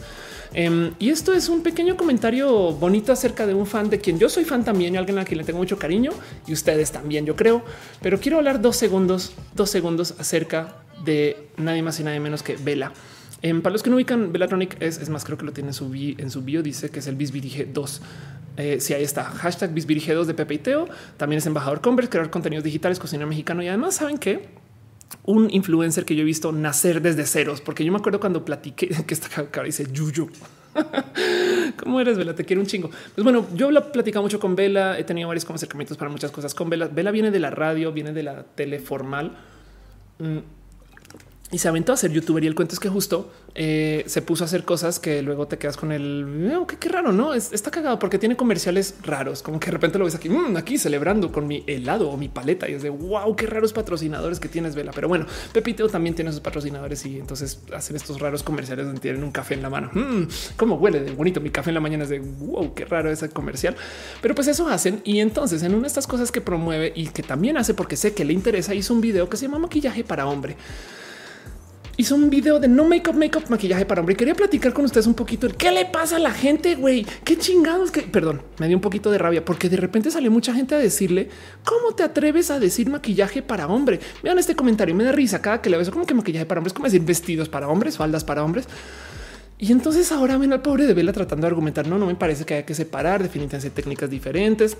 Em, 0.54 0.94
y 1.00 1.10
esto 1.10 1.34
es 1.34 1.50
un 1.50 1.62
pequeño 1.64 1.98
comentario 1.98 2.72
bonito 2.74 3.12
acerca 3.12 3.46
de 3.48 3.54
un 3.54 3.66
fan 3.66 3.90
de 3.90 4.00
quien 4.00 4.20
yo 4.20 4.30
soy 4.30 4.46
fan 4.46 4.64
también 4.64 4.96
y 4.96 4.98
alguien 4.98 5.18
a 5.20 5.26
quien 5.26 5.38
le 5.38 5.44
tengo 5.44 5.60
mucho 5.60 5.78
cariño 5.78 6.12
y 6.48 6.54
ustedes 6.54 6.92
también, 6.92 7.26
yo 7.26 7.36
creo. 7.36 7.64
Pero 8.02 8.20
quiero 8.20 8.38
hablar 8.38 8.62
dos 8.62 8.78
segundos, 8.78 9.34
dos 9.56 9.70
segundos 9.70 10.16
acerca 10.20 10.76
de 11.04 11.50
nadie 11.58 11.82
más 11.82 12.00
y 12.00 12.04
nadie 12.04 12.20
menos 12.20 12.44
que 12.44 12.56
Vela. 12.56 12.94
En 13.42 13.62
para 13.62 13.74
los 13.74 13.82
que 13.82 13.90
no 13.90 13.96
ubican, 13.96 14.32
Bellatronic 14.32 14.82
es, 14.82 15.00
es 15.00 15.10
más, 15.10 15.26
creo 15.26 15.38
que 15.38 15.46
lo 15.46 15.52
tiene 15.52 15.70
en 15.70 15.74
su, 15.74 15.90
bio, 15.90 16.16
en 16.18 16.30
su 16.30 16.44
bio, 16.44 16.62
dice 16.62 16.90
que 16.90 17.00
es 17.00 17.08
el 17.08 17.16
Bisbirige 17.16 17.66
2. 17.66 18.02
Eh, 18.58 18.80
si 18.80 18.94
ahí 18.94 19.04
está, 19.04 19.24
hashtag 19.24 19.74
Bisbirige 19.74 20.14
2 20.14 20.28
de 20.28 20.34
Pepe 20.34 20.56
y 20.56 20.58
Teo. 20.60 20.88
También 21.18 21.40
es 21.40 21.46
embajador 21.46 21.82
Converse, 21.82 22.10
crear 22.10 22.30
contenidos 22.30 22.64
digitales, 22.64 23.00
cocina 23.00 23.26
mexicano 23.26 23.64
y 23.64 23.68
además 23.68 23.96
saben 23.96 24.18
que 24.18 24.50
un 25.24 25.50
influencer 25.52 26.06
que 26.06 26.16
yo 26.16 26.22
he 26.22 26.26
visto 26.26 26.52
nacer 26.52 27.02
desde 27.02 27.26
ceros, 27.26 27.62
porque 27.62 27.84
yo 27.84 27.92
me 27.92 27.98
acuerdo 27.98 28.20
cuando 28.20 28.46
platiqué 28.46 28.90
que 29.08 29.14
esta 29.14 29.50
cara 29.50 29.66
dice 29.66 29.88
Yuyo. 29.92 30.28
¿Cómo 31.78 32.00
eres, 32.00 32.18
Vela? 32.18 32.36
Te 32.36 32.46
quiero 32.46 32.62
un 32.62 32.68
chingo. 32.68 32.90
Pues 32.90 33.24
bueno, 33.24 33.48
yo 33.56 33.72
he 33.72 33.82
platicado 33.82 34.24
mucho 34.24 34.40
con 34.40 34.56
Vela. 34.56 34.98
He 34.98 35.04
tenido 35.04 35.28
varios 35.28 35.50
acercamientos 35.50 35.98
para 35.98 36.10
muchas 36.10 36.32
cosas 36.32 36.54
con 36.54 36.70
Vela. 36.70 36.88
Vela 36.88 37.12
viene 37.12 37.32
de 37.32 37.40
la 37.40 37.50
radio, 37.50 37.92
viene 37.92 38.14
de 38.14 38.24
la 38.24 38.44
tele 38.44 38.80
formal. 38.80 39.38
Mm, 40.20 40.38
y 41.52 41.58
se 41.58 41.68
aventó 41.68 41.92
a 41.92 41.98
ser 41.98 42.12
youtuber. 42.12 42.44
Y 42.44 42.48
el 42.48 42.56
cuento 42.56 42.74
es 42.74 42.80
que 42.80 42.90
justo 42.90 43.30
eh, 43.56 44.04
se 44.08 44.22
puso 44.22 44.44
a 44.44 44.46
hacer 44.46 44.64
cosas 44.64 45.00
que 45.00 45.22
luego 45.22 45.48
te 45.48 45.58
quedas 45.58 45.76
con 45.76 45.92
el 45.92 46.52
oh, 46.58 46.66
qué, 46.66 46.90
raro, 46.90 47.12
no 47.12 47.34
está 47.34 47.70
cagado 47.70 48.00
porque 48.00 48.18
tiene 48.18 48.38
comerciales 48.38 48.96
raros, 49.04 49.44
como 49.44 49.60
que 49.60 49.66
de 49.66 49.74
repente 49.74 50.00
lo 50.00 50.06
ves 50.06 50.16
aquí, 50.16 50.30
mm, 50.30 50.56
aquí 50.56 50.78
celebrando 50.78 51.32
con 51.32 51.48
mi 51.48 51.64
helado 51.68 52.10
o 52.10 52.18
mi 52.18 52.30
paleta 52.30 52.70
y 52.70 52.74
es 52.74 52.84
de 52.84 52.90
wow, 52.90 53.36
qué 53.36 53.46
raros 53.46 53.74
patrocinadores 53.74 54.40
que 54.40 54.48
tienes, 54.48 54.76
Vela. 54.76 54.92
Pero 54.96 55.10
bueno, 55.10 55.26
Pepito 55.52 55.90
también 55.90 56.16
tiene 56.16 56.32
sus 56.32 56.40
patrocinadores 56.40 57.06
y 57.06 57.20
entonces 57.20 57.60
hacen 57.74 57.98
estos 57.98 58.20
raros 58.20 58.44
comerciales 58.44 58.86
donde 58.86 59.02
tienen 59.02 59.24
un 59.24 59.32
café 59.32 59.56
en 59.56 59.62
la 59.62 59.70
mano. 59.70 59.92
Mm, 59.94 60.24
cómo 60.56 60.76
huele 60.76 61.02
de 61.02 61.12
bonito. 61.12 61.42
Mi 61.42 61.50
café 61.50 61.72
en 61.72 61.76
la 61.76 61.82
mañana 61.82 62.06
es 62.06 62.10
de 62.10 62.20
wow, 62.20 62.74
qué 62.74 62.86
raro 62.86 63.12
ese 63.12 63.30
comercial. 63.30 63.76
Pero 64.22 64.36
pues 64.36 64.48
eso 64.48 64.68
hacen. 64.70 65.02
Y 65.04 65.20
entonces 65.20 65.64
en 65.64 65.74
una 65.74 65.84
de 65.84 65.88
estas 65.88 66.08
cosas 66.08 66.32
que 66.32 66.40
promueve 66.40 66.94
y 66.96 67.08
que 67.08 67.24
también 67.24 67.58
hace 67.58 67.74
porque 67.74 67.98
sé 67.98 68.14
que 68.14 68.24
le 68.24 68.32
interesa, 68.32 68.74
hizo 68.74 68.94
un 68.94 69.02
video 69.02 69.30
que 69.30 69.36
se 69.36 69.48
llama 69.48 69.60
maquillaje 69.60 70.06
para 70.06 70.26
hombre 70.28 70.56
hizo 71.98 72.16
un 72.16 72.30
video 72.30 72.60
de 72.60 72.68
no 72.68 72.86
make 72.86 73.10
up, 73.10 73.16
make 73.16 73.38
up, 73.38 73.46
maquillaje 73.50 73.86
para 73.86 74.02
hombre. 74.02 74.16
quería 74.16 74.36
platicar 74.36 74.74
con 74.74 74.86
ustedes 74.86 75.08
un 75.08 75.14
poquito 75.14 75.48
el 75.48 75.56
qué 75.56 75.72
le 75.72 75.86
pasa 75.86 76.16
a 76.16 76.20
la 76.20 76.32
gente, 76.32 76.76
güey. 76.76 77.06
Qué 77.24 77.38
chingados 77.38 77.92
que, 77.92 78.02
perdón, 78.02 78.42
me 78.60 78.68
dio 78.68 78.78
un 78.78 78.82
poquito 78.82 79.12
de 79.12 79.18
rabia 79.18 79.44
porque 79.44 79.70
de 79.70 79.78
repente 79.78 80.12
salió 80.12 80.32
mucha 80.32 80.54
gente 80.54 80.76
a 80.76 80.80
decirle 80.80 81.30
cómo 81.64 81.94
te 81.96 82.04
atreves 82.04 82.52
a 82.52 82.60
decir 82.60 82.90
maquillaje 82.90 83.42
para 83.42 83.68
hombre. 83.68 84.00
Vean 84.24 84.40
este 84.40 84.56
comentario, 84.56 84.96
me 84.96 85.04
da 85.04 85.12
risa 85.12 85.42
cada 85.42 85.62
que 85.62 85.70
le 85.70 85.78
veo 85.78 85.92
como 85.92 86.06
que 86.06 86.14
maquillaje 86.14 86.46
para 86.46 86.60
hombres, 86.60 86.74
como 86.74 86.86
decir 86.86 87.02
vestidos 87.02 87.50
para 87.50 87.68
hombres, 87.68 87.98
faldas 87.98 88.24
para 88.24 88.44
hombres. 88.44 88.68
Y 89.62 89.72
entonces 89.72 90.12
ahora 90.12 90.38
ven 90.38 90.54
al 90.54 90.62
pobre 90.64 90.88
de 90.88 90.94
Vela 90.96 91.14
tratando 91.14 91.46
de 91.46 91.50
argumentar. 91.50 91.88
No, 91.88 92.00
no 92.00 92.08
me 92.08 92.16
parece 92.16 92.46
que 92.46 92.56
haya 92.56 92.66
que 92.66 92.74
separar 92.74 93.22
definitivamente 93.22 93.70
técnicas 93.70 94.10
diferentes. 94.10 94.76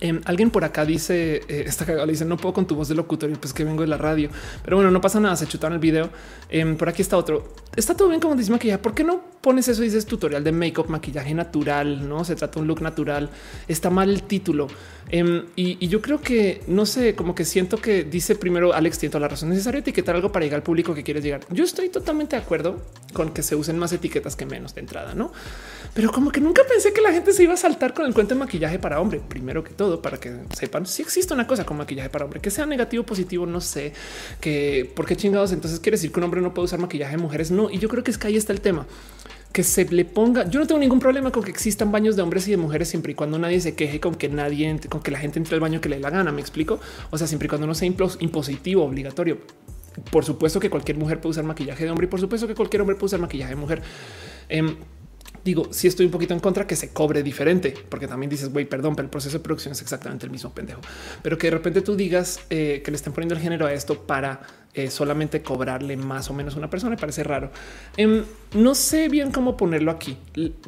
Em, 0.00 0.20
alguien 0.24 0.50
por 0.50 0.64
acá 0.64 0.86
dice 0.86 1.42
eh, 1.48 1.64
esta 1.66 1.84
cagada 1.84 2.06
le 2.06 2.12
dice 2.12 2.24
no 2.24 2.36
puedo 2.36 2.54
con 2.54 2.66
tu 2.66 2.74
voz 2.74 2.88
de 2.88 2.94
locutor 2.94 3.30
pues 3.38 3.52
que 3.52 3.64
vengo 3.64 3.82
de 3.82 3.88
la 3.88 3.98
radio, 3.98 4.30
pero 4.64 4.76
bueno, 4.76 4.90
no 4.90 5.00
pasa 5.00 5.20
nada. 5.20 5.36
Se 5.36 5.46
chutaron 5.46 5.74
el 5.74 5.80
video. 5.80 6.10
Em, 6.48 6.76
por 6.76 6.88
aquí 6.88 7.02
está 7.02 7.16
otro. 7.16 7.54
Está 7.76 7.96
todo 7.96 8.08
bien 8.08 8.20
como 8.20 8.34
dice 8.36 8.50
maquillaje. 8.50 8.78
¿Por 8.78 8.94
qué 8.94 9.04
no 9.04 9.22
pones 9.40 9.68
eso? 9.68 9.82
Dices 9.82 10.06
tutorial 10.06 10.42
de 10.42 10.52
make 10.52 10.80
up, 10.80 10.88
maquillaje 10.88 11.34
natural. 11.34 12.08
No 12.08 12.24
se 12.24 12.34
trata 12.34 12.54
de 12.54 12.60
un 12.62 12.68
look 12.68 12.80
natural. 12.82 13.30
Está 13.68 13.90
mal 13.90 14.10
el 14.10 14.22
título. 14.22 14.68
Em, 15.12 15.44
y, 15.56 15.88
yo 15.88 16.00
creo 16.00 16.20
que 16.20 16.62
no 16.68 16.86
sé, 16.86 17.14
como 17.14 17.34
que 17.34 17.44
siento 17.44 17.78
que 17.78 18.04
dice 18.04 18.36
primero 18.36 18.72
Alex, 18.72 18.98
tiene 18.98 19.10
toda 19.10 19.22
la 19.22 19.28
razón. 19.28 19.48
necesaria 19.50 19.80
etiquetar 19.80 20.14
algo 20.14 20.30
para 20.30 20.44
llegar 20.44 20.58
al 20.58 20.62
público 20.62 20.94
que 20.94 21.02
quieres 21.02 21.24
llegar. 21.24 21.40
Yo 21.50 21.64
estoy 21.64 21.88
totalmente 21.88 22.36
de 22.36 22.42
acuerdo 22.42 22.80
con 23.12 23.30
que 23.32 23.42
se 23.42 23.56
usen 23.56 23.78
más 23.78 23.92
etiquetas 23.92 24.36
que 24.36 24.46
menos 24.46 24.74
de 24.74 24.80
entrada, 24.80 25.14
no? 25.14 25.32
Pero 25.94 26.12
como 26.12 26.30
que 26.30 26.40
nunca 26.40 26.62
pensé 26.68 26.92
que 26.92 27.00
la 27.00 27.12
gente 27.12 27.32
se 27.32 27.42
iba 27.42 27.54
a 27.54 27.56
saltar 27.56 27.94
con 27.94 28.06
el 28.06 28.14
cuento 28.14 28.34
de 28.34 28.40
maquillaje 28.40 28.78
para 28.78 29.00
hombre. 29.00 29.20
Primero 29.28 29.64
que 29.64 29.72
todo, 29.72 30.00
para 30.00 30.18
que 30.18 30.32
sepan 30.56 30.86
si 30.86 31.02
existe 31.02 31.34
una 31.34 31.46
cosa 31.46 31.64
como 31.64 31.78
maquillaje 31.78 32.08
para 32.08 32.24
hombre 32.24 32.40
que 32.40 32.50
sea 32.50 32.66
negativo 32.66 33.04
positivo. 33.04 33.46
No 33.46 33.60
sé 33.60 33.92
que 34.40 34.90
por 34.94 35.06
qué 35.06 35.16
chingados. 35.16 35.52
Entonces 35.52 35.80
quiere 35.80 35.96
decir 35.96 36.12
que 36.12 36.20
un 36.20 36.24
hombre 36.24 36.40
no 36.40 36.54
puede 36.54 36.66
usar 36.66 36.78
maquillaje 36.78 37.16
de 37.16 37.22
mujeres. 37.22 37.50
No, 37.50 37.70
y 37.70 37.78
yo 37.78 37.88
creo 37.88 38.04
que 38.04 38.10
es 38.10 38.18
que 38.18 38.28
ahí 38.28 38.36
está 38.36 38.52
el 38.52 38.60
tema 38.60 38.86
que 39.52 39.64
se 39.64 39.84
le 39.86 40.04
ponga. 40.04 40.48
Yo 40.48 40.60
no 40.60 40.66
tengo 40.66 40.78
ningún 40.78 41.00
problema 41.00 41.32
con 41.32 41.42
que 41.42 41.50
existan 41.50 41.90
baños 41.90 42.14
de 42.14 42.22
hombres 42.22 42.46
y 42.46 42.52
de 42.52 42.56
mujeres 42.56 42.88
siempre 42.88 43.12
y 43.12 43.14
cuando 43.14 43.38
nadie 43.38 43.60
se 43.60 43.74
queje 43.74 43.98
con 43.98 44.14
que 44.14 44.28
nadie, 44.28 44.78
con 44.88 45.02
que 45.02 45.10
la 45.10 45.18
gente 45.18 45.38
entre 45.38 45.54
al 45.54 45.60
baño 45.60 45.80
que 45.80 45.88
le 45.88 45.96
dé 45.96 46.02
la 46.02 46.10
gana. 46.10 46.30
Me 46.30 46.40
explico. 46.40 46.78
O 47.10 47.18
sea, 47.18 47.26
siempre 47.26 47.46
y 47.46 47.48
cuando 47.48 47.66
no 47.66 47.74
sea 47.74 47.86
impositivo, 47.86 48.84
obligatorio. 48.84 49.38
Por 50.12 50.24
supuesto 50.24 50.60
que 50.60 50.70
cualquier 50.70 50.96
mujer 50.98 51.20
puede 51.20 51.32
usar 51.32 51.44
maquillaje 51.44 51.84
de 51.84 51.90
hombre 51.90 52.06
y 52.06 52.08
por 52.08 52.20
supuesto 52.20 52.46
que 52.46 52.54
cualquier 52.54 52.82
hombre 52.82 52.94
puede 52.94 53.06
usar 53.06 53.20
maquillaje 53.20 53.50
de 53.50 53.60
mujer. 53.60 53.82
Em, 54.48 54.76
digo, 55.44 55.68
si 55.72 55.88
estoy 55.88 56.06
un 56.06 56.12
poquito 56.12 56.34
en 56.34 56.40
contra 56.40 56.66
que 56.66 56.76
se 56.76 56.90
cobre 56.90 57.22
diferente, 57.22 57.74
porque 57.88 58.06
también 58.06 58.30
dices, 58.30 58.52
güey, 58.52 58.64
perdón, 58.64 58.96
pero 58.96 59.06
el 59.06 59.10
proceso 59.10 59.38
de 59.38 59.44
producción 59.44 59.72
es 59.72 59.82
exactamente 59.82 60.26
el 60.26 60.32
mismo 60.32 60.50
pendejo. 60.52 60.80
Pero 61.22 61.38
que 61.38 61.46
de 61.48 61.50
repente 61.52 61.80
tú 61.82 61.96
digas 61.96 62.40
eh, 62.50 62.82
que 62.84 62.90
le 62.90 62.96
estén 62.96 63.12
poniendo 63.12 63.34
el 63.34 63.40
género 63.40 63.66
a 63.66 63.72
esto 63.72 64.06
para 64.06 64.40
eh, 64.74 64.90
solamente 64.90 65.42
cobrarle 65.42 65.96
más 65.96 66.30
o 66.30 66.34
menos 66.34 66.54
a 66.54 66.58
una 66.58 66.70
persona. 66.70 66.90
Me 66.90 66.96
parece 66.96 67.24
raro. 67.24 67.50
Em, 67.96 68.24
no 68.54 68.74
sé 68.74 69.08
bien 69.08 69.32
cómo 69.32 69.56
ponerlo 69.56 69.90
aquí. 69.90 70.16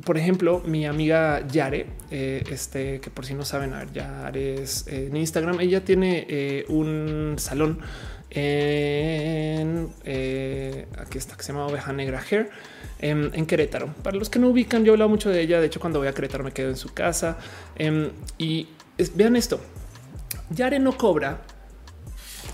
Por 0.04 0.18
ejemplo, 0.18 0.62
mi 0.66 0.86
amiga 0.86 1.46
Yare, 1.46 1.86
eh, 2.10 2.42
este 2.50 3.00
que 3.00 3.10
por 3.10 3.26
si 3.26 3.34
no 3.34 3.44
saben, 3.44 3.74
a 3.74 3.80
ver, 3.80 3.92
Yare 3.92 4.62
es 4.62 4.86
en 4.88 5.16
Instagram. 5.16 5.60
Ella 5.60 5.84
tiene 5.84 6.64
un 6.68 7.34
salón 7.38 7.80
en 8.30 9.90
aquí 10.98 11.18
está 11.18 11.36
que 11.36 11.42
se 11.42 11.52
llama 11.52 11.66
Oveja 11.66 11.92
Negra 11.92 12.22
Hair 12.30 12.50
em, 13.02 13.30
en, 13.34 13.46
Querétaro. 13.46 13.88
Para 14.02 14.16
los 14.16 14.30
que 14.30 14.38
no 14.38 14.48
ubican, 14.48 14.84
yo 14.84 14.92
he 14.92 14.94
hablado 14.94 15.10
mucho 15.10 15.28
de 15.28 15.40
ella. 15.40 15.60
De 15.60 15.66
hecho, 15.66 15.80
cuando 15.80 15.98
voy 15.98 16.08
a 16.08 16.14
Querétaro 16.14 16.44
me 16.44 16.52
quedo 16.52 16.70
en 16.70 16.76
su 16.76 16.94
casa 16.94 17.38
em, 17.76 18.10
y 18.38 18.68
vean 19.14 19.36
esto. 19.36 19.60
Yare 20.50 20.78
no 20.78 20.96
cobra 20.96 21.42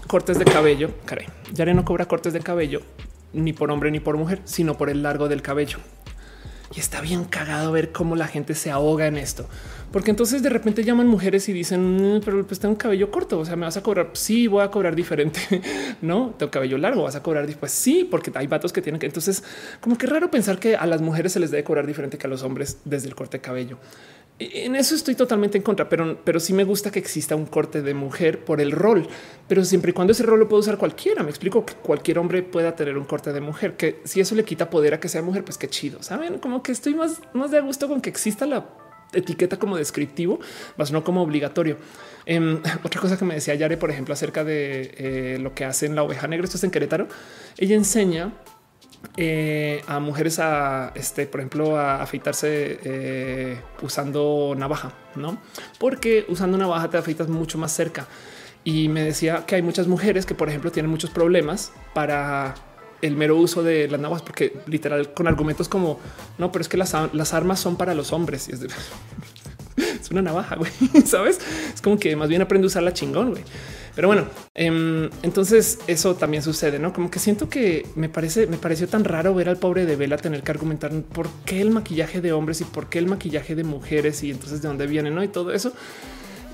cortes 0.09 0.39
de 0.39 0.45
cabello. 0.45 0.91
Caray, 1.05 1.27
Yare 1.53 1.75
no 1.75 1.85
cobra 1.85 2.07
cortes 2.07 2.33
de 2.33 2.41
cabello 2.41 2.83
ni 3.33 3.53
por 3.53 3.71
hombre 3.71 3.91
ni 3.91 4.01
por 4.01 4.17
mujer, 4.17 4.41
sino 4.45 4.77
por 4.77 4.91
el 4.91 5.03
largo 5.03 5.29
del 5.29 5.43
cabello. 5.43 5.79
Y 6.75 6.81
está 6.81 7.01
bien 7.01 7.25
cagado 7.25 7.73
ver 7.73 7.93
cómo 7.93 8.15
la 8.15 8.29
gente 8.29 8.55
se 8.55 8.71
ahoga 8.71 9.07
en 9.07 9.17
esto, 9.17 9.49
porque 9.91 10.11
entonces 10.11 10.43
de 10.43 10.51
repente 10.51 10.85
llaman 10.85 11.07
mujeres 11.07 11.49
y 11.49 11.55
dicen, 11.55 12.17
mm, 12.17 12.21
pero 12.23 12.47
pues 12.47 12.61
tengo 12.61 12.73
un 12.73 12.79
cabello 12.79 13.11
corto. 13.11 13.39
O 13.39 13.45
sea, 13.45 13.57
me 13.57 13.65
vas 13.65 13.77
a 13.79 13.83
cobrar. 13.83 14.11
Sí, 14.13 14.47
voy 14.47 14.63
a 14.63 14.71
cobrar 14.71 14.95
diferente. 14.95 15.41
no 16.03 16.35
tengo 16.39 16.51
cabello 16.51 16.77
largo, 16.77 17.05
vas 17.05 17.17
a 17.17 17.23
cobrar. 17.23 17.49
Pues 17.59 17.73
sí, 17.73 18.07
porque 18.11 18.31
hay 18.35 18.47
vatos 18.47 18.73
que 18.73 18.83
tienen 18.83 18.99
que. 18.99 19.07
Entonces, 19.07 19.43
como 19.81 19.97
que 19.97 20.07
raro 20.07 20.31
pensar 20.31 20.59
que 20.59 20.77
a 20.77 20.87
las 20.87 21.01
mujeres 21.01 21.33
se 21.33 21.41
les 21.41 21.51
debe 21.51 21.65
cobrar 21.65 21.87
diferente 21.87 22.19
que 22.19 22.27
a 22.27 22.31
los 22.31 22.43
hombres 22.43 22.79
desde 22.85 23.09
el 23.09 23.15
corte 23.15 23.39
de 23.39 23.41
cabello. 23.41 23.79
En 24.41 24.77
eso 24.77 24.95
estoy 24.95 25.17
totalmente 25.17 25.59
en 25.59 25.65
contra, 25.65 25.89
pero, 25.89 26.17
pero 26.23 26.39
sí 26.39 26.53
me 26.53 26.63
gusta 26.63 26.93
que 26.93 27.01
exista 27.01 27.35
un 27.35 27.47
corte 27.47 27.83
de 27.83 27.93
mujer 27.93 28.45
por 28.45 28.61
el 28.61 28.71
rol, 28.71 29.09
pero 29.49 29.65
siempre 29.65 29.91
y 29.91 29.95
cuando 29.95 30.13
ese 30.13 30.23
rol 30.23 30.39
lo 30.39 30.49
puede 30.49 30.61
usar 30.61 30.79
cualquiera. 30.79 31.25
Me 31.25 31.31
explico 31.31 31.67
que 31.67 31.75
cualquier 31.75 32.21
hombre 32.21 32.43
pueda 32.45 32.77
tener 32.77 32.97
un 32.97 33.05
corte 33.05 33.33
de 33.33 33.41
mujer, 33.41 33.77
que 33.77 34.01
si 34.05 34.21
eso 34.21 34.37
le 34.37 34.45
quita 34.45 34.71
poder 34.71 34.95
a 34.95 35.01
que 35.01 35.09
sea 35.09 35.23
mujer, 35.23 35.45
pues 35.45 35.59
qué 35.59 35.69
chido. 35.69 36.03
Saben 36.05 36.39
como 36.39 36.63
que 36.63 36.71
estoy 36.71 36.95
más, 36.95 37.21
más 37.33 37.51
de 37.51 37.61
gusto 37.61 37.89
con 37.89 38.01
que 38.01 38.11
exista 38.11 38.47
la 38.47 38.65
etiqueta 39.13 39.59
como 39.59 39.77
descriptivo, 39.77 40.39
más 40.77 40.93
no 40.93 41.03
como 41.03 41.23
obligatorio. 41.23 41.77
Em, 42.25 42.61
otra 42.85 43.01
cosa 43.01 43.17
que 43.17 43.25
me 43.25 43.35
decía 43.35 43.57
Yare, 43.57 43.77
por 43.77 43.91
ejemplo, 43.91 44.15
acerca 44.15 44.45
de 44.45 44.95
eh, 44.99 45.39
lo 45.41 45.53
que 45.53 45.65
hacen 45.65 45.97
la 45.97 46.05
oveja 46.05 46.29
negra, 46.29 46.45
esto 46.45 46.59
es 46.59 46.65
en 46.65 46.71
Querétaro. 46.71 47.09
Ella 47.57 47.75
enseña 47.75 48.33
eh, 49.17 49.83
a 49.87 50.01
mujeres 50.01 50.39
a, 50.39 50.93
este, 50.95 51.27
por 51.27 51.41
ejemplo, 51.41 51.77
a 51.77 52.03
afeitarse 52.03 52.79
eh, 52.85 53.61
usando 53.83 54.55
navaja, 54.57 54.93
no? 55.17 55.41
Porque 55.79 56.25
usando 56.29 56.57
navaja 56.57 56.89
te 56.91 56.99
afeitas 56.99 57.29
mucho 57.29 57.59
más 57.59 57.73
cerca. 57.73 58.07
Y 58.65 58.89
me 58.89 59.03
decía 59.03 59.45
que 59.47 59.55
hay 59.55 59.63
muchas 59.63 59.87
mujeres 59.87 60.27
que, 60.27 60.35
por 60.35 60.49
ejemplo, 60.49 60.71
tienen 60.71 60.91
muchos 60.91 61.11
problemas 61.11 61.73
para 61.95 62.55
el 63.03 63.17
mero 63.17 63.37
uso 63.37 63.63
de 63.63 63.89
las 63.89 64.01
navajas, 64.01 64.23
porque 64.23 64.61
literal 64.67 65.13
con 65.15 65.29
argumentos 65.29 65.69
como 65.69 66.01
no, 66.37 66.51
pero 66.53 66.63
es 66.63 66.69
que 66.69 66.77
las, 66.77 66.95
las 67.13 67.35
armas 67.35 67.61
son 67.61 67.77
para 67.77 67.95
los 67.95 68.13
hombres 68.13 68.49
y 68.49 68.53
es, 68.53 68.61
es 70.01 70.11
una 70.11 70.23
navaja, 70.23 70.57
güey. 70.57 70.71
Sabes? 71.05 71.39
Es 71.75 71.81
como 71.81 71.99
que 71.99 72.15
más 72.17 72.29
bien 72.29 72.43
aprende 72.43 72.67
a 72.67 72.69
usarla 72.69 72.93
chingón, 72.93 73.31
güey. 73.31 73.43
Pero 73.95 74.07
bueno, 74.07 74.29
em, 74.55 75.11
entonces 75.25 75.81
eso 75.89 76.15
también 76.15 76.41
sucede, 76.43 76.79
no 76.79 76.93
como 76.93 77.11
que 77.11 77.19
siento 77.19 77.49
que 77.49 77.85
me 77.97 78.09
parece, 78.09 78.47
me 78.47 78.57
pareció 78.57 78.87
tan 78.87 79.03
raro 79.03 79.35
ver 79.35 79.49
al 79.49 79.57
pobre 79.57 79.87
de 79.87 79.97
Vela 79.97 80.17
tener 80.17 80.45
que 80.45 80.53
argumentar 80.53 80.93
por 81.03 81.29
qué 81.45 81.61
el 81.61 81.71
maquillaje 81.71 82.21
de 82.21 82.31
hombres 82.33 82.61
y 82.61 82.65
por 82.65 82.89
qué 82.89 83.01
el 83.01 83.07
maquillaje 83.07 83.57
de 83.57 83.65
mujeres 83.65 84.23
y 84.23 84.31
entonces 84.31 84.63
de 84.63 84.69
dónde 84.69 84.87
viene, 84.87 85.11
no? 85.11 85.25
Y 85.25 85.27
todo 85.27 85.53
eso. 85.53 85.73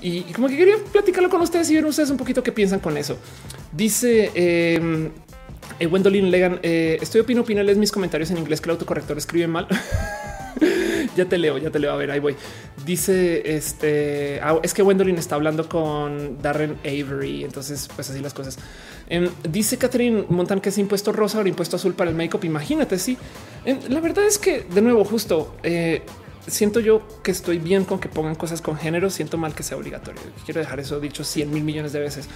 Y, 0.01 0.21
como 0.33 0.47
que 0.47 0.57
quería 0.57 0.77
platicarlo 0.91 1.29
con 1.29 1.41
ustedes 1.41 1.69
y 1.69 1.75
ver 1.75 1.85
ustedes 1.85 2.09
un 2.09 2.17
poquito 2.17 2.41
qué 2.41 2.51
piensan 2.51 2.79
con 2.79 2.97
eso. 2.97 3.17
Dice 3.71 4.31
eh, 4.33 5.11
Wendolyn 5.87 6.31
Legan, 6.31 6.59
eh, 6.63 6.97
estoy 7.01 7.21
opino 7.21 7.41
opinarles 7.41 7.77
mis 7.77 7.91
comentarios 7.91 8.31
en 8.31 8.37
inglés 8.37 8.61
que 8.61 8.69
el 8.69 8.71
autocorrector 8.71 9.17
escribe 9.17 9.47
mal. 9.47 9.67
ya 11.15 11.25
te 11.25 11.37
leo, 11.37 11.57
ya 11.57 11.69
te 11.69 11.79
leo. 11.79 11.91
A 11.91 11.95
ver, 11.95 12.11
ahí 12.11 12.19
voy. 12.19 12.35
Dice 12.85 13.55
este 13.55 14.39
ah, 14.41 14.59
es 14.61 14.73
que 14.73 14.83
Wendolyn 14.83 15.17
está 15.17 15.35
hablando 15.35 15.67
con 15.67 16.41
Darren 16.41 16.77
Avery. 16.83 17.43
Entonces, 17.43 17.87
pues 17.93 18.09
así 18.09 18.19
las 18.19 18.33
cosas. 18.33 18.57
Em, 19.07 19.29
dice 19.49 19.77
Catherine 19.77 20.25
Montan 20.29 20.61
que 20.61 20.69
es 20.69 20.77
impuesto 20.77 21.11
rosa 21.11 21.39
o 21.39 21.47
impuesto 21.47 21.75
azul 21.75 21.93
para 21.93 22.09
el 22.09 22.15
make-up. 22.15 22.43
Imagínate. 22.43 22.97
Sí, 22.99 23.17
em, 23.65 23.79
la 23.89 23.99
verdad 23.99 24.25
es 24.25 24.37
que 24.37 24.61
de 24.61 24.81
nuevo, 24.81 25.03
justo 25.05 25.55
eh, 25.63 26.01
siento 26.47 26.79
yo 26.79 27.01
que 27.23 27.31
estoy 27.31 27.57
bien 27.57 27.85
con 27.85 27.99
que 27.99 28.09
pongan 28.09 28.35
cosas 28.35 28.61
con 28.61 28.77
género. 28.77 29.09
Siento 29.09 29.37
mal 29.37 29.53
que 29.53 29.63
sea 29.63 29.77
obligatorio. 29.77 30.21
Quiero 30.45 30.59
dejar 30.59 30.79
eso 30.79 30.99
dicho 30.99 31.23
100 31.23 31.51
mil 31.51 31.63
millones 31.63 31.93
de 31.93 31.99
veces. 31.99 32.27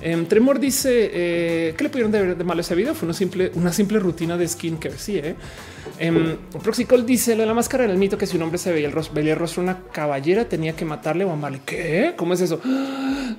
Em, 0.00 0.26
Tremor 0.26 0.58
dice 0.58 1.10
eh, 1.12 1.74
que 1.76 1.84
le 1.84 1.90
pudieron 1.90 2.12
de, 2.12 2.34
de 2.34 2.44
malo 2.44 2.60
ese 2.60 2.74
video. 2.74 2.94
Fue 2.94 3.06
una 3.06 3.14
simple, 3.14 3.52
una 3.54 3.72
simple 3.72 3.98
rutina 3.98 4.36
de 4.36 4.48
skincare. 4.48 4.98
Sí, 4.98 5.18
eh. 5.18 5.34
Eh, 5.98 6.36
Proxicol 6.62 7.04
dice 7.04 7.34
lo 7.34 7.42
de 7.42 7.46
la 7.46 7.54
máscara 7.54 7.84
en 7.84 7.90
el 7.90 7.96
mito 7.96 8.16
que 8.18 8.26
si 8.26 8.36
un 8.36 8.42
hombre 8.42 8.58
se 8.58 8.72
veía 8.72 8.86
el 8.86 8.92
rostro, 8.92 9.14
veía 9.14 9.32
el 9.32 9.38
rostro 9.38 9.62
una 9.62 9.82
caballera, 9.92 10.44
tenía 10.46 10.74
que 10.74 10.84
matarle 10.84 11.24
o 11.24 11.30
amarle. 11.30 11.60
¿Qué? 11.64 12.14
¿Cómo 12.16 12.34
es 12.34 12.40
eso? 12.40 12.60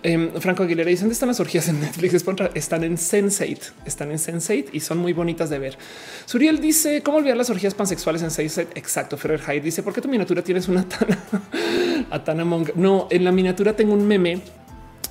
Em, 0.01 0.31
Franco 0.39 0.63
Aguilera 0.63 0.89
dice 0.89 1.01
dónde 1.01 1.13
están 1.13 1.27
las 1.27 1.39
orgías 1.41 1.67
en 1.67 1.81
Netflix. 1.81 2.13
Están 2.53 2.83
en 2.85 2.95
Sense8, 2.95 3.71
están 3.85 4.11
en 4.11 4.17
Sense8 4.17 4.67
y 4.71 4.79
son 4.79 4.99
muy 4.99 5.11
bonitas 5.11 5.49
de 5.49 5.59
ver. 5.59 5.77
Suriel 6.25 6.61
dice 6.61 7.01
cómo 7.03 7.17
olvidar 7.17 7.35
las 7.35 7.49
orgías 7.49 7.73
pansexuales 7.73 8.21
en 8.21 8.29
Sense8. 8.29 8.67
Exacto. 8.75 9.17
Ferrer 9.17 9.41
Hyde 9.41 9.61
dice 9.61 9.83
por 9.83 9.93
qué 9.93 9.99
tu 9.99 10.07
miniatura 10.07 10.41
tienes 10.41 10.69
una 10.69 10.87
Tana, 10.87 11.17
a 12.09 12.23
Tana 12.23 12.45
Monk. 12.45 12.75
No, 12.75 13.07
en 13.09 13.25
la 13.25 13.31
miniatura 13.31 13.75
tengo 13.75 13.93
un 13.93 14.07
meme 14.07 14.41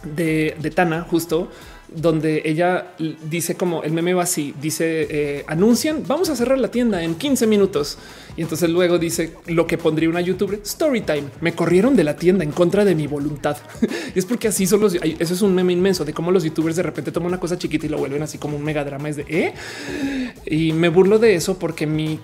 de 0.04 0.72
Tana 0.74 1.02
justo 1.02 1.50
donde 1.94 2.42
ella 2.44 2.94
dice 3.30 3.54
como 3.54 3.82
el 3.82 3.92
meme 3.92 4.14
va 4.14 4.24
así, 4.24 4.54
dice 4.60 5.06
eh, 5.10 5.44
anuncian, 5.46 6.02
vamos 6.06 6.28
a 6.28 6.36
cerrar 6.36 6.58
la 6.58 6.70
tienda 6.70 7.02
en 7.02 7.14
15 7.14 7.46
minutos. 7.46 7.98
Y 8.36 8.42
entonces 8.42 8.70
luego 8.70 8.98
dice 8.98 9.34
lo 9.46 9.66
que 9.66 9.78
pondría 9.78 10.08
una 10.08 10.20
youtuber 10.20 10.60
story 10.62 11.00
time. 11.00 11.24
Me 11.40 11.54
corrieron 11.54 11.96
de 11.96 12.04
la 12.04 12.14
tienda 12.14 12.44
en 12.44 12.52
contra 12.52 12.84
de 12.84 12.94
mi 12.94 13.06
voluntad. 13.06 13.56
y 14.14 14.18
es 14.18 14.26
porque 14.26 14.48
así 14.48 14.66
son 14.66 14.80
los. 14.80 14.94
Eso 14.94 15.34
es 15.34 15.42
un 15.42 15.54
meme 15.54 15.72
inmenso 15.72 16.04
de 16.04 16.12
cómo 16.12 16.30
los 16.30 16.44
youtubers 16.44 16.76
de 16.76 16.84
repente 16.84 17.10
toman 17.10 17.28
una 17.28 17.40
cosa 17.40 17.58
chiquita 17.58 17.86
y 17.86 17.88
lo 17.88 17.98
vuelven 17.98 18.22
así 18.22 18.38
como 18.38 18.56
un 18.56 18.62
mega 18.62 18.84
drama. 18.84 19.08
Es 19.08 19.16
de 19.16 19.24
¿eh? 19.28 19.54
y 20.46 20.72
me 20.72 20.88
burlo 20.88 21.18
de 21.18 21.34
eso 21.34 21.58
porque 21.58 21.86
mi 21.86 22.20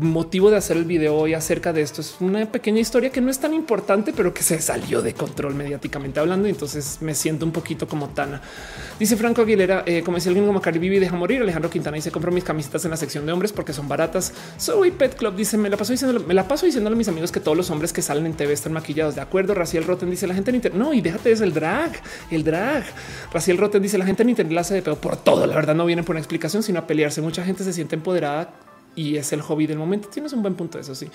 motivo 0.00 0.50
de 0.50 0.56
hacer 0.56 0.76
el 0.76 0.84
video 0.84 1.16
hoy 1.16 1.34
acerca 1.34 1.72
de 1.72 1.82
esto 1.82 2.00
es 2.00 2.16
una 2.20 2.50
pequeña 2.50 2.80
historia 2.80 3.10
que 3.10 3.20
no 3.20 3.30
es 3.30 3.38
tan 3.38 3.54
importante, 3.54 4.12
pero 4.14 4.34
que 4.34 4.42
se 4.42 4.60
salió 4.60 5.02
de 5.02 5.14
control 5.14 5.54
mediáticamente 5.54 6.20
hablando. 6.20 6.48
Entonces 6.48 6.98
me 7.00 7.14
siento 7.14 7.44
un 7.44 7.52
poquito 7.52 7.88
como 7.88 8.08
Tana. 8.10 8.40
Dice 8.98 9.16
Franco 9.16 9.42
Aguilera, 9.42 9.84
eh, 9.86 10.02
como 10.04 10.20
si 10.20 10.28
alguien 10.28 10.46
como 10.46 10.60
Cari 10.60 10.78
Vivi 10.78 10.98
deja 10.98 11.16
morir. 11.16 11.42
Alejandro 11.42 11.70
Quintana 11.70 11.98
y 11.98 12.02
se 12.02 12.10
compró 12.10 12.30
mis 12.30 12.44
camisetas 12.44 12.84
en 12.84 12.90
la 12.90 12.96
sección 12.96 13.26
de 13.26 13.32
hombres 13.32 13.52
porque 13.52 13.72
son 13.72 13.88
baratas. 13.88 14.32
Soy 14.56 14.90
Pet 14.90 15.16
Club 15.16 15.34
dice 15.34 15.56
me 15.56 15.70
la 15.70 15.76
paso 15.76 15.92
diciendo, 15.92 16.20
me 16.20 16.34
la 16.34 16.46
paso 16.46 16.66
diciéndole 16.66 16.94
a 16.94 16.98
mis 16.98 17.08
amigos 17.08 17.32
que 17.32 17.40
todos 17.40 17.56
los 17.56 17.70
hombres 17.70 17.92
que 17.92 18.02
salen 18.02 18.26
en 18.26 18.34
TV 18.34 18.52
están 18.52 18.72
maquillados. 18.72 19.14
De 19.14 19.20
acuerdo. 19.20 19.54
Raciel 19.54 19.84
Rotten 19.84 20.10
dice 20.10 20.26
la 20.26 20.34
gente 20.34 20.50
en 20.50 20.56
internet. 20.56 20.78
No, 20.78 20.92
y 20.92 21.00
déjate 21.00 21.32
es 21.32 21.40
el 21.40 21.52
drag, 21.52 21.92
el 22.30 22.44
drag. 22.44 22.84
Raciel 23.32 23.58
Rotten 23.58 23.82
dice 23.82 23.98
la 23.98 24.06
gente 24.06 24.22
en 24.22 24.30
internet 24.30 24.52
la 24.52 24.60
hace 24.60 24.74
de 24.74 24.82
pedo 24.82 24.96
por 24.96 25.16
todo. 25.16 25.46
La 25.46 25.54
verdad 25.54 25.74
no 25.74 25.86
vienen 25.86 26.04
por 26.04 26.14
una 26.14 26.20
explicación, 26.20 26.62
sino 26.62 26.78
a 26.78 26.86
pelearse. 26.86 27.20
Mucha 27.22 27.44
gente 27.44 27.64
se 27.64 27.72
siente 27.72 27.96
empoderada 27.96 28.67
y 28.98 29.16
es 29.16 29.32
el 29.32 29.40
hobby 29.42 29.66
del 29.66 29.78
momento. 29.78 30.08
Tienes 30.08 30.32
un 30.32 30.42
buen 30.42 30.56
punto. 30.56 30.78
Eso 30.78 30.94
sí. 30.94 31.08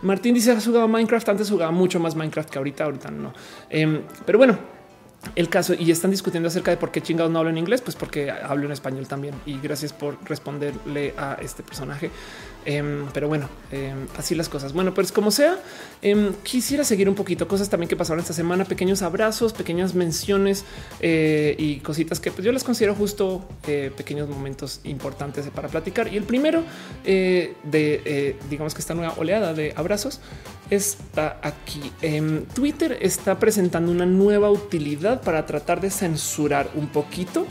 Martín 0.00 0.34
dice 0.34 0.52
has 0.52 0.64
jugado 0.64 0.88
Minecraft. 0.88 1.28
Antes 1.28 1.50
jugaba 1.50 1.70
mucho 1.70 2.00
más 2.00 2.16
Minecraft 2.16 2.48
que 2.48 2.58
ahorita. 2.58 2.84
Ahorita 2.84 3.10
no. 3.10 3.34
Em, 3.68 4.02
pero 4.24 4.38
bueno, 4.38 4.58
el 5.34 5.50
caso 5.50 5.74
y 5.78 5.90
están 5.90 6.10
discutiendo 6.10 6.48
acerca 6.48 6.70
de 6.70 6.78
por 6.78 6.90
qué 6.90 7.02
chingados 7.02 7.30
no 7.30 7.38
hablo 7.38 7.50
en 7.50 7.58
inglés, 7.58 7.82
pues 7.82 7.94
porque 7.94 8.30
hablo 8.30 8.64
en 8.64 8.72
español 8.72 9.06
también. 9.06 9.34
Y 9.44 9.58
gracias 9.60 9.92
por 9.92 10.16
responderle 10.24 11.12
a 11.18 11.36
este 11.42 11.62
personaje. 11.62 12.10
Em, 12.66 13.06
pero 13.14 13.28
bueno, 13.28 13.48
em, 13.70 14.08
así 14.18 14.34
las 14.34 14.48
cosas. 14.48 14.72
Bueno, 14.72 14.92
pues 14.92 15.12
como 15.12 15.30
sea, 15.30 15.56
em, 16.02 16.32
quisiera 16.42 16.82
seguir 16.82 17.08
un 17.08 17.14
poquito 17.14 17.46
cosas 17.46 17.70
también 17.70 17.88
que 17.88 17.94
pasaron 17.94 18.20
esta 18.20 18.32
semana, 18.32 18.64
pequeños 18.64 19.02
abrazos, 19.02 19.52
pequeñas 19.52 19.94
menciones 19.94 20.64
eh, 21.00 21.54
y 21.58 21.76
cositas 21.76 22.18
que 22.18 22.32
pues, 22.32 22.44
yo 22.44 22.50
les 22.50 22.64
considero 22.64 22.96
justo 22.96 23.48
eh, 23.68 23.92
pequeños 23.96 24.28
momentos 24.28 24.80
importantes 24.82 25.46
para 25.54 25.68
platicar. 25.68 26.12
Y 26.12 26.16
el 26.16 26.24
primero 26.24 26.64
eh, 27.04 27.54
de, 27.62 28.36
digamos 28.50 28.74
que 28.74 28.80
esta 28.80 28.94
nueva 28.94 29.14
oleada 29.16 29.54
de 29.54 29.72
abrazos 29.76 30.20
está 30.68 31.38
aquí. 31.42 31.92
Twitter 32.52 32.98
está 33.00 33.38
presentando 33.38 33.92
una 33.92 34.06
nueva 34.06 34.50
utilidad 34.50 35.22
para 35.22 35.46
tratar 35.46 35.80
de 35.80 35.90
censurar 35.90 36.68
un 36.74 36.88
poquito 36.88 37.46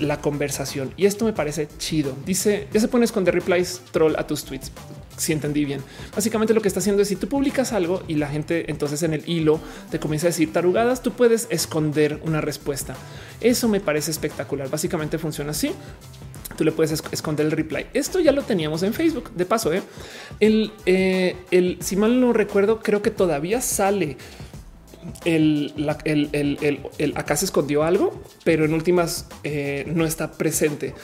la 0.00 0.20
conversación. 0.20 0.92
Y 0.96 1.06
esto 1.06 1.24
me 1.24 1.32
parece 1.32 1.68
chido. 1.78 2.14
Dice, 2.26 2.68
ya 2.72 2.80
se 2.80 2.88
pone 2.88 3.04
esconder 3.04 3.34
replies 3.34 3.82
troll 3.92 4.14
a 4.16 4.26
tus 4.26 4.44
tweets. 4.44 4.72
Si 5.16 5.32
entendí 5.32 5.64
bien. 5.64 5.82
Básicamente 6.14 6.54
lo 6.54 6.62
que 6.62 6.68
está 6.68 6.80
haciendo 6.80 7.02
es 7.02 7.08
si 7.08 7.16
tú 7.16 7.28
publicas 7.28 7.72
algo 7.72 8.02
y 8.08 8.14
la 8.14 8.28
gente 8.28 8.70
entonces 8.70 9.02
en 9.02 9.12
el 9.12 9.28
hilo 9.28 9.60
te 9.90 10.00
comienza 10.00 10.26
a 10.26 10.30
decir 10.30 10.52
tarugadas, 10.52 11.02
tú 11.02 11.12
puedes 11.12 11.46
esconder 11.50 12.20
una 12.24 12.40
respuesta. 12.40 12.94
Eso 13.40 13.68
me 13.68 13.80
parece 13.80 14.10
espectacular. 14.10 14.70
Básicamente 14.70 15.18
funciona 15.18 15.50
así 15.50 15.72
tú 16.56 16.64
le 16.64 16.72
puedes 16.72 17.02
esconder 17.10 17.46
el 17.46 17.52
reply. 17.52 17.86
Esto 17.94 18.20
ya 18.20 18.32
lo 18.32 18.42
teníamos 18.42 18.82
en 18.82 18.92
Facebook. 18.92 19.30
De 19.34 19.46
paso, 19.46 19.72
¿eh? 19.72 19.82
el, 20.40 20.70
eh, 20.84 21.34
el, 21.50 21.78
si 21.80 21.96
mal 21.96 22.20
no 22.20 22.34
recuerdo, 22.34 22.80
creo 22.80 23.00
que 23.00 23.10
todavía 23.10 23.62
sale 23.62 24.18
el, 25.24 25.72
el, 26.04 27.12
acá 27.16 27.36
se 27.36 27.44
escondió 27.44 27.82
algo, 27.82 28.22
pero 28.44 28.64
en 28.64 28.74
últimas 28.74 29.26
eh, 29.44 29.84
no 29.94 30.04
está 30.04 30.32
presente. 30.32 30.94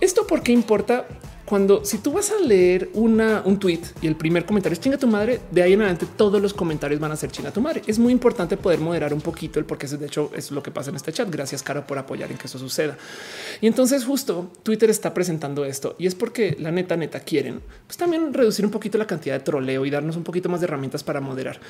esto 0.00 0.26
por 0.26 0.42
qué 0.42 0.52
importa 0.52 1.06
cuando 1.52 1.84
si 1.84 1.98
tú 1.98 2.12
vas 2.12 2.30
a 2.30 2.38
leer 2.38 2.88
una, 2.94 3.42
un 3.44 3.58
tweet 3.58 3.82
y 4.00 4.06
el 4.06 4.16
primer 4.16 4.46
comentario 4.46 4.72
es 4.72 4.80
chinga 4.80 4.96
tu 4.96 5.06
madre, 5.06 5.38
de 5.50 5.62
ahí 5.62 5.74
en 5.74 5.82
adelante 5.82 6.06
todos 6.16 6.40
los 6.40 6.54
comentarios 6.54 6.98
van 6.98 7.12
a 7.12 7.16
ser 7.16 7.30
chinga 7.30 7.50
tu 7.50 7.60
madre. 7.60 7.82
Es 7.86 7.98
muy 7.98 8.10
importante 8.10 8.56
poder 8.56 8.80
moderar 8.80 9.12
un 9.12 9.20
poquito 9.20 9.58
el 9.58 9.66
porque 9.66 9.86
de 9.86 10.06
hecho 10.06 10.30
es 10.34 10.50
lo 10.50 10.62
que 10.62 10.70
pasa 10.70 10.88
en 10.88 10.96
este 10.96 11.12
chat. 11.12 11.30
Gracias, 11.30 11.62
Caro, 11.62 11.86
por 11.86 11.98
apoyar 11.98 12.30
en 12.30 12.38
que 12.38 12.46
eso 12.46 12.58
suceda. 12.58 12.96
Y 13.60 13.66
entonces 13.66 14.06
justo 14.06 14.50
Twitter 14.62 14.88
está 14.88 15.12
presentando 15.12 15.66
esto 15.66 15.94
y 15.98 16.06
es 16.06 16.14
porque 16.14 16.56
la 16.58 16.70
neta, 16.70 16.96
neta 16.96 17.20
quieren 17.20 17.60
pues 17.86 17.98
también 17.98 18.32
reducir 18.32 18.64
un 18.64 18.70
poquito 18.70 18.96
la 18.96 19.06
cantidad 19.06 19.34
de 19.34 19.40
troleo 19.40 19.84
y 19.84 19.90
darnos 19.90 20.16
un 20.16 20.24
poquito 20.24 20.48
más 20.48 20.62
de 20.62 20.68
herramientas 20.68 21.04
para 21.04 21.20
moderar. 21.20 21.60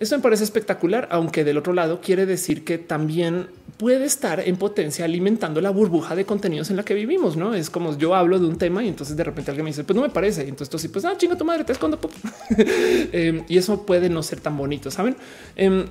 Esto 0.00 0.16
me 0.18 0.22
parece 0.22 0.44
espectacular, 0.44 1.08
aunque 1.10 1.44
del 1.44 1.56
otro 1.56 1.72
lado 1.72 2.02
quiere 2.02 2.26
decir 2.26 2.62
que 2.62 2.76
también 2.76 3.48
puede 3.78 4.04
estar 4.04 4.40
en 4.40 4.58
potencia 4.58 5.06
alimentando 5.06 5.62
la 5.62 5.70
burbuja 5.70 6.14
de 6.14 6.26
contenidos 6.26 6.68
en 6.68 6.76
la 6.76 6.82
que 6.82 6.92
vivimos. 6.92 7.38
No 7.38 7.54
es 7.54 7.70
como 7.70 7.96
yo 7.96 8.14
hablo 8.14 8.38
de 8.38 8.46
un 8.46 8.58
tema 8.58 8.84
y 8.84 8.88
entonces 8.88 9.16
de 9.16 9.29
repente 9.30 9.50
alguien 9.50 9.64
me 9.64 9.70
dice, 9.70 9.84
pues 9.84 9.96
no 9.96 10.02
me 10.02 10.10
parece. 10.10 10.44
Y 10.44 10.48
entonces 10.48 10.80
sí, 10.80 10.88
pues 10.88 11.04
ah, 11.04 11.14
chinga 11.16 11.36
tu 11.36 11.44
madre, 11.44 11.64
te 11.64 11.72
escondo. 11.72 11.98
eh, 12.58 13.42
y 13.48 13.58
eso 13.58 13.86
puede 13.86 14.08
no 14.08 14.22
ser 14.22 14.40
tan 14.40 14.56
bonito, 14.56 14.90
saben? 14.90 15.16
Eh, 15.56 15.86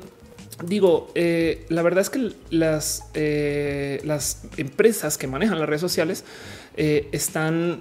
digo, 0.65 1.11
eh, 1.15 1.65
la 1.69 1.81
verdad 1.81 2.01
es 2.01 2.09
que 2.09 2.33
las, 2.49 3.09
eh, 3.13 4.01
las 4.03 4.43
empresas 4.57 5.17
que 5.17 5.27
manejan 5.27 5.59
las 5.59 5.67
redes 5.67 5.81
sociales 5.81 6.25
eh, 6.75 7.07
están 7.11 7.79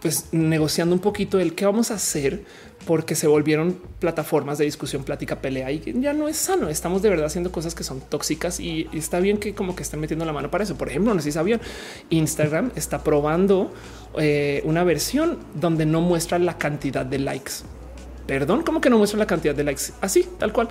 pues 0.00 0.28
negociando 0.32 0.94
un 0.94 1.00
poquito 1.00 1.40
el 1.40 1.54
qué 1.54 1.66
vamos 1.66 1.90
a 1.90 1.94
hacer 1.94 2.44
porque 2.86 3.14
se 3.14 3.26
volvieron 3.26 3.78
plataformas 3.98 4.56
de 4.56 4.64
discusión, 4.64 5.04
plática, 5.04 5.42
pelea 5.42 5.70
y 5.70 5.82
ya 6.00 6.12
no 6.12 6.28
es 6.28 6.36
sano. 6.36 6.68
Estamos 6.68 7.02
de 7.02 7.10
verdad 7.10 7.26
haciendo 7.26 7.52
cosas 7.52 7.74
que 7.74 7.84
son 7.84 8.00
tóxicas 8.00 8.60
y 8.60 8.88
está 8.92 9.20
bien 9.20 9.38
que 9.38 9.54
como 9.54 9.76
que 9.76 9.82
estén 9.82 10.00
metiendo 10.00 10.24
la 10.24 10.32
mano 10.32 10.50
para 10.50 10.64
eso. 10.64 10.76
Por 10.76 10.88
ejemplo, 10.88 11.12
no 11.12 11.20
sé 11.20 11.26
si 11.26 11.32
sabían, 11.32 11.60
Instagram 12.08 12.72
está 12.76 13.04
probando 13.04 13.72
eh, 14.16 14.62
una 14.64 14.84
versión 14.84 15.38
donde 15.54 15.84
no 15.84 16.00
muestra 16.00 16.38
la 16.38 16.56
cantidad 16.56 17.04
de 17.04 17.18
likes. 17.18 17.52
Perdón, 18.26 18.62
como 18.62 18.80
que 18.80 18.90
no 18.90 18.98
muestra 18.98 19.18
la 19.18 19.26
cantidad 19.26 19.54
de 19.54 19.64
likes 19.64 19.92
así, 20.00 20.26
tal 20.38 20.52
cual. 20.52 20.68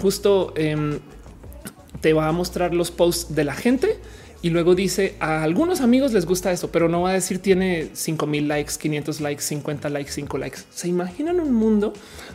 Justo 0.00 0.54
eh, 0.56 1.00
te 2.00 2.12
va 2.12 2.28
a 2.28 2.32
mostrar 2.32 2.72
los 2.72 2.90
posts 2.90 3.34
de 3.34 3.44
la 3.44 3.54
gente 3.54 3.98
y 4.40 4.50
luego 4.50 4.74
dice 4.74 5.16
a 5.18 5.42
algunos 5.42 5.80
amigos 5.80 6.12
les 6.12 6.24
gusta 6.24 6.52
esto, 6.52 6.70
pero 6.70 6.88
no 6.88 7.02
va 7.02 7.10
a 7.10 7.12
decir 7.14 7.40
tiene 7.40 7.88
5000 7.92 8.46
likes, 8.46 8.74
500 8.78 9.20
likes, 9.20 9.42
50 9.42 9.88
likes, 9.88 10.12
5 10.12 10.38
likes. 10.38 10.58
Se 10.70 10.88
imaginan 10.88 11.40
un 11.40 11.52
mundo 11.52 11.92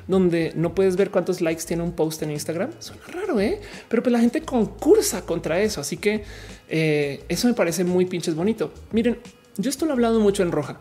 donde 0.07 0.51
no 0.55 0.75
puedes 0.75 0.95
ver 0.97 1.11
cuántos 1.11 1.39
likes 1.39 1.63
tiene 1.63 1.83
un 1.83 1.93
post 1.93 2.21
en 2.23 2.31
Instagram. 2.31 2.71
Suena 2.79 3.03
raro, 3.07 3.39
¿eh? 3.39 3.61
pero 3.87 4.03
pues 4.03 4.11
la 4.11 4.19
gente 4.19 4.41
concursa 4.41 5.21
contra 5.21 5.61
eso. 5.61 5.79
Así 5.79 5.97
que 5.97 6.23
eh, 6.67 7.23
eso 7.29 7.47
me 7.47 7.53
parece 7.53 7.83
muy 7.85 8.05
pinches 8.05 8.35
bonito. 8.35 8.73
Miren, 8.91 9.17
yo 9.57 9.69
esto 9.69 9.85
lo 9.85 9.91
he 9.91 9.93
hablado 9.93 10.19
mucho 10.19 10.43
en 10.43 10.51
roja 10.51 10.79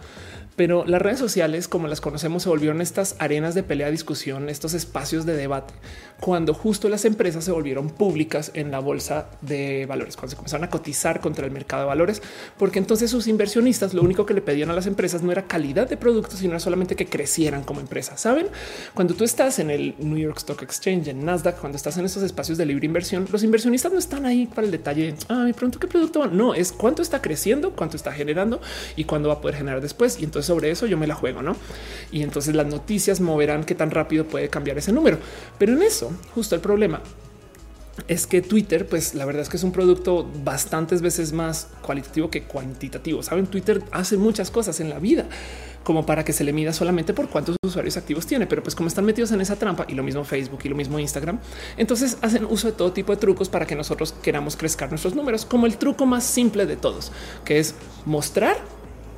pero 0.57 0.85
las 0.87 1.01
redes 1.01 1.19
sociales, 1.19 1.69
como 1.69 1.89
las 1.89 2.01
conocemos, 2.01 2.43
se 2.43 2.49
volvieron 2.49 2.81
estas 2.81 3.17
arenas 3.19 3.55
de 3.55 3.63
pelea, 3.63 3.91
discusión, 3.91 4.49
estos 4.49 4.75
espacios 4.75 5.25
de 5.25 5.35
debate, 5.35 5.73
cuando 6.21 6.55
justo 6.55 6.89
las 6.89 7.05
empresas 7.05 7.45
se 7.45 7.53
volvieron 7.53 7.89
públicas 7.89 8.51
en 8.55 8.71
la 8.71 8.79
bolsa 8.79 9.29
de 9.41 9.87
valores, 9.87 10.17
cuando 10.17 10.31
se 10.31 10.37
comenzaron 10.37 10.65
a 10.65 10.71
cotizar 10.71 11.21
contra 11.21 11.47
el 11.47 11.53
mercado 11.53 11.83
de 11.83 11.89
valores, 11.89 12.23
porque 12.59 12.79
entonces 12.79 13.11
sus 13.11 13.27
inversionistas 13.27 13.95
lo 13.95 14.03
único 14.03 14.27
que 14.27 14.35
le 14.35 14.43
pedían 14.43 14.71
a 14.71 14.75
las 14.75 14.87
empresas 14.87 15.23
no 15.23 15.33
era 15.33 15.47
calidad 15.47 15.89
de 15.89 15.97
productos, 15.97 16.39
sino 16.39 16.59
solamente 16.61 16.97
que 16.97 17.07
crecieran 17.07 17.65
como 17.65 17.81
empresa. 17.81 18.17
Saben, 18.17 18.47
cuando 18.95 19.15
tú 19.15 19.25
estás 19.25 19.59
en 19.59 19.71
el 19.71 19.95
New 19.99 20.19
York 20.19 20.39
Stock 20.39 20.63
Exchange, 20.63 21.09
en 21.09 21.25
Nasdaq, 21.25 21.59
cuando 21.59 21.77
estás 21.77 21.97
en 21.97 22.05
estos 22.05 22.23
espacios 22.23 22.59
de 22.59 22.67
libre 22.67 22.87
inversión, 22.87 23.27
los 23.33 23.43
inversionistas 23.43 23.93
no 23.93 23.99
están 23.99 24.27
ahí 24.27 24.47
para 24.47 24.67
el 24.67 24.71
detalle. 24.71 25.15
Ah, 25.29 25.45
me 25.45 25.55
pregunto 25.55 25.79
qué 25.79 25.87
producto 25.87 26.27
no 26.27 26.55
es 26.55 26.73
cuánto 26.73 27.03
está 27.03 27.23
creciendo, 27.23 27.73
cuánto 27.73 27.97
está 27.97 28.13
generando 28.13 28.61
y 28.97 29.05
cuándo 29.05 29.29
va 29.29 29.37
a 29.37 29.41
poder 29.41 29.57
generar 29.57 29.81
después. 29.81 30.21
Y 30.21 30.25
entonces 30.25 30.42
sobre 30.43 30.71
eso 30.71 30.87
yo 30.87 30.97
me 30.97 31.07
la 31.07 31.15
juego, 31.15 31.43
¿no? 31.43 31.57
Y 32.11 32.23
entonces 32.23 32.55
las 32.55 32.67
noticias 32.67 33.21
moverán 33.21 33.65
qué 33.65 33.75
tan 33.75 33.91
rápido 33.91 34.25
puede 34.27 34.49
cambiar 34.49 34.79
ese 34.79 34.93
número. 34.93 35.19
Pero 35.59 35.73
en 35.73 35.83
eso, 35.83 36.13
justo 36.35 36.55
el 36.55 36.61
problema 36.61 37.01
es 38.09 38.27
que 38.27 38.41
Twitter, 38.43 38.87
pues 38.87 39.15
la 39.15 39.25
verdad 39.25 39.43
es 39.43 39.49
que 39.49 39.57
es 39.57 39.65
un 39.65 39.73
producto 39.73 40.29
bastantes 40.45 41.03
veces 41.03 41.33
más 41.33 41.69
cualitativo 41.83 42.31
que 42.31 42.45
cuantitativo. 42.45 43.23
Saben, 43.23 43.47
Twitter 43.47 43.83
hace 43.91 44.17
muchas 44.17 44.51
cosas 44.51 44.81
en 44.81 44.89
la 44.91 44.99
vida 44.99 45.27
como 45.85 46.07
para 46.07 46.25
que 46.25 46.33
se 46.33 46.45
le 46.45 46.53
mida 46.53 46.73
solamente 46.73 47.13
por 47.13 47.29
cuántos 47.29 47.57
usuarios 47.65 47.97
activos 47.97 48.27
tiene, 48.27 48.47
pero 48.47 48.63
pues 48.63 48.75
como 48.75 48.89
están 48.89 49.05
metidos 49.05 49.33
en 49.33 49.41
esa 49.41 49.57
trampa 49.57 49.85
y 49.89 49.95
lo 49.95 50.03
mismo 50.03 50.25
Facebook 50.25 50.61
y 50.65 50.69
lo 50.69 50.77
mismo 50.77 50.99
Instagram, 50.99 51.39
entonces 51.77 52.19
hacen 52.23 52.45
uso 52.45 52.69
de 52.69 52.75
todo 52.75 52.93
tipo 52.93 53.13
de 53.13 53.19
trucos 53.19 53.49
para 53.49 53.67
que 53.67 53.75
nosotros 53.75 54.15
queramos 54.23 54.57
crecer 54.57 54.89
nuestros 54.91 55.15
números, 55.15 55.45
como 55.45 55.67
el 55.67 55.77
truco 55.77 56.07
más 56.07 56.25
simple 56.25 56.67
de 56.67 56.77
todos, 56.77 57.13
que 57.45 57.59
es 57.59 57.75
mostrar 58.07 58.57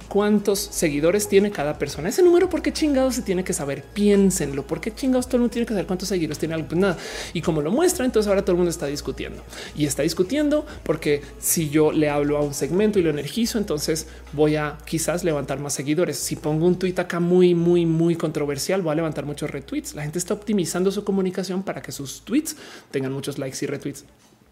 cuántos 0.09 0.59
seguidores 0.59 1.29
tiene 1.29 1.51
cada 1.51 1.79
persona. 1.79 2.09
Ese 2.09 2.23
número, 2.23 2.49
¿por 2.49 2.63
qué 2.63 2.73
chingados 2.73 3.15
se 3.15 3.23
tiene 3.23 3.45
que 3.45 3.53
saber? 3.53 3.83
Piénsenlo. 3.83 4.67
¿Por 4.67 4.81
qué 4.81 4.95
chingados 4.95 5.27
todo 5.27 5.37
el 5.37 5.41
mundo 5.43 5.53
tiene 5.53 5.67
que 5.67 5.75
saber 5.75 5.87
cuántos 5.87 6.09
seguidores 6.09 6.39
tiene 6.39 6.55
algo? 6.55 6.69
Pues 6.69 6.81
nada. 6.81 6.97
Y 7.33 7.41
como 7.41 7.63
lo 7.63 7.71
muestra, 7.71 8.05
entonces 8.05 8.29
ahora 8.29 8.43
todo 8.43 8.53
el 8.53 8.59
mundo 8.59 8.71
está 8.71 8.87
discutiendo 8.87 9.43
y 9.77 9.87
está 9.87 10.03
discutiendo 10.03 10.67
porque 10.83 11.23
si 11.41 11.71
yo 11.71 11.93
le 11.93 12.09
hablo 12.09 12.39
a 12.39 12.43
un 12.43 12.55
segmento 12.55 12.99
y 12.99 13.03
lo 13.03 13.11
energizo, 13.11 13.59
entonces 13.59 14.07
voy 14.33 14.57
a 14.57 14.79
quizás 14.85 15.25
levantar 15.25 15.59
más 15.59 15.75
seguidores. 15.75 16.19
Si 16.19 16.37
pongo 16.37 16.67
un 16.67 16.79
tweet 16.79 16.95
acá 16.99 17.21
muy, 17.21 17.55
muy, 17.55 17.87
muy 17.87 18.17
controversial, 18.17 18.83
voy 18.83 18.93
a 18.93 18.97
levantar 18.97 19.25
muchos 19.25 19.51
retweets. 19.51 19.95
La 19.95 20.03
gente 20.03 20.19
está 20.19 20.35
optimizando 20.35 20.91
su 20.91 21.05
comunicación 21.05 21.63
para 21.63 21.83
que 21.83 21.93
sus 21.93 22.23
tweets 22.23 22.57
tengan 22.91 23.13
muchos 23.13 23.39
likes 23.39 23.59
y 23.63 23.67
retweets 23.67 24.05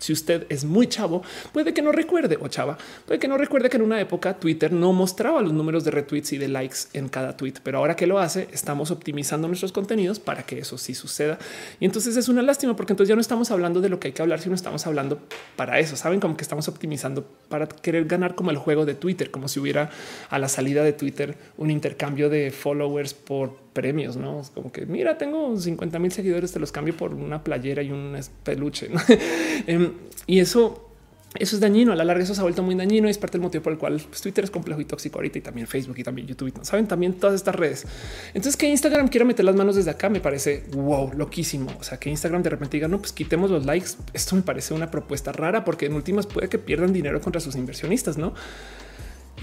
si 0.02 0.12
usted 0.12 0.46
es 0.48 0.64
muy 0.64 0.88
chavo, 0.88 1.22
puede 1.52 1.72
que 1.72 1.80
no 1.80 1.92
recuerde 1.92 2.36
o 2.40 2.48
chava, 2.48 2.76
puede 3.06 3.20
que 3.20 3.28
no 3.28 3.38
recuerde 3.38 3.70
que 3.70 3.76
en 3.76 3.82
una 3.82 4.00
época 4.00 4.34
Twitter 4.34 4.72
no 4.72 4.92
mostraba 4.92 5.40
los 5.40 5.52
números 5.52 5.84
de 5.84 5.92
retweets 5.92 6.32
y 6.32 6.38
de 6.38 6.48
likes 6.48 6.78
en 6.92 7.08
cada 7.08 7.36
tweet, 7.36 7.54
pero 7.62 7.78
ahora 7.78 7.94
que 7.94 8.08
lo 8.08 8.18
hace, 8.18 8.48
estamos 8.52 8.90
optimizando 8.90 9.46
nuestros 9.46 9.70
contenidos 9.70 10.18
para 10.18 10.42
que 10.42 10.58
eso 10.58 10.76
sí 10.76 10.94
suceda. 10.94 11.38
Y 11.78 11.84
entonces 11.84 12.16
es 12.16 12.28
una 12.28 12.42
lástima 12.42 12.74
porque 12.74 12.94
entonces 12.94 13.08
ya 13.08 13.14
no 13.14 13.20
estamos 13.20 13.52
hablando 13.52 13.80
de 13.80 13.88
lo 13.88 14.00
que 14.00 14.08
hay 14.08 14.12
que 14.12 14.22
hablar, 14.22 14.40
sino 14.40 14.56
estamos 14.56 14.86
hablando 14.88 15.20
para 15.54 15.78
eso. 15.78 15.94
Saben 15.94 16.18
como 16.18 16.36
que 16.36 16.42
estamos 16.42 16.66
optimizando 16.66 17.24
para 17.48 17.68
querer 17.68 18.06
ganar 18.06 18.34
como 18.34 18.50
el 18.50 18.56
juego 18.56 18.84
de 18.84 18.94
Twitter, 18.94 19.30
como 19.30 19.46
si 19.46 19.60
hubiera 19.60 19.90
a 20.30 20.38
la 20.40 20.48
salida 20.48 20.82
de 20.82 20.92
Twitter 20.92 21.36
un 21.56 21.70
intercambio 21.70 22.28
de 22.28 22.50
followers 22.50 23.14
por 23.14 23.56
premios, 23.72 24.16
no 24.16 24.40
es 24.40 24.50
como 24.50 24.70
que 24.70 24.86
mira, 24.86 25.18
tengo 25.18 25.58
50 25.58 25.98
mil 25.98 26.12
seguidores, 26.12 26.52
te 26.52 26.60
los 26.60 26.72
cambio 26.72 26.96
por 26.96 27.14
una 27.14 27.42
playera 27.42 27.82
y 27.82 27.90
un 27.90 28.18
peluche. 28.44 28.90
Em, 29.66 29.92
y 30.26 30.40
eso, 30.40 30.90
eso 31.38 31.56
es 31.56 31.60
dañino. 31.60 31.92
A 31.92 31.96
la 31.96 32.04
larga, 32.04 32.22
eso 32.22 32.34
se 32.34 32.40
ha 32.40 32.42
vuelto 32.42 32.62
muy 32.62 32.74
dañino 32.74 33.08
y 33.08 33.10
es 33.10 33.18
parte 33.18 33.38
del 33.38 33.42
motivo 33.42 33.62
por 33.62 33.72
el 33.72 33.78
cual 33.78 34.00
pues, 34.08 34.20
Twitter 34.20 34.44
es 34.44 34.50
complejo 34.50 34.80
y 34.80 34.84
tóxico 34.84 35.18
ahorita 35.18 35.38
y 35.38 35.40
también 35.40 35.66
Facebook 35.66 35.98
y 35.98 36.04
también 36.04 36.26
YouTube. 36.26 36.52
¿no? 36.56 36.64
Saben 36.64 36.86
también 36.86 37.14
todas 37.14 37.36
estas 37.36 37.54
redes. 37.54 37.86
Entonces, 38.28 38.56
que 38.56 38.68
Instagram 38.68 39.08
quiera 39.08 39.24
meter 39.24 39.44
las 39.44 39.54
manos 39.54 39.76
desde 39.76 39.90
acá 39.90 40.08
me 40.08 40.20
parece 40.20 40.64
wow, 40.72 41.12
loquísimo. 41.14 41.70
O 41.78 41.82
sea, 41.82 41.98
que 41.98 42.10
Instagram 42.10 42.42
de 42.42 42.50
repente 42.50 42.76
diga 42.76 42.88
no, 42.88 42.98
pues 42.98 43.12
quitemos 43.12 43.50
los 43.50 43.64
likes. 43.64 43.90
Esto 44.12 44.36
me 44.36 44.42
parece 44.42 44.74
una 44.74 44.90
propuesta 44.90 45.32
rara 45.32 45.64
porque 45.64 45.86
en 45.86 45.94
últimas 45.94 46.26
puede 46.26 46.48
que 46.48 46.58
pierdan 46.58 46.92
dinero 46.92 47.20
contra 47.20 47.40
sus 47.40 47.56
inversionistas, 47.56 48.18
no? 48.18 48.34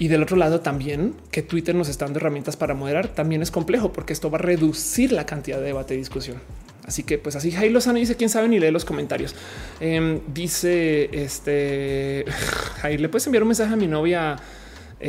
Y 0.00 0.08
del 0.08 0.22
otro 0.22 0.38
lado 0.38 0.60
también 0.60 1.14
que 1.30 1.42
Twitter 1.42 1.74
nos 1.74 1.90
está 1.90 2.06
dando 2.06 2.20
herramientas 2.20 2.56
para 2.56 2.72
moderar 2.72 3.08
también 3.08 3.42
es 3.42 3.50
complejo 3.50 3.92
porque 3.92 4.14
esto 4.14 4.30
va 4.30 4.38
a 4.38 4.40
reducir 4.40 5.12
la 5.12 5.26
cantidad 5.26 5.58
de 5.58 5.66
debate 5.66 5.94
y 5.94 5.98
discusión. 5.98 6.38
Así 6.86 7.02
que 7.02 7.18
pues 7.18 7.36
así 7.36 7.52
Jairo 7.52 7.74
Lozano 7.74 7.98
dice 7.98 8.16
quién 8.16 8.30
sabe 8.30 8.48
ni 8.48 8.58
lee 8.58 8.70
los 8.70 8.86
comentarios. 8.86 9.34
Eh, 9.78 10.22
dice 10.26 11.10
este 11.12 12.24
Jair, 12.80 12.98
le 12.98 13.10
puedes 13.10 13.26
enviar 13.26 13.42
un 13.42 13.48
mensaje 13.48 13.74
a 13.74 13.76
mi 13.76 13.86
novia 13.88 14.36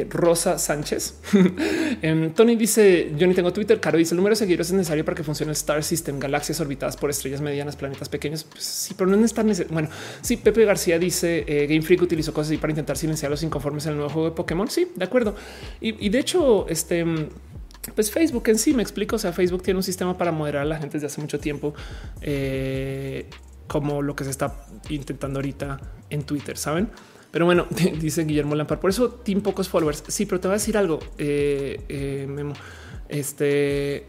Rosa 0.10 0.58
Sánchez. 0.58 1.16
Em, 2.02 2.34
Tony 2.34 2.56
dice: 2.56 3.12
Yo 3.18 3.28
ni 3.28 3.34
tengo 3.34 3.52
Twitter. 3.52 3.80
Caro 3.80 3.98
dice: 3.98 4.14
El 4.14 4.18
número 4.18 4.34
de 4.34 4.38
seguidores 4.38 4.68
es 4.68 4.74
necesario 4.74 5.04
para 5.04 5.16
que 5.16 5.24
funcione 5.24 5.52
el 5.52 5.58
Star 5.58 5.84
System, 5.84 6.20
galaxias 6.20 6.60
orbitadas 6.62 6.96
por 6.96 7.10
estrellas 7.10 7.42
medianas, 7.42 7.76
planetas 7.76 8.08
pequeños. 8.08 8.44
Pues 8.46 8.64
sí, 8.64 8.94
pero 8.98 9.10
no 9.10 9.24
es 9.24 9.34
tan 9.34 9.48
necesario. 9.48 9.74
Bueno, 9.74 9.90
sí, 10.22 10.38
Pepe 10.38 10.64
García 10.66 10.98
dice: 10.98 11.44
eh, 11.46 11.68
Game 11.68 11.82
Freak 11.82 12.02
utilizó 12.02 12.34
cosas 12.34 12.52
así 12.52 12.58
para 12.58 12.72
intentar 12.72 12.98
silenciar 12.98 13.30
los 13.30 13.44
inconformes 13.44 13.86
en 13.86 13.92
el 13.92 13.98
nuevo 13.98 14.12
juego 14.12 14.30
de 14.30 14.36
Pokémon. 14.36 14.70
Sí, 14.70 14.92
de 14.96 15.04
acuerdo. 15.04 15.36
Y, 15.82 16.10
de 16.10 16.20
hecho, 16.20 16.68
este 16.70 17.06
pues 17.96 18.12
Facebook 18.12 18.44
en 18.48 18.60
sí 18.60 18.74
me 18.74 18.84
explico. 18.84 19.18
O 19.18 19.20
sea, 19.20 19.34
Facebook 19.34 19.64
tiene 19.64 19.80
un 19.80 19.84
sistema 19.84 20.18
para 20.18 20.32
moderar 20.32 20.62
a 20.62 20.66
la 20.66 20.78
gente 20.78 20.94
desde 20.94 21.08
hace 21.08 21.20
mucho 21.20 21.40
tiempo, 21.40 21.74
eh, 22.22 23.26
como 23.68 24.02
lo 24.02 24.16
que 24.16 24.24
se 24.24 24.30
está 24.30 24.66
intentando 24.90 25.40
ahorita 25.40 25.80
en 26.10 26.24
Twitter, 26.24 26.58
saben? 26.58 26.90
Pero 27.32 27.46
bueno, 27.46 27.68
dice 28.00 28.24
Guillermo 28.26 28.56
Lampard. 28.56 28.80
Por 28.80 28.90
eso 28.90 29.10
tiene 29.10 29.42
pocos 29.42 29.70
followers. 29.70 30.04
Sí, 30.08 30.26
pero 30.26 30.40
te 30.40 30.48
voy 30.48 30.54
a 30.54 30.58
decir 30.58 30.78
algo. 30.78 31.00
Eh, 31.18 31.82
eh, 31.90 32.28
Memo. 32.30 32.54
Este 33.10 34.06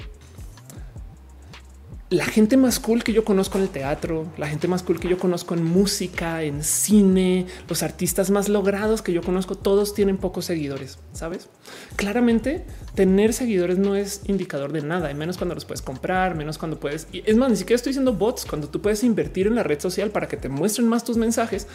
la 2.12 2.26
gente 2.26 2.58
más 2.58 2.78
cool 2.78 3.02
que 3.02 3.14
yo 3.14 3.24
conozco 3.24 3.56
en 3.56 3.64
el 3.64 3.70
teatro, 3.70 4.30
la 4.36 4.46
gente 4.46 4.68
más 4.68 4.82
cool 4.82 5.00
que 5.00 5.08
yo 5.08 5.18
conozco 5.18 5.54
en 5.54 5.64
música, 5.64 6.42
en 6.42 6.62
cine, 6.62 7.46
los 7.68 7.82
artistas 7.82 8.30
más 8.30 8.50
logrados 8.50 9.00
que 9.00 9.14
yo 9.14 9.22
conozco, 9.22 9.54
todos 9.54 9.94
tienen 9.94 10.18
pocos 10.18 10.44
seguidores, 10.44 10.98
¿sabes? 11.14 11.48
Claramente, 11.96 12.66
tener 12.94 13.32
seguidores 13.32 13.78
no 13.78 13.96
es 13.96 14.20
indicador 14.26 14.72
de 14.72 14.82
nada, 14.82 15.12
menos 15.14 15.38
cuando 15.38 15.54
los 15.54 15.64
puedes 15.64 15.80
comprar, 15.80 16.34
menos 16.34 16.58
cuando 16.58 16.78
puedes... 16.78 17.08
Y 17.12 17.22
es 17.24 17.36
más, 17.36 17.48
ni 17.50 17.56
siquiera 17.56 17.76
estoy 17.76 17.90
diciendo 17.90 18.12
bots, 18.12 18.44
cuando 18.44 18.68
tú 18.68 18.82
puedes 18.82 19.02
invertir 19.04 19.46
en 19.46 19.54
la 19.54 19.62
red 19.62 19.80
social 19.80 20.10
para 20.10 20.28
que 20.28 20.36
te 20.36 20.50
muestren 20.50 20.88
más 20.88 21.04
tus 21.04 21.16
mensajes. 21.16 21.66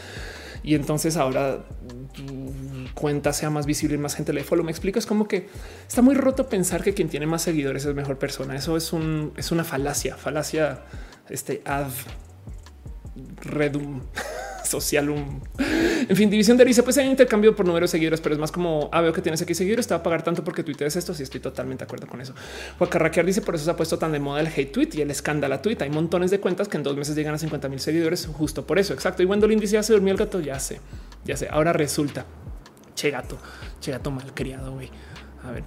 Y 0.63 0.75
entonces 0.75 1.17
ahora 1.17 1.65
cuenta 2.93 3.33
sea 3.33 3.49
más 3.49 3.65
visible 3.65 3.95
y 3.95 3.97
más 3.97 4.15
gente 4.15 4.33
le 4.33 4.43
follow. 4.43 4.63
Me 4.63 4.71
explico. 4.71 4.99
Es 4.99 5.05
como 5.05 5.27
que 5.27 5.49
está 5.87 6.01
muy 6.01 6.15
roto 6.15 6.49
pensar 6.49 6.83
que 6.83 6.93
quien 6.93 7.09
tiene 7.09 7.27
más 7.27 7.41
seguidores 7.41 7.85
es 7.85 7.95
mejor 7.95 8.17
persona. 8.17 8.55
Eso 8.55 8.77
es 8.77 8.93
un, 8.93 9.33
es 9.37 9.51
una 9.51 9.63
falacia, 9.63 10.15
falacia, 10.15 10.81
este 11.29 11.61
ad 11.65 11.91
redum 13.41 14.01
social. 14.67 15.07
En 16.09 16.15
fin, 16.15 16.29
división 16.29 16.57
de 16.57 16.65
dice 16.65 16.83
pues 16.83 16.97
hay 16.97 17.07
intercambio 17.07 17.55
por 17.55 17.65
número 17.65 17.85
de 17.85 17.87
seguidores, 17.87 18.21
pero 18.21 18.33
es 18.33 18.39
más 18.39 18.51
como 18.51 18.89
ah, 18.91 19.01
veo 19.01 19.13
que 19.13 19.21
tienes 19.21 19.41
aquí 19.41 19.53
seguidores, 19.53 19.87
te 19.87 19.93
va 19.93 19.99
a 19.99 20.03
pagar 20.03 20.23
tanto 20.23 20.43
porque 20.43 20.63
tuiteas 20.63 20.95
esto. 20.95 21.13
Si 21.13 21.17
sí, 21.17 21.23
estoy 21.23 21.39
totalmente 21.39 21.83
de 21.83 21.85
acuerdo 21.85 22.07
con 22.07 22.21
eso. 22.21 22.33
Carraquear 22.89 23.25
dice 23.25 23.41
por 23.41 23.55
eso 23.55 23.65
se 23.65 23.71
ha 23.71 23.75
puesto 23.75 23.97
tan 23.97 24.11
de 24.11 24.19
moda 24.19 24.39
el 24.39 24.47
hate 24.47 24.71
tweet 24.71 24.89
y 24.93 25.01
el 25.01 25.11
escándalo 25.11 25.59
tweet. 25.59 25.77
Hay 25.81 25.89
montones 25.89 26.31
de 26.31 26.39
cuentas 26.39 26.67
que 26.67 26.77
en 26.77 26.83
dos 26.83 26.95
meses 26.95 27.15
llegan 27.15 27.33
a 27.33 27.37
50 27.37 27.69
mil 27.69 27.79
seguidores 27.79 28.27
justo 28.27 28.65
por 28.65 28.79
eso. 28.79 28.93
Exacto. 28.93 29.23
Y 29.23 29.25
Wendolin 29.25 29.59
dice 29.59 29.73
ya 29.73 29.83
se 29.83 29.93
durmió 29.93 30.11
el 30.11 30.17
gato. 30.17 30.39
Ya 30.39 30.59
sé, 30.59 30.79
ya 31.25 31.37
sé. 31.37 31.47
Ahora 31.49 31.73
resulta 31.73 32.25
che 32.95 33.11
gato, 33.11 33.37
che 33.79 33.91
gato 33.91 34.11
mal 34.11 34.33
criado. 34.33 34.73
Güey. 34.73 34.89
A 35.47 35.51
ver, 35.51 35.63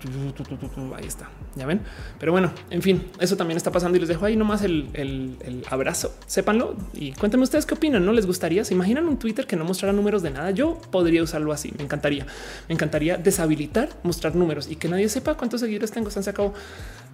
ahí 0.97 1.07
está. 1.07 1.31
Ya 1.57 1.65
ven. 1.65 1.81
Pero 2.19 2.33
bueno, 2.33 2.53
en 2.69 2.83
fin, 2.83 3.03
eso 3.19 3.37
también 3.39 3.57
está 3.57 3.73
pasando 3.73 3.97
y 3.97 4.01
les 4.01 4.11
dejo 4.11 4.27
ahí 4.27 4.37
nomás 4.37 4.63
el, 4.63 4.91
el, 4.93 5.65
abrazo. 5.71 6.15
Sépanlo 6.27 6.77
y 6.93 7.13
cuéntenme 7.13 7.45
ustedes 7.45 7.65
qué 7.65 7.75
opinan. 7.75 8.05
No 8.05 8.13
les 8.13 8.27
gustaría? 8.27 8.63
¿Se 8.65 8.75
imaginan 8.75 9.09
un 9.09 9.19
Twitter 9.19 9.47
que 9.47 9.57
no 9.57 9.65
mostrara 9.65 9.95
números 9.95 10.23
de 10.23 10.31
nada? 10.31 10.51
Yo 10.51 10.79
podría 10.91 11.23
usarlo 11.23 11.51
así. 11.53 11.73
Me 11.79 11.85
encantaría. 11.85 12.27
Me 12.69 12.75
encantaría 12.75 13.17
deshabilitar, 13.17 13.89
mostrar 14.03 14.37
números 14.37 14.69
y 14.71 14.77
que 14.77 14.87
nadie 14.89 15.09
sepa 15.09 15.35
cuántos 15.39 15.61
seguidores 15.61 15.91
tengo. 15.91 16.11
Se 16.11 16.29
acabó. 16.29 16.53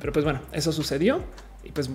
Pero 0.00 0.12
pues 0.12 0.24
bueno, 0.24 0.40
eso 0.50 0.72
sucedió 0.72 1.22
y 1.62 1.70
pues 1.70 1.88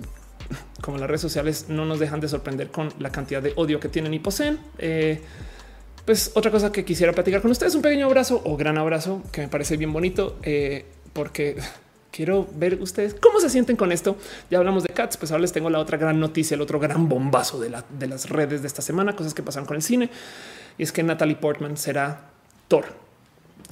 como 0.80 0.96
las 0.96 1.08
redes 1.08 1.20
sociales 1.20 1.66
no 1.68 1.84
nos 1.84 1.98
dejan 1.98 2.20
de 2.20 2.28
sorprender 2.28 2.68
con 2.68 2.88
la 2.98 3.12
cantidad 3.12 3.42
de 3.42 3.52
odio 3.56 3.78
que 3.78 3.90
tienen 3.90 4.14
y 4.14 4.20
poseen. 4.20 4.58
Eh, 4.78 5.20
pues 6.04 6.32
otra 6.34 6.50
cosa 6.50 6.72
que 6.72 6.84
quisiera 6.84 7.12
platicar 7.12 7.42
con 7.42 7.50
ustedes, 7.50 7.74
un 7.74 7.82
pequeño 7.82 8.06
abrazo 8.06 8.42
o 8.44 8.56
gran 8.56 8.78
abrazo 8.78 9.22
que 9.30 9.42
me 9.42 9.48
parece 9.48 9.76
bien 9.76 9.92
bonito, 9.92 10.36
eh, 10.42 10.84
porque 11.12 11.56
quiero 12.10 12.48
ver 12.54 12.80
ustedes 12.80 13.14
cómo 13.14 13.40
se 13.40 13.48
sienten 13.48 13.76
con 13.76 13.92
esto. 13.92 14.16
Ya 14.50 14.58
hablamos 14.58 14.82
de 14.82 14.90
Cats, 14.90 15.16
pues 15.16 15.30
ahora 15.30 15.42
les 15.42 15.52
tengo 15.52 15.70
la 15.70 15.78
otra 15.78 15.98
gran 15.98 16.18
noticia, 16.18 16.54
el 16.54 16.60
otro 16.60 16.80
gran 16.80 17.08
bombazo 17.08 17.60
de, 17.60 17.72
de 17.98 18.06
las 18.06 18.28
redes 18.28 18.62
de 18.62 18.66
esta 18.66 18.82
semana, 18.82 19.14
cosas 19.14 19.34
que 19.34 19.42
pasan 19.42 19.64
con 19.64 19.76
el 19.76 19.82
cine. 19.82 20.10
Y 20.78 20.82
es 20.82 20.92
que 20.92 21.02
Natalie 21.02 21.36
Portman 21.36 21.76
será 21.76 22.30
Thor. 22.68 23.11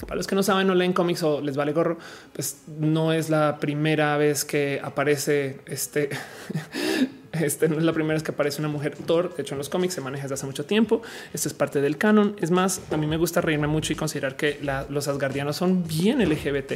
Para 0.05 0.15
los 0.15 0.27
que 0.27 0.35
no 0.35 0.43
saben 0.43 0.69
o 0.69 0.75
leen 0.75 0.93
cómics 0.93 1.23
o 1.23 1.41
les 1.41 1.55
vale 1.55 1.73
gorro, 1.73 1.97
pues 2.33 2.63
no 2.79 3.13
es 3.13 3.29
la 3.29 3.57
primera 3.59 4.17
vez 4.17 4.45
que 4.45 4.79
aparece 4.83 5.59
este 5.65 6.09
Este 7.31 7.69
no 7.69 7.77
es 7.77 7.83
la 7.83 7.93
primera 7.93 8.15
vez 8.15 8.23
que 8.23 8.31
aparece 8.31 8.59
una 8.59 8.67
mujer 8.67 8.95
Thor. 8.95 9.33
De 9.35 9.43
hecho, 9.43 9.53
en 9.53 9.59
los 9.59 9.69
cómics 9.69 9.93
se 9.93 10.01
maneja 10.01 10.23
desde 10.23 10.33
hace 10.33 10.45
mucho 10.45 10.65
tiempo. 10.65 11.01
Esto 11.33 11.47
es 11.47 11.53
parte 11.53 11.79
del 11.79 11.97
canon. 11.97 12.35
Es 12.39 12.51
más, 12.51 12.81
a 12.91 12.97
mí 12.97 13.07
me 13.07 13.17
gusta 13.17 13.39
reírme 13.39 13.67
mucho 13.67 13.93
y 13.93 13.95
considerar 13.95 14.35
que 14.35 14.59
los 14.89 15.07
asgardianos 15.07 15.55
son 15.55 15.87
bien 15.87 16.19
LGBT. 16.19 16.73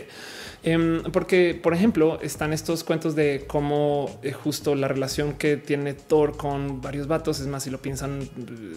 Em, 0.68 1.04
porque, 1.12 1.54
por 1.54 1.76
ejemplo, 1.76 2.20
están 2.24 2.52
estos 2.52 2.84
cuentos 2.84 3.14
de 3.14 3.46
cómo 3.48 4.20
eh, 4.24 4.32
justo 4.32 4.74
la 4.74 4.88
relación 4.88 5.34
que 5.34 5.58
tiene 5.58 5.94
Thor 5.94 6.38
con 6.38 6.82
varios 6.82 7.06
vatos. 7.06 7.40
Es 7.40 7.46
más, 7.46 7.64
si 7.64 7.70
lo 7.70 7.80
piensan, 7.84 8.28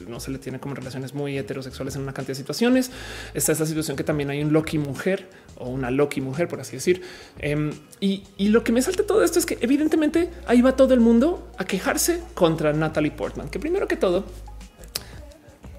no 0.06 0.20
se 0.20 0.30
le 0.30 0.36
tiene 0.36 0.60
como 0.60 0.74
relaciones 0.74 1.14
muy 1.14 1.38
heterosexuales 1.38 1.96
en 1.96 2.02
una 2.02 2.12
cantidad 2.12 2.32
de 2.32 2.42
situaciones. 2.42 2.90
Está 3.32 3.52
esta 3.52 3.64
situación 3.64 3.96
que 3.96 4.04
también 4.04 4.28
hay 4.28 4.42
un 4.42 4.52
Loki 4.52 4.76
mujer 4.76 5.30
o 5.56 5.70
una 5.70 5.90
Loki 5.90 6.20
mujer, 6.20 6.46
por 6.46 6.60
así 6.60 6.76
decir. 6.76 7.00
Em, 7.38 7.70
y, 8.00 8.22
lo 8.38 8.62
que 8.62 8.72
me 8.72 8.82
salta 8.82 9.06
todo 9.06 9.24
esto 9.24 9.38
es 9.38 9.46
que 9.46 9.56
evidentemente 9.62 10.28
ahí 10.46 10.60
va 10.60 10.76
todo 10.76 10.92
el 10.92 11.00
mundo 11.00 11.50
a 11.56 11.64
quejarse 11.64 12.20
contra 12.34 12.74
Natalie 12.74 13.12
Portman, 13.12 13.48
que 13.48 13.58
primero 13.58 13.88
que 13.88 13.96
todo, 13.96 14.26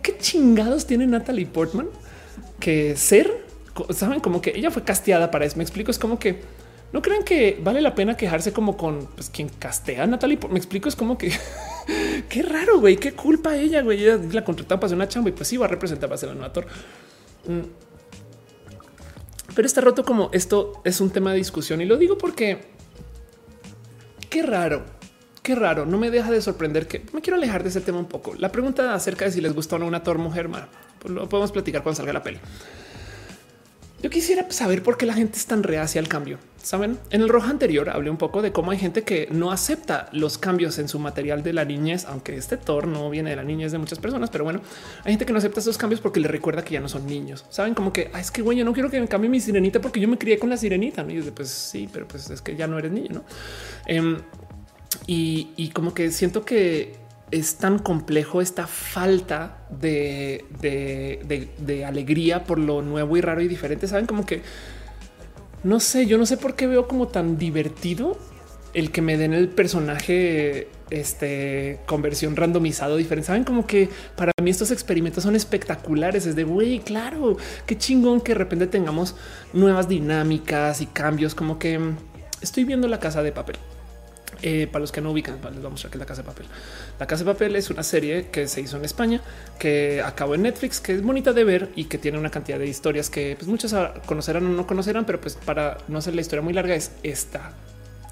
¿qué 0.01 0.17
chingados 0.17 0.87
tiene 0.87 1.05
Natalie 1.05 1.45
Portman 1.45 1.87
que 2.59 2.95
ser? 2.95 3.48
Saben 3.91 4.19
como 4.19 4.41
que 4.41 4.53
ella 4.55 4.71
fue 4.71 4.83
casteada 4.83 5.31
para 5.31 5.45
eso. 5.45 5.57
Me 5.57 5.63
explico, 5.63 5.91
es 5.91 5.99
como 5.99 6.19
que 6.19 6.41
no 6.91 7.01
creen 7.01 7.23
que 7.23 7.59
vale 7.63 7.81
la 7.81 7.95
pena 7.95 8.17
quejarse 8.17 8.51
como 8.53 8.77
con 8.77 9.07
pues, 9.15 9.29
quien 9.29 9.49
castea 9.49 10.03
a 10.03 10.07
Natalie. 10.07 10.39
Me 10.49 10.57
explico, 10.57 10.89
es 10.89 10.95
como 10.95 11.17
que 11.17 11.31
qué 12.29 12.43
raro, 12.43 12.79
güey, 12.79 12.97
qué 12.97 13.13
culpa 13.13 13.55
ella, 13.55 13.81
güey. 13.81 14.03
Ella 14.03 14.19
la 14.31 14.43
contrataba 14.43 14.79
para 14.79 14.87
hacer 14.87 14.95
una 14.95 15.07
chamba 15.07 15.29
y 15.29 15.33
pues 15.33 15.51
va 15.59 15.65
a 15.65 15.69
representar 15.69 16.09
para 16.09 16.17
ser 16.17 16.29
el 16.29 16.43
actor. 16.43 16.65
Mm 17.47 17.89
pero 19.59 19.65
está 19.65 19.81
roto 19.81 20.05
como 20.05 20.29
esto 20.31 20.81
es 20.85 21.01
un 21.01 21.09
tema 21.09 21.31
de 21.31 21.37
discusión 21.37 21.81
y 21.81 21.85
lo 21.85 21.97
digo 21.97 22.17
porque 22.17 22.59
qué 24.29 24.41
raro, 24.41 24.85
qué 25.43 25.53
raro. 25.53 25.85
No 25.85 25.97
me 25.97 26.11
deja 26.11 26.31
de 26.31 26.41
sorprender 26.41 26.87
que 26.87 27.03
me 27.11 27.21
quiero 27.21 27.35
alejar 27.35 27.63
de 27.63 27.67
ese 27.67 27.81
tema 27.81 27.99
un 27.99 28.05
poco. 28.05 28.33
La 28.37 28.53
pregunta 28.53 28.93
acerca 28.93 29.25
de 29.25 29.31
si 29.31 29.41
les 29.41 29.53
gusta 29.53 29.75
o 29.75 29.79
no 29.79 29.85
una 29.85 30.01
Thor 30.01 30.17
mujer, 30.17 30.49
pues 30.99 31.13
lo 31.13 31.27
podemos 31.27 31.51
platicar 31.51 31.83
cuando 31.83 31.97
salga 31.97 32.13
la 32.13 32.23
peli. 32.23 32.39
Yo 34.01 34.09
quisiera 34.09 34.49
saber 34.49 34.81
por 34.81 34.97
qué 34.97 35.05
la 35.05 35.13
gente 35.13 35.37
es 35.37 35.45
tan 35.45 35.61
reacia 35.61 35.99
al 35.99 36.07
cambio. 36.07 36.37
Saben, 36.63 36.97
en 37.09 37.21
el 37.21 37.29
rojo 37.29 37.47
anterior 37.47 37.89
hablé 37.89 38.09
un 38.09 38.17
poco 38.17 38.41
de 38.41 38.51
cómo 38.51 38.71
hay 38.71 38.77
gente 38.77 39.03
que 39.03 39.27
no 39.31 39.51
acepta 39.51 40.09
los 40.13 40.37
cambios 40.37 40.77
en 40.79 40.87
su 40.87 40.99
material 40.99 41.43
de 41.43 41.53
la 41.53 41.65
niñez, 41.65 42.05
aunque 42.05 42.35
este 42.35 42.57
Thor 42.57 42.87
no 42.87 43.09
viene 43.09 43.29
de 43.31 43.35
la 43.35 43.43
niñez 43.43 43.71
de 43.71 43.77
muchas 43.77 43.99
personas, 43.99 44.29
pero 44.29 44.43
bueno, 44.43 44.61
hay 45.03 45.13
gente 45.13 45.25
que 45.25 45.33
no 45.33 45.39
acepta 45.39 45.59
esos 45.59 45.77
cambios 45.77 45.99
porque 45.99 46.19
le 46.19 46.27
recuerda 46.27 46.63
que 46.63 46.73
ya 46.73 46.79
no 46.79 46.87
son 46.87 47.07
niños. 47.07 47.45
Saben 47.49 47.73
como 47.73 47.91
que 47.91 48.09
es 48.17 48.31
que 48.31 48.41
güey, 48.41 48.57
yo 48.57 48.65
no 48.65 48.73
quiero 48.73 48.89
que 48.89 48.99
me 49.01 49.07
cambie 49.07 49.29
mi 49.29 49.39
sirenita 49.39 49.81
porque 49.81 49.99
yo 49.99 50.07
me 50.07 50.17
crié 50.17 50.39
con 50.39 50.49
la 50.49 50.57
sirenita. 50.57 51.03
¿no? 51.03 51.11
Y 51.11 51.21
yo, 51.21 51.35
pues 51.35 51.49
sí, 51.49 51.89
pero 51.91 52.07
pues 52.07 52.29
es 52.29 52.41
que 52.41 52.55
ya 52.55 52.67
no 52.67 52.77
eres 52.79 52.91
niño, 52.91 53.09
no? 53.11 53.23
Em, 53.85 54.17
y, 55.07 55.49
y 55.57 55.69
como 55.69 55.93
que 55.93 56.11
siento 56.11 56.45
que 56.45 56.93
es 57.31 57.57
tan 57.57 57.79
complejo 57.79 58.41
esta 58.41 58.67
falta 58.67 59.67
de, 59.69 60.45
alegría 61.85 62.43
por 62.43 62.59
lo 62.59 62.81
nuevo 62.81 63.17
y 63.17 63.21
raro 63.21 63.41
y 63.41 63.47
diferente. 63.47 63.87
Saben 63.87 64.05
como 64.05 64.25
que 64.25 64.41
no 65.63 65.79
sé, 65.79 66.05
yo 66.05 66.17
no 66.17 66.25
sé 66.25 66.37
por 66.37 66.55
qué 66.55 66.67
veo 66.67 66.87
como 66.87 67.07
tan 67.07 67.37
divertido 67.37 68.17
el 68.73 68.91
que 68.91 69.01
me 69.01 69.17
den 69.17 69.33
el 69.33 69.49
personaje 69.49 70.69
este 70.89 71.79
conversión 71.85 72.35
randomizado 72.35 72.97
diferente. 72.97 73.27
Saben 73.27 73.43
como 73.43 73.67
que 73.67 73.89
para 74.15 74.31
mí 74.41 74.49
estos 74.49 74.71
experimentos 74.71 75.23
son 75.23 75.35
espectaculares. 75.35 76.25
Es 76.25 76.35
de 76.35 76.43
güey, 76.43 76.79
claro, 76.79 77.37
qué 77.65 77.77
chingón 77.77 78.21
que 78.21 78.33
de 78.33 78.39
repente 78.39 78.67
tengamos 78.67 79.15
nuevas 79.53 79.87
dinámicas 79.87 80.81
y 80.81 80.85
cambios. 80.85 81.35
Como 81.35 81.59
que 81.59 81.79
estoy 82.41 82.63
viendo 82.63 82.87
la 82.87 82.99
casa 82.99 83.21
de 83.21 83.31
papel. 83.31 83.57
Eh, 84.41 84.67
para 84.71 84.81
los 84.81 84.91
que 84.91 85.01
no 85.01 85.11
ubican, 85.11 85.35
les 85.35 85.43
vamos 85.43 85.65
a 85.65 85.69
mostrar 85.69 85.91
que 85.91 85.97
es 85.97 85.99
la 85.99 86.05
Casa 86.05 86.21
de 86.21 86.27
Papel. 86.27 86.45
La 86.99 87.07
Casa 87.07 87.23
de 87.23 87.31
Papel 87.31 87.55
es 87.55 87.69
una 87.69 87.83
serie 87.83 88.27
que 88.31 88.47
se 88.47 88.61
hizo 88.61 88.77
en 88.77 88.85
España, 88.85 89.21
que 89.57 90.01
acabó 90.01 90.35
en 90.35 90.43
Netflix, 90.43 90.79
que 90.79 90.93
es 90.93 91.01
bonita 91.01 91.33
de 91.33 91.43
ver 91.43 91.69
y 91.75 91.85
que 91.85 91.97
tiene 91.97 92.17
una 92.17 92.29
cantidad 92.29 92.57
de 92.57 92.67
historias 92.67 93.09
que 93.09 93.35
pues, 93.37 93.47
muchos 93.47 93.75
conocerán 94.05 94.45
o 94.45 94.49
no 94.49 94.65
conocerán, 94.65 95.05
pero 95.05 95.19
pues 95.19 95.35
para 95.35 95.77
no 95.87 95.97
hacer 95.99 96.15
la 96.15 96.21
historia 96.21 96.41
muy 96.41 96.53
larga 96.53 96.75
es 96.75 96.91
esta 97.03 97.51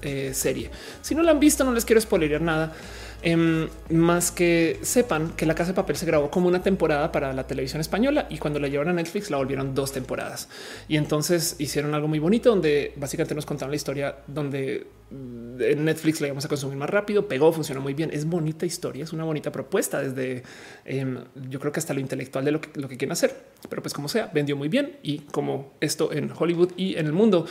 eh, 0.02 0.32
serie. 0.34 0.70
Si 1.02 1.14
no 1.14 1.22
la 1.22 1.32
han 1.32 1.40
visto, 1.40 1.64
no 1.64 1.72
les 1.72 1.84
quiero 1.84 2.00
spoilear 2.00 2.40
nada. 2.40 2.72
Em, 3.20 3.68
más 3.90 4.30
que 4.30 4.78
sepan 4.82 5.30
que 5.30 5.44
La 5.44 5.56
Casa 5.56 5.72
de 5.72 5.74
Papel 5.74 5.96
se 5.96 6.06
grabó 6.06 6.30
como 6.30 6.46
una 6.46 6.62
temporada 6.62 7.10
para 7.10 7.32
la 7.32 7.48
televisión 7.48 7.80
española 7.80 8.28
y 8.30 8.38
cuando 8.38 8.60
la 8.60 8.68
llevaron 8.68 8.92
a 8.92 8.94
Netflix 8.94 9.28
la 9.28 9.38
volvieron 9.38 9.74
dos 9.74 9.90
temporadas. 9.92 10.48
Y 10.86 10.96
entonces 10.96 11.56
hicieron 11.58 11.94
algo 11.94 12.06
muy 12.06 12.20
bonito 12.20 12.50
donde 12.50 12.92
básicamente 12.94 13.34
nos 13.34 13.44
contaron 13.44 13.72
la 13.72 13.76
historia 13.76 14.18
donde 14.28 14.86
mm, 15.10 15.60
en 15.62 15.84
Netflix 15.84 16.20
la 16.20 16.28
íbamos 16.28 16.44
a 16.44 16.48
consumir 16.48 16.76
más 16.76 16.90
rápido, 16.90 17.26
pegó, 17.26 17.52
funcionó 17.52 17.80
muy 17.80 17.92
bien. 17.92 18.10
Es 18.12 18.24
bonita 18.24 18.64
historia, 18.66 19.02
es 19.02 19.12
una 19.12 19.24
bonita 19.24 19.50
propuesta 19.50 20.00
desde 20.00 20.44
em, 20.84 21.18
yo 21.50 21.58
creo 21.58 21.72
que 21.72 21.80
hasta 21.80 21.94
lo 21.94 22.00
intelectual 22.00 22.44
de 22.44 22.52
lo 22.52 22.60
que, 22.60 22.80
lo 22.80 22.88
que 22.88 22.96
quieren 22.96 23.12
hacer. 23.12 23.34
Pero 23.68 23.82
pues 23.82 23.94
como 23.94 24.08
sea, 24.08 24.30
vendió 24.32 24.56
muy 24.56 24.68
bien 24.68 24.96
y 25.02 25.20
como 25.32 25.72
esto 25.80 26.12
en 26.12 26.30
Hollywood 26.38 26.70
y 26.76 26.94
en 26.94 27.06
el 27.06 27.12
mundo 27.12 27.46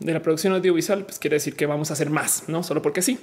de 0.00 0.12
la 0.12 0.22
producción 0.22 0.52
audiovisual, 0.54 1.04
pues 1.04 1.18
quiere 1.18 1.36
decir 1.36 1.56
que 1.56 1.66
vamos 1.66 1.90
a 1.90 1.94
hacer 1.94 2.10
más, 2.10 2.44
no 2.48 2.62
solo 2.62 2.82
porque 2.82 3.02
sí 3.02 3.18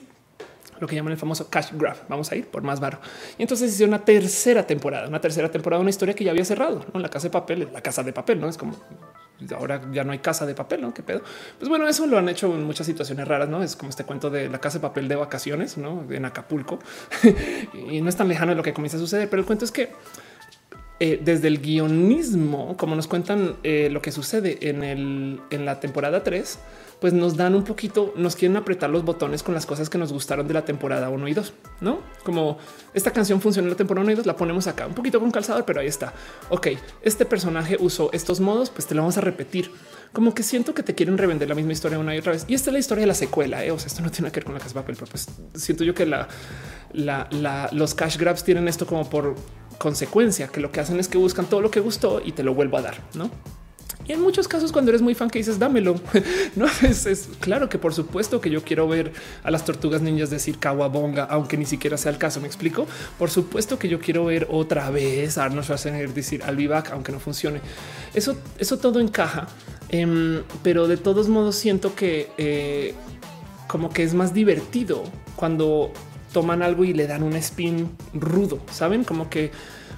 lo 0.82 0.88
que 0.88 0.96
llaman 0.96 1.14
el 1.14 1.20
famoso 1.20 1.48
cash 1.48 1.70
grab. 1.74 1.96
Vamos 2.10 2.32
a 2.32 2.36
ir 2.36 2.48
por 2.48 2.64
más 2.64 2.80
baro. 2.80 3.00
Y 3.38 3.44
entonces 3.44 3.72
hice 3.72 3.86
una 3.86 4.04
tercera 4.04 4.66
temporada, 4.66 5.08
una 5.08 5.22
tercera 5.22 5.50
temporada, 5.50 5.80
una 5.80 5.92
historia 5.92 6.16
que 6.16 6.24
ya 6.24 6.32
había 6.32 6.44
cerrado. 6.44 6.84
¿no? 6.92 7.00
La 7.00 7.08
casa 7.08 7.28
de 7.28 7.30
papel, 7.30 7.70
la 7.72 7.82
casa 7.82 8.02
de 8.02 8.12
papel, 8.12 8.42
no 8.42 8.50
es 8.50 8.58
como 8.58 8.76
ahora 9.56 9.82
ya 9.92 10.04
no 10.04 10.12
hay 10.12 10.20
casa 10.20 10.46
de 10.46 10.54
papel, 10.54 10.82
¿no? 10.82 10.94
¿Qué 10.94 11.02
pedo? 11.02 11.22
Pues 11.58 11.68
bueno, 11.68 11.88
eso 11.88 12.06
lo 12.06 12.18
han 12.18 12.30
hecho 12.30 12.54
en 12.54 12.64
muchas 12.64 12.86
situaciones 12.86 13.28
raras, 13.28 13.50
¿no? 13.50 13.64
Es 13.64 13.76
como 13.76 13.90
este 13.90 14.04
cuento 14.04 14.30
de 14.30 14.50
la 14.50 14.60
casa 14.60 14.78
de 14.78 14.84
papel 14.84 15.08
de 15.08 15.16
vacaciones, 15.16 15.78
¿no? 15.78 16.06
En 16.12 16.26
Acapulco. 16.26 16.80
y 17.90 18.02
no 18.02 18.10
es 18.10 18.16
tan 18.16 18.28
lejano 18.28 18.52
de 18.52 18.56
lo 18.56 18.64
que 18.64 18.74
comienza 18.74 18.98
a 18.98 19.00
suceder, 19.00 19.30
pero 19.30 19.42
el 19.42 19.46
cuento 19.46 19.66
es 19.66 19.72
que 19.72 19.90
eh, 21.04 21.20
desde 21.20 21.48
el 21.48 21.60
guionismo, 21.60 22.78
como 22.78 22.96
nos 22.96 23.08
cuentan 23.08 23.56
eh, 23.64 23.90
lo 23.92 24.04
que 24.04 24.12
sucede 24.12 24.70
en, 24.70 24.84
el, 24.84 25.42
en 25.50 25.66
la 25.66 25.80
temporada 25.80 26.22
3, 26.22 26.60
pues 27.00 27.12
nos 27.12 27.36
dan 27.36 27.56
un 27.56 27.64
poquito, 27.64 28.14
nos 28.16 28.36
quieren 28.36 28.56
apretar 28.56 28.88
los 28.92 29.04
botones 29.04 29.42
con 29.42 29.56
las 29.56 29.66
cosas 29.66 29.90
que 29.90 29.98
nos 29.98 30.14
gustaron 30.14 30.48
de 30.48 30.54
la 30.54 30.64
temporada 30.64 31.10
1 31.10 31.28
y 31.28 31.34
2, 31.34 31.54
¿no? 31.82 32.02
Como 32.24 32.60
esta 32.94 33.10
canción 33.10 33.42
funciona 33.42 33.66
en 33.66 33.72
la 33.72 33.78
temporada 33.78 34.04
1 34.04 34.12
y 34.12 34.16
2, 34.18 34.28
la 34.28 34.36
ponemos 34.36 34.68
acá 34.68 34.86
un 34.86 34.94
poquito 34.94 35.20
con 35.20 35.32
calzador, 35.32 35.66
pero 35.66 35.80
ahí 35.80 35.88
está. 35.88 36.14
Ok, 36.50 36.68
este 37.02 37.26
personaje 37.26 37.78
usó 37.80 38.12
estos 38.14 38.40
modos, 38.40 38.70
pues 38.70 38.86
te 38.86 38.94
lo 38.94 39.02
vamos 39.02 39.18
a 39.18 39.22
repetir. 39.22 39.72
Como 40.14 40.36
que 40.36 40.44
siento 40.44 40.76
que 40.76 40.84
te 40.84 40.94
quieren 40.94 41.18
revender 41.18 41.50
la 41.50 41.56
misma 41.56 41.72
historia 41.74 41.98
una 41.98 42.14
y 42.14 42.20
otra 42.20 42.34
vez. 42.34 42.46
Y 42.48 42.54
esta 42.54 42.70
es 42.70 42.74
la 42.74 42.80
historia 42.80 43.02
de 43.02 43.08
la 43.08 43.16
secuela, 43.16 43.66
¿eh? 43.66 43.72
o 43.72 43.80
sea, 43.80 43.88
esto 43.88 44.04
no 44.04 44.12
tiene 44.12 44.30
que 44.30 44.42
ver 44.42 44.46
con 44.46 44.54
la 44.54 44.60
casa 44.60 44.76
de 44.76 44.82
papel, 44.82 44.96
pero 45.00 45.10
pues 45.10 45.28
siento 45.56 45.84
yo 45.84 45.96
que 45.96 46.06
la, 46.06 46.28
la, 46.94 47.70
los 47.72 47.96
cash 47.96 48.18
grabs 48.18 48.44
tienen 48.44 48.68
esto 48.68 48.86
como 48.86 49.10
por 49.10 49.36
consecuencia, 49.82 50.48
que 50.48 50.62
lo 50.62 50.72
que 50.72 50.80
hacen 50.80 51.00
es 51.00 51.08
que 51.08 51.18
buscan 51.18 51.48
todo 51.48 51.60
lo 51.60 51.72
que 51.72 51.80
gustó 51.80 52.22
y 52.24 52.34
te 52.34 52.44
lo 52.44 52.54
vuelvo 52.54 52.78
a 52.78 52.84
dar, 52.84 53.02
¿no? 53.16 53.32
Y 54.08 54.14
en 54.14 54.22
muchos 54.22 54.48
casos, 54.48 54.72
cuando 54.72 54.92
eres 54.92 55.02
muy 55.02 55.16
fan 55.16 55.28
que 55.28 55.40
dices 55.40 55.58
dámelo, 55.58 55.96
no 56.56 56.68
es, 56.84 57.30
claro 57.40 57.68
que 57.68 57.80
por 57.80 57.92
supuesto 57.92 58.40
que 58.42 58.52
yo 58.52 58.64
quiero 58.64 58.88
ver 58.88 59.12
a 59.44 59.50
las 59.50 59.66
tortugas 59.66 60.04
niñas 60.04 60.30
decir 60.30 60.60
Kawabonga, 60.60 61.24
aunque 61.24 61.58
ni 61.58 61.66
siquiera 61.66 61.98
sea 61.98 62.12
el 62.12 62.20
caso. 62.20 62.40
Me 62.42 62.48
explico. 62.48 62.86
Por 63.18 63.32
supuesto 63.32 63.80
que 63.80 63.90
yo 63.90 64.00
quiero 64.00 64.26
ver 64.26 64.48
otra 64.52 64.92
vez 64.92 65.40
a 65.40 65.46
Arnold 65.46 65.64
Schwarzenegger 65.64 66.14
decir 66.14 66.44
al 66.44 66.56
vivac, 66.56 66.92
aunque 66.92 67.12
no 67.12 67.20
funcione. 67.20 67.60
Eso, 68.14 68.38
eso 68.60 68.78
todo 68.78 69.00
encaja, 69.00 69.48
em, 69.90 70.44
pero 70.62 70.88
de 70.88 70.98
todos 70.98 71.28
modos 71.28 71.56
siento 71.56 71.96
que 71.96 72.30
eh, 72.38 72.94
como 73.68 73.90
que 73.90 74.04
es 74.04 74.14
más 74.14 74.32
divertido 74.34 75.04
cuando 75.36 75.92
toman 76.32 76.62
algo 76.62 76.84
y 76.84 76.94
le 76.94 77.08
dan 77.08 77.24
un 77.24 77.36
spin 77.36 77.90
rudo, 78.14 78.60
saben 78.72 79.04
como 79.04 79.30
que 79.30 79.52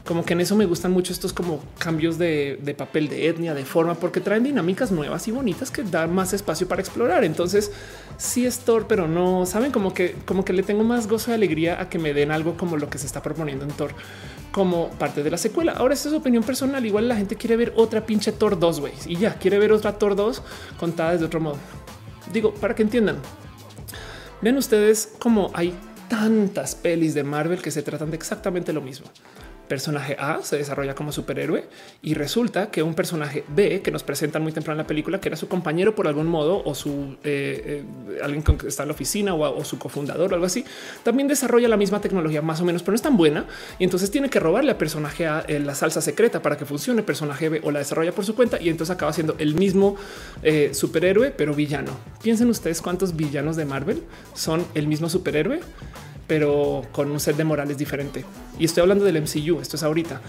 como 0.05 0.25
que 0.25 0.33
en 0.33 0.41
eso 0.41 0.55
me 0.55 0.65
gustan 0.65 0.91
mucho 0.91 1.13
estos 1.13 1.31
como 1.31 1.61
cambios 1.77 2.17
de, 2.17 2.75
papel, 2.77 3.07
de 3.07 3.29
etnia, 3.29 3.53
de 3.53 3.63
forma, 3.63 3.95
porque 3.95 4.19
traen 4.19 4.43
dinámicas 4.43 4.91
nuevas 4.91 5.27
y 5.29 5.31
bonitas 5.31 5.71
que 5.71 5.83
dan 5.83 6.13
más 6.13 6.33
espacio 6.33 6.67
para 6.67 6.81
explorar. 6.81 7.23
Entonces 7.23 7.71
sí 8.17 8.45
es 8.45 8.59
Thor, 8.59 8.85
pero 8.87 9.07
no 9.07 9.45
saben 9.45 9.71
como 9.71 9.93
que, 9.93 10.15
como 10.25 10.43
que 10.43 10.51
le 10.51 10.61
tengo 10.61 10.83
más 10.83 11.07
gozo 11.07 11.31
y 11.31 11.35
alegría 11.35 11.79
a 11.79 11.89
que 11.89 11.99
me 11.99 12.13
den 12.13 12.31
algo 12.31 12.57
como 12.57 12.75
lo 12.75 12.89
que 12.89 12.97
se 12.97 13.05
está 13.05 13.21
proponiendo 13.21 13.63
en 13.63 13.71
Thor 13.71 13.91
como 14.51 14.89
parte 14.89 15.23
de 15.23 15.31
la 15.31 15.37
secuela. 15.37 15.71
Ahora, 15.71 15.93
esta 15.93 16.09
es 16.09 16.15
opinión 16.15 16.43
personal. 16.43 16.85
Igual 16.85 17.07
la 17.07 17.15
gente 17.15 17.37
quiere 17.37 17.55
ver 17.55 17.71
otra 17.77 18.05
pinche 18.05 18.33
Thor 18.33 18.59
2 18.59 18.79
güey 18.81 18.93
y 19.05 19.15
ya 19.15 19.35
quiere 19.35 19.57
ver 19.57 19.71
otra 19.71 19.97
Thor 19.97 20.17
2 20.17 20.41
contada 20.77 21.17
de 21.17 21.23
otro 21.23 21.39
modo. 21.39 21.57
Digo, 22.33 22.53
para 22.53 22.75
que 22.75 22.83
entiendan, 22.83 23.17
ven 24.41 24.57
ustedes 24.57 25.13
como 25.17 25.49
hay 25.53 25.73
tantas 26.13 26.75
pelis 26.75 27.15
de 27.15 27.23
Marvel 27.23 27.59
que 27.59 27.71
se 27.71 27.81
tratan 27.81 28.11
de 28.11 28.17
exactamente 28.17 28.71
lo 28.71 28.81
mismo 28.81 29.07
personaje 29.67 30.15
A 30.19 30.41
se 30.41 30.57
desarrolla 30.57 30.95
como 30.95 31.11
superhéroe 31.11 31.65
y 32.01 32.13
resulta 32.13 32.69
que 32.69 32.83
un 32.83 32.93
personaje 32.93 33.43
B 33.47 33.81
que 33.81 33.91
nos 33.91 34.03
presentan 34.03 34.43
muy 34.43 34.51
temprano 34.51 34.79
en 34.79 34.83
la 34.83 34.87
película, 34.87 35.19
que 35.19 35.29
era 35.29 35.37
su 35.37 35.47
compañero 35.47 35.95
por 35.95 36.07
algún 36.07 36.27
modo 36.27 36.61
o 36.65 36.75
su 36.75 37.17
eh, 37.23 37.83
eh, 38.13 38.19
alguien 38.21 38.43
que 38.43 38.67
está 38.67 38.83
en 38.83 38.89
la 38.89 38.93
oficina 38.93 39.33
o, 39.33 39.63
su 39.63 39.79
cofundador 39.79 40.31
o 40.31 40.35
algo 40.35 40.45
así, 40.45 40.65
también 41.03 41.27
desarrolla 41.27 41.67
la 41.67 41.77
misma 41.77 42.01
tecnología 42.01 42.41
más 42.41 42.61
o 42.61 42.65
menos, 42.65 42.81
pero 42.81 42.91
no 42.91 42.95
es 42.95 43.01
tan 43.01 43.17
buena 43.17 43.45
y 43.79 43.83
entonces 43.83 44.11
tiene 44.11 44.29
que 44.29 44.39
robarle 44.39 44.71
al 44.71 44.77
personaje 44.77 45.27
A 45.27 45.45
eh, 45.47 45.59
la 45.59 45.75
salsa 45.75 46.01
secreta 46.01 46.41
para 46.41 46.57
que 46.57 46.65
funcione. 46.65 47.03
Personaje 47.03 47.49
B 47.49 47.61
o 47.63 47.71
la 47.71 47.79
desarrolla 47.79 48.11
por 48.11 48.25
su 48.25 48.35
cuenta 48.35 48.61
y 48.61 48.69
entonces 48.69 48.95
acaba 48.95 49.13
siendo 49.13 49.35
el 49.37 49.55
mismo 49.55 49.95
superhéroe, 50.71 51.31
pero 51.31 51.53
villano. 51.53 51.91
Piensen 52.21 52.49
ustedes 52.49 52.81
cuántos 52.81 53.15
villanos 53.15 53.55
de 53.55 53.65
Marvel 53.65 54.03
son 54.33 54.65
el 54.73 54.87
mismo 54.87 55.09
superhéroe 55.09 55.61
pero 56.27 56.83
con 56.91 57.11
un 57.11 57.19
set 57.19 57.35
de 57.35 57.43
morales 57.43 57.77
diferente. 57.77 58.25
Y 58.59 58.65
estoy 58.65 58.81
hablando 58.81 59.03
del 59.05 59.21
MCU, 59.21 59.59
esto 59.59 59.77
es 59.77 59.83
ahorita. 59.83 60.21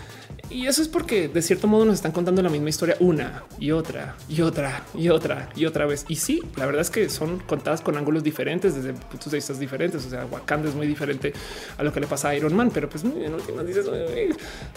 Y 0.51 0.67
eso 0.67 0.83
es 0.83 0.89
porque 0.89 1.29
de 1.29 1.43
cierto 1.43 1.67
modo 1.67 1.85
nos 1.85 1.95
están 1.97 2.13
contando 2.13 2.43
la 2.43 2.49
misma 2.49 2.69
historia 2.69 2.97
una 3.01 3.45
y 3.59 3.71
otra 3.71 4.17
y 4.29 4.43
otra 4.43 4.85
y 4.95 5.09
otra 5.09 5.49
y 5.57 5.65
otra 5.65 5.87
vez. 5.87 6.05
Y 6.09 6.17
sí, 6.17 6.43
la 6.57 6.67
verdad 6.67 6.83
es 6.83 6.91
que 6.91 7.09
son 7.09 7.39
contadas 7.41 7.81
con 7.81 7.97
ángulos 7.97 8.23
diferentes 8.23 8.75
desde 8.75 8.93
puntos 8.93 9.31
de 9.31 9.39
vista 9.39 9.53
diferentes. 9.55 10.05
O 10.05 10.11
sea, 10.11 10.27
Wakanda 10.27 10.69
es 10.69 10.75
muy 10.75 10.87
diferente 10.87 11.33
a 11.79 11.83
lo 11.83 11.93
que 11.93 12.01
le 12.01 12.07
pasa 12.07 12.29
a 12.29 12.37
Iron 12.37 12.55
Man, 12.55 12.71
pero 12.73 12.89
pues 12.89 13.05
en 13.05 13.35
últimas 13.35 13.67
dices, 13.67 13.87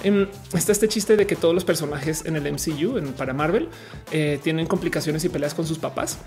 em, 0.04 0.28
está 0.54 0.72
este 0.72 0.88
chiste 0.88 1.18
de 1.18 1.28
que 1.28 1.36
todos 1.36 1.54
los 1.54 1.66
personajes 1.66 2.26
en 2.26 2.36
el 2.36 2.48
MCU 2.48 3.00
para 3.18 3.34
Marvel 3.34 3.68
eh, 4.12 4.40
tienen 4.44 4.68
complicaciones 4.68 5.24
y 5.26 5.30
peleas 5.30 5.54
con 5.54 5.66
sus 5.66 5.80
papás 5.80 6.18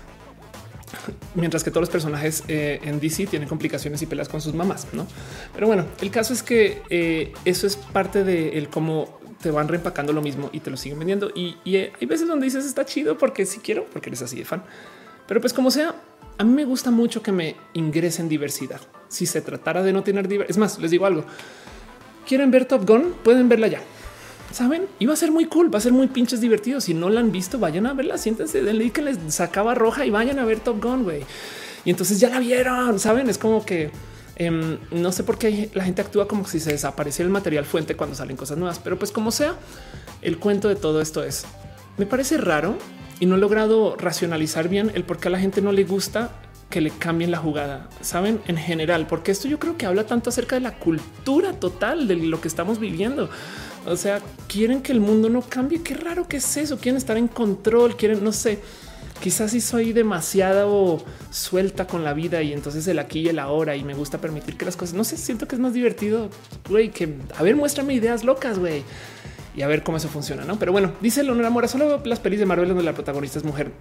mientras 1.35 1.63
que 1.63 1.71
todos 1.71 1.81
los 1.81 1.89
personajes 1.89 2.43
eh, 2.47 2.79
en 2.83 2.99
DC 2.99 3.27
tienen 3.27 3.47
complicaciones 3.47 4.01
y 4.01 4.05
peleas 4.05 4.29
con 4.29 4.41
sus 4.41 4.53
mamás, 4.53 4.87
¿no? 4.93 5.07
Pero 5.53 5.67
bueno, 5.67 5.85
el 6.01 6.11
caso 6.11 6.33
es 6.33 6.43
que 6.43 6.81
eh, 6.89 7.33
eso 7.45 7.67
es 7.67 7.75
parte 7.75 8.23
de 8.23 8.57
el 8.57 8.69
cómo 8.69 9.19
te 9.41 9.51
van 9.51 9.67
reempacando 9.67 10.13
lo 10.13 10.21
mismo 10.21 10.49
y 10.53 10.59
te 10.59 10.69
lo 10.69 10.77
siguen 10.77 10.99
vendiendo. 10.99 11.31
Y, 11.33 11.57
eh, 11.65 11.91
hay 11.99 12.07
veces 12.07 12.27
donde 12.27 12.45
dices 12.45 12.65
está 12.65 12.85
chido 12.85 13.17
porque 13.17 13.45
si 13.45 13.59
quiero, 13.59 13.85
porque 13.85 14.09
eres 14.09 14.21
así 14.21 14.37
de 14.37 14.45
fan. 14.45 14.63
Pero 15.27 15.41
pues 15.41 15.53
como 15.53 15.71
sea, 15.71 15.95
a 16.37 16.43
mí 16.43 16.53
me 16.53 16.65
gusta 16.65 16.91
mucho 16.91 17.23
que 17.23 17.31
me 17.31 17.55
ingresen 17.73 18.29
diversidad. 18.29 18.81
Si 19.07 19.25
se 19.25 19.41
tratara 19.41 19.83
de 19.83 19.93
no 19.93 20.03
tener 20.03 20.27
diversidad, 20.27 20.51
es 20.51 20.57
más, 20.57 20.79
les 20.79 20.91
digo 20.91 21.05
algo. 21.05 21.25
¿Quieren 22.27 22.51
ver 22.51 22.65
Top 22.65 22.87
Gun? 22.87 23.15
Pueden 23.23 23.49
verla 23.49 23.67
ya 23.67 23.81
saben, 24.51 24.87
iba 24.99 25.13
a 25.13 25.15
ser 25.15 25.31
muy 25.31 25.45
cool, 25.45 25.73
va 25.73 25.79
a 25.79 25.81
ser 25.81 25.93
muy 25.93 26.07
pinches 26.07 26.41
divertido. 26.41 26.81
Si 26.81 26.93
no 26.93 27.09
la 27.09 27.19
han 27.19 27.31
visto, 27.31 27.59
vayan 27.59 27.85
a 27.85 27.93
verla, 27.93 28.17
siéntense, 28.17 28.61
denle 28.61 28.91
que 28.91 29.01
les 29.01 29.17
sacaba 29.33 29.75
roja 29.75 30.05
y 30.05 30.09
vayan 30.09 30.39
a 30.39 30.45
ver 30.45 30.59
Top 30.59 30.83
Gun, 30.83 31.03
güey. 31.03 31.23
Y 31.85 31.89
entonces 31.89 32.19
ya 32.19 32.29
la 32.29 32.39
vieron, 32.39 32.99
saben, 32.99 33.29
es 33.29 33.37
como 33.37 33.65
que 33.65 33.91
em, 34.35 34.77
no 34.91 35.11
sé 35.11 35.23
por 35.23 35.37
qué 35.37 35.69
la 35.73 35.83
gente 35.83 36.01
actúa 36.01 36.27
como 36.27 36.47
si 36.47 36.59
se 36.59 36.71
desapareciera 36.71 37.25
el 37.25 37.31
material 37.31 37.65
fuente 37.65 37.95
cuando 37.95 38.15
salen 38.15 38.37
cosas 38.37 38.57
nuevas, 38.57 38.79
pero 38.79 38.99
pues 38.99 39.11
como 39.11 39.31
sea, 39.31 39.55
el 40.21 40.37
cuento 40.37 40.67
de 40.67 40.75
todo 40.75 41.01
esto 41.01 41.23
es, 41.23 41.45
me 41.97 42.05
parece 42.05 42.37
raro 42.37 42.77
y 43.19 43.25
no 43.25 43.35
he 43.35 43.39
logrado 43.39 43.95
racionalizar 43.97 44.67
bien 44.67 44.91
el 44.93 45.03
por 45.03 45.17
qué 45.17 45.27
a 45.27 45.31
la 45.31 45.39
gente 45.39 45.61
no 45.61 45.71
le 45.71 45.83
gusta 45.83 46.31
que 46.69 46.81
le 46.81 46.89
cambien 46.89 47.31
la 47.31 47.37
jugada, 47.37 47.89
saben, 47.99 48.41
en 48.47 48.57
general, 48.57 49.05
porque 49.05 49.31
esto 49.31 49.47
yo 49.47 49.59
creo 49.59 49.77
que 49.77 49.85
habla 49.85 50.05
tanto 50.05 50.29
acerca 50.29 50.55
de 50.55 50.61
la 50.61 50.79
cultura 50.79 51.53
total 51.53 52.07
de 52.07 52.15
lo 52.15 52.39
que 52.39 52.47
estamos 52.47 52.79
viviendo. 52.79 53.29
O 53.85 53.95
sea, 53.95 54.21
quieren 54.47 54.81
que 54.81 54.91
el 54.91 54.99
mundo 54.99 55.29
no 55.29 55.41
cambie. 55.41 55.81
Qué 55.81 55.95
raro 55.95 56.27
que 56.27 56.37
es 56.37 56.57
eso. 56.57 56.77
Quieren 56.77 56.97
estar 56.97 57.17
en 57.17 57.27
control. 57.27 57.97
Quieren, 57.97 58.23
no 58.23 58.31
sé, 58.31 58.59
quizás 59.21 59.51
si 59.51 59.61
soy 59.61 59.93
demasiado 59.93 61.03
suelta 61.29 61.87
con 61.87 62.03
la 62.03 62.13
vida 62.13 62.41
y 62.41 62.53
entonces 62.53 62.87
el 62.87 62.99
aquí 62.99 63.21
y 63.21 63.29
el 63.29 63.39
ahora 63.39 63.75
y 63.75 63.83
me 63.83 63.93
gusta 63.93 64.19
permitir 64.19 64.57
que 64.57 64.65
las 64.65 64.75
cosas 64.75 64.95
no 64.95 65.03
sé, 65.03 65.15
siento 65.15 65.47
que 65.47 65.55
es 65.55 65.61
más 65.61 65.73
divertido 65.73 66.29
güey, 66.67 66.89
que 66.89 67.15
a 67.37 67.43
ver, 67.43 67.55
muéstrame 67.55 67.93
ideas 67.93 68.23
locas, 68.23 68.57
güey 68.59 68.83
y 69.55 69.61
a 69.61 69.67
ver 69.67 69.83
cómo 69.83 69.97
eso 69.97 70.07
funciona. 70.07 70.45
No, 70.45 70.57
pero 70.57 70.71
bueno, 70.71 70.93
dice 71.01 71.23
Leonora 71.23 71.49
Mora, 71.49 71.67
solo 71.67 72.01
las 72.03 72.19
pelis 72.19 72.39
de 72.39 72.45
Marvel 72.45 72.69
donde 72.69 72.83
la 72.83 72.93
protagonista 72.93 73.39
es 73.39 73.45
mujer. 73.45 73.71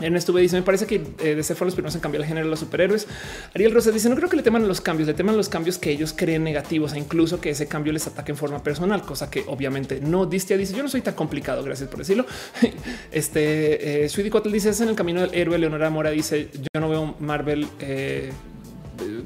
En 0.00 0.16
estuve 0.16 0.40
dice: 0.40 0.56
Me 0.56 0.62
parece 0.62 0.86
que 0.86 0.96
eh, 0.96 1.34
de 1.34 1.42
ser 1.42 1.56
fueron 1.56 1.68
los 1.68 1.74
primeros 1.74 1.94
en 1.94 2.00
cambiar 2.00 2.22
el 2.22 2.28
género 2.28 2.46
de 2.46 2.50
los 2.50 2.60
superhéroes. 2.60 3.08
Ariel 3.54 3.72
Rosa 3.72 3.90
dice: 3.90 4.08
No 4.08 4.16
creo 4.16 4.28
que 4.28 4.36
le 4.36 4.42
teman 4.42 4.66
los 4.68 4.80
cambios, 4.80 5.08
le 5.08 5.14
teman 5.14 5.36
los 5.36 5.48
cambios 5.48 5.78
que 5.78 5.90
ellos 5.90 6.14
creen 6.16 6.44
negativos 6.44 6.92
e 6.92 6.98
incluso 6.98 7.40
que 7.40 7.50
ese 7.50 7.66
cambio 7.66 7.92
les 7.92 8.06
ataque 8.06 8.32
en 8.32 8.38
forma 8.38 8.62
personal, 8.62 9.02
cosa 9.02 9.30
que 9.30 9.44
obviamente 9.48 10.00
no. 10.00 10.26
Distia 10.26 10.56
dice: 10.56 10.74
Yo 10.74 10.82
no 10.82 10.88
soy 10.88 11.00
tan 11.00 11.14
complicado, 11.14 11.64
gracias 11.64 11.88
por 11.88 11.98
decirlo. 11.98 12.26
este 13.12 14.04
eh, 14.04 14.08
Sweetie 14.08 14.52
dice: 14.52 14.70
Es 14.70 14.80
en 14.80 14.88
el 14.88 14.94
camino 14.94 15.20
del 15.20 15.34
héroe. 15.34 15.58
Leonora 15.58 15.90
Mora 15.90 16.10
dice: 16.10 16.48
Yo 16.52 16.80
no 16.80 16.88
veo 16.88 17.16
Marvel. 17.18 17.66
Eh, 17.80 18.30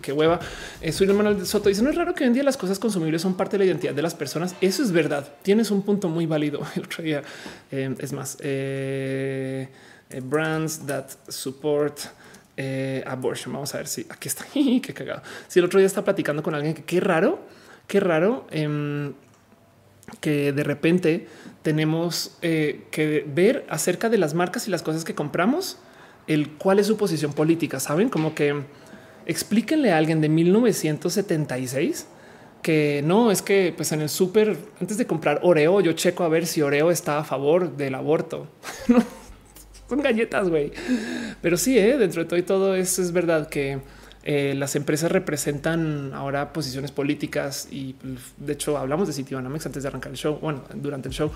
qué 0.01 0.13
hueva. 0.13 0.41
Eh, 0.81 0.93
soy 0.93 1.07
Manuel 1.07 1.47
Soto 1.47 1.69
dice 1.69 1.83
no 1.83 1.91
es 1.91 1.97
raro 1.97 2.15
que 2.15 2.25
hoy 2.25 2.29
en 2.29 2.35
día 2.35 2.43
las 2.43 2.57
cosas 2.57 2.79
consumibles 2.79 3.23
son 3.23 3.37
parte 3.37 3.53
de 3.53 3.59
la 3.59 3.65
identidad 3.67 3.95
de 3.95 4.03
las 4.03 4.15
personas. 4.15 4.55
Eso 4.61 4.83
es 4.83 4.93
verdad. 4.93 5.29
Tienes 5.43 5.71
un 5.71 5.83
punto 5.83 6.09
muy 6.09 6.27
válido. 6.27 6.61
El 6.77 6.85
otro 6.85 7.03
día 7.03 7.23
eh, 7.71 7.95
es 7.99 8.13
más 8.13 8.37
eh, 8.41 9.69
brands 10.23 10.87
that 10.87 11.07
support 11.29 12.01
abortion. 13.07 13.53
Vamos 13.53 13.75
a 13.75 13.79
ver 13.79 13.89
si 13.89 14.07
aquí 14.09 14.29
está. 14.29 14.45
qué 14.53 14.95
cagado. 14.95 15.23
Si 15.49 15.59
el 15.59 15.65
otro 15.65 15.81
día 15.81 15.87
está 15.87 16.05
platicando 16.05 16.43
con 16.43 16.55
alguien 16.55 16.75
qué 16.75 17.01
raro, 17.01 17.41
qué 17.89 17.99
raro 17.99 18.47
em, 18.51 19.15
que 20.21 20.53
de 20.53 20.63
repente 20.63 21.27
tenemos 21.63 22.37
que 22.41 23.25
ver 23.27 23.67
acerca 23.69 24.09
de 24.09 24.19
las 24.19 24.35
marcas 24.35 24.69
y 24.69 24.71
las 24.71 24.83
cosas 24.83 25.03
que 25.03 25.15
compramos, 25.15 25.79
el 26.29 26.51
cuál 26.51 26.79
es 26.79 26.87
su 26.87 26.97
posición 26.97 27.33
política. 27.33 27.81
Saben 27.81 28.09
como 28.09 28.35
que 28.35 28.63
explíquenle 29.27 29.93
a 29.93 29.99
alguien 29.99 30.21
de 30.21 30.29
1976 30.29 32.07
que 32.63 33.03
no 33.05 33.31
es 33.31 33.43
que 33.43 33.75
pues 33.77 33.93
en 33.93 34.01
el 34.01 34.09
súper 34.09 34.57
antes 34.81 34.97
de 34.97 35.07
comprar 35.07 35.41
Oreo 35.43 35.81
yo 35.81 35.93
checo 35.93 36.23
a 36.23 36.29
ver 36.29 36.47
si 36.47 36.63
Oreo 36.63 36.91
está 36.91 37.19
a 37.19 37.25
favor 37.25 37.77
del 37.77 37.95
aborto. 37.95 38.47
son 39.89 40.01
galletas, 40.01 40.49
güey. 40.49 40.73
Pero 41.43 41.57
sí, 41.57 41.79
¿eh? 41.79 41.99
dentro 41.99 42.23
de 42.23 42.29
todo 42.29 42.39
y 42.39 42.43
todo 42.43 42.75
eso 42.75 43.03
es 43.03 43.13
verdad 43.13 43.49
que 43.49 43.81
eh, 44.23 44.55
las 44.57 44.77
empresas 44.77 45.11
representan 45.11 46.15
ahora 46.15 46.53
posiciones 46.53 46.93
políticas 46.93 47.67
y 47.71 47.95
pues, 47.95 48.35
de 48.37 48.53
hecho 48.53 48.79
hablamos 48.79 49.09
de 49.09 49.15
Citibanamex 49.15 49.67
antes 49.67 49.83
de 49.83 49.89
arrancar 49.89 50.13
el 50.13 50.19
show, 50.19 50.39
bueno, 50.41 50.63
durante 50.75 51.09
el 51.09 51.15
show. 51.15 51.33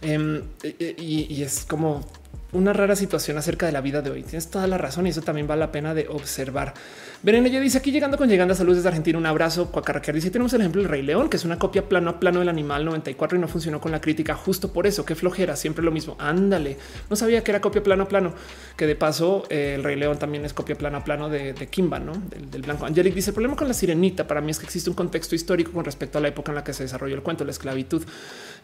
Em, 0.00 0.42
y 0.62 1.42
es 1.42 1.66
como 1.66 2.06
una 2.52 2.72
rara 2.72 2.96
situación 2.96 3.38
acerca 3.38 3.66
de 3.66 3.72
la 3.72 3.80
vida 3.80 4.02
de 4.02 4.10
hoy. 4.10 4.22
Tienes 4.22 4.50
toda 4.50 4.66
la 4.66 4.78
razón 4.78 5.06
y 5.06 5.10
eso 5.10 5.22
también 5.22 5.46
vale 5.46 5.60
la 5.60 5.72
pena 5.72 5.94
de 5.94 6.08
observar. 6.08 6.74
Ven, 7.22 7.44
ella 7.46 7.60
dice 7.60 7.78
aquí 7.78 7.92
llegando 7.92 8.16
con 8.16 8.28
llegando 8.28 8.54
a 8.54 8.56
salud 8.56 8.74
desde 8.74 8.88
Argentina. 8.88 9.18
Un 9.18 9.26
abrazo. 9.26 9.70
Cuacarraquear 9.70 10.14
dice 10.14 10.30
tenemos 10.30 10.52
el 10.54 10.62
ejemplo 10.62 10.80
del 10.80 10.90
Rey 10.90 11.02
León, 11.02 11.28
que 11.28 11.36
es 11.36 11.44
una 11.44 11.58
copia 11.58 11.88
plano 11.88 12.10
a 12.10 12.18
plano 12.18 12.38
del 12.38 12.48
animal 12.48 12.84
94 12.84 13.36
y 13.36 13.40
no 13.40 13.46
funcionó 13.46 13.80
con 13.80 13.92
la 13.92 14.00
crítica. 14.00 14.34
Justo 14.34 14.72
por 14.72 14.86
eso, 14.86 15.04
qué 15.04 15.14
flojera, 15.14 15.54
siempre 15.54 15.84
lo 15.84 15.90
mismo. 15.90 16.16
Ándale, 16.18 16.78
no 17.08 17.16
sabía 17.16 17.44
que 17.44 17.50
era 17.50 17.60
copia 17.60 17.82
plano 17.82 18.04
a 18.04 18.08
plano, 18.08 18.34
que 18.76 18.86
de 18.86 18.96
paso 18.96 19.44
eh, 19.50 19.74
el 19.76 19.84
Rey 19.84 19.96
León 19.96 20.18
también 20.18 20.44
es 20.44 20.54
copia 20.54 20.76
plano 20.76 20.98
a 20.98 21.04
plano 21.04 21.28
de, 21.28 21.54
Kimba, 21.70 21.98
no 21.98 22.12
del, 22.50 22.62
blanco. 22.62 22.86
Angelic 22.86 23.14
dice 23.14 23.30
el 23.30 23.34
problema 23.34 23.54
con 23.54 23.68
la 23.68 23.74
sirenita 23.74 24.26
para 24.26 24.40
mí 24.40 24.50
es 24.50 24.58
que 24.58 24.64
existe 24.64 24.90
un 24.90 24.96
contexto 24.96 25.34
histórico 25.34 25.72
con 25.72 25.84
respecto 25.84 26.18
a 26.18 26.20
la 26.20 26.28
época 26.28 26.52
en 26.52 26.56
la 26.56 26.64
que 26.64 26.72
se 26.72 26.84
desarrolló 26.84 27.14
el 27.14 27.22
cuento, 27.22 27.44
la 27.44 27.50
esclavitud. 27.50 28.02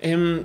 Em, 0.01 0.45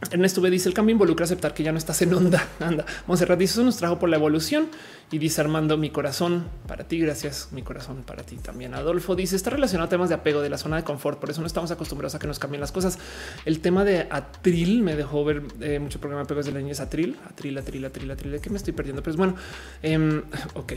Ernesto 0.00 0.40
B 0.40 0.48
dice 0.50 0.68
el 0.68 0.74
cambio 0.74 0.92
involucra 0.92 1.24
aceptar 1.24 1.54
que 1.54 1.64
ya 1.64 1.72
no 1.72 1.78
estás 1.78 2.00
en 2.02 2.14
onda. 2.14 2.46
Anda. 2.60 2.86
Monserrat 3.06 3.38
dice 3.38 3.54
eso 3.54 3.64
nos 3.64 3.76
trajo 3.76 3.98
por 3.98 4.08
la 4.08 4.16
evolución 4.16 4.68
y 5.10 5.18
dice 5.18 5.40
Armando 5.40 5.76
mi 5.76 5.90
corazón 5.90 6.46
para 6.68 6.84
ti. 6.84 7.00
Gracias. 7.00 7.48
Mi 7.50 7.62
corazón 7.62 8.04
para 8.06 8.22
ti 8.22 8.36
también. 8.36 8.74
Adolfo 8.74 9.16
dice 9.16 9.34
está 9.34 9.50
relacionado 9.50 9.86
a 9.86 9.88
temas 9.88 10.08
de 10.08 10.14
apego 10.14 10.40
de 10.40 10.50
la 10.50 10.58
zona 10.58 10.76
de 10.76 10.84
confort. 10.84 11.18
Por 11.18 11.30
eso 11.30 11.40
no 11.40 11.48
estamos 11.48 11.72
acostumbrados 11.72 12.14
a 12.14 12.20
que 12.20 12.28
nos 12.28 12.38
cambien 12.38 12.60
las 12.60 12.70
cosas. 12.70 12.98
El 13.44 13.60
tema 13.60 13.84
de 13.84 14.06
atril 14.10 14.82
me 14.82 14.94
dejó 14.94 15.24
ver 15.24 15.42
eh, 15.60 15.80
mucho 15.80 15.98
programa 15.98 16.22
de 16.22 16.24
apegos 16.26 16.46
de 16.46 16.52
la 16.52 16.60
niñez 16.60 16.78
atril, 16.78 17.16
atril, 17.28 17.58
atril, 17.58 17.84
atril, 17.84 18.10
atril, 18.10 18.32
de 18.32 18.40
que 18.40 18.50
me 18.50 18.56
estoy 18.56 18.72
perdiendo. 18.72 19.02
Pero 19.02 19.12
es 19.12 19.16
bueno. 19.16 19.34
Eh, 19.82 20.22
ok, 20.54 20.74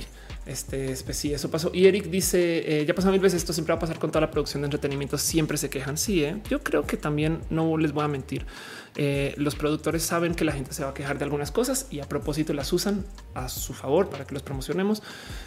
este 0.48 0.98
pues 1.06 1.15
sí, 1.15 1.31
eso 1.31 1.52
pasó. 1.52 1.69
Y 1.73 1.85
Eric 1.85 2.06
dice 2.06 2.81
eh, 2.81 2.85
ya 2.88 2.95
pasó 2.95 3.11
mil 3.11 3.19
veces. 3.19 3.41
Esto 3.41 3.53
siempre 3.53 3.73
va 3.73 3.77
a 3.77 3.81
pasar 3.81 3.99
con 3.99 4.10
toda 4.10 4.22
la 4.22 4.31
producción 4.31 4.64
de 4.64 4.65
entretenimiento. 4.65 5.19
Siempre 5.19 5.57
se 5.57 5.69
quejan. 5.69 5.98
Sí, 5.98 6.23
eh. 6.23 6.41
yo 6.49 6.64
creo 6.64 6.88
que 6.88 6.98
también 6.98 7.41
no 7.52 7.77
les 7.77 7.91
voy 7.91 8.03
a 8.03 8.07
mentir. 8.07 8.48
Eh, 8.96 9.34
los 9.38 9.56
productores 9.56 10.04
saben 10.04 10.36
que 10.36 10.44
la 10.44 10.52
gente 10.52 10.74
se 10.74 10.84
va 10.84 10.90
a 10.90 10.94
quejar 10.94 11.18
de 11.18 11.24
algunas 11.24 11.52
cosas 11.52 11.88
y 11.90 12.00
a 12.02 12.10
propósito 12.10 12.54
las 12.54 12.74
usan 12.74 13.06
a 13.34 13.48
su 13.48 13.74
favor 13.74 14.10
para 14.10 14.26
que 14.26 14.34
los 14.34 14.44
promocionemos. 14.44 15.02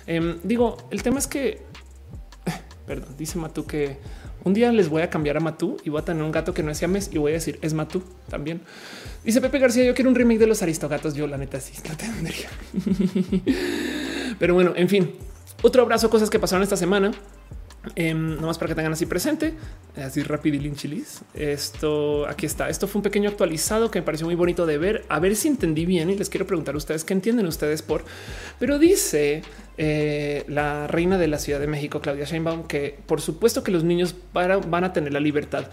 Em, 0.06 0.38
digo, 0.42 0.78
el 0.90 1.02
tema 1.02 1.18
es 1.18 1.26
que, 1.26 1.62
perdón, 2.86 3.14
dice 3.18 3.38
Matú 3.38 3.66
que 3.66 3.98
un 4.44 4.54
día 4.54 4.70
les 4.72 4.88
voy 4.88 5.02
a 5.02 5.10
cambiar 5.10 5.38
a 5.38 5.40
Matú 5.40 5.78
y 5.84 5.90
voy 5.90 6.00
a 6.00 6.04
tener 6.04 6.22
un 6.22 6.32
gato 6.32 6.52
que 6.52 6.62
no 6.62 6.70
es 6.70 6.78
Siames 6.78 7.10
y 7.12 7.18
voy 7.18 7.32
a 7.32 7.34
decir 7.34 7.58
es 7.62 7.74
Matú 7.74 8.02
también. 8.28 8.62
Dice 9.24 9.40
Pepe 9.40 9.58
García, 9.58 9.84
yo 9.84 9.94
quiero 9.94 10.10
un 10.10 10.16
remake 10.16 10.38
de 10.38 10.46
los 10.46 10.62
Aristogatos. 10.62 11.14
Yo 11.14 11.26
la 11.26 11.38
neta 11.38 11.60
sí 11.60 11.72
la 11.88 11.96
tendría. 11.96 12.50
Pero 14.38 14.52
bueno, 14.52 14.74
en 14.76 14.88
fin, 14.88 15.12
otro 15.62 15.82
abrazo, 15.82 16.10
cosas 16.10 16.28
que 16.28 16.38
pasaron 16.38 16.62
esta 16.62 16.76
semana. 16.76 17.12
Eh, 17.96 18.14
nomás 18.14 18.58
para 18.58 18.68
que 18.68 18.74
tengan 18.74 18.92
así 18.92 19.06
presente, 19.06 19.54
así 19.96 20.22
rápido 20.22 20.56
y 20.56 20.72
chilis. 20.74 21.22
Esto 21.34 22.26
aquí 22.26 22.46
está. 22.46 22.68
Esto 22.68 22.86
fue 22.86 23.00
un 23.00 23.02
pequeño 23.02 23.28
actualizado 23.28 23.90
que 23.90 24.00
me 24.00 24.04
pareció 24.04 24.26
muy 24.26 24.34
bonito 24.34 24.66
de 24.66 24.78
ver. 24.78 25.04
A 25.08 25.18
ver 25.20 25.36
si 25.36 25.48
entendí 25.48 25.86
bien 25.86 26.10
y 26.10 26.16
les 26.16 26.28
quiero 26.28 26.46
preguntar 26.46 26.74
a 26.74 26.78
ustedes 26.78 27.04
qué 27.04 27.12
entienden 27.12 27.46
ustedes 27.46 27.82
por. 27.82 28.04
Pero 28.58 28.78
dice 28.78 29.42
eh, 29.76 30.44
la 30.48 30.86
reina 30.86 31.18
de 31.18 31.28
la 31.28 31.38
Ciudad 31.38 31.60
de 31.60 31.66
México, 31.66 32.00
Claudia 32.00 32.24
Sheinbaum, 32.24 32.64
que 32.64 32.98
por 33.06 33.20
supuesto 33.20 33.62
que 33.62 33.72
los 33.72 33.84
niños 33.84 34.14
van 34.32 34.84
a 34.84 34.92
tener 34.92 35.12
la 35.12 35.20
libertad 35.20 35.66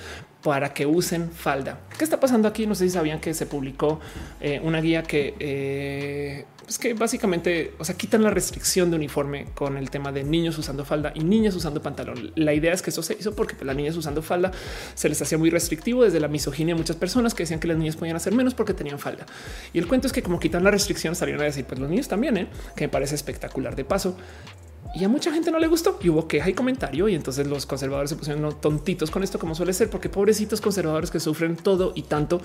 para 0.43 0.73
que 0.73 0.85
usen 0.85 1.31
falda. 1.31 1.79
¿Qué 1.97 2.03
está 2.03 2.19
pasando 2.19 2.47
aquí? 2.47 2.65
No 2.65 2.75
sé 2.75 2.85
si 2.85 2.91
sabían 2.91 3.19
que 3.19 3.33
se 3.33 3.45
publicó 3.45 3.99
eh, 4.39 4.59
una 4.63 4.81
guía 4.81 5.03
que 5.03 5.35
eh, 5.39 6.45
es 6.71 6.79
que 6.79 6.93
básicamente, 6.93 7.73
o 7.79 7.83
sea, 7.83 7.97
quitan 7.97 8.23
la 8.23 8.29
restricción 8.29 8.89
de 8.91 8.95
uniforme 8.95 9.47
con 9.53 9.75
el 9.75 9.89
tema 9.89 10.13
de 10.13 10.23
niños 10.23 10.57
usando 10.57 10.85
falda 10.85 11.11
y 11.13 11.21
niñas 11.21 11.53
usando 11.53 11.81
pantalón. 11.81 12.31
La 12.35 12.53
idea 12.53 12.71
es 12.71 12.81
que 12.81 12.91
eso 12.91 13.03
se 13.03 13.13
hizo 13.13 13.35
porque 13.35 13.55
las 13.65 13.75
niñas 13.75 13.97
usando 13.97 14.21
falda 14.21 14.51
se 14.93 15.09
les 15.09 15.21
hacía 15.21 15.37
muy 15.37 15.49
restrictivo 15.49 16.05
desde 16.05 16.21
la 16.21 16.29
misoginia. 16.29 16.73
Muchas 16.73 16.95
personas 16.95 17.33
que 17.33 17.43
decían 17.43 17.59
que 17.59 17.67
las 17.67 17.77
niñas 17.77 17.97
podían 17.97 18.15
hacer 18.15 18.33
menos 18.33 18.53
porque 18.53 18.73
tenían 18.73 18.99
falda. 18.99 19.25
Y 19.73 19.79
el 19.79 19.87
cuento 19.87 20.07
es 20.07 20.13
que 20.13 20.23
como 20.23 20.39
quitan 20.39 20.63
la 20.63 20.71
restricción 20.71 21.13
salieron 21.13 21.41
a 21.41 21.45
decir, 21.45 21.65
pues 21.65 21.77
los 21.77 21.89
niños 21.89 22.07
también, 22.07 22.47
que 22.75 22.85
me 22.85 22.89
parece 22.89 23.15
espectacular 23.15 23.75
de 23.75 23.83
paso. 23.91 24.15
Y 24.95 25.03
a 25.03 25.09
mucha 25.09 25.31
gente 25.31 25.51
no 25.51 25.59
le 25.59 25.67
gustó 25.67 25.99
y 26.01 26.09
hubo 26.09 26.27
queja 26.27 26.49
y 26.49 26.53
comentario. 26.53 27.09
Y 27.09 27.15
entonces 27.15 27.45
los 27.47 27.65
conservadores 27.65 28.09
se 28.09 28.15
pusieron 28.15 28.55
tontitos 28.61 29.11
con 29.11 29.21
esto, 29.21 29.37
como 29.37 29.53
suele 29.53 29.73
ser, 29.73 29.89
porque 29.89 30.07
pobrecitos 30.07 30.61
conservadores 30.61 31.11
que 31.11 31.19
sufren 31.19 31.57
todo 31.57 31.91
y 31.93 32.03
tanto. 32.03 32.41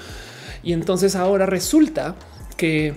Y 0.65 0.73
entonces 0.73 1.15
ahora 1.15 1.47
resulta 1.47 2.17
que 2.57 2.95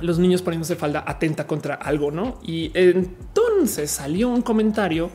los 0.00 0.18
niños 0.18 0.42
poniéndose 0.42 0.76
falda 0.76 1.04
atenta 1.06 1.46
contra 1.46 1.74
algo, 1.74 2.10
¿no? 2.10 2.38
Y 2.42 2.70
entonces 2.74 3.90
salió 3.90 4.28
un 4.28 4.42
comentario 4.42 5.10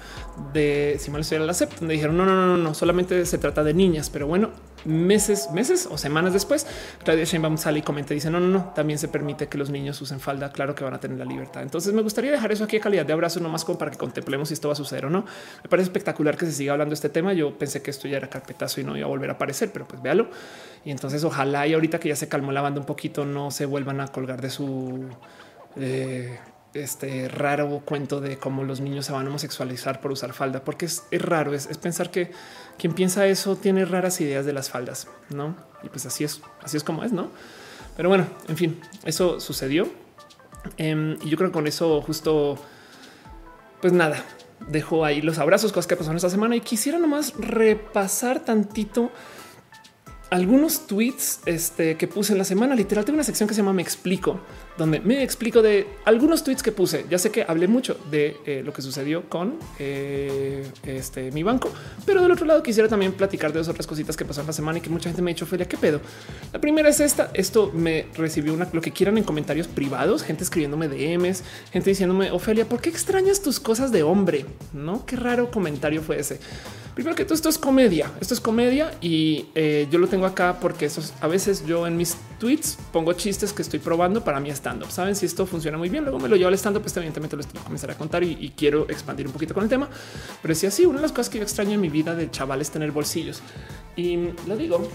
de, 0.53 0.97
si 0.99 1.11
mal 1.11 1.25
la 1.45 1.53
CEP, 1.53 1.79
donde 1.79 1.95
dijeron, 1.95 2.17
no, 2.17 2.25
no, 2.25 2.47
no, 2.47 2.57
no, 2.57 2.73
solamente 2.73 3.25
se 3.25 3.37
trata 3.37 3.63
de 3.63 3.73
niñas, 3.73 4.09
pero 4.09 4.27
bueno, 4.27 4.51
meses, 4.85 5.49
meses 5.51 5.87
o 5.89 5.97
semanas 5.97 6.33
después, 6.33 6.65
Claudia 7.03 7.25
Sheinbaum 7.25 7.57
sale 7.57 7.79
y 7.79 7.81
comenta, 7.81 8.13
dice, 8.13 8.29
no, 8.29 8.39
no, 8.39 8.47
no, 8.47 8.71
también 8.75 8.99
se 8.99 9.07
permite 9.07 9.47
que 9.47 9.57
los 9.57 9.69
niños 9.69 10.01
usen 10.01 10.19
falda, 10.19 10.51
claro 10.51 10.75
que 10.75 10.83
van 10.83 10.93
a 10.93 10.99
tener 10.99 11.17
la 11.17 11.25
libertad. 11.25 11.61
Entonces 11.61 11.93
me 11.93 12.01
gustaría 12.01 12.31
dejar 12.31 12.51
eso 12.51 12.63
aquí 12.63 12.77
a 12.77 12.79
calidad 12.79 13.05
de 13.05 13.13
abrazo, 13.13 13.39
nomás 13.39 13.65
como 13.65 13.77
para 13.77 13.91
que 13.91 13.97
contemplemos 13.97 14.49
si 14.49 14.53
esto 14.53 14.67
va 14.67 14.73
a 14.73 14.77
suceder 14.77 15.05
o 15.05 15.09
no. 15.09 15.25
Me 15.63 15.69
parece 15.69 15.87
espectacular 15.87 16.37
que 16.37 16.45
se 16.45 16.51
siga 16.51 16.73
hablando 16.73 16.91
de 16.91 16.95
este 16.95 17.09
tema. 17.09 17.33
Yo 17.33 17.57
pensé 17.57 17.81
que 17.81 17.91
esto 17.91 18.07
ya 18.07 18.17
era 18.17 18.29
carpetazo 18.29 18.81
y 18.81 18.83
no 18.83 18.97
iba 18.97 19.05
a 19.05 19.09
volver 19.09 19.29
a 19.29 19.33
aparecer, 19.33 19.71
pero 19.71 19.87
pues 19.87 20.01
véalo. 20.01 20.29
Y 20.85 20.91
entonces 20.91 21.23
ojalá 21.23 21.67
y 21.67 21.73
ahorita 21.73 21.99
que 21.99 22.09
ya 22.09 22.15
se 22.15 22.27
calmó 22.27 22.51
la 22.51 22.61
banda 22.61 22.79
un 22.79 22.85
poquito, 22.85 23.25
no 23.25 23.51
se 23.51 23.65
vuelvan 23.65 23.99
a 24.01 24.07
colgar 24.07 24.41
de 24.41 24.49
su 24.49 25.09
eh, 25.75 26.39
este 26.73 27.27
raro 27.27 27.81
cuento 27.83 28.21
de 28.21 28.37
cómo 28.37 28.63
los 28.63 28.79
niños 28.79 29.05
se 29.05 29.11
van 29.11 29.25
a 29.25 29.29
homosexualizar 29.29 30.01
por 30.01 30.11
usar 30.11 30.33
falda, 30.33 30.63
porque 30.63 30.85
es, 30.85 31.03
raro, 31.11 31.53
es, 31.53 31.67
pensar 31.77 32.11
que 32.11 32.31
quien 32.79 32.93
piensa 32.93 33.27
eso 33.27 33.55
tiene 33.55 33.85
raras 33.85 34.19
ideas 34.21 34.45
de 34.45 34.53
las 34.53 34.69
faldas, 34.69 35.07
¿no? 35.29 35.55
Y 35.83 35.89
pues 35.89 36.05
así 36.05 36.23
es, 36.23 36.41
así 36.63 36.77
es 36.77 36.83
como 36.83 37.03
es, 37.03 37.11
¿no? 37.11 37.29
Pero 37.95 38.09
bueno, 38.09 38.27
en 38.47 38.57
fin, 38.57 38.81
eso 39.05 39.39
sucedió. 39.39 39.87
Em, 40.77 41.17
y 41.21 41.29
yo 41.29 41.37
creo 41.37 41.49
que 41.49 41.53
con 41.53 41.67
eso 41.67 42.01
justo, 42.01 42.57
pues 43.81 43.93
nada, 43.93 44.23
dejo 44.67 45.05
ahí 45.05 45.21
los 45.21 45.37
abrazos, 45.37 45.71
cosas 45.71 45.87
que 45.87 45.95
pasaron 45.95 46.17
esta 46.17 46.29
semana 46.29 46.55
y 46.55 46.61
quisiera 46.61 46.97
nomás 46.97 47.33
repasar 47.37 48.39
tantito 48.39 49.11
algunos 50.29 50.87
tweets 50.87 51.41
este, 51.45 51.97
que 51.97 52.07
puse 52.07 52.33
en 52.33 52.37
la 52.37 52.43
semana. 52.43 52.75
Literal, 52.75 53.05
tengo 53.05 53.17
una 53.17 53.23
sección 53.23 53.47
que 53.47 53.55
se 53.55 53.61
llama 53.61 53.73
Me 53.73 53.81
explico, 53.81 54.39
donde 54.79 55.01
me 55.01 55.21
explico 55.21 55.61
de 55.61 55.87
algunos 56.05 56.43
tweets 56.43 56.63
que 56.63 56.71
puse. 56.71 57.05
Ya 57.09 57.19
sé 57.19 57.31
que 57.31 57.43
hablé 57.47 57.67
mucho 57.67 57.97
de 58.09 58.37
eh, 58.45 58.63
lo 58.65 58.73
que 58.73 58.81
sucedió 58.81 59.29
con 59.29 59.59
eh, 59.77 60.65
este, 60.83 61.31
mi 61.31 61.43
banco, 61.43 61.69
pero 62.05 62.21
del 62.21 62.31
otro 62.31 62.45
lado 62.45 62.63
quisiera 62.63 62.87
también 62.87 63.11
platicar 63.11 63.51
de 63.51 63.59
dos 63.59 63.67
otras 63.67 63.85
cositas 63.85 64.15
que 64.15 64.25
pasaron 64.25 64.47
la 64.47 64.53
semana 64.53 64.79
y 64.79 64.81
que 64.81 64.89
mucha 64.89 65.09
gente 65.09 65.21
me 65.21 65.31
ha 65.31 65.33
dicho, 65.33 65.45
Felia, 65.45 65.67
¿qué 65.67 65.77
pedo? 65.77 65.99
La 66.53 66.61
primera 66.61 66.89
es 66.89 66.99
esta. 67.01 67.29
Esto 67.33 67.71
me 67.73 68.07
recibió 68.15 68.53
una, 68.53 68.67
lo 68.71 68.81
que 68.81 68.91
quieran 68.91 69.17
en 69.17 69.25
comentarios 69.25 69.67
privados, 69.67 70.23
gente 70.23 70.43
escribiéndome 70.43 70.87
DMs, 70.87 71.43
gente 71.71 71.89
diciéndome, 71.89 72.31
Ofelia, 72.31 72.65
¿por 72.65 72.81
qué 72.81 72.89
extrañas 72.89 73.41
tus 73.41 73.59
cosas 73.59 73.91
de 73.91 74.03
hombre? 74.03 74.45
No, 74.71 75.05
qué 75.05 75.17
raro 75.17 75.51
comentario 75.51 76.01
fue 76.01 76.19
ese. 76.19 76.39
Primero 76.99 77.15
que 77.15 77.23
todo, 77.23 77.35
esto 77.35 77.47
es 77.47 77.57
comedia. 77.57 78.11
Esto 78.19 78.33
es 78.33 78.41
comedia 78.41 78.91
y 78.99 79.45
eh, 79.55 79.87
yo 79.89 79.99
lo 79.99 80.07
tengo 80.07 80.25
acá 80.25 80.57
porque 80.59 80.85
eso 80.85 81.01
a 81.21 81.27
veces 81.27 81.65
yo 81.65 81.87
en 81.87 81.95
mis 81.95 82.17
tweets 82.39 82.77
pongo 82.91 83.13
chistes 83.13 83.53
que 83.53 83.61
estoy 83.61 83.79
probando 83.79 84.21
para 84.23 84.41
mi 84.41 84.49
stand 84.49 84.68
Saben 84.89 85.15
si 85.15 85.25
esto 85.25 85.45
funciona 85.45 85.77
muy 85.77 85.89
bien. 85.89 86.03
Luego 86.03 86.19
me 86.19 86.27
lo 86.27 86.35
llevo 86.35 86.49
al 86.49 86.53
stand 86.55 86.77
up. 86.77 86.81
Pues 86.81 86.95
evidentemente 86.97 87.35
lo 87.35 87.41
estoy 87.41 87.59
a 87.59 87.63
comenzar 87.63 87.91
a 87.91 87.95
contar 87.95 88.23
y, 88.23 88.53
quiero 88.55 88.89
expandir 88.89 89.27
un 89.27 89.33
poquito 89.33 89.53
con 89.53 89.63
el 89.63 89.69
tema. 89.69 89.89
Pero 90.41 90.55
si 90.55 90.67
así, 90.67 90.85
una 90.85 90.97
de 90.97 91.03
las 91.03 91.11
cosas 91.11 91.29
que 91.29 91.37
yo 91.37 91.43
extraño 91.43 91.73
en 91.73 91.81
mi 91.81 91.89
vida 91.89 92.15
de 92.15 92.29
chaval 92.29 92.61
es 92.61 92.69
tener 92.71 92.91
bolsillos 92.91 93.41
y 93.95 94.17
lo 94.47 94.55
digo 94.57 94.87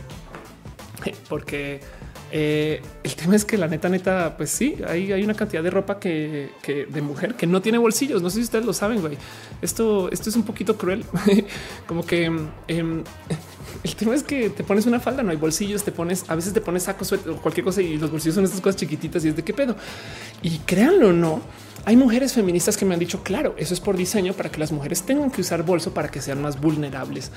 porque 1.29 1.81
eh, 2.37 2.83
el 3.03 3.15
tema 3.15 3.37
es 3.37 3.45
que 3.45 3.57
la 3.57 3.69
neta, 3.69 3.89
neta, 3.89 4.37
pues 4.37 4.51
sí, 4.51 4.77
hay, 4.89 5.13
hay 5.13 5.23
una 5.23 5.35
cantidad 5.35 5.63
de 5.63 5.71
ropa 5.71 6.01
que, 6.01 6.51
de 6.67 7.03
mujer 7.03 7.35
que 7.35 7.47
no 7.47 7.63
tiene 7.63 7.79
bolsillos. 7.79 8.23
No 8.23 8.31
sé 8.31 8.39
si 8.39 8.43
ustedes 8.43 8.65
lo 8.65 8.73
saben, 8.73 9.01
güey. 9.01 9.17
Esto, 9.63 10.11
esto 10.11 10.31
es 10.31 10.37
un 10.37 10.43
poquito 10.43 10.77
cruel. 10.77 11.05
Como 11.87 12.05
que 12.05 12.25
em, 12.67 13.05
el 13.85 13.95
tema 13.97 14.15
es 14.15 14.23
que 14.23 14.49
te 14.49 14.65
pones 14.65 14.87
una 14.87 14.99
falda, 14.99 15.23
no 15.23 15.31
hay 15.31 15.37
bolsillos, 15.37 15.85
te 15.85 15.93
pones, 15.93 16.25
a 16.29 16.35
veces 16.35 16.55
te 16.55 16.63
pones 16.63 16.85
sacos 16.85 17.13
o 17.13 17.37
cualquier 17.37 17.65
cosa 17.65 17.83
y 17.83 17.99
los 17.99 18.11
bolsillos 18.11 18.35
son 18.35 18.45
estas 18.45 18.63
cosas 18.63 18.77
chiquititas 18.77 19.23
y 19.27 19.29
es 19.29 19.37
de 19.37 19.45
qué 19.45 19.53
pedo. 19.53 19.77
Y 20.43 20.59
créanlo 20.61 21.09
o 21.09 21.13
no, 21.13 21.43
hay 21.85 21.95
mujeres 21.95 22.33
feministas 22.33 22.79
que 22.79 22.87
me 22.87 22.95
han 22.95 23.01
dicho, 23.01 23.23
claro, 23.23 23.55
eso 23.59 23.75
es 23.75 23.81
por 23.81 23.99
diseño 23.99 24.33
para 24.33 24.51
que 24.51 24.59
las 24.59 24.73
mujeres 24.73 25.03
tengan 25.03 25.31
que 25.31 25.43
usar 25.43 25.65
bolso 25.65 25.93
para 25.93 26.11
que 26.11 26.23
sean 26.23 26.41
más 26.41 26.59
vulnerables. 26.59 27.31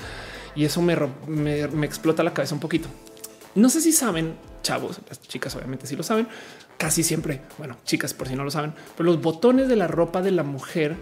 Y 0.56 0.64
eso 0.64 0.82
me, 0.82 0.94
explota 1.84 2.24
la 2.24 2.34
cabeza 2.34 2.56
un 2.56 2.62
poquito. 2.62 2.88
No 3.54 3.70
sé 3.70 3.82
si 3.82 3.92
saben, 3.92 4.36
chavos, 4.64 5.02
las 5.10 5.22
chicas 5.22 5.54
obviamente 5.56 5.86
sí 5.86 5.98
lo 5.98 6.04
saben, 6.04 6.30
casi 6.78 7.04
siempre, 7.04 7.42
bueno, 7.58 7.76
chicas 7.84 8.14
por 8.14 8.30
si 8.30 8.36
no 8.36 8.46
lo 8.46 8.52
saben, 8.52 8.74
pero 8.96 9.08
los 9.08 9.22
botones 9.22 9.68
de 9.68 9.76
la 9.76 9.88
ropa 9.88 10.22
de 10.22 10.32
la 10.32 10.44
mujer 10.44 10.96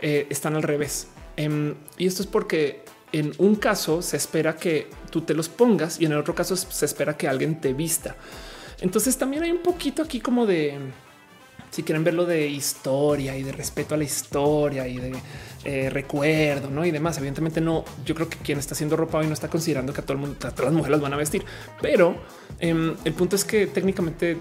eh, 0.00 0.28
están 0.30 0.54
al 0.54 0.62
revés. 0.62 1.08
Em, 1.36 1.74
y 1.98 2.06
esto 2.06 2.22
es 2.22 2.28
porque 2.28 2.84
en 3.12 3.32
un 3.38 3.56
caso 3.56 4.02
se 4.02 4.16
espera 4.16 4.56
que 4.56 4.88
tú 5.10 5.20
te 5.22 5.34
los 5.34 5.48
pongas 5.48 6.00
y 6.00 6.06
en 6.06 6.12
el 6.12 6.18
otro 6.18 6.34
caso 6.34 6.56
se 6.56 6.84
espera 6.84 7.16
que 7.16 7.28
alguien 7.28 7.60
te 7.60 7.72
vista. 7.72 8.16
Entonces 8.80 9.16
también 9.16 9.42
hay 9.42 9.52
un 9.52 9.62
poquito 9.62 10.02
aquí 10.02 10.20
como 10.20 10.46
de 10.46 10.78
si 11.72 11.82
quieren 11.82 12.04
verlo 12.04 12.26
de 12.26 12.46
historia 12.48 13.36
y 13.36 13.42
de 13.42 13.50
respeto 13.50 13.94
a 13.94 13.98
la 13.98 14.04
historia 14.04 14.86
y 14.86 14.98
de 14.98 15.12
eh, 15.64 15.88
recuerdo, 15.88 16.68
¿no? 16.68 16.84
Y 16.84 16.90
demás. 16.90 17.16
Evidentemente 17.16 17.62
no, 17.62 17.84
yo 18.04 18.14
creo 18.14 18.28
que 18.28 18.36
quien 18.36 18.58
está 18.58 18.74
haciendo 18.74 18.94
ropa 18.94 19.18
hoy 19.18 19.26
no 19.26 19.32
está 19.32 19.48
considerando 19.48 19.92
que 19.94 20.02
a 20.02 20.04
todo 20.04 20.12
el 20.12 20.18
mundo, 20.18 20.36
a 20.46 20.50
todas 20.50 20.66
las 20.66 20.74
mujeres 20.74 20.90
las 20.90 21.00
van 21.00 21.14
a 21.14 21.16
vestir, 21.16 21.44
pero 21.80 22.14
em, 22.58 22.94
el 23.04 23.12
punto 23.14 23.36
es 23.36 23.44
que 23.44 23.66
técnicamente 23.68 24.36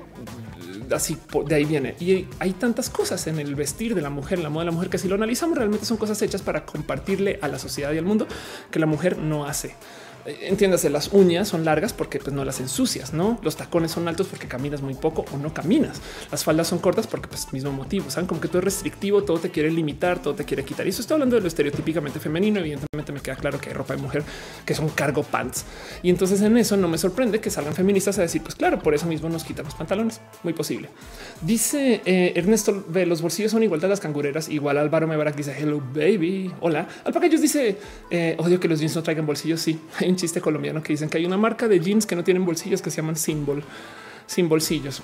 así 0.94 1.18
de 1.46 1.56
ahí 1.56 1.66
viene. 1.66 1.96
Y 2.00 2.28
hay 2.40 2.52
tantas 2.54 2.90
cosas 2.90 3.28
en 3.28 3.40
el 3.40 3.56
vestir 3.56 3.96
de 3.96 4.02
la 4.02 4.10
mujer, 4.10 4.40
en 4.40 4.44
la 4.44 4.50
moda 4.50 4.66
de 4.66 4.72
la 4.72 4.76
mujer, 4.76 4.90
que 4.90 4.98
si 4.98 5.08
lo 5.08 5.16
analizamos 5.16 5.58
realmente 5.58 5.86
son 5.86 5.98
cosas 5.98 6.22
hechas 6.22 6.42
para 6.42 6.66
compartirle 6.66 7.40
a 7.42 7.48
la 7.48 7.60
sociedad 7.60 7.92
y 7.92 7.98
al 7.98 8.06
mundo 8.06 8.28
que 8.70 8.80
la 8.80 8.86
mujer 8.86 9.18
no 9.18 9.46
hace. 9.46 9.76
Entiéndase, 10.26 10.90
las 10.90 11.10
uñas 11.14 11.48
son 11.48 11.66
largas 11.66 11.94
porque 11.94 12.20
pues, 12.20 12.34
no 12.34 12.46
las 12.46 12.60
ensucias, 12.60 13.14
no 13.14 13.40
los 13.44 13.56
tacones 13.56 13.92
son 13.92 14.08
altos 14.08 14.28
porque 14.28 14.48
caminas 14.48 14.82
muy 14.82 14.94
poco 14.94 15.26
o 15.34 15.38
no 15.38 15.54
caminas. 15.54 16.02
Las 16.32 16.44
faldas 16.44 16.68
son 16.68 16.80
cortas 16.80 17.08
porque 17.08 17.28
pues 17.28 17.52
mismo 17.54 17.72
motivo, 17.72 18.10
saben 18.10 18.28
como 18.28 18.42
que 18.42 18.48
todo 18.48 18.60
es 18.60 18.66
restrictivo, 18.66 19.24
todo 19.24 19.40
te 19.40 19.50
quiere 19.50 19.72
limitar, 19.72 20.22
todo 20.22 20.36
te 20.36 20.46
quiere 20.46 20.64
quitar. 20.64 20.86
Y 20.86 20.90
eso 20.90 21.02
está 21.02 21.16
hablando 21.16 21.36
de 21.36 21.42
lo 21.42 21.48
estereotípicamente 21.48 22.20
femenino. 22.20 22.60
Evidentemente 22.60 23.12
me 23.12 23.20
queda 23.22 23.36
claro 23.36 23.60
que 23.60 23.70
hay 23.70 23.76
ropa 23.76 23.96
de 23.96 24.02
mujer 24.02 24.24
que 24.66 24.74
son 24.74 24.90
cargo 24.90 25.24
pants. 25.24 25.66
Y 26.04 26.10
entonces 26.10 26.42
en 26.42 26.58
eso 26.58 26.78
no 26.78 26.88
me 26.88 26.98
sorprende 26.98 27.40
que 27.40 27.50
salgan 27.50 27.74
feministas 27.74 28.18
a 28.20 28.22
decir, 28.22 28.42
pues 28.42 28.56
claro, 28.56 28.80
por 28.80 28.94
eso 28.94 29.06
mismo 29.08 29.30
nos 29.30 29.44
quitan 29.44 29.66
los 29.66 29.76
pantalones. 29.76 30.22
Muy 30.44 30.54
posible. 30.54 30.90
Dice 31.42 32.02
eh, 32.06 32.34
Ernesto, 32.36 32.84
ve 32.88 33.06
los 33.06 33.22
bolsillos 33.22 33.52
son 33.52 33.64
igual 33.64 33.82
de 33.82 33.88
las 33.88 34.00
cangureras. 34.00 34.50
Igual 34.50 34.78
Álvaro 34.78 35.08
Mebarak 35.08 35.36
dice 35.36 35.56
hello 35.58 35.82
baby. 35.94 36.52
Hola. 36.62 36.88
ellos 37.24 37.42
dice 37.42 37.78
eh, 38.10 38.36
odio 38.38 38.60
que 38.60 38.68
los 38.68 38.80
jeans 38.80 38.96
no 38.96 39.04
traigan 39.04 39.26
bolsillos. 39.26 39.62
Sí, 39.62 39.80
un 40.12 40.18
chiste 40.18 40.42
colombiano 40.42 40.84
que 40.84 40.94
dicen 40.94 41.10
que 41.10 41.18
hay 41.18 41.26
una 41.26 41.38
marca 41.38 41.68
de 41.68 41.80
jeans 41.80 42.06
que 42.06 42.16
no 42.16 42.24
tienen 42.24 42.46
bolsillos 42.46 42.82
que 42.82 42.92
se 42.92 42.98
llaman 42.98 43.16
Symbol 43.16 43.64
sin 44.28 44.48
bolsillos. 44.48 45.02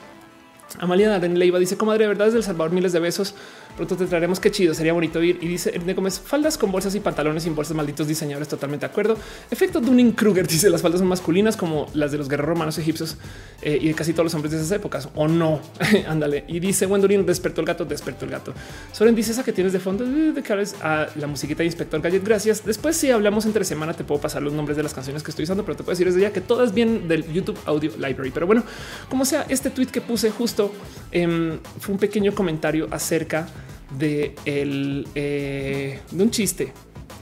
Amalia 0.80 1.10
Darren 1.10 1.40
Leiva 1.40 1.60
dice 1.60 1.78
comadre, 1.78 2.08
verdad 2.08 2.28
es 2.28 2.34
del 2.34 2.44
Salvador 2.44 2.74
miles 2.74 2.92
de 2.92 3.00
besos. 3.00 3.36
Pronto 3.78 3.96
te 3.96 4.08
traeremos 4.08 4.40
qué 4.40 4.50
chido, 4.50 4.74
sería 4.74 4.92
bonito 4.92 5.22
ir. 5.22 5.38
Y 5.40 5.48
dice 5.48 5.70
Erne 5.74 5.94
Gómez, 5.94 6.20
faldas 6.20 6.58
con 6.58 6.72
bolsas 6.72 6.96
y 6.96 7.00
pantalones 7.00 7.44
sin 7.44 7.56
bolsas, 7.56 7.78
malditos 7.78 8.08
diseñadores, 8.08 8.48
totalmente 8.48 8.88
de 8.88 8.92
acuerdo. 8.92 9.16
Efecto 9.52 9.80
Dunning 9.80 10.14
Kruger 10.14 10.48
dice 10.48 10.70
las 10.72 10.82
faldas 10.82 11.00
son 11.00 11.08
masculinas 11.08 11.56
como 11.56 11.88
las 11.94 12.12
de 12.12 12.18
los 12.18 12.28
guerreros 12.28 12.50
romanos 12.50 12.78
egipcios 12.80 13.18
eh, 13.62 13.78
y 13.80 13.88
de 13.88 13.94
casi 13.94 14.14
todos 14.14 14.26
los 14.26 14.34
hombres 14.34 14.52
de 14.52 14.58
esas 14.58 14.72
épocas. 14.72 15.10
O 15.14 15.28
no, 15.28 15.62
ándale. 16.08 16.44
Y 16.48 16.60
dice 16.60 16.88
Wendorin, 16.88 17.24
despertó 17.24 17.62
el 17.62 17.68
gato, 17.68 17.86
despertó 17.86 18.26
el 18.26 18.32
gato. 18.32 18.52
Soren 18.92 19.14
dice 19.14 19.32
esa 19.32 19.44
que 19.44 19.54
tienes 19.54 19.74
de 19.74 19.80
fondo 19.80 20.04
eh, 20.04 20.32
de 20.34 20.42
que 20.42 20.54
a 20.82 21.08
la 21.16 21.28
musiquita 21.28 21.60
de 21.60 21.66
Inspector 21.66 22.02
Gadget. 22.02 22.26
Gracias. 22.26 22.66
Después, 22.66 22.98
si 22.98 23.12
hablamos 23.12 23.46
entre 23.46 23.64
semana, 23.64 23.94
te 23.94 24.04
puedo 24.04 24.20
pasar 24.20 24.42
los 24.42 24.54
nombres 24.54 24.76
de 24.76 24.82
las 24.82 24.96
canciones 24.96 25.22
que 25.22 25.30
estoy 25.30 25.44
usando, 25.44 25.64
pero 25.64 25.78
te 25.78 25.84
puedo 25.84 25.92
decir 25.92 26.08
desde 26.08 26.22
ya 26.22 26.34
que 26.34 26.42
todas 26.42 26.74
bien 26.74 27.08
del 27.08 27.32
YouTube 27.32 27.60
Audio 27.66 27.92
Library. 27.92 28.32
Pero 28.32 28.48
bueno, 28.48 28.64
como 29.08 29.24
sea, 29.24 29.46
este 29.50 29.70
tweet 29.70 29.88
que 29.88 30.02
puse 30.02 30.32
justo 30.32 30.74
em, 31.12 31.60
fue 31.80 31.94
un 31.94 32.00
pequeño 32.00 32.34
comentario 32.34 32.88
acerca 32.90 33.48
de 33.92 34.36
el 34.46 35.08
eh, 35.16 36.00
de 36.12 36.24
un 36.24 36.32
chiste 36.32 36.74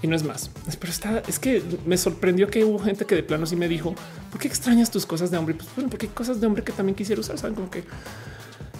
y 0.01 0.07
no 0.07 0.15
es 0.15 0.23
más. 0.23 0.51
Pero 0.79 0.91
está, 0.91 1.23
es 1.27 1.39
que 1.39 1.63
me 1.85 1.97
sorprendió 1.97 2.47
que 2.47 2.63
hubo 2.63 2.79
gente 2.79 3.05
que 3.05 3.15
de 3.15 3.23
plano 3.23 3.45
sí 3.45 3.55
me 3.55 3.67
dijo, 3.67 3.95
¿por 4.31 4.39
qué 4.39 4.47
extrañas 4.47 4.91
tus 4.91 5.05
cosas 5.05 5.31
de 5.31 5.37
hombre? 5.37 5.55
Pues 5.55 5.67
bueno, 5.75 5.89
porque 5.89 6.07
hay 6.07 6.11
cosas 6.11 6.39
de 6.39 6.47
hombre 6.47 6.63
que 6.63 6.71
también 6.71 6.95
quisiera 6.95 7.19
usar, 7.19 7.37
saben 7.37 7.55
como 7.55 7.69
que, 7.69 7.83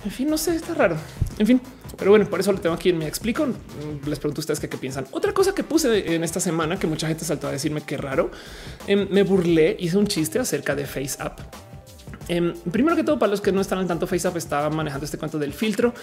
en 0.04 0.12
fin, 0.12 0.30
no 0.30 0.38
sé, 0.38 0.56
está 0.56 0.74
raro. 0.74 0.98
En 1.40 1.48
fin, 1.48 1.62
pero 1.98 2.12
bueno, 2.12 2.30
por 2.30 2.40
eso 2.40 2.52
lo 2.52 2.60
tengo 2.60 2.76
aquí 2.76 2.90
en 2.90 2.98
me 2.98 3.08
explico. 3.08 3.48
Les 4.06 4.20
pregunto 4.20 4.40
a 4.40 4.42
ustedes 4.42 4.60
qué, 4.60 4.68
piensan. 4.68 5.06
Otra 5.12 5.34
cosa 5.34 5.56
que 5.56 5.64
puse 5.64 6.16
en 6.16 6.24
esta 6.24 6.40
semana 6.40 6.78
que 6.78 6.88
mucha 6.88 7.08
gente 7.08 7.26
saltó 7.26 7.48
a 7.48 7.52
decirme 7.52 7.82
que 7.82 7.98
raro, 7.98 8.30
em, 8.88 9.08
me 9.10 9.24
burlé, 9.24 9.76
hice 9.80 9.98
un 9.98 10.08
chiste 10.08 10.40
acerca 10.40 10.76
de 10.76 10.86
Face 10.86 11.18
App 11.20 11.40
Em, 12.28 12.54
primero 12.72 12.96
que 12.96 13.04
todo, 13.04 13.20
para 13.20 13.30
los 13.30 13.42
que 13.42 13.52
no 13.52 13.62
están 13.62 13.80
al 13.80 13.88
tanto, 13.88 14.08
FaceApp 14.08 14.38
estaba 14.38 14.70
manejando 14.70 15.06
este 15.06 15.18
cuento 15.18 15.38
del 15.38 15.54
filtro 15.54 15.94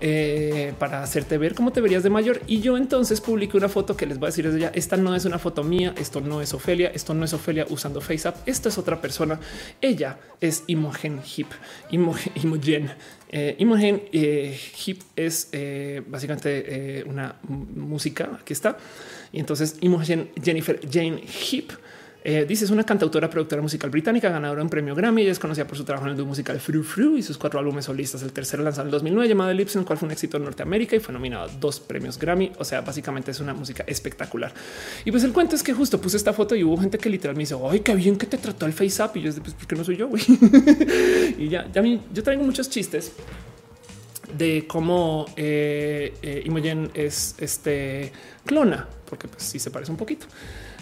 eh, 0.00 0.72
para 0.78 1.02
hacerte 1.02 1.38
ver 1.38 1.54
cómo 1.54 1.72
te 1.72 1.80
verías 1.80 2.02
de 2.02 2.10
mayor. 2.10 2.40
Y 2.46 2.60
yo 2.60 2.76
entonces 2.76 3.20
publiqué 3.20 3.56
una 3.56 3.68
foto 3.68 3.96
que 3.96 4.06
les 4.06 4.18
voy 4.18 4.26
a 4.26 4.30
decir 4.30 4.46
desde 4.46 4.60
ya. 4.60 4.68
Esta 4.74 4.96
no 4.96 5.14
es 5.14 5.24
una 5.24 5.38
foto 5.38 5.62
mía, 5.62 5.94
esto 5.98 6.20
no 6.20 6.40
es 6.40 6.52
Ofelia, 6.54 6.90
esto 6.94 7.14
no 7.14 7.24
es 7.24 7.32
Ofelia 7.32 7.66
usando 7.68 8.00
FaceApp. 8.00 8.36
Esto 8.46 8.68
es 8.68 8.78
otra 8.78 9.00
persona. 9.00 9.38
Ella 9.80 10.18
es 10.40 10.64
Imogen 10.66 11.20
Hip, 11.36 11.48
Imogen. 11.90 12.90
Eh, 13.30 13.56
Imogen 13.58 14.02
eh, 14.12 14.58
Hip 14.86 15.02
es 15.14 15.50
básicamente 16.06 17.04
una 17.06 17.36
música. 17.44 18.38
Aquí 18.40 18.52
está. 18.52 18.78
Y 19.32 19.40
entonces 19.40 19.76
Imogen 19.80 20.30
Jennifer 20.42 20.80
Jane 20.90 21.22
Hip 21.50 21.72
eh, 22.24 22.44
dice 22.48 22.64
es 22.64 22.70
una 22.70 22.84
cantautora, 22.84 23.30
productora 23.30 23.62
musical 23.62 23.90
británica, 23.90 24.28
ganadora 24.28 24.58
de 24.58 24.64
un 24.64 24.70
premio 24.70 24.94
Grammy. 24.94 25.22
Ella 25.22 25.32
es 25.32 25.38
conocida 25.38 25.66
por 25.66 25.76
su 25.76 25.84
trabajo 25.84 26.06
en 26.06 26.12
el 26.12 26.16
dúo 26.16 26.26
musical 26.26 26.58
Fru 26.58 26.82
Fru 26.82 27.16
y 27.16 27.22
sus 27.22 27.38
cuatro 27.38 27.60
álbumes 27.60 27.84
solistas. 27.84 28.22
El 28.22 28.32
tercero 28.32 28.62
lanzado 28.62 28.86
en 28.86 28.90
2009 28.90 29.28
llamado 29.28 29.52
Lips, 29.52 29.76
en 29.76 29.80
el 29.80 29.86
cual 29.86 29.98
fue 29.98 30.06
un 30.06 30.12
éxito 30.12 30.36
en 30.36 30.44
Norteamérica 30.44 30.96
y 30.96 31.00
fue 31.00 31.12
nominado 31.12 31.44
a 31.44 31.48
dos 31.48 31.78
premios 31.80 32.18
Grammy. 32.18 32.52
O 32.58 32.64
sea, 32.64 32.80
básicamente 32.80 33.30
es 33.30 33.40
una 33.40 33.54
música 33.54 33.84
espectacular. 33.86 34.52
Y 35.04 35.10
pues 35.10 35.22
el 35.24 35.32
cuento 35.32 35.54
es 35.54 35.62
que 35.62 35.72
justo 35.72 36.00
puse 36.00 36.16
esta 36.16 36.32
foto 36.32 36.56
y 36.56 36.64
hubo 36.64 36.76
gente 36.76 36.98
que 36.98 37.08
literal 37.08 37.36
me 37.36 37.42
dice, 37.42 37.56
ay, 37.70 37.80
qué 37.80 37.94
bien 37.94 38.16
que 38.16 38.26
te 38.26 38.38
trató 38.38 38.66
el 38.66 38.72
face 38.72 39.02
up. 39.02 39.12
Y 39.14 39.22
yo, 39.22 39.32
pues, 39.34 39.54
porque 39.54 39.76
no 39.76 39.84
soy 39.84 39.96
yo, 39.96 40.08
güey. 40.08 40.22
y 41.38 41.48
ya, 41.48 41.70
ya 41.72 41.82
yo 41.82 42.22
traigo 42.22 42.42
muchos 42.42 42.68
chistes 42.68 43.12
de 44.36 44.66
cómo 44.66 45.26
eh, 45.36 46.14
eh, 46.22 46.42
Imogen 46.44 46.90
es 46.94 47.34
este 47.38 48.12
clona, 48.44 48.86
porque 49.08 49.28
pues 49.28 49.42
sí 49.42 49.58
se 49.58 49.70
parece 49.70 49.90
un 49.90 49.96
poquito. 49.96 50.26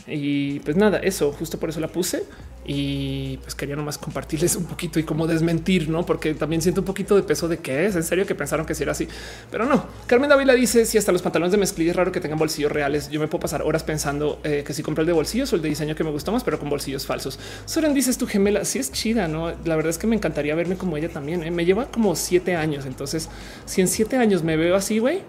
Y 0.07 0.61
pues 0.61 0.77
nada, 0.77 0.99
eso 0.99 1.33
justo 1.33 1.59
por 1.59 1.71
eso 1.71 1.81
la 1.81 1.89
puse 1.89 2.25
y 2.69 3.37
pues 3.39 3.55
quería 3.55 3.77
nomás 3.77 3.97
compartirles 3.97 4.57
un 4.57 4.65
poquito 4.65 4.99
y 4.99 5.05
cómo 5.05 5.27
desmentir, 5.27 5.89
no? 5.89 6.05
Porque 6.05 6.35
también 6.35 6.61
siento 6.61 6.81
un 6.81 6.85
poquito 6.85 7.15
de 7.15 7.23
peso 7.23 7.47
de 7.47 7.59
que 7.59 7.87
es 7.87 7.95
en 7.95 8.03
serio 8.03 8.27
que 8.27 8.35
pensaron 8.35 8.67
que 8.67 8.75
si 8.75 8.83
era 8.83 8.93
así, 8.93 9.07
pero 9.51 9.67
no. 9.67 9.87
Carmen 10.07 10.29
Dávila 10.29 10.53
dice 10.55 10.85
si 10.85 10.99
hasta 10.99 11.13
los 11.13 11.23
pantalones 11.23 11.53
de 11.53 11.59
mezclilla 11.59 11.91
es 11.91 11.97
raro 11.97 12.11
que 12.11 12.21
tengan 12.21 12.39
bolsillos 12.39 12.73
reales. 12.73 13.09
Yo 13.09 13.21
me 13.21 13.29
puedo 13.29 13.41
pasar 13.41 13.63
horas 13.63 13.85
pensando 13.85 14.41
eh, 14.43 14.65
que 14.67 14.75
si 14.75 14.83
compré 14.83 15.03
el 15.03 15.07
de 15.07 15.13
bolsillos 15.13 15.53
o 15.53 15.57
el 15.57 15.63
de 15.63 15.69
diseño 15.69 15.95
que 15.95 16.03
me 16.03 16.11
gustó 16.11 16.33
más, 16.33 16.43
pero 16.43 16.59
con 16.59 16.69
bolsillos 16.69 17.07
falsos. 17.07 17.39
Soren 17.67 17.95
dices 17.95 18.19
tu 18.19 18.27
gemela. 18.27 18.65
Si 18.65 18.73
sí 18.73 18.79
es 18.81 18.93
chida, 18.93 19.29
no? 19.29 19.53
La 19.65 19.77
verdad 19.77 19.91
es 19.91 19.99
que 19.99 20.09
me 20.09 20.17
encantaría 20.17 20.55
verme 20.57 20.77
como 20.77 20.97
ella 20.97 21.09
también. 21.09 21.45
¿eh? 21.45 21.51
Me 21.53 21.65
lleva 21.65 21.87
como 21.87 22.17
siete 22.17 22.57
años. 22.57 22.85
Entonces, 22.85 23.29
si 23.65 23.81
en 23.81 23.89
siete 23.89 24.17
años 24.17 24.43
me 24.43 24.57
veo 24.57 24.75
así, 24.75 24.99
güey, 24.99 25.23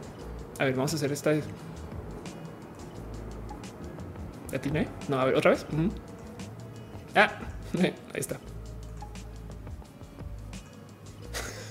a 0.57 0.65
ver, 0.65 0.73
vamos 0.73 0.93
a 0.93 0.95
hacer 0.95 1.11
esta 1.11 1.33
¿Atiné? 4.53 4.87
No, 5.07 5.19
a 5.19 5.25
ver, 5.25 5.35
otra 5.35 5.51
vez. 5.51 5.65
Ah, 7.15 7.31
ahí 7.81 7.93
está. 8.15 8.39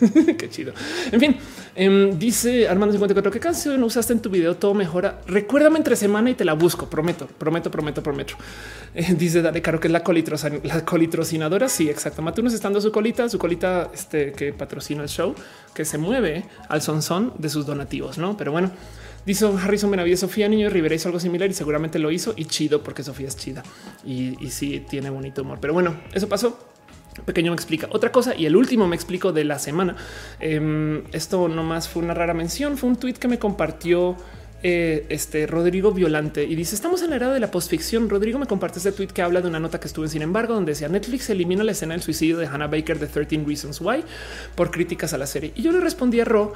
Qué 0.38 0.50
chido. 0.50 0.72
En 1.10 1.20
fin, 1.20 1.36
em, 1.74 2.18
dice 2.18 2.68
Armando 2.68 2.92
54, 2.92 3.30
¿qué 3.30 3.40
canción 3.40 3.82
usaste 3.82 4.12
en 4.12 4.20
tu 4.20 4.30
video? 4.30 4.56
Todo 4.56 4.74
mejora. 4.74 5.20
Recuérdame 5.26 5.78
entre 5.78 5.96
semana 5.96 6.30
y 6.30 6.34
te 6.34 6.44
la 6.44 6.52
busco. 6.52 6.88
Prometo, 6.88 7.26
prometo, 7.26 7.70
prometo, 7.70 8.02
prometo. 8.02 8.34
Eh, 8.98 9.14
dice 9.14 9.42
Dale 9.42 9.60
Caro 9.60 9.78
que 9.78 9.88
es 9.88 9.92
la, 9.92 10.02
la 10.62 10.84
colitrocinadora. 10.86 11.68
Sí, 11.68 11.90
exacto. 11.90 12.22
Matunos 12.22 12.54
está 12.54 12.68
dando 12.68 12.80
su 12.80 12.90
colita, 12.90 13.28
su 13.28 13.38
colita 13.38 13.90
este, 13.92 14.32
que 14.32 14.54
patrocina 14.54 15.02
el 15.02 15.10
show, 15.10 15.34
que 15.74 15.84
se 15.84 15.98
mueve 15.98 16.46
al 16.70 16.80
son 16.80 17.34
de 17.36 17.50
sus 17.50 17.66
donativos, 17.66 18.16
no? 18.16 18.38
Pero 18.38 18.52
bueno, 18.52 18.70
Dice 19.26 19.44
Harrison 19.44 19.90
Benavides, 19.90 20.20
Sofía 20.20 20.48
Niño 20.48 20.70
Rivera 20.70 20.94
hizo 20.94 21.08
algo 21.08 21.18
similar 21.18 21.50
y 21.50 21.52
seguramente 21.52 21.98
lo 21.98 22.12
hizo 22.12 22.32
y 22.36 22.44
chido 22.44 22.84
porque 22.84 23.02
Sofía 23.02 23.26
es 23.26 23.36
chida 23.36 23.64
y, 24.04 24.36
sí 24.50 24.84
tiene 24.88 25.10
bonito 25.10 25.42
humor. 25.42 25.58
Pero 25.60 25.74
bueno, 25.74 25.96
eso 26.14 26.28
pasó. 26.28 26.58
Pequeño 27.24 27.50
me 27.50 27.56
explica 27.56 27.88
otra 27.90 28.12
cosa 28.12 28.36
y 28.36 28.46
el 28.46 28.54
último 28.54 28.86
me 28.86 28.94
explico 28.94 29.32
de 29.32 29.44
la 29.44 29.58
semana. 29.58 29.96
Em, 30.38 31.02
esto 31.12 31.48
nomás 31.48 31.88
fue 31.88 32.02
una 32.02 32.14
rara 32.14 32.34
mención. 32.34 32.78
Fue 32.78 32.88
un 32.88 32.96
tweet 32.96 33.14
que 33.14 33.26
me 33.26 33.38
compartió 33.38 34.16
eh, 34.62 35.06
este 35.10 35.46
Rodrigo 35.46 35.92
Violante 35.92 36.42
y 36.42 36.54
dice 36.54 36.74
estamos 36.74 37.02
en 37.02 37.10
la 37.10 37.16
era 37.16 37.32
de 37.32 37.40
la 37.40 37.50
postficción. 37.50 38.08
Rodrigo 38.08 38.38
me 38.38 38.46
comparte 38.46 38.78
este 38.78 38.90
tweet 38.90 39.08
que 39.08 39.22
habla 39.22 39.40
de 39.40 39.48
una 39.48 39.60
nota 39.60 39.78
que 39.78 39.86
estuve 39.86 40.08
sin 40.08 40.22
embargo, 40.22 40.54
donde 40.54 40.72
decía 40.72 40.88
Netflix 40.88 41.28
elimina 41.30 41.62
la 41.62 41.72
escena 41.72 41.94
del 41.94 42.02
suicidio 42.02 42.38
de 42.38 42.46
Hannah 42.46 42.66
Baker 42.66 42.98
de 42.98 43.06
13 43.06 43.44
Reasons 43.46 43.80
Why 43.80 44.02
por 44.54 44.70
críticas 44.70 45.12
a 45.12 45.18
la 45.18 45.26
serie. 45.26 45.52
Y 45.54 45.62
yo 45.62 45.72
le 45.72 45.80
respondí 45.80 46.20
a 46.20 46.24
Ro 46.24 46.54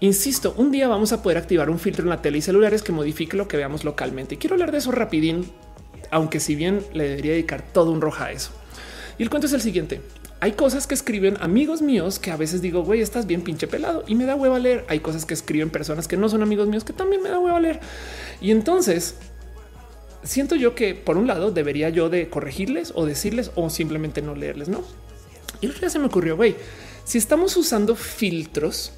Insisto, 0.00 0.54
un 0.56 0.70
día 0.70 0.86
vamos 0.86 1.12
a 1.12 1.22
poder 1.22 1.38
activar 1.38 1.70
un 1.70 1.80
filtro 1.80 2.04
en 2.04 2.10
la 2.10 2.22
tele 2.22 2.38
y 2.38 2.42
celulares 2.42 2.82
que 2.82 2.92
modifique 2.92 3.36
lo 3.36 3.48
que 3.48 3.56
veamos 3.56 3.84
localmente. 3.84 4.36
Y 4.36 4.38
quiero 4.38 4.54
hablar 4.54 4.70
de 4.70 4.78
eso 4.78 4.92
rapidín, 4.92 5.50
aunque 6.10 6.38
si 6.38 6.54
bien 6.54 6.84
le 6.92 7.08
debería 7.08 7.32
dedicar 7.32 7.62
todo 7.72 7.90
un 7.90 8.00
roja 8.00 8.26
a 8.26 8.32
eso. 8.32 8.52
Y 9.18 9.24
el 9.24 9.30
cuento 9.30 9.48
es 9.48 9.52
el 9.52 9.60
siguiente. 9.60 10.00
Hay 10.40 10.52
cosas 10.52 10.86
que 10.86 10.94
escriben 10.94 11.36
amigos 11.40 11.82
míos 11.82 12.20
que 12.20 12.30
a 12.30 12.36
veces 12.36 12.62
digo, 12.62 12.84
güey, 12.84 13.00
estás 13.00 13.26
bien 13.26 13.42
pinche 13.42 13.66
pelado 13.66 14.04
y 14.06 14.14
me 14.14 14.24
da 14.24 14.36
hueva 14.36 14.60
leer. 14.60 14.84
Hay 14.88 15.00
cosas 15.00 15.26
que 15.26 15.34
escriben 15.34 15.68
personas 15.68 16.06
que 16.06 16.16
no 16.16 16.28
son 16.28 16.42
amigos 16.42 16.68
míos 16.68 16.84
que 16.84 16.92
también 16.92 17.20
me 17.20 17.28
da 17.28 17.40
hueva 17.40 17.58
leer. 17.58 17.80
Y 18.40 18.52
entonces 18.52 19.16
siento 20.22 20.54
yo 20.54 20.76
que 20.76 20.94
por 20.94 21.16
un 21.16 21.26
lado 21.26 21.50
debería 21.50 21.88
yo 21.88 22.08
de 22.08 22.28
corregirles 22.28 22.92
o 22.94 23.04
decirles 23.04 23.50
o 23.56 23.68
simplemente 23.68 24.22
no 24.22 24.36
leerles, 24.36 24.68
no? 24.68 24.84
Y 25.60 25.66
el 25.66 25.74
día 25.74 25.90
se 25.90 25.98
me 25.98 26.06
ocurrió, 26.06 26.36
güey, 26.36 26.54
si 27.02 27.18
estamos 27.18 27.56
usando 27.56 27.96
filtros, 27.96 28.92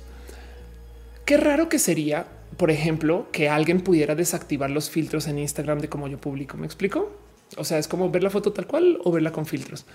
Qué 1.31 1.37
raro 1.37 1.69
que 1.69 1.79
sería, 1.79 2.27
por 2.57 2.73
ejemplo, 2.73 3.29
que 3.31 3.49
alguien 3.49 3.83
pudiera 3.83 4.17
desactivar 4.17 4.69
los 4.69 4.91
filtros 4.91 5.29
en 5.29 5.39
Instagram 5.39 5.79
de 5.79 5.89
cómo 5.89 6.09
yo 6.09 6.19
publico. 6.19 6.57
¿Me 6.57 6.67
explico? 6.67 7.13
O 7.57 7.63
sea, 7.63 7.79
es 7.79 7.87
como 7.87 8.11
ver 8.11 8.25
la 8.25 8.31
foto 8.31 8.53
tal 8.53 8.67
cual 8.67 8.99
o 9.05 9.13
verla 9.13 9.31
con 9.31 9.47
filtros. 9.47 9.87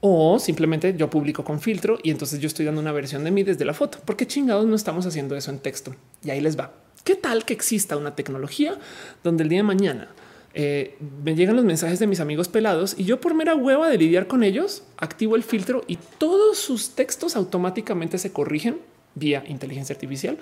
O 0.00 0.38
simplemente 0.38 0.94
yo 0.96 1.10
publico 1.10 1.42
con 1.42 1.60
filtro 1.60 1.98
y 2.04 2.12
entonces 2.12 2.38
yo 2.38 2.46
estoy 2.46 2.66
dando 2.66 2.80
una 2.80 2.92
versión 2.92 3.24
de 3.24 3.32
mí 3.32 3.42
desde 3.42 3.64
la 3.64 3.74
foto. 3.74 3.98
¿Por 4.04 4.16
qué 4.16 4.28
chingados 4.28 4.64
no 4.64 4.76
estamos 4.76 5.06
haciendo 5.06 5.34
eso 5.34 5.50
en 5.50 5.58
texto? 5.58 5.96
Y 6.22 6.30
ahí 6.30 6.40
les 6.40 6.56
va. 6.56 6.72
¿Qué 7.02 7.16
tal 7.16 7.44
que 7.44 7.52
exista 7.52 7.96
una 7.96 8.14
tecnología 8.14 8.78
donde 9.24 9.42
el 9.42 9.48
día 9.48 9.58
de 9.58 9.64
mañana 9.64 10.14
eh, 10.54 10.96
me 11.24 11.34
llegan 11.34 11.56
los 11.56 11.64
mensajes 11.64 11.98
de 11.98 12.06
mis 12.06 12.20
amigos 12.20 12.46
pelados 12.46 12.94
y 12.96 13.02
yo 13.02 13.20
por 13.20 13.34
mera 13.34 13.56
hueva 13.56 13.88
de 13.88 13.98
lidiar 13.98 14.28
con 14.28 14.44
ellos 14.44 14.84
activo 14.98 15.34
el 15.34 15.42
filtro 15.42 15.82
y 15.88 15.98
todos 16.18 16.58
sus 16.58 16.90
textos 16.90 17.34
automáticamente 17.34 18.18
se 18.18 18.30
corrigen 18.30 18.78
vía 19.14 19.44
inteligencia 19.46 19.94
artificial 19.94 20.38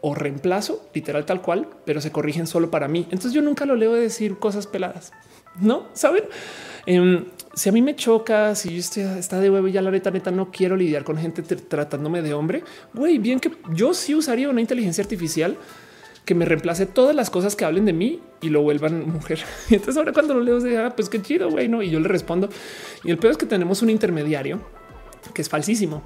o 0.00 0.14
reemplazo 0.14 0.88
literal 0.94 1.24
tal 1.24 1.42
cual, 1.42 1.68
pero 1.84 2.00
se 2.00 2.12
corrigen 2.12 2.46
solo 2.46 2.70
para 2.70 2.88
mí. 2.88 3.04
Entonces 3.04 3.32
yo 3.32 3.42
nunca 3.42 3.66
lo 3.66 3.76
leo 3.76 3.94
de 3.94 4.00
decir 4.00 4.38
cosas 4.38 4.66
peladas. 4.66 5.12
no 5.60 5.86
saben. 5.94 6.24
Em, 6.86 7.24
si 7.54 7.68
a 7.70 7.72
mí 7.72 7.82
me 7.82 7.96
choca, 7.96 8.54
si 8.54 8.70
yo 8.70 8.78
estoy, 8.78 9.02
está 9.04 9.40
de 9.40 9.50
huevo 9.50 9.66
ya 9.68 9.80
la 9.82 9.90
neta, 9.90 10.10
neta, 10.10 10.30
no 10.30 10.50
quiero 10.50 10.76
lidiar 10.76 11.04
con 11.04 11.16
gente 11.16 11.42
tratándome 11.42 12.20
de 12.20 12.34
hombre, 12.34 12.62
güey, 12.92 13.18
bien 13.18 13.40
que 13.40 13.50
yo 13.72 13.94
sí 13.94 14.14
usaría 14.14 14.48
una 14.50 14.60
inteligencia 14.60 15.02
artificial 15.02 15.56
que 16.26 16.34
me 16.34 16.44
reemplace 16.44 16.86
todas 16.86 17.16
las 17.16 17.30
cosas 17.30 17.56
que 17.56 17.64
hablen 17.64 17.86
de 17.86 17.92
mí 17.92 18.20
y 18.42 18.50
lo 18.50 18.60
vuelvan 18.60 19.08
mujer. 19.08 19.38
Y 19.70 19.74
entonces 19.76 19.96
ahora 19.96 20.12
cuando 20.12 20.34
lo 20.34 20.40
leo, 20.40 20.60
de, 20.60 20.76
ah, 20.76 20.92
pues 20.94 21.08
qué 21.08 21.22
chido, 21.22 21.50
güey, 21.50 21.68
no? 21.68 21.82
Y 21.82 21.90
yo 21.90 22.00
le 22.00 22.08
respondo. 22.08 22.50
Y 23.04 23.10
el 23.10 23.18
peor 23.18 23.30
es 23.32 23.38
que 23.38 23.46
tenemos 23.46 23.80
un 23.80 23.90
intermediario 23.90 24.60
que 25.32 25.42
es 25.42 25.48
falsísimo. 25.48 26.02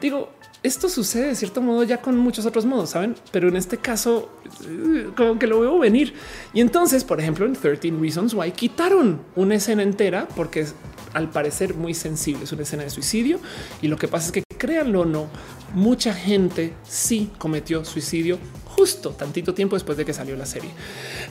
Digo, 0.00 0.30
esto 0.64 0.88
sucede 0.88 1.28
de 1.28 1.34
cierto 1.36 1.60
modo 1.60 1.82
ya 1.84 2.00
con 2.00 2.16
muchos 2.16 2.46
otros 2.46 2.64
modos, 2.64 2.90
saben? 2.90 3.14
Pero 3.30 3.48
en 3.48 3.56
este 3.56 3.76
caso, 3.76 4.30
eh, 4.66 5.10
como 5.14 5.38
que 5.38 5.46
lo 5.46 5.60
veo 5.60 5.78
venir. 5.78 6.14
Y 6.54 6.62
entonces, 6.62 7.04
por 7.04 7.20
ejemplo, 7.20 7.44
en 7.44 7.52
13 7.52 7.92
Reasons 8.00 8.32
Why 8.32 8.50
quitaron 8.52 9.20
una 9.36 9.56
escena 9.56 9.82
entera 9.82 10.26
porque 10.34 10.60
es 10.60 10.74
al 11.12 11.28
parecer 11.28 11.74
muy 11.74 11.92
sensible. 11.92 12.44
Es 12.44 12.52
una 12.52 12.62
escena 12.62 12.82
de 12.82 12.88
suicidio 12.88 13.40
y 13.82 13.88
lo 13.88 13.98
que 13.98 14.08
pasa 14.08 14.26
es 14.26 14.32
que 14.32 14.42
créanlo 14.56 15.02
o 15.02 15.04
no, 15.04 15.28
mucha 15.74 16.14
gente 16.14 16.72
sí 16.82 17.30
cometió 17.36 17.84
suicidio 17.84 18.38
justo 18.76 19.10
tantito 19.10 19.54
tiempo 19.54 19.76
después 19.76 19.96
de 19.96 20.04
que 20.04 20.12
salió 20.12 20.36
la 20.36 20.46
serie. 20.46 20.70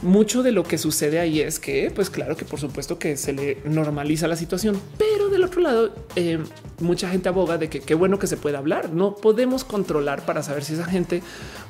Mucho 0.01 0.43
de 0.43 0.51
lo 0.51 0.63
que 0.63 0.77
sucede 0.77 1.19
ahí 1.19 1.41
es 1.41 1.59
que, 1.59 1.91
pues 1.93 2.09
claro 2.09 2.35
que 2.35 2.45
por 2.45 2.59
supuesto 2.59 2.97
que 2.97 3.17
se 3.17 3.33
le 3.33 3.57
normaliza 3.65 4.27
la 4.27 4.35
situación, 4.35 4.79
pero 4.97 5.29
del 5.29 5.43
otro 5.43 5.61
lado, 5.61 5.93
eh, 6.15 6.39
mucha 6.79 7.09
gente 7.09 7.29
aboga 7.29 7.57
de 7.57 7.69
que 7.69 7.81
qué 7.81 7.95
bueno 7.95 8.19
que 8.19 8.27
se 8.27 8.37
pueda 8.37 8.59
hablar. 8.59 8.91
No 8.91 9.15
podemos 9.15 9.63
controlar 9.63 10.25
para 10.25 10.43
saber 10.43 10.63
si 10.63 10.73
esa 10.73 10.85
gente 10.85 11.21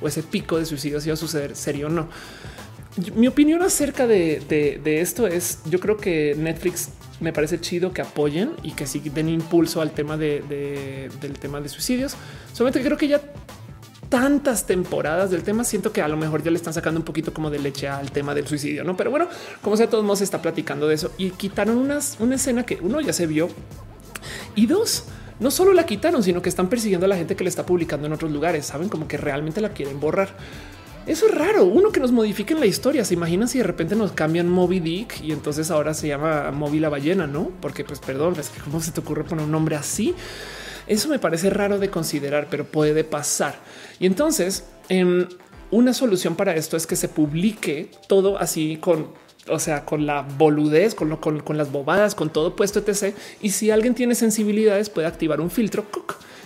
o 0.01 0.07
ese 0.07 0.23
pico 0.23 0.57
de 0.57 0.65
suicidio 0.65 0.99
iba 1.03 1.13
a 1.13 1.17
suceder 1.17 1.55
serio 1.55 1.87
o 1.87 1.89
no. 1.89 2.07
Mi 3.15 3.27
opinión 3.27 3.63
acerca 3.63 4.05
de, 4.05 4.79
esto 4.85 5.25
es, 5.25 5.59
yo 5.65 5.79
creo 5.79 5.97
que 5.97 6.35
Netflix 6.37 6.89
me 7.19 7.33
parece 7.33 7.59
chido 7.59 7.91
que 7.91 8.01
apoyen 8.01 8.51
y 8.61 8.73
que 8.73 8.85
sí 8.85 8.99
den 8.99 9.29
impulso 9.29 9.81
al 9.81 9.91
tema 9.91 10.15
de, 10.17 11.09
del 11.19 11.39
tema 11.39 11.59
de 11.59 11.69
suicidios. 11.69 12.15
Solamente 12.53 12.83
creo 12.83 12.97
que 12.97 13.07
ya 13.07 13.21
tantas 14.14 14.68
temporadas 14.68 15.31
del 15.31 15.41
tema, 15.41 15.64
siento 15.64 15.91
que 15.91 15.99
a 15.99 16.07
lo 16.07 16.15
mejor 16.18 16.44
ya 16.44 16.52
le 16.52 16.57
están 16.57 16.72
sacando 16.72 16.99
un 16.99 17.03
poquito 17.03 17.34
como 17.34 17.49
de 17.49 17.57
leche 17.57 17.88
al 17.88 18.11
tema 18.11 18.35
del 18.35 18.48
suicidio, 18.48 18.84
no? 18.84 18.95
Pero 18.95 19.10
bueno, 19.10 19.27
como 19.64 19.76
sea, 19.76 19.90
todos 19.90 20.03
modos 20.03 20.19
se 20.19 20.26
está 20.26 20.40
platicando 20.40 20.88
de 20.88 20.94
eso 20.94 21.10
y 21.18 21.31
quitaron 21.31 21.77
unas, 21.77 22.18
una 22.19 22.35
escena 22.35 22.64
que 22.64 22.77
uno 22.80 23.02
ya 23.02 23.11
se 23.11 23.26
vio 23.26 23.49
y 24.53 24.68
dos, 24.68 25.06
no 25.40 25.49
solo 25.49 25.73
la 25.73 25.88
quitaron, 25.88 26.22
sino 26.22 26.44
que 26.44 26.49
están 26.49 26.69
persiguiendo 26.69 27.07
a 27.07 27.10
la 27.10 27.18
gente 27.18 27.35
que 27.35 27.44
le 27.44 27.49
está 27.49 27.65
publicando 27.65 28.06
en 28.06 28.14
otros 28.14 28.31
lugares. 28.31 28.68
Saben 28.68 28.88
como 28.88 29.07
que 29.07 29.18
realmente 29.18 29.61
la 29.61 29.69
quieren 29.69 29.99
borrar. 29.99 30.30
Eso 31.07 31.26
es 31.26 31.34
raro. 31.34 31.65
Uno 31.65 31.91
que 31.91 31.99
nos 31.99 32.11
modifiquen 32.11 32.60
la 32.60 32.68
historia. 32.68 33.03
Se 33.06 33.15
imaginan 33.15 33.48
si 33.48 33.57
de 33.57 33.64
repente 33.64 33.95
nos 33.95 34.11
cambian 34.11 34.48
Moby 34.48 34.80
Dick 34.80 35.23
y 35.23 35.31
entonces 35.31 35.72
ahora 35.72 35.95
se 35.95 36.07
llama 36.07 36.52
Moby 36.52 36.80
la 36.80 36.90
ballena, 36.90 37.26
no? 37.26 37.49
Porque, 37.61 37.84
pues, 37.84 37.99
perdón, 37.99 38.35
es 38.40 38.49
que 38.49 38.61
cómo 38.61 38.80
se 38.80 38.91
te 38.91 38.99
ocurre 38.99 39.23
poner 39.23 39.44
un 39.44 39.52
nombre 39.52 39.76
así. 39.76 40.14
Eso 40.88 41.10
me 41.10 41.19
parece 41.19 41.49
raro 41.49 41.80
de 41.80 41.89
considerar, 41.89 42.47
pero 42.49 42.65
puede 42.65 43.03
pasar. 43.03 43.55
Y 43.99 44.05
entonces, 44.05 44.65
em, 44.89 45.27
una 45.72 45.93
solución 45.93 46.35
para 46.35 46.55
esto 46.55 46.77
es 46.77 46.85
que 46.85 46.95
se 46.95 47.07
publique 47.07 47.89
todo 48.07 48.38
así 48.38 48.77
con 48.77 49.22
o 49.49 49.60
sea, 49.60 49.84
con 49.84 50.05
la 50.05 50.22
boludez, 50.22 50.95
con, 50.95 51.18
con, 51.18 51.57
las 51.57 51.69
bobadas, 51.69 52.15
con 52.15 52.30
todo 52.30 52.55
puesto, 52.55 52.80
etc. 52.80 53.14
Y 53.41 53.49
si 53.49 53.72
alguien 53.72 53.93
tiene 53.93 54.15
sensibilidades, 54.15 54.89
puede 54.89 55.07
activar 55.07 55.41
un 55.41 55.51
filtro 55.51 55.85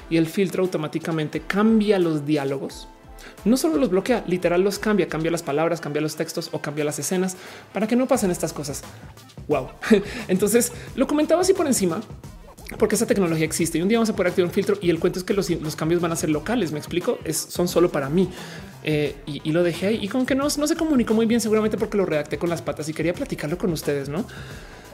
y 0.10 0.18
el 0.18 0.26
filtro 0.26 0.64
automáticamente 0.64 1.42
cambia 1.42 2.00
los 2.00 2.26
diálogos. 2.26 2.88
No 3.46 3.58
solo 3.58 3.78
los 3.78 3.90
bloquea, 3.90 4.24
literal 4.28 4.62
los 4.62 4.80
cambia, 4.80 5.08
cambia 5.08 5.32
las 5.32 5.44
palabras, 5.44 5.82
cambia 5.82 6.02
los 6.02 6.16
textos 6.16 6.50
o 6.54 6.60
cambia 6.60 6.86
las 6.86 6.98
escenas 7.00 7.38
para 7.74 7.88
que 7.88 7.96
no 7.96 8.08
pasen 8.08 8.32
estas 8.32 8.54
cosas. 8.54 8.84
Wow. 9.48 9.70
Entonces 10.28 10.72
lo 10.96 11.08
comentaba 11.08 11.42
así 11.42 11.54
por 11.54 11.68
encima, 11.68 12.02
porque 12.78 12.96
esa 12.96 13.06
tecnología 13.06 13.46
existe 13.46 13.78
y 13.78 13.82
un 13.82 13.88
día 13.88 13.98
vamos 13.98 14.10
a 14.10 14.16
poder 14.16 14.30
activar 14.30 14.48
un 14.48 14.54
filtro 14.54 14.78
y 14.82 14.90
el 14.90 15.00
cuento 15.00 15.20
es 15.20 15.26
que 15.26 15.34
los, 15.34 15.76
cambios 15.76 16.02
van 16.02 16.12
a 16.12 16.16
ser 16.16 16.30
locales. 16.30 16.72
Me 16.72 16.80
explico, 16.80 17.18
son 17.32 17.68
solo 17.68 17.92
para 17.92 18.10
mí 18.10 18.30
eh, 18.84 19.16
y, 19.26 19.52
lo 19.52 19.64
dejé 19.64 19.88
ahí 19.88 20.00
y 20.02 20.08
con 20.08 20.26
que 20.26 20.36
no, 20.36 20.44
no 20.58 20.68
se 20.68 20.76
comunicó 20.76 21.14
muy 21.14 21.26
bien, 21.26 21.40
seguramente 21.40 21.78
porque 21.78 21.98
lo 21.98 22.06
redacté 22.06 22.38
con 22.38 22.50
las 22.50 22.62
patas 22.62 22.90
y 22.90 22.94
quería 22.94 23.14
platicarlo 23.14 23.58
con 23.58 23.72
ustedes, 23.72 24.10
no? 24.10 24.26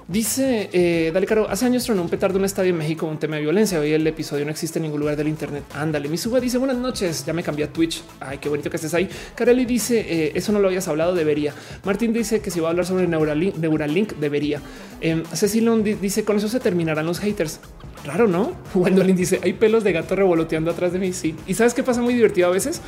Dice 0.07 0.69
eh, 0.73 1.11
Dale 1.13 1.25
Caro, 1.25 1.49
hace 1.49 1.65
años 1.65 1.85
tronó 1.85 2.01
un 2.01 2.09
petardo 2.09 2.35
en 2.35 2.41
un 2.41 2.45
estadio 2.45 2.71
en 2.71 2.77
México 2.77 3.05
un 3.05 3.19
tema 3.19 3.37
de 3.37 3.41
violencia. 3.41 3.79
Hoy 3.79 3.93
el 3.93 4.05
episodio 4.05 4.43
no 4.43 4.51
existe 4.51 4.77
en 4.77 4.83
ningún 4.83 4.99
lugar 4.99 5.15
del 5.15 5.29
Internet. 5.29 5.63
Ándale, 5.73 6.09
mi 6.09 6.17
suba 6.17 6.41
dice 6.41 6.57
buenas 6.57 6.77
noches. 6.77 7.25
Ya 7.25 7.31
me 7.31 7.41
cambié 7.41 7.65
a 7.65 7.71
Twitch. 7.71 8.03
Ay, 8.19 8.37
qué 8.37 8.49
bonito 8.49 8.69
que 8.69 8.75
estés 8.75 8.93
ahí. 8.93 9.09
Kareli 9.33 9.65
dice 9.65 9.99
eh, 9.99 10.31
eso 10.35 10.51
no 10.51 10.59
lo 10.59 10.67
habías 10.67 10.89
hablado, 10.89 11.15
debería. 11.15 11.53
Martín 11.85 12.11
dice 12.11 12.41
que 12.41 12.51
si 12.51 12.59
va 12.59 12.67
a 12.67 12.71
hablar 12.71 12.85
sobre 12.85 13.07
Neuralink, 13.07 13.55
Neuralink 13.55 14.13
debería. 14.15 14.59
Eh, 14.99 15.23
Cecilón 15.33 15.83
dice 15.83 16.25
con 16.25 16.35
eso 16.35 16.49
se 16.49 16.59
terminarán 16.59 17.05
los 17.05 17.19
haters. 17.19 17.61
Raro, 18.05 18.27
no? 18.27 18.53
Wendolin 18.75 19.15
dice 19.15 19.39
hay 19.43 19.53
pelos 19.53 19.83
de 19.83 19.93
gato 19.93 20.15
revoloteando 20.15 20.71
atrás 20.71 20.93
de 20.93 20.99
mí. 20.99 21.13
Sí. 21.13 21.35
Y 21.47 21.53
sabes 21.53 21.73
qué 21.73 21.83
pasa 21.83 22.01
muy 22.01 22.13
divertido 22.13 22.47
a 22.47 22.51
veces 22.51 22.81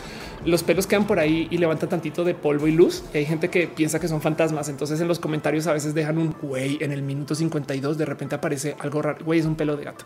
los 0.46 0.64
pelos 0.64 0.88
quedan 0.88 1.08
por 1.08 1.20
ahí 1.20 1.48
y 1.50 1.58
levantan 1.58 1.90
tantito 1.90 2.24
de 2.24 2.34
polvo 2.34 2.68
y 2.68 2.72
luz. 2.72 3.04
Hay 3.14 3.26
gente 3.26 3.50
que 3.50 3.68
piensa 3.68 4.00
que 4.00 4.08
son 4.08 4.22
fantasmas. 4.22 4.70
Entonces 4.70 5.02
en 5.02 5.08
los 5.08 5.20
comentarios 5.20 5.68
a 5.68 5.74
veces 5.74 5.94
dejan 5.94 6.18
un 6.18 6.36
güey 6.42 6.78
en 6.82 6.92
el 6.92 7.02
minuto 7.02 7.36
52. 7.36 7.98
De 7.98 8.06
repente 8.06 8.36
aparece 8.36 8.76
algo 8.80 9.02
raro. 9.02 9.24
Güey, 9.26 9.40
es 9.40 9.46
un 9.46 9.56
pelo 9.56 9.76
de 9.76 9.86
gato. 9.86 10.06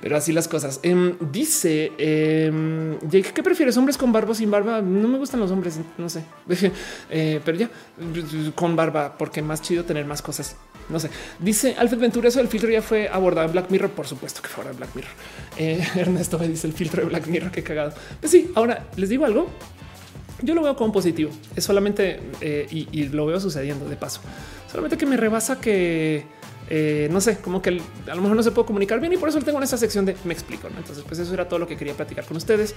Pero 0.00 0.16
así 0.16 0.32
las 0.32 0.48
cosas. 0.48 0.80
Em, 0.82 1.16
dice 1.30 1.92
eh, 1.98 2.98
Jake, 3.02 3.32
¿qué 3.34 3.42
prefieres? 3.42 3.76
¿Hombres 3.76 3.96
con 3.98 4.10
barba 4.12 4.32
o 4.32 4.34
sin 4.34 4.50
barba? 4.50 4.80
No 4.80 5.06
me 5.06 5.18
gustan 5.18 5.40
los 5.40 5.50
hombres, 5.50 5.78
no 5.98 6.08
sé. 6.08 6.24
Eh, 7.10 7.40
pero 7.44 7.58
ya 7.58 7.70
con 8.54 8.74
barba, 8.74 9.16
porque 9.18 9.42
más 9.42 9.60
chido 9.60 9.84
tener 9.84 10.06
más 10.06 10.22
cosas. 10.22 10.56
No 10.92 11.00
sé. 11.00 11.10
Dice 11.38 11.74
Alfred 11.78 11.98
Ventura, 11.98 12.28
eso 12.28 12.38
del 12.38 12.48
filtro 12.48 12.70
ya 12.70 12.82
fue 12.82 13.08
abordado 13.08 13.46
en 13.46 13.52
Black 13.52 13.70
Mirror. 13.70 13.90
Por 13.90 14.06
supuesto 14.06 14.42
que 14.42 14.48
fue 14.48 14.64
en 14.64 14.76
Black 14.76 14.94
Mirror. 14.94 15.10
Eh, 15.56 15.82
Ernesto 15.96 16.38
me 16.38 16.46
dice 16.48 16.66
el 16.66 16.74
filtro 16.74 17.02
de 17.02 17.08
Black 17.08 17.26
Mirror. 17.26 17.50
Qué 17.50 17.62
cagado. 17.62 17.94
Pues 18.20 18.30
sí, 18.30 18.52
ahora 18.54 18.86
les 18.96 19.08
digo 19.08 19.24
algo. 19.24 19.48
Yo 20.42 20.54
lo 20.54 20.62
veo 20.62 20.76
como 20.76 20.92
positivo. 20.92 21.30
Es 21.56 21.64
solamente 21.64 22.20
eh, 22.40 22.66
y, 22.70 23.04
lo 23.08 23.26
veo 23.26 23.40
sucediendo 23.40 23.88
de 23.88 23.96
paso. 23.96 24.20
Solamente 24.70 24.96
que 24.96 25.06
me 25.06 25.16
rebasa 25.16 25.60
que 25.60 26.26
eh, 26.74 27.06
no 27.10 27.20
sé, 27.20 27.36
como 27.36 27.60
que 27.60 27.82
a 28.10 28.14
lo 28.14 28.22
mejor 28.22 28.34
no 28.34 28.42
se 28.42 28.50
puede 28.50 28.64
comunicar 28.64 28.98
bien 28.98 29.12
y 29.12 29.18
por 29.18 29.28
eso 29.28 29.38
tengo 29.40 29.58
en 29.58 29.64
esta 29.64 29.76
sección 29.76 30.06
de 30.06 30.16
me 30.24 30.32
explico. 30.32 30.68
Entonces, 30.68 31.04
pues 31.06 31.20
eso 31.20 31.34
era 31.34 31.46
todo 31.46 31.58
lo 31.58 31.66
que 31.66 31.76
quería 31.76 31.92
platicar 31.92 32.24
con 32.24 32.38
ustedes. 32.38 32.74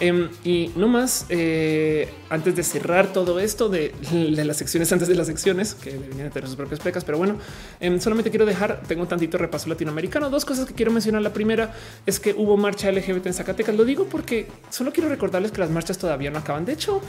Em, 0.00 0.30
y 0.42 0.72
no 0.74 0.88
más, 0.88 1.26
eh, 1.28 2.08
antes 2.28 2.56
de 2.56 2.64
cerrar 2.64 3.12
todo 3.12 3.38
esto 3.38 3.68
de, 3.68 3.94
las 4.10 4.56
secciones, 4.56 4.90
antes 4.90 5.06
de 5.06 5.14
las 5.14 5.28
secciones 5.28 5.74
que 5.74 5.92
deberían 5.92 6.28
tener 6.30 6.48
sus 6.48 6.56
propias 6.56 6.80
pecas, 6.80 7.04
pero 7.04 7.18
bueno, 7.18 7.38
em, 7.78 8.00
solamente 8.00 8.30
quiero 8.30 8.46
dejar, 8.46 8.82
tengo 8.88 9.02
un 9.02 9.08
tantito 9.08 9.38
repaso 9.38 9.68
latinoamericano. 9.68 10.28
Dos 10.28 10.44
cosas 10.44 10.66
que 10.66 10.74
quiero 10.74 10.90
mencionar. 10.90 11.22
La 11.22 11.32
primera 11.32 11.72
es 12.04 12.18
que 12.18 12.34
hubo 12.36 12.56
marcha 12.56 12.90
LGBT 12.90 13.26
en 13.28 13.34
Zacatecas. 13.34 13.76
Lo 13.76 13.84
digo 13.84 14.06
porque 14.06 14.48
solo 14.70 14.90
quiero 14.92 15.08
recordarles 15.08 15.52
que 15.52 15.60
las 15.60 15.70
marchas 15.70 15.98
todavía 15.98 16.32
no 16.32 16.38
acaban. 16.38 16.64
De 16.64 16.72
hecho, 16.72 17.00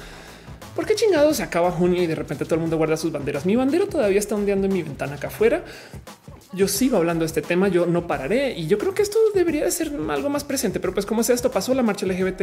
¿Por 0.77 0.85
qué 0.85 0.93
chingados 0.93 1.37
se 1.37 1.41
acaba 1.41 1.71
junio 1.71 2.03
y 2.03 2.05
de 2.05 2.13
repente 2.13 2.45
todo 2.45 2.53
el 2.53 2.61
mundo 2.61 2.77
guarda 2.77 2.97
sus 2.97 3.11
banderas? 3.11 3.47
Mi 3.47 3.55
bandera 3.55 3.87
todavía 3.87 4.19
está 4.19 4.35
ondeando 4.35 4.67
en 4.67 4.73
mi 4.73 4.83
ventana 4.83 5.15
acá 5.15 5.25
afuera 5.25 5.63
yo 6.53 6.67
sigo 6.67 6.97
hablando 6.97 7.23
de 7.23 7.27
este 7.27 7.41
tema, 7.41 7.67
yo 7.67 7.85
no 7.85 8.07
pararé 8.07 8.57
y 8.57 8.67
yo 8.67 8.77
creo 8.77 8.93
que 8.93 9.01
esto 9.01 9.17
debería 9.33 9.65
de 9.65 9.71
ser 9.71 9.91
algo 10.09 10.29
más 10.29 10.43
presente, 10.43 10.79
pero 10.79 10.93
pues 10.93 11.05
como 11.05 11.23
sea 11.23 11.35
esto 11.35 11.51
pasó, 11.51 11.73
la 11.73 11.83
marcha 11.83 12.05
LGBT 12.05 12.41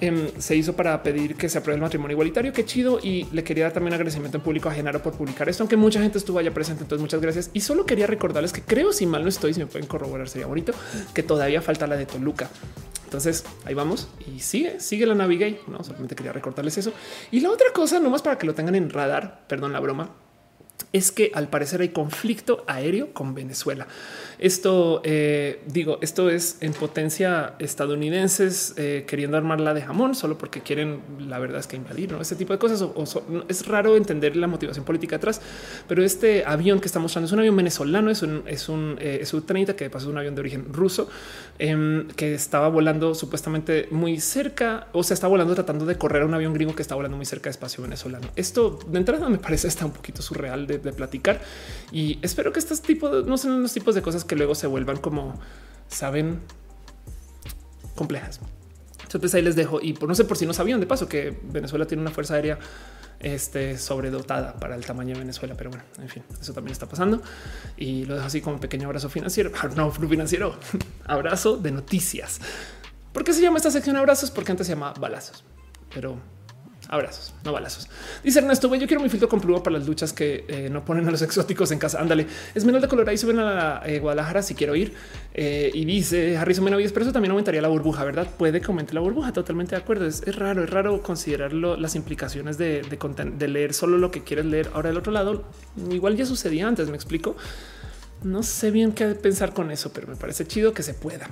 em, 0.00 0.28
se 0.38 0.56
hizo 0.56 0.74
para 0.74 1.02
pedir 1.02 1.36
que 1.36 1.48
se 1.48 1.58
apruebe 1.58 1.76
el 1.76 1.82
matrimonio 1.82 2.14
igualitario, 2.14 2.52
qué 2.52 2.64
chido 2.64 3.00
y 3.02 3.24
le 3.32 3.42
quería 3.42 3.64
dar 3.64 3.72
también 3.72 3.94
agradecimiento 3.94 4.36
en 4.38 4.44
público 4.44 4.68
a 4.68 4.72
Genaro 4.72 5.02
por 5.02 5.14
publicar 5.14 5.48
esto, 5.48 5.62
aunque 5.62 5.76
mucha 5.76 6.00
gente 6.00 6.18
estuvo 6.18 6.38
allá 6.38 6.52
presente, 6.52 6.82
entonces 6.82 7.00
muchas 7.02 7.20
gracias 7.20 7.50
y 7.52 7.60
solo 7.60 7.86
quería 7.86 8.06
recordarles 8.06 8.52
que 8.52 8.62
creo 8.62 8.92
si 8.92 9.06
mal 9.06 9.22
no 9.22 9.28
estoy, 9.28 9.54
si 9.54 9.60
me 9.60 9.66
pueden 9.66 9.88
corroborar 9.88 10.28
sería 10.28 10.46
bonito, 10.46 10.72
que 11.14 11.22
todavía 11.22 11.62
falta 11.62 11.86
la 11.86 11.96
de 11.96 12.06
Toluca. 12.06 12.48
Entonces 13.04 13.44
ahí 13.64 13.74
vamos 13.74 14.08
y 14.32 14.38
sigue, 14.38 14.78
sigue 14.78 15.04
la 15.04 15.16
Navigate. 15.16 15.62
No 15.66 15.82
solamente 15.82 16.14
quería 16.14 16.32
recordarles 16.32 16.78
eso. 16.78 16.92
Y 17.32 17.40
la 17.40 17.50
otra 17.50 17.72
cosa, 17.74 17.98
nomás 17.98 18.22
para 18.22 18.38
que 18.38 18.46
lo 18.46 18.54
tengan 18.54 18.76
en 18.76 18.88
radar, 18.88 19.46
perdón 19.48 19.72
la 19.72 19.80
broma, 19.80 20.10
es 20.92 21.12
que 21.12 21.30
al 21.34 21.48
parecer 21.48 21.80
hay 21.80 21.90
conflicto 21.90 22.64
aéreo 22.66 23.12
con 23.12 23.34
Venezuela. 23.34 23.86
Esto 24.38 25.00
eh, 25.04 25.60
digo, 25.66 25.98
esto 26.00 26.30
es 26.30 26.56
en 26.60 26.72
potencia 26.72 27.54
estadounidenses 27.58 28.74
eh, 28.76 29.04
queriendo 29.06 29.36
armarla 29.36 29.74
de 29.74 29.82
jamón 29.82 30.14
solo 30.14 30.38
porque 30.38 30.60
quieren, 30.60 31.00
la 31.18 31.38
verdad 31.38 31.60
es 31.60 31.66
que 31.66 31.76
invadir 31.76 32.12
¿no? 32.12 32.20
ese 32.20 32.36
tipo 32.36 32.52
de 32.52 32.58
cosas. 32.58 32.84
es 33.48 33.66
raro 33.66 33.96
entender 33.96 34.36
la 34.36 34.46
motivación 34.46 34.84
política 34.84 35.16
atrás, 35.16 35.40
pero 35.88 36.02
este 36.02 36.44
avión 36.44 36.80
que 36.80 36.86
está 36.86 36.98
mostrando 36.98 37.26
es 37.26 37.32
un 37.32 37.40
avión 37.40 37.56
venezolano, 37.56 38.10
es 38.10 38.22
un, 38.22 38.42
es 38.46 38.68
un 38.68 38.96
eh, 39.00 39.24
U-30 39.30 39.74
que 39.74 39.90
pasó 39.90 40.08
un 40.08 40.18
avión 40.18 40.34
de 40.34 40.40
origen 40.40 40.72
ruso 40.72 41.08
em, 41.60 42.08
que 42.08 42.34
estaba 42.34 42.68
volando 42.68 43.14
supuestamente 43.14 43.86
muy 43.90 44.18
cerca, 44.18 44.88
o 44.92 45.02
sea, 45.02 45.14
está 45.14 45.28
volando 45.28 45.54
tratando 45.54 45.84
de 45.84 45.96
correr 45.98 46.22
a 46.22 46.26
un 46.26 46.34
avión 46.34 46.54
gringo 46.54 46.74
que 46.74 46.82
está 46.82 46.94
volando 46.94 47.16
muy 47.16 47.26
cerca 47.26 47.44
de 47.44 47.50
espacio 47.50 47.82
venezolano. 47.82 48.28
Esto 48.34 48.78
de 48.88 48.98
entrada 48.98 49.28
me 49.28 49.38
parece 49.38 49.68
está 49.68 49.84
un 49.84 49.92
poquito 49.92 50.22
surreal 50.22 50.66
de, 50.66 50.78
de 50.78 50.92
platicar 50.92 51.40
y 51.92 52.18
espero 52.22 52.52
que 52.52 52.58
estos 52.58 52.80
tipos 52.80 53.26
no 53.26 53.36
sean 53.36 53.62
los 53.62 53.72
tipos 53.72 53.94
de 53.94 54.02
cosas 54.02 54.24
que 54.24 54.36
luego 54.36 54.54
se 54.54 54.66
vuelvan 54.66 54.96
como 54.96 55.38
saben 55.88 56.40
complejas. 57.94 58.40
Entonces 59.02 59.34
ahí 59.34 59.42
les 59.42 59.56
dejo 59.56 59.80
y 59.82 59.92
por 59.92 60.08
no 60.08 60.14
sé 60.14 60.24
por 60.24 60.36
si 60.36 60.46
no 60.46 60.54
sabían 60.54 60.80
de 60.80 60.86
paso 60.86 61.08
que 61.08 61.36
Venezuela 61.52 61.86
tiene 61.86 62.00
una 62.00 62.10
fuerza 62.10 62.34
aérea 62.34 62.58
este, 63.20 63.78
sobredotada 63.78 64.54
para 64.54 64.74
el 64.74 64.84
tamaño 64.84 65.14
de 65.14 65.20
Venezuela. 65.20 65.54
Pero 65.56 65.70
bueno, 65.70 65.84
en 65.98 66.08
fin, 66.08 66.22
eso 66.40 66.52
también 66.52 66.72
está 66.72 66.86
pasando 66.86 67.22
y 67.76 68.04
lo 68.04 68.14
dejo 68.14 68.26
así 68.26 68.40
como 68.40 68.56
un 68.56 68.60
pequeño 68.60 68.86
abrazo 68.86 69.08
financiero. 69.08 69.52
No, 69.76 69.90
financiero, 69.92 70.56
abrazo 71.06 71.56
de 71.56 71.70
noticias. 71.70 72.40
¿Por 73.12 73.24
qué 73.24 73.32
se 73.32 73.42
llama 73.42 73.58
esta 73.58 73.70
sección 73.70 73.96
abrazos? 73.96 74.30
Porque 74.30 74.52
antes 74.52 74.66
se 74.66 74.74
llama 74.74 74.92
balazos, 74.98 75.44
pero 75.92 76.18
Abrazos, 76.92 77.32
no 77.44 77.52
balazos. 77.52 77.88
Dice 78.24 78.40
Ernesto, 78.40 78.66
güey, 78.66 78.80
yo 78.80 78.88
quiero 78.88 79.00
mi 79.00 79.08
filtro 79.08 79.28
con 79.28 79.40
pluma 79.40 79.62
para 79.62 79.78
las 79.78 79.86
luchas 79.86 80.12
que 80.12 80.44
eh, 80.48 80.68
no 80.68 80.84
ponen 80.84 81.06
a 81.06 81.12
los 81.12 81.22
exóticos 81.22 81.70
en 81.70 81.78
casa. 81.78 82.00
Ándale, 82.00 82.26
es 82.52 82.64
menos 82.64 82.82
de 82.82 82.88
color 82.88 83.08
ahí 83.08 83.16
suben 83.16 83.38
a 83.38 83.80
eh, 83.86 84.00
Guadalajara 84.00 84.42
si 84.42 84.56
quiero 84.56 84.74
ir. 84.74 84.92
Eh, 85.32 85.70
y 85.72 85.84
dice 85.84 86.36
Harrison 86.36 86.64
Menavides, 86.64 86.90
pero 86.90 87.04
eso 87.04 87.12
también 87.12 87.30
aumentaría 87.30 87.62
la 87.62 87.68
burbuja, 87.68 88.02
¿verdad? 88.02 88.28
Puede 88.36 88.60
que 88.60 88.66
aumente 88.66 88.92
la 88.92 89.00
burbuja, 89.00 89.32
totalmente 89.32 89.76
de 89.76 89.82
acuerdo. 89.82 90.04
Es, 90.04 90.34
raro, 90.34 90.64
es 90.64 90.70
raro 90.70 91.00
considerarlo 91.00 91.76
las 91.76 91.94
implicaciones 91.94 92.58
de, 92.58 92.82
de 92.82 93.48
leer 93.48 93.72
solo 93.72 93.96
lo 93.96 94.10
que 94.10 94.24
quieres 94.24 94.46
leer. 94.46 94.70
Ahora, 94.74 94.88
del 94.88 94.98
otro 94.98 95.12
lado, 95.12 95.44
igual 95.92 96.16
ya 96.16 96.26
sucedía 96.26 96.66
antes, 96.66 96.88
me 96.90 96.96
explico. 96.96 97.36
No 98.24 98.42
sé 98.42 98.72
bien 98.72 98.90
qué 98.90 99.06
pensar 99.14 99.54
con 99.54 99.70
eso, 99.70 99.92
pero 99.92 100.08
me 100.08 100.16
parece 100.16 100.44
chido 100.44 100.74
que 100.74 100.82
se 100.82 100.94
pueda. 100.94 101.28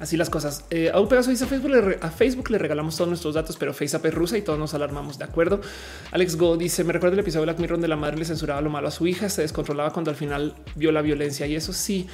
Así 0.00 0.16
las 0.16 0.28
cosas. 0.28 0.64
Eh, 0.70 0.90
a 0.92 1.00
un 1.00 1.08
pedazo 1.08 1.30
dice 1.30 1.46
Facebook 1.46 1.70
le, 1.70 1.98
a 2.00 2.10
Facebook 2.10 2.50
le 2.50 2.58
regalamos 2.58 2.96
todos 2.96 3.08
nuestros 3.08 3.34
datos, 3.34 3.56
pero 3.56 3.72
FaceApp 3.72 4.06
es 4.06 4.14
rusa 4.14 4.36
y 4.36 4.42
todos 4.42 4.58
nos 4.58 4.74
alarmamos. 4.74 5.18
De 5.18 5.24
acuerdo. 5.24 5.60
Alex 6.10 6.36
Go 6.36 6.56
dice: 6.56 6.82
Me 6.84 6.92
recuerda 6.92 7.14
el 7.14 7.20
episodio 7.20 7.42
de 7.42 7.52
Black 7.52 7.60
Mirror 7.60 7.76
donde 7.76 7.88
la 7.88 7.96
madre 7.96 8.18
le 8.18 8.24
censuraba 8.24 8.60
lo 8.60 8.70
malo 8.70 8.88
a 8.88 8.90
su 8.90 9.06
hija, 9.06 9.28
se 9.28 9.42
descontrolaba 9.42 9.92
cuando 9.92 10.10
al 10.10 10.16
final 10.16 10.54
vio 10.74 10.90
la 10.90 11.02
violencia. 11.02 11.46
Y 11.46 11.54
eso 11.54 11.72
sí, 11.72 12.08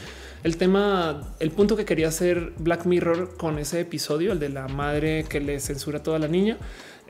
el 0.45 0.57
tema, 0.57 1.35
el 1.39 1.51
punto 1.51 1.77
que 1.77 1.85
quería 1.85 2.09
hacer 2.09 2.53
Black 2.59 2.85
Mirror 2.85 3.37
con 3.37 3.59
ese 3.59 3.81
episodio, 3.81 4.33
el 4.33 4.39
de 4.39 4.51
la 4.51 4.69
madre 4.69 5.25
que 5.29 5.41
le 5.41 5.59
censura 5.61 5.99
a 5.99 6.03
toda 6.03 6.19
la 6.19 6.29
niña, 6.29 6.59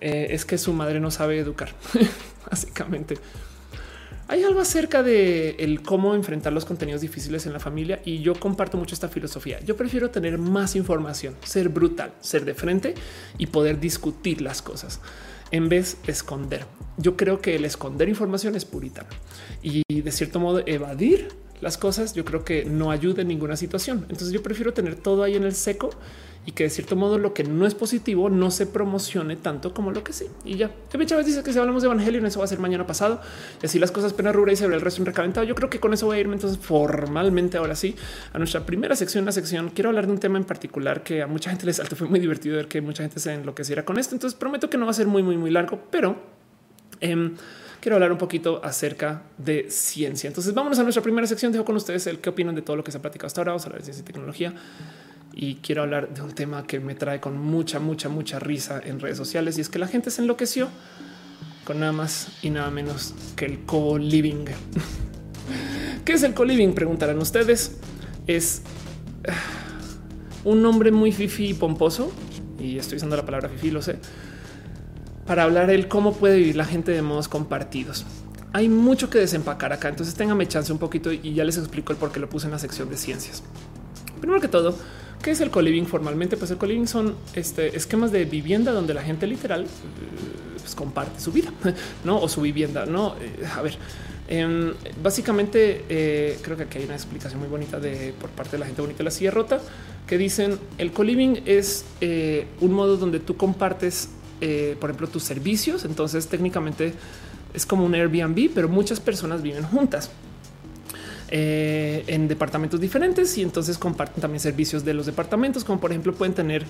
eh, 0.01 0.29
es 0.31 0.45
que 0.45 0.57
su 0.57 0.73
madre 0.73 1.01
no 1.01 1.11
sabe 1.11 1.39
educar, 1.39 1.71
básicamente. 2.51 3.19
Hay 4.31 4.45
algo 4.45 4.61
acerca 4.61 5.03
de 5.03 5.57
el 5.59 5.83
cómo 5.83 6.15
enfrentar 6.15 6.53
los 6.53 6.65
contenidos 6.65 7.01
difíciles 7.01 7.47
en 7.47 7.53
la 7.53 7.59
familia 7.59 8.01
y 8.05 8.21
yo 8.21 8.33
comparto 8.35 8.79
mucho 8.79 8.95
esta 8.95 9.09
filosofía. 9.09 9.59
Yo 9.65 9.77
prefiero 9.77 10.11
tener 10.11 10.39
más 10.39 10.77
información, 10.77 11.35
ser 11.43 11.69
brutal, 11.69 12.13
ser 12.21 12.45
de 12.45 12.55
frente 12.55 12.95
y 13.39 13.49
poder 13.49 13.81
discutir 13.81 14.41
las 14.41 14.63
cosas 14.63 15.01
en 15.51 15.69
vez 15.69 15.97
de 16.07 16.13
esconder. 16.13 16.65
Yo 16.97 17.17
creo 17.17 17.41
que 17.41 17.57
el 17.57 17.65
esconder 17.65 18.09
información 18.09 18.55
es 18.55 18.65
puritano 18.65 19.09
y 19.63 19.83
de 19.89 20.13
cierto 20.13 20.39
modo 20.39 20.63
evadir 20.65 21.27
las 21.61 21.79
cosas 21.79 22.15
yo 22.15 22.25
creo 22.25 22.45
que 22.45 22.65
no 22.65 22.91
ayuda 22.91 23.23
en 23.23 23.29
ninguna 23.29 23.57
situación. 23.57 24.07
Entonces 24.09 24.33
yo 24.33 24.43
prefiero 24.43 24.73
tener 24.73 24.97
todo 24.97 25.23
ahí 25.23 25.37
en 25.37 25.45
el 25.45 25.55
seco 25.55 25.91
y 26.47 26.53
que 26.53 26.65
de 26.65 26.71
cierto 26.71 26.97
modo 26.97 27.19
lo 27.19 27.35
que 27.35 27.45
no 27.45 27.67
es 27.67 27.75
positivo 27.75 28.31
no 28.31 28.51
se 28.51 28.67
promocione 28.67 29.37
tanto 29.37 29.75
como 29.75 29.91
lo 29.91 30.03
que 30.03 30.13
sí. 30.13 30.27
Y 30.45 30.57
ya. 30.57 30.71
Kevin 30.91 31.07
Chávez 31.07 31.27
dice 31.27 31.43
que 31.43 31.53
si 31.53 31.59
hablamos 31.59 31.83
de 31.83 31.87
Evangelio, 31.87 32.27
eso 32.27 32.39
va 32.39 32.47
a 32.47 32.49
ser 32.49 32.59
mañana 32.59 32.87
pasado. 32.87 33.21
Y 33.63 33.67
así 33.67 33.79
las 33.79 33.91
cosas 33.91 34.15
pena 34.15 34.33
rubra 34.33 34.53
y 34.53 34.57
se 34.57 34.67
ve 34.67 34.75
el 34.75 34.81
resto 34.81 35.03
en 35.03 35.07
recalentado. 35.07 35.45
Yo 35.47 35.55
creo 35.55 35.69
que 35.69 35.81
con 35.81 35.93
eso 35.93 36.07
voy 36.07 36.17
a 36.17 36.21
irme 36.21 36.35
entonces 36.35 36.59
formalmente 36.59 37.59
ahora 37.59 37.77
sí 37.77 37.95
a 38.33 38.39
nuestra 38.39 38.65
primera 38.65 38.97
sección. 38.97 39.27
La 39.27 39.33
sección 39.33 39.71
quiero 39.71 39.91
hablar 39.91 40.07
de 40.07 40.13
un 40.13 40.19
tema 40.19 40.39
en 40.39 40.45
particular 40.45 41.03
que 41.03 41.23
a 41.23 41.27
mucha 41.27 41.51
gente 41.51 41.67
les 41.67 41.77
saltó. 41.77 41.95
Fue 41.95 42.09
muy 42.09 42.21
divertido 42.21 42.57
ver 42.57 42.69
que 42.69 42.81
mucha 42.81 43.03
gente 43.03 43.21
se 43.21 43.35
enloqueciera 43.35 43.85
con 43.85 43.99
esto. 43.99 44.15
Entonces 44.15 44.39
prometo 44.39 44.71
que 44.71 44.79
no 44.79 44.87
va 44.87 44.93
a 44.93 44.95
ser 44.95 45.07
muy, 45.07 45.23
muy, 45.23 45.37
muy 45.37 45.51
largo, 45.51 45.79
pero 45.91 46.17
em, 47.01 47.37
quiero 47.81 47.97
hablar 47.97 48.13
un 48.13 48.19
poquito 48.19 48.61
acerca 48.63 49.23
de 49.39 49.71
ciencia. 49.71 50.29
Entonces 50.29 50.55
vámonos 50.55 50.79
a 50.79 50.83
nuestra 50.83 51.03
primera 51.03 51.27
sección. 51.27 51.53
Dejo 51.53 51.65
con 51.65 51.77
ustedes 51.77 52.07
el 52.07 52.19
qué 52.19 52.31
opinan 52.31 52.55
de 52.55 52.63
todo 52.63 52.77
lo 52.77 52.85
que 52.85 52.93
se 52.93 52.99
ha 52.99 53.03
platicado 53.03 53.27
hasta 53.27 53.41
ahora. 53.41 53.53
Vamos 53.53 53.65
a 53.65 53.67
hablar 53.67 53.81
de 53.81 53.85
ciencia 53.85 54.03
y 54.03 54.05
tecnología 54.05 54.55
y 55.33 55.57
quiero 55.57 55.83
hablar 55.83 56.13
de 56.13 56.23
un 56.23 56.33
tema 56.33 56.67
que 56.67 56.81
me 56.81 56.95
trae 56.95 57.21
con 57.21 57.39
mucha, 57.39 57.79
mucha, 57.79 58.09
mucha 58.09 58.39
risa 58.39 58.81
en 58.85 59.01
redes 59.01 59.17
sociales 59.17 59.59
y 59.59 59.61
es 59.61 59.69
que 59.69 59.79
la 59.79 59.87
gente 59.87 60.11
se 60.11 60.23
enloqueció 60.23 60.69
con 61.65 61.81
nada 61.81 61.93
más 61.93 62.29
y 62.43 62.51
nada 62.51 62.71
menos 62.71 63.15
que 63.37 63.47
el 63.47 63.61
co-living. 63.65 64.45
¿Qué 66.05 66.13
es 66.13 66.23
el 66.23 66.35
co-living? 66.35 66.73
Preguntarán 66.73 67.19
ustedes. 67.19 67.79
Es 68.27 68.63
ah, 69.29 69.33
un 70.45 70.63
nombre 70.63 70.91
muy 70.91 71.13
fifi 71.13 71.51
y 71.51 71.55
pomposo 71.55 72.13
y 72.59 72.79
estoy 72.79 72.97
usando 72.97 73.17
la 73.17 73.25
palabra 73.25 73.49
fifi, 73.49 73.71
lo 73.71 73.83
sé, 73.83 73.97
para 75.31 75.45
hablar 75.45 75.71
el 75.71 75.87
cómo 75.87 76.13
puede 76.13 76.39
vivir 76.39 76.57
la 76.57 76.65
gente 76.65 76.91
de 76.91 77.03
modos 77.03 77.29
compartidos. 77.29 78.05
Hay 78.53 78.69
mucho 78.69 79.11
que 79.11 79.21
desempacar 79.21 79.73
acá, 79.73 79.89
entonces 79.89 80.17
téngame 80.17 80.49
chance 80.49 80.73
un 80.73 80.81
poquito 80.81 81.13
y 81.13 81.35
ya 81.35 81.45
les 81.45 81.57
explico 81.57 81.93
el 81.93 82.01
por 82.01 82.11
qué 82.11 82.19
lo 82.19 82.29
puse 82.29 82.47
en 82.47 82.51
la 82.51 82.59
sección 82.59 82.91
de 82.91 82.97
ciencias. 82.97 83.45
Primero 84.19 84.41
que 84.41 84.49
todo, 84.49 84.75
¿Qué 85.23 85.31
es 85.31 85.41
el 85.41 85.51
co-living 85.51 85.85
formalmente? 85.85 86.37
Pues 86.37 86.51
el 86.51 86.57
co-living 86.57 86.87
son 86.87 87.15
este, 87.35 87.77
esquemas 87.77 88.11
de 88.11 88.25
vivienda 88.25 88.73
donde 88.73 88.93
la 88.93 89.03
gente 89.03 89.29
literal 89.29 89.63
eh, 89.63 89.67
pues, 90.59 90.75
comparte 90.75 91.21
su 91.21 91.31
vida 91.31 91.53
¿no? 92.05 92.21
o 92.21 92.29
su 92.29 92.41
vivienda. 92.41 92.85
No, 92.87 93.15
eh, 93.21 93.47
a 93.57 93.63
ver, 93.63 93.77
em, 94.27 94.73
básicamente 95.01 95.85
eh, 95.89 96.39
creo 96.43 96.57
que 96.57 96.65
aquí 96.65 96.79
hay 96.79 96.87
una 96.87 96.95
explicación 96.95 97.39
muy 97.39 97.49
bonita 97.49 97.79
de 97.79 98.15
por 98.21 98.31
parte 98.31 98.53
de 98.53 98.59
la 98.59 98.67
gente 98.67 98.81
bonita 98.81 98.99
de 98.99 99.05
la 99.05 99.11
silla 99.13 99.31
rota 99.31 99.61
que 100.09 100.19
dicen 100.19 100.59
el 100.79 100.91
co-living 100.91 101.43
es 101.45 101.85
un 102.61 102.73
modo 102.73 102.97
donde 102.97 103.21
tú 103.21 103.37
compartes, 103.37 104.09
por 104.81 104.91
ejemplo, 104.91 105.09
tus 105.09 105.23
servicios. 105.23 105.85
Entonces 105.85 106.27
técnicamente 106.29 106.95
es 107.55 107.67
como 107.67 107.85
un 107.85 107.95
Airbnb, 107.95 108.51
pero 108.55 108.69
muchas 108.69 109.01
personas 109.01 109.43
viven 109.43 109.65
juntas. 109.65 110.11
Eh, 111.33 112.03
en 112.09 112.27
departamentos 112.27 112.81
diferentes 112.81 113.39
y 113.39 113.43
entonces 113.43 113.79
comparten 113.79 114.21
también 114.21 114.41
servicios 114.41 114.85
de 114.85 114.95
los 114.95 115.07
departamentos, 115.07 115.63
como 115.63 115.79
por 115.79 115.93
ejemplo 115.93 116.13
pueden 116.13 116.35
tener 116.35 116.65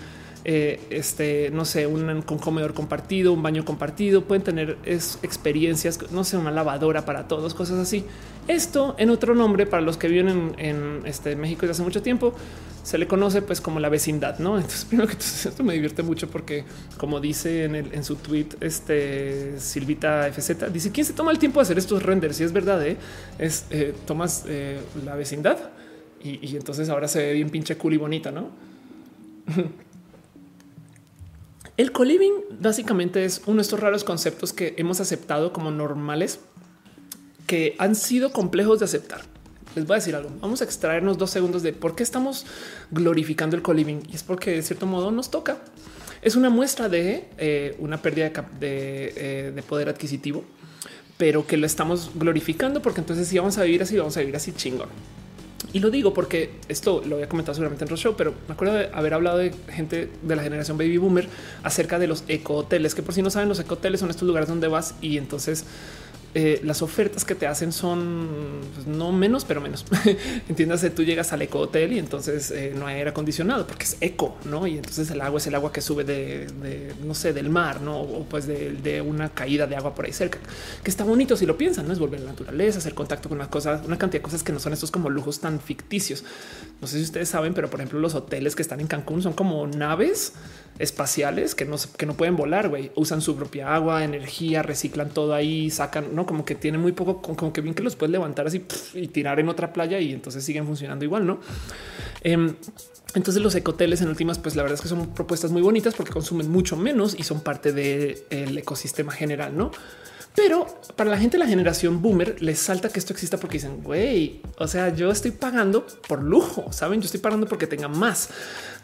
eh, 0.45 0.81
este, 0.91 1.51
no 1.53 1.65
sé, 1.65 1.87
un, 1.87 2.23
comedor 2.23 2.75
compartido, 2.75 3.33
un 3.33 3.43
baño 3.43 3.65
compartido, 3.65 4.25
pueden 4.25 4.43
tener 4.43 4.79
experiencias, 4.85 5.99
no 6.11 6.25
sé, 6.25 6.37
una 6.37 6.51
lavadora 6.51 7.05
para 7.05 7.29
todos, 7.29 7.55
cosas 7.55 7.79
así. 7.79 8.05
Esto 8.49 8.95
en 8.99 9.11
otro 9.11 9.35
nombre 9.35 9.67
para 9.67 9.83
los 9.83 9.97
que 9.97 10.09
viven 10.09 10.55
en, 10.59 11.03
este, 11.05 11.37
México 11.37 11.62
desde 11.62 11.73
hace 11.73 11.83
mucho 11.83 12.03
tiempo 12.03 12.35
se 12.83 12.99
le 12.99 13.07
conoce 13.07 13.43
pues 13.43 13.61
como 13.61 13.79
la 13.79 13.89
vecindad, 13.89 14.39
¿no? 14.39 14.57
Entonces, 14.57 14.85
primero 14.89 15.09
que 15.09 15.17
esto 15.19 15.62
me 15.62 15.75
divierte 15.75 16.03
mucho 16.03 16.29
porque 16.29 16.65
como 16.97 17.21
dice 17.21 17.65
en, 17.65 18.05
su 18.05 18.17
tweet, 18.17 18.49
este 18.61 19.59
Silvita 19.59 20.31
FZ, 20.33 20.73
dice, 20.73 20.91
¿quién 20.91 21.07
se 21.07 21.12
toma 21.12 21.31
el 21.31 21.39
tiempo 21.39 21.61
de 21.61 21.65
hacer 21.65 21.79
estos 21.79 22.03
renders? 22.03 22.37
Si 22.37 22.45
es 22.45 22.53
verdad, 22.53 22.85
¿eh? 22.87 22.97
es 23.39 23.67
eh, 23.71 23.95
tomas 24.07 24.45
eh, 24.49 24.81
la 25.05 25.15
vecindad 25.15 25.59
y, 26.23 26.57
entonces 26.57 26.89
ahora 26.91 27.09
se 27.09 27.19
ve 27.19 27.33
bien 27.33 27.49
pinche 27.51 27.77
cool 27.77 27.95
y 27.95 27.97
bonita, 27.97 28.31
¿no? 28.31 28.49
El 31.81 31.93
co-living 31.93 32.43
básicamente 32.61 33.24
es 33.24 33.40
uno 33.47 33.57
de 33.57 33.62
estos 33.62 33.81
raros 33.81 34.05
conceptos 34.05 34.52
que 34.52 34.74
hemos 34.77 35.01
aceptado 35.01 35.51
como 35.55 35.70
normales 35.70 36.39
que 37.47 37.74
han 37.78 37.94
sido 37.94 38.32
complejos 38.32 38.81
de 38.81 38.85
aceptar 38.85 39.23
les 39.74 39.86
voy 39.86 39.94
a 39.94 39.97
decir 39.97 40.15
algo. 40.15 40.28
Vamos 40.43 40.61
a 40.61 40.65
extraernos 40.65 41.16
dos 41.16 41.31
segundos 41.31 41.62
de 41.62 41.73
por 41.73 41.97
qué 41.97 42.02
estamos 42.02 42.44
glorificando 42.90 43.57
el 43.57 43.62
co-living 43.62 44.02
y 44.12 44.15
es 44.15 44.23
porque 44.23 44.51
de 44.51 44.62
cierto 44.62 44.85
modo 44.85 45.11
nos 45.11 45.31
toca. 45.31 45.57
Es 46.20 46.36
una 46.36 46.51
muestra 46.51 46.90
de 46.90 47.31
eh, 47.39 47.77
una 47.78 48.02
pérdida 48.02 48.31
eh, 48.61 49.51
de, 49.55 49.62
poder 49.62 49.89
adquisitivo, 49.89 50.44
pero 51.16 51.47
que 51.47 51.57
lo 51.57 51.65
estamos 51.65 52.11
glorificando 52.15 52.82
porque 52.82 53.01
entonces 53.01 53.27
si 53.27 53.39
vamos 53.39 53.57
a 53.57 53.62
vivir 53.62 53.81
así, 53.81 53.97
vamos 53.97 54.19
a 54.19 54.20
vivir 54.20 54.36
así 54.36 54.52
chingón. 54.52 54.90
Y 55.73 55.81
lo 55.81 55.91
digo 55.91 56.15
porque 56.15 56.51
esto 56.69 57.03
lo 57.07 57.16
había 57.16 57.28
comentado 57.28 57.55
seguramente 57.55 57.85
en 57.85 57.89
otro 57.89 57.97
show, 57.97 58.15
pero 58.16 58.35
me 58.49 58.55
acuerdo 58.55 58.74
de 58.74 58.89
haber 58.93 59.15
hablado 59.15 59.39
de 59.39 59.53
gente 59.69 60.11
de 60.23 60.37
la 60.37 60.43
generación 60.43 60.78
baby 60.78 60.97
boomer 60.97 61.28
acerca 61.62 61.99
de 61.99 62.07
los 62.07 62.24
eco 62.28 62.55
hoteles, 62.55 62.95
que 62.95 63.03
por 63.03 63.15
si 63.15 63.23
no 63.23 63.31
saben, 63.31 63.49
los 63.49 63.61
eco 63.61 63.74
hoteles 63.74 64.01
son 64.01 64.11
estos 64.11 64.27
lugares 64.27 64.49
donde 64.49 64.69
vas 64.69 64.95
y 65.01 65.19
entonces 65.19 65.65
eh, 66.32 66.61
las 66.62 66.81
ofertas 66.81 67.24
que 67.24 67.35
te 67.35 67.48
hacen 67.48 67.73
son 67.73 68.61
pues, 68.74 68.86
no 68.86 69.11
menos, 69.11 69.44
pero 69.44 69.61
menos. 69.61 69.85
Entiéndase, 70.48 70.90
tú 70.90 71.02
llegas 71.02 71.32
al 71.32 71.43
eco 71.43 71.59
hotel 71.59 71.93
y 71.93 71.98
entonces 71.98 72.52
eh, 72.52 72.73
no 72.77 72.86
hay 72.86 72.97
aire 72.97 73.11
acondicionado 73.11 73.66
porque 73.66 73.85
es 73.85 73.97
eco, 74.01 74.36
no? 74.44 74.65
Y 74.69 74.77
entonces 74.77 75.11
el 75.11 75.20
agua 75.23 75.39
es 75.39 75.48
el 75.48 75.57
agua 75.57 75.73
que 75.73 75.81
sube 75.81 76.05
de, 76.05 76.94
no 77.05 77.15
sé, 77.15 77.32
del 77.32 77.51
mar, 77.51 77.81
no? 77.81 78.01
O 78.01 78.24
pues 78.24 78.47
de, 78.47 79.01
una 79.01 79.31
caída 79.31 79.66
de 79.66 79.74
agua 79.74 79.94
por 79.94 80.05
ahí 80.05 80.12
cerca, 80.12 80.39
que 80.85 80.90
está 80.90 81.02
bonito 81.02 81.36
si 81.36 81.47
lo 81.47 81.57
piensan, 81.57 81.86
no 81.86 81.93
es 81.93 81.98
volver 81.98 82.20
a 82.20 82.24
la 82.24 82.31
naturaleza, 82.31 82.78
hacer 82.78 82.94
contacto 82.94 83.28
con 83.28 83.39
las 83.39 83.48
cosas, 83.48 83.85
una 83.85 83.98
cantidad 83.98 84.20
de 84.20 84.24
cosas 84.24 84.44
que 84.44 84.52
no 84.52 84.61
son 84.61 84.73
estos 84.73 84.93
como 84.93 85.11
lujos 85.11 85.40
tan 85.40 85.59
ficticios. 85.59 86.23
No 86.81 86.86
sé 86.86 86.98
si 86.98 87.05
ustedes 87.05 87.28
saben, 87.28 87.55
pero 87.55 87.70
por 87.70 87.81
ejemplo, 87.81 87.98
los 87.98 88.15
hoteles 88.15 88.55
que 88.55 88.62
están 88.62 88.78
en 88.81 88.86
Cancún 88.86 89.23
son 89.23 89.32
como 89.32 89.66
naves 89.66 90.35
espaciales 90.81 91.55
que 91.55 91.66
no, 91.66 91.77
que 91.98 92.07
no 92.07 92.15
pueden 92.15 92.36
volar, 92.36 92.69
güey. 92.69 92.90
Usan 92.94 93.20
su 93.20 93.36
propia 93.36 93.74
agua, 93.74 94.02
energía, 94.02 94.62
reciclan 94.62 95.11
todo 95.11 95.35
ahí, 95.35 95.70
sacan, 95.70 96.15
no 96.20 96.26
como 96.26 96.44
que 96.44 96.55
tiene 96.55 96.78
muy 96.78 96.92
poco, 96.92 97.22
como 97.22 97.52
que 97.52 97.60
bien 97.62 97.74
que 97.74 97.82
los 97.82 97.97
puedes 97.97 98.12
levantar 98.12 98.47
así 98.47 98.64
y 98.94 99.09
tirar 99.09 99.40
en 99.40 99.48
otra 99.48 99.72
playa 99.72 99.98
y 100.01 100.12
entonces 100.12 100.44
siguen 100.44 100.66
funcionando 100.66 101.05
igual, 101.05 101.26
no? 101.26 101.40
Em, 102.22 102.55
entonces 103.14 103.42
los 103.42 103.55
ecoteles 103.55 104.02
en 104.02 104.09
últimas, 104.09 104.38
pues 104.38 104.55
la 104.55 104.62
verdad 104.62 104.76
es 104.76 104.82
que 104.82 104.88
son 104.88 105.14
propuestas 105.14 105.51
muy 105.51 105.62
bonitas 105.62 105.94
porque 105.94 106.12
consumen 106.12 106.51
mucho 106.51 106.76
menos 106.76 107.18
y 107.18 107.22
son 107.22 107.40
parte 107.40 107.72
del 107.72 108.59
ecosistema 108.59 109.12
general, 109.12 109.56
no? 109.56 109.70
Pero 110.35 110.66
para 110.97 111.11
la 111.11 111.19
gente 111.19 111.36
de 111.36 111.44
la 111.44 111.48
generación 111.48 112.01
boomer 112.01 112.40
les 112.40 112.59
salta 112.59 112.89
que 112.89 112.98
esto 112.98 113.12
exista 113.12 113.36
porque 113.36 113.55
dicen, 113.55 113.82
güey, 113.82 114.40
o 114.59 114.69
sea, 114.69 114.94
yo 114.94 115.11
estoy 115.11 115.32
pagando 115.32 115.86
por 116.07 116.23
lujo, 116.23 116.73
saben, 116.73 117.01
yo 117.01 117.07
estoy 117.07 117.20
pagando 117.20 117.47
porque 117.47 117.66
tenga 117.66 117.89
más. 117.89 118.31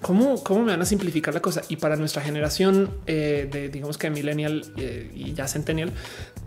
¿Cómo, 0.02 0.43
cómo 0.43 0.64
me 0.64 0.73
van 0.73 0.82
a 0.82 0.86
simplificar 0.86 1.32
la 1.35 1.40
cosa? 1.40 1.62
Y 1.68 1.77
para 1.77 1.97
nuestra 1.97 2.20
generación 2.20 2.90
eh, 3.06 3.48
de, 3.51 3.68
digamos 3.68 3.97
que 3.97 4.10
millennial 4.10 4.64
eh, 4.77 5.10
y 5.14 5.35
ya 5.35 5.47
centennial, 5.47 5.93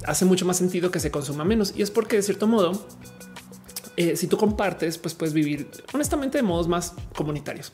hace 0.06 0.26
mucho 0.26 0.46
más 0.46 0.58
sentido 0.58 0.92
que 0.92 1.00
se 1.00 1.12
consuma 1.12 1.46
menos. 1.46 1.74
Y 1.76 1.82
es 1.82 1.92
porque 1.92 2.18
de 2.18 2.24
cierto 2.24 2.48
modo 2.48 2.86
eh, 4.00 4.16
si 4.16 4.28
tú 4.28 4.38
compartes, 4.38 4.98
pues 4.98 5.14
puedes 5.14 5.34
vivir 5.34 5.68
honestamente 5.94 6.38
de 6.38 6.42
modos 6.42 6.70
más 6.70 6.94
comunitarios. 7.14 7.74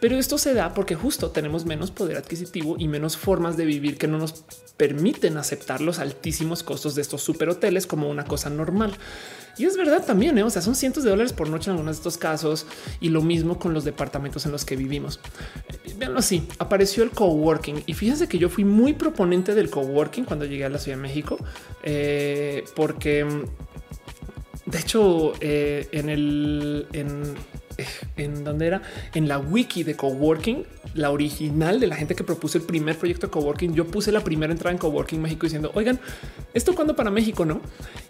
Pero 0.00 0.16
esto 0.16 0.38
se 0.38 0.54
da 0.54 0.72
porque 0.72 0.94
justo 0.94 1.32
tenemos 1.32 1.64
menos 1.64 1.90
poder 1.90 2.18
adquisitivo 2.18 2.76
y 2.78 2.86
menos 2.86 3.16
formas 3.16 3.56
de 3.56 3.64
vivir 3.64 3.98
que 3.98 4.06
no 4.06 4.16
nos 4.16 4.44
permiten 4.76 5.36
aceptar 5.38 5.80
los 5.80 5.98
altísimos 5.98 6.62
costos 6.62 6.94
de 6.94 7.02
estos 7.02 7.20
super 7.22 7.48
hoteles 7.48 7.88
como 7.88 8.08
una 8.08 8.24
cosa 8.26 8.48
normal. 8.48 8.96
Y 9.58 9.64
es 9.64 9.76
verdad 9.76 10.04
también, 10.04 10.38
¿eh? 10.38 10.44
o 10.44 10.50
sea, 10.50 10.62
son 10.62 10.76
cientos 10.76 11.02
de 11.02 11.10
dólares 11.10 11.32
por 11.32 11.48
noche 11.48 11.68
en 11.68 11.72
algunos 11.72 11.96
de 11.96 11.98
estos 11.98 12.16
casos 12.16 12.66
y 13.00 13.08
lo 13.08 13.22
mismo 13.22 13.58
con 13.58 13.74
los 13.74 13.84
departamentos 13.84 14.46
en 14.46 14.52
los 14.52 14.64
que 14.64 14.76
vivimos. 14.76 15.18
Eh, 15.68 15.94
Veanlo 15.98 16.20
así, 16.20 16.46
apareció 16.60 17.02
el 17.02 17.10
coworking 17.10 17.82
y 17.86 17.94
fíjense 17.94 18.28
que 18.28 18.38
yo 18.38 18.48
fui 18.48 18.64
muy 18.64 18.92
proponente 18.92 19.52
del 19.52 19.68
coworking 19.68 20.26
cuando 20.26 20.44
llegué 20.44 20.64
a 20.64 20.68
la 20.68 20.78
Ciudad 20.78 20.96
de 20.96 21.02
México, 21.02 21.38
porque 22.76 23.24
mm, 23.24 23.42
de 24.66 24.78
hecho, 24.78 25.32
eh, 25.40 25.88
en 25.92 26.10
el 26.10 26.86
en, 26.92 27.34
en 28.16 28.44
donde 28.44 28.66
era 28.66 28.82
en 29.14 29.28
la 29.28 29.38
wiki 29.38 29.84
de 29.84 29.94
coworking, 29.94 30.64
la 30.94 31.10
original 31.10 31.78
de 31.78 31.86
la 31.86 31.96
gente 31.96 32.14
que 32.14 32.24
propuso 32.24 32.58
el 32.58 32.64
primer 32.64 32.98
proyecto 32.98 33.26
de 33.26 33.30
coworking, 33.30 33.74
yo 33.74 33.86
puse 33.86 34.10
la 34.10 34.20
primera 34.20 34.52
entrada 34.52 34.72
en 34.72 34.78
coworking 34.78 35.20
México 35.20 35.46
diciendo, 35.46 35.70
oigan, 35.74 36.00
esto 36.54 36.74
cuando 36.74 36.96
para 36.96 37.10
México, 37.10 37.44
no? 37.44 37.60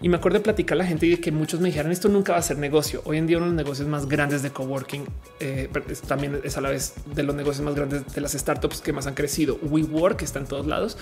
Y 0.00 0.08
me 0.08 0.16
acuerdo 0.16 0.38
de 0.38 0.44
platicar 0.44 0.76
a 0.76 0.78
la 0.78 0.86
gente 0.86 1.06
y 1.06 1.10
de 1.10 1.20
que 1.20 1.32
muchos 1.32 1.60
me 1.60 1.68
dijeron 1.68 1.92
esto 1.92 2.08
nunca 2.08 2.32
va 2.32 2.38
a 2.38 2.42
ser 2.42 2.58
negocio. 2.58 3.02
Hoy 3.04 3.18
en 3.18 3.26
día 3.26 3.36
uno 3.36 3.46
de 3.46 3.52
los 3.52 3.56
negocios 3.56 3.88
más 3.88 4.06
grandes 4.06 4.42
de 4.42 4.50
coworking 4.50 5.04
eh, 5.40 5.68
también 6.06 6.40
es 6.42 6.56
a 6.56 6.60
la 6.60 6.70
vez 6.70 6.94
de 7.14 7.22
los 7.22 7.34
negocios 7.34 7.64
más 7.64 7.74
grandes 7.74 8.14
de 8.14 8.20
las 8.20 8.32
startups 8.32 8.80
que 8.80 8.92
más 8.92 9.06
han 9.06 9.14
crecido. 9.14 9.58
WeWork 9.62 10.22
está 10.22 10.38
en 10.38 10.46
todos 10.46 10.66
lados 10.66 10.96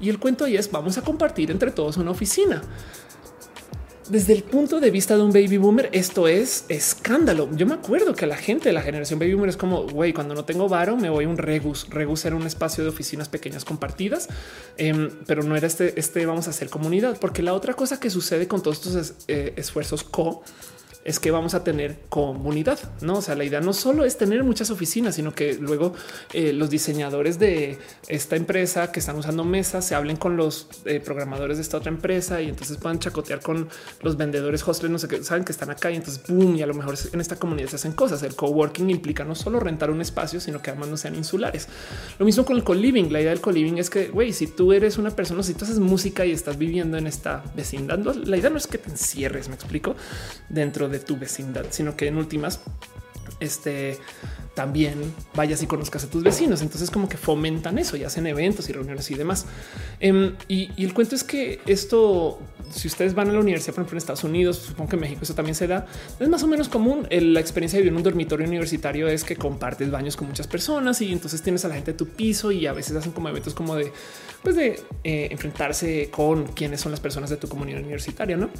y 0.00 0.08
el 0.08 0.18
cuento 0.18 0.44
ahí 0.44 0.56
es 0.56 0.70
vamos 0.70 0.98
a 0.98 1.02
compartir 1.02 1.50
entre 1.50 1.70
todos 1.70 1.96
una 1.96 2.10
oficina 2.10 2.62
desde 4.10 4.32
el 4.32 4.42
punto 4.42 4.80
de 4.80 4.90
vista 4.90 5.16
de 5.16 5.22
un 5.22 5.32
baby 5.32 5.56
boomer, 5.56 5.88
esto 5.92 6.26
es 6.26 6.64
escándalo. 6.68 7.48
Yo 7.54 7.64
me 7.64 7.74
acuerdo 7.74 8.14
que 8.14 8.26
la 8.26 8.36
gente 8.36 8.68
de 8.68 8.72
la 8.72 8.82
generación 8.82 9.20
baby 9.20 9.34
boomer 9.34 9.50
es 9.50 9.56
como, 9.56 9.86
güey, 9.86 10.12
cuando 10.12 10.34
no 10.34 10.44
tengo 10.44 10.68
varo, 10.68 10.96
me 10.96 11.08
voy 11.08 11.24
a 11.24 11.28
un 11.28 11.38
regus. 11.38 11.88
Regus 11.88 12.24
era 12.24 12.34
un 12.34 12.46
espacio 12.46 12.82
de 12.82 12.90
oficinas 12.90 13.28
pequeñas 13.28 13.64
compartidas, 13.64 14.28
em, 14.76 15.10
pero 15.26 15.44
no 15.44 15.56
era 15.56 15.68
este, 15.68 15.98
este 15.98 16.26
vamos 16.26 16.48
a 16.48 16.50
hacer 16.50 16.68
comunidad, 16.68 17.18
porque 17.20 17.42
la 17.42 17.54
otra 17.54 17.74
cosa 17.74 18.00
que 18.00 18.10
sucede 18.10 18.48
con 18.48 18.62
todos 18.62 18.78
estos 18.78 19.14
eh, 19.28 19.54
esfuerzos 19.56 20.02
co 20.02 20.42
es 21.04 21.18
que 21.18 21.30
vamos 21.30 21.54
a 21.54 21.64
tener 21.64 21.98
comunidad. 22.08 22.78
No, 23.00 23.18
o 23.18 23.22
sea, 23.22 23.34
la 23.34 23.44
idea 23.44 23.60
no 23.60 23.72
solo 23.72 24.04
es 24.04 24.18
tener 24.18 24.44
muchas 24.44 24.70
oficinas, 24.70 25.14
sino 25.14 25.34
que 25.34 25.54
luego 25.54 25.94
eh, 26.34 26.52
los 26.52 26.68
diseñadores 26.68 27.38
de 27.38 27.78
esta 28.06 28.36
empresa 28.36 28.92
que 28.92 29.00
están 29.00 29.16
usando 29.16 29.44
mesas 29.44 29.86
se 29.86 29.94
hablen 29.94 30.16
con 30.16 30.36
los 30.36 30.68
eh, 30.84 31.00
programadores 31.00 31.56
de 31.56 31.62
esta 31.62 31.78
otra 31.78 31.90
empresa 31.90 32.42
y 32.42 32.48
entonces 32.48 32.76
puedan 32.76 32.98
chacotear 32.98 33.40
con 33.40 33.68
los 34.02 34.16
vendedores 34.18 34.66
hostels, 34.66 34.90
no 34.90 34.98
sé 34.98 35.08
qué 35.08 35.22
saben 35.24 35.44
que 35.44 35.52
están 35.52 35.70
acá 35.70 35.90
y 35.90 35.96
entonces 35.96 36.22
boom. 36.28 36.56
Y 36.56 36.62
a 36.62 36.66
lo 36.66 36.74
mejor 36.74 36.94
en 37.12 37.20
esta 37.20 37.36
comunidad 37.36 37.68
se 37.68 37.76
hacen 37.76 37.92
cosas. 37.92 38.22
El 38.22 38.36
coworking 38.36 38.90
implica 38.90 39.24
no 39.24 39.34
solo 39.34 39.58
rentar 39.58 39.90
un 39.90 40.02
espacio, 40.02 40.38
sino 40.38 40.60
que 40.60 40.70
además 40.70 40.90
no 40.90 40.96
sean 40.98 41.14
insulares. 41.14 41.68
Lo 42.18 42.26
mismo 42.26 42.44
con 42.44 42.56
el 42.56 42.64
co-living. 42.64 43.10
La 43.10 43.20
idea 43.20 43.30
del 43.30 43.40
co-living 43.40 43.78
es 43.78 43.88
que, 43.88 44.08
güey, 44.08 44.34
si 44.34 44.46
tú 44.46 44.72
eres 44.74 44.98
una 44.98 45.10
persona, 45.10 45.42
si 45.42 45.54
tú 45.54 45.64
haces 45.64 45.78
música 45.78 46.26
y 46.26 46.32
estás 46.32 46.58
viviendo 46.58 46.98
en 46.98 47.06
esta 47.06 47.42
vecindad, 47.56 47.98
la 47.98 48.36
idea 48.36 48.50
no 48.50 48.58
es 48.58 48.66
que 48.66 48.76
te 48.76 48.90
encierres, 48.90 49.48
me 49.48 49.54
explico, 49.54 49.96
dentro 50.48 50.89
de 50.90 51.00
tu 51.00 51.16
vecindad, 51.16 51.66
sino 51.70 51.96
que 51.96 52.08
en 52.08 52.16
últimas 52.16 52.60
este 53.40 53.98
también 54.54 55.14
vayas 55.34 55.62
y 55.62 55.66
conozcas 55.66 56.04
a 56.04 56.10
tus 56.10 56.22
vecinos. 56.22 56.60
Entonces 56.60 56.90
como 56.90 57.08
que 57.08 57.16
fomentan 57.16 57.78
eso 57.78 57.96
y 57.96 58.04
hacen 58.04 58.26
eventos 58.26 58.68
y 58.68 58.72
reuniones 58.72 59.10
y 59.10 59.14
demás. 59.14 59.46
Em, 60.00 60.34
y, 60.48 60.70
y, 60.76 60.84
el 60.84 60.92
cuento 60.92 61.14
es 61.14 61.24
que 61.24 61.60
esto, 61.66 62.38
si 62.70 62.88
ustedes 62.88 63.14
van 63.14 63.30
a 63.30 63.32
la 63.32 63.40
universidad, 63.40 63.74
por 63.74 63.82
ejemplo, 63.82 63.94
en 63.94 63.98
Estados 63.98 64.24
Unidos, 64.24 64.56
supongo 64.56 64.90
que 64.90 64.96
en 64.96 65.00
México 65.00 65.20
eso 65.22 65.34
también 65.34 65.54
se 65.54 65.66
da, 65.66 65.86
es 66.18 66.28
más 66.28 66.42
o 66.42 66.46
menos 66.46 66.68
común. 66.68 67.06
La 67.10 67.40
experiencia 67.40 67.78
de 67.78 67.84
vivir 67.84 67.92
en 67.92 67.98
un 67.98 68.02
dormitorio 68.02 68.46
universitario 68.46 69.08
es 69.08 69.24
que 69.24 69.36
compartes 69.36 69.90
baños 69.90 70.16
con 70.16 70.28
muchas 70.28 70.46
personas 70.46 71.00
y 71.00 71.12
entonces 71.12 71.42
tienes 71.42 71.64
a 71.64 71.68
la 71.68 71.76
gente 71.76 71.92
de 71.92 71.98
tu 71.98 72.08
piso 72.08 72.52
y 72.52 72.66
a 72.66 72.72
veces 72.72 72.96
hacen 72.96 73.12
como 73.12 73.28
eventos 73.28 73.54
como 73.54 73.76
de 73.76 73.92
pues 74.42 74.56
de 74.56 74.80
eh, 75.04 75.28
enfrentarse 75.30 76.08
con 76.10 76.46
quiénes 76.48 76.80
son 76.80 76.92
las 76.92 77.00
personas 77.00 77.30
de 77.30 77.36
tu 77.36 77.48
comunidad 77.48 77.80
universitaria, 77.80 78.36
no 78.36 78.50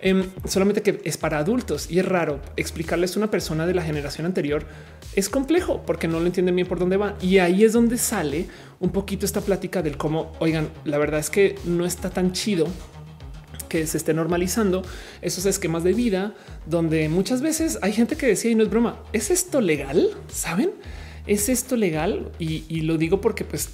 em, 0.00 0.24
solamente 0.46 0.82
que 0.82 1.00
es 1.04 1.16
para 1.16 1.38
adultos 1.38 1.90
y 1.90 1.98
es 1.98 2.06
raro 2.06 2.40
explicarles 2.56 3.16
a 3.16 3.20
una 3.20 3.30
persona 3.30 3.66
de 3.66 3.74
la 3.74 3.82
generación 3.82 4.26
anterior. 4.26 4.66
Es 5.14 5.28
complejo 5.28 5.82
porque 5.84 6.08
no 6.08 6.20
lo 6.20 6.26
entienden 6.26 6.56
bien 6.56 6.68
por 6.68 6.78
dónde 6.78 6.96
va. 6.96 7.16
Y 7.20 7.38
ahí 7.38 7.64
es 7.64 7.72
donde 7.72 7.98
sale 7.98 8.46
un 8.80 8.90
poquito 8.90 9.26
esta 9.26 9.40
plática 9.40 9.82
del 9.82 9.96
cómo, 9.96 10.32
oigan, 10.38 10.68
la 10.84 10.98
verdad 10.98 11.20
es 11.20 11.30
que 11.30 11.56
no 11.64 11.84
está 11.84 12.10
tan 12.10 12.32
chido 12.32 12.66
que 13.68 13.86
se 13.86 13.98
esté 13.98 14.14
normalizando 14.14 14.82
esos 15.20 15.44
esquemas 15.46 15.84
de 15.84 15.92
vida 15.92 16.34
donde 16.66 17.08
muchas 17.08 17.42
veces 17.42 17.78
hay 17.82 17.92
gente 17.92 18.16
que 18.16 18.26
decía 18.26 18.50
y 18.50 18.54
no 18.54 18.62
es 18.62 18.70
broma, 18.70 19.02
¿es 19.12 19.30
esto 19.30 19.60
legal? 19.60 20.10
¿Saben? 20.32 20.70
¿Es 21.28 21.50
esto 21.50 21.76
legal? 21.76 22.32
Y, 22.38 22.80
lo 22.80 22.96
digo 22.96 23.20
porque 23.20 23.44
pues 23.44 23.68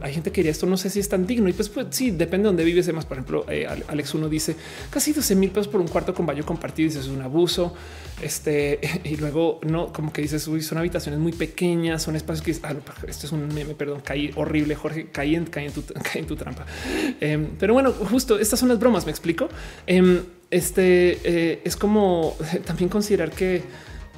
hay 0.00 0.14
gente 0.14 0.32
que 0.32 0.40
diría 0.40 0.52
esto 0.52 0.64
no 0.64 0.78
sé 0.78 0.88
si 0.88 1.00
es 1.00 1.08
tan 1.08 1.26
digno 1.26 1.50
y 1.50 1.52
pues, 1.52 1.68
pues 1.68 1.88
sí, 1.90 2.10
depende 2.10 2.44
de 2.44 2.48
dónde 2.48 2.64
vives. 2.64 2.90
Más, 2.94 3.04
por 3.04 3.18
ejemplo, 3.18 3.44
eh, 3.50 3.66
Alex 3.88 4.14
uno 4.14 4.28
dice 4.30 4.56
casi 4.88 5.12
12 5.12 5.34
mil 5.36 5.50
pesos 5.50 5.68
por 5.68 5.82
un 5.82 5.88
cuarto 5.88 6.14
con 6.14 6.24
baño 6.24 6.46
compartido. 6.46 6.88
Dice 6.88 7.00
es 7.00 7.08
un 7.08 7.20
abuso. 7.20 7.74
Este 8.22 8.80
y 9.04 9.16
luego 9.16 9.60
no 9.66 9.92
como 9.92 10.14
que 10.14 10.22
dices 10.22 10.48
uy, 10.48 10.62
son 10.62 10.78
habitaciones 10.78 11.20
muy 11.20 11.32
pequeñas, 11.32 12.02
son 12.02 12.16
espacios 12.16 12.60
que 12.60 12.66
ah, 12.66 12.74
esto 13.06 13.26
es 13.26 13.32
un 13.32 13.48
meme, 13.48 13.74
perdón, 13.74 14.00
caí 14.02 14.30
horrible. 14.34 14.74
Jorge, 14.74 15.08
caí 15.12 15.34
en, 15.34 15.44
caí 15.44 15.66
en, 15.66 15.72
tu, 15.72 15.82
caí 16.02 16.22
en 16.22 16.26
tu 16.26 16.36
trampa. 16.36 16.64
Em, 17.20 17.48
pero 17.58 17.74
bueno, 17.74 17.92
justo 17.92 18.38
estas 18.38 18.58
son 18.58 18.70
las 18.70 18.78
bromas. 18.78 19.04
Me 19.04 19.10
explico. 19.10 19.48
Em, 19.86 20.22
este 20.50 21.18
eh, 21.24 21.60
es 21.64 21.76
como 21.76 22.34
también 22.64 22.88
considerar 22.88 23.30
que 23.30 23.62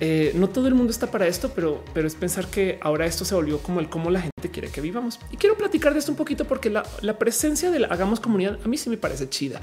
eh, 0.01 0.33
no 0.35 0.49
todo 0.49 0.69
el 0.69 0.75
mundo 0.75 0.91
está 0.91 1.11
para 1.11 1.27
esto, 1.27 1.53
pero, 1.55 1.83
pero 1.95 2.07
es 2.07 2.15
pensar 2.15 2.47
que 2.49 2.79
ahora 2.83 3.07
esto 3.07 3.25
se 3.25 3.35
volvió 3.35 3.59
como 3.59 3.81
el 3.81 3.89
cómo 3.89 4.11
la 4.11 4.21
gente 4.21 4.51
quiere 4.51 4.69
que 4.69 4.81
vivamos. 4.81 5.19
Y 5.33 5.37
quiero 5.37 5.57
platicar 5.57 5.93
de 5.95 6.01
esto 6.01 6.13
un 6.13 6.17
poquito 6.17 6.45
porque 6.45 6.71
la, 6.71 6.85
presencia 7.19 7.71
de 7.71 7.81
la 7.81 7.89
hagamos 7.89 8.21
comunidad 8.21 8.59
a 8.63 8.69
mí 8.69 8.77
sí 8.77 8.91
me 8.91 8.99
parece 8.99 9.29
chida. 9.29 9.61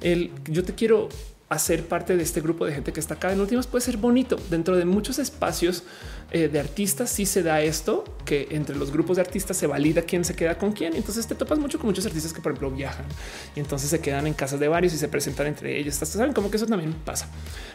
El 0.00 0.32
yo 0.50 0.64
te 0.64 0.74
quiero 0.74 1.08
hacer 1.48 1.86
parte 1.86 2.16
de 2.16 2.24
este 2.24 2.40
grupo 2.40 2.66
de 2.66 2.72
gente 2.72 2.92
que 2.92 2.98
está 2.98 3.14
acá 3.14 3.32
en 3.32 3.40
últimas 3.40 3.68
puede 3.68 3.84
ser 3.84 3.98
bonito 3.98 4.36
dentro 4.50 4.76
de 4.76 4.84
muchos 4.84 5.20
espacios 5.20 5.84
eh, 6.32 6.48
de 6.48 6.58
artistas. 6.58 7.08
Si 7.08 7.24
se 7.24 7.44
da 7.44 7.60
esto 7.60 8.02
que 8.24 8.48
entre 8.50 8.74
los 8.74 8.90
grupos 8.90 9.16
de 9.16 9.22
artistas 9.22 9.56
se 9.56 9.68
valida 9.68 10.02
quién 10.02 10.24
se 10.24 10.34
queda 10.34 10.58
con 10.58 10.72
quién. 10.72 10.96
Entonces 10.96 11.28
te 11.28 11.36
topas 11.36 11.60
mucho 11.60 11.78
con 11.78 11.86
muchos 11.86 12.04
artistas 12.04 12.32
que, 12.32 12.40
por 12.40 12.50
ejemplo, 12.50 12.72
viajan 12.72 13.06
y 13.54 13.60
entonces 13.60 13.88
se 13.88 14.00
quedan 14.00 14.26
en 14.26 14.34
casas 14.34 14.58
de 14.58 14.66
varios 14.66 14.92
y 14.94 14.98
se 14.98 15.06
presentan 15.06 15.46
entre 15.46 15.78
ellos. 15.78 15.94
Saben 15.94 16.32
como 16.32 16.50
que 16.50 16.56
eso 16.56 16.66
también 16.66 16.92
pasa. 16.92 17.30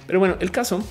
Pero 0.05 0.19
bueno, 0.19 0.35
el 0.41 0.51
caso 0.51 0.83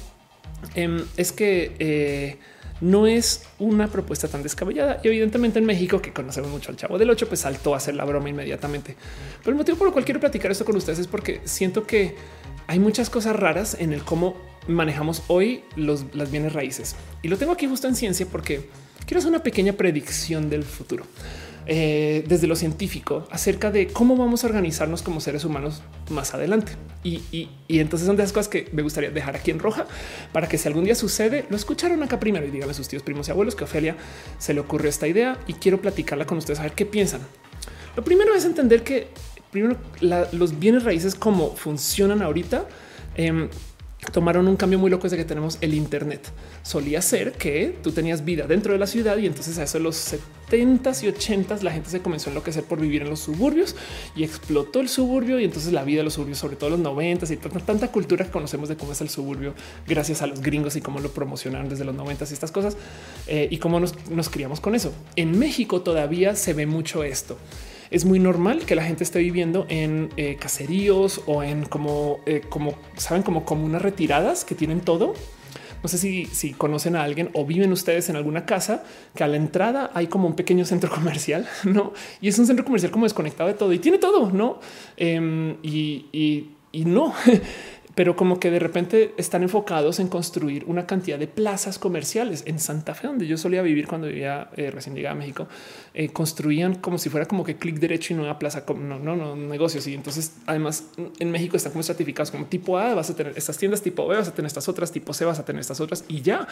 Em, 0.75 1.05
es 1.17 1.33
que 1.33 1.75
eh, 1.79 2.39
no 2.81 3.07
es 3.07 3.45
una 3.59 3.89
propuesta 3.89 4.29
tan 4.29 4.43
descabellada 4.43 5.01
y 5.03 5.09
evidentemente 5.09 5.59
en 5.59 5.67
México 5.67 6.01
que 6.01 6.13
conocemos 6.13 6.51
mucho 6.51 6.71
al 6.71 6.77
chavo 6.77 6.99
del 6.99 7.11
8 7.11 7.29
pues 7.29 7.41
saltó 7.41 7.75
a 7.75 7.79
hacer 7.79 7.95
la 7.95 8.05
broma 8.05 8.29
inmediatamente. 8.29 8.97
Pero 9.41 9.51
el 9.51 9.57
motivo 9.57 9.79
por 9.79 9.89
el 9.89 9.93
cual 9.93 10.05
quiero 10.05 10.21
platicar 10.21 10.51
esto 10.51 10.65
con 10.65 10.77
ustedes 10.77 10.99
es 10.99 11.07
porque 11.07 11.41
siento 11.45 11.87
que 11.87 12.15
hay 12.67 12.79
muchas 12.79 13.11
cosas 13.11 13.37
raras 13.37 13.77
en 13.79 13.93
el 13.93 14.03
cómo 14.03 14.37
manejamos 14.69 15.23
hoy 15.29 15.65
los, 15.77 16.05
las 16.15 16.31
bienes 16.31 16.53
raíces 16.53 16.95
y 17.23 17.29
lo 17.29 17.37
tengo 17.37 17.53
aquí 17.53 17.67
justo 17.67 17.89
en 17.89 17.95
ciencia 17.95 18.27
porque 18.31 18.69
quiero 19.07 19.19
hacer 19.19 19.31
una 19.31 19.43
pequeña 19.43 19.73
predicción 19.73 20.49
del 20.49 20.65
futuro. 20.65 21.05
Eh, 21.73 22.25
desde 22.27 22.49
lo 22.49 22.57
científico 22.57 23.29
acerca 23.31 23.71
de 23.71 23.87
cómo 23.87 24.17
vamos 24.17 24.43
a 24.43 24.49
organizarnos 24.49 25.03
como 25.03 25.21
seres 25.21 25.45
humanos 25.45 25.85
más 26.09 26.35
adelante. 26.35 26.73
Y, 27.05 27.49
entonces 27.69 28.09
son 28.09 28.17
de 28.17 28.25
las 28.25 28.33
cosas 28.33 28.49
que 28.49 28.69
me 28.73 28.83
gustaría 28.83 29.11
dejar 29.11 29.37
aquí 29.37 29.53
en 29.53 29.61
roja 29.61 29.87
para 30.33 30.49
que 30.49 30.59
si 30.59 30.67
algún 30.67 30.83
día 30.83 30.97
sucede, 30.97 31.45
lo 31.49 31.55
escucharon 31.55 32.03
acá 32.03 32.19
primero 32.19 32.45
y 32.45 32.51
díganle 32.51 32.73
a 32.73 32.75
sus 32.75 32.89
tíos, 32.89 33.05
primos 33.05 33.29
y 33.29 33.31
abuelos 33.31 33.55
que 33.55 33.63
Ofelia 33.63 33.97
se 34.39 34.53
le 34.53 34.59
ocurrió 34.59 34.89
esta 34.89 35.07
idea 35.07 35.39
y 35.47 35.53
quiero 35.53 35.81
platicarla 35.81 36.27
con 36.27 36.39
ustedes 36.39 36.59
a 36.59 36.65
ver 36.65 36.73
qué 36.73 36.87
piensan. 36.87 37.21
Lo 37.95 38.03
primero 38.03 38.35
es 38.35 38.45
entender 38.45 38.83
que 38.83 39.07
primero 39.53 39.77
los 40.33 40.59
bienes 40.59 40.83
raíces 40.83 41.15
como 41.15 41.55
funcionan 41.55 42.21
ahorita. 42.21 42.67
Em, 43.15 43.49
tomaron 44.13 44.49
un 44.49 44.57
cambio 44.57 44.79
muy 44.79 44.91
loco 44.91 45.05
desde 45.05 45.17
que 45.17 45.25
tenemos 45.25 45.59
el 45.61 45.75
Internet. 45.75 46.31
Solía 46.63 47.03
ser 47.03 47.33
que 47.33 47.79
tú 47.83 47.93
tenías 47.93 48.25
vida 48.25 48.47
dentro 48.47 48.73
de 48.73 48.79
la 48.79 48.87
ciudad 48.87 49.17
y 49.19 49.27
entonces 49.27 49.59
a 49.59 49.65
eso 49.65 49.79
de 49.79 49.85
los 49.85 50.15
70s 50.51 51.05
y 51.05 51.09
80s 51.09 51.63
la 51.63 51.73
gente 51.73 51.91
se 51.91 52.01
comenzó 52.01 52.29
a 52.29 52.33
enloquecer 52.33 52.65
por 52.65 52.81
vivir 52.81 53.03
en 53.03 53.11
los 53.11 53.21
suburbios 53.21 53.77
y 54.17 54.25
explotó 54.25 54.81
el 54.81 54.89
suburbio 54.89 55.39
y 55.39 55.45
entonces 55.45 55.73
la 55.73 55.85
vida 55.85 55.99
de 55.99 56.05
los 56.05 56.15
suburbios, 56.15 56.39
sobre 56.39 56.57
todo 56.57 56.71
los 56.71 56.81
90s 56.81 57.31
y 57.31 57.37
tanta, 57.37 57.89
cultura 57.89 58.25
que 58.25 58.31
conocemos 58.31 58.69
de 58.69 58.77
cómo 58.77 58.93
es 58.93 59.01
el 59.01 59.09
suburbio 59.09 59.55
gracias 59.87 60.23
a 60.23 60.27
los 60.27 60.41
gringos 60.41 60.77
y 60.77 60.81
cómo 60.81 61.01
lo 61.01 61.11
promocionaron 61.11 61.69
desde 61.69 61.85
los 61.85 61.95
90s 61.95 62.31
y 62.31 62.35
estas 62.35 62.53
cosas 62.53 62.77
eh, 63.27 63.49
y 63.51 63.59
cómo 63.59 63.81
nos 63.81 64.29
criamos 64.29 64.61
con 64.61 64.75
eso. 64.75 64.93
En 65.17 65.39
México 65.39 65.83
todavía 65.83 66.35
se 66.37 66.53
ve 66.53 66.67
mucho 66.67 67.05
esto. 67.05 67.39
Es 67.91 68.05
muy 68.05 68.19
normal 68.19 68.61
que 68.65 68.75
la 68.75 68.85
gente 68.85 69.05
esté 69.05 69.19
viviendo 69.19 69.67
en 69.69 70.11
eh, 70.17 70.37
caseríos 70.37 71.23
o 71.27 71.43
en 71.43 71.65
como, 71.65 72.21
eh, 72.27 72.43
como 72.49 72.75
saben, 72.97 73.23
como 73.23 73.45
comunas 73.45 73.83
retiradas 73.83 74.45
que 74.45 74.55
tienen 74.55 74.81
todo. 74.81 75.15
No 75.83 75.89
sé 75.89 75.99
si, 75.99 76.27
si 76.27 76.53
conocen 76.53 76.95
a 76.95 77.03
alguien 77.03 77.31
o 77.33 77.47
viven 77.47 77.73
ustedes 77.73 78.09
en 78.11 78.17
alguna 78.17 78.45
casa 78.45 78.85
que 79.15 79.25
a 79.25 79.29
la 79.29 79.37
entrada 79.37 79.91
hay 79.95 80.09
como 80.09 80.29
un 80.29 80.37
pequeño 80.37 80.65
centro 80.65 80.91
comercial, 80.95 81.49
no? 81.65 81.93
Y 82.21 82.29
es 82.29 82.39
un 82.39 82.47
centro 82.47 82.65
comercial 82.65 82.93
como 82.93 83.07
desconectado 83.07 83.49
de 83.49 83.55
todo 83.55 83.73
y 83.73 83.79
tiene 83.79 83.99
todo, 83.99 84.31
no? 84.31 84.61
Em, 84.97 85.57
y, 85.63 86.07
y, 86.13 86.51
y 86.73 86.85
no. 86.85 87.15
pero 88.01 88.17
como 88.17 88.41
que 88.41 88.51
de 88.51 88.59
repente 88.59 89.13
están 89.19 89.43
enfocados 89.43 90.01
en 90.01 90.09
construir 90.09 90.65
una 90.67 90.87
cantidad 90.87 91.19
de 91.19 91.27
plazas 91.27 91.79
comerciales 91.79 92.45
en 92.47 92.59
Santa 92.59 92.95
Fe, 92.95 93.09
donde 93.09 93.27
yo 93.27 93.37
solía 93.37 93.61
vivir 93.61 93.87
cuando 93.87 94.07
vivía 94.07 94.49
eh, 94.57 94.71
recién 94.71 94.95
llegada 94.95 95.15
a 95.15 95.19
México. 95.19 95.49
Eh, 95.93 96.09
construían 96.09 96.77
como 96.77 96.97
si 96.97 97.11
fuera 97.11 97.27
como 97.27 97.45
que 97.45 97.57
clic 97.57 97.79
derecho 97.79 98.15
y 98.15 98.17
nueva 98.17 98.39
plaza, 98.39 98.65
no, 98.75 98.99
no, 98.99 99.17
no 99.17 99.37
negocios. 99.37 99.87
Y 99.87 99.93
entonces, 99.93 100.33
además, 100.47 100.85
en 101.19 101.31
México 101.31 101.59
están 101.59 101.73
como 101.73 101.83
estratificados 101.83 102.31
como 102.31 102.47
tipo 102.47 102.79
A, 102.79 102.95
vas 102.95 103.11
a 103.11 103.15
tener 103.15 103.35
estas 103.37 103.59
tiendas, 103.59 103.83
tipo 103.83 104.09
B, 104.09 104.17
vas 104.17 104.29
a 104.29 104.35
tener 104.35 104.47
estas 104.47 104.67
otras, 104.67 104.91
tipo 104.91 105.13
C, 105.13 105.27
vas 105.27 105.39
a 105.39 105.45
tener 105.45 105.61
estas 105.61 105.79
otras 105.81 106.07
y 106.09 106.23
ya 106.23 106.49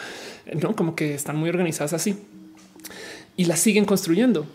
no 0.53 0.75
como 0.75 0.93
que 0.93 1.15
están 1.15 1.35
muy 1.35 1.49
organizadas 1.49 1.93
así 1.93 2.15
y 3.37 3.45
las 3.45 3.59
siguen 3.59 3.85
construyendo. 3.85 4.45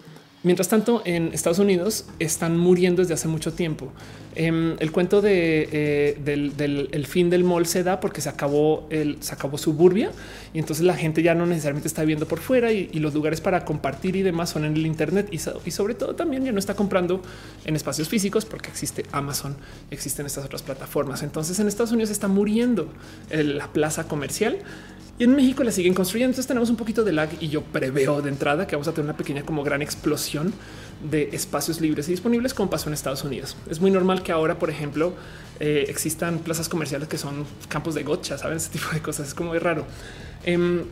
Mientras 0.44 0.68
tanto, 0.68 1.00
en 1.06 1.32
Estados 1.32 1.58
Unidos 1.58 2.04
están 2.18 2.58
muriendo 2.58 3.00
desde 3.00 3.14
hace 3.14 3.28
mucho 3.28 3.54
tiempo. 3.54 3.90
Em, 4.36 4.76
el 4.78 4.92
cuento 4.92 5.22
eh, 5.24 6.18
del, 6.22 6.88
el 6.90 7.06
fin 7.06 7.30
del 7.30 7.44
mall 7.44 7.66
se 7.66 7.82
da 7.82 8.00
porque 8.00 8.20
se 8.20 8.28
acabó 8.28 8.86
el 8.90 9.22
se 9.22 9.32
acabó 9.32 9.56
suburbia 9.58 10.10
y 10.52 10.58
entonces 10.58 10.84
la 10.84 10.96
gente 10.96 11.22
ya 11.22 11.36
no 11.36 11.46
necesariamente 11.46 11.86
está 11.86 12.02
viviendo 12.02 12.26
por 12.26 12.40
fuera 12.40 12.72
y, 12.72 12.88
los 12.98 13.14
lugares 13.14 13.40
para 13.40 13.64
compartir 13.64 14.16
y 14.16 14.22
demás 14.22 14.50
son 14.50 14.64
en 14.64 14.74
el 14.74 14.86
Internet 14.86 15.28
y, 15.30 15.38
sobre 15.38 15.94
todo 15.94 16.14
también 16.14 16.44
ya 16.44 16.52
no 16.52 16.58
está 16.58 16.74
comprando 16.74 17.22
en 17.64 17.76
espacios 17.76 18.08
físicos 18.08 18.44
porque 18.44 18.68
existe 18.68 19.04
Amazon, 19.12 19.56
existen 19.90 20.26
estas 20.26 20.44
otras 20.44 20.62
plataformas. 20.62 21.22
Entonces 21.22 21.58
en 21.60 21.68
Estados 21.68 21.92
Unidos 21.92 22.10
está 22.10 22.28
muriendo 22.28 22.92
la 23.30 23.72
plaza 23.72 24.08
comercial 24.08 24.58
y 25.18 25.24
en 25.24 25.34
México 25.34 25.62
la 25.62 25.70
siguen 25.70 25.94
construyendo. 25.94 26.30
Entonces 26.32 26.46
tenemos 26.46 26.70
un 26.70 26.76
poquito 26.76 27.04
de 27.04 27.12
lag 27.12 27.30
y 27.40 27.48
yo 27.48 27.62
preveo 27.62 28.20
de 28.20 28.30
entrada 28.30 28.66
que 28.66 28.74
vamos 28.74 28.88
a 28.88 28.92
tener 28.92 29.04
una 29.04 29.16
pequeña 29.16 29.42
como 29.42 29.62
gran 29.62 29.80
explosión 29.82 30.52
de 31.08 31.30
espacios 31.32 31.80
libres 31.80 32.08
y 32.08 32.12
disponibles 32.12 32.54
como 32.54 32.70
pasó 32.70 32.88
en 32.88 32.94
Estados 32.94 33.22
Unidos. 33.24 33.56
Es 33.70 33.80
muy 33.80 33.90
normal 33.90 34.22
que 34.22 34.32
ahora, 34.32 34.58
por 34.58 34.70
ejemplo, 34.70 35.12
eh, 35.60 35.84
existan 35.88 36.38
plazas 36.38 36.68
comerciales 36.68 37.08
que 37.08 37.18
son 37.18 37.44
campos 37.68 37.94
de 37.94 38.02
gotcha, 38.02 38.38
saben 38.38 38.56
ese 38.56 38.70
tipo 38.70 38.86
de 38.92 39.00
cosas. 39.00 39.28
Es 39.28 39.34
como 39.34 39.52
de 39.52 39.60
raro. 39.60 39.86
Em, 40.44 40.82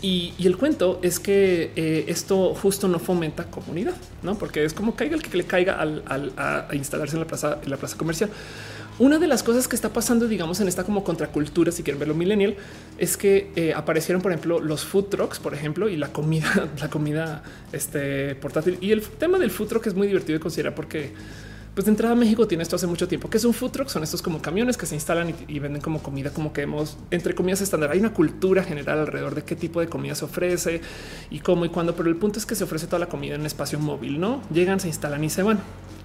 y, 0.00 0.32
el 0.38 0.56
cuento 0.56 1.00
es 1.02 1.18
que 1.18 1.72
eh, 1.74 2.04
esto 2.08 2.54
justo 2.54 2.86
no 2.88 2.98
fomenta 2.98 3.44
comunidad, 3.44 3.94
no? 4.22 4.36
Porque 4.38 4.64
es 4.64 4.72
como 4.72 4.94
caiga 4.94 5.16
el 5.16 5.22
que 5.22 5.36
le 5.36 5.44
caiga 5.44 5.74
al, 5.74 6.02
a 6.36 6.68
instalarse 6.72 7.16
en 7.16 7.20
la 7.20 7.26
plaza, 7.26 7.58
en 7.62 7.70
la 7.70 7.76
plaza 7.76 7.96
comercial. 7.96 8.30
Una 8.98 9.20
de 9.20 9.28
las 9.28 9.44
cosas 9.44 9.68
que 9.68 9.76
está 9.76 9.92
pasando, 9.92 10.26
digamos, 10.26 10.58
en 10.60 10.66
esta 10.66 10.82
como 10.82 11.04
contracultura, 11.04 11.70
si 11.70 11.84
quieren 11.84 12.00
verlo 12.00 12.14
millennial, 12.14 12.56
es 12.98 13.16
que 13.16 13.52
eh, 13.54 13.72
aparecieron, 13.72 14.20
por 14.20 14.32
ejemplo, 14.32 14.58
los 14.58 14.84
food 14.84 15.04
trucks, 15.04 15.38
por 15.38 15.54
ejemplo, 15.54 15.88
y 15.88 15.96
la 15.96 16.12
comida, 16.12 16.68
la 16.80 16.90
comida 16.90 17.42
este, 17.72 18.34
portátil. 18.34 18.76
Y 18.80 18.90
el 18.90 19.02
tema 19.02 19.38
del 19.38 19.52
food 19.52 19.68
truck 19.68 19.86
es 19.86 19.94
muy 19.94 20.08
divertido 20.08 20.38
de 20.38 20.40
considerar 20.40 20.74
porque 20.74 21.12
pues 21.78 21.84
de 21.84 21.92
entrada 21.92 22.16
México 22.16 22.48
tiene 22.48 22.64
esto 22.64 22.74
hace 22.74 22.88
mucho 22.88 23.06
tiempo, 23.06 23.30
que 23.30 23.36
es 23.36 23.44
un 23.44 23.54
food 23.54 23.70
truck, 23.70 23.88
son 23.88 24.02
estos 24.02 24.20
como 24.20 24.42
camiones 24.42 24.76
que 24.76 24.84
se 24.84 24.96
instalan 24.96 25.32
y, 25.46 25.58
venden 25.60 25.80
como 25.80 26.02
comida, 26.02 26.30
como 26.30 26.52
que 26.52 26.62
hemos 26.62 26.98
entre 27.12 27.36
comidas 27.36 27.60
estándar. 27.60 27.92
Hay 27.92 28.00
una 28.00 28.12
cultura 28.12 28.64
general 28.64 28.98
alrededor 28.98 29.36
de 29.36 29.44
qué 29.44 29.54
tipo 29.54 29.78
de 29.78 29.86
comida 29.86 30.16
se 30.16 30.24
ofrece 30.24 30.80
y 31.30 31.38
cómo 31.38 31.64
y 31.64 31.68
cuándo, 31.68 31.94
pero 31.94 32.08
el 32.08 32.16
punto 32.16 32.40
es 32.40 32.46
que 32.46 32.56
se 32.56 32.64
ofrece 32.64 32.86
toda 32.86 32.98
la 32.98 33.06
comida 33.06 33.36
en 33.36 33.42
un 33.42 33.46
espacio 33.46 33.78
móvil, 33.78 34.18
no 34.18 34.42
llegan, 34.52 34.80
se 34.80 34.88
instalan 34.88 35.22
y 35.22 35.30
se 35.30 35.44
van. 35.44 35.60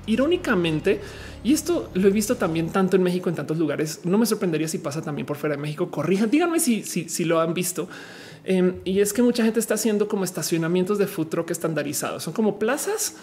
Irónicamente, 0.06 1.00
y 1.44 1.54
esto 1.54 1.90
lo 1.94 2.08
he 2.08 2.12
visto 2.12 2.36
también 2.36 2.70
tanto 2.70 2.96
en 2.96 3.04
México, 3.04 3.30
en 3.30 3.36
tantos 3.36 3.58
lugares, 3.58 4.02
no 4.04 4.18
me 4.18 4.26
sorprendería 4.26 4.68
si 4.68 4.78
pasa 4.78 5.02
también 5.02 5.26
por 5.26 5.38
fuera 5.38 5.56
de 5.56 5.62
México. 5.62 5.90
Corrijan, 5.90 6.30
díganme 6.30 6.60
si, 6.60 6.84
si, 6.84 7.08
si 7.10 7.26
lo 7.26 7.40
han 7.40 7.54
visto. 7.54 7.88
Em, 8.44 8.76
y 8.84 9.00
es 9.00 9.14
que 9.14 9.22
mucha 9.22 9.44
gente 9.44 9.60
está 9.60 9.76
haciendo 9.76 10.08
como 10.08 10.24
estacionamientos 10.24 10.98
de 10.98 11.08
food 11.08 11.28
truck 11.28 11.52
estandarizados. 11.52 12.24
Son 12.24 12.34
como 12.34 12.60
plazas 12.60 13.16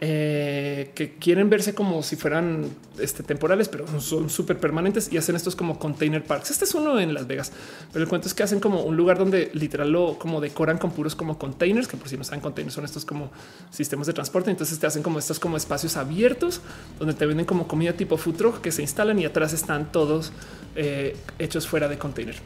eh, 0.00 0.92
que 0.94 1.14
quieren 1.16 1.50
verse 1.50 1.74
como 1.74 2.04
si 2.04 2.14
fueran 2.14 2.66
este, 3.00 3.24
temporales, 3.24 3.68
pero 3.68 3.84
son 4.00 4.30
súper 4.30 4.58
permanentes 4.58 5.12
y 5.12 5.18
hacen 5.18 5.34
estos 5.34 5.56
como 5.56 5.80
container 5.80 6.22
parks. 6.22 6.52
Este 6.52 6.64
es 6.66 6.74
uno 6.74 7.00
en 7.00 7.14
Las 7.14 7.26
Vegas, 7.26 7.50
pero 7.92 8.04
el 8.04 8.08
cuento 8.08 8.28
es 8.28 8.34
que 8.34 8.44
hacen 8.44 8.60
como 8.60 8.82
un 8.82 8.96
lugar 8.96 9.18
donde 9.18 9.50
literal 9.54 9.90
lo 9.90 10.16
como 10.16 10.40
decoran 10.40 10.78
con 10.78 10.92
puros 10.92 11.16
como 11.16 11.36
containers, 11.36 11.88
que 11.88 11.96
por 11.96 12.08
si 12.08 12.16
no 12.16 12.22
saben 12.22 12.40
containers 12.40 12.74
son 12.74 12.84
estos 12.84 13.04
como 13.04 13.32
sistemas 13.70 14.06
de 14.06 14.12
transporte. 14.12 14.52
Entonces 14.52 14.78
te 14.78 14.86
hacen 14.86 15.02
como 15.02 15.18
estos 15.18 15.40
como 15.40 15.56
espacios 15.56 15.96
abiertos 15.96 16.60
donde 17.00 17.14
te 17.14 17.26
venden 17.26 17.44
como 17.44 17.66
comida 17.66 17.92
tipo 17.94 18.16
food 18.16 18.36
truck 18.36 18.60
que 18.60 18.70
se 18.70 18.82
instalan 18.82 19.18
y 19.18 19.24
atrás 19.24 19.52
están 19.52 19.90
todos 19.90 20.30
eh, 20.76 21.16
hechos 21.40 21.66
fuera 21.66 21.88
de 21.88 21.98
container 21.98 22.36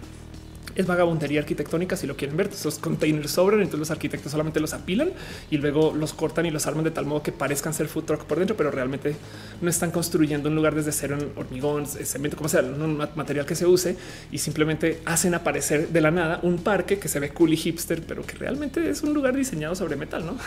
es 0.75 0.87
vagabundería 0.87 1.41
arquitectónica. 1.41 1.97
Si 1.97 2.07
lo 2.07 2.17
quieren 2.17 2.37
ver, 2.37 2.49
esos 2.49 2.79
containers 2.79 3.33
sobran, 3.33 3.61
entonces 3.61 3.81
los 3.81 3.91
arquitectos 3.91 4.33
solamente 4.33 4.61
los 4.61 4.73
apilan 4.73 5.11
y 5.51 5.59
luego 5.59 5.93
los 5.95 6.13
cortan 6.13 6.47
y 6.47 6.51
los 6.51 6.67
arman 6.67 6.85
de 6.85 6.91
tal 6.91 7.07
modo 7.07 7.23
que 7.23 7.33
parezcan 7.33 7.75
ser 7.75 7.89
food 7.89 8.05
truck 8.05 8.25
por 8.25 8.39
dentro, 8.39 8.57
pero 8.57 8.71
realmente 8.71 9.15
no 9.61 9.71
están 9.71 9.91
construyendo 9.91 10.49
un 10.49 10.57
lugar 10.57 10.75
desde 10.75 10.93
cero 10.93 11.17
en 11.19 11.33
hormigón, 11.37 11.87
cemento, 11.87 12.37
como 12.37 12.49
sea, 12.49 12.63
un 12.63 12.97
material 13.15 13.47
que 13.47 13.55
se 13.55 13.67
use 13.67 13.97
y 14.31 14.39
simplemente 14.39 15.01
hacen 15.05 15.35
aparecer 15.35 15.89
de 15.89 16.01
la 16.01 16.11
nada 16.11 16.41
un 16.43 16.59
parque 16.59 16.99
que 16.99 17.09
se 17.09 17.21
ve 17.21 17.31
cool 17.31 17.53
y 17.53 17.57
hipster, 17.57 18.03
pero 18.03 18.23
que 18.23 18.37
realmente 18.37 18.89
es 18.89 19.03
un 19.03 19.15
lugar 19.15 19.37
diseñado 19.37 19.75
sobre 19.75 19.97
metal, 19.97 20.27
no? 20.27 20.37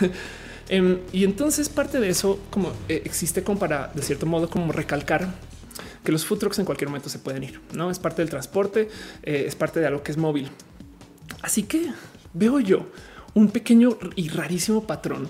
Em, 0.68 0.98
y 1.12 1.22
entonces 1.22 1.68
parte 1.68 2.00
de 2.00 2.08
eso 2.08 2.40
como 2.50 2.72
eh, 2.88 3.02
existe 3.04 3.44
como 3.44 3.56
para 3.56 3.92
de 3.94 4.02
cierto 4.02 4.26
modo 4.26 4.50
como 4.50 4.72
recalcar 4.72 5.32
que 6.06 6.12
los 6.12 6.24
food 6.24 6.38
trucks 6.38 6.58
en 6.60 6.64
cualquier 6.64 6.88
momento 6.88 7.08
se 7.10 7.18
pueden 7.18 7.42
ir. 7.42 7.60
No 7.74 7.90
es 7.90 7.98
parte 7.98 8.22
del 8.22 8.30
transporte, 8.30 8.88
eh, 9.24 9.44
es 9.46 9.56
parte 9.56 9.80
de 9.80 9.86
algo 9.86 10.04
que 10.04 10.12
es 10.12 10.16
móvil. 10.16 10.48
Así 11.42 11.64
que 11.64 11.90
veo 12.32 12.60
yo 12.60 12.86
un 13.34 13.50
pequeño 13.50 13.98
y 14.14 14.28
rarísimo 14.28 14.86
patrón 14.86 15.28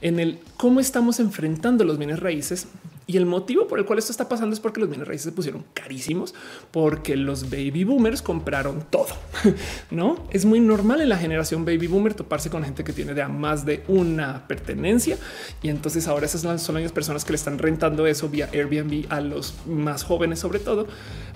en 0.00 0.18
el 0.18 0.40
cómo 0.56 0.80
estamos 0.80 1.20
enfrentando 1.20 1.84
los 1.84 1.98
bienes 1.98 2.20
raíces 2.20 2.68
y 3.06 3.18
el 3.18 3.26
motivo 3.26 3.68
por 3.68 3.78
el 3.78 3.84
cual 3.84 3.98
esto 3.98 4.12
está 4.12 4.28
pasando 4.28 4.54
es 4.54 4.60
porque 4.60 4.80
los 4.80 4.88
bienes 4.88 5.06
raíces 5.06 5.24
se 5.24 5.32
pusieron 5.32 5.64
carísimos, 5.74 6.34
porque 6.70 7.16
los 7.16 7.50
baby 7.50 7.84
boomers 7.84 8.22
compraron 8.22 8.84
todo. 8.90 9.14
No 9.90 10.26
es 10.30 10.44
muy 10.44 10.60
normal 10.60 11.00
en 11.00 11.08
la 11.08 11.18
generación 11.18 11.64
baby 11.64 11.86
boomer 11.86 12.14
toparse 12.14 12.50
con 12.50 12.64
gente 12.64 12.82
que 12.82 12.92
tiene 12.92 13.14
de 13.14 13.26
más 13.28 13.64
de 13.64 13.84
una 13.88 14.46
pertenencia. 14.48 15.18
Y 15.62 15.68
entonces 15.68 16.08
ahora 16.08 16.26
esas 16.26 16.40
son 16.60 16.82
las 16.82 16.92
personas 16.92 17.24
que 17.24 17.32
le 17.32 17.36
están 17.36 17.58
rentando 17.58 18.06
eso 18.06 18.28
vía 18.28 18.48
Airbnb 18.52 19.06
a 19.10 19.20
los 19.20 19.54
más 19.66 20.02
jóvenes, 20.02 20.38
sobre 20.38 20.58
todo, 20.58 20.86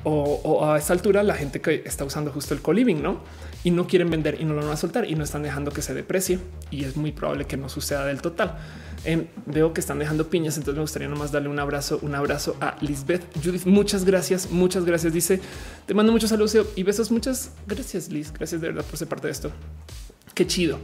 o, 0.05 0.65
a 0.65 0.79
esta 0.79 0.93
altura, 0.93 1.23
la 1.23 1.35
gente 1.35 1.61
que 1.61 1.83
está 1.85 2.05
usando 2.05 2.33
justo 2.33 2.55
el 2.55 2.63
co-living, 2.63 3.03
no? 3.03 3.21
Y 3.65 3.71
no 3.71 3.87
quieren 3.87 4.11
vender 4.11 4.41
y 4.41 4.45
no 4.45 4.55
lo 4.55 4.63
van 4.63 4.71
a 4.71 4.77
soltar 4.77 5.09
y 5.09 5.15
no 5.15 5.25
están 5.25 5.43
dejando 5.43 5.71
que 5.71 5.83
se 5.83 5.93
deprecie. 5.95 6.39
Y 6.71 6.85
es 6.85 6.97
muy 6.97 7.13
probable 7.13 7.45
que 7.45 7.57
no 7.57 7.69
suceda 7.69 8.07
del 8.07 8.23
total. 8.23 8.57
Em, 9.05 9.27
veo 9.47 9.73
que 9.73 9.81
están 9.81 9.99
dejando 9.99 10.29
piñas, 10.29 10.57
entonces 10.57 10.77
me 10.77 10.83
gustaría 10.83 11.09
nomás 11.09 11.33
darle 11.33 11.49
un 11.49 11.59
abrazo, 11.59 11.99
un 12.03 12.15
abrazo 12.15 12.57
a 12.61 12.77
Lisbeth. 12.81 13.23
Judith, 13.43 13.65
muchas 13.65 14.05
gracias, 14.05 14.51
muchas 14.51 14.85
gracias. 14.85 15.13
Dice, 15.13 15.41
te 15.87 15.95
mando 15.95 16.13
muchos 16.13 16.31
saludos 16.31 16.57
y 16.77 16.83
besos. 16.83 17.11
Muchas 17.11 17.53
gracias, 17.67 18.11
Liz. 18.11 18.33
Gracias 18.33 18.61
de 18.61 18.69
verdad 18.69 18.85
por 18.85 18.99
ser 18.99 19.09
parte 19.09 19.29
de 19.29 19.33
esto. 19.33 19.51
Qué 20.35 20.47
chido. 20.47 20.79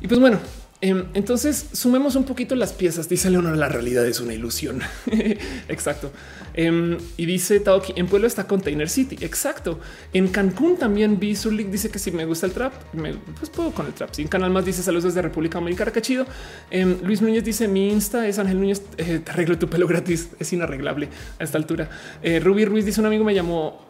Y 0.00 0.08
pues 0.08 0.20
bueno, 0.20 0.38
Em, 0.82 1.06
entonces 1.14 1.66
sumemos 1.72 2.16
un 2.16 2.24
poquito 2.24 2.54
las 2.54 2.72
piezas. 2.72 3.08
Dice 3.08 3.30
Leonor, 3.30 3.56
la 3.56 3.68
realidad 3.68 4.06
es 4.06 4.20
una 4.20 4.34
ilusión. 4.34 4.82
Exacto. 5.68 6.12
Em, 6.56 6.96
y 7.18 7.26
dice 7.26 7.60
Taoki 7.60 7.92
en 7.96 8.06
Pueblo 8.06 8.26
está 8.26 8.46
Container 8.46 8.88
City. 8.88 9.18
Exacto. 9.20 9.78
En 10.12 10.28
Cancún 10.28 10.78
también 10.78 11.20
vi 11.20 11.36
Zulik. 11.36 11.68
Dice 11.68 11.90
que 11.90 11.98
si 11.98 12.10
me 12.10 12.24
gusta 12.24 12.46
el 12.46 12.52
trap, 12.52 12.72
me, 12.94 13.14
pues 13.38 13.50
puedo 13.50 13.70
con 13.72 13.86
el 13.86 13.92
trap. 13.92 14.12
Sin 14.12 14.26
canal 14.26 14.50
más 14.50 14.64
dice 14.64 14.82
saludos 14.82 15.04
desde 15.04 15.22
República 15.22 15.58
Dominicana. 15.58 15.92
Qué 15.92 16.00
chido. 16.00 16.26
Em, 16.70 16.96
Luis 17.02 17.20
Núñez 17.20 17.44
dice 17.44 17.68
mi 17.68 17.90
Insta 17.90 18.26
es 18.26 18.38
Ángel 18.38 18.58
Núñez. 18.58 18.82
Eh, 18.96 19.20
te 19.22 19.30
arreglo 19.30 19.58
tu 19.58 19.68
pelo 19.68 19.86
gratis. 19.86 20.30
Es 20.38 20.52
inarreglable 20.52 21.08
a 21.38 21.44
esta 21.44 21.58
altura. 21.58 21.90
Eh, 22.22 22.40
Ruby 22.40 22.64
Ruiz 22.64 22.86
dice 22.86 23.00
un 23.00 23.06
amigo 23.06 23.22
me 23.22 23.34
llamó, 23.34 23.86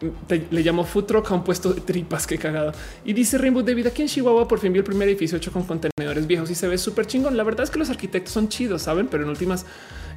le 0.51 0.63
llamó 0.63 0.83
Food 0.83 1.05
Truck 1.05 1.31
a 1.31 1.33
un 1.33 1.43
puesto 1.43 1.73
de 1.73 1.81
tripas. 1.81 2.27
Qué 2.27 2.37
cagado. 2.37 2.73
Y 3.05 3.13
dice 3.13 3.37
Rainbow 3.37 3.63
David 3.63 3.87
aquí 3.87 4.01
en 4.01 4.09
Chihuahua 4.09 4.47
por 4.47 4.59
fin 4.59 4.73
vi 4.73 4.79
el 4.79 4.83
primer 4.83 5.07
edificio 5.07 5.37
hecho 5.37 5.51
con 5.51 5.63
contenedores 5.63 6.27
viejos 6.27 6.51
y 6.51 6.55
se 6.55 6.67
ve 6.67 6.77
súper 6.77 7.07
chingón. 7.07 7.37
La 7.37 7.43
verdad 7.43 7.63
es 7.63 7.69
que 7.69 7.79
los 7.79 7.89
arquitectos 7.89 8.33
son 8.33 8.49
chidos, 8.49 8.81
saben, 8.81 9.07
pero 9.07 9.23
en 9.23 9.29
últimas 9.29 9.65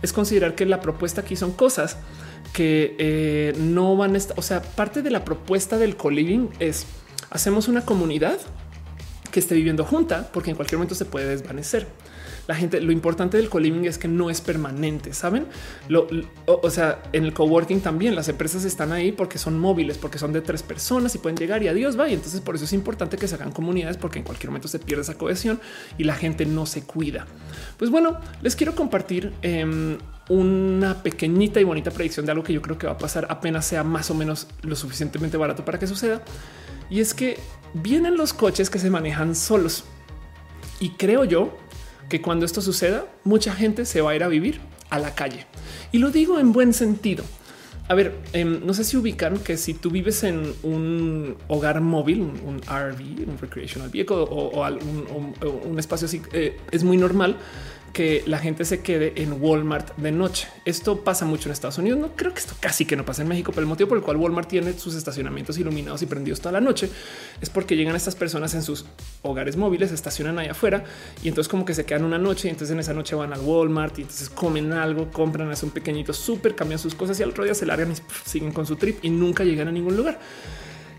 es 0.02 0.12
considerar 0.12 0.54
que 0.54 0.66
la 0.66 0.80
propuesta 0.80 1.20
aquí 1.20 1.36
son 1.36 1.52
cosas 1.52 1.98
que 2.52 2.96
eh, 2.98 3.54
no 3.58 3.96
van 3.96 4.14
a 4.14 4.18
estar. 4.18 4.38
O 4.38 4.42
sea, 4.42 4.62
parte 4.62 5.02
de 5.02 5.10
la 5.10 5.24
propuesta 5.24 5.78
del 5.78 5.96
co-living 5.96 6.48
es 6.58 6.86
hacemos 7.30 7.68
una 7.68 7.84
comunidad 7.84 8.38
que 9.30 9.40
esté 9.40 9.54
viviendo 9.54 9.84
junta, 9.84 10.28
porque 10.32 10.50
en 10.50 10.56
cualquier 10.56 10.78
momento 10.78 10.94
se 10.94 11.04
puede 11.04 11.28
desvanecer. 11.28 11.86
la 12.48 12.56
gente, 12.56 12.80
lo 12.80 12.90
importante 12.90 13.36
del 13.36 13.48
co-living 13.48 13.84
es 13.84 13.96
que 13.96 14.08
no 14.08 14.28
es 14.28 14.40
permanente, 14.40 15.12
saben? 15.12 15.46
Lo, 15.88 16.08
o, 16.46 16.70
sea, 16.70 17.00
en 17.12 17.24
el 17.24 17.32
coworking 17.32 17.80
también 17.80 18.16
las 18.16 18.28
empresas 18.28 18.64
están 18.64 18.90
ahí 18.90 19.12
porque 19.12 19.38
son 19.38 19.56
móviles, 19.56 19.98
porque 19.98 20.18
son 20.18 20.32
de 20.32 20.40
tres 20.40 20.64
personas 20.64 21.14
y 21.14 21.18
pueden 21.18 21.36
llegar 21.36 21.62
y 21.62 21.68
adiós 21.68 21.98
va. 21.98 22.08
Y 22.08 22.14
entonces 22.14 22.40
por 22.40 22.56
eso 22.56 22.64
es 22.64 22.72
importante 22.72 23.18
que 23.18 23.28
se 23.28 23.36
hagan 23.36 23.52
comunidades 23.52 23.98
porque 23.98 24.18
en 24.18 24.24
cualquier 24.24 24.50
momento 24.50 24.66
se 24.66 24.80
pierde 24.80 25.02
esa 25.02 25.14
cohesión 25.14 25.60
y 25.96 26.04
la 26.04 26.16
gente 26.16 26.44
no 26.44 26.66
se 26.66 26.82
cuida. 26.82 27.26
Pues 27.76 27.90
bueno, 27.90 28.18
les 28.42 28.56
quiero 28.56 28.74
compartir 28.74 29.32
em, 29.42 29.98
una 30.30 31.02
pequeñita 31.02 31.60
y 31.60 31.64
bonita 31.64 31.90
predicción 31.90 32.24
de 32.24 32.30
algo 32.30 32.44
que 32.44 32.52
yo 32.52 32.62
creo 32.62 32.78
que 32.78 32.86
va 32.86 32.92
a 32.92 32.98
pasar 32.98 33.26
apenas 33.28 33.66
sea 33.66 33.82
más 33.82 34.12
o 34.12 34.14
menos 34.14 34.46
lo 34.62 34.76
suficientemente 34.76 35.36
barato 35.36 35.64
para 35.64 35.78
que 35.78 35.88
suceda. 35.88 36.22
Y 36.88 37.00
es 37.00 37.14
que 37.14 37.36
vienen 37.74 38.16
los 38.16 38.32
coches 38.32 38.70
que 38.70 38.78
se 38.78 38.90
manejan 38.90 39.34
solos. 39.34 39.84
Y 40.78 40.90
creo 40.90 41.24
yo 41.24 41.58
que 42.08 42.22
cuando 42.22 42.46
esto 42.46 42.62
suceda, 42.62 43.06
mucha 43.24 43.52
gente 43.52 43.84
se 43.84 44.02
va 44.02 44.12
a 44.12 44.16
ir 44.16 44.22
a 44.22 44.28
vivir 44.28 44.60
a 44.88 45.00
la 45.00 45.16
calle. 45.16 45.46
Y 45.90 45.98
lo 45.98 46.10
digo 46.10 46.38
en 46.38 46.52
buen 46.52 46.74
sentido. 46.74 47.24
A 47.88 47.94
ver, 47.94 48.16
em, 48.32 48.64
no 48.64 48.72
sé 48.72 48.84
si 48.84 48.96
ubican 48.96 49.38
que 49.38 49.56
si 49.56 49.74
tú 49.74 49.90
vives 49.90 50.22
en 50.22 50.54
un 50.62 51.36
hogar 51.48 51.80
móvil, 51.80 52.20
un, 52.20 52.60
RV, 52.60 53.28
un 53.28 53.36
recreational 53.40 53.90
vehicle 53.90 54.16
o, 54.16 54.64
un, 55.64 55.76
espacio 55.76 56.06
así, 56.06 56.22
eh, 56.32 56.56
es 56.70 56.84
muy 56.84 56.96
normal 56.96 57.36
que 57.92 58.22
la 58.26 58.38
gente 58.38 58.64
se 58.64 58.80
quede 58.80 59.12
en 59.16 59.42
Walmart 59.42 59.96
de 59.96 60.12
noche. 60.12 60.48
Esto 60.64 61.02
pasa 61.02 61.24
mucho 61.24 61.48
en 61.48 61.52
Estados 61.52 61.78
Unidos. 61.78 61.98
No 61.98 62.14
creo 62.14 62.32
que 62.32 62.40
esto 62.40 62.54
casi 62.60 62.84
que 62.84 62.96
no 62.96 63.04
pasa 63.04 63.22
en 63.22 63.28
México, 63.28 63.52
pero 63.52 63.62
el 63.62 63.68
motivo 63.68 63.88
por 63.88 63.98
el 63.98 64.04
cual 64.04 64.16
Walmart 64.16 64.48
tiene 64.48 64.72
sus 64.74 64.94
estacionamientos 64.94 65.58
iluminados 65.58 66.02
y 66.02 66.06
prendidos 66.06 66.40
toda 66.40 66.52
la 66.52 66.60
noche 66.60 66.88
es 67.40 67.50
porque 67.50 67.76
llegan 67.76 67.96
estas 67.96 68.14
personas 68.14 68.54
en 68.54 68.62
sus 68.62 68.86
hogares 69.22 69.56
móviles, 69.56 69.92
estacionan 69.92 70.38
ahí 70.38 70.48
afuera 70.48 70.84
y 71.22 71.28
entonces 71.28 71.48
como 71.48 71.64
que 71.64 71.74
se 71.74 71.84
quedan 71.84 72.04
una 72.04 72.18
noche 72.18 72.48
y 72.48 72.50
entonces 72.50 72.72
en 72.72 72.80
esa 72.80 72.94
noche 72.94 73.14
van 73.14 73.32
al 73.32 73.40
Walmart 73.40 73.98
y 73.98 74.02
entonces 74.02 74.28
comen 74.28 74.72
algo, 74.72 75.10
compran, 75.10 75.50
hacen 75.50 75.68
un 75.68 75.72
pequeñito 75.72 76.12
súper, 76.12 76.54
cambian 76.54 76.78
sus 76.78 76.94
cosas 76.94 77.18
y 77.20 77.22
al 77.22 77.30
otro 77.30 77.44
día 77.44 77.54
se 77.54 77.66
largan 77.66 77.92
y 77.92 77.94
siguen 78.24 78.52
con 78.52 78.66
su 78.66 78.76
trip 78.76 78.98
y 79.02 79.10
nunca 79.10 79.44
llegan 79.44 79.68
a 79.68 79.72
ningún 79.72 79.96
lugar. 79.96 80.18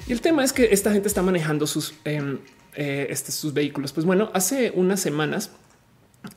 Y 0.07 0.11
el 0.11 0.21
tema 0.21 0.43
es 0.43 0.51
que 0.51 0.69
esta 0.71 0.91
gente 0.91 1.07
está 1.07 1.21
manejando 1.21 1.67
sus, 1.67 1.93
em, 2.03 2.39
eh, 2.75 3.07
este, 3.09 3.31
sus 3.31 3.53
vehículos. 3.53 3.93
Pues 3.93 4.05
bueno, 4.05 4.29
hace 4.33 4.71
unas 4.75 4.99
semanas 4.99 5.51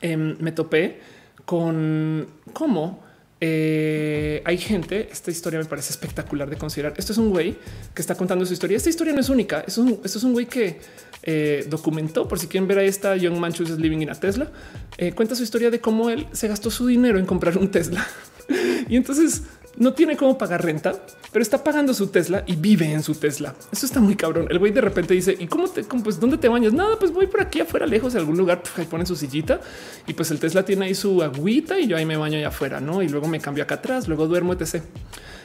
Em, 0.01 0.35
me 0.39 0.51
topé 0.51 0.99
con 1.45 2.27
cómo 2.53 3.03
eh, 3.41 4.41
hay 4.45 4.57
gente. 4.57 5.09
Esta 5.11 5.31
historia 5.31 5.59
me 5.59 5.65
parece 5.65 5.91
espectacular 5.91 6.49
de 6.49 6.57
considerar. 6.57 6.93
Esto 6.97 7.11
es 7.11 7.17
un 7.17 7.29
güey 7.29 7.55
que 7.93 8.01
está 8.01 8.15
contando 8.15 8.45
su 8.45 8.53
historia. 8.53 8.77
Esta 8.77 8.89
historia 8.89 9.13
no 9.13 9.19
es 9.19 9.29
única. 9.29 9.63
Es 9.67 9.77
un, 9.77 9.99
esto 10.03 10.17
es 10.17 10.23
un 10.23 10.33
güey 10.33 10.47
que 10.47 10.79
eh, 11.23 11.65
documentó. 11.69 12.27
Por 12.27 12.39
si 12.39 12.47
quieren 12.47 12.67
ver 12.67 12.79
ahí 12.79 12.87
está 12.87 13.15
Young 13.15 13.37
Man 13.37 13.51
is 13.51 13.69
Living 13.71 14.01
in 14.01 14.09
a 14.09 14.15
Tesla. 14.15 14.49
Eh, 14.97 15.11
cuenta 15.11 15.35
su 15.35 15.43
historia 15.43 15.69
de 15.69 15.79
cómo 15.79 16.09
él 16.09 16.27
se 16.31 16.47
gastó 16.47 16.71
su 16.71 16.87
dinero 16.87 17.19
en 17.19 17.25
comprar 17.25 17.57
un 17.57 17.69
Tesla. 17.69 18.05
y 18.89 18.95
entonces 18.95 19.43
no 19.77 19.93
tiene 19.93 20.15
cómo 20.15 20.37
pagar 20.37 20.63
renta, 20.63 20.93
pero 21.31 21.43
está 21.43 21.63
pagando 21.63 21.93
su 21.93 22.07
Tesla 22.07 22.43
y 22.47 22.55
vive 22.55 22.91
en 22.91 23.03
su 23.03 23.15
Tesla. 23.15 23.53
Eso 23.71 23.85
está 23.85 23.99
muy 23.99 24.15
cabrón. 24.15 24.47
El 24.49 24.59
güey 24.59 24.71
de 24.71 24.81
repente 24.81 25.13
dice, 25.13 25.35
¿y 25.37 25.47
cómo 25.47 25.67
te, 25.67 25.83
pues 25.83 26.19
dónde 26.19 26.37
te 26.37 26.47
bañas? 26.47 26.73
Nada, 26.73 26.97
pues 26.97 27.11
voy 27.11 27.27
por 27.27 27.41
aquí 27.41 27.59
afuera, 27.59 27.85
lejos 27.85 28.13
de 28.13 28.19
algún 28.19 28.37
lugar, 28.37 28.61
ahí 28.77 28.85
ponen 28.85 29.05
su 29.05 29.15
sillita 29.15 29.59
y 30.07 30.13
pues 30.13 30.31
el 30.31 30.39
Tesla 30.39 30.63
tiene 30.63 30.85
ahí 30.85 30.95
su 30.95 31.21
agüita 31.21 31.79
y 31.79 31.87
yo 31.87 31.97
ahí 31.97 32.05
me 32.05 32.17
baño 32.17 32.37
allá 32.37 32.49
afuera, 32.49 32.79
¿no? 32.79 33.01
Y 33.01 33.09
luego 33.09 33.27
me 33.27 33.39
cambio 33.39 33.63
acá 33.63 33.75
atrás, 33.75 34.07
luego 34.07 34.27
duermo, 34.27 34.53
etc. 34.53 34.83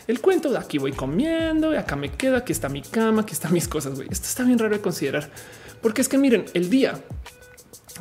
El 0.06 0.20
cuento 0.20 0.50
de 0.50 0.58
aquí 0.58 0.78
voy 0.78 0.92
comiendo, 0.92 1.72
y 1.72 1.76
acá 1.76 1.96
me 1.96 2.10
quedo, 2.10 2.36
aquí 2.36 2.52
está 2.52 2.68
mi 2.68 2.82
cama, 2.82 3.22
aquí 3.22 3.32
están 3.32 3.52
mis 3.52 3.68
cosas, 3.68 3.94
güey. 3.94 4.08
Esto 4.10 4.26
está 4.26 4.44
bien 4.44 4.58
raro 4.58 4.74
de 4.74 4.80
considerar, 4.80 5.30
porque 5.82 6.00
es 6.00 6.08
que 6.08 6.18
miren, 6.18 6.46
el 6.54 6.70
día 6.70 7.00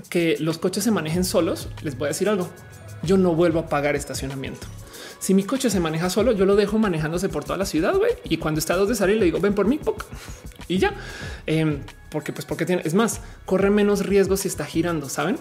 que 0.09 0.37
los 0.39 0.57
coches 0.57 0.83
se 0.83 0.91
manejen 0.91 1.23
solos, 1.23 1.69
les 1.83 1.97
voy 1.97 2.05
a 2.05 2.09
decir 2.09 2.29
algo, 2.29 2.49
yo 3.03 3.17
no 3.17 3.33
vuelvo 3.33 3.59
a 3.59 3.67
pagar 3.67 3.95
estacionamiento. 3.95 4.67
Si 5.19 5.33
mi 5.33 5.43
coche 5.43 5.69
se 5.69 5.79
maneja 5.79 6.09
solo, 6.09 6.31
yo 6.31 6.45
lo 6.45 6.55
dejo 6.55 6.77
manejándose 6.77 7.29
por 7.29 7.43
toda 7.43 7.57
la 7.57 7.65
ciudad. 7.65 7.93
Y 8.23 8.37
cuando 8.37 8.59
está 8.59 8.73
a 8.73 8.77
dos 8.77 8.89
de 8.89 8.95
salir, 8.95 9.17
le 9.17 9.25
digo, 9.25 9.39
ven 9.39 9.53
por 9.53 9.67
mí, 9.67 9.79
y 10.67 10.77
ya. 10.77 10.93
Em, 11.45 11.79
porque, 12.09 12.31
pues, 12.31 12.45
porque 12.45 12.65
tiene, 12.65 12.81
es 12.85 12.93
más, 12.93 13.21
corre 13.45 13.69
menos 13.69 14.05
riesgo 14.05 14.37
si 14.37 14.47
está 14.47 14.65
girando, 14.65 15.09
saben? 15.09 15.37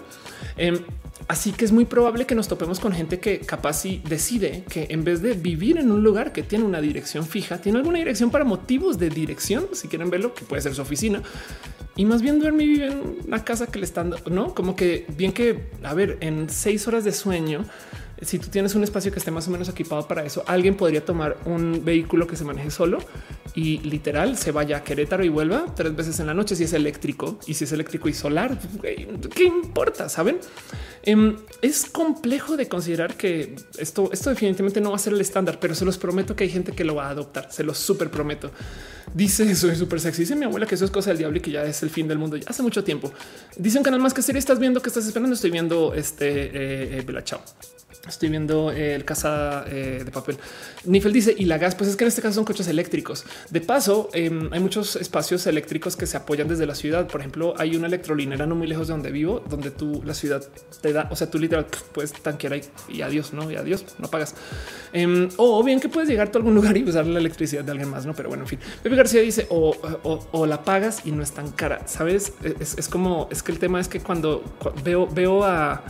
Em, 0.57 0.79
así 1.27 1.51
que 1.51 1.65
es 1.65 1.71
muy 1.71 1.85
probable 1.85 2.25
que 2.25 2.35
nos 2.35 2.47
topemos 2.47 2.79
con 2.79 2.91
gente 2.91 3.19
que 3.19 3.39
capaz 3.39 3.85
y 3.85 3.99
decide 4.07 4.63
que 4.69 4.87
en 4.89 5.03
vez 5.03 5.21
de 5.21 5.33
vivir 5.33 5.77
en 5.77 5.91
un 5.91 6.03
lugar 6.03 6.31
que 6.31 6.43
tiene 6.43 6.65
una 6.65 6.81
dirección 6.81 7.25
fija, 7.25 7.59
tiene 7.59 7.79
alguna 7.79 7.99
dirección 7.99 8.29
para 8.29 8.43
motivos 8.43 8.99
de 8.99 9.09
dirección. 9.09 9.67
Si 9.71 9.87
quieren 9.87 10.09
verlo, 10.09 10.33
que 10.33 10.45
puede 10.45 10.61
ser 10.61 10.75
su 10.75 10.81
oficina 10.81 11.23
y 11.99 12.05
más 12.05 12.21
bien 12.21 12.39
duerme 12.39 12.63
y 12.63 12.67
vive 12.67 12.87
en 12.87 13.17
una 13.27 13.43
casa 13.43 13.67
que 13.67 13.77
le 13.77 13.83
están, 13.83 14.15
no 14.31 14.55
como 14.55 14.73
que 14.73 15.05
bien 15.17 15.33
que, 15.33 15.65
a 15.83 15.93
ver, 15.93 16.17
en 16.21 16.49
seis 16.49 16.87
horas 16.87 17.03
de 17.03 17.11
sueño, 17.11 17.65
si 18.21 18.39
tú 18.39 18.49
tienes 18.49 18.75
un 18.75 18.83
espacio 18.83 19.11
que 19.11 19.19
esté 19.19 19.31
más 19.31 19.47
o 19.47 19.51
menos 19.51 19.69
equipado 19.69 20.07
para 20.07 20.25
eso, 20.25 20.43
alguien 20.47 20.75
podría 20.75 21.03
tomar 21.03 21.37
un 21.45 21.83
vehículo 21.83 22.27
que 22.27 22.35
se 22.35 22.43
maneje 22.43 22.71
solo 22.71 22.99
y 23.55 23.79
literal 23.79 24.37
se 24.37 24.51
vaya 24.51 24.77
a 24.77 24.83
Querétaro 24.83 25.23
y 25.23 25.29
vuelva 25.29 25.65
tres 25.75 25.95
veces 25.95 26.19
en 26.19 26.27
la 26.27 26.33
noche 26.33 26.55
si 26.55 26.63
es 26.63 26.73
eléctrico 26.73 27.39
y 27.47 27.53
si 27.53 27.63
es 27.63 27.71
eléctrico 27.71 28.09
y 28.09 28.13
solar, 28.13 28.57
¿qué 28.81 29.43
importa? 29.43 30.09
Saben? 30.09 30.39
Em, 31.03 31.37
es 31.61 31.85
complejo 31.85 32.57
de 32.57 32.67
considerar 32.67 33.15
que 33.15 33.55
esto, 33.77 34.09
esto 34.11 34.29
definitivamente 34.29 34.81
no 34.81 34.91
va 34.91 34.97
a 34.97 34.99
ser 34.99 35.13
el 35.13 35.21
estándar, 35.21 35.59
pero 35.59 35.73
se 35.73 35.85
los 35.85 35.97
prometo 35.97 36.35
que 36.35 36.43
hay 36.43 36.49
gente 36.49 36.73
que 36.73 36.83
lo 36.83 36.95
va 36.95 37.07
a 37.07 37.09
adoptar. 37.11 37.51
Se 37.51 37.63
los 37.63 37.77
súper 37.77 38.11
prometo. 38.11 38.51
Dice 39.13 39.55
soy 39.55 39.75
súper 39.75 39.99
sexy. 39.99 40.23
Dice 40.23 40.35
mi 40.35 40.45
abuela 40.45 40.65
que 40.65 40.75
eso 40.75 40.85
es 40.85 40.91
cosa 40.91 41.11
del 41.11 41.19
diablo 41.19 41.37
y 41.37 41.41
que 41.41 41.51
ya 41.51 41.63
es 41.63 41.81
el 41.83 41.89
fin 41.89 42.07
del 42.07 42.17
mundo. 42.17 42.37
Ya 42.37 42.45
hace 42.49 42.63
mucho 42.63 42.83
tiempo. 42.83 43.11
Dice 43.57 43.77
un 43.77 43.83
canal 43.83 44.01
más 44.01 44.13
que 44.13 44.21
serie 44.21 44.39
estás 44.39 44.59
viendo 44.59 44.81
que 44.81 44.89
estás 44.89 45.05
esperando. 45.05 45.33
Estoy 45.33 45.51
viendo 45.51 45.93
este 45.93 46.27
eh, 46.27 46.99
eh. 46.99 47.78
Estoy 48.07 48.29
viendo 48.29 48.71
eh, 48.71 48.95
el 48.95 49.03
casa 49.03 49.65
eh, 49.67 50.03
de 50.05 50.11
papel. 50.11 50.37
Nifel 50.85 51.11
dice 51.11 51.35
y 51.37 51.45
la 51.45 51.57
gas, 51.57 51.75
pues 51.75 51.89
es 51.89 51.97
que 51.97 52.05
en 52.05 52.07
este 52.07 52.21
caso 52.21 52.35
son 52.35 52.45
coches 52.45 52.67
eléctricos. 52.69 53.25
De 53.49 53.59
paso, 53.59 54.09
em, 54.13 54.51
hay 54.53 54.59
muchos 54.61 54.95
espacios 54.95 55.45
eléctricos 55.47 55.97
que 55.97 56.05
se 56.05 56.15
apoyan 56.15 56.47
desde 56.47 56.65
la 56.65 56.75
ciudad. 56.75 57.07
Por 57.07 57.19
ejemplo, 57.19 57.53
hay 57.57 57.75
una 57.75 57.87
electrolinera 57.87 58.45
no 58.45 58.55
muy 58.55 58.67
lejos 58.67 58.87
de 58.87 58.93
donde 58.93 59.11
vivo, 59.11 59.43
donde 59.49 59.71
tú 59.71 60.01
la 60.05 60.13
ciudad 60.13 60.41
te 60.81 60.93
da, 60.93 61.09
o 61.11 61.15
sea, 61.15 61.29
tú 61.29 61.39
literal 61.39 61.67
puedes 61.91 62.13
tanquear 62.13 62.53
ahí 62.53 62.61
y 62.87 63.01
adiós, 63.01 63.33
no? 63.33 63.51
Y 63.51 63.57
adiós, 63.57 63.85
no 63.99 64.07
pagas. 64.07 64.33
Em, 64.93 65.27
o 65.35 65.61
bien 65.61 65.81
que 65.81 65.89
puedes 65.89 66.09
llegar 66.09 66.31
a 66.33 66.37
algún 66.37 66.55
lugar 66.55 66.77
y 66.77 66.83
usar 66.83 67.05
la 67.05 67.19
electricidad 67.19 67.65
de 67.65 67.71
alguien 67.71 67.89
más, 67.89 68.05
no? 68.05 68.13
Pero 68.13 68.29
bueno, 68.29 68.43
en 68.45 68.47
fin, 68.47 68.59
Pepe 68.81 68.95
García 68.95 69.21
dice 69.21 69.45
o, 69.49 70.45
la 70.47 70.63
pagas 70.63 71.05
y 71.05 71.11
no 71.11 71.21
es 71.21 71.31
tan 71.31 71.51
cara. 71.51 71.85
Sabes? 71.85 72.31
Es, 72.59 72.77
es 72.77 72.87
como 72.87 73.27
es 73.29 73.43
que 73.43 73.51
el 73.51 73.59
tema 73.59 73.81
es 73.81 73.89
que 73.89 73.99
cuando 73.99 74.41
veo, 74.83 75.05
veo 75.05 75.43
a 75.43 75.83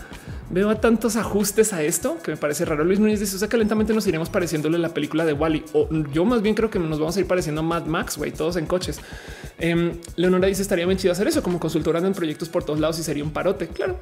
veo 0.49 0.69
a 0.69 0.81
tantos 0.81 1.15
ajustes 1.15 1.73
a 1.73 1.83
esto 1.83 1.98
que 2.23 2.31
me 2.31 2.37
parece 2.37 2.65
raro. 2.65 2.83
Luis 2.83 2.99
Núñez 2.99 3.19
dice: 3.19 3.35
O 3.35 3.39
sea, 3.39 3.47
que 3.47 3.57
lentamente 3.57 3.93
nos 3.93 4.07
iremos 4.07 4.29
pareciéndole 4.29 4.77
la 4.77 4.89
película 4.89 5.25
de 5.25 5.33
Wally. 5.33 5.63
O 5.73 5.89
yo 6.11 6.25
más 6.25 6.41
bien 6.41 6.55
creo 6.55 6.69
que 6.69 6.79
nos 6.79 6.99
vamos 6.99 7.15
a 7.17 7.19
ir 7.19 7.27
pareciendo 7.27 7.61
a 7.61 7.63
Mad 7.63 7.85
Max, 7.85 8.17
güey, 8.17 8.31
todos 8.31 8.55
en 8.55 8.65
coches. 8.65 8.99
Eh, 9.59 9.99
Leonora 10.15 10.47
dice: 10.47 10.61
Estaría 10.61 10.85
bien 10.85 10.97
chido 10.97 11.11
hacer 11.11 11.27
eso 11.27 11.43
como 11.43 11.59
consultora 11.59 11.99
en 11.99 12.13
proyectos 12.13 12.49
por 12.49 12.63
todos 12.63 12.79
lados 12.79 12.99
y 12.99 13.03
sería 13.03 13.23
un 13.23 13.31
parote. 13.31 13.67
Claro, 13.67 13.99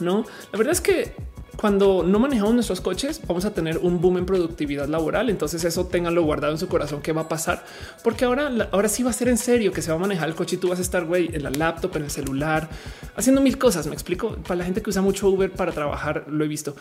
no, 0.00 0.24
la 0.52 0.58
verdad 0.58 0.72
es 0.72 0.80
que 0.80 1.14
cuando 1.56 2.02
no 2.02 2.18
manejamos 2.18 2.54
nuestros 2.54 2.80
coches, 2.80 3.20
vamos 3.26 3.44
a 3.44 3.52
tener 3.52 3.78
un 3.78 4.00
boom 4.00 4.18
en 4.18 4.26
productividad 4.26 4.88
laboral. 4.88 5.30
Entonces, 5.30 5.64
eso 5.64 5.86
ténganlo 5.86 6.22
guardado 6.22 6.52
en 6.52 6.58
su 6.58 6.68
corazón. 6.68 7.00
¿Qué 7.02 7.12
va 7.12 7.22
a 7.22 7.28
pasar? 7.28 7.64
Porque 8.02 8.24
ahora, 8.24 8.50
ahora 8.72 8.88
sí 8.88 9.02
va 9.02 9.10
a 9.10 9.12
ser 9.14 9.28
en 9.28 9.38
serio 9.38 9.72
que 9.72 9.82
se 9.82 9.90
va 9.90 9.96
a 9.96 10.00
manejar 10.00 10.28
el 10.28 10.34
coche 10.34 10.56
y 10.56 10.58
tú 10.58 10.68
vas 10.68 10.78
a 10.78 10.82
estar 10.82 11.04
güey, 11.04 11.30
en 11.32 11.42
la 11.42 11.50
laptop, 11.50 11.96
en 11.96 12.04
el 12.04 12.10
celular, 12.10 12.68
haciendo 13.16 13.40
mil 13.40 13.58
cosas. 13.58 13.86
Me 13.86 13.94
explico 13.94 14.36
para 14.46 14.56
la 14.56 14.64
gente 14.64 14.82
que 14.82 14.90
usa 14.90 15.02
mucho 15.02 15.28
Uber 15.28 15.50
para 15.50 15.72
trabajar, 15.72 16.24
lo 16.28 16.44
he 16.44 16.48
visto. 16.48 16.76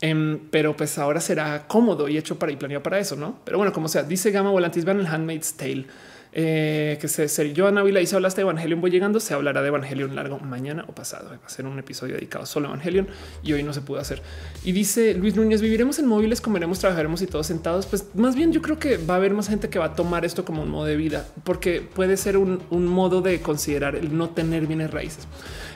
Em, 0.00 0.38
pero 0.50 0.76
pues 0.76 0.98
ahora 0.98 1.20
será 1.20 1.66
cómodo 1.66 2.08
y 2.08 2.18
hecho 2.18 2.38
para 2.38 2.52
y 2.52 2.56
planeado 2.56 2.82
para 2.82 2.98
eso, 2.98 3.16
no? 3.16 3.40
Pero 3.44 3.58
bueno, 3.58 3.72
como 3.72 3.88
sea, 3.88 4.02
dice 4.02 4.30
Gama 4.30 4.50
Volantis, 4.50 4.84
van 4.84 5.00
el 5.00 5.06
Handmaid's 5.06 5.54
Tale. 5.54 5.86
Eh, 6.32 6.98
que 7.00 7.08
se 7.08 7.26
ser 7.26 7.54
yo 7.54 7.66
Ana 7.66 7.82
hizo 8.00 8.16
hablaste 8.16 8.42
de 8.42 8.42
Evangelion 8.42 8.82
voy 8.82 8.90
llegando 8.90 9.18
se 9.18 9.32
hablará 9.32 9.62
de 9.62 9.68
Evangelion 9.68 10.14
largo 10.14 10.38
mañana 10.38 10.84
o 10.86 10.94
pasado. 10.94 11.30
Va 11.30 11.46
a 11.46 11.48
ser 11.48 11.66
un 11.66 11.78
episodio 11.78 12.14
dedicado 12.16 12.44
solo 12.44 12.66
a 12.66 12.70
Evangelion 12.70 13.08
y 13.42 13.54
hoy 13.54 13.62
no 13.62 13.72
se 13.72 13.80
pudo 13.80 13.98
hacer. 14.00 14.22
Y 14.64 14.72
dice 14.72 15.14
Luis 15.14 15.36
Núñez 15.36 15.62
viviremos 15.62 15.98
en 15.98 16.06
móviles 16.06 16.40
comeremos 16.40 16.78
trabajaremos 16.78 17.22
y 17.22 17.26
todos 17.26 17.46
sentados 17.46 17.86
pues 17.86 18.06
más 18.14 18.34
bien 18.36 18.52
yo 18.52 18.60
creo 18.60 18.78
que 18.78 18.98
va 18.98 19.14
a 19.14 19.16
haber 19.16 19.32
más 19.32 19.48
gente 19.48 19.70
que 19.70 19.78
va 19.78 19.86
a 19.86 19.94
tomar 19.94 20.24
esto 20.24 20.44
como 20.44 20.62
un 20.62 20.70
modo 20.70 20.84
de 20.84 20.96
vida 20.96 21.26
porque 21.44 21.80
puede 21.80 22.16
ser 22.16 22.36
un, 22.36 22.58
modo 22.70 23.20
de 23.22 23.40
considerar 23.40 23.96
el 23.96 24.16
no 24.16 24.30
tener 24.30 24.66
bienes 24.66 24.90
raíces. 24.90 25.26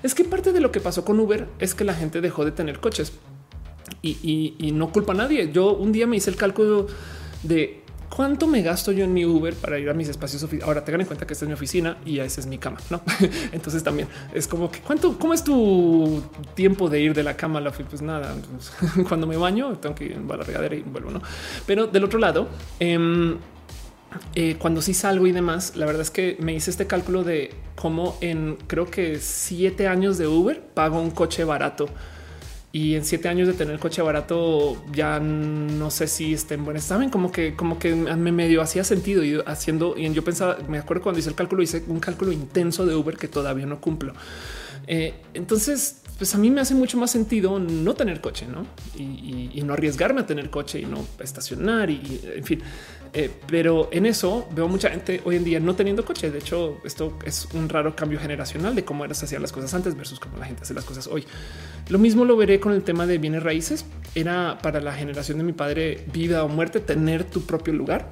Es 0.02 0.14
que 0.14 0.24
parte 0.24 0.52
de 0.52 0.60
lo 0.60 0.70
que 0.70 0.80
pasó 0.80 1.04
con 1.04 1.18
Uber 1.18 1.46
es 1.58 1.74
que 1.74 1.84
la 1.84 1.94
gente 1.94 2.20
dejó 2.20 2.44
de 2.44 2.52
tener 2.52 2.78
coches 2.78 3.12
y, 4.02 4.54
y 4.58 4.72
no 4.72 4.90
culpa 4.92 5.12
a 5.12 5.16
nadie. 5.16 5.50
Yo 5.52 5.74
un 5.74 5.92
día 5.92 6.06
me 6.06 6.16
hice 6.16 6.30
el 6.30 6.36
cálculo 6.36 6.88
de 7.42 7.81
cuánto 8.14 8.46
me 8.46 8.62
gasto 8.62 8.92
yo 8.92 9.04
en 9.04 9.14
mi 9.14 9.24
Uber 9.24 9.54
para 9.54 9.78
ir 9.78 9.88
a 9.88 9.94
mis 9.94 10.08
espacios. 10.08 10.46
Ahora 10.62 10.84
tengan 10.84 11.00
en 11.00 11.06
cuenta 11.06 11.26
que 11.26 11.32
esta 11.32 11.44
es 11.44 11.48
mi 11.48 11.54
oficina 11.54 11.96
y 12.04 12.18
esa 12.18 12.40
es 12.40 12.46
mi 12.46 12.58
cama. 12.58 12.78
No, 12.90 13.00
entonces 13.52 13.82
también 13.82 14.08
es 14.34 14.46
como 14.46 14.70
que 14.70 14.80
cuánto, 14.80 15.18
cómo 15.18 15.32
es 15.32 15.42
tu 15.42 16.22
tiempo 16.54 16.90
de 16.90 17.00
ir 17.00 17.14
de 17.14 17.22
la 17.22 17.36
cama 17.36 17.58
a 17.58 17.62
la 17.62 17.72
Pues 17.72 18.02
nada, 18.02 18.34
cuando 19.08 19.26
me 19.26 19.36
baño 19.36 19.78
tengo 19.78 19.94
que 19.94 20.04
ir 20.04 20.20
a 20.28 20.36
la 20.36 20.44
regadera 20.44 20.74
y 20.74 20.82
vuelvo. 20.82 21.10
No, 21.10 21.22
pero 21.66 21.86
del 21.86 22.04
otro 22.04 22.18
lado, 22.18 22.48
em, 22.78 23.38
eh, 24.34 24.56
cuando 24.58 24.82
sí 24.82 24.92
salgo 24.92 25.26
y 25.26 25.32
demás, 25.32 25.76
la 25.76 25.86
verdad 25.86 26.02
es 26.02 26.10
que 26.10 26.36
me 26.38 26.52
hice 26.52 26.70
este 26.70 26.86
cálculo 26.86 27.24
de 27.24 27.54
cómo 27.76 28.18
en 28.20 28.56
creo 28.66 28.90
que 28.90 29.18
siete 29.20 29.88
años 29.88 30.18
de 30.18 30.26
Uber 30.26 30.60
pago 30.60 31.00
un 31.00 31.10
coche 31.12 31.44
barato 31.44 31.88
y 32.72 32.94
en 32.94 33.04
siete 33.04 33.28
años 33.28 33.46
de 33.46 33.54
tener 33.54 33.78
coche 33.78 34.00
barato 34.00 34.82
ya 34.92 35.20
no 35.20 35.90
sé 35.90 36.06
si 36.06 36.32
estén 36.32 36.64
buenas. 36.64 36.84
Saben 36.84 37.10
como 37.10 37.30
que 37.30 37.54
como 37.54 37.78
que 37.78 37.94
me 37.94 38.32
medio 38.32 38.62
hacía 38.62 38.82
sentido 38.82 39.22
y 39.22 39.38
haciendo 39.44 39.94
y 39.96 40.10
yo 40.12 40.24
pensaba, 40.24 40.56
me 40.68 40.78
acuerdo 40.78 41.02
cuando 41.02 41.18
hice 41.18 41.28
el 41.28 41.34
cálculo, 41.34 41.62
hice 41.62 41.84
un 41.86 42.00
cálculo 42.00 42.32
intenso 42.32 42.86
de 42.86 42.94
Uber 42.94 43.16
que 43.18 43.28
todavía 43.28 43.66
no 43.66 43.80
cumplo. 43.80 44.14
Eh, 44.86 45.14
entonces, 45.34 46.00
pues 46.18 46.34
a 46.34 46.38
mí 46.38 46.50
me 46.50 46.60
hace 46.60 46.74
mucho 46.74 46.96
más 46.96 47.10
sentido 47.10 47.58
no 47.58 47.94
tener 47.94 48.20
coche, 48.20 48.46
¿no? 48.46 48.66
Y, 48.96 49.62
no 49.62 49.74
arriesgarme 49.74 50.22
a 50.22 50.26
tener 50.26 50.50
coche 50.50 50.80
y 50.80 50.86
no 50.86 51.06
estacionar 51.20 51.88
y, 51.90 52.20
en 52.34 52.44
fin. 52.44 52.62
Eh, 53.14 53.30
pero 53.46 53.90
en 53.92 54.06
eso 54.06 54.48
veo 54.54 54.68
mucha 54.68 54.88
gente 54.88 55.20
hoy 55.24 55.36
en 55.36 55.44
día 55.44 55.60
no 55.60 55.74
teniendo 55.74 56.04
coche. 56.04 56.30
De 56.30 56.38
hecho, 56.38 56.78
esto 56.84 57.18
es 57.26 57.46
un 57.52 57.68
raro 57.68 57.94
cambio 57.94 58.18
generacional 58.18 58.74
de 58.74 58.84
cómo 58.84 59.04
eras 59.04 59.22
hacían 59.22 59.42
las 59.42 59.52
cosas 59.52 59.74
antes 59.74 59.96
versus 59.96 60.18
cómo 60.18 60.38
la 60.38 60.46
gente 60.46 60.62
hace 60.62 60.72
las 60.72 60.84
cosas 60.84 61.06
hoy. 61.06 61.26
Lo 61.88 61.98
mismo 61.98 62.24
lo 62.24 62.36
veré 62.36 62.58
con 62.58 62.72
el 62.72 62.82
tema 62.82 63.06
de 63.06 63.18
bienes 63.18 63.42
raíces. 63.42 63.84
Era 64.14 64.58
para 64.62 64.80
la 64.80 64.94
generación 64.94 65.38
de 65.38 65.44
mi 65.44 65.52
padre 65.52 66.04
vida 66.12 66.42
o 66.44 66.48
muerte 66.48 66.80
tener 66.80 67.24
tu 67.24 67.42
propio 67.42 67.74
lugar. 67.74 68.10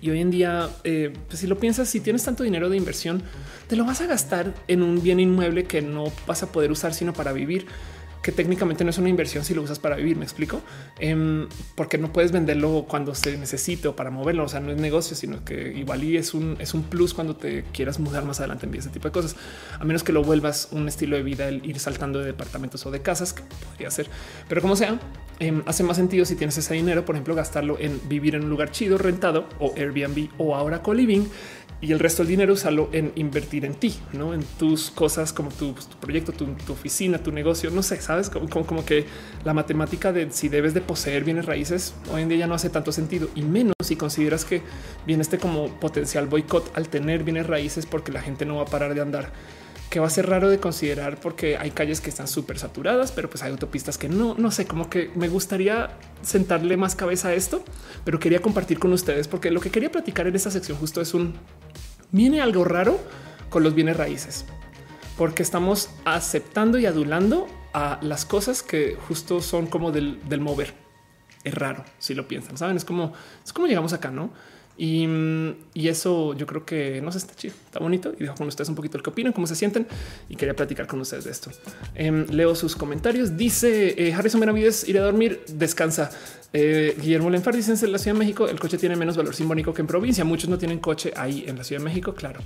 Y 0.00 0.10
hoy 0.10 0.20
en 0.20 0.30
día, 0.30 0.70
eh, 0.84 1.12
pues 1.28 1.40
si 1.40 1.46
lo 1.46 1.58
piensas, 1.58 1.88
si 1.88 2.00
tienes 2.00 2.24
tanto 2.24 2.44
dinero 2.44 2.70
de 2.70 2.76
inversión, 2.76 3.22
te 3.66 3.76
lo 3.76 3.84
vas 3.84 4.00
a 4.00 4.06
gastar 4.06 4.54
en 4.68 4.82
un 4.82 5.02
bien 5.02 5.20
inmueble 5.20 5.64
que 5.64 5.82
no 5.82 6.04
vas 6.26 6.42
a 6.42 6.50
poder 6.50 6.70
usar 6.70 6.94
sino 6.94 7.12
para 7.12 7.32
vivir 7.32 7.66
que 8.22 8.32
técnicamente 8.32 8.84
no 8.84 8.90
es 8.90 8.98
una 8.98 9.08
inversión 9.08 9.44
si 9.44 9.54
lo 9.54 9.62
usas 9.62 9.78
para 9.78 9.96
vivir. 9.96 10.16
Me 10.16 10.24
explico 10.24 10.60
em, 10.98 11.48
porque 11.74 11.98
no 11.98 12.12
puedes 12.12 12.32
venderlo 12.32 12.86
cuando 12.88 13.14
se 13.14 13.36
necesite 13.36 13.88
o 13.88 13.96
para 13.96 14.10
moverlo. 14.10 14.44
O 14.44 14.48
sea, 14.48 14.60
no 14.60 14.70
es 14.70 14.78
negocio, 14.78 15.16
sino 15.16 15.44
que 15.44 15.72
igual 15.72 16.04
y 16.04 16.16
es 16.16 16.34
un, 16.34 16.56
es 16.58 16.74
un 16.74 16.82
plus 16.84 17.14
cuando 17.14 17.36
te 17.36 17.64
quieras 17.72 17.98
mudar 17.98 18.24
más 18.24 18.40
adelante 18.40 18.66
en 18.66 18.74
ese 18.74 18.90
tipo 18.90 19.08
de 19.08 19.12
cosas, 19.12 19.36
a 19.78 19.84
menos 19.84 20.02
que 20.02 20.12
lo 20.12 20.22
vuelvas 20.22 20.68
un 20.72 20.88
estilo 20.88 21.16
de 21.16 21.22
vida, 21.22 21.48
el 21.48 21.64
ir 21.64 21.78
saltando 21.78 22.18
de 22.18 22.26
departamentos 22.26 22.84
o 22.86 22.90
de 22.90 23.00
casas 23.00 23.32
que 23.32 23.42
podría 23.42 23.90
ser, 23.90 24.08
pero 24.48 24.60
como 24.60 24.76
sea, 24.76 24.98
em, 25.38 25.62
hace 25.66 25.82
más 25.82 25.96
sentido 25.96 26.24
si 26.24 26.36
tienes 26.36 26.56
ese 26.58 26.74
dinero, 26.74 27.04
por 27.04 27.14
ejemplo, 27.14 27.34
gastarlo 27.34 27.78
en 27.78 28.00
vivir 28.08 28.34
en 28.34 28.44
un 28.44 28.50
lugar 28.50 28.70
chido, 28.70 28.98
rentado 28.98 29.48
o 29.58 29.72
Airbnb 29.76 30.28
o 30.38 30.54
ahora 30.54 30.82
co-living 30.82 31.28
y 31.82 31.90
el 31.90 31.98
resto 31.98 32.22
del 32.22 32.28
dinero 32.30 32.52
usarlo 32.52 32.88
en 32.92 33.10
invertir 33.16 33.64
en 33.64 33.74
ti, 33.74 33.92
no 34.12 34.32
en 34.34 34.44
tus 34.56 34.92
cosas 34.92 35.32
como 35.32 35.50
tu, 35.50 35.74
pues, 35.74 35.86
proyecto, 36.00 36.30
tu, 36.30 36.46
oficina, 36.72 37.18
tu 37.18 37.32
negocio. 37.32 37.70
No 37.72 37.82
sé, 37.82 38.00
sabes 38.00 38.30
como, 38.30 38.64
como, 38.64 38.84
que 38.84 39.04
la 39.44 39.52
matemática 39.52 40.12
de 40.12 40.30
si 40.30 40.48
debes 40.48 40.74
de 40.74 40.80
poseer 40.80 41.24
bienes 41.24 41.44
raíces 41.44 41.94
hoy 42.12 42.22
en 42.22 42.28
día 42.28 42.38
ya 42.38 42.46
no 42.46 42.54
hace 42.54 42.70
tanto 42.70 42.92
sentido 42.92 43.28
y 43.34 43.42
menos 43.42 43.74
si 43.82 43.96
consideras 43.96 44.44
que 44.44 44.62
viene 45.06 45.22
este 45.22 45.38
como 45.38 45.68
potencial 45.80 46.28
boicot 46.28 46.70
al 46.76 46.88
tener 46.88 47.24
bienes 47.24 47.48
raíces 47.48 47.84
porque 47.84 48.12
la 48.12 48.22
gente 48.22 48.46
no 48.46 48.56
va 48.56 48.62
a 48.62 48.66
parar 48.66 48.94
de 48.94 49.00
andar 49.00 49.32
que 49.92 50.00
va 50.00 50.06
a 50.06 50.10
ser 50.10 50.26
raro 50.26 50.48
de 50.48 50.58
considerar 50.58 51.20
porque 51.20 51.58
hay 51.58 51.70
calles 51.70 52.00
que 52.00 52.08
están 52.08 52.26
súper 52.26 52.58
saturadas, 52.58 53.12
pero 53.12 53.28
pues 53.28 53.42
hay 53.42 53.50
autopistas 53.50 53.98
que 53.98 54.08
no, 54.08 54.34
no 54.38 54.50
sé, 54.50 54.64
como 54.64 54.88
que 54.88 55.10
me 55.14 55.28
gustaría 55.28 55.98
sentarle 56.22 56.78
más 56.78 56.96
cabeza 56.96 57.28
a 57.28 57.34
esto, 57.34 57.62
pero 58.02 58.18
quería 58.18 58.40
compartir 58.40 58.78
con 58.78 58.94
ustedes 58.94 59.28
porque 59.28 59.50
lo 59.50 59.60
que 59.60 59.68
quería 59.68 59.92
platicar 59.92 60.26
en 60.26 60.34
esta 60.34 60.50
sección 60.50 60.78
justo 60.78 61.02
es 61.02 61.12
un 61.12 61.34
viene 62.10 62.40
algo 62.40 62.64
raro 62.64 62.98
con 63.50 63.64
los 63.64 63.74
bienes 63.74 63.98
raíces, 63.98 64.46
porque 65.18 65.42
estamos 65.42 65.90
aceptando 66.06 66.78
y 66.78 66.86
adulando 66.86 67.46
a 67.74 67.98
las 68.00 68.24
cosas 68.24 68.62
que 68.62 68.96
justo 69.06 69.42
son 69.42 69.66
como 69.66 69.92
del, 69.92 70.22
mover. 70.40 70.72
Es 71.44 71.54
raro 71.54 71.84
si 71.98 72.14
lo 72.14 72.26
piensan, 72.26 72.56
saben? 72.56 72.78
Es 72.78 72.86
como 72.86 73.12
es 73.44 73.52
como 73.52 73.66
llegamos 73.66 73.92
acá, 73.92 74.10
no? 74.10 74.32
Y, 74.76 75.06
eso 75.74 76.34
yo 76.34 76.46
creo 76.46 76.64
que 76.64 77.00
no 77.02 77.12
sé, 77.12 77.18
está 77.18 77.34
chido, 77.34 77.54
está 77.66 77.78
bonito 77.78 78.12
y 78.18 78.22
dejo 78.22 78.34
con 78.34 78.48
ustedes 78.48 78.68
un 78.68 78.74
poquito 78.74 78.96
el 78.96 79.02
que 79.02 79.10
opinan, 79.10 79.32
cómo 79.32 79.46
se 79.46 79.54
sienten 79.54 79.86
y 80.28 80.36
quería 80.36 80.54
platicar 80.54 80.86
con 80.86 81.00
ustedes 81.00 81.24
de 81.24 81.30
esto. 81.30 81.50
Em, 81.94 82.26
leo 82.30 82.54
sus 82.54 82.76
comentarios. 82.76 83.36
Dice 83.36 83.94
eh, 83.98 84.14
Harrison 84.14 84.40
Benavides, 84.40 84.88
iré 84.88 85.00
a 85.00 85.02
dormir, 85.02 85.44
descansa. 85.48 86.10
Eh, 86.54 86.94
Guillermo 87.00 87.30
Lenfar 87.30 87.56
dice 87.56 87.72
en 87.72 87.92
la 87.92 87.98
Ciudad 87.98 88.14
de 88.14 88.18
México 88.18 88.46
el 88.46 88.60
coche 88.60 88.76
tiene 88.76 88.94
menos 88.94 89.16
valor 89.16 89.34
simbólico 89.34 89.72
que 89.72 89.80
en 89.80 89.86
provincia. 89.86 90.24
Muchos 90.24 90.50
no 90.50 90.58
tienen 90.58 90.78
coche 90.78 91.12
ahí 91.16 91.44
en 91.46 91.56
la 91.56 91.64
Ciudad 91.64 91.80
de 91.80 91.84
México, 91.84 92.14
claro. 92.14 92.40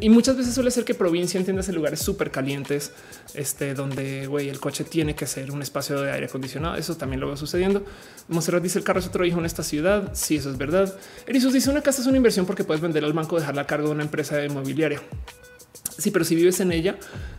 Y, 0.00 0.08
muchas 0.08 0.36
veces 0.36 0.54
suele 0.54 0.70
ser 0.70 0.84
que 0.84 0.94
provincia 0.94 1.38
entiendas 1.38 1.68
en 1.68 1.74
lugares 1.74 2.00
súper 2.00 2.30
calientes, 2.30 2.92
este, 3.34 3.74
donde 3.74 4.26
güey, 4.26 4.48
el 4.48 4.60
coche 4.60 4.84
tiene 4.84 5.14
que 5.14 5.26
ser 5.26 5.50
un 5.50 5.60
espacio 5.60 6.00
de 6.00 6.12
aire 6.12 6.26
acondicionado. 6.26 6.76
Eso 6.76 6.96
también 6.96 7.20
lo 7.20 7.26
veo 7.26 7.36
sucediendo. 7.36 7.84
Monserrat 8.28 8.62
dice 8.62 8.78
el 8.78 8.84
carro 8.84 9.00
es 9.00 9.06
otro 9.06 9.24
hijo 9.24 9.38
en 9.38 9.46
esta 9.46 9.62
ciudad. 9.62 10.12
Sí, 10.14 10.36
eso 10.36 10.50
es 10.50 10.56
verdad. 10.56 10.96
Erisus 11.26 11.52
dice 11.52 11.63
una 11.66 11.82
casa 11.82 12.00
es 12.00 12.06
una 12.06 12.16
inversión 12.16 12.46
porque 12.46 12.64
puedes 12.64 12.80
vender 12.80 13.04
al 13.04 13.12
banco, 13.12 13.38
dejarla 13.38 13.62
a 13.62 13.66
cargo 13.66 13.88
de 13.88 13.94
una 13.94 14.02
empresa 14.04 14.44
inmobiliaria. 14.44 15.00
Sí, 15.98 16.10
pero 16.10 16.24
si 16.24 16.34
vives 16.34 16.58
en 16.58 16.72
ella, 16.72 16.96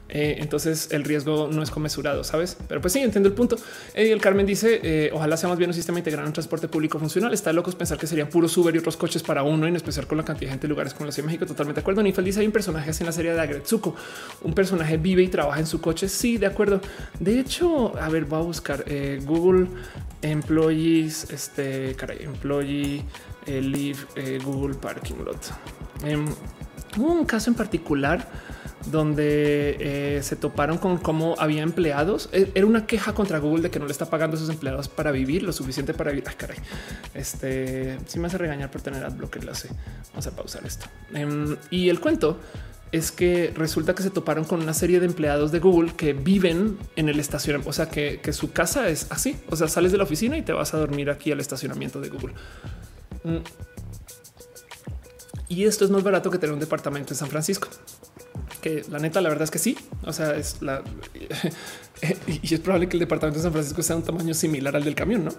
eh, 0.07 0.37
entonces 0.39 0.89
el 0.91 1.03
riesgo 1.03 1.49
no 1.51 1.61
es 1.61 1.69
conmesurado, 1.69 2.23
sabes? 2.23 2.57
Pero 2.69 2.79
pues 2.79 2.93
sí, 2.93 2.99
entiendo 2.99 3.27
el 3.27 3.35
punto. 3.35 3.57
Y 3.95 4.09
el 4.09 4.21
Carmen 4.21 4.45
dice: 4.45 4.79
eh, 4.81 5.09
Ojalá 5.13 5.35
sea 5.35 5.49
más 5.49 5.57
bien 5.57 5.69
un 5.69 5.73
sistema 5.73 5.97
integrado 5.97 6.25
en 6.25 6.31
transporte 6.31 6.69
público 6.69 6.97
funcional. 6.97 7.33
Está 7.33 7.51
locos 7.51 7.75
pensar 7.75 7.97
que 7.97 8.07
serían 8.07 8.29
puros 8.29 8.55
Uber 8.57 8.73
y 8.73 8.77
otros 8.77 8.95
coches 8.95 9.23
para 9.23 9.43
uno, 9.43 9.67
en 9.67 9.75
especial 9.75 10.07
con 10.07 10.17
la 10.17 10.23
cantidad 10.23 10.49
de 10.49 10.53
gente 10.53 10.67
en 10.67 10.69
lugares 10.69 10.93
como 10.93 11.05
la 11.07 11.11
Ciudad 11.11 11.27
de 11.27 11.33
México. 11.33 11.45
Totalmente 11.45 11.81
de 11.81 11.83
acuerdo. 11.83 12.01
Ni 12.01 12.13
feliz 12.13 12.37
hay 12.37 12.45
un 12.45 12.53
personaje 12.53 12.91
en 12.97 13.05
la 13.05 13.11
serie 13.11 13.33
de 13.33 13.41
Agretsuko. 13.41 13.95
Un 14.43 14.53
personaje 14.53 14.95
vive 14.97 15.21
y 15.21 15.27
trabaja 15.27 15.59
en 15.59 15.67
su 15.67 15.81
coche. 15.81 16.07
Sí, 16.07 16.37
de 16.37 16.45
acuerdo. 16.45 16.79
De 17.19 17.37
hecho, 17.37 17.97
a 17.99 18.07
ver, 18.07 18.23
voy 18.23 18.39
a 18.39 18.43
buscar 18.43 18.85
eh, 18.87 19.19
Google 19.25 19.67
Employees, 20.21 21.29
este 21.29 21.93
caray, 21.95 22.23
Employee 22.23 23.03
Live 23.47 23.99
Google 24.43 24.75
Parking 24.75 25.15
Lot. 25.23 25.51
Em, 26.03 26.25
hubo 26.97 27.11
un 27.11 27.25
caso 27.25 27.49
en 27.49 27.55
particular 27.55 28.27
donde 28.87 29.77
eh, 29.79 30.23
se 30.23 30.35
toparon 30.35 30.77
con 30.77 30.97
cómo 30.97 31.35
había 31.39 31.63
empleados. 31.63 32.29
E, 32.31 32.51
era 32.53 32.65
una 32.65 32.85
queja 32.85 33.13
contra 33.13 33.39
Google 33.39 33.63
de 33.63 33.71
que 33.71 33.79
no 33.79 33.85
le 33.85 33.91
está 33.91 34.05
pagando 34.09 34.37
a 34.37 34.39
sus 34.39 34.49
empleados 34.49 34.87
para 34.89 35.11
vivir 35.11 35.43
lo 35.43 35.51
suficiente 35.51 35.93
para 35.93 36.11
vivir. 36.11 36.25
Ay, 36.27 36.35
caray. 36.37 36.57
Este 37.13 37.97
sí 38.05 38.19
me 38.19 38.27
hace 38.27 38.37
regañar 38.37 38.71
por 38.71 38.81
tener 38.81 39.03
adblocker. 39.03 39.43
Lo 39.43 39.55
sé. 39.55 39.69
Vamos 40.09 40.27
a 40.27 40.31
pausar 40.31 40.65
esto. 40.65 40.85
Em, 41.13 41.55
y 41.69 41.89
el 41.89 41.99
cuento 41.99 42.39
es 42.91 43.11
que 43.11 43.51
resulta 43.55 43.95
que 43.95 44.03
se 44.03 44.09
toparon 44.09 44.45
con 44.45 44.61
una 44.61 44.73
serie 44.73 44.99
de 44.99 45.07
empleados 45.07 45.51
de 45.51 45.59
Google 45.59 45.93
que 45.97 46.13
viven 46.13 46.77
en 46.95 47.09
el 47.09 47.19
estacionamiento. 47.19 47.69
O 47.69 47.73
sea, 47.73 47.89
que 47.89 48.33
su 48.33 48.51
casa 48.51 48.87
es 48.87 49.07
así. 49.09 49.37
O 49.49 49.55
sea, 49.55 49.67
sales 49.67 49.91
de 49.91 49.97
la 49.97 50.03
oficina 50.03 50.37
y 50.37 50.43
te 50.43 50.53
vas 50.53 50.73
a 50.73 50.77
dormir 50.77 51.09
aquí 51.09 51.31
al 51.31 51.39
estacionamiento 51.39 51.99
de 51.99 52.09
Google. 52.09 52.35
Mm. 53.25 53.43
Y 55.49 55.65
esto 55.65 55.85
es 55.85 55.91
más 55.91 56.03
barato 56.03 56.31
que 56.31 56.37
tener 56.37 56.53
un 56.53 56.59
departamento 56.59 57.13
en 57.13 57.17
San 57.17 57.29
Francisco 57.29 57.67
que 58.65 58.83
la 58.89 58.97
neta, 58.97 59.21
la 59.21 59.29
verdad 59.29 59.43
es 59.43 59.51
que 59.51 59.59
sí. 59.59 59.77
O 60.05 60.11
sea, 60.11 60.35
es 60.35 60.59
la 60.63 60.81
y 62.27 62.51
es 62.51 62.59
probable 62.61 62.89
que 62.89 62.95
el 62.95 62.99
departamento 62.99 63.37
de 63.37 63.43
San 63.43 63.51
Francisco 63.51 63.83
sea 63.83 63.95
un 63.95 64.01
tamaño 64.01 64.33
similar 64.33 64.75
al 64.75 64.83
del 64.83 64.95
camión, 64.95 65.23
no? 65.23 65.31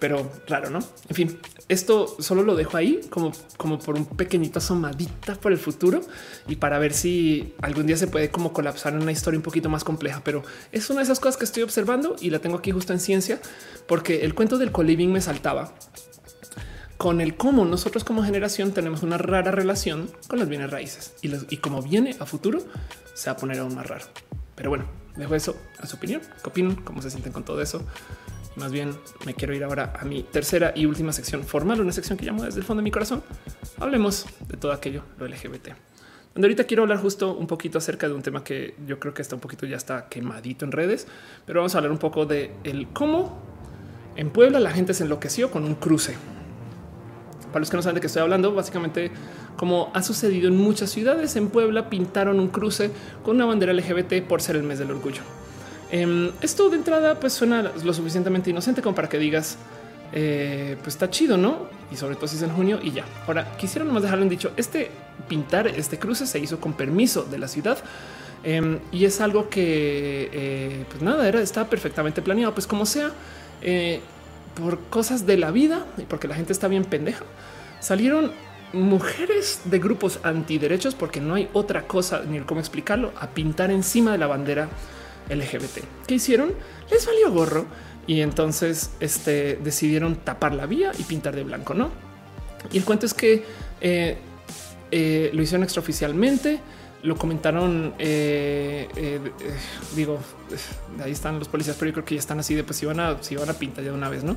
Pero 0.00 0.28
claro, 0.44 0.70
no? 0.70 0.80
En 1.08 1.14
fin, 1.14 1.38
esto 1.68 2.16
solo 2.18 2.42
lo 2.42 2.56
dejo 2.56 2.76
ahí 2.76 3.00
como, 3.10 3.30
como 3.56 3.78
por 3.78 3.94
un 3.94 4.06
pequeñito 4.06 4.58
asomadita 4.58 5.36
por 5.36 5.52
el 5.52 5.58
futuro 5.58 6.00
y 6.48 6.56
para 6.56 6.80
ver 6.80 6.92
si 6.94 7.54
algún 7.62 7.86
día 7.86 7.96
se 7.96 8.08
puede 8.08 8.30
como 8.30 8.52
colapsar 8.52 8.92
en 8.94 9.02
una 9.02 9.12
historia 9.12 9.38
un 9.38 9.44
poquito 9.44 9.68
más 9.68 9.84
compleja. 9.84 10.22
Pero 10.24 10.42
es 10.72 10.90
una 10.90 10.98
de 10.98 11.04
esas 11.04 11.20
cosas 11.20 11.36
que 11.36 11.44
estoy 11.44 11.62
observando 11.62 12.16
y 12.20 12.30
la 12.30 12.40
tengo 12.40 12.56
aquí 12.56 12.72
justo 12.72 12.92
en 12.92 12.98
ciencia, 12.98 13.40
porque 13.86 14.24
el 14.24 14.34
cuento 14.34 14.58
del 14.58 14.72
coliving 14.72 15.12
me 15.12 15.20
saltaba 15.20 15.72
con 16.96 17.20
el 17.20 17.36
cómo 17.36 17.64
nosotros 17.64 18.04
como 18.04 18.22
generación 18.22 18.72
tenemos 18.72 19.02
una 19.02 19.18
rara 19.18 19.50
relación 19.50 20.10
con 20.28 20.38
las 20.38 20.48
bienes 20.48 20.70
raíces 20.70 21.14
y, 21.22 21.28
los, 21.28 21.46
como 21.60 21.82
viene 21.82 22.16
a 22.18 22.26
futuro 22.26 22.60
se 23.14 23.30
va 23.30 23.34
a 23.34 23.36
poner 23.36 23.58
aún 23.58 23.74
más 23.74 23.86
raro. 23.86 24.04
Pero 24.54 24.70
bueno, 24.70 24.84
dejo 25.16 25.34
eso 25.34 25.56
a 25.78 25.86
su 25.86 25.96
opinión. 25.96 26.20
¿Qué 26.42 26.48
opinan? 26.48 26.76
¿Cómo 26.76 27.02
se 27.02 27.10
sienten 27.10 27.32
con 27.32 27.44
todo 27.44 27.60
eso? 27.60 27.84
Más 28.56 28.70
bien 28.70 28.96
me 29.26 29.34
quiero 29.34 29.54
ir 29.54 29.64
ahora 29.64 29.92
a 29.98 30.04
mi 30.04 30.22
tercera 30.22 30.72
y 30.76 30.86
última 30.86 31.12
sección 31.12 31.42
formal, 31.42 31.80
una 31.80 31.92
sección 31.92 32.16
que 32.16 32.24
llamo 32.24 32.44
desde 32.44 32.60
el 32.60 32.64
fondo 32.64 32.80
de 32.80 32.84
mi 32.84 32.90
corazón. 32.92 33.22
Hablemos 33.80 34.26
de 34.48 34.56
todo 34.56 34.72
aquello, 34.72 35.02
lo 35.18 35.26
LGBT. 35.26 35.70
Donde 36.34 36.46
ahorita 36.46 36.64
quiero 36.64 36.84
hablar 36.84 36.98
justo 36.98 37.34
un 37.34 37.46
poquito 37.46 37.78
acerca 37.78 38.08
de 38.08 38.14
un 38.14 38.22
tema 38.22 38.42
que 38.42 38.74
yo 38.86 38.98
creo 38.98 39.14
que 39.14 39.22
está 39.22 39.34
un 39.34 39.40
poquito 39.40 39.66
ya 39.66 39.76
está 39.76 40.08
quemadito 40.08 40.64
en 40.64 40.72
redes, 40.72 41.06
pero 41.46 41.60
vamos 41.60 41.74
a 41.74 41.78
hablar 41.78 41.92
un 41.92 41.98
poco 41.98 42.26
de 42.26 42.52
el 42.64 42.88
cómo 42.88 43.40
en 44.16 44.30
Puebla 44.30 44.60
la 44.60 44.70
gente 44.70 44.94
se 44.94 45.04
enloqueció 45.04 45.50
con 45.50 45.64
un 45.64 45.74
cruce 45.74 46.16
para 47.54 47.60
los 47.60 47.70
que 47.70 47.76
no 47.76 47.84
saben 47.84 47.94
de 47.94 48.00
qué 48.00 48.08
estoy 48.08 48.20
hablando, 48.22 48.52
básicamente 48.52 49.12
como 49.56 49.92
ha 49.94 50.02
sucedido 50.02 50.48
en 50.48 50.56
muchas 50.56 50.90
ciudades, 50.90 51.36
en 51.36 51.50
Puebla 51.50 51.88
pintaron 51.88 52.40
un 52.40 52.48
cruce 52.48 52.90
con 53.22 53.36
una 53.36 53.46
bandera 53.46 53.72
LGBT 53.72 54.26
por 54.26 54.42
ser 54.42 54.56
el 54.56 54.64
mes 54.64 54.80
del 54.80 54.90
orgullo. 54.90 55.22
Em, 55.92 56.32
esto 56.40 56.68
de 56.68 56.78
entrada 56.78 57.20
pues 57.20 57.32
suena 57.32 57.70
lo 57.84 57.94
suficientemente 57.94 58.50
inocente 58.50 58.82
como 58.82 58.96
para 58.96 59.08
que 59.08 59.18
digas, 59.18 59.56
eh, 60.12 60.76
pues 60.82 60.96
está 60.96 61.08
chido, 61.10 61.36
¿no? 61.36 61.68
Y 61.92 61.96
sobre 61.96 62.16
todo 62.16 62.26
si 62.26 62.34
es 62.34 62.42
en 62.42 62.50
junio 62.50 62.80
y 62.82 62.90
ya. 62.90 63.04
Ahora, 63.28 63.56
quisiera 63.56 63.84
nomás 63.84 64.02
dejarlo 64.02 64.24
en 64.24 64.30
dicho, 64.30 64.50
este 64.56 64.90
pintar 65.28 65.68
este 65.68 65.96
cruce 65.96 66.26
se 66.26 66.40
hizo 66.40 66.58
con 66.58 66.72
permiso 66.72 67.22
de 67.22 67.38
la 67.38 67.46
ciudad. 67.46 67.78
Em, 68.42 68.80
y 68.90 69.04
es 69.04 69.20
algo 69.20 69.48
que, 69.48 70.28
eh, 70.32 70.84
pues 70.90 71.04
nada, 71.04 71.28
era, 71.28 71.40
estaba 71.40 71.70
perfectamente 71.70 72.20
planeado. 72.20 72.52
Pues 72.52 72.66
como 72.66 72.84
sea, 72.84 73.12
eh, 73.62 74.00
por 74.54 74.80
cosas 74.90 75.26
de 75.26 75.36
la 75.36 75.50
vida 75.50 75.86
y 75.98 76.02
porque 76.02 76.28
la 76.28 76.34
gente 76.34 76.52
está 76.52 76.68
bien 76.68 76.84
pendeja, 76.84 77.24
salieron 77.80 78.32
mujeres 78.72 79.60
de 79.64 79.78
grupos 79.78 80.18
antiderechos, 80.22 80.94
porque 80.94 81.20
no 81.20 81.34
hay 81.34 81.48
otra 81.52 81.86
cosa 81.86 82.22
ni 82.28 82.40
cómo 82.40 82.60
explicarlo, 82.60 83.12
a 83.20 83.28
pintar 83.28 83.70
encima 83.70 84.12
de 84.12 84.18
la 84.18 84.26
bandera 84.26 84.68
LGBT. 85.30 85.84
¿Qué 86.06 86.14
hicieron? 86.14 86.52
Les 86.90 87.06
valió 87.06 87.32
gorro 87.32 87.66
y 88.06 88.20
entonces 88.20 88.90
este, 89.00 89.58
decidieron 89.62 90.16
tapar 90.16 90.54
la 90.54 90.66
vía 90.66 90.92
y 90.98 91.04
pintar 91.04 91.34
de 91.34 91.44
blanco, 91.44 91.74
¿no? 91.74 91.90
Y 92.72 92.78
el 92.78 92.84
cuento 92.84 93.06
es 93.06 93.14
que 93.14 93.44
eh, 93.80 94.18
eh, 94.90 95.30
lo 95.32 95.42
hicieron 95.42 95.62
extraoficialmente, 95.62 96.60
lo 97.04 97.16
comentaron, 97.16 97.94
eh, 97.98 99.20
digo, 99.94 100.18
ahí 101.02 101.12
están 101.12 101.38
los 101.38 101.48
policías, 101.48 101.76
pero 101.78 101.90
yo 101.90 101.92
creo 101.92 102.04
que 102.04 102.14
ya 102.14 102.20
están 102.20 102.40
así 102.40 102.54
de 102.54 102.64
pues 102.64 102.78
si 102.78 102.86
van 102.86 102.98
a, 102.98 103.22
si 103.22 103.36
van 103.36 103.50
a 103.50 103.52
pintar 103.52 103.84
ya 103.84 103.90
de 103.90 103.96
una 103.96 104.08
vez, 104.08 104.24
¿no? 104.24 104.36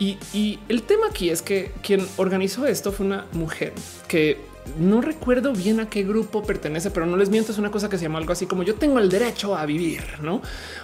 Y, 0.00 0.18
y 0.32 0.58
el 0.68 0.82
tema 0.82 1.06
aquí 1.08 1.30
es 1.30 1.40
que 1.40 1.70
quien 1.82 2.06
organizó 2.16 2.66
esto 2.66 2.90
fue 2.90 3.06
una 3.06 3.26
mujer 3.32 3.72
que 4.08 4.38
no 4.78 5.00
recuerdo 5.00 5.52
bien 5.52 5.80
a 5.80 5.88
qué 5.88 6.02
grupo 6.02 6.42
pertenece, 6.42 6.90
pero 6.90 7.06
no 7.06 7.16
les 7.16 7.30
miento, 7.30 7.52
es 7.52 7.58
una 7.58 7.70
cosa 7.70 7.88
que 7.88 7.96
se 7.96 8.04
llama 8.04 8.18
algo 8.18 8.32
así 8.32 8.46
como 8.46 8.64
yo 8.64 8.74
tengo 8.74 8.98
el 8.98 9.08
derecho 9.08 9.56
a 9.56 9.64
vivir, 9.64 10.02
¿no? 10.20 10.42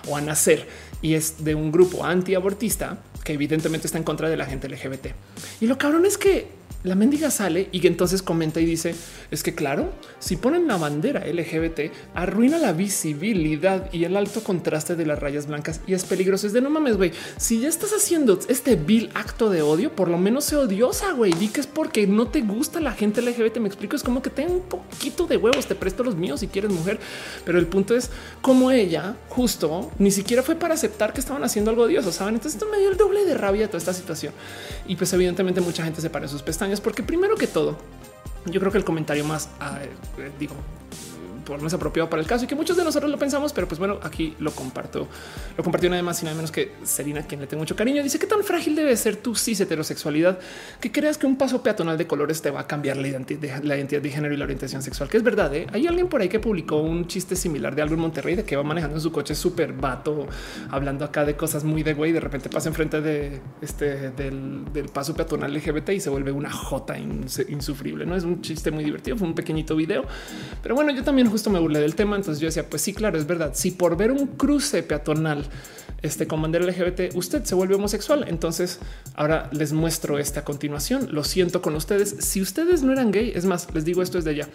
O 0.09 0.17
a 0.17 0.21
nacer. 0.21 0.67
Y 1.03 1.15
es 1.15 1.45
de 1.45 1.55
un 1.55 1.73
grupo 1.73 2.05
antiabortista 2.05 2.99
que 3.25 3.33
evidentemente 3.33 3.89
está 3.89 3.99
en 3.99 4.05
contra 4.05 4.29
de 4.29 4.37
la 4.37 4.47
gente 4.47 4.69
LGBT. 4.69 5.09
Y 5.61 5.67
lo 5.67 5.77
cabrón 5.77 6.07
es 6.07 6.17
que 6.17 6.49
la 6.85 6.95
mendiga 6.95 7.31
sale 7.31 7.69
y 7.73 7.81
que 7.81 7.89
entonces 7.89 8.23
comenta 8.23 8.61
y 8.61 8.65
dice 8.65 8.95
es 9.31 9.43
que 9.43 9.55
claro, 9.55 9.91
si 10.21 10.37
ponen 10.37 10.69
la 10.69 10.77
bandera 10.77 11.27
LGBT 11.27 11.93
arruina 12.15 12.59
la 12.59 12.73
visibilidad 12.73 13.93
y 13.93 14.05
el 14.05 14.17
alto 14.17 14.43
contraste 14.45 14.95
de 14.95 15.05
las 15.05 15.19
rayas 15.19 15.47
blancas 15.47 15.81
y 15.87 15.95
es 15.95 16.05
peligroso. 16.05 16.47
Es 16.47 16.53
de 16.53 16.61
no 16.61 16.71
mames, 16.71 16.97
güey. 16.97 17.13
Si 17.37 17.61
ya 17.61 17.69
estás 17.69 17.93
haciendo 17.93 18.39
este 18.49 18.77
vil 18.77 19.11
acto 19.15 19.51
de 19.51 19.63
odio, 19.63 19.95
por 19.95 20.09
lo 20.09 20.19
menos 20.19 20.45
se 20.45 20.57
odiosa, 20.57 21.13
güey. 21.13 21.33
Di 21.33 21.49
que 21.49 21.61
es 21.61 21.67
porque 21.67 22.07
no 22.07 22.29
te 22.29 22.41
gusta 22.43 22.81
la 22.81 22.93
gente 22.93 23.23
LGBT. 23.23 23.59
Me 23.59 23.69
explico. 23.69 23.97
Es 23.97 24.03
como 24.03 24.23
que 24.23 24.31
tengo 24.31 24.55
un 24.55 24.63
poquito 24.63 25.27
de 25.27 25.37
huevos. 25.37 25.67
Te 25.67 25.75
presto 25.75 26.05
los 26.05 26.15
míos 26.15 26.41
si 26.41 26.49
quieres 26.49 26.71
mujer. 26.71 26.99
Pero 27.45 27.59
el 27.59 27.67
punto 27.67 27.97
es 27.97 28.11
como 28.43 28.71
ella 28.71 29.17
justo 29.29 29.91
ni 29.99 30.11
siquiera 30.11 30.43
fue 30.43 30.55
para 30.55 30.75
aceptar 30.75 31.13
que 31.13 31.21
estaban 31.21 31.43
haciendo 31.45 31.71
algo 31.71 31.83
odioso. 31.83 32.13
Saben? 32.13 32.35
Entonces 32.35 32.61
esto 32.61 32.71
me 32.71 32.79
dio 32.79 32.91
el 32.91 32.97
doble 32.97 33.25
de 33.25 33.35
rabia 33.35 33.67
toda 33.67 33.79
esta 33.79 33.93
situación. 33.93 34.33
Y 34.87 34.97
pues 34.97 35.13
evidentemente 35.13 35.61
mucha 35.61 35.85
gente 35.85 36.01
se 36.01 36.11
para 36.11 36.29
sus 36.29 36.43
porque 36.81 37.03
primero 37.03 37.37
que 37.37 37.47
todo, 37.47 37.77
yo 38.47 38.61
creo 38.61 38.73
que 38.73 38.79
el 38.79 38.85
comentario 38.85 39.25
más, 39.25 39.49
ah, 39.61 39.79
eh, 39.83 40.31
digo, 40.39 40.55
por 41.47 41.63
más 41.63 41.73
apropiado 41.73 42.11
para 42.11 42.21
el 42.21 42.29
caso 42.29 42.45
y 42.45 42.49
que 42.49 42.55
muchos 42.55 42.77
de 42.77 42.85
nosotros 42.85 43.11
lo 43.11 43.19
pensamos, 43.19 43.53
pero 43.53 43.67
pues 43.69 43.79
bueno, 43.79 43.99
aquí 44.03 44.35
lo 44.41 44.51
comparto. 44.51 45.07
Lo 45.57 45.63
compartió 45.65 45.89
nada 45.89 46.03
más 46.03 46.21
y 46.21 46.25
nada 46.25 46.37
menos 46.37 46.51
que 46.51 46.73
Serina, 46.83 47.23
quien 47.23 47.41
le 47.41 47.47
tengo 47.47 47.63
mucho 47.63 47.77
cariño. 47.77 48.03
Dice 48.03 48.19
que 48.19 48.27
tan 48.27 48.43
frágil 48.43 48.75
debe 48.75 48.95
ser 48.97 49.17
tu 49.17 49.35
cis 49.35 49.61
heterosexualidad 49.61 50.39
que 50.81 50.93
creas 50.93 51.17
que 51.17 51.27
un 51.27 51.37
paso 51.37 51.63
peatonal 51.63 51.97
de 51.97 52.07
colores 52.07 52.43
te 52.43 52.51
va 52.51 52.61
a 52.61 52.67
cambiar 52.67 52.97
la 52.97 53.09
identidad, 53.09 53.63
la 53.63 53.77
identidad 53.77 54.03
de 54.03 54.11
género 54.11 54.35
y 54.35 54.37
la 54.37 54.45
orientación 54.45 54.83
sexual, 54.83 55.09
que 55.09 55.17
es 55.17 55.23
verdad. 55.23 55.55
¿eh? 55.55 55.67
Hay 55.73 55.87
alguien 55.87 56.09
por 56.09 56.21
ahí 56.21 56.29
que 56.29 56.41
publicó 56.41 56.77
un 56.77 57.07
chiste 57.07 57.37
similar 57.37 57.75
de 57.75 57.83
algo 57.83 57.95
en 57.95 58.01
Monterrey 58.01 58.35
de 58.35 58.45
que 58.45 58.57
va 58.57 58.65
manejando 58.65 58.97
en 58.97 59.03
su 59.03 59.13
coche 59.13 59.35
súper 59.35 59.73
vato, 59.73 60.27
hablando 60.71 61.05
acá 61.05 61.25
de 61.25 61.37
cosas 61.37 61.63
muy 61.63 61.83
de 61.83 61.95
güey. 61.95 62.13
De 62.13 62.21
repente 62.21 62.49
pasa 62.49 62.69
enfrente 62.69 63.01
de 63.01 63.41
este 63.61 64.11
del, 64.11 64.65
paso 64.93 65.15
peatonal 65.15 65.55
LGBT 65.55 65.91
y 65.91 66.01
se 66.01 66.11
vuelve 66.11 66.33
una 66.33 66.51
jota 66.51 66.99
insufrible. 66.99 68.05
No 68.05 68.17
es 68.17 68.25
un 68.25 68.43
chiste 68.43 68.71
muy 68.71 68.85
divertido. 68.85 69.17
Fue 69.17 69.29
un 69.29 69.35
pequeñito 69.35 69.77
video, 69.77 70.05
pero 70.63 70.75
bueno, 70.75 70.91
yo 70.93 71.05
también 71.05 71.29
justo 71.37 71.51
me 71.51 71.59
burlé 71.59 71.81
del 71.81 71.95
tema. 71.95 72.17
Entonces 72.17 72.41
yo 72.41 72.47
decía, 72.47 72.67
pues 72.71 72.81
sí, 72.81 72.95
claro, 72.95 73.19
es 73.19 73.27
verdad. 73.27 73.51
Si 73.55 73.71
por 73.71 73.95
ver 73.99 74.11
un 74.11 74.27
cruce 74.27 74.83
peatonal 74.83 75.45
este 76.01 76.25
bandera 76.25 76.65
LGBT 76.65 77.15
usted 77.15 77.45
se 77.45 77.55
vuelve 77.55 77.75
homosexual, 77.75 78.25
entonces 78.29 78.79
ahora 79.15 79.51
les 79.53 79.75
muestro 79.75 80.19
esta 80.19 80.45
continuación. 80.45 81.09
Lo 81.11 81.25
siento 81.25 81.61
con 81.61 81.75
ustedes. 81.75 82.17
Si 82.21 82.41
ustedes 82.41 82.83
no 82.83 82.91
eran 82.91 83.11
gay, 83.11 83.33
es 83.35 83.45
más, 83.45 83.69
les 83.75 83.85
digo 83.85 84.01
esto 84.01 84.17
desde 84.17 84.35
ya. 84.35 84.49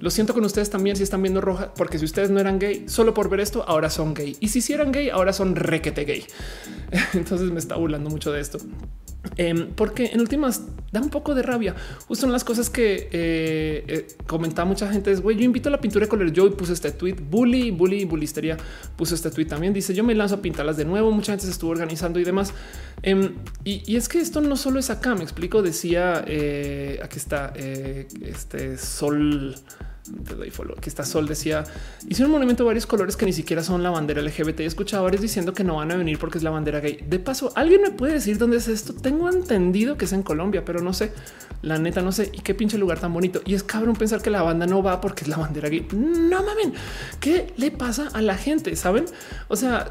Lo 0.00 0.10
siento 0.10 0.34
con 0.34 0.44
ustedes 0.44 0.68
también 0.68 0.96
si 0.96 1.04
están 1.04 1.22
viendo 1.22 1.40
roja, 1.40 1.72
porque 1.74 2.00
si 2.00 2.04
ustedes 2.04 2.30
no 2.30 2.40
eran 2.40 2.58
gay, 2.58 2.88
solo 2.88 3.14
por 3.14 3.28
ver 3.28 3.38
esto, 3.38 3.64
ahora 3.68 3.88
son 3.88 4.12
gay. 4.12 4.36
Y 4.40 4.48
si 4.48 4.72
eran 4.72 4.90
gay, 4.90 5.10
ahora 5.10 5.32
son 5.32 5.54
requete 5.54 6.04
gay. 6.04 6.24
Entonces 7.14 7.52
me 7.52 7.60
está 7.60 7.76
burlando 7.76 8.10
mucho 8.10 8.32
de 8.32 8.40
esto. 8.40 8.58
Em, 9.36 9.68
porque 9.74 10.06
en 10.12 10.20
últimas 10.20 10.62
da 10.92 11.00
un 11.00 11.10
poco 11.10 11.34
de 11.34 11.42
rabia. 11.42 11.74
Justo 12.06 12.26
en 12.26 12.32
las 12.32 12.44
cosas 12.44 12.70
que 12.70 13.08
eh, 13.12 13.84
eh, 13.86 14.06
comentaba 14.26 14.66
mucha 14.66 14.90
gente 14.90 15.10
es 15.10 15.20
güey, 15.20 15.36
yo 15.36 15.44
invito 15.44 15.68
a 15.68 15.72
la 15.72 15.80
pintura 15.80 16.06
de 16.06 16.08
color. 16.08 16.32
Yo 16.32 16.56
puse 16.56 16.72
este 16.72 16.92
tweet 16.92 17.16
bully, 17.30 17.70
bully, 17.70 18.04
bulistería 18.04 18.56
puso 18.96 19.14
este 19.14 19.30
tweet 19.30 19.46
también. 19.46 19.72
Dice 19.72 19.94
yo 19.94 20.04
me 20.04 20.14
lanzo 20.14 20.36
a 20.36 20.42
pintarlas 20.42 20.76
de 20.76 20.84
nuevo. 20.84 21.10
Mucha 21.10 21.32
gente 21.32 21.44
se 21.44 21.50
estuvo 21.50 21.70
organizando 21.70 22.18
y 22.18 22.24
demás. 22.24 22.52
Em, 23.02 23.34
y, 23.64 23.96
es 23.96 24.08
que 24.08 24.18
esto 24.18 24.40
no 24.40 24.56
solo 24.56 24.78
es 24.78 24.90
acá. 24.90 25.14
Me 25.14 25.22
explico. 25.22 25.62
Decía 25.62 26.24
eh, 26.26 27.00
aquí 27.02 27.18
está 27.18 27.52
este 27.56 28.78
sol 28.78 29.56
te 30.26 30.34
doy 30.34 30.50
follow. 30.50 30.76
Aquí 30.76 30.88
está 30.88 31.04
Sol 31.04 31.26
decía 31.26 31.64
hicieron 32.08 32.30
un 32.30 32.38
monumento 32.38 32.62
de 32.62 32.68
varios 32.68 32.86
colores 32.86 33.16
que 33.16 33.26
ni 33.26 33.32
siquiera 33.32 33.62
son 33.62 33.82
la 33.82 33.90
bandera 33.90 34.22
LGBT. 34.22 34.60
He 34.60 34.66
escuchado 34.66 35.04
varios 35.04 35.22
diciendo 35.22 35.52
que 35.52 35.64
no 35.64 35.76
van 35.76 35.90
a 35.92 35.96
venir 35.96 36.18
porque 36.18 36.38
es 36.38 36.44
la 36.44 36.50
bandera 36.50 36.80
gay. 36.80 37.04
De 37.08 37.18
paso, 37.18 37.52
alguien 37.54 37.82
me 37.82 37.90
puede 37.90 38.14
decir 38.14 38.38
dónde 38.38 38.58
es 38.58 38.68
esto. 38.68 38.94
Tengo 38.94 39.30
entendido 39.30 39.96
que 39.96 40.04
es 40.04 40.12
en 40.12 40.22
Colombia, 40.22 40.64
pero 40.64 40.80
no 40.80 40.92
sé. 40.92 41.12
La 41.62 41.78
neta 41.78 42.02
no 42.02 42.12
sé 42.12 42.30
y 42.32 42.40
qué 42.40 42.54
pinche 42.54 42.78
lugar 42.78 43.00
tan 43.00 43.12
bonito. 43.12 43.40
Y 43.44 43.54
es 43.54 43.62
cabrón 43.62 43.96
pensar 43.96 44.22
que 44.22 44.30
la 44.30 44.42
banda 44.42 44.66
no 44.66 44.82
va 44.82 45.00
porque 45.00 45.24
es 45.24 45.28
la 45.28 45.36
bandera 45.36 45.68
gay. 45.68 45.86
No 45.92 46.42
mamen, 46.42 46.74
¿qué 47.20 47.52
le 47.56 47.70
pasa 47.70 48.08
a 48.12 48.22
la 48.22 48.36
gente? 48.36 48.74
Saben? 48.76 49.06
O 49.48 49.56
sea, 49.56 49.90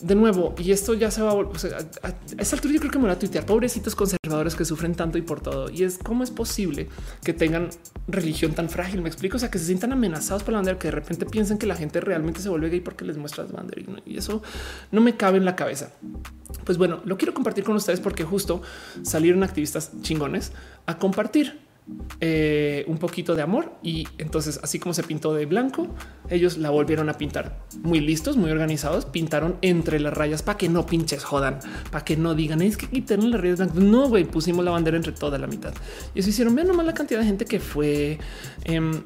de 0.00 0.14
nuevo, 0.14 0.54
y 0.58 0.70
esto 0.70 0.94
ya 0.94 1.10
se 1.10 1.22
va 1.22 1.30
a, 1.30 1.34
o 1.34 1.52
a, 1.52 2.14
esa 2.38 2.56
altura 2.56 2.74
yo 2.74 2.80
creo 2.80 2.92
que 2.92 2.98
me 2.98 3.06
va 3.06 3.12
a 3.12 3.18
tuitear, 3.18 3.44
pobrecitos 3.44 3.94
conservadores 3.94 4.54
que 4.54 4.64
sufren 4.64 4.94
tanto 4.94 5.18
y 5.18 5.22
por 5.22 5.40
todo. 5.40 5.70
Y 5.70 5.82
es 5.82 5.98
cómo 5.98 6.22
es 6.22 6.30
posible 6.30 6.88
que 7.24 7.32
tengan 7.32 7.70
religión 8.06 8.52
tan 8.52 8.68
frágil, 8.68 9.02
me 9.02 9.08
explico, 9.08 9.36
o 9.36 9.40
sea, 9.40 9.50
que 9.50 9.58
se 9.58 9.66
sientan 9.66 9.92
amenazados 9.92 10.42
por 10.42 10.52
la 10.52 10.58
bandera, 10.58 10.78
que 10.78 10.88
de 10.88 10.92
repente 10.92 11.26
piensen 11.26 11.58
que 11.58 11.66
la 11.66 11.74
gente 11.74 12.00
realmente 12.00 12.40
se 12.40 12.48
vuelve 12.48 12.70
gay 12.70 12.80
porque 12.80 13.04
les 13.04 13.16
muestras 13.16 13.52
bandera. 13.52 13.82
Y 14.06 14.16
eso 14.16 14.42
no 14.92 15.00
me 15.00 15.16
cabe 15.16 15.38
en 15.38 15.44
la 15.44 15.56
cabeza. 15.56 15.92
Pues 16.64 16.78
bueno, 16.78 17.00
lo 17.04 17.16
quiero 17.16 17.34
compartir 17.34 17.64
con 17.64 17.76
ustedes 17.76 18.00
porque 18.00 18.24
justo 18.24 18.62
salieron 19.02 19.42
activistas 19.42 19.92
chingones 20.02 20.52
a 20.86 20.98
compartir 20.98 21.67
eh, 22.20 22.84
un 22.88 22.98
poquito 22.98 23.34
de 23.34 23.42
amor 23.42 23.72
y 23.82 24.06
entonces 24.18 24.60
así 24.62 24.78
como 24.78 24.92
se 24.92 25.02
pintó 25.02 25.34
de 25.34 25.46
blanco, 25.46 25.86
ellos 26.28 26.58
la 26.58 26.70
volvieron 26.70 27.08
a 27.08 27.14
pintar 27.14 27.60
muy 27.82 28.00
listos, 28.00 28.36
muy 28.36 28.50
organizados, 28.50 29.06
pintaron 29.06 29.56
entre 29.62 30.00
las 30.00 30.12
rayas 30.12 30.42
para 30.42 30.58
que 30.58 30.68
no 30.68 30.84
pinches 30.84 31.24
jodan, 31.24 31.60
para 31.90 32.04
que 32.04 32.16
no 32.16 32.34
digan 32.34 32.60
es 32.60 32.76
que 32.76 32.88
quitaron 32.88 33.30
las 33.30 33.40
rayas 33.40 33.58
blancas. 33.58 33.76
No, 33.76 34.08
güey, 34.08 34.24
pusimos 34.24 34.64
la 34.64 34.72
bandera 34.72 34.96
entre 34.96 35.12
toda 35.12 35.38
la 35.38 35.46
mitad 35.46 35.72
y 36.14 36.20
eso 36.20 36.28
hicieron. 36.28 36.54
Vean 36.54 36.68
nomás 36.68 36.86
la 36.86 36.94
cantidad 36.94 37.20
de 37.20 37.26
gente 37.26 37.44
que 37.44 37.60
fue. 37.60 38.18
Em, 38.64 39.00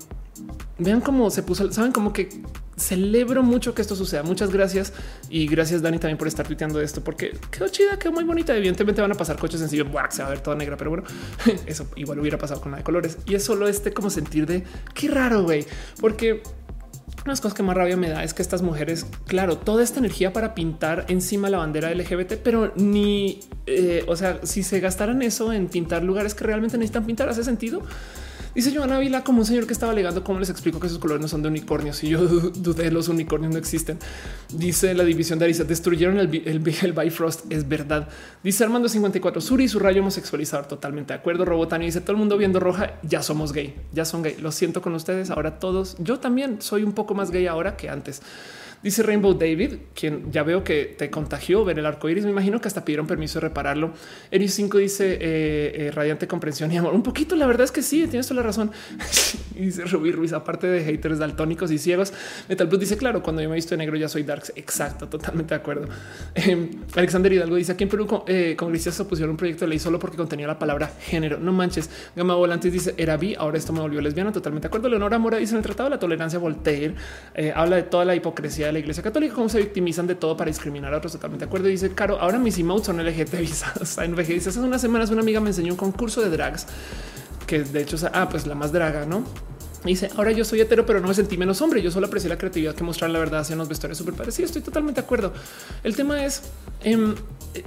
vean 0.78 1.00
cómo 1.00 1.30
se 1.30 1.42
puso, 1.42 1.70
saben 1.72 1.92
como 1.92 2.12
que 2.12 2.28
celebro 2.76 3.42
mucho 3.42 3.74
que 3.74 3.82
esto 3.82 3.94
suceda. 3.96 4.22
Muchas 4.22 4.52
gracias 4.52 4.92
y 5.28 5.46
gracias 5.46 5.82
Dani 5.82 5.98
también 5.98 6.18
por 6.18 6.28
estar 6.28 6.46
tuiteando 6.46 6.80
esto 6.80 7.02
porque 7.02 7.36
quedó 7.50 7.68
chida, 7.68 7.98
quedó 7.98 8.12
muy 8.12 8.24
bonita. 8.24 8.56
Evidentemente 8.56 9.00
van 9.00 9.12
a 9.12 9.14
pasar 9.14 9.38
coches 9.38 9.60
sencillos, 9.60 9.86
se 10.10 10.22
va 10.22 10.28
a 10.28 10.30
ver 10.30 10.40
toda 10.40 10.56
negra, 10.56 10.76
pero 10.76 10.90
bueno, 10.90 11.04
eso 11.66 11.86
igual 11.96 12.18
hubiera 12.18 12.38
pasado 12.38 12.60
con 12.60 12.72
la 12.72 12.78
de 12.78 12.84
colores 12.84 13.18
y 13.26 13.34
es 13.34 13.44
solo 13.44 13.68
este 13.68 13.92
como 13.92 14.10
sentir 14.10 14.46
de 14.46 14.64
qué 14.94 15.09
raro, 15.09 15.42
güey, 15.44 15.66
porque 16.00 16.42
unas 17.24 17.40
cosas 17.40 17.54
que 17.54 17.62
más 17.62 17.76
rabia 17.76 17.96
me 17.96 18.09
da 18.09 18.24
es 18.24 18.34
que 18.34 18.42
estas 18.42 18.62
mujeres, 18.62 19.06
claro, 19.26 19.56
toda 19.56 19.84
esta 19.84 20.00
energía 20.00 20.32
para 20.32 20.54
pintar 20.54 21.06
encima 21.09 21.50
la 21.50 21.59
bandera 21.59 21.94
LGBT, 21.94 22.34
pero 22.42 22.72
ni, 22.74 23.40
eh, 23.66 24.04
o 24.09 24.16
sea, 24.16 24.40
si 24.42 24.62
se 24.62 24.80
gastaran 24.80 25.22
eso 25.22 25.52
en 25.52 25.68
pintar 25.68 26.02
lugares 26.02 26.34
que 26.34 26.44
realmente 26.44 26.78
necesitan 26.78 27.06
pintar, 27.06 27.28
hace 27.28 27.44
sentido. 27.44 27.82
Dice 28.54 28.70
Joana 28.74 28.98
Vila 28.98 29.24
como 29.24 29.38
un 29.38 29.46
señor 29.46 29.66
que 29.66 29.72
estaba 29.72 29.92
alegando 29.92 30.22
cómo 30.22 30.38
les 30.38 30.50
explico 30.50 30.78
que 30.78 30.86
esos 30.86 30.98
colores 30.98 31.22
no 31.22 31.28
son 31.28 31.42
de 31.42 31.48
unicornios 31.48 32.04
y 32.04 32.10
yo 32.10 32.20
dudé 32.26 32.90
los 32.90 33.08
unicornios 33.08 33.50
no 33.50 33.58
existen. 33.58 33.98
Dice 34.52 34.92
la 34.92 35.04
división 35.04 35.38
de 35.38 35.46
Arisa 35.46 35.64
destruyeron 35.64 36.18
el, 36.18 36.34
el, 36.46 36.62
el, 36.82 36.92
Bifrost. 36.92 37.50
Es 37.50 37.66
verdad. 37.66 38.08
Dice 38.42 38.62
Armando 38.64 38.90
54 38.90 39.40
Suri 39.40 39.68
su 39.68 39.78
rayo 39.78 40.02
homosexualizador. 40.02 40.66
Totalmente 40.66 41.14
de 41.14 41.20
acuerdo. 41.20 41.46
Robotani 41.46 41.86
dice 41.86 42.02
todo 42.02 42.12
el 42.12 42.18
mundo 42.18 42.36
viendo 42.36 42.60
roja. 42.60 42.98
Ya 43.02 43.22
somos 43.22 43.54
gay. 43.54 43.74
Ya 43.92 44.04
son 44.04 44.22
gay. 44.22 44.36
Lo 44.38 44.52
siento 44.52 44.82
con 44.82 44.94
ustedes. 44.94 45.30
Ahora 45.30 45.58
todos. 45.58 45.96
Yo 45.98 46.20
también 46.20 46.60
soy 46.60 46.82
un 46.82 46.92
poco 46.92 47.14
más 47.14 47.30
gay 47.30 47.46
ahora 47.46 47.76
que 47.76 47.88
antes. 47.88 48.20
Dice 48.82 49.04
Rainbow 49.04 49.34
David, 49.34 49.74
quien 49.94 50.32
ya 50.32 50.42
veo 50.42 50.64
que 50.64 50.94
te 50.98 51.09
contagió 51.09 51.64
ver 51.64 51.78
el 51.78 51.86
arco 51.86 52.09
iris. 52.09 52.24
Me 52.24 52.30
imagino 52.30 52.60
que 52.60 52.66
hasta 52.66 52.84
pidieron 52.84 53.06
permiso 53.06 53.38
de 53.38 53.48
repararlo. 53.48 53.92
Eris 54.30 54.54
5 54.54 54.78
dice 54.78 55.14
eh, 55.14 55.18
eh, 55.20 55.90
radiante 55.92 56.26
comprensión 56.26 56.72
y 56.72 56.78
amor. 56.78 56.92
Un 56.92 57.04
poquito, 57.04 57.36
la 57.36 57.46
verdad 57.46 57.64
es 57.64 57.70
que 57.70 57.82
sí, 57.82 58.09
tienes 58.09 58.26
toda 58.26 58.40
la 58.40 58.46
razón. 58.46 58.72
y 59.54 59.66
dice 59.66 59.84
Rubí 59.84 60.10
Ruiz, 60.10 60.32
aparte 60.32 60.66
de 60.66 60.82
haters 60.82 61.20
daltónicos 61.20 61.70
y 61.70 61.78
ciegos. 61.78 62.12
Metal 62.48 62.66
Blue 62.66 62.78
dice, 62.78 62.96
claro, 62.96 63.22
cuando 63.22 63.40
yo 63.40 63.48
me 63.48 63.54
he 63.54 63.56
visto 63.56 63.70
de 63.70 63.76
negro 63.78 63.96
ya 63.96 64.09
soy 64.09 64.24
darks. 64.24 64.52
Exacto, 64.56 65.09
totalmente 65.09 65.54
de 65.54 65.60
acuerdo. 65.60 65.86
Eh, 66.34 66.70
Alexander 66.96 67.32
Hidalgo 67.32 67.54
dice 67.54 67.72
aquí 67.72 67.84
en 67.84 67.90
Perú 67.90 68.24
eh, 68.26 68.56
congresistas 68.56 68.98
opusieron 69.00 69.30
un 69.30 69.36
proyecto 69.36 69.64
de 69.64 69.68
ley 69.68 69.78
solo 69.78 70.00
porque 70.00 70.16
contenía 70.16 70.48
la 70.48 70.59
palabra 70.59 70.90
género. 71.00 71.38
No 71.38 71.52
manches. 71.52 71.88
Gama 72.16 72.34
Volantes 72.34 72.72
dice 72.72 72.94
era 72.96 73.16
bi, 73.16 73.36
ahora 73.36 73.59
esto 73.59 73.72
me 73.72 73.80
volvió 73.80 74.00
lesbiana. 74.00 74.32
Totalmente 74.32 74.66
de 74.66 74.68
acuerdo. 74.68 74.88
Leonora 74.88 75.20
Mora 75.20 75.38
dice 75.38 75.52
en 75.52 75.59
el 75.59 75.62
Tratado 75.62 75.88
de 75.88 75.94
la 75.94 76.00
Tolerancia 76.00 76.40
Voltaire 76.40 76.94
habla 77.54 77.76
de 77.76 77.82
toda 77.84 78.04
la 78.04 78.16
hipocresía 78.16 78.72
la 78.73 78.78
iglesia 78.78 79.03
católica, 79.03 79.35
cómo 79.35 79.49
se 79.49 79.59
victimizan 79.59 80.07
de 80.07 80.15
todo 80.15 80.36
para 80.36 80.49
discriminar 80.49 80.93
a 80.94 80.99
otros. 80.99 81.12
Totalmente 81.12 81.44
de 81.44 81.49
acuerdo. 81.49 81.69
Dice 81.69 81.90
Caro, 81.94 82.19
ahora 82.20 82.39
mis 82.39 82.59
emotes 82.59 82.86
son 82.86 83.05
LGT 83.05 83.35
visados. 83.39 83.99
En 83.99 84.16
dice 84.16 84.49
hace 84.49 84.61
unas 84.61 84.81
semanas 84.81 85.11
una 85.11 85.23
amiga 85.23 85.40
me 85.40 85.51
enseñó 85.51 85.73
un 85.73 85.78
concurso 85.78 86.20
de 86.20 86.31
drags 86.31 86.66
que 87.47 87.62
de 87.65 87.82
hecho, 87.82 87.97
ah, 88.12 88.28
pues 88.31 88.47
la 88.47 88.55
más 88.55 88.73
draga, 88.73 89.05
no? 89.05 89.24
Dice 89.85 90.11
ahora 90.16 90.31
yo 90.31 90.44
soy 90.44 90.61
hetero, 90.61 90.86
pero 90.86 91.01
no 91.01 91.09
me 91.09 91.15
sentí 91.15 91.36
menos 91.36 91.61
hombre. 91.61 91.82
Yo 91.82 91.90
solo 91.90 92.07
aprecié 92.07 92.31
la 92.31 92.39
creatividad 92.39 92.74
que 92.74 92.85
mostraron 92.85 93.12
la 93.12 93.19
verdad 93.19 93.40
hacia 93.40 93.57
unos 93.57 93.69
vestuarios 93.69 93.99
súper 93.99 94.15
parecidos. 94.15 94.51
estoy 94.51 94.62
totalmente 94.62 95.01
de 95.01 95.05
acuerdo. 95.05 95.32
El 95.82 95.97
tema 95.97 96.24
es 96.24 96.43
en 96.85 97.15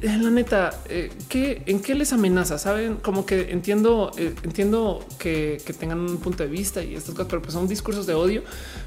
em, 0.01 0.23
la 0.23 0.29
neta 0.29 0.79
eh, 0.87 1.11
que 1.27 1.61
en 1.65 1.81
qué 1.81 1.93
les 1.93 2.13
amenaza. 2.13 2.57
Saben 2.57 2.95
como 2.95 3.25
que 3.25 3.51
entiendo, 3.51 4.11
eh, 4.17 4.33
entiendo 4.43 5.05
que, 5.19 5.61
tengan 5.77 5.99
un 5.99 6.17
punto 6.17 6.43
de 6.43 6.49
vista 6.49 6.81
y 6.83 6.95
estas 6.95 7.13
cosas, 7.13 7.27
pero 7.29 7.41
pues 7.41 7.53
son 7.53 7.67
discursos 7.67 8.05
de 8.05 8.13
odio 8.13 8.43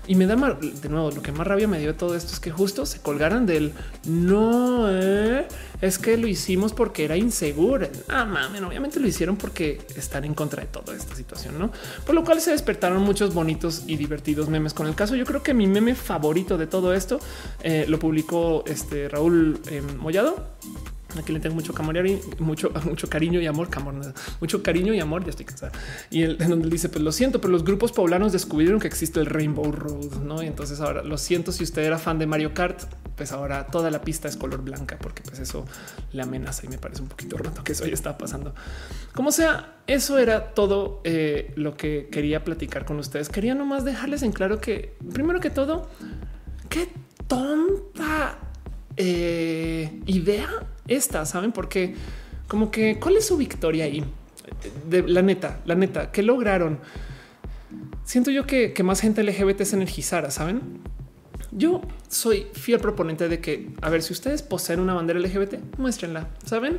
y 0.09 0.15
me 0.15 0.27
da 0.27 0.37
de 0.37 0.89
nuevo. 0.89 1.11
Lo 1.11 1.23
que 1.23 1.33
más 1.33 1.47
rabia 1.47 1.69
me 1.69 1.79
dio 1.79 1.95
todo 1.95 2.17
esto 2.17 2.33
es 2.33 2.41
que 2.41 2.51
justo 2.51 2.87
se 2.87 3.01
colgaran 3.01 3.45
del 3.45 3.75
no 4.07 4.87
eh, 4.89 5.47
es 5.83 5.99
que 5.99 6.17
lo 6.17 6.27
hicimos 6.27 6.73
porque 6.73 7.05
era 7.05 7.17
inseguro. 7.17 7.89
Ah, 8.09 8.25
mames, 8.25 8.63
obviamente 8.63 8.99
lo 8.99 9.07
hicieron 9.07 9.37
porque 9.37 9.81
están 9.95 10.25
en 10.25 10.35
contra 10.35 10.63
de 10.63 10.69
toda 10.69 10.97
esta 10.97 11.15
situación, 11.15 11.59
no? 11.59 11.71
Por 12.07 12.15
lo 12.15 12.25
cual 12.25 12.41
se 12.41 12.53
despertaron 12.53 13.03
mucho 13.03 13.19
muchos 13.19 13.35
bonitos 13.35 13.83
y 13.89 13.97
divertidos 13.97 14.49
memes 14.49 14.73
con 14.73 14.87
el 14.87 14.95
caso. 14.95 15.17
Yo 15.17 15.25
creo 15.25 15.43
que 15.43 15.53
mi 15.53 15.67
meme 15.67 15.97
favorito 15.97 16.57
de 16.57 16.69
todo 16.69 16.95
esto 16.95 17.19
eh, 17.65 17.85
lo 17.89 17.99
publicó 17.99 18.63
este 18.65 19.09
Raúl 19.09 19.61
eh, 19.69 19.83
Mollado. 19.99 20.37
Aquí 21.17 21.33
le 21.33 21.41
tengo 21.41 21.55
mucho 21.55 21.73
y 21.73 22.43
mucho, 22.43 23.09
cariño 23.09 23.41
y 23.41 23.47
amor, 23.47 23.69
mucho 24.41 24.63
cariño 24.63 24.93
y 24.93 25.01
amor. 25.01 25.25
Ya 25.25 25.31
estoy 25.31 25.47
cansada. 25.47 25.73
Y 26.11 26.23
él 26.23 26.37
en 26.41 26.51
donde 26.51 26.69
dice: 26.69 26.89
Pues 26.91 27.03
lo 27.03 27.13
siento, 27.13 27.41
pero 27.41 27.51
los 27.53 27.65
grupos 27.65 27.93
poblanos 27.93 28.33
descubrieron 28.33 28.79
que 28.79 28.89
existe 28.89 29.19
el 29.21 29.27
Rainbow 29.27 29.73
Road, 29.73 30.17
no? 30.23 30.43
Y 30.43 30.47
entonces 30.47 30.81
ahora 30.81 31.03
lo 31.03 31.17
siento. 31.17 31.51
Si 31.51 31.65
usted 31.65 31.83
era 31.83 31.99
fan 31.99 32.19
de 32.19 32.27
Mario 32.27 32.53
Kart, 32.53 32.83
pues 33.17 33.33
ahora 33.33 33.67
toda 33.67 33.91
la 33.91 34.03
pista 34.03 34.29
es 34.29 34.37
color 34.37 34.63
blanca, 34.63 34.99
porque 35.01 35.23
pues 35.23 35.39
eso 35.39 35.65
le 36.13 36.23
amenaza 36.23 36.67
y 36.67 36.69
me 36.69 36.79
parece 36.79 37.01
un 37.01 37.09
poquito 37.09 37.39
roto 37.39 37.65
que 37.65 37.73
eso 37.73 37.87
ya 37.87 37.95
está 37.95 38.19
pasando. 38.19 38.55
Como 39.15 39.33
sea, 39.33 39.79
eso 39.87 40.19
era 40.19 40.53
todo 40.53 41.01
eh, 41.05 41.53
lo 41.57 41.77
que 41.77 42.09
quería 42.13 42.45
platicar 42.45 42.85
con 42.85 42.99
ustedes. 42.99 43.31
Quería 43.31 43.55
nomás 43.55 43.85
dejarles 43.85 44.23
en 44.23 44.33
claro 44.33 44.61
que, 44.61 44.95
primero 45.13 45.41
que 45.41 45.51
todo, 45.51 45.89
qué 46.69 46.89
tonta 47.27 48.39
eh, 48.99 50.01
idea 50.07 50.49
esta, 50.89 51.25
¿saben? 51.25 51.53
Porque 51.53 51.95
como 52.49 52.71
que, 52.71 52.99
¿cuál 52.99 53.17
es 53.17 53.27
su 53.27 53.37
victoria 53.37 53.85
ahí? 53.85 54.05
De 54.89 55.03
la 55.03 55.23
neta, 55.23 55.61
la 55.67 55.75
neta, 55.75 56.11
¿qué 56.11 56.23
lograron? 56.23 56.81
Siento 58.05 58.31
yo 58.31 58.47
que, 58.47 58.75
más 58.83 59.01
gente 59.01 59.23
LGBT 59.23 59.63
se 59.63 59.77
energizara, 59.77 60.31
¿saben? 60.31 60.81
Yo 61.53 61.83
soy 62.09 62.49
fiel 62.55 62.81
proponente 62.81 63.29
de 63.29 63.41
que, 63.41 63.71
a 63.83 63.89
ver, 63.91 64.03
si 64.03 64.13
ustedes 64.13 64.43
poseen 64.43 64.81
una 64.81 64.95
bandera 64.95 65.21
LGBT, 65.21 65.79
muéstrenla, 65.79 66.29
¿saben? 66.45 66.79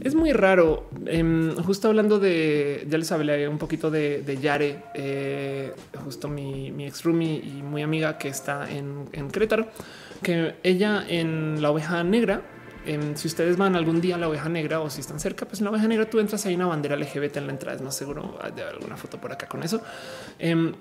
Es 0.00 0.14
muy 0.14 0.32
raro. 0.32 0.88
Em, 1.06 1.54
justo 1.56 1.88
hablando 1.88 2.18
de, 2.18 2.86
ya 2.88 2.98
les 2.98 3.10
hablé 3.10 3.48
un 3.48 3.58
poquito 3.58 3.90
de, 3.90 4.38
Yare, 4.40 4.84
eh, 4.94 5.72
justo 6.04 6.28
mi, 6.28 6.72
ex 6.86 7.02
roomie 7.02 7.36
y 7.36 7.62
muy 7.62 7.82
amiga 7.82 8.16
que 8.16 8.28
está 8.28 8.70
en, 8.70 9.08
en 9.12 9.28
que 10.22 10.54
ella 10.62 11.04
en 11.08 11.60
la 11.60 11.70
oveja 11.70 12.04
negra, 12.04 12.42
em, 12.86 13.16
si 13.16 13.26
ustedes 13.26 13.56
van 13.56 13.76
algún 13.76 14.00
día 14.00 14.14
a 14.14 14.18
la 14.18 14.28
oveja 14.28 14.48
negra 14.48 14.80
o 14.80 14.88
si 14.88 15.00
están 15.00 15.18
cerca, 15.18 15.46
pues 15.46 15.60
en 15.60 15.64
la 15.64 15.70
oveja 15.70 15.88
negra 15.88 16.08
tú 16.08 16.20
entras, 16.20 16.46
hay 16.46 16.54
una 16.54 16.66
bandera 16.66 16.96
LGBT 16.96 17.38
en 17.38 17.46
la 17.46 17.52
entrada, 17.52 17.76
es 17.76 17.82
más 17.82 17.96
seguro 17.96 18.38
de 18.54 18.62
alguna 18.62 18.96
foto 18.96 19.20
por 19.20 19.32
acá 19.32 19.48
con 19.48 19.62
eso. 19.62 19.80
Em, 20.38 20.72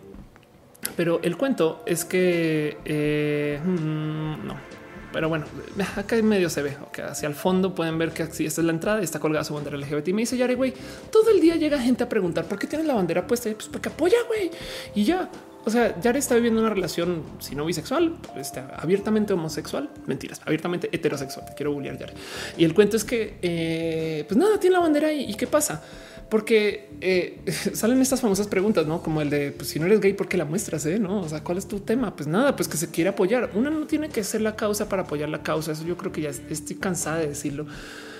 pero 0.95 1.19
el 1.23 1.37
cuento 1.37 1.83
es 1.85 2.05
que 2.05 2.77
eh, 2.85 3.59
mm, 3.63 4.47
no, 4.47 4.76
pero 5.17 5.29
bueno, 5.29 5.47
acá 5.95 6.15
en 6.15 6.27
medio 6.27 6.47
se 6.47 6.61
ve 6.61 6.77
que 6.93 7.01
hacia 7.01 7.27
el 7.27 7.33
fondo 7.33 7.73
pueden 7.73 7.97
ver 7.97 8.11
que 8.11 8.21
esta 8.21 8.43
es 8.43 8.57
la 8.59 8.71
entrada 8.71 9.01
y 9.01 9.03
está 9.03 9.19
colgada 9.19 9.43
su 9.43 9.55
bandera 9.55 9.75
LGBT. 9.75 10.09
Y 10.09 10.13
me 10.13 10.21
dice 10.21 10.37
Yare, 10.37 10.53
güey, 10.53 10.75
todo 11.11 11.31
el 11.31 11.41
día 11.41 11.55
llega 11.55 11.79
gente 11.79 12.03
a 12.03 12.07
preguntar 12.07 12.45
por 12.45 12.59
qué 12.59 12.67
tienes 12.67 12.85
la 12.85 12.93
bandera 12.93 13.25
puesta. 13.25 13.49
Pues 13.49 13.67
porque 13.67 13.89
apoya, 13.89 14.19
güey. 14.27 14.51
Y 14.93 15.05
ya, 15.05 15.27
o 15.67 15.69
sea, 15.69 15.99
Yare 16.01 16.19
está 16.19 16.35
viviendo 16.35 16.61
una 16.61 16.69
relación, 16.69 17.23
si 17.39 17.55
no 17.55 17.65
bisexual, 17.65 18.15
está 18.37 18.75
abiertamente 18.77 19.33
homosexual. 19.33 19.89
Mentiras, 20.05 20.41
abiertamente 20.45 20.89
heterosexual. 20.91 21.45
Te 21.45 21.53
quiero 21.53 21.73
bullear, 21.73 21.97
Yare. 21.97 22.13
Y 22.57 22.65
el 22.65 22.73
cuento 22.73 22.97
es 22.97 23.03
que, 23.03 23.37
eh, 23.41 24.25
pues 24.27 24.37
nada, 24.37 24.59
tiene 24.59 24.75
la 24.75 24.81
bandera 24.81 25.13
y 25.13 25.33
qué 25.35 25.47
pasa 25.47 25.83
porque 26.29 26.89
eh, 27.01 27.39
salen 27.73 28.01
estas 28.01 28.21
famosas 28.21 28.47
preguntas, 28.47 28.85
no 28.85 29.01
como 29.01 29.21
el 29.21 29.29
de 29.29 29.51
pues, 29.51 29.69
si 29.69 29.79
no 29.79 29.85
eres 29.85 29.99
gay, 29.99 30.13
¿por 30.13 30.27
qué 30.27 30.37
la 30.37 30.45
muestras? 30.45 30.85
Eh? 30.85 30.99
No, 30.99 31.21
o 31.21 31.29
sea, 31.29 31.43
¿cuál 31.43 31.57
es 31.57 31.67
tu 31.67 31.79
tema? 31.79 32.15
Pues 32.15 32.27
nada, 32.27 32.55
pues 32.55 32.67
que 32.67 32.77
se 32.77 32.89
quiere 32.91 33.09
apoyar. 33.09 33.51
Una 33.53 33.69
no 33.69 33.87
tiene 33.87 34.09
que 34.09 34.23
ser 34.23 34.41
la 34.41 34.55
causa 34.55 34.89
para 34.89 35.03
apoyar 35.03 35.29
la 35.29 35.43
causa. 35.43 35.71
Eso 35.71 35.85
yo 35.85 35.97
creo 35.97 36.11
que 36.11 36.21
ya 36.21 36.29
estoy 36.29 36.75
cansada 36.75 37.19
de 37.19 37.27
decirlo, 37.27 37.65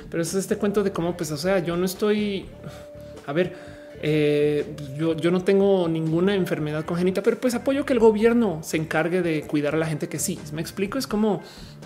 pero 0.10 0.24
es 0.24 0.34
este 0.34 0.58
cuento 0.58 0.84
de 0.84 0.92
cómo, 0.92 1.18
pues, 1.18 1.32
o 1.32 1.38
sea, 1.38 1.60
yo 1.60 1.76
no 1.76 1.86
estoy 1.86 2.46
a 3.26 3.34
ver 3.34 3.77
eh, 4.02 4.76
yo, 4.98 5.16
yo, 5.16 5.32
no 5.32 5.44
tengo 5.44 5.88
ninguna 5.88 6.36
enfermedad 6.36 6.86
congénita, 6.86 7.24
pero 7.24 7.38
pues 7.38 7.56
apoyo 7.56 7.86
que 7.86 7.94
el 7.94 8.00
gobierno 8.00 8.60
se 8.64 8.78
encargue 8.78 9.22
de 9.22 9.42
cuidar 9.42 9.76
a 9.76 9.78
la 9.78 9.88
gente 9.88 10.08
que 10.08 10.20
sí. 10.20 10.40
Me 10.54 10.62
explico, 10.62 10.98
es 10.98 11.08
como 11.08 11.42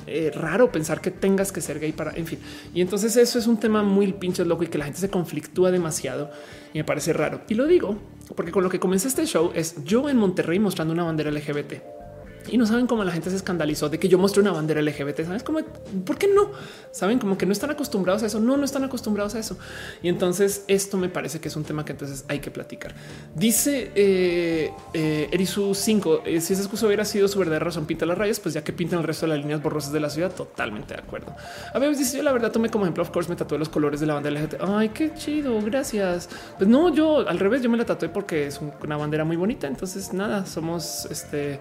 eh, 0.07 0.31
raro 0.33 0.71
pensar 0.71 1.01
que 1.01 1.11
tengas 1.11 1.51
que 1.51 1.61
ser 1.61 1.79
gay 1.79 1.91
para, 1.91 2.11
en 2.11 2.25
fin. 2.25 2.39
Y 2.73 2.81
entonces 2.81 3.15
eso 3.15 3.39
es 3.39 3.47
un 3.47 3.59
tema 3.59 3.83
muy 3.83 4.11
pinche 4.13 4.43
loco 4.43 4.63
y 4.63 4.67
que 4.67 4.77
la 4.77 4.85
gente 4.85 4.99
se 4.99 5.09
conflictúa 5.09 5.71
demasiado 5.71 6.31
y 6.73 6.79
me 6.79 6.83
parece 6.83 7.13
raro. 7.13 7.41
Y 7.47 7.53
lo 7.53 7.65
digo 7.65 7.97
porque 8.35 8.51
con 8.51 8.63
lo 8.63 8.69
que 8.69 8.79
comencé 8.79 9.07
este 9.07 9.25
show 9.25 9.51
es 9.53 9.83
yo 9.83 10.09
en 10.09 10.17
Monterrey 10.17 10.59
mostrando 10.59 10.93
una 10.93 11.03
bandera 11.03 11.31
LGBT 11.31 12.00
y 12.49 12.57
no 12.57 12.65
saben 12.65 12.87
cómo 12.87 13.03
la 13.03 13.11
gente 13.11 13.29
se 13.29 13.35
escandalizó 13.35 13.89
de 13.89 13.99
que 13.99 14.07
yo 14.07 14.17
mostré 14.17 14.41
una 14.41 14.51
bandera 14.51 14.81
LGBT. 14.81 15.25
Sabes 15.25 15.43
cómo? 15.43 15.59
¿Por 16.05 16.17
qué 16.17 16.27
no? 16.27 16.51
Saben 16.91 17.19
como 17.19 17.37
que 17.37 17.45
no 17.45 17.51
están 17.51 17.71
acostumbrados 17.71 18.23
a 18.23 18.27
eso. 18.27 18.39
No, 18.39 18.57
no 18.57 18.65
están 18.65 18.83
acostumbrados 18.83 19.35
a 19.35 19.39
eso. 19.39 19.57
Y 20.01 20.09
entonces 20.09 20.65
esto 20.67 20.97
me 20.97 21.09
parece 21.09 21.39
que 21.39 21.47
es 21.47 21.55
un 21.55 21.63
tema 21.63 21.85
que 21.85 21.91
entonces 21.93 22.25
hay 22.27 22.39
que 22.39 22.51
platicar. 22.51 22.93
Dice 23.35 23.91
eh, 23.95 24.71
eh 24.93 25.29
Erisu 25.31 25.73
5. 25.73 26.23
Eh, 26.25 26.41
si 26.41 26.53
esa 26.53 26.61
excusa 26.61 26.87
hubiera 26.87 27.05
sido 27.05 27.27
su 27.27 27.39
verdadera 27.39 27.65
razón, 27.65 27.85
pinta 27.85 28.05
las 28.05 28.17
rayas, 28.17 28.39
pues 28.39 28.53
ya 28.53 28.63
que 28.63 28.73
pintan 28.73 28.99
el 28.99 29.05
resto 29.05 29.25
de 29.25 29.33
las 29.33 29.39
líneas 29.39 29.61
borrosas 29.61 29.91
de 29.91 29.99
la 29.99 30.09
ciudad, 30.09 30.31
totalmente 30.31 30.93
de 30.93 31.01
acuerdo. 31.01 31.35
A 31.73 31.79
veces 31.79 31.99
dice 31.99 32.17
yo 32.17 32.23
la 32.23 32.31
verdad 32.31 32.51
tomé 32.51 32.69
como 32.69 32.85
ejemplo, 32.85 33.03
of 33.03 33.11
course, 33.11 33.29
me 33.29 33.35
tatué 33.35 33.57
los 33.57 33.69
colores 33.69 33.99
de 33.99 34.07
la 34.07 34.15
bandera 34.15 34.41
LGBT. 34.41 34.61
Ay, 34.61 34.89
qué 34.89 35.13
chido. 35.13 35.59
Gracias. 35.61 36.29
Pues 36.57 36.69
no, 36.69 36.93
yo 36.93 37.27
al 37.27 37.39
revés, 37.39 37.61
yo 37.61 37.69
me 37.69 37.77
la 37.77 37.85
tatué 37.85 38.09
porque 38.09 38.47
es 38.47 38.59
una 38.83 38.97
bandera 38.97 39.23
muy 39.23 39.37
bonita. 39.37 39.67
Entonces 39.67 40.13
nada, 40.13 40.45
somos 40.45 41.05
este 41.09 41.59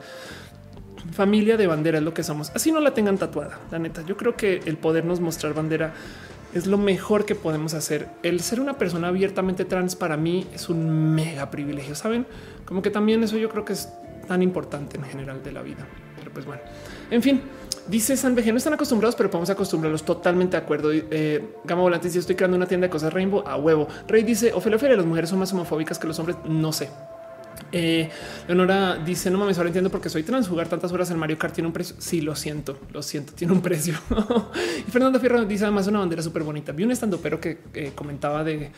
familia 1.13 1.57
de 1.57 1.67
bandera 1.67 1.99
es 1.99 2.05
lo 2.05 2.15
que 2.15 2.23
somos. 2.23 2.51
Así 2.55 2.73
no 2.73 2.81
la 2.81 2.95
tengan 2.95 3.19
tatuada. 3.19 3.59
La 3.71 3.79
neta, 3.79 4.03
yo 4.03 4.17
creo 4.17 4.37
que 4.37 4.61
el 4.65 4.77
podernos 4.77 5.21
mostrar 5.21 5.55
bandera 5.55 5.95
es 6.55 6.67
lo 6.67 6.79
mejor 6.79 7.25
que 7.25 7.35
podemos 7.35 7.75
hacer. 7.75 8.09
El 8.23 8.41
ser 8.41 8.61
una 8.61 8.75
persona 8.75 9.09
abiertamente 9.09 9.65
trans 9.65 9.97
para 9.97 10.17
mí 10.17 10.47
es 10.53 10.69
un 10.69 11.15
mega 11.15 11.51
privilegio. 11.51 11.95
Saben, 11.95 12.27
como 12.65 12.83
que 12.83 12.91
también 12.91 13.23
eso 13.23 13.37
yo 13.37 13.49
creo 13.49 13.65
que 13.65 13.73
es 13.73 13.89
tan 14.27 14.43
importante 14.43 14.97
en 14.97 15.05
general 15.05 15.43
de 15.43 15.53
la 15.53 15.63
vida. 15.63 15.87
Pero 16.19 16.33
pues 16.33 16.47
bueno, 16.47 16.63
en 17.11 17.23
fin, 17.23 17.41
dice 17.89 18.17
San 18.17 18.35
no 18.35 18.57
están 18.57 18.75
acostumbrados, 18.75 19.17
pero 19.17 19.31
podemos 19.31 19.51
acostumbrarlos 19.51 20.05
totalmente 20.05 20.57
de 20.57 20.63
acuerdo. 20.63 20.91
Eh, 20.93 21.57
Gama 21.65 21.83
Volante, 21.83 22.11
si 22.11 22.19
estoy 22.19 22.37
creando 22.37 22.57
una 22.57 22.67
tienda 22.67 22.87
de 22.87 22.91
cosas 22.91 23.13
Rainbow 23.13 23.43
a 23.47 23.57
huevo. 23.57 23.89
Rey 24.07 24.23
dice 24.23 24.53
Ofelia 24.53 24.77
Ofelia, 24.77 24.97
las 24.97 25.07
mujeres 25.07 25.31
son 25.31 25.39
más 25.39 25.53
homofóbicas 25.53 25.99
que 25.99 26.07
los 26.07 26.19
hombres. 26.19 26.37
No 26.45 26.73
sé, 26.73 26.91
eh, 27.73 28.11
Leonora 28.47 28.97
dice: 28.97 29.31
No 29.31 29.39
mames, 29.39 29.59
ahora 29.59 29.69
entiendo 29.69 29.91
por 29.91 30.01
qué 30.01 30.09
soy 30.09 30.23
trans. 30.23 30.49
Jugar 30.49 30.69
tantas 30.69 30.93
horas 30.93 31.11
en 31.11 31.19
Mario 31.19 31.39
Kart 31.39 31.55
tiene 31.55 31.69
un 31.69 31.73
precio. 31.73 31.97
Sí, 31.99 32.21
lo 32.21 32.35
siento, 32.37 32.79
lo 32.93 33.03
siento, 33.03 33.33
tiene 33.33 33.53
un 33.53 33.61
precio. 33.61 33.95
y 34.87 34.91
Fernando 34.91 35.21
Fierro 35.21 35.45
dice 35.45 35.65
además 35.65 35.87
una 35.87 36.01
bandera 36.01 36.23
súper 36.23 36.43
bonita. 36.43 36.73
Vi 36.73 36.85
un 36.85 36.91
estando 36.91 37.19
pero 37.19 37.41
que 37.41 37.59
eh, 37.75 37.93
comentaba 37.95 38.45
de 38.45 38.71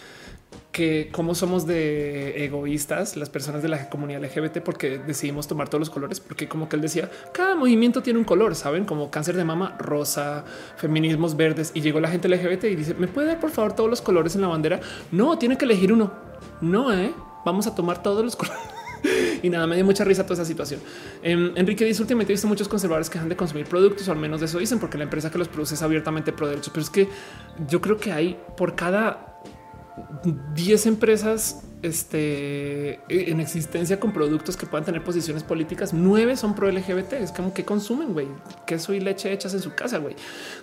que 0.73 1.11
cómo 1.13 1.35
somos 1.35 1.67
de 1.67 2.45
egoístas 2.45 3.17
las 3.17 3.29
personas 3.29 3.63
de 3.63 3.69
la 3.69 3.91
comunidad 3.91 4.25
LGBT 4.25 4.61
porque 4.61 4.99
decidimos 4.99 5.47
tomar 5.47 5.69
todos 5.69 5.81
los 5.81 5.91
colores, 5.91 6.19
porque 6.19 6.49
como 6.49 6.69
que 6.69 6.77
él 6.77 6.83
decía, 6.83 7.11
cada 7.33 7.55
movimiento 7.55 8.03
tiene 8.03 8.19
un 8.19 8.25
color, 8.25 8.55
saben, 8.55 8.85
como 8.85 9.11
cáncer 9.11 9.37
de 9.37 9.45
mama 9.45 9.77
rosa, 9.79 10.45
feminismos 10.77 11.37
verdes 11.37 11.73
y 11.75 11.83
llegó 11.83 12.01
la 12.01 12.09
gente 12.09 12.29
LGBT 12.29 12.65
y 12.65 12.77
dice, 12.77 12.95
¿me 12.95 13.07
puede 13.07 13.29
dar 13.29 13.41
por 13.41 13.51
favor 13.51 13.75
todos 13.75 13.91
los 13.91 14.01
colores 14.01 14.35
en 14.35 14.41
la 14.41 14.49
bandera? 14.49 14.81
No, 15.11 15.39
tiene 15.39 15.59
que 15.59 15.67
elegir 15.67 15.93
uno. 15.93 16.11
No, 16.63 16.93
eh, 16.93 17.13
vamos 17.45 17.67
a 17.67 17.75
tomar 17.75 18.03
todos 18.03 18.25
los 18.25 18.35
colores. 18.37 18.72
y 19.43 19.49
nada, 19.51 19.67
me 19.67 19.77
dio 19.77 19.85
mucha 19.85 20.05
risa 20.05 20.25
toda 20.25 20.35
esa 20.35 20.45
situación. 20.45 20.81
Em, 21.23 21.53
Enrique 21.57 21.85
dice 21.85 22.03
últimamente 22.03 22.33
he 22.33 22.35
visto 22.35 22.49
muchos 22.49 22.69
conservadores 22.69 23.09
que 23.09 23.15
dejan 23.15 23.29
de 23.29 23.37
consumir 23.37 23.67
productos, 23.67 24.09
o 24.09 24.13
al 24.13 24.19
menos 24.19 24.41
de 24.41 24.47
eso 24.47 24.59
dicen, 24.59 24.79
porque 24.79 24.99
la 24.99 25.05
empresa 25.05 25.31
que 25.31 25.39
los 25.39 25.49
produce 25.49 25.75
es 25.75 25.83
abiertamente 25.83 26.33
pro 26.33 26.49
derechos. 26.49 26.71
Pero 26.73 26.83
es 26.83 26.91
que 26.91 27.09
yo 27.69 27.81
creo 27.81 27.97
que 27.97 28.13
hay 28.13 28.39
por 28.57 28.75
cada 28.75 29.41
10 30.55 30.87
empresas 30.87 31.63
este, 31.83 33.01
en 33.09 33.41
existencia 33.41 33.99
con 33.99 34.13
productos 34.13 34.57
que 34.57 34.67
puedan 34.67 34.85
tener 34.85 35.03
posiciones 35.03 35.43
políticas. 35.43 35.93
Nueve 35.93 36.37
son 36.37 36.55
pro 36.55 36.71
LGBT. 36.71 37.15
Es 37.15 37.33
como 37.33 37.53
que 37.53 37.65
consumen 37.65 38.13
güey, 38.13 38.29
queso 38.67 38.95
y 38.95 39.01
leche 39.01 39.33
hechas 39.33 39.53
en 39.55 39.61
su 39.61 39.75
casa. 39.75 39.99
Güey, 39.99 40.15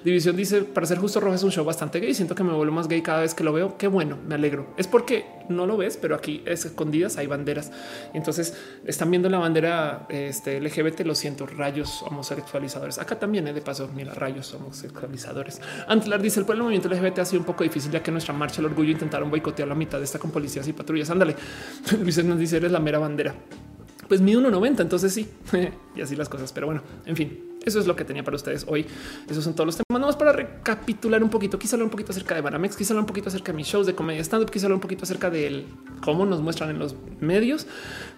División 0.04 0.36
dice 0.36 0.62
para 0.62 0.88
ser 0.88 0.98
justo, 0.98 1.20
Roja 1.20 1.36
es 1.36 1.44
un 1.44 1.52
show 1.52 1.66
bastante 1.66 2.00
gay. 2.00 2.14
Siento 2.14 2.36
que 2.36 2.44
me 2.44 2.54
vuelvo 2.54 2.74
más 2.74 2.88
gay 2.88 3.02
cada 3.02 3.22
vez 3.22 3.34
que 3.34 3.44
lo 3.44 3.52
veo. 3.52 3.78
Qué 3.78 3.88
bueno, 3.88 4.18
me 4.28 4.36
alegro. 4.36 4.74
Es 4.78 4.88
porque 4.88 5.26
no 5.50 5.66
lo 5.66 5.78
ves, 5.78 5.98
pero 5.98 6.16
aquí 6.16 6.42
es 6.46 6.66
escondidas 6.66 7.18
hay 7.18 7.28
banderas. 7.28 7.72
Entonces 8.14 8.56
están 8.86 9.12
viendo 9.12 9.30
la 9.30 9.40
bandera 9.40 10.08
este, 10.10 10.62
LGBT. 10.62 11.02
Lo 11.02 11.16
siento, 11.16 11.46
rayos 11.46 12.02
homosexualizadores. 12.04 12.98
Acá 12.98 13.20
también, 13.20 13.48
¿eh? 13.48 13.54
de 13.54 13.62
paso, 13.62 13.90
mira, 13.94 14.14
rayos 14.14 14.54
homosexualizadores. 14.54 15.62
Antlar 15.88 16.22
dice 16.22 16.40
el 16.40 16.46
pueblo 16.46 16.64
movimiento 16.64 16.88
LGBT 16.88 17.20
ha 17.20 17.26
sido 17.26 17.42
un 17.42 17.46
poco 17.46 17.64
difícil 17.64 17.92
ya 17.92 18.02
que 18.02 18.12
nuestra 18.12 18.34
marcha 18.34 18.62
al 18.62 18.66
orgullo 18.66 18.92
intentaron 18.92 19.30
boicotear 19.30 19.68
la 19.68 19.76
mitad 19.76 19.98
de 19.98 20.06
esta 20.06 20.20
con 20.20 20.32
policías 20.32 20.68
y 20.68 20.74
patrullas. 20.74 21.09
Ándale. 21.10 21.36
Luis 22.02 22.24
nos 22.24 22.40
dice 22.40 22.58
eres 22.58 22.72
la 22.72 22.80
mera 22.80 23.00
bandera. 23.00 23.36
pues 24.08 24.22
mi 24.22 24.34
1.90. 24.34 24.82
Entonces 24.82 25.14
sí, 25.14 25.28
y 25.96 26.02
así 26.02 26.16
las 26.16 26.30
cosas. 26.30 26.52
Pero 26.54 26.68
bueno, 26.68 26.82
en 27.06 27.16
fin, 27.16 27.50
eso 27.66 27.80
es 27.80 27.88
lo 27.88 27.96
que 27.96 28.06
tenía 28.06 28.24
para 28.24 28.36
ustedes 28.36 28.66
hoy. 28.68 28.86
Esos 29.30 29.44
son 29.44 29.54
todos 29.54 29.66
los 29.68 29.76
temas. 29.76 29.86
Vamos 30.02 30.16
para 30.16 30.32
recapitular 30.32 31.22
un 31.24 31.30
poquito. 31.30 31.60
Quizá 31.60 31.76
hablar 31.76 31.86
un 31.86 31.92
poquito 31.92 32.12
acerca 32.12 32.36
de 32.36 32.42
Banamex, 32.42 32.76
quizá 32.76 32.94
hablar 32.94 33.04
un 33.04 33.08
poquito 33.08 33.30
acerca 33.30 33.52
de 33.52 33.58
mis 33.58 33.68
shows 33.68 33.86
de 33.86 33.96
comedia 33.96 34.22
stand 34.22 34.44
up, 34.44 34.52
quizá 34.52 34.66
hablar 34.66 34.76
un 34.76 34.82
poquito 34.82 35.04
acerca 35.04 35.30
de 35.30 35.66
cómo 36.02 36.26
nos 36.26 36.42
muestran 36.42 36.70
en 36.70 36.80
los 36.80 36.96
medios. 37.20 37.68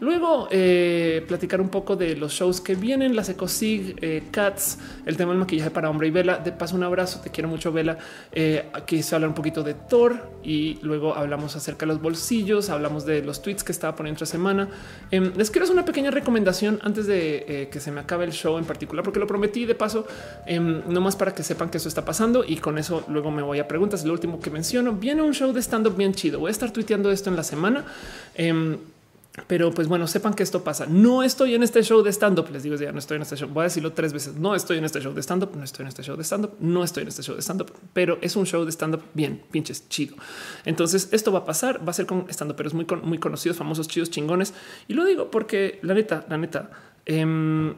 Luego 0.01 0.47
eh, 0.49 1.23
platicar 1.27 1.61
un 1.61 1.69
poco 1.69 1.95
de 1.95 2.15
los 2.15 2.33
shows 2.33 2.59
que 2.59 2.73
vienen, 2.73 3.15
las 3.15 3.29
Ecosig, 3.29 3.95
eh, 4.01 4.23
Cats, 4.31 4.79
el 5.05 5.15
tema 5.15 5.29
del 5.29 5.39
maquillaje 5.39 5.69
para 5.69 5.91
hombre 5.91 6.07
y 6.07 6.09
Vela. 6.09 6.39
De 6.39 6.51
paso, 6.51 6.75
un 6.75 6.81
abrazo. 6.81 7.21
Te 7.21 7.29
quiero 7.29 7.47
mucho, 7.47 7.71
Vela. 7.71 7.99
Eh, 8.31 8.65
quizá 8.87 9.17
hablar 9.17 9.29
un 9.29 9.35
poquito 9.35 9.61
de 9.61 9.75
Thor 9.75 10.31
y 10.43 10.79
luego 10.81 11.13
hablamos 11.13 11.55
acerca 11.55 11.85
de 11.85 11.93
los 11.93 12.01
bolsillos. 12.01 12.71
Hablamos 12.71 13.05
de 13.05 13.21
los 13.21 13.43
tweets 13.43 13.63
que 13.63 13.71
estaba 13.71 13.95
poniendo 13.95 14.15
esta 14.15 14.25
semana. 14.25 14.69
Em, 15.11 15.33
les 15.37 15.51
quiero 15.51 15.65
hacer 15.65 15.75
una 15.75 15.85
pequeña 15.85 16.09
recomendación 16.09 16.79
antes 16.81 17.05
de 17.05 17.45
eh, 17.47 17.69
que 17.71 17.79
se 17.79 17.91
me 17.91 17.99
acabe 17.99 18.25
el 18.25 18.31
show 18.31 18.57
en 18.57 18.65
particular, 18.65 19.03
porque 19.03 19.19
lo 19.19 19.27
prometí 19.27 19.67
de 19.67 19.75
paso, 19.75 20.07
em, 20.47 20.81
no 20.87 20.99
más 21.01 21.15
para 21.15 21.35
que 21.35 21.43
sepan 21.43 21.69
que 21.69 21.77
eso 21.77 21.87
está 21.87 22.03
pasando 22.03 22.43
y 22.43 22.57
con 22.57 22.79
eso 22.79 23.03
luego 23.07 23.29
me 23.29 23.43
voy 23.43 23.59
a 23.59 23.67
preguntas. 23.67 24.03
Lo 24.03 24.13
último 24.13 24.39
que 24.39 24.49
menciono, 24.49 24.93
viene 24.93 25.21
un 25.21 25.35
show 25.35 25.53
de 25.53 25.61
stand 25.61 25.85
up 25.85 25.95
bien 25.95 26.15
chido. 26.15 26.39
Voy 26.39 26.49
a 26.49 26.51
estar 26.51 26.71
tuiteando 26.71 27.11
esto 27.11 27.29
en 27.29 27.35
la 27.35 27.43
semana. 27.43 27.85
Em, 29.37 29.43
pero 29.47 29.71
pues 29.71 29.87
bueno, 29.87 30.07
sepan 30.07 30.33
que 30.33 30.43
esto 30.43 30.63
pasa. 30.63 30.85
No 30.87 31.23
estoy 31.23 31.55
en 31.55 31.63
este 31.63 31.83
show 31.83 32.01
de 32.01 32.11
stand 32.11 32.39
up. 32.39 32.49
Les 32.51 32.63
digo 32.63 32.75
ya 32.75 32.91
no 32.91 32.99
estoy 32.99 33.15
en 33.15 33.21
este 33.21 33.35
show. 33.35 33.49
Voy 33.49 33.61
a 33.61 33.63
decirlo 33.65 33.93
tres 33.93 34.13
veces. 34.13 34.35
No 34.35 34.55
estoy 34.55 34.77
en 34.77 34.85
este 34.85 34.99
show 34.99 35.13
de 35.13 35.21
stand 35.21 35.43
up. 35.43 35.55
No 35.55 35.63
estoy 35.63 35.83
en 35.83 35.87
este 35.87 36.03
show 36.03 36.17
de 36.17 36.23
stand 36.23 36.45
up. 36.45 36.55
No 36.59 36.83
estoy 36.83 37.03
en 37.03 37.09
este 37.09 37.23
show 37.23 37.35
de 37.35 37.41
stand 37.41 37.61
up, 37.61 37.73
pero 37.93 38.17
es 38.21 38.35
un 38.35 38.45
show 38.45 38.65
de 38.65 38.71
stand 38.71 38.95
up 38.95 39.03
bien 39.13 39.41
pinches 39.51 39.87
chido. 39.89 40.15
Entonces 40.65 41.09
esto 41.11 41.31
va 41.31 41.39
a 41.39 41.45
pasar. 41.45 41.85
Va 41.85 41.91
a 41.91 41.93
ser 41.93 42.05
con 42.05 42.25
stand 42.29 42.51
up, 42.51 42.57
pero 42.57 42.67
es 42.67 42.73
muy, 42.73 42.85
muy 43.03 43.17
conocidos, 43.17 43.57
famosos, 43.57 43.87
chidos, 43.87 44.09
chingones. 44.09 44.53
Y 44.87 44.93
lo 44.93 45.05
digo 45.05 45.31
porque 45.31 45.79
la 45.81 45.93
neta, 45.93 46.25
la 46.29 46.37
neta, 46.37 46.71
eh, 47.05 47.73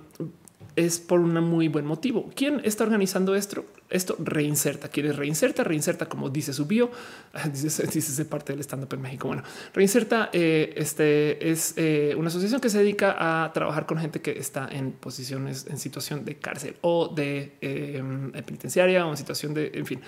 es 0.76 1.00
por 1.00 1.20
un 1.20 1.34
muy 1.44 1.68
buen 1.68 1.86
motivo. 1.86 2.30
¿Quién 2.36 2.62
está 2.64 2.84
organizando 2.84 3.36
esto? 3.36 3.66
Esto 3.90 4.16
reinserta. 4.20 4.88
¿Quieres 4.88 5.16
reinserta? 5.16 5.64
Reinserta, 5.64 6.08
como 6.08 6.30
dice 6.30 6.52
su 6.54 6.66
bio, 6.66 6.90
dice, 7.54 7.86
dice 7.88 8.26
parte 8.26 8.54
del 8.54 8.62
stand 8.62 8.84
up 8.86 8.94
en 8.94 9.02
México. 9.02 9.28
Bueno, 9.28 9.44
reinserta 9.74 10.30
eh, 10.34 10.74
este 10.76 11.52
es 11.52 11.74
eh, 11.78 12.16
una 12.18 12.30
asociación 12.30 12.60
que 12.60 12.70
se 12.70 12.80
dedica 12.80 13.16
a 13.46 13.54
trabajar 13.54 13.86
con 13.86 14.00
gente 14.00 14.22
que 14.22 14.32
está 14.32 14.68
en 14.72 14.94
posiciones 14.94 15.68
en 15.70 15.78
situación 15.78 16.26
de 16.26 16.38
cárcel 16.38 16.76
o 16.82 17.08
de 17.08 17.58
em, 17.62 18.32
penitenciaria 18.32 19.06
o 19.06 19.12
en 19.12 19.18
situación 19.18 19.54
de, 19.54 19.72
en 19.74 19.86
fin, 19.86 20.02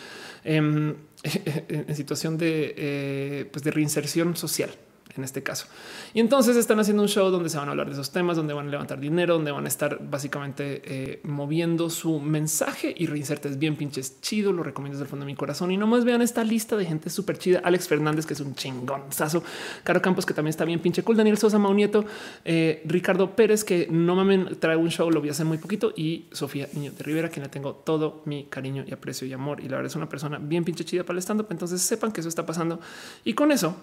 em, 0.44 0.96
en 1.70 1.96
situación 1.96 2.38
de, 2.38 2.74
eh, 2.78 3.50
pues 3.52 3.64
de 3.64 3.72
reinserción 3.72 4.36
social 4.36 4.72
en 5.18 5.24
este 5.24 5.44
caso. 5.44 5.68
Y 6.14 6.20
entonces 6.20 6.56
están 6.58 6.80
haciendo 6.80 7.04
un 7.04 7.10
show 7.10 7.30
donde 7.30 7.50
se 7.50 7.58
van 7.58 7.68
a 7.68 7.72
hablar 7.72 7.88
de 7.88 7.94
esos 7.94 8.12
temas, 8.12 8.38
donde 8.38 8.54
van 8.54 8.68
a 8.68 8.72
levantar 8.72 9.00
dinero, 9.00 9.36
donde 9.36 9.52
van 9.52 9.66
a 9.66 9.68
estar 9.68 10.00
básicamente 10.02 10.82
eh, 10.86 11.20
moviendo 11.24 11.90
su 11.90 12.20
mensaje 12.20 12.94
y 12.98 13.08
reinsertes 13.08 13.58
bien 13.58 13.76
pinches 13.76 14.22
chido. 14.22 14.52
Lo 14.52 14.64
recomiendo 14.64 14.98
desde 14.98 15.06
el 15.06 15.10
fondo 15.10 15.26
de 15.26 15.32
mi 15.32 15.36
corazón 15.36 15.72
y 15.72 15.78
no 15.78 15.88
más 15.88 16.06
vean 16.06 16.22
esta 16.22 16.44
lista 16.44 16.76
de 16.76 16.86
gente 16.86 17.10
súper 17.10 17.38
chida. 17.38 17.62
Alex 17.64 17.88
Fernández, 17.88 18.26
que 18.26 18.34
es 18.34 18.40
un 18.40 18.56
chingonzazo, 18.56 19.44
Caro 19.84 20.02
Campos, 20.02 20.26
que 20.26 20.34
también 20.34 20.50
está 20.50 20.66
bien 20.66 20.80
pinche 20.80 21.04
cool. 21.04 21.18
Daniel 21.18 21.38
Sosa, 21.38 21.58
Maunieto, 21.58 22.06
eh, 22.44 22.82
Ricardo 22.86 23.36
Pérez, 23.36 23.64
que 23.64 23.88
no 23.90 24.16
mames, 24.16 24.60
trae 24.60 24.76
un 24.76 24.90
show, 24.90 25.10
lo 25.10 25.22
vi 25.22 25.30
hace 25.30 25.44
muy 25.44 25.58
poquito 25.58 25.94
y 25.96 26.26
Sofía 26.32 26.68
Niño 26.74 26.92
de 26.92 27.04
Rivera, 27.04 27.30
quien 27.30 27.44
le 27.44 27.50
tengo 27.50 27.74
todo 27.76 28.22
mi 28.26 28.46
cariño 28.46 28.84
y 28.88 28.94
aprecio 28.94 29.28
y 29.28 29.34
amor. 29.34 29.60
Y 29.60 29.64
la 29.64 29.78
verdad 29.78 29.88
es 29.88 29.96
una 29.96 30.10
persona 30.10 30.40
bien 30.40 30.64
pinche 30.64 30.84
chida 30.86 31.04
para 31.04 31.18
el 31.18 31.22
stand 31.22 31.42
up. 31.42 31.48
Entonces 31.50 31.82
sepan 31.82 32.12
que 32.12 32.20
eso 32.20 32.30
está 32.30 32.46
pasando 32.46 32.80
y 33.24 33.34
con 33.34 33.52
eso 33.52 33.76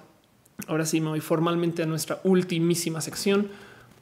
Ahora 0.68 0.86
sí 0.86 1.00
me 1.00 1.08
voy 1.08 1.20
formalmente 1.20 1.82
a 1.82 1.86
nuestra 1.86 2.20
ultimísima 2.24 3.00
sección, 3.00 3.49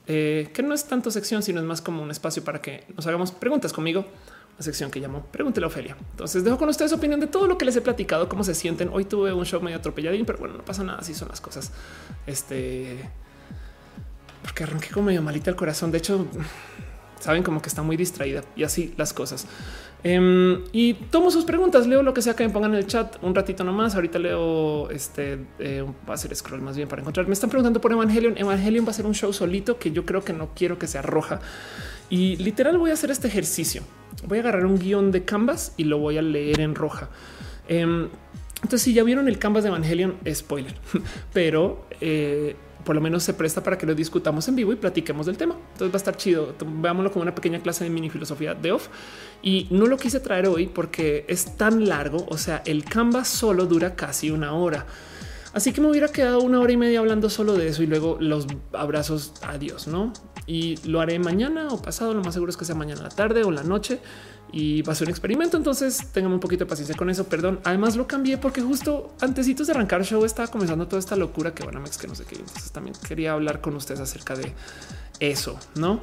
eh, 0.06 0.50
que 0.52 0.62
no 0.62 0.74
es 0.74 0.84
tanto 0.84 1.10
sección, 1.10 1.42
sino 1.42 1.60
es 1.60 1.66
más 1.66 1.80
como 1.80 2.02
un 2.02 2.10
espacio 2.10 2.44
para 2.44 2.60
que 2.60 2.84
nos 2.96 3.06
hagamos 3.06 3.32
preguntas 3.32 3.72
conmigo. 3.72 4.04
La 4.58 4.64
sección 4.64 4.90
que 4.90 5.00
llamo 5.00 5.24
Pregúntele 5.32 5.64
a 5.64 5.68
Ofelia. 5.68 5.96
Entonces 6.10 6.44
dejo 6.44 6.58
con 6.58 6.68
ustedes 6.68 6.92
opinión 6.92 7.18
de 7.18 7.26
todo 7.26 7.46
lo 7.46 7.56
que 7.56 7.64
les 7.64 7.74
he 7.76 7.80
platicado, 7.80 8.28
cómo 8.28 8.44
se 8.44 8.54
sienten. 8.54 8.90
Hoy 8.92 9.06
tuve 9.06 9.32
un 9.32 9.46
show 9.46 9.62
medio 9.62 9.78
atropelladín, 9.78 10.26
pero 10.26 10.38
bueno, 10.38 10.58
no 10.58 10.64
pasa 10.64 10.84
nada. 10.84 10.98
Así 10.98 11.14
son 11.14 11.28
las 11.28 11.40
cosas. 11.40 11.72
Este, 12.26 13.08
porque 14.42 14.64
arranqué 14.64 14.90
como 14.90 15.06
medio 15.06 15.22
malita 15.22 15.48
el 15.48 15.56
corazón. 15.56 15.90
De 15.90 15.98
hecho, 15.98 16.26
saben 17.20 17.42
como 17.42 17.62
que 17.62 17.68
está 17.68 17.82
muy 17.82 17.96
distraída 17.96 18.42
y 18.54 18.64
así 18.64 18.92
las 18.98 19.14
cosas. 19.14 19.46
Em, 20.02 20.62
y 20.72 20.94
tomo 20.94 21.30
sus 21.30 21.44
preguntas, 21.44 21.86
leo 21.86 22.02
lo 22.02 22.14
que 22.14 22.22
sea 22.22 22.34
que 22.34 22.46
me 22.46 22.50
pongan 22.50 22.72
en 22.72 22.78
el 22.78 22.86
chat 22.86 23.16
un 23.22 23.34
ratito 23.34 23.64
nomás. 23.64 23.94
Ahorita 23.94 24.18
leo 24.18 24.90
este, 24.90 25.38
eh, 25.58 25.84
va 26.08 26.14
a 26.14 26.16
ser 26.16 26.34
scroll 26.34 26.62
más 26.62 26.76
bien 26.76 26.88
para 26.88 27.02
encontrar. 27.02 27.26
Me 27.26 27.34
están 27.34 27.50
preguntando 27.50 27.80
por 27.80 27.92
Evangelion. 27.92 28.38
Evangelion 28.38 28.86
va 28.86 28.90
a 28.90 28.94
ser 28.94 29.06
un 29.06 29.14
show 29.14 29.32
solito 29.32 29.78
que 29.78 29.92
yo 29.92 30.06
creo 30.06 30.22
que 30.22 30.32
no 30.32 30.50
quiero 30.54 30.78
que 30.78 30.86
sea 30.86 31.02
roja. 31.02 31.40
Y 32.08 32.36
literal 32.36 32.78
voy 32.78 32.90
a 32.90 32.94
hacer 32.94 33.10
este 33.10 33.28
ejercicio. 33.28 33.82
Voy 34.26 34.38
a 34.38 34.40
agarrar 34.40 34.66
un 34.66 34.78
guion 34.78 35.12
de 35.12 35.24
Canvas 35.24 35.74
y 35.76 35.84
lo 35.84 35.98
voy 35.98 36.18
a 36.18 36.22
leer 36.22 36.60
en 36.60 36.74
roja. 36.74 37.10
Em, 37.68 38.08
entonces, 38.62 38.82
si 38.82 38.92
ya 38.92 39.04
vieron 39.04 39.28
el 39.28 39.38
Canvas 39.38 39.64
de 39.64 39.68
Evangelion, 39.68 40.16
spoiler, 40.32 40.74
pero 41.32 41.86
eh, 42.00 42.56
por 42.84 42.94
lo 42.94 43.00
menos 43.00 43.22
se 43.22 43.34
presta 43.34 43.62
para 43.62 43.78
que 43.78 43.86
lo 43.86 43.94
discutamos 43.94 44.46
en 44.48 44.56
vivo 44.56 44.72
y 44.72 44.76
platiquemos 44.76 45.26
del 45.26 45.36
tema. 45.36 45.54
Entonces 45.72 45.90
va 45.92 45.96
a 45.96 45.96
estar 45.96 46.16
chido. 46.16 46.54
Veámoslo 46.64 47.12
como 47.12 47.22
una 47.22 47.34
pequeña 47.34 47.60
clase 47.60 47.84
de 47.84 47.90
mini 47.90 48.10
filosofía 48.10 48.54
de 48.54 48.72
off. 48.72 48.88
Y 49.42 49.66
no 49.70 49.86
lo 49.86 49.96
quise 49.96 50.20
traer 50.20 50.46
hoy 50.46 50.66
porque 50.66 51.24
es 51.28 51.56
tan 51.56 51.88
largo. 51.88 52.26
O 52.28 52.38
sea, 52.38 52.62
el 52.66 52.84
Canva 52.84 53.24
solo 53.24 53.66
dura 53.66 53.94
casi 53.94 54.30
una 54.30 54.52
hora. 54.54 54.86
Así 55.52 55.72
que 55.72 55.80
me 55.80 55.90
hubiera 55.90 56.08
quedado 56.08 56.40
una 56.40 56.60
hora 56.60 56.72
y 56.72 56.76
media 56.76 57.00
hablando 57.00 57.28
solo 57.28 57.54
de 57.54 57.68
eso 57.68 57.82
y 57.82 57.86
luego 57.86 58.16
los 58.20 58.46
abrazos. 58.72 59.34
Adiós, 59.42 59.88
no? 59.88 60.12
Y 60.46 60.76
lo 60.88 61.00
haré 61.00 61.18
mañana 61.18 61.68
o 61.68 61.82
pasado. 61.82 62.14
Lo 62.14 62.22
más 62.22 62.34
seguro 62.34 62.50
es 62.50 62.56
que 62.56 62.64
sea 62.64 62.74
mañana 62.74 63.02
la 63.02 63.08
tarde 63.08 63.44
o 63.44 63.50
la 63.50 63.62
noche 63.62 64.00
y 64.52 64.82
va 64.82 64.92
a 64.92 64.96
ser 64.96 65.08
un 65.08 65.10
experimento. 65.10 65.56
Entonces 65.56 66.06
tengan 66.12 66.32
un 66.32 66.40
poquito 66.40 66.64
de 66.64 66.68
paciencia 66.68 66.94
con 66.96 67.10
eso. 67.10 67.24
Perdón. 67.28 67.60
Además 67.64 67.96
lo 67.96 68.06
cambié 68.06 68.38
porque 68.38 68.60
justo 68.60 69.14
antes 69.20 69.46
de 69.66 69.72
arrancar 69.72 70.00
el 70.00 70.06
show 70.06 70.24
estaba 70.24 70.48
comenzando 70.48 70.86
toda 70.86 71.00
esta 71.00 71.16
locura 71.16 71.54
que 71.54 71.64
van 71.64 71.76
a 71.76 71.80
que 71.98 72.06
no 72.06 72.14
sé 72.14 72.24
qué. 72.24 72.36
Entonces 72.36 72.70
también 72.72 72.94
quería 73.06 73.32
hablar 73.32 73.60
con 73.60 73.74
ustedes 73.76 74.00
acerca 74.00 74.34
de 74.36 74.52
eso, 75.20 75.58
no? 75.74 76.00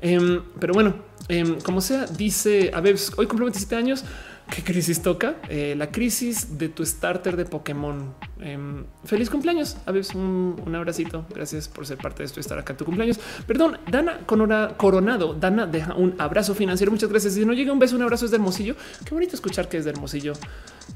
Em, 0.00 0.42
pero 0.58 0.74
bueno, 0.74 0.94
em, 1.28 1.60
como 1.60 1.80
sea, 1.80 2.06
dice 2.06 2.70
a 2.74 2.80
ver, 2.80 2.96
hoy 3.16 3.26
cumplo 3.26 3.46
27 3.46 3.76
años. 3.76 4.04
¿Qué 4.50 4.64
crisis 4.64 5.00
toca? 5.00 5.36
Eh, 5.48 5.74
la 5.76 5.90
crisis 5.92 6.58
de 6.58 6.68
tu 6.68 6.84
starter 6.84 7.36
de 7.36 7.44
Pokémon. 7.44 8.14
Em, 8.40 8.84
feliz 9.04 9.30
cumpleaños. 9.30 9.76
A 9.86 9.92
un, 9.92 10.60
un, 10.66 10.74
abracito. 10.74 11.24
Gracias 11.32 11.68
por 11.68 11.86
ser 11.86 11.98
parte 11.98 12.18
de 12.18 12.24
esto 12.26 12.40
y 12.40 12.42
estar 12.42 12.58
acá 12.58 12.72
en 12.72 12.76
tu 12.76 12.84
cumpleaños. 12.84 13.20
Perdón, 13.46 13.78
Dana 13.90 14.20
Coronado. 14.26 15.34
Dana 15.34 15.66
deja 15.66 15.94
un 15.94 16.16
abrazo 16.18 16.54
financiero. 16.54 16.90
Muchas 16.90 17.10
gracias. 17.10 17.34
Si 17.34 17.44
no 17.44 17.52
llega 17.52 17.72
un 17.72 17.78
beso, 17.78 17.94
un 17.94 18.02
abrazo 18.02 18.24
es 18.24 18.32
de 18.32 18.38
Hermosillo. 18.38 18.74
Qué 19.04 19.14
bonito 19.14 19.36
escuchar 19.36 19.68
que 19.68 19.76
es 19.76 19.84
de 19.84 19.90
Hermosillo. 19.90 20.32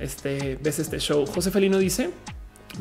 Este 0.01 0.59
ves 0.61 0.81
este 0.81 0.99
show. 0.99 1.25
José 1.27 1.53
Felino 1.53 1.79
dice: 1.79 2.11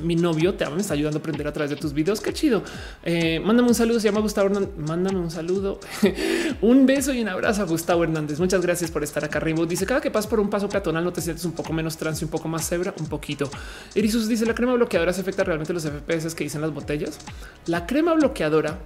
mi 0.01 0.15
novio 0.15 0.53
te 0.55 0.65
ama, 0.65 0.75
me 0.75 0.81
está 0.81 0.93
ayudando 0.93 1.17
a 1.17 1.19
aprender 1.19 1.47
a 1.47 1.53
través 1.53 1.69
de 1.69 1.75
tus 1.75 1.93
videos. 1.93 2.21
Qué 2.21 2.33
chido. 2.33 2.63
Eh, 3.03 3.39
mándame 3.39 3.69
un 3.69 3.75
saludo. 3.75 3.99
Se 3.99 4.07
llama 4.07 4.21
Gustavo 4.21 4.47
Hernández. 4.47 4.69
Mándame 4.77 5.19
un 5.19 5.31
saludo, 5.31 5.79
un 6.61 6.85
beso 6.85 7.13
y 7.13 7.21
un 7.21 7.29
abrazo 7.29 7.61
a 7.61 7.65
Gustavo 7.65 8.03
Hernández. 8.03 8.39
Muchas 8.39 8.61
gracias 8.61 8.91
por 8.91 9.03
estar 9.03 9.23
acá. 9.23 9.39
Rainbow 9.39 9.65
dice 9.65 9.85
cada 9.85 10.01
que 10.01 10.11
pasas 10.11 10.29
por 10.29 10.39
un 10.39 10.49
paso 10.49 10.69
peatonal 10.69 11.03
no 11.03 11.11
te 11.13 11.21
sientes 11.21 11.45
un 11.45 11.53
poco 11.53 11.73
menos 11.73 11.97
trans 11.97 12.21
y 12.21 12.25
un 12.25 12.31
poco 12.31 12.47
más 12.47 12.67
cebra, 12.67 12.93
un 12.99 13.07
poquito. 13.07 13.49
Erisus 13.95 14.27
dice 14.27 14.45
la 14.45 14.55
crema 14.55 14.73
bloqueadora 14.73 15.13
se 15.13 15.21
afecta 15.21 15.43
realmente 15.43 15.73
los 15.73 15.83
FPS 15.83 16.35
que 16.35 16.43
dicen 16.45 16.61
las 16.61 16.71
botellas. 16.71 17.17
La 17.65 17.85
crema 17.85 18.13
bloqueadora 18.13 18.79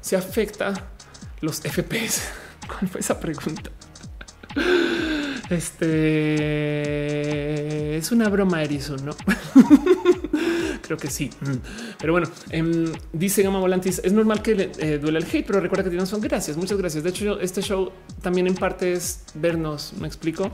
se 0.00 0.16
afecta 0.16 0.72
los 1.40 1.60
FPS. 1.60 2.22
¿Cuál 2.66 2.88
fue 2.88 3.00
esa 3.00 3.18
pregunta? 3.20 3.70
Este 5.50 5.96
es 7.96 8.12
una 8.12 8.28
broma, 8.28 8.62
Erisun, 8.62 9.04
no? 9.04 9.16
Creo 10.82 10.96
que 10.96 11.10
sí. 11.10 11.30
Mm. 11.40 11.56
Pero 11.98 12.12
bueno, 12.12 12.28
em, 12.50 12.92
dice 13.12 13.42
Gama 13.42 13.60
Volantis, 13.60 14.00
es 14.04 14.12
normal 14.12 14.42
que 14.42 14.54
le 14.54 14.72
eh, 14.78 14.98
duele 14.98 15.18
el 15.18 15.24
hate, 15.24 15.46
pero 15.46 15.60
recuerda 15.60 15.84
que 15.84 15.90
tienes 15.90 16.08
son 16.08 16.20
gracias. 16.20 16.56
Muchas 16.56 16.78
gracias. 16.78 17.04
De 17.04 17.10
hecho, 17.10 17.40
este 17.40 17.62
show 17.62 17.92
también 18.22 18.46
en 18.46 18.54
parte 18.54 18.92
es 18.92 19.24
vernos. 19.34 19.92
Me 20.00 20.06
explico. 20.06 20.50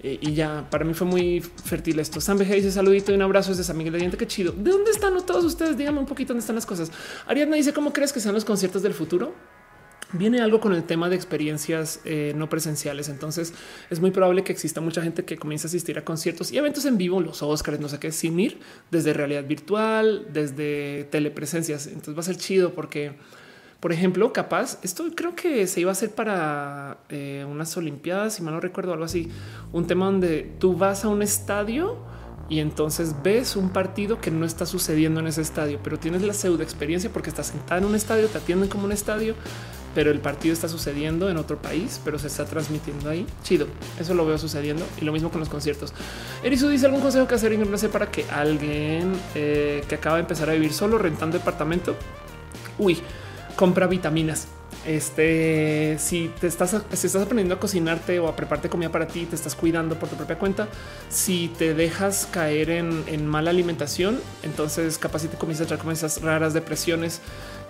Eh, 0.00 0.18
y 0.20 0.34
ya 0.34 0.68
para 0.70 0.84
mí 0.84 0.94
fue 0.94 1.06
muy 1.06 1.40
fértil 1.40 1.98
esto. 1.98 2.20
Sam 2.20 2.38
dice 2.38 2.70
saludito 2.70 3.10
y 3.10 3.16
un 3.16 3.22
abrazo 3.22 3.50
desde 3.50 3.64
San 3.64 3.76
Miguel 3.76 3.92
de 3.94 3.98
Diente. 3.98 4.16
Qué 4.16 4.26
chido. 4.26 4.52
¿De 4.52 4.70
dónde 4.70 4.90
están 4.90 5.14
todos 5.26 5.44
ustedes? 5.44 5.76
Díganme 5.76 5.98
un 5.98 6.06
poquito 6.06 6.28
dónde 6.28 6.40
están 6.40 6.56
las 6.56 6.66
cosas. 6.66 6.92
Ariadna 7.26 7.56
dice 7.56 7.72
cómo 7.72 7.92
crees 7.92 8.12
que 8.12 8.20
sean 8.20 8.34
los 8.34 8.44
conciertos 8.44 8.82
del 8.82 8.94
futuro? 8.94 9.34
Viene 10.12 10.40
algo 10.40 10.60
con 10.60 10.72
el 10.72 10.84
tema 10.84 11.08
de 11.08 11.16
experiencias 11.16 12.00
eh, 12.04 12.32
no 12.36 12.48
presenciales. 12.48 13.08
Entonces 13.08 13.52
es 13.90 14.00
muy 14.00 14.10
probable 14.10 14.44
que 14.44 14.52
exista 14.52 14.80
mucha 14.80 15.02
gente 15.02 15.24
que 15.24 15.36
comience 15.36 15.66
a 15.66 15.68
asistir 15.68 15.98
a 15.98 16.04
conciertos 16.04 16.52
y 16.52 16.58
eventos 16.58 16.84
en 16.86 16.96
vivo, 16.96 17.20
los 17.20 17.42
Oscars, 17.42 17.80
no 17.80 17.88
sé 17.88 17.98
qué, 17.98 18.12
sin 18.12 18.38
ir 18.40 18.58
desde 18.90 19.12
realidad 19.12 19.44
virtual, 19.44 20.26
desde 20.32 21.04
telepresencias. 21.10 21.86
Entonces 21.86 22.16
va 22.16 22.20
a 22.20 22.24
ser 22.24 22.36
chido 22.36 22.72
porque, 22.74 23.12
por 23.80 23.92
ejemplo, 23.92 24.32
capaz 24.32 24.78
esto 24.82 25.04
creo 25.14 25.34
que 25.34 25.66
se 25.66 25.80
iba 25.80 25.90
a 25.90 25.92
hacer 25.92 26.10
para 26.10 26.98
eh, 27.10 27.44
unas 27.48 27.76
Olimpiadas, 27.76 28.34
si 28.34 28.42
mal 28.42 28.54
no 28.54 28.60
recuerdo, 28.60 28.92
algo 28.92 29.04
así, 29.04 29.28
un 29.72 29.86
tema 29.86 30.06
donde 30.06 30.54
tú 30.58 30.74
vas 30.74 31.04
a 31.04 31.08
un 31.08 31.22
estadio 31.22 31.98
y 32.48 32.60
entonces 32.60 33.14
ves 33.22 33.56
un 33.56 33.68
partido 33.70 34.20
que 34.20 34.30
no 34.30 34.46
está 34.46 34.64
sucediendo 34.64 35.20
en 35.20 35.26
ese 35.26 35.42
estadio, 35.42 35.80
pero 35.84 35.98
tienes 35.98 36.22
la 36.22 36.32
pseudo 36.32 36.62
experiencia 36.62 37.10
porque 37.12 37.28
estás 37.28 37.48
sentada 37.48 37.78
en 37.78 37.86
un 37.86 37.94
estadio, 37.94 38.26
te 38.28 38.38
atienden 38.38 38.70
como 38.70 38.86
un 38.86 38.92
estadio, 38.92 39.34
pero 39.98 40.12
el 40.12 40.20
partido 40.20 40.52
está 40.52 40.68
sucediendo 40.68 41.28
en 41.28 41.38
otro 41.38 41.60
país, 41.60 42.00
pero 42.04 42.20
se 42.20 42.28
está 42.28 42.44
transmitiendo 42.44 43.10
ahí. 43.10 43.26
Chido. 43.42 43.66
Eso 43.98 44.14
lo 44.14 44.24
veo 44.24 44.38
sucediendo 44.38 44.86
y 45.00 45.04
lo 45.04 45.10
mismo 45.10 45.28
con 45.28 45.40
los 45.40 45.48
conciertos. 45.48 45.92
Erisu 46.44 46.68
dice 46.68 46.86
algún 46.86 47.00
consejo 47.00 47.26
que 47.26 47.34
hacer 47.34 47.52
en 47.52 47.76
sé 47.76 47.88
para 47.88 48.08
que 48.08 48.24
alguien 48.30 49.12
eh, 49.34 49.82
que 49.88 49.96
acaba 49.96 50.14
de 50.14 50.20
empezar 50.20 50.50
a 50.50 50.52
vivir 50.52 50.72
solo 50.72 50.98
rentando 50.98 51.36
departamento. 51.36 51.96
Uy, 52.78 53.00
compra 53.56 53.88
vitaminas. 53.88 54.46
Este, 54.86 55.96
si 55.98 56.30
te 56.40 56.46
estás, 56.46 56.76
si 56.92 57.06
estás 57.08 57.22
aprendiendo 57.22 57.56
a 57.56 57.58
cocinarte 57.58 58.20
o 58.20 58.28
a 58.28 58.36
prepararte 58.36 58.68
comida 58.68 58.90
para 58.90 59.08
ti, 59.08 59.26
te 59.26 59.34
estás 59.34 59.56
cuidando 59.56 59.98
por 59.98 60.08
tu 60.08 60.14
propia 60.14 60.38
cuenta. 60.38 60.68
Si 61.08 61.48
te 61.58 61.74
dejas 61.74 62.28
caer 62.30 62.70
en, 62.70 63.26
mala 63.26 63.50
alimentación, 63.50 64.20
entonces 64.44 64.96
capaz 64.96 65.22
si 65.22 65.28
te 65.28 65.36
comienzas 65.36 65.72
a 65.72 65.74
echar 65.74 65.90
esas 65.90 66.22
raras 66.22 66.54
depresiones 66.54 67.20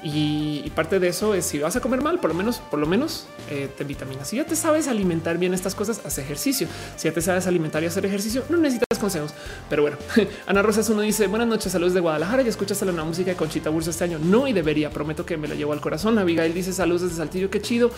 y, 0.02 0.70
parte 0.74 1.00
de 1.00 1.08
eso 1.08 1.34
es 1.34 1.44
si 1.44 1.58
vas 1.58 1.74
a 1.74 1.80
comer 1.80 2.00
mal, 2.02 2.20
por 2.20 2.30
lo 2.30 2.34
menos, 2.34 2.58
por 2.58 2.78
lo 2.78 2.86
menos 2.86 3.26
eh, 3.50 3.68
te 3.76 3.82
vitaminas. 3.82 4.28
Si 4.28 4.36
ya 4.36 4.44
te 4.44 4.54
sabes 4.54 4.86
alimentar 4.86 5.38
bien 5.38 5.54
estas 5.54 5.74
cosas, 5.74 6.00
haz 6.04 6.18
ejercicio. 6.18 6.68
Si 6.96 7.08
ya 7.08 7.14
te 7.14 7.20
sabes 7.20 7.46
alimentar 7.48 7.82
y 7.82 7.86
hacer 7.86 8.06
ejercicio, 8.06 8.44
no 8.48 8.58
necesitas 8.58 8.98
consejos. 8.98 9.32
Pero 9.68 9.82
bueno, 9.82 9.96
Ana 10.46 10.62
Rosas 10.62 10.88
uno 10.90 11.00
dice 11.00 11.26
buenas 11.26 11.48
noches, 11.48 11.72
saludos 11.72 11.94
de 11.94 12.00
Guadalajara. 12.00 12.42
Y 12.42 12.48
escuchas 12.48 12.80
la 12.82 12.92
música 13.04 13.30
de 13.30 13.36
Conchita 13.36 13.70
Bursa 13.70 13.90
este 13.90 14.04
año. 14.04 14.18
No, 14.20 14.46
y 14.46 14.52
debería, 14.52 14.90
prometo 14.90 15.26
que 15.26 15.36
me 15.36 15.48
la 15.48 15.56
llevo 15.56 15.72
al 15.72 15.80
corazón. 15.80 16.16
Abigail 16.18 16.54
dice 16.54 16.72
saludos 16.72 17.02
desde 17.02 17.16
Saltillo. 17.16 17.50
Qué 17.50 17.60
chido. 17.60 17.90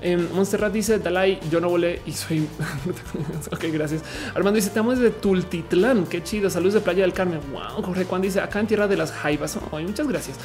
Eh, 0.00 0.16
Monsterrat 0.16 0.72
dice 0.72 0.98
Dalai, 0.98 1.40
yo 1.50 1.60
no 1.60 1.68
volé 1.68 2.02
y 2.06 2.12
soy. 2.12 2.48
ok, 3.50 3.64
gracias. 3.72 4.02
Armando 4.34 4.56
dice 4.56 4.68
estamos 4.68 4.98
desde 4.98 5.10
Tultitlán. 5.10 6.06
Qué 6.06 6.22
chido. 6.22 6.50
Saludos 6.50 6.74
de 6.74 6.80
Playa 6.80 7.02
del 7.02 7.12
Carmen. 7.12 7.40
Wow. 7.52 7.82
Jorge 7.82 8.04
Juan 8.04 8.22
dice 8.22 8.40
acá 8.40 8.60
en 8.60 8.68
tierra 8.68 8.86
de 8.86 8.96
las 8.96 9.10
Jaivas. 9.10 9.58
Muchas 9.72 10.06
gracias. 10.06 10.36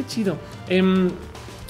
Qué 0.00 0.06
chido. 0.06 0.38
Eh, 0.66 0.82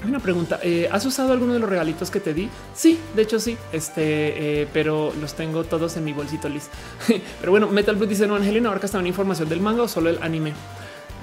una 0.07 0.21
pregunta. 0.21 0.61
Eh, 0.63 0.89
¿Has 0.93 1.05
usado 1.05 1.33
alguno 1.33 1.53
de 1.53 1.59
los 1.59 1.69
regalitos 1.69 2.13
que 2.13 2.21
te 2.21 2.33
di? 2.33 2.49
Sí, 2.75 2.97
de 3.17 3.23
hecho 3.23 3.41
sí. 3.41 3.57
Este, 3.73 4.63
eh, 4.63 4.69
pero 4.73 5.13
los 5.21 5.35
tengo 5.35 5.65
todos 5.65 5.97
en 5.97 6.05
mi 6.05 6.13
bolsito 6.13 6.49
Liz. 6.49 6.69
pero 7.41 7.51
bueno, 7.51 7.67
Metal 7.67 7.97
Blue 7.97 8.07
dice 8.07 8.29
no, 8.29 8.37
Evangelion 8.37 8.67
abarca 8.67 8.87
también 8.87 9.09
información 9.09 9.49
del 9.49 9.61
manga 9.61 9.83
o 9.83 9.89
solo 9.89 10.11
el 10.11 10.23
anime. 10.23 10.53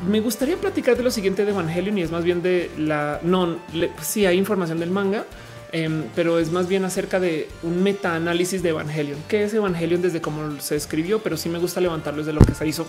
Me 0.06 0.20
gustaría 0.20 0.58
platicar 0.58 0.98
de 0.98 1.04
lo 1.04 1.10
siguiente 1.10 1.46
de 1.46 1.52
Evangelion 1.52 1.98
y 1.98 2.02
es 2.02 2.12
más 2.12 2.26
bien 2.26 2.42
de 2.42 2.70
la 2.78 3.22
no. 3.24 3.58
sí, 4.02 4.26
hay 4.26 4.38
información 4.38 4.80
del 4.80 4.92
manga, 4.92 5.24
em, 5.72 6.04
pero 6.14 6.40
es 6.40 6.52
más 6.52 6.68
bien 6.68 6.84
acerca 6.84 7.22
de 7.22 7.48
un 7.64 7.82
meta 7.82 8.16
análisis 8.16 8.62
de 8.62 8.70
Evangelion. 8.70 9.18
¿Qué 9.30 9.46
es 9.46 9.54
Evangelion 9.54 10.02
desde 10.02 10.20
cómo 10.20 10.60
se 10.60 10.76
escribió? 10.76 11.20
Pero 11.20 11.38
sí 11.38 11.48
me 11.48 11.58
gusta 11.58 11.80
levantarlo 11.80 12.20
desde 12.20 12.34
lo 12.34 12.42
que 12.42 12.54
se 12.54 12.68
hizo 12.68 12.86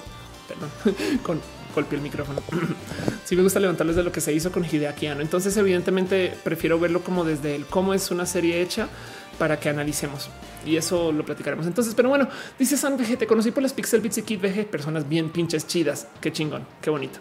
perdón, 0.49 0.71
con 1.23 1.41
golpeé 1.79 1.99
el 1.99 2.03
micrófono. 2.03 2.43
Si 3.25 3.37
me 3.37 3.43
gusta 3.43 3.61
levantarles 3.61 3.95
de 3.95 4.03
lo 4.03 4.11
que 4.11 4.23
se 4.23 4.33
hizo 4.33 4.51
con 4.51 4.65
Hideaki 4.65 5.07
Entonces, 5.07 5.55
evidentemente, 5.59 6.33
prefiero 6.45 6.81
verlo 6.81 7.03
como 7.03 7.27
desde 7.27 7.55
el 7.57 7.67
cómo 7.67 7.93
es 7.93 8.11
una 8.11 8.25
serie 8.25 8.63
hecha 8.63 8.89
para 9.39 9.61
que 9.61 9.69
analicemos 9.69 10.31
y 10.69 10.77
eso 10.77 11.13
lo 11.13 11.25
platicaremos 11.25 11.67
entonces. 11.67 11.95
Pero 11.95 12.09
bueno, 12.09 12.29
dice 12.59 12.77
San 12.77 12.97
VG, 12.97 13.19
te 13.19 13.27
conocí 13.27 13.51
por 13.51 13.63
las 13.63 13.73
Pixel 13.73 14.01
Bits 14.01 14.19
y 14.19 14.23
Kid 14.23 14.41
VG, 14.41 14.67
personas 14.67 15.09
bien 15.09 15.31
pinches 15.31 15.67
chidas. 15.67 16.09
Qué 16.21 16.33
chingón, 16.33 16.67
qué 16.81 16.91
bonito. 16.91 17.19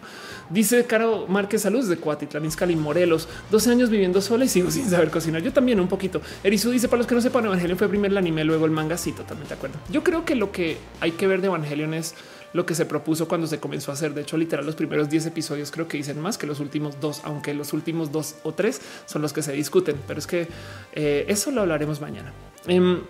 Dice 0.50 0.84
Caro 0.84 1.26
Márquez, 1.28 1.62
saludos 1.62 1.88
de 1.88 1.96
Cuatitlán, 1.96 2.44
Izcalli, 2.44 2.76
Morelos, 2.76 3.28
12 3.50 3.70
años 3.70 3.90
viviendo 3.90 4.20
sola 4.20 4.44
y 4.44 4.48
sigo 4.48 4.70
sin 4.72 4.88
saber 4.88 5.10
cocinar. 5.10 5.42
Yo 5.42 5.52
también 5.52 5.80
un 5.80 5.88
poquito. 5.88 6.20
Erisu 6.42 6.70
dice, 6.70 6.88
para 6.88 6.98
los 6.98 7.06
que 7.06 7.14
no 7.14 7.20
sepan, 7.20 7.46
Evangelion 7.46 7.78
fue 7.78 7.88
primero 7.88 8.12
el 8.12 8.18
anime, 8.18 8.44
luego 8.44 8.64
el 8.66 8.70
manga. 8.70 8.96
Sí, 8.96 9.12
totalmente 9.12 9.50
de 9.50 9.54
acuerdo. 9.54 9.78
Yo 9.90 10.02
creo 10.02 10.24
que 10.24 10.34
lo 10.34 10.52
que 10.52 10.78
hay 11.00 11.12
que 11.12 11.26
ver 11.26 11.40
de 11.40 11.46
Evangelion 11.46 11.94
es 11.94 12.14
lo 12.52 12.66
que 12.66 12.74
se 12.74 12.86
propuso 12.86 13.28
cuando 13.28 13.46
se 13.46 13.58
comenzó 13.58 13.90
a 13.90 13.94
hacer. 13.94 14.14
De 14.14 14.22
hecho, 14.22 14.36
literal, 14.36 14.64
los 14.64 14.74
primeros 14.74 15.08
10 15.08 15.26
episodios 15.26 15.70
creo 15.70 15.88
que 15.88 15.96
dicen 15.96 16.20
más 16.20 16.38
que 16.38 16.46
los 16.46 16.60
últimos 16.60 17.00
dos, 17.00 17.20
aunque 17.24 17.54
los 17.54 17.72
últimos 17.72 18.12
dos 18.12 18.36
o 18.42 18.52
tres 18.52 18.80
son 19.06 19.22
los 19.22 19.32
que 19.32 19.42
se 19.42 19.52
discuten. 19.52 19.96
Pero 20.06 20.18
es 20.18 20.26
que 20.26 20.48
eh, 20.92 21.24
eso 21.28 21.50
lo 21.50 21.62
hablaremos 21.62 22.00
mañana. 22.00 22.32
Em, 22.66 23.00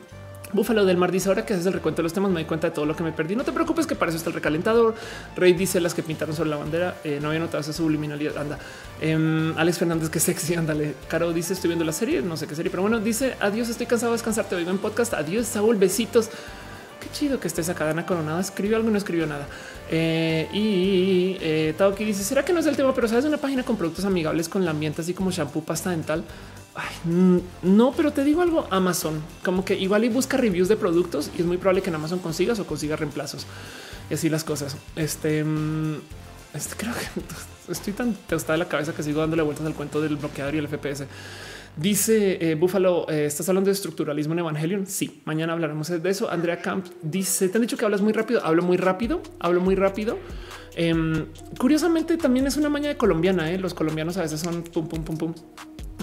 Búfalo 0.53 0.87
del 0.87 0.97
Mar 0.97 1.13
dice 1.13 1.29
ahora 1.29 1.45
que 1.45 1.53
haces 1.53 1.67
el 1.67 1.75
recuento 1.75 1.99
de 1.99 2.05
los 2.05 2.15
temas 2.15 2.31
me 2.31 2.37
doy 2.37 2.47
cuenta 2.47 2.69
de 2.69 2.75
todo 2.75 2.87
lo 2.87 2.97
que 2.97 3.03
me 3.03 3.13
perdí. 3.13 3.37
No 3.37 3.45
te 3.45 3.53
preocupes 3.53 3.87
que 3.87 3.95
para 3.95 4.11
eso 4.11 4.17
está 4.17 4.31
el 4.31 4.35
recalentador. 4.35 4.95
Rey 5.37 5.53
dice 5.53 5.79
las 5.79 5.93
que 5.93 6.03
pintaron 6.03 6.35
sobre 6.35 6.49
la 6.49 6.57
bandera. 6.57 6.97
Eh, 7.05 7.19
no 7.21 7.29
había 7.29 7.41
notado 7.41 7.61
esa 7.61 7.73
subliminalidad. 7.73 8.39
Anda. 8.39 8.59
Em, 9.01 9.57
Alex 9.59 9.79
Fernández 9.79 10.09
que 10.09 10.21
sexy. 10.29 10.55
Ándale. 10.55 10.95
Caro 11.07 11.33
dice 11.33 11.53
estoy 11.53 11.69
viendo 11.69 11.85
la 11.85 11.93
serie. 11.93 12.23
No 12.23 12.37
sé 12.37 12.47
qué 12.47 12.55
serie, 12.55 12.71
pero 12.71 12.83
bueno, 12.83 12.99
dice 12.99 13.37
adiós. 13.41 13.69
Estoy 13.69 13.87
cansado 13.87 14.13
de 14.13 14.17
descansar. 14.17 14.47
Te 14.47 14.55
oigo 14.55 14.71
en 14.71 14.79
podcast. 14.79 15.13
Adiós, 15.15 15.47
Saúl. 15.47 15.77
Besitos. 15.77 16.31
Qué 17.01 17.09
chido 17.13 17.39
que 17.39 17.49
estés 17.49 17.69
acá. 17.69 17.85
Dana 17.85 18.05
Coronada 18.07 18.41
escribió 18.41 18.77
algo, 18.77 18.91
no 18.91 18.99
escribió 18.99 19.27
nada. 19.27 19.47
Eh, 19.91 20.49
y 20.53 21.37
eh, 21.41 21.75
Taoki 21.77 22.05
dice: 22.05 22.25
¿Será 22.25 22.45
que 22.45 22.53
no 22.53 22.61
es 22.61 22.67
el 22.67 22.77
tema? 22.77 22.95
Pero 22.95 23.09
sabes, 23.09 23.25
una 23.25 23.39
página 23.39 23.63
con 23.63 23.77
productos 23.77 24.05
amigables 24.05 24.49
con 24.49 24.63
el 24.63 24.69
ambiente, 24.69 25.03
así 25.03 25.15
como 25.15 25.31
shampoo, 25.31 25.63
pasta 25.63 25.91
dental. 25.91 26.25
no, 27.63 27.93
pero 27.97 28.13
te 28.13 28.25
digo 28.25 28.43
algo, 28.43 28.67
Amazon, 28.71 29.23
como 29.45 29.65
que 29.65 29.75
igual 29.75 30.05
y 30.05 30.09
busca 30.09 30.37
reviews 30.37 30.69
de 30.69 30.77
productos 30.77 31.31
y 31.37 31.41
es 31.41 31.47
muy 31.47 31.57
probable 31.57 31.83
que 31.83 31.91
en 31.91 31.97
Amazon 31.97 32.19
consigas 32.19 32.59
o 32.61 32.67
consigas 32.67 32.99
reemplazos 32.99 33.47
y 34.11 34.15
así 34.15 34.29
las 34.29 34.45
cosas. 34.45 34.77
Este, 34.97 35.45
mm, 35.45 36.01
este 36.55 36.77
creo 36.77 36.95
que 36.95 37.73
estoy 37.73 37.93
tan 37.93 38.15
tostada 38.15 38.55
de 38.55 38.59
la 38.59 38.69
cabeza 38.69 38.93
que 38.93 39.03
sigo 39.03 39.21
dándole 39.21 39.43
vueltas 39.43 39.67
al 39.67 39.75
cuento 39.75 40.01
del 40.01 40.17
bloqueador 40.17 40.55
y 40.55 40.59
el 40.59 40.69
FPS. 40.69 41.05
Dice 41.79 42.39
eh, 42.41 42.57
Búfalo, 42.57 43.09
eh, 43.09 43.27
¿estás 43.27 43.49
hablando 43.49 43.69
de 43.69 43.75
estructuralismo 43.75 44.33
en 44.33 44.41
Evangelion? 44.41 44.87
Sí, 44.87 45.23
mañana 45.25 45.53
hablaremos 45.53 45.89
de 45.89 46.11
eso. 46.11 46.29
Andrea 46.29 46.61
Camp 46.61 46.85
dice, 47.03 47.49
¿te 47.49 47.57
han 47.57 47.63
dicho 47.63 47.77
que 47.77 47.85
hablas 47.85 48.01
muy 48.01 48.13
rápido? 48.13 48.45
Hablo 48.45 48.65
muy 48.65 48.77
rápido, 48.77 49.23
hablo 49.39 49.61
muy 49.61 49.77
rápido. 49.77 50.19
Em, 50.75 51.27
curiosamente 51.57 52.17
también 52.17 52.49
es 52.49 52.57
una 52.57 52.69
maña 52.69 52.89
de 52.89 52.97
colombiana. 52.97 53.53
¿eh? 53.53 53.59
Los 53.59 53.75
colombianos 53.75 54.17
a 54.17 54.23
veces 54.23 54.41
son 54.41 54.65
pum, 54.65 54.89
pum, 54.89 55.05
pum, 55.05 55.17
pum. 55.17 55.35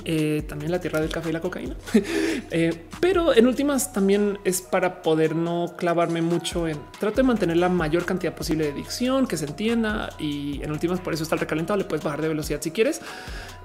Eh, 0.06 0.44
también 0.48 0.72
la 0.72 0.80
tierra 0.80 1.02
del 1.02 1.10
café 1.10 1.32
y 1.32 1.34
la 1.34 1.42
cocaína. 1.42 1.76
Pero 3.02 3.36
en 3.36 3.46
últimas 3.46 3.92
también 3.92 4.40
es 4.46 4.62
para 4.62 5.02
poder 5.02 5.36
no 5.36 5.74
clavarme 5.78 6.22
mucho 6.22 6.70
en 6.70 6.78
trato 7.00 7.18
de 7.18 7.24
mantener 7.24 7.58
la 7.58 7.68
mayor 7.68 8.06
cantidad 8.06 8.34
posible 8.34 8.68
de 8.68 8.72
dicción 8.72 9.28
que 9.28 9.36
se 9.36 9.46
entienda 9.46 10.12
y 10.20 10.64
en 10.64 10.72
últimas 10.72 11.02
por 11.02 11.14
eso 11.14 11.24
está 11.24 11.36
el 11.36 11.42
recalentado. 11.42 11.78
Le 11.78 11.86
puedes 11.86 12.06
bajar 12.06 12.22
de 12.22 12.30
velocidad 12.30 12.62
si 12.62 12.72
quieres. 12.72 13.02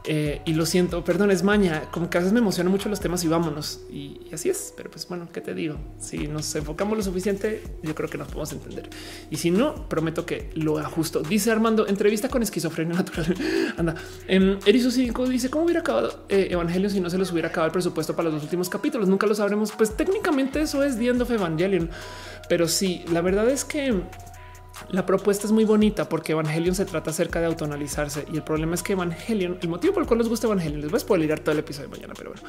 Eh, 0.04 0.40
y 0.46 0.54
lo 0.54 0.64
siento, 0.64 1.04
perdón, 1.04 1.30
es 1.30 1.42
maña, 1.42 1.82
como 1.90 2.08
que 2.08 2.16
a 2.16 2.20
veces 2.20 2.32
me 2.32 2.40
emocionan 2.40 2.70
mucho 2.70 2.88
los 2.88 3.00
temas 3.00 3.22
y 3.24 3.28
vámonos. 3.28 3.80
Y, 3.90 4.20
así 4.32 4.48
es, 4.48 4.72
pero 4.76 4.90
pues 4.90 5.06
bueno, 5.06 5.28
¿qué 5.32 5.40
te 5.40 5.54
digo? 5.54 5.76
Si 5.98 6.26
nos 6.26 6.54
enfocamos 6.54 6.96
lo 6.96 7.04
suficiente, 7.04 7.62
yo 7.82 7.94
creo 7.94 8.08
que 8.08 8.16
nos 8.16 8.28
podemos 8.28 8.52
entender. 8.52 8.88
Y 9.30 9.36
si 9.36 9.50
no, 9.50 9.88
prometo 9.88 10.24
que 10.24 10.50
lo 10.54 10.78
ajusto. 10.78 11.20
Dice 11.20 11.50
Armando, 11.50 11.86
entrevista 11.86 12.28
con 12.28 12.42
esquizofrenia 12.42 12.94
natural. 12.94 13.34
Anda, 13.76 13.94
em, 14.26 14.58
Erizo 14.64 14.90
5 14.90 15.28
dice, 15.28 15.50
¿cómo 15.50 15.64
hubiera 15.64 15.80
acabado 15.80 16.24
eh, 16.28 16.48
Evangelio 16.50 16.88
si 16.88 17.00
no 17.00 17.10
se 17.10 17.18
les 17.18 17.30
hubiera 17.30 17.48
acabado 17.48 17.66
el 17.66 17.72
presupuesto 17.72 18.16
para 18.16 18.24
los 18.24 18.34
dos 18.34 18.44
últimos 18.44 18.68
capítulos? 18.70 19.08
Nunca 19.08 19.26
lo 19.26 19.34
sabremos. 19.34 19.72
Pues 19.72 19.96
técnicamente 19.96 20.62
eso 20.62 20.82
es 20.82 20.98
The 20.98 21.08
End 21.08 21.22
of 21.22 21.30
Evangelion. 21.30 21.90
Pero 22.48 22.68
sí, 22.68 23.04
la 23.12 23.20
verdad 23.20 23.48
es 23.50 23.64
que 23.64 24.02
la 24.89 25.07
propuesta 25.07 25.47
es 25.47 25.52
muy 25.52 25.65
bonita 25.65 26.09
porque 26.09 26.33
Evangelion 26.33 26.75
se 26.75 26.84
trata 26.84 27.10
acerca 27.10 27.41
de 27.41 27.47
autoanalizarse 27.47 28.25
y 28.33 28.36
el 28.36 28.42
problema 28.42 28.75
es 28.75 28.83
que 28.83 28.94
Evangelion, 28.94 29.59
el 29.60 29.68
motivo 29.68 29.94
por 29.94 30.02
el 30.02 30.09
cual 30.09 30.18
nos 30.18 30.28
gusta 30.28 30.47
Evangelion, 30.47 30.81
les 30.81 30.91
voy 30.91 30.97
a 30.97 31.00
spoilear 31.00 31.41
todo 31.41 31.52
el 31.52 31.59
episodio 31.59 31.89
de 31.89 31.97
mañana, 31.97 32.15
pero 32.17 32.31
bueno, 32.31 32.47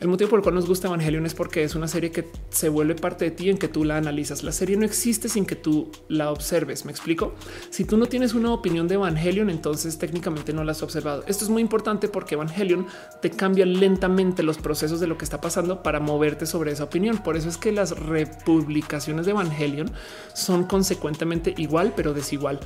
el 0.00 0.08
motivo 0.08 0.30
por 0.30 0.38
el 0.38 0.42
cual 0.42 0.54
nos 0.54 0.66
gusta 0.66 0.88
Evangelion 0.88 1.26
es 1.26 1.34
porque 1.34 1.62
es 1.64 1.74
una 1.74 1.88
serie 1.88 2.10
que 2.10 2.28
se 2.50 2.68
vuelve 2.68 2.94
parte 2.94 3.24
de 3.24 3.30
ti 3.30 3.50
en 3.50 3.58
que 3.58 3.68
tú 3.68 3.84
la 3.84 3.96
analizas. 3.96 4.42
La 4.42 4.52
serie 4.52 4.76
no 4.76 4.84
existe 4.84 5.28
sin 5.28 5.46
que 5.46 5.56
tú 5.56 5.90
la 6.08 6.30
observes. 6.30 6.84
Me 6.84 6.92
explico. 6.92 7.34
Si 7.70 7.84
tú 7.84 7.96
no 7.96 8.06
tienes 8.06 8.34
una 8.34 8.52
opinión 8.52 8.88
de 8.88 8.94
Evangelion, 8.94 9.50
entonces 9.50 9.98
técnicamente 9.98 10.52
no 10.52 10.64
la 10.64 10.72
has 10.72 10.82
observado. 10.82 11.24
Esto 11.26 11.44
es 11.44 11.50
muy 11.50 11.62
importante 11.62 12.08
porque 12.08 12.34
Evangelion 12.34 12.86
te 13.20 13.30
cambia 13.30 13.66
lentamente 13.66 14.42
los 14.42 14.58
procesos 14.58 15.00
de 15.00 15.06
lo 15.06 15.18
que 15.18 15.24
está 15.24 15.40
pasando 15.40 15.82
para 15.82 16.00
moverte 16.00 16.46
sobre 16.46 16.72
esa 16.72 16.84
opinión. 16.84 17.18
Por 17.18 17.36
eso 17.36 17.48
es 17.48 17.56
que 17.56 17.72
las 17.72 17.98
republicaciones 17.98 19.26
de 19.26 19.32
Evangelion 19.32 19.90
son 20.34 20.64
consecuentemente 20.64 21.54
igual 21.56 21.71
pero 21.96 22.12
desigual. 22.14 22.60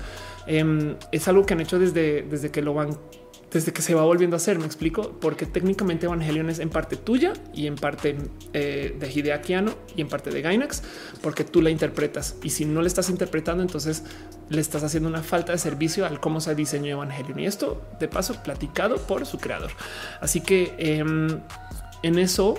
Em, 0.46 0.96
es 1.12 1.26
algo 1.28 1.44
que 1.44 1.54
han 1.54 1.60
hecho 1.60 1.78
desde, 1.78 2.22
desde 2.22 2.50
que 2.50 2.62
lo 2.62 2.74
van 2.74 2.96
desde 3.50 3.72
que 3.72 3.82
se 3.82 3.94
va 3.94 4.02
volviendo 4.02 4.36
a 4.36 4.38
hacer. 4.38 4.58
Me 4.58 4.66
explico 4.66 5.18
porque 5.20 5.46
técnicamente 5.46 6.06
Evangelion 6.06 6.50
es 6.50 6.58
en 6.58 6.68
parte 6.68 6.96
tuya 6.96 7.32
y 7.54 7.66
en 7.66 7.76
parte 7.76 8.16
eh, 8.52 8.96
de 8.98 9.10
Hideakiano 9.10 9.72
y 9.94 10.00
en 10.02 10.08
parte 10.08 10.30
de 10.30 10.42
Gainax, 10.42 10.82
porque 11.22 11.44
tú 11.44 11.62
la 11.62 11.70
interpretas. 11.70 12.36
Y 12.42 12.50
si 12.50 12.64
no 12.64 12.82
le 12.82 12.88
estás 12.88 13.08
interpretando, 13.08 13.62
entonces 13.62 14.04
le 14.48 14.60
estás 14.60 14.82
haciendo 14.82 15.08
una 15.08 15.22
falta 15.22 15.52
de 15.52 15.58
servicio 15.58 16.06
al 16.06 16.20
cómo 16.20 16.40
se 16.40 16.54
diseñó 16.54 16.90
Evangelion. 16.90 17.38
Y 17.40 17.46
esto 17.46 17.82
de 17.98 18.08
paso 18.08 18.34
platicado 18.42 18.96
por 18.96 19.26
su 19.26 19.38
creador. 19.38 19.70
Así 20.20 20.40
que 20.40 20.74
em, 20.78 21.40
en 22.02 22.18
eso 22.18 22.56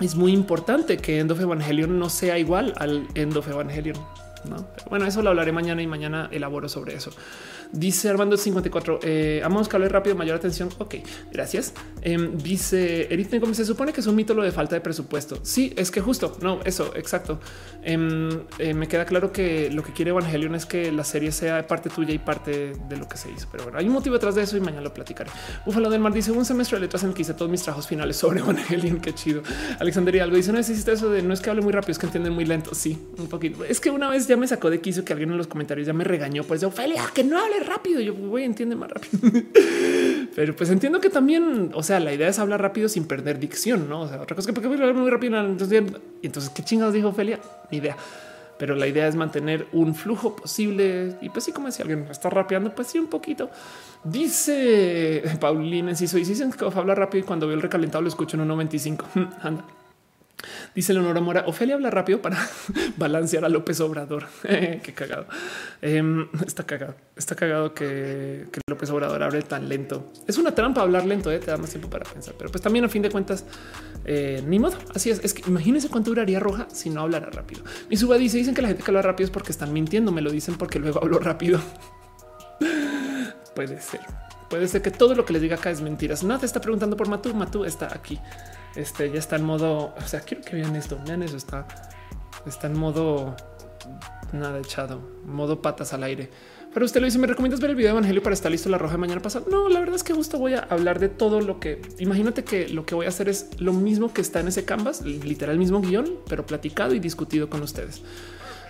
es 0.00 0.14
muy 0.14 0.32
importante 0.32 0.96
que 0.98 1.18
End 1.18 1.30
of 1.32 1.40
Evangelion 1.40 1.98
no 1.98 2.08
sea 2.08 2.38
igual 2.38 2.74
al 2.78 3.08
End 3.14 3.36
of 3.36 3.48
Evangelion 3.48 3.96
No, 4.44 4.66
bueno, 4.88 5.06
eso 5.06 5.22
lo 5.22 5.30
hablaré 5.30 5.52
mañana 5.52 5.82
y 5.82 5.86
mañana 5.86 6.28
elaboro 6.32 6.68
sobre 6.68 6.94
eso. 6.94 7.10
Dice 7.72 8.08
Armando 8.08 8.36
54. 8.36 9.00
Eh, 9.02 9.40
amamos 9.44 9.68
que 9.68 9.76
hable 9.76 9.88
rápido, 9.88 10.16
mayor 10.16 10.36
atención. 10.36 10.68
Ok, 10.78 10.96
gracias. 11.32 11.72
Em, 12.02 12.36
dice 12.38 13.12
Eric 13.12 13.40
como 13.40 13.54
se 13.54 13.64
supone 13.64 13.92
que 13.92 14.00
es 14.00 14.06
un 14.06 14.16
mito 14.16 14.34
lo 14.34 14.42
de 14.42 14.50
falta 14.50 14.74
de 14.74 14.80
presupuesto. 14.80 15.38
Sí, 15.42 15.72
es 15.76 15.90
que 15.90 16.00
justo 16.00 16.36
no, 16.40 16.60
eso 16.64 16.92
exacto. 16.96 17.38
Em, 17.82 18.30
eh, 18.58 18.74
me 18.74 18.88
queda 18.88 19.04
claro 19.04 19.32
que 19.32 19.70
lo 19.70 19.82
que 19.82 19.92
quiere 19.92 20.10
Evangelion 20.10 20.54
es 20.54 20.66
que 20.66 20.90
la 20.90 21.04
serie 21.04 21.30
sea 21.32 21.66
parte 21.66 21.90
tuya 21.90 22.12
y 22.12 22.18
parte 22.18 22.72
de 22.88 22.96
lo 22.96 23.08
que 23.08 23.16
se 23.16 23.30
hizo. 23.30 23.46
Pero 23.52 23.64
bueno, 23.64 23.78
hay 23.78 23.86
un 23.86 23.92
motivo 23.92 24.14
detrás 24.14 24.34
de 24.34 24.42
eso 24.42 24.56
y 24.56 24.60
mañana 24.60 24.82
lo 24.82 24.92
platicaré. 24.92 25.30
Búfalo 25.64 25.90
del 25.90 26.00
Mar 26.00 26.12
dice 26.12 26.32
un 26.32 26.44
semestre 26.44 26.78
de 26.78 26.82
letras 26.82 27.04
en 27.04 27.10
el 27.10 27.14
que 27.14 27.22
hice 27.22 27.34
todos 27.34 27.50
mis 27.50 27.62
trabajos 27.62 27.86
finales 27.86 28.16
sobre 28.16 28.40
Evangelion. 28.40 29.00
Qué 29.00 29.14
chido. 29.14 29.42
Alexander 29.78 30.20
algo 30.22 30.36
dice: 30.36 30.50
No 30.50 30.58
necesita 30.58 30.92
eso 30.92 31.08
de 31.08 31.22
no 31.22 31.32
es 31.32 31.40
que 31.40 31.50
hable 31.50 31.62
muy 31.62 31.72
rápido, 31.72 31.92
es 31.92 31.98
que 31.98 32.06
entienden 32.06 32.32
muy 32.32 32.44
lento. 32.44 32.74
Sí, 32.74 32.98
un 33.16 33.28
poquito. 33.28 33.64
Es 33.64 33.80
que 33.80 33.90
una 33.90 34.08
vez 34.10 34.26
ya 34.26 34.36
me 34.36 34.48
sacó 34.48 34.70
de 34.70 34.80
quiso 34.80 35.04
que 35.04 35.12
alguien 35.12 35.30
en 35.30 35.38
los 35.38 35.46
comentarios 35.46 35.86
ya 35.86 35.92
me 35.92 36.04
regañó. 36.04 36.42
Pues 36.44 36.60
de 36.60 36.66
Ophelia, 36.66 37.04
que 37.14 37.22
no 37.22 37.38
hable 37.38 37.59
rápido. 37.66 38.00
Yo 38.00 38.14
voy, 38.14 38.44
entiende 38.44 38.76
más 38.76 38.90
rápido. 38.90 39.20
Pero 40.34 40.56
pues 40.56 40.70
entiendo 40.70 41.00
que 41.00 41.10
también, 41.10 41.70
o 41.74 41.82
sea, 41.82 42.00
la 42.00 42.12
idea 42.12 42.28
es 42.28 42.38
hablar 42.38 42.60
rápido 42.60 42.88
sin 42.88 43.04
perder 43.04 43.38
dicción, 43.38 43.88
no? 43.88 44.02
O 44.02 44.08
sea, 44.08 44.20
otra 44.20 44.36
cosa 44.36 44.48
que 44.48 44.52
porque 44.52 44.68
hablar 44.68 44.94
muy 44.94 45.10
rápido. 45.10 45.38
Entonces, 45.40 45.82
entonces, 46.22 46.50
qué 46.54 46.62
chingados 46.62 46.94
dijo 46.94 47.08
Ophelia? 47.08 47.40
Ni 47.70 47.78
idea. 47.78 47.96
Pero 48.58 48.74
la 48.74 48.86
idea 48.86 49.08
es 49.08 49.14
mantener 49.14 49.66
un 49.72 49.94
flujo 49.94 50.36
posible. 50.36 51.16
Y 51.22 51.30
pues 51.30 51.44
sí, 51.44 51.52
como 51.52 51.70
si 51.70 51.80
alguien 51.80 52.06
está 52.10 52.28
rapeando, 52.28 52.74
pues 52.74 52.88
sí, 52.88 52.98
un 52.98 53.06
poquito. 53.06 53.50
Dice 54.04 55.22
Paulina, 55.40 55.94
si 55.94 56.06
soy, 56.06 56.24
dicen 56.24 56.52
que 56.52 56.64
habla 56.64 56.94
rápido 56.94 57.24
y 57.24 57.26
cuando 57.26 57.46
veo 57.46 57.56
el 57.56 57.62
recalentado 57.62 58.02
lo 58.02 58.08
escucho 58.08 58.36
en 58.36 58.48
1.25. 58.48 59.04
Anda. 59.42 59.64
Dice 60.74 60.94
Leonora 60.94 61.20
Mora, 61.20 61.44
Ofelia 61.46 61.74
habla 61.74 61.90
rápido 61.90 62.22
para 62.22 62.38
balancear 62.96 63.44
a 63.44 63.48
López 63.48 63.80
Obrador. 63.80 64.26
Qué 64.42 64.92
cagado. 64.94 65.26
Em, 65.82 66.28
está 66.46 66.64
cagado. 66.64 66.94
Está 67.16 67.34
cagado 67.34 67.74
que, 67.74 68.46
López 68.68 68.90
Obrador 68.90 69.22
hable 69.22 69.42
tan 69.42 69.68
lento. 69.68 70.12
Es 70.28 70.38
una 70.38 70.54
trampa 70.54 70.82
hablar 70.82 71.04
lento, 71.06 71.30
¿eh? 71.32 71.38
te 71.38 71.50
da 71.50 71.56
más 71.56 71.70
tiempo 71.70 71.90
para 71.90 72.04
pensar. 72.04 72.34
Pero 72.38 72.50
pues 72.50 72.62
también 72.62 72.84
a 72.84 72.88
fin 72.88 73.02
de 73.02 73.10
cuentas, 73.10 73.44
eh, 74.04 74.42
ni 74.46 74.58
modo. 74.58 74.78
Así 74.94 75.10
es. 75.10 75.20
Es 75.24 75.34
que 75.34 75.42
imagínense 75.48 75.88
cuánto 75.88 76.10
duraría 76.10 76.38
Roja 76.38 76.68
si 76.72 76.88
no 76.88 77.00
hablara 77.00 77.30
rápido. 77.30 77.62
Mi 77.88 77.96
suba 77.96 78.16
dice, 78.16 78.38
dicen 78.38 78.54
que 78.54 78.62
la 78.62 78.68
gente 78.68 78.84
que 78.84 78.90
habla 78.90 79.02
rápido 79.02 79.24
es 79.24 79.30
porque 79.30 79.50
están 79.50 79.72
mintiendo. 79.72 80.12
Me 80.12 80.22
lo 80.22 80.30
dicen 80.30 80.54
porque 80.56 80.78
luego 80.78 81.02
hablo 81.02 81.18
rápido. 81.18 81.60
Puede 83.54 83.80
ser. 83.80 84.00
Puede 84.48 84.66
ser 84.68 84.82
que 84.82 84.90
todo 84.90 85.14
lo 85.14 85.24
que 85.24 85.32
les 85.32 85.42
diga 85.42 85.56
acá 85.56 85.70
es 85.70 85.80
mentiras. 85.80 86.22
Nada 86.24 86.44
está 86.44 86.60
preguntando 86.60 86.96
por 86.96 87.08
Matú. 87.08 87.34
Matú 87.34 87.64
está 87.64 87.92
aquí. 87.94 88.18
Este 88.76 89.10
ya 89.10 89.18
está 89.18 89.36
en 89.36 89.44
modo. 89.44 89.94
O 89.96 90.06
sea, 90.06 90.20
quiero 90.20 90.42
que 90.44 90.56
vean 90.56 90.76
esto. 90.76 90.98
Vean 91.06 91.22
eso. 91.22 91.36
Está, 91.36 91.66
está 92.46 92.66
en 92.66 92.78
modo 92.78 93.36
nada 94.32 94.58
echado, 94.58 95.00
modo 95.24 95.62
patas 95.62 95.92
al 95.92 96.02
aire. 96.02 96.30
Pero 96.72 96.86
usted 96.86 97.00
lo 97.00 97.06
dice, 97.06 97.18
¿me 97.18 97.26
recomiendas 97.26 97.60
ver 97.60 97.70
el 97.70 97.76
video 97.76 97.88
de 97.92 97.98
Evangelio 97.98 98.22
para 98.22 98.34
estar 98.34 98.50
listo 98.50 98.68
la 98.68 98.78
roja 98.78 98.92
de 98.92 98.98
mañana 98.98 99.20
pasado? 99.20 99.46
No, 99.50 99.68
la 99.68 99.80
verdad 99.80 99.96
es 99.96 100.04
que 100.04 100.14
justo 100.14 100.38
voy 100.38 100.54
a 100.54 100.60
hablar 100.60 101.00
de 101.00 101.08
todo 101.08 101.40
lo 101.40 101.58
que 101.58 101.82
imagínate 101.98 102.44
que 102.44 102.68
lo 102.68 102.86
que 102.86 102.94
voy 102.94 103.06
a 103.06 103.08
hacer 103.08 103.28
es 103.28 103.48
lo 103.58 103.72
mismo 103.72 104.12
que 104.12 104.20
está 104.20 104.38
en 104.38 104.48
ese 104.48 104.64
canvas, 104.64 105.02
literal 105.02 105.58
mismo 105.58 105.80
guion, 105.80 106.18
pero 106.28 106.46
platicado 106.46 106.94
y 106.94 107.00
discutido 107.00 107.50
con 107.50 107.62
ustedes. 107.62 108.02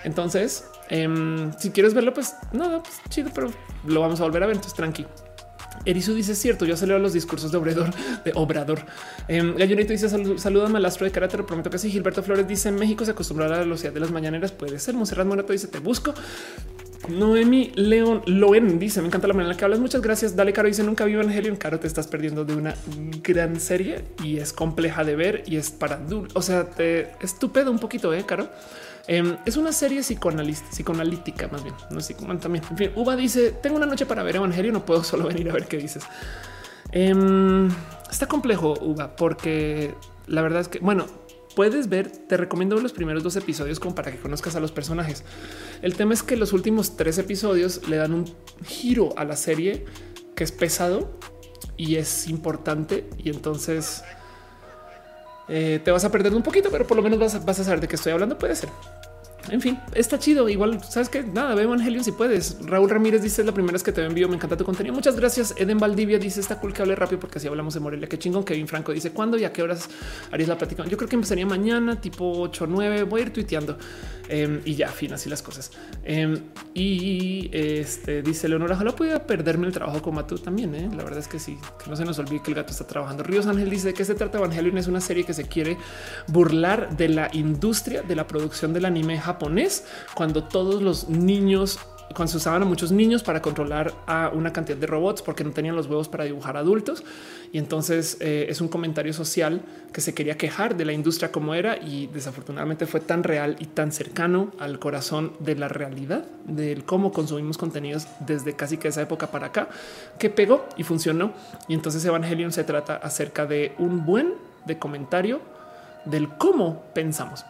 Entonces, 0.02 0.64
em, 0.88 1.52
si 1.58 1.70
quieres 1.72 1.92
verlo, 1.92 2.14
pues 2.14 2.34
nada, 2.52 2.82
pues 2.82 3.02
chido, 3.10 3.30
pero 3.34 3.50
lo 3.86 4.00
vamos 4.00 4.18
a 4.20 4.24
volver 4.24 4.44
a 4.44 4.46
ver. 4.46 4.56
Entonces, 4.56 4.74
tranqui. 4.74 5.04
Erizu 5.84 6.14
dice 6.14 6.34
cierto, 6.34 6.64
yo 6.64 6.74
leo 6.86 6.98
los 6.98 7.12
discursos 7.12 7.50
de 7.52 7.58
Obrador, 7.58 7.90
de 8.24 8.32
Obrador. 8.34 8.80
Eh, 9.28 9.54
Gallonito 9.56 9.92
dice 9.92 10.08
salúdame 10.38 10.78
al 10.78 10.84
astro 10.84 11.06
de 11.06 11.12
carácter, 11.12 11.44
prometo 11.44 11.70
que 11.70 11.78
sí. 11.78 11.90
Gilberto 11.90 12.22
Flores 12.22 12.46
dice 12.46 12.70
México 12.70 13.04
se 13.04 13.12
acostumbra 13.12 13.46
a 13.46 13.48
la 13.48 13.58
velocidad 13.58 13.92
de 13.92 14.00
las 14.00 14.10
mañaneras, 14.10 14.52
puede 14.52 14.78
ser. 14.78 14.94
Monserrat 14.94 15.26
Morato 15.26 15.52
dice 15.52 15.68
te 15.68 15.78
busco. 15.78 16.14
Noemi 17.08 17.72
León 17.74 18.22
Loen 18.26 18.78
dice: 18.78 19.00
Me 19.00 19.08
encanta 19.08 19.26
la 19.26 19.34
manera 19.34 19.50
en 19.50 19.56
la 19.56 19.58
que 19.58 19.64
hablas. 19.64 19.80
Muchas 19.80 20.02
gracias. 20.02 20.36
Dale, 20.36 20.52
Caro. 20.52 20.68
Dice: 20.68 20.82
Nunca 20.82 21.04
vi 21.04 21.14
Evangelion. 21.14 21.56
Caro, 21.56 21.80
te 21.80 21.86
estás 21.86 22.06
perdiendo 22.06 22.44
de 22.44 22.54
una 22.54 22.74
gran 23.22 23.58
serie 23.58 24.04
y 24.22 24.38
es 24.38 24.52
compleja 24.52 25.02
de 25.02 25.16
ver 25.16 25.42
y 25.46 25.56
es 25.56 25.70
para. 25.70 26.00
O 26.34 26.42
sea, 26.42 26.70
te 26.70 27.12
estupendo 27.20 27.70
un 27.70 27.78
poquito, 27.78 28.12
eh, 28.12 28.24
Caro. 28.26 28.48
Em, 29.12 29.38
es 29.44 29.56
una 29.56 29.72
serie 29.72 30.02
psicoanalítica, 30.02 31.48
más 31.48 31.64
bien. 31.64 31.74
No 31.90 32.00
sé 32.00 32.14
cómo 32.14 32.38
también. 32.38 32.64
En 32.70 32.76
fin, 32.76 32.92
Uva 32.94 33.16
dice: 33.16 33.50
Tengo 33.50 33.74
una 33.74 33.86
noche 33.86 34.06
para 34.06 34.22
ver 34.22 34.36
Evangelio. 34.36 34.70
No 34.70 34.86
puedo 34.86 35.02
solo 35.10 35.26
venir 35.26 35.50
a 35.50 35.52
ver 35.52 35.66
qué 35.66 35.78
dices. 35.78 36.04
Em, 36.92 37.68
está 38.08 38.26
complejo, 38.26 38.74
Uva, 38.80 39.16
porque 39.16 39.94
la 40.28 40.42
verdad 40.42 40.60
es 40.60 40.68
que, 40.68 40.78
bueno, 40.78 41.06
puedes 41.56 41.88
ver, 41.88 42.08
te 42.08 42.36
recomiendo 42.36 42.76
los 42.76 42.92
primeros 42.92 43.24
dos 43.24 43.34
episodios 43.34 43.80
como 43.80 43.96
para 43.96 44.12
que 44.12 44.18
conozcas 44.18 44.54
a 44.54 44.60
los 44.60 44.70
personajes. 44.70 45.24
El 45.82 45.96
tema 45.96 46.14
es 46.14 46.22
que 46.22 46.36
los 46.36 46.52
últimos 46.52 46.96
tres 46.96 47.18
episodios 47.18 47.88
le 47.88 47.96
dan 47.96 48.14
un 48.14 48.32
giro 48.64 49.12
a 49.16 49.24
la 49.24 49.34
serie 49.34 49.86
que 50.36 50.44
es 50.44 50.52
pesado 50.52 51.18
y 51.76 51.96
es 51.96 52.28
importante 52.28 53.10
y 53.18 53.30
entonces 53.30 54.04
eh, 55.48 55.80
te 55.84 55.90
vas 55.90 56.04
a 56.04 56.12
perder 56.12 56.32
un 56.32 56.44
poquito, 56.44 56.70
pero 56.70 56.86
por 56.86 56.96
lo 56.96 57.02
menos 57.02 57.18
vas 57.18 57.44
vas 57.44 57.58
a 57.58 57.64
saber 57.64 57.80
de 57.80 57.88
qué 57.88 57.96
estoy 57.96 58.12
hablando. 58.12 58.38
Puede 58.38 58.54
ser. 58.54 58.68
En 59.50 59.60
fin, 59.60 59.78
está 59.94 60.18
chido. 60.18 60.48
Igual 60.48 60.82
sabes 60.84 61.08
que 61.08 61.24
nada, 61.24 61.54
ve 61.54 61.62
Evangelion 61.62 62.04
si 62.04 62.12
puedes. 62.12 62.58
Raúl 62.64 62.88
Ramírez 62.88 63.20
dice 63.22 63.42
la 63.42 63.52
primera 63.52 63.72
vez 63.72 63.82
que 63.82 63.90
te 63.90 64.04
envío. 64.04 64.28
Me 64.28 64.36
encanta 64.36 64.56
tu 64.56 64.64
contenido. 64.64 64.94
Muchas 64.94 65.16
gracias. 65.16 65.54
Eden 65.56 65.78
Valdivia 65.78 66.18
dice 66.18 66.40
está 66.40 66.60
cool 66.60 66.72
que 66.72 66.82
hable 66.82 66.94
rápido 66.94 67.18
porque 67.18 67.38
así 67.38 67.48
hablamos 67.48 67.74
de 67.74 67.80
Morelia. 67.80 68.08
Qué 68.08 68.18
chingón. 68.18 68.44
Kevin 68.44 68.68
Franco 68.68 68.92
dice 68.92 69.10
cuándo 69.10 69.36
y 69.36 69.44
a 69.44 69.52
qué 69.52 69.62
horas 69.62 69.88
harías 70.30 70.48
la 70.48 70.56
plática. 70.56 70.84
Yo 70.86 70.96
creo 70.96 71.08
que 71.08 71.16
empezaría 71.16 71.46
mañana, 71.46 72.00
tipo 72.00 72.30
8 72.40 72.64
o 72.64 72.66
9. 72.68 73.02
Voy 73.04 73.20
a 73.20 73.24
ir 73.24 73.32
tuiteando 73.32 73.76
em, 74.28 74.60
y 74.64 74.76
ya, 74.76 74.88
fin, 74.88 75.12
así 75.12 75.28
las 75.28 75.42
cosas. 75.42 75.72
Em, 76.04 76.38
y 76.72 77.50
este 77.52 78.22
dice 78.22 78.48
Leonora, 78.48 78.76
ojalá 78.76 78.94
pudiera 78.94 79.26
perderme 79.26 79.66
el 79.66 79.72
trabajo 79.72 80.00
como 80.00 80.24
tú 80.26 80.38
también. 80.38 80.74
¿eh? 80.76 80.88
La 80.96 81.02
verdad 81.02 81.18
es 81.18 81.28
que 81.28 81.40
sí, 81.40 81.58
que 81.82 81.90
no 81.90 81.96
se 81.96 82.04
nos 82.04 82.18
olvide 82.20 82.40
que 82.42 82.52
el 82.52 82.54
gato 82.54 82.70
está 82.70 82.86
trabajando. 82.86 83.24
Ríos 83.24 83.46
Ángel 83.46 83.68
dice 83.68 83.94
que 83.94 84.04
se 84.04 84.14
trata 84.14 84.38
Evangelion 84.38 84.78
es 84.78 84.86
una 84.86 85.00
serie 85.00 85.24
que 85.24 85.34
se 85.34 85.48
quiere 85.48 85.76
burlar 86.28 86.96
de 86.96 87.08
la 87.08 87.30
industria 87.32 88.02
de 88.02 88.14
la 88.14 88.26
producción 88.28 88.72
del 88.72 88.84
anime 88.84 89.18
japonés 89.18 89.39
cuando 90.14 90.44
todos 90.44 90.82
los 90.82 91.08
niños 91.08 91.78
cuando 92.14 92.32
se 92.32 92.38
usaban 92.38 92.62
a 92.62 92.64
muchos 92.64 92.90
niños 92.90 93.22
para 93.22 93.40
controlar 93.40 93.94
a 94.06 94.30
una 94.34 94.52
cantidad 94.52 94.76
de 94.76 94.86
robots 94.86 95.22
porque 95.22 95.44
no 95.44 95.52
tenían 95.52 95.76
los 95.76 95.86
huevos 95.86 96.08
para 96.08 96.24
dibujar 96.24 96.56
adultos. 96.56 97.04
Y 97.52 97.58
entonces 97.58 98.16
eh, 98.20 98.46
es 98.48 98.60
un 98.60 98.68
comentario 98.68 99.12
social 99.12 99.62
que 99.92 100.00
se 100.00 100.14
quería 100.14 100.36
quejar 100.36 100.76
de 100.76 100.84
la 100.84 100.92
industria 100.92 101.30
como 101.30 101.54
era 101.54 101.76
y 101.76 102.08
desafortunadamente 102.08 102.86
fue 102.86 103.00
tan 103.00 103.22
real 103.22 103.56
y 103.58 103.66
tan 103.66 103.92
cercano 103.92 104.52
al 104.58 104.78
corazón 104.78 105.34
de 105.38 105.54
la 105.54 105.68
realidad 105.68 106.24
del 106.46 106.84
cómo 106.84 107.12
consumimos 107.12 107.58
contenidos 107.58 108.06
desde 108.20 108.54
casi 108.54 108.76
que 108.76 108.88
esa 108.88 109.02
época 109.02 109.30
para 109.30 109.48
acá 109.48 109.68
que 110.18 110.30
pegó 110.30 110.66
y 110.76 110.82
funcionó. 110.82 111.32
Y 111.68 111.74
entonces 111.74 112.04
Evangelion 112.04 112.52
se 112.52 112.64
trata 112.64 112.96
acerca 112.96 113.46
de 113.46 113.72
un 113.78 114.04
buen 114.04 114.34
de 114.66 114.78
comentario 114.78 115.40
del 116.04 116.28
cómo 116.28 116.82
pensamos. 116.92 117.44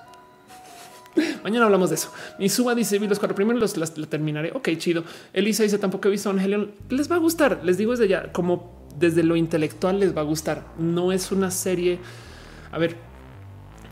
Mañana 1.44 1.66
hablamos 1.66 1.90
de 1.90 1.96
eso. 1.96 2.12
Mi 2.38 2.48
suba 2.48 2.74
dice: 2.74 2.98
Vi 2.98 3.08
los 3.08 3.18
cuatro 3.18 3.34
primeros, 3.34 3.76
los 3.76 3.92
terminaré. 4.08 4.52
Ok, 4.52 4.70
chido. 4.76 5.04
Elisa 5.32 5.62
dice: 5.62 5.78
Tampoco 5.78 6.08
he 6.08 6.10
visto 6.10 6.30
Evangelion. 6.30 6.72
Les 6.88 7.10
va 7.10 7.16
a 7.16 7.18
gustar. 7.18 7.60
Les 7.64 7.78
digo 7.78 7.92
desde 7.92 8.08
ya, 8.08 8.32
como 8.32 8.80
desde 8.98 9.22
lo 9.22 9.36
intelectual 9.36 10.00
les 10.00 10.16
va 10.16 10.20
a 10.22 10.24
gustar. 10.24 10.64
No 10.78 11.12
es 11.12 11.32
una 11.32 11.50
serie. 11.50 11.98
A 12.72 12.78
ver, 12.78 12.96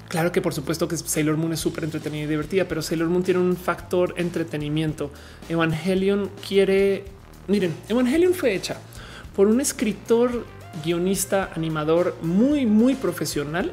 claro 0.09 0.33
que 0.33 0.41
por 0.41 0.55
supuesto 0.55 0.89
que 0.89 0.97
Sailor 0.97 1.37
Moon 1.37 1.53
es 1.53 1.61
súper 1.61 1.85
entretenida 1.85 2.25
y 2.25 2.27
divertida, 2.27 2.67
pero 2.67 2.83
Sailor 2.83 3.09
Moon 3.09 3.23
tiene 3.23 3.41
un 3.41 3.57
factor 3.57 4.15
entretenimiento. 4.17 5.11
Evangelion 5.49 6.31
quiere. 6.47 7.05
Miren, 7.49 7.75
Evangelion 7.89 8.35
fue 8.35 8.55
hecha 8.55 8.79
por 9.35 9.47
un 9.47 9.61
escritor, 9.61 10.45
guionista, 10.85 11.51
animador 11.55 12.17
muy, 12.23 12.67
muy 12.67 12.95
profesional 12.95 13.73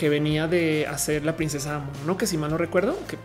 que 0.00 0.08
venía 0.08 0.48
de 0.48 0.86
hacer 0.86 1.26
la 1.26 1.36
princesa 1.36 1.82
no 2.06 2.16
que 2.16 2.26
si 2.26 2.38
mal 2.38 2.50
no 2.50 2.56
recuerdo, 2.56 2.96
que 3.06 3.18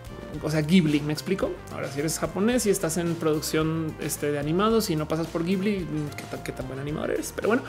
o 0.43 0.51
sea, 0.51 0.59
Ghibli, 0.59 0.99
me 0.99 1.13
explico. 1.13 1.51
Ahora, 1.71 1.89
si 1.89 2.01
eres 2.01 2.19
japonés 2.19 2.65
y 2.65 2.69
estás 2.69 2.97
en 2.97 3.15
producción 3.15 3.95
este, 4.01 4.29
de 4.29 4.39
animados 4.39 4.89
y 4.89 4.97
no 4.97 5.07
pasas 5.07 5.27
por 5.27 5.45
Ghibli, 5.45 5.87
qué 6.17 6.23
tan, 6.29 6.43
qué 6.43 6.51
tan 6.51 6.67
buen 6.67 6.77
animador 6.77 7.11
eres. 7.11 7.31
Pero 7.33 7.47
bueno, 7.47 7.63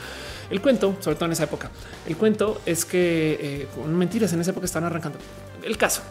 el 0.49 0.61
cuento, 0.61 0.97
sobre 0.99 1.15
todo 1.15 1.27
en 1.27 1.31
esa 1.31 1.45
época, 1.45 1.71
el 2.05 2.17
cuento 2.17 2.59
es 2.65 2.83
que 2.83 3.37
eh, 3.39 3.67
con 3.73 3.95
mentiras 3.95 4.33
en 4.33 4.41
esa 4.41 4.51
época 4.51 4.65
están 4.65 4.83
arrancando. 4.83 5.19
El 5.63 5.77
caso 5.77 6.01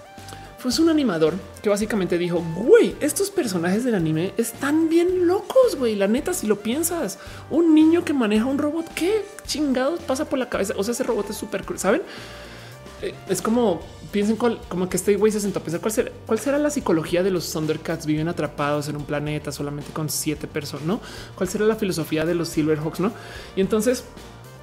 fue 0.57 0.73
un 0.83 0.89
animador 0.89 1.35
que 1.63 1.69
básicamente 1.69 2.17
dijo: 2.17 2.43
Güey, 2.55 2.97
estos 3.01 3.29
personajes 3.29 3.85
del 3.85 3.95
anime 3.95 4.33
están 4.39 4.89
bien 4.89 5.27
locos. 5.27 5.77
Güey, 5.77 5.97
la 5.97 6.09
neta, 6.09 6.33
si 6.33 6.47
lo 6.47 6.61
piensas, 6.61 7.19
un 7.51 7.75
niño 7.75 8.07
que 8.07 8.15
maneja 8.15 8.47
un 8.47 8.57
robot, 8.57 8.87
qué 8.95 9.23
chingados 9.47 10.01
pasa 10.01 10.25
por 10.25 10.39
la 10.39 10.49
cabeza. 10.49 10.73
O 10.79 10.83
sea, 10.83 10.93
ese 10.93 11.03
robot 11.03 11.29
es 11.29 11.37
súper, 11.37 11.63
saben? 11.77 12.01
Eh, 13.03 13.15
es 13.29 13.43
como 13.43 13.81
piensen 14.11 14.37
como 14.37 14.89
que 14.89 14.97
este 14.97 15.17
güey 15.17 15.31
se 15.33 15.41
sentó 15.41 15.59
a 15.59 15.63
pensar 15.63 15.81
cuál 15.81 15.93
será, 15.93 16.11
cuál 16.27 16.39
será 16.39 16.59
la 16.59 16.71
psicología 16.71 17.23
de 17.23 17.31
los 17.31 17.53
Thundercats 17.53 18.07
viven 18.07 18.29
atrapados 18.29 18.89
en 18.89 18.97
un 18.97 19.05
planeta 19.05 19.53
solamente 19.53 19.93
con 19.93 20.09
siete 20.09 20.47
personas, 20.47 20.87
no? 20.87 21.01
¿Cuál 21.35 21.49
será 21.49 21.67
la 21.67 21.77
filosofía 21.77 22.25
de 22.25 22.35
los 22.35 22.49
Silverhawks, 22.49 23.01
no? 23.01 23.13
Y 23.57 23.61
entonces 23.61 24.05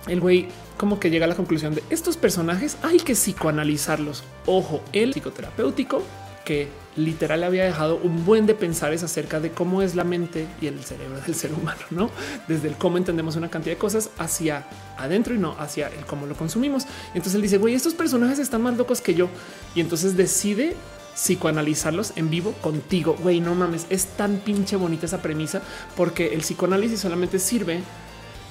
el 0.07 0.19
güey 0.19 0.47
como 0.77 0.99
que 0.99 1.09
llega 1.09 1.25
a 1.25 1.29
la 1.29 1.35
conclusión 1.35 1.75
de 1.75 1.83
estos 1.89 2.17
personajes 2.17 2.77
hay 2.81 2.97
que 2.97 3.13
psicoanalizarlos. 3.13 4.23
Ojo, 4.45 4.81
el 4.91 5.13
psicoterapéutico 5.13 6.01
que 6.45 6.67
literal 6.95 7.43
había 7.43 7.63
dejado 7.63 7.97
un 7.97 8.25
buen 8.25 8.45
de 8.45 8.53
pensar 8.53 8.93
es 8.93 9.03
acerca 9.03 9.39
de 9.39 9.51
cómo 9.51 9.81
es 9.81 9.95
la 9.95 10.03
mente 10.03 10.47
y 10.61 10.67
el 10.67 10.83
cerebro 10.83 11.19
del 11.21 11.35
ser 11.35 11.53
humano, 11.53 11.81
no 11.89 12.09
desde 12.47 12.67
el 12.67 12.75
cómo 12.75 12.97
entendemos 12.97 13.35
una 13.35 13.49
cantidad 13.49 13.75
de 13.75 13.79
cosas 13.79 14.09
hacia 14.17 14.65
adentro 14.97 15.33
y 15.33 15.37
no 15.37 15.55
hacia 15.57 15.87
el 15.87 16.05
cómo 16.05 16.25
lo 16.25 16.35
consumimos. 16.35 16.85
entonces 17.09 17.35
él 17.35 17.41
dice, 17.41 17.57
güey, 17.57 17.73
estos 17.73 17.93
personajes 17.93 18.39
están 18.39 18.61
más 18.61 18.77
locos 18.77 19.01
que 19.01 19.15
yo. 19.15 19.29
Y 19.75 19.81
entonces 19.81 20.15
decide 20.15 20.75
psicoanalizarlos 21.15 22.13
en 22.15 22.29
vivo 22.29 22.53
contigo. 22.61 23.15
Güey, 23.21 23.39
no 23.39 23.55
mames, 23.55 23.85
es 23.89 24.05
tan 24.05 24.37
pinche 24.37 24.75
bonita 24.75 25.05
esa 25.05 25.21
premisa 25.21 25.61
porque 25.95 26.33
el 26.33 26.41
psicoanálisis 26.41 26.99
solamente 26.99 27.39
sirve 27.39 27.81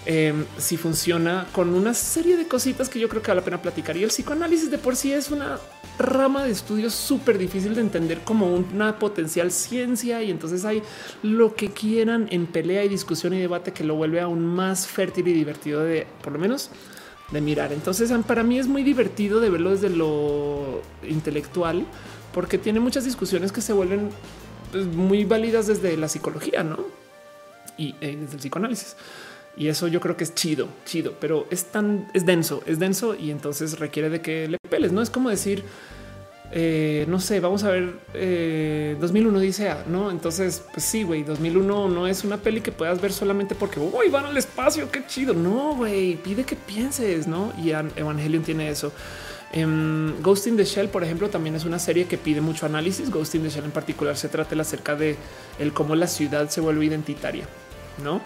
Em, 0.04 0.44
si 0.58 0.76
funciona 0.76 1.46
con 1.52 1.72
una 1.72 1.94
serie 1.94 2.36
de 2.36 2.48
cositas 2.48 2.88
que 2.88 2.98
yo 2.98 3.08
creo 3.08 3.22
que 3.22 3.28
vale 3.28 3.40
la 3.40 3.44
pena 3.44 3.62
platicar. 3.62 3.96
Y 3.96 4.02
el 4.02 4.08
psicoanálisis 4.08 4.68
de 4.70 4.78
por 4.78 4.96
sí 4.96 5.12
es 5.12 5.30
una 5.30 5.60
rama 5.98 6.44
de 6.44 6.50
estudio 6.50 6.90
súper 6.90 7.38
difícil 7.38 7.74
de 7.74 7.80
entender 7.80 8.20
como 8.20 8.54
una 8.54 8.98
potencial 8.98 9.50
ciencia. 9.50 10.22
Y 10.22 10.30
entonces 10.30 10.64
hay 10.64 10.82
lo 11.22 11.54
que 11.54 11.70
quieran 11.70 12.28
en 12.30 12.46
pelea 12.46 12.84
y 12.84 12.88
discusión 12.88 13.34
y 13.34 13.40
debate 13.40 13.72
que 13.72 13.84
lo 13.84 13.94
vuelve 13.94 14.20
aún 14.20 14.44
más 14.44 14.86
fértil 14.86 15.28
y 15.28 15.32
divertido 15.32 15.82
de 15.82 16.06
por 16.22 16.32
lo 16.32 16.38
menos 16.38 16.70
de 17.32 17.40
mirar. 17.40 17.72
Entonces, 17.72 18.12
para 18.26 18.42
mí 18.42 18.58
es 18.58 18.68
muy 18.68 18.82
divertido 18.82 19.40
de 19.40 19.50
verlo 19.50 19.70
desde 19.70 19.90
lo 19.90 20.82
intelectual, 21.02 21.86
porque 22.32 22.58
tiene 22.58 22.78
muchas 22.78 23.04
discusiones 23.04 23.52
que 23.52 23.60
se 23.60 23.72
vuelven 23.72 24.10
pues, 24.70 24.86
muy 24.86 25.24
válidas 25.24 25.66
desde 25.66 25.96
la 25.96 26.08
psicología, 26.08 26.62
no? 26.62 26.78
Y 27.78 27.94
eh, 28.00 28.16
desde 28.20 28.34
el 28.34 28.38
psicoanálisis. 28.38 28.96
Y 29.56 29.68
eso 29.68 29.86
yo 29.86 30.00
creo 30.00 30.16
que 30.16 30.24
es 30.24 30.34
chido, 30.34 30.68
chido, 30.86 31.14
pero 31.20 31.46
es 31.50 31.66
tan, 31.66 32.08
es 32.14 32.24
denso, 32.24 32.62
es 32.66 32.78
denso 32.78 33.14
y 33.14 33.30
entonces 33.30 33.78
requiere 33.78 34.08
de 34.08 34.22
que 34.22 34.48
le 34.48 34.58
peles. 34.58 34.92
No 34.92 35.02
es 35.02 35.10
como 35.10 35.28
decir, 35.28 35.62
eh, 36.54 37.06
no 37.08 37.18
sé, 37.18 37.40
vamos 37.40 37.64
a 37.64 37.70
ver 37.70 37.94
2001 39.00 39.38
eh, 39.38 39.42
dice, 39.42 39.74
no? 39.86 40.10
Entonces, 40.10 40.62
pues 40.72 40.84
sí, 40.84 41.02
güey, 41.02 41.22
2001 41.22 41.88
no 41.88 42.06
es 42.06 42.24
una 42.24 42.36
peli 42.36 42.60
que 42.60 42.72
puedas 42.72 43.00
ver 43.00 43.12
solamente 43.12 43.54
porque 43.54 43.80
uy, 43.80 44.08
van 44.10 44.26
al 44.26 44.36
espacio, 44.36 44.90
qué 44.90 45.06
chido. 45.06 45.32
No, 45.32 45.74
güey, 45.76 46.16
pide 46.16 46.44
que 46.44 46.56
pienses, 46.56 47.26
no? 47.26 47.52
Y 47.62 47.70
Evangelion 47.70 48.42
tiene 48.42 48.68
eso. 48.70 48.92
Em, 49.52 50.22
Ghost 50.22 50.46
in 50.46 50.56
the 50.56 50.64
Shell, 50.64 50.88
por 50.88 51.04
ejemplo, 51.04 51.28
también 51.30 51.54
es 51.54 51.64
una 51.64 51.78
serie 51.78 52.06
que 52.06 52.18
pide 52.18 52.40
mucho 52.40 52.66
análisis. 52.66 53.10
Ghost 53.10 53.34
in 53.34 53.42
the 53.42 53.50
Shell 53.50 53.64
en 53.64 53.70
particular 53.70 54.16
se 54.16 54.28
trata 54.28 54.58
acerca 54.60 54.94
de 54.94 55.16
el 55.58 55.72
cómo 55.72 55.94
la 55.94 56.06
ciudad 56.06 56.50
se 56.50 56.60
vuelve 56.60 56.84
identitaria, 56.84 57.46
no? 58.02 58.20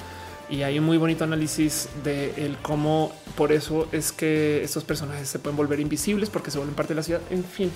Y 0.48 0.62
hay 0.62 0.78
un 0.78 0.84
muy 0.84 0.96
bonito 0.96 1.24
análisis 1.24 1.88
de 2.04 2.32
el 2.36 2.56
cómo 2.58 3.12
por 3.36 3.52
eso 3.52 3.88
es 3.92 4.12
que 4.12 4.62
estos 4.62 4.84
personajes 4.84 5.28
se 5.28 5.38
pueden 5.38 5.56
volver 5.56 5.80
invisibles 5.80 6.30
porque 6.30 6.50
se 6.50 6.58
vuelven 6.58 6.74
parte 6.74 6.94
de 6.94 6.96
la 6.96 7.02
ciudad. 7.02 7.20
En 7.30 7.44
fin, 7.44 7.70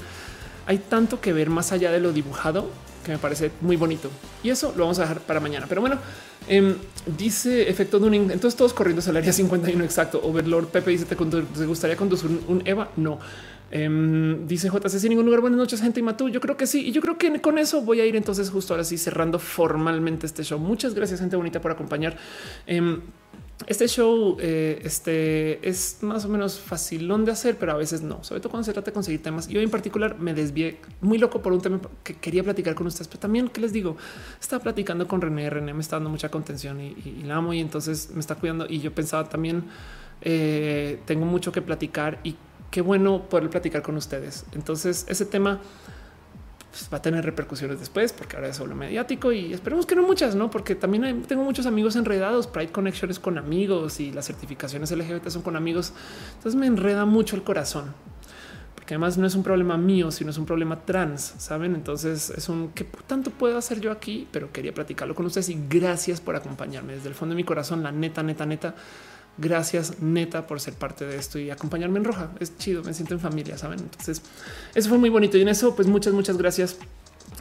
hay 0.66 0.78
tanto 0.78 1.20
que 1.20 1.32
ver 1.32 1.50
más 1.50 1.72
allá 1.72 1.90
de 1.90 2.00
lo 2.00 2.12
dibujado 2.12 2.68
que 3.04 3.12
me 3.12 3.18
parece 3.18 3.50
muy 3.62 3.76
bonito 3.76 4.10
y 4.42 4.50
eso 4.50 4.74
lo 4.76 4.84
vamos 4.84 4.98
a 4.98 5.02
dejar 5.02 5.20
para 5.20 5.40
mañana. 5.40 5.66
Pero 5.68 5.80
bueno, 5.80 5.98
em, 6.48 6.76
dice 7.18 7.68
efecto 7.68 7.98
Dunning. 7.98 8.30
Entonces 8.30 8.56
todos 8.56 8.72
corriendo 8.72 9.02
al 9.06 9.16
área 9.16 9.32
51 9.32 9.82
exacto. 9.84 10.20
Overlord 10.22 10.68
Pepe 10.68 10.90
dice 10.90 11.06
te 11.06 11.14
gustaría 11.16 11.96
conducir 11.96 12.30
un 12.46 12.62
Eva? 12.64 12.90
No. 12.96 13.18
Em, 13.70 14.46
dice 14.46 14.68
JC 14.68 14.98
sin 14.98 15.10
ningún 15.10 15.26
lugar. 15.26 15.40
Buenas 15.40 15.58
noches, 15.58 15.80
gente. 15.80 16.00
Y 16.00 16.02
Matú. 16.02 16.28
Yo 16.28 16.40
creo 16.40 16.56
que 16.56 16.66
sí. 16.66 16.86
Y 16.86 16.92
yo 16.92 17.00
creo 17.00 17.18
que 17.18 17.40
con 17.40 17.58
eso 17.58 17.82
voy 17.82 18.00
a 18.00 18.06
ir 18.06 18.16
entonces 18.16 18.50
justo 18.50 18.74
ahora 18.74 18.84
sí 18.84 18.98
cerrando 18.98 19.38
formalmente 19.38 20.26
este 20.26 20.42
show. 20.42 20.58
Muchas 20.58 20.94
gracias, 20.94 21.20
gente 21.20 21.36
bonita, 21.36 21.60
por 21.60 21.70
acompañar. 21.70 22.16
Em, 22.66 23.00
este 23.66 23.86
show 23.88 24.38
eh, 24.40 24.80
este, 24.84 25.68
es 25.68 25.98
más 26.00 26.24
o 26.24 26.28
menos 26.28 26.58
facilón 26.58 27.24
de 27.24 27.32
hacer, 27.32 27.58
pero 27.58 27.72
a 27.72 27.76
veces 27.76 28.00
no, 28.00 28.24
sobre 28.24 28.40
todo 28.40 28.50
cuando 28.50 28.64
se 28.64 28.72
trata 28.72 28.90
de 28.90 28.94
conseguir 28.94 29.22
temas. 29.22 29.48
Y 29.48 29.56
hoy 29.56 29.64
en 29.64 29.70
particular 29.70 30.18
me 30.18 30.32
desvié 30.32 30.78
muy 31.00 31.18
loco 31.18 31.42
por 31.42 31.52
un 31.52 31.60
tema 31.60 31.78
que 32.02 32.14
quería 32.14 32.42
platicar 32.42 32.74
con 32.74 32.86
ustedes, 32.86 33.08
pero 33.08 33.20
también 33.20 33.48
que 33.48 33.60
les 33.60 33.72
digo, 33.72 33.96
estaba 34.40 34.62
platicando 34.62 35.06
con 35.06 35.20
René. 35.20 35.50
René 35.50 35.74
me 35.74 35.82
está 35.82 35.96
dando 35.96 36.10
mucha 36.10 36.30
contención 36.30 36.80
y, 36.80 37.22
la 37.24 37.36
amo 37.36 37.52
y 37.52 37.60
entonces 37.60 38.10
me 38.14 38.20
está 38.20 38.34
cuidando. 38.34 38.66
Y 38.68 38.80
yo 38.80 38.94
pensaba 38.94 39.28
también 39.28 39.64
eh, 40.22 40.98
tengo 41.04 41.26
mucho 41.26 41.52
que 41.52 41.60
platicar 41.60 42.18
y 42.24 42.36
qué 42.70 42.80
bueno 42.80 43.28
poder 43.28 43.50
platicar 43.50 43.82
con 43.82 43.96
ustedes. 43.96 44.44
Entonces 44.52 45.04
ese 45.08 45.26
tema 45.26 45.60
pues, 46.70 46.88
va 46.92 46.98
a 46.98 47.02
tener 47.02 47.24
repercusiones 47.24 47.80
después 47.80 48.12
porque 48.12 48.36
ahora 48.36 48.48
es 48.48 48.56
solo 48.56 48.74
mediático 48.74 49.32
y 49.32 49.52
esperemos 49.52 49.86
que 49.86 49.96
no 49.96 50.02
muchas, 50.02 50.34
no? 50.34 50.50
Porque 50.50 50.74
también 50.74 51.22
tengo 51.22 51.42
muchos 51.42 51.66
amigos 51.66 51.96
enredados. 51.96 52.46
Pride 52.46 52.70
Connections 52.70 53.18
con 53.18 53.38
amigos 53.38 54.00
y 54.00 54.12
las 54.12 54.26
certificaciones 54.26 54.90
LGBT 54.90 55.28
son 55.28 55.42
con 55.42 55.56
amigos. 55.56 55.92
Entonces 56.36 56.58
me 56.58 56.66
enreda 56.66 57.04
mucho 57.04 57.36
el 57.36 57.42
corazón 57.42 57.92
porque 58.90 58.94
además 58.94 59.18
no 59.18 59.26
es 59.26 59.34
un 59.34 59.42
problema 59.42 59.76
mío, 59.76 60.10
sino 60.10 60.30
es 60.30 60.38
un 60.38 60.46
problema 60.46 60.84
trans. 60.84 61.34
Saben? 61.38 61.74
Entonces 61.74 62.30
es 62.30 62.48
un 62.48 62.70
que 62.70 62.84
tanto 63.06 63.30
puedo 63.30 63.58
hacer 63.58 63.80
yo 63.80 63.92
aquí, 63.92 64.26
pero 64.32 64.52
quería 64.52 64.72
platicarlo 64.72 65.14
con 65.14 65.26
ustedes 65.26 65.48
y 65.48 65.58
gracias 65.68 66.20
por 66.20 66.34
acompañarme 66.34 66.94
desde 66.94 67.08
el 67.08 67.14
fondo 67.14 67.34
de 67.34 67.36
mi 67.36 67.44
corazón. 67.44 67.82
La 67.82 67.92
neta, 67.92 68.22
neta, 68.22 68.46
neta 68.46 68.74
Gracias 69.40 70.02
neta 70.02 70.46
por 70.46 70.60
ser 70.60 70.74
parte 70.74 71.06
de 71.06 71.16
esto 71.16 71.38
y 71.38 71.50
acompañarme 71.50 71.98
en 71.98 72.04
roja. 72.04 72.30
Es 72.40 72.56
chido, 72.58 72.84
me 72.84 72.92
siento 72.92 73.14
en 73.14 73.20
familia, 73.20 73.56
saben? 73.56 73.80
Entonces, 73.80 74.22
eso 74.74 74.88
fue 74.90 74.98
muy 74.98 75.08
bonito 75.08 75.38
y 75.38 75.42
en 75.42 75.48
eso, 75.48 75.74
pues 75.74 75.88
muchas, 75.88 76.12
muchas 76.12 76.36
gracias. 76.36 76.76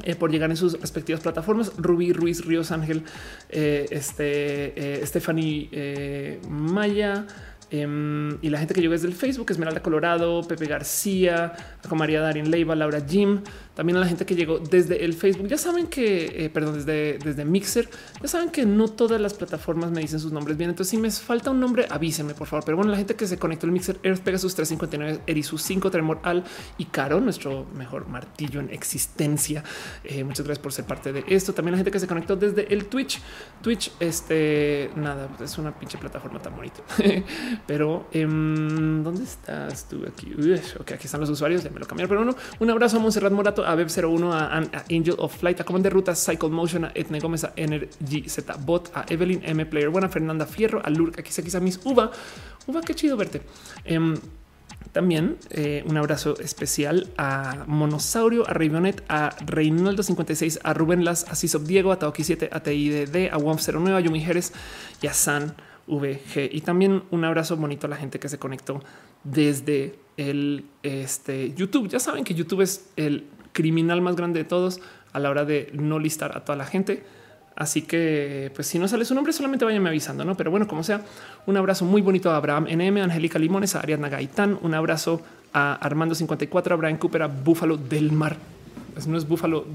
Eh, 0.04 0.16
por 0.16 0.32
llegar 0.32 0.50
en 0.50 0.56
sus 0.56 0.80
respectivas 0.80 1.20
plataformas. 1.22 1.74
Rubí 1.78 2.14
Ruiz 2.14 2.46
Ríos 2.46 2.72
Ángel, 2.72 3.04
eh, 3.50 3.86
este, 3.90 5.02
eh, 5.02 5.06
Stephanie 5.06 6.40
Maya, 6.48 7.26
Em, 7.72 8.38
y 8.42 8.50
la 8.50 8.58
gente 8.58 8.74
que 8.74 8.82
llegó 8.82 8.94
desde 8.94 9.08
el 9.08 9.14
Facebook, 9.14 9.52
Esmeralda 9.52 9.82
Colorado, 9.82 10.42
Pepe 10.48 10.66
García, 10.66 11.54
con 11.88 11.98
María 11.98 12.20
Darín 12.22 12.50
Leiva, 12.50 12.76
Laura 12.76 13.02
Jim, 13.08 13.42
también 13.76 13.98
a 13.98 14.00
la 14.00 14.08
gente 14.08 14.26
que 14.26 14.36
llegó 14.36 14.60
desde 14.60 15.06
el 15.06 15.14
Facebook. 15.14 15.48
Ya 15.48 15.58
saben 15.58 15.88
que, 15.88 16.46
eh, 16.46 16.50
perdón, 16.50 16.76
desde, 16.76 17.20
desde 17.20 17.46
Mixer, 17.46 17.90
ya 18.22 18.28
saben 18.28 18.50
que 18.50 18.66
no 18.66 18.88
todas 18.88 19.22
las 19.22 19.34
plataformas 19.34 19.92
me 19.92 20.02
dicen 20.02 20.20
sus 20.20 20.32
nombres 20.32 20.58
bien. 20.58 20.72
Entonces, 20.72 20.90
si 20.92 20.98
me 20.98 21.10
falta 21.12 21.52
un 21.52 21.60
nombre, 21.60 21.86
avísenme, 21.90 22.34
por 22.34 22.48
favor. 22.48 22.66
Pero 22.66 22.78
bueno, 22.78 22.92
la 22.92 22.98
gente 22.98 23.16
que 23.16 23.28
se 23.28 23.38
conectó 23.38 23.68
al 23.68 23.72
Mixer, 23.72 24.00
Earth 24.04 24.22
Pegasus 24.22 24.56
359, 24.56 25.24
Erisus 25.28 25.62
5, 25.62 25.92
Tremor 25.92 26.20
Al 26.24 26.44
y 26.78 26.86
Caro, 26.86 27.20
nuestro 27.22 27.66
mejor 27.76 28.08
martillo 28.08 28.60
en 28.60 28.70
existencia. 28.72 29.64
Eh, 30.04 30.24
muchas 30.24 30.46
gracias 30.46 30.64
por 30.64 30.74
ser 30.74 30.86
parte 30.86 31.14
de 31.14 31.24
esto. 31.28 31.54
También 31.54 31.74
la 31.74 31.78
gente 31.78 31.92
que 31.92 32.00
se 32.00 32.08
conectó 32.08 32.36
desde 32.36 32.74
el 32.74 32.86
Twitch. 32.86 33.22
Twitch, 33.62 33.92
este, 34.00 34.90
nada, 34.96 35.30
es 35.42 35.58
una 35.58 35.78
pinche 35.78 35.98
plataforma 35.98 36.42
tan 36.42 36.56
bonita. 36.56 36.82
Pero 37.68 38.08
em, 38.12 39.04
¿dónde 39.04 39.24
estás 39.24 39.88
tú 39.88 40.04
aquí? 40.08 40.34
ok, 40.80 40.92
aquí 40.92 41.06
están 41.06 41.22
los 41.22 41.30
usuarios, 41.30 41.64
ya 41.64 41.70
me 41.70 41.80
lo 41.80 41.86
cambiaron. 41.86 42.10
Pero 42.10 42.24
bueno, 42.24 42.38
un 42.60 42.70
abrazo 42.70 42.98
a 42.98 43.00
Monserrat 43.00 43.32
Morato, 43.32 43.66
a 43.66 43.76
Web01, 43.76 44.32
a, 44.32 44.58
Angel 44.90 45.16
of 45.18 45.36
Flight, 45.38 45.62
a 45.62 45.64
Comand 45.64 45.84
de 45.84 45.90
Ruta, 45.90 46.16
Cycle 46.16 46.50
Motion, 46.50 46.86
a 46.86 46.92
Etne 46.96 47.20
Gómez, 47.20 47.44
a 47.44 47.54
Energy 47.56 48.28
Z 48.28 48.56
Bot, 48.66 48.92
a 48.94 49.06
Evelyn 49.10 49.42
M 49.44 49.66
Player, 49.66 49.90
buena 49.90 50.10
Fernanda 50.10 50.46
Fierro, 50.46 50.82
a 50.84 50.90
Lurk, 50.90 51.20
aquí 51.20 51.32
se 51.32 51.60
mis 51.60 51.80
Uva. 51.84 52.12
Uva, 52.68 52.82
qué 52.82 52.94
chido 52.94 53.18
verte. 53.18 53.42
Em, 53.84 54.16
también 54.92 55.38
eh, 55.52 55.84
un 55.86 55.98
abrazo 55.98 56.40
especial 56.40 57.10
a 57.18 57.66
Monosaurio, 57.68 58.48
a 58.50 58.54
Rayvionet, 58.54 59.04
a 59.08 59.36
Reinaldo 59.46 60.02
56, 60.02 60.62
a 60.64 60.74
Rubén 60.74 61.06
Las, 61.06 61.26
a 61.30 61.36
Cisop 61.36 61.64
Diego, 61.64 61.92
a 61.92 62.00
Taoki 62.00 62.24
7, 62.24 62.50
a 62.52 62.62
TIDD, 62.62 63.32
a 63.32 63.38
WOM09, 63.38 63.96
a 63.96 64.00
Yumi 64.00 64.22
Jerez 64.22 64.54
y 65.02 65.08
a 65.08 65.14
San 65.14 65.56
VG. 65.98 66.50
Y 66.52 66.62
también 66.62 67.04
un 67.10 67.24
abrazo 67.26 67.58
bonito 67.58 67.88
a 67.88 67.90
la 67.90 67.96
gente 67.96 68.20
que 68.20 68.30
se 68.30 68.38
conectó 68.38 68.84
desde 69.24 69.96
el 70.18 70.66
este, 70.84 71.54
YouTube. 71.54 71.90
Ya 71.90 72.00
saben 72.00 72.24
que 72.24 72.34
YouTube 72.34 72.62
es 72.62 72.90
el 72.96 73.26
criminal 73.54 74.02
más 74.02 74.16
grande 74.16 74.40
de 74.40 74.46
todos 74.46 74.80
a 75.14 75.20
la 75.20 75.30
hora 75.30 75.46
de 75.46 75.72
no 75.74 76.00
listar 76.00 76.38
a 76.38 76.46
toda 76.46 76.56
la 76.56 76.66
gente. 76.66 77.04
Así 77.56 77.82
que, 77.82 78.52
pues 78.56 78.68
si 78.68 78.80
no 78.80 78.88
sale 78.88 79.04
su 79.04 79.14
nombre, 79.14 79.34
solamente 79.34 79.66
váyanme 79.66 79.90
avisando, 79.90 80.24
¿no? 80.24 80.36
Pero 80.38 80.50
bueno, 80.50 80.68
como 80.68 80.82
sea, 80.84 81.02
un 81.46 81.58
abrazo 81.58 81.84
muy 81.84 82.02
bonito 82.02 82.32
a 82.32 82.38
Abraham 82.38 82.68
NM, 82.70 82.98
Angélica 83.00 83.38
Limones, 83.38 83.76
a 83.76 83.80
Ariadna 83.80 84.08
Gaitán, 84.08 84.58
un 84.62 84.74
abrazo 84.74 85.22
a 85.52 85.74
Armando 85.74 86.16
54, 86.16 86.74
a 86.74 86.78
Brian 86.78 86.98
Cooper, 86.98 87.24
a 87.24 87.28
Búfalo 87.28 87.76
del 87.76 88.14
Mar. 88.14 88.38
no 89.08 89.18
es 89.18 89.28
Búfalo 89.28 89.66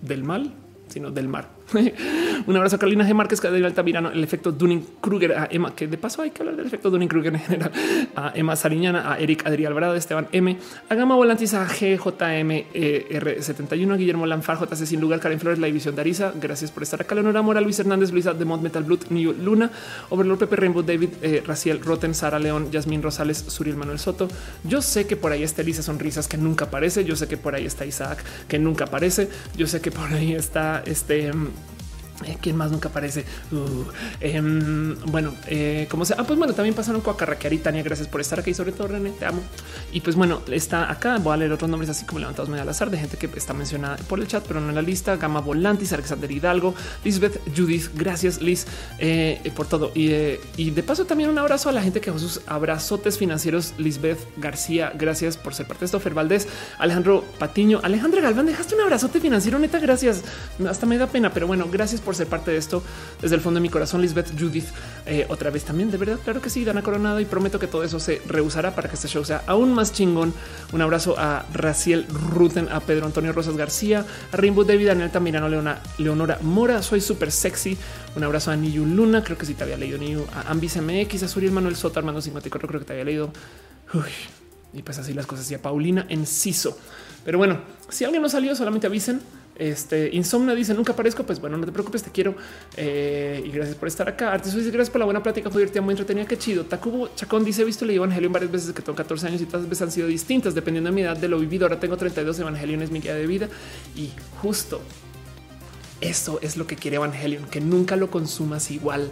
del 0.00 0.22
Mal, 0.22 0.52
sino 0.88 1.10
del 1.10 1.28
mar. 1.28 1.48
Un 2.46 2.56
abrazo 2.56 2.76
a 2.76 2.78
Carolina 2.78 3.06
G. 3.06 3.12
Márquez, 3.14 3.40
Cadena 3.40 3.66
Altamirano, 3.66 4.10
el 4.10 4.22
efecto 4.22 4.52
Dunning-Kruger, 4.52 5.32
a 5.32 5.48
Emma, 5.50 5.74
que 5.74 5.86
de 5.86 5.96
paso 5.98 6.20
hay 6.22 6.30
que 6.30 6.42
hablar 6.42 6.56
del 6.56 6.66
efecto 6.66 6.90
Dunning-Kruger 6.90 7.34
en 7.34 7.40
general, 7.40 7.70
a 8.16 8.32
Emma 8.34 8.56
Sariñana, 8.56 9.12
a 9.12 9.18
Eric 9.18 9.46
Adrián 9.46 9.72
Alvarado, 9.72 9.94
Esteban 9.94 10.28
M, 10.32 10.56
a 10.88 10.94
Gama 10.94 11.16
Volantis, 11.16 11.54
a 11.54 11.66
GJMR71, 11.66 13.92
a 13.92 13.96
Guillermo 13.96 14.26
Lanfar, 14.26 14.58
JC 14.58 14.86
Sin 14.86 15.00
Lugar, 15.00 15.20
Karen 15.20 15.40
Flores, 15.40 15.58
La 15.58 15.66
División 15.66 15.94
de 15.94 16.02
Arisa, 16.02 16.32
gracias 16.40 16.70
por 16.70 16.82
estar 16.82 17.00
acá, 17.00 17.14
Leonora 17.14 17.42
Mora, 17.42 17.60
Luis 17.60 17.78
Hernández, 17.78 18.12
Luisa 18.12 18.34
de 18.34 18.44
Mod 18.44 18.60
Metal 18.60 18.84
Blood, 18.84 19.10
New 19.10 19.32
Luna, 19.32 19.70
Overlord 20.10 20.38
Pepe 20.38 20.56
Rainbow, 20.56 20.82
David, 20.82 21.10
eh, 21.22 21.42
Raciel 21.46 21.80
Roten, 21.80 22.14
Sara 22.14 22.38
León, 22.38 22.70
Yasmín 22.70 23.02
Rosales, 23.02 23.38
Suriel 23.38 23.76
Manuel 23.76 23.98
Soto. 23.98 24.28
Yo 24.64 24.82
sé 24.82 25.06
que 25.06 25.16
por 25.16 25.32
ahí 25.32 25.42
está 25.42 25.62
Elisa 25.62 25.82
Sonrisas, 25.82 26.28
que 26.28 26.36
nunca 26.36 26.66
aparece, 26.66 27.04
yo 27.04 27.16
sé 27.16 27.26
que 27.26 27.36
por 27.36 27.54
ahí 27.54 27.66
está 27.66 27.86
Isaac, 27.86 28.22
que 28.48 28.58
nunca 28.58 28.84
aparece, 28.84 29.28
yo 29.56 29.66
sé 29.66 29.80
que 29.80 29.90
por 29.90 30.12
ahí 30.12 30.34
está 30.34 30.82
este 30.86 31.24
Eh, 31.24 31.32
¿Quién 32.40 32.56
más 32.56 32.70
nunca 32.70 32.88
aparece? 32.88 33.24
Uh, 33.50 33.84
em, 34.20 34.94
bueno, 35.06 35.34
eh, 35.48 35.86
como 35.90 36.04
sea. 36.04 36.16
Ah, 36.18 36.24
pues 36.24 36.38
bueno, 36.38 36.54
también 36.54 36.74
pasaron 36.74 37.00
con 37.00 37.16
y 37.50 37.58
Tania. 37.58 37.82
Gracias 37.82 38.08
por 38.08 38.20
estar 38.20 38.38
aquí. 38.38 38.54
Sobre 38.54 38.72
todo, 38.72 38.88
René, 38.88 39.10
te 39.10 39.26
amo. 39.26 39.42
Y 39.92 40.00
pues 40.00 40.16
bueno, 40.16 40.40
está 40.50 40.90
acá. 40.90 41.18
Voy 41.18 41.34
a 41.34 41.36
leer 41.36 41.52
otros 41.52 41.70
nombres 41.70 41.90
así 41.90 42.04
como 42.04 42.20
levantados 42.20 42.48
medio 42.48 42.62
al 42.62 42.68
azar 42.68 42.90
de 42.90 42.98
gente 42.98 43.16
que 43.16 43.26
está 43.36 43.52
mencionada 43.52 43.96
por 44.08 44.20
el 44.20 44.28
chat, 44.28 44.44
pero 44.46 44.60
no 44.60 44.68
en 44.68 44.74
la 44.74 44.82
lista. 44.82 45.16
Gama 45.16 45.40
Volantis, 45.40 45.92
Alexander 45.92 46.30
Hidalgo, 46.30 46.74
Lisbeth, 47.04 47.40
Judith. 47.56 47.90
Gracias, 47.94 48.40
Liz, 48.40 48.66
eh, 48.98 49.52
por 49.56 49.66
todo. 49.66 49.90
Y, 49.94 50.12
y, 50.56 50.70
de 50.70 50.82
paso, 50.82 51.06
también 51.06 51.30
un 51.30 51.38
abrazo 51.38 51.68
a 51.68 51.72
la 51.72 51.82
gente 51.82 52.00
que 52.00 52.06
dejó 52.10 52.18
sus 52.18 52.42
abrazotes 52.46 53.18
financieros. 53.18 53.74
Lisbeth 53.78 54.20
García, 54.36 54.92
gracias 54.94 55.36
por 55.36 55.54
ser 55.54 55.66
parte 55.66 55.80
de 55.80 55.86
esto. 55.86 56.00
Fer 56.00 56.14
Valdés, 56.14 56.48
Alejandro 56.78 57.24
Patiño, 57.38 57.80
Alejandra 57.82 58.20
Galván, 58.20 58.46
dejaste 58.46 58.74
un 58.74 58.82
abrazote 58.82 59.20
financiero. 59.20 59.58
Neta, 59.58 59.78
gracias. 59.78 60.22
Hasta 60.68 60.86
me 60.86 60.96
da 60.96 61.06
pena, 61.06 61.32
pero 61.32 61.46
bueno, 61.46 61.68
gracias 61.70 62.00
por 62.00 62.13
ser 62.14 62.26
parte 62.26 62.50
de 62.50 62.56
esto 62.56 62.82
desde 63.20 63.36
el 63.36 63.40
fondo 63.40 63.58
de 63.58 63.62
mi 63.62 63.68
corazón. 63.68 64.00
Lisbeth 64.00 64.38
Judith, 64.38 64.66
eh, 65.06 65.26
otra 65.28 65.50
vez 65.50 65.64
también, 65.64 65.90
de 65.90 65.98
verdad, 65.98 66.18
claro 66.22 66.40
que 66.40 66.50
sí, 66.50 66.64
Dana 66.64 66.82
Coronado 66.82 67.20
y 67.20 67.24
prometo 67.24 67.58
que 67.58 67.66
todo 67.66 67.84
eso 67.84 67.98
se 68.00 68.22
rehusará 68.26 68.74
para 68.74 68.88
que 68.88 68.94
este 68.94 69.08
show 69.08 69.24
sea 69.24 69.42
aún 69.46 69.72
más 69.74 69.92
chingón. 69.92 70.32
Un 70.72 70.82
abrazo 70.82 71.14
a 71.18 71.44
Raciel 71.52 72.06
Ruten, 72.08 72.68
a 72.70 72.80
Pedro 72.80 73.06
Antonio 73.06 73.32
Rosas 73.32 73.56
García, 73.56 74.04
a 74.32 74.36
Rainbow 74.36 74.64
David, 74.64 74.88
Daniel 74.88 75.10
Tamirano, 75.10 75.48
Leona, 75.48 75.80
Leonora 75.98 76.38
Mora, 76.42 76.82
soy 76.82 77.00
súper 77.00 77.30
sexy. 77.30 77.76
Un 78.16 78.24
abrazo 78.24 78.50
a 78.50 78.56
Niyu 78.56 78.86
Luna, 78.86 79.22
creo 79.24 79.36
que 79.36 79.46
sí 79.46 79.54
te 79.54 79.64
había 79.64 79.76
leído 79.76 79.98
Niyu, 79.98 80.24
a 80.34 80.50
Ambis 80.50 80.76
MX, 80.76 81.24
a 81.24 81.28
Suriel 81.28 81.52
Manuel 81.52 81.76
Soto, 81.76 81.98
Armando 81.98 82.20
54, 82.20 82.68
creo 82.68 82.80
que 82.80 82.86
te 82.86 82.92
había 82.92 83.04
leído. 83.04 83.32
y 84.72 84.82
pues 84.82 84.98
así 84.98 85.12
las 85.12 85.26
cosas. 85.26 85.50
Y 85.50 85.54
a 85.54 85.62
Paulina 85.62 86.06
Enciso. 86.08 86.78
Pero 87.24 87.38
bueno, 87.38 87.60
si 87.88 88.04
alguien 88.04 88.22
no 88.22 88.28
salió, 88.28 88.54
solamente 88.54 88.86
avisen. 88.86 89.20
Este 89.56 90.10
Insomna 90.12 90.54
dice 90.54 90.74
nunca 90.74 90.92
aparezco. 90.92 91.24
Pues 91.24 91.40
bueno, 91.40 91.56
no 91.56 91.64
te 91.64 91.72
preocupes, 91.72 92.02
te 92.02 92.10
quiero 92.10 92.34
y 92.76 93.50
gracias 93.50 93.76
por 93.76 93.88
estar 93.88 94.08
acá. 94.08 94.36
Dice 94.38 94.58
gracias 94.70 94.90
por 94.90 94.98
la 94.98 95.04
buena 95.04 95.22
plática. 95.22 95.50
Fue 95.50 95.60
divertida, 95.60 95.82
muy 95.82 95.92
entretenida. 95.92 96.26
Qué 96.26 96.36
chido. 96.38 96.64
Takubo 96.64 97.14
Chacón 97.14 97.44
dice: 97.44 97.62
He 97.62 97.64
visto 97.64 97.84
el 97.84 97.92
Evangelio 97.92 98.30
varias 98.30 98.50
veces 98.50 98.72
que 98.72 98.82
tengo 98.82 98.96
14 98.96 99.26
años 99.28 99.40
y 99.40 99.46
todas 99.46 99.68
veces 99.68 99.82
han 99.82 99.92
sido 99.92 100.08
distintas 100.08 100.54
dependiendo 100.54 100.90
de 100.90 100.96
mi 100.96 101.02
edad 101.02 101.16
de 101.16 101.28
lo 101.28 101.38
vivido. 101.38 101.66
Ahora 101.66 101.78
tengo 101.78 101.96
32 101.96 102.38
Evangelion 102.40 102.82
es 102.82 102.90
mi 102.90 103.00
guía 103.00 103.14
de 103.14 103.26
vida 103.26 103.48
y 103.96 104.10
justo 104.42 104.80
eso 106.00 106.38
es 106.42 106.56
lo 106.56 106.66
que 106.66 106.76
quiere 106.76 106.96
Evangelion, 106.96 107.44
que 107.46 107.60
nunca 107.60 107.96
lo 107.96 108.10
consumas 108.10 108.70
igual. 108.70 109.08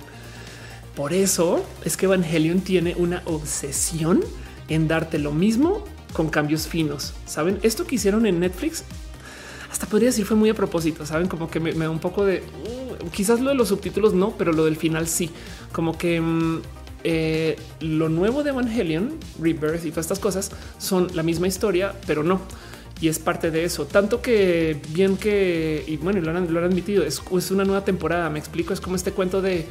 Por 0.96 1.14
eso 1.14 1.64
es 1.84 1.96
que 1.96 2.06
Evangelion 2.06 2.60
tiene 2.60 2.94
una 2.96 3.22
obsesión 3.24 4.22
en 4.68 4.88
darte 4.88 5.18
lo 5.18 5.32
mismo 5.32 5.84
con 6.12 6.28
cambios 6.28 6.66
finos. 6.66 7.14
Saben 7.24 7.58
esto 7.62 7.86
que 7.86 7.94
hicieron 7.94 8.26
en 8.26 8.40
Netflix 8.40 8.84
hasta 9.72 9.86
podría 9.86 10.10
decir 10.10 10.26
fue 10.26 10.36
muy 10.36 10.50
a 10.50 10.54
propósito, 10.54 11.06
saben 11.06 11.28
como 11.28 11.50
que 11.50 11.58
me, 11.58 11.72
da 11.72 11.88
un 11.88 11.98
poco 11.98 12.26
de 12.26 12.42
uh, 12.42 13.08
quizás 13.08 13.40
lo 13.40 13.48
de 13.48 13.56
los 13.56 13.68
subtítulos 13.68 14.12
no, 14.12 14.32
pero 14.36 14.52
lo 14.52 14.66
del 14.66 14.76
final 14.76 15.08
sí, 15.08 15.30
como 15.72 15.96
que 15.96 16.20
mm, 16.20 16.60
eh, 17.04 17.56
lo 17.80 18.10
nuevo 18.10 18.42
de 18.42 18.50
Evangelion, 18.50 19.14
Rebirth 19.40 19.86
y 19.86 19.90
todas 19.90 20.04
estas 20.04 20.18
cosas 20.18 20.52
son 20.76 21.08
la 21.14 21.22
misma 21.22 21.48
historia, 21.48 21.94
pero 22.06 22.22
no. 22.22 22.42
Y 23.00 23.08
es 23.08 23.18
parte 23.18 23.50
de 23.50 23.64
eso. 23.64 23.86
Tanto 23.86 24.20
que 24.20 24.78
bien 24.90 25.16
que, 25.16 25.82
y 25.88 25.96
bueno, 25.96 26.20
lo 26.20 26.30
han, 26.30 26.52
lo 26.52 26.60
han 26.60 26.66
admitido, 26.66 27.02
es, 27.02 27.20
es 27.36 27.50
una 27.50 27.64
nueva 27.64 27.84
temporada. 27.84 28.28
Me 28.28 28.38
explico, 28.38 28.74
es 28.74 28.80
como 28.80 28.94
este 28.94 29.12
cuento 29.12 29.40
de 29.40 29.66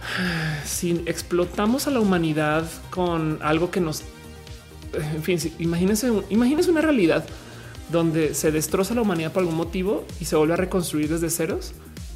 si 0.64 1.02
explotamos 1.04 1.86
a 1.86 1.90
la 1.90 2.00
humanidad 2.00 2.64
con 2.88 3.38
algo 3.42 3.70
que 3.70 3.80
nos, 3.80 4.02
en 4.94 5.22
fin, 5.22 5.38
imagínense, 5.58 6.10
imagínense 6.30 6.70
una 6.70 6.80
realidad 6.80 7.24
donde 7.90 8.34
se 8.34 8.50
destroza 8.50 8.94
la 8.94 9.02
humanidad 9.02 9.32
por 9.32 9.40
algún 9.40 9.56
motivo 9.56 10.04
y 10.20 10.24
se 10.24 10.36
vuelve 10.36 10.54
a 10.54 10.56
reconstruir 10.56 11.08
desde 11.08 11.30
ceros. 11.30 11.72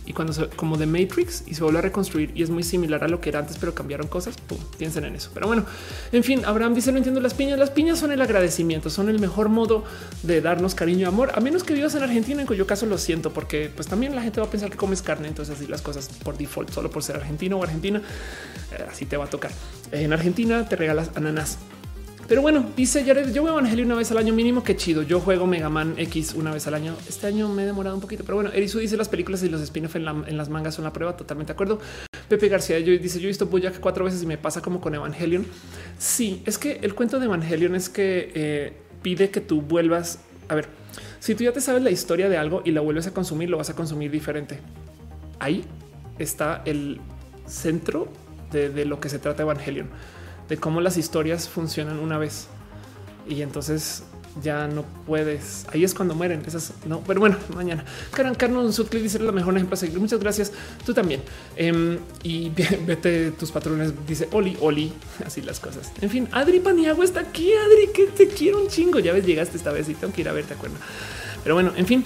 Y 0.06 0.14
cuando 0.14 0.32
se, 0.32 0.48
como 0.48 0.78
de 0.78 0.86
Matrix 0.86 1.44
y 1.46 1.52
se 1.52 1.62
vuelve 1.62 1.80
a 1.80 1.82
reconstruir 1.82 2.32
y 2.34 2.42
es 2.42 2.48
muy 2.48 2.62
similar 2.62 3.04
a 3.04 3.08
lo 3.08 3.20
que 3.20 3.28
era 3.28 3.40
antes, 3.40 3.58
pero 3.58 3.74
cambiaron 3.74 4.06
cosas. 4.06 4.36
Piensen 4.78 5.04
en 5.04 5.14
eso. 5.14 5.30
Pero 5.34 5.46
bueno, 5.46 5.66
en 6.12 6.24
fin, 6.24 6.46
Abraham 6.46 6.72
dice: 6.72 6.90
No 6.92 6.96
entiendo 6.96 7.20
las 7.20 7.34
piñas. 7.34 7.58
Las 7.58 7.68
piñas 7.68 7.98
son 7.98 8.10
el 8.10 8.22
agradecimiento, 8.22 8.88
son 8.88 9.10
el 9.10 9.18
mejor 9.18 9.50
modo 9.50 9.84
de 10.22 10.40
darnos 10.40 10.74
cariño 10.74 11.00
y 11.00 11.04
amor, 11.04 11.32
a 11.34 11.40
menos 11.40 11.62
que 11.62 11.74
vivas 11.74 11.94
en 11.94 12.04
Argentina, 12.04 12.40
en 12.40 12.46
cuyo 12.46 12.66
caso 12.66 12.86
lo 12.86 12.96
siento, 12.96 13.34
porque 13.34 13.70
pues 13.74 13.86
también 13.86 14.16
la 14.16 14.22
gente 14.22 14.40
va 14.40 14.46
a 14.46 14.50
pensar 14.50 14.70
que 14.70 14.78
comes 14.78 15.02
carne. 15.02 15.28
Entonces, 15.28 15.54
así 15.54 15.66
las 15.66 15.82
cosas 15.82 16.08
por 16.24 16.38
default, 16.38 16.70
solo 16.70 16.90
por 16.90 17.02
ser 17.02 17.16
argentino 17.16 17.58
o 17.58 17.62
argentina, 17.62 18.00
eh, 18.72 18.86
así 18.90 19.04
te 19.04 19.18
va 19.18 19.26
a 19.26 19.30
tocar. 19.30 19.50
En 19.92 20.14
Argentina 20.14 20.66
te 20.66 20.76
regalas 20.76 21.10
ananas 21.16 21.58
pero 22.28 22.42
bueno, 22.42 22.70
dice 22.76 23.04
Jared, 23.04 23.32
yo 23.32 23.42
veo 23.42 23.54
Evangelio 23.54 23.86
una 23.86 23.94
vez 23.94 24.10
al 24.10 24.18
año 24.18 24.34
mínimo, 24.34 24.62
qué 24.62 24.76
chido. 24.76 25.02
Yo 25.02 25.18
juego 25.18 25.46
Mega 25.46 25.70
Man 25.70 25.94
X 25.96 26.34
una 26.34 26.52
vez 26.52 26.66
al 26.66 26.74
año. 26.74 26.94
Este 27.08 27.26
año 27.26 27.48
me 27.48 27.62
he 27.62 27.66
demorado 27.66 27.96
un 27.96 28.02
poquito, 28.02 28.22
pero 28.22 28.34
bueno, 28.34 28.50
Erisu 28.52 28.80
dice 28.80 28.98
las 28.98 29.08
películas 29.08 29.42
y 29.42 29.48
los 29.48 29.62
spin-off 29.62 29.96
en, 29.96 30.36
las 30.36 30.48
mangas 30.50 30.74
son 30.74 30.84
la 30.84 30.92
prueba, 30.92 31.16
totalmente 31.16 31.52
de 31.52 31.54
acuerdo. 31.54 31.80
Pepe 32.28 32.48
García 32.48 32.78
yo, 32.80 32.92
dice, 32.92 33.18
yo 33.18 33.24
he 33.24 33.28
visto 33.28 33.46
Boyack 33.46 33.80
cuatro 33.80 34.04
veces 34.04 34.22
y 34.22 34.26
me 34.26 34.36
pasa 34.36 34.60
como 34.60 34.78
con 34.78 34.94
Evangelion. 34.94 35.46
Sí, 35.98 36.42
es 36.44 36.58
que 36.58 36.80
el 36.82 36.94
cuento 36.94 37.18
de 37.18 37.24
Evangelion 37.24 37.74
es 37.74 37.88
que 37.88 38.30
eh, 38.34 38.72
pide 39.00 39.30
que 39.30 39.40
tú 39.40 39.62
vuelvas, 39.62 40.18
a 40.50 40.54
ver, 40.54 40.68
si 41.20 41.34
tú 41.34 41.44
ya 41.44 41.52
te 41.52 41.62
sabes 41.62 41.82
la 41.82 41.90
historia 41.90 42.28
de 42.28 42.36
algo 42.36 42.60
y 42.62 42.72
la 42.72 42.82
vuelves 42.82 43.06
a 43.06 43.14
consumir, 43.14 43.48
lo 43.48 43.56
vas 43.56 43.70
a 43.70 43.74
consumir 43.74 44.10
diferente. 44.10 44.60
Ahí 45.38 45.64
está 46.18 46.60
el 46.66 47.00
centro 47.46 48.12
de, 48.52 48.68
de 48.68 48.84
lo 48.84 49.00
que 49.00 49.08
se 49.08 49.18
trata 49.18 49.44
Evangelion 49.44 49.88
de 50.48 50.56
cómo 50.56 50.80
las 50.80 50.96
historias 50.96 51.48
funcionan 51.48 51.98
una 51.98 52.18
vez 52.18 52.46
y 53.28 53.42
entonces 53.42 54.02
ya 54.42 54.66
no 54.66 54.84
puedes. 55.06 55.66
Ahí 55.72 55.84
es 55.84 55.94
cuando 55.94 56.14
mueren 56.14 56.42
esas. 56.46 56.72
No, 56.86 57.00
pero 57.06 57.20
bueno, 57.20 57.36
mañana. 57.54 57.84
Karen 58.12 58.34
Carnon 58.34 58.72
Sutcliffe 58.72 59.02
dice 59.02 59.18
la 59.18 59.32
mejor 59.32 59.54
ejemplo 59.56 59.76
seguir. 59.76 59.98
Muchas 59.98 60.20
gracias. 60.20 60.52
Tú 60.84 60.94
también. 60.94 61.22
Em, 61.56 61.98
y 62.22 62.50
vete 62.86 63.32
tus 63.32 63.50
patrones. 63.50 63.92
Dice 64.06 64.28
Oli, 64.32 64.56
Oli. 64.60 64.92
Así 65.26 65.42
las 65.42 65.60
cosas. 65.60 65.92
En 66.00 66.10
fin, 66.10 66.28
Adri 66.32 66.60
Paniagua 66.60 67.04
está 67.04 67.20
aquí. 67.20 67.52
Adri, 67.52 67.92
que 67.92 68.06
te 68.06 68.28
quiero 68.28 68.60
un 68.60 68.68
chingo. 68.68 68.98
Ya 68.98 69.12
ves, 69.12 69.26
llegaste 69.26 69.56
esta 69.56 69.72
vez 69.72 69.88
y 69.88 69.94
tengo 69.94 70.12
que 70.12 70.20
ir 70.20 70.28
a 70.28 70.32
verte. 70.32 70.54
Acuerdo. 70.54 70.76
Pero 71.42 71.54
bueno, 71.54 71.72
en 71.76 71.86
fin, 71.86 72.04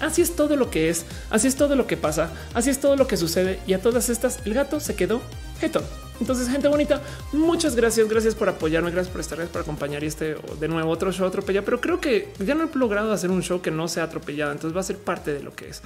Así 0.00 0.20
es 0.20 0.36
todo 0.36 0.56
lo 0.56 0.70
que 0.70 0.90
es, 0.90 1.06
así 1.30 1.48
es 1.48 1.56
todo 1.56 1.74
lo 1.74 1.86
que 1.86 1.96
pasa, 1.96 2.30
así 2.52 2.68
es 2.68 2.80
todo 2.80 2.96
lo 2.96 3.06
que 3.06 3.16
sucede 3.16 3.60
y 3.66 3.72
a 3.72 3.80
todas 3.80 4.10
estas 4.10 4.40
el 4.44 4.52
gato 4.52 4.78
se 4.78 4.94
quedó 4.94 5.22
jetón. 5.60 5.84
Entonces, 6.20 6.48
gente 6.48 6.68
bonita, 6.68 7.02
muchas 7.32 7.76
gracias. 7.76 8.08
Gracias 8.08 8.34
por 8.34 8.48
apoyarme. 8.48 8.90
Gracias 8.90 9.12
por 9.12 9.20
estar, 9.20 9.46
por 9.48 9.62
acompañar 9.62 10.02
y 10.02 10.06
este 10.06 10.36
de 10.58 10.68
nuevo 10.68 10.90
otro 10.90 11.12
show 11.12 11.26
atropellado. 11.26 11.64
Pero 11.64 11.80
creo 11.80 12.00
que 12.00 12.32
ya 12.38 12.54
no 12.54 12.64
he 12.64 12.78
logrado 12.78 13.12
hacer 13.12 13.30
un 13.30 13.42
show 13.42 13.60
que 13.60 13.70
no 13.70 13.88
sea 13.88 14.04
atropellado. 14.04 14.52
Entonces 14.52 14.74
va 14.74 14.80
a 14.80 14.84
ser 14.84 14.98
parte 14.98 15.32
de 15.32 15.42
lo 15.42 15.54
que 15.54 15.68
es. 15.68 15.82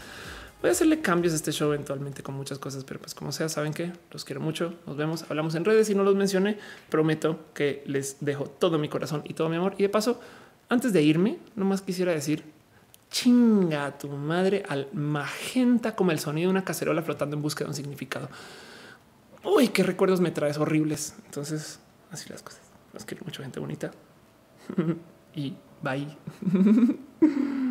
Voy 0.60 0.68
a 0.68 0.73
hacerle 0.73 1.00
cambios 1.00 1.32
a 1.32 1.36
este 1.36 1.52
show 1.52 1.73
eventualmente 1.73 2.23
con 2.23 2.34
muchas 2.34 2.58
cosas, 2.58 2.84
pero 2.84 3.00
pues 3.00 3.15
como 3.15 3.32
sea, 3.32 3.49
saben 3.49 3.73
que 3.73 3.92
los 4.12 4.26
quiero 4.26 4.42
mucho. 4.42 4.74
Nos 4.86 4.97
vemos, 4.97 5.24
hablamos 5.31 5.55
en 5.55 5.65
redes 5.65 5.89
y 5.89 5.94
no 5.94 6.05
los 6.05 6.15
mencioné. 6.15 6.58
Prometo 6.90 7.39
que 7.55 7.82
les 7.86 8.18
dejo 8.20 8.44
todo 8.44 8.78
mi 8.78 8.89
corazón 8.89 9.23
y 9.24 9.34
todo 9.34 9.49
mi 9.49 9.57
amor. 9.57 9.74
Y 9.78 9.82
de 9.82 9.89
paso, 9.89 10.20
antes 10.68 10.92
de 10.92 11.02
irme, 11.02 11.39
nomás 11.57 11.81
quisiera 11.81 12.12
decir 12.12 12.44
chinga 13.10 13.99
tu 13.99 14.08
madre 14.08 14.62
al 14.68 14.86
magenta 14.92 15.97
como 15.97 16.12
el 16.12 16.20
sonido 16.20 16.49
de 16.49 16.52
una 16.52 16.65
cacerola 16.65 17.02
flotando 17.02 17.36
en 17.36 17.42
búsqueda 17.42 17.65
de 17.65 17.70
un 17.70 17.76
significado. 17.76 18.28
Uy, 19.44 19.69
qué 19.69 19.83
recuerdos 19.83 20.20
me 20.20 20.31
traes 20.31 20.59
horribles. 20.59 21.15
Entonces, 21.25 21.81
así 22.10 22.28
las 22.28 22.43
cosas. 22.43 22.62
Los 22.93 23.05
quiero 23.05 23.25
mucho, 23.25 23.43
gente 23.43 23.60
bonita. 23.60 23.91
y 25.35 25.57
bye. 25.83 26.17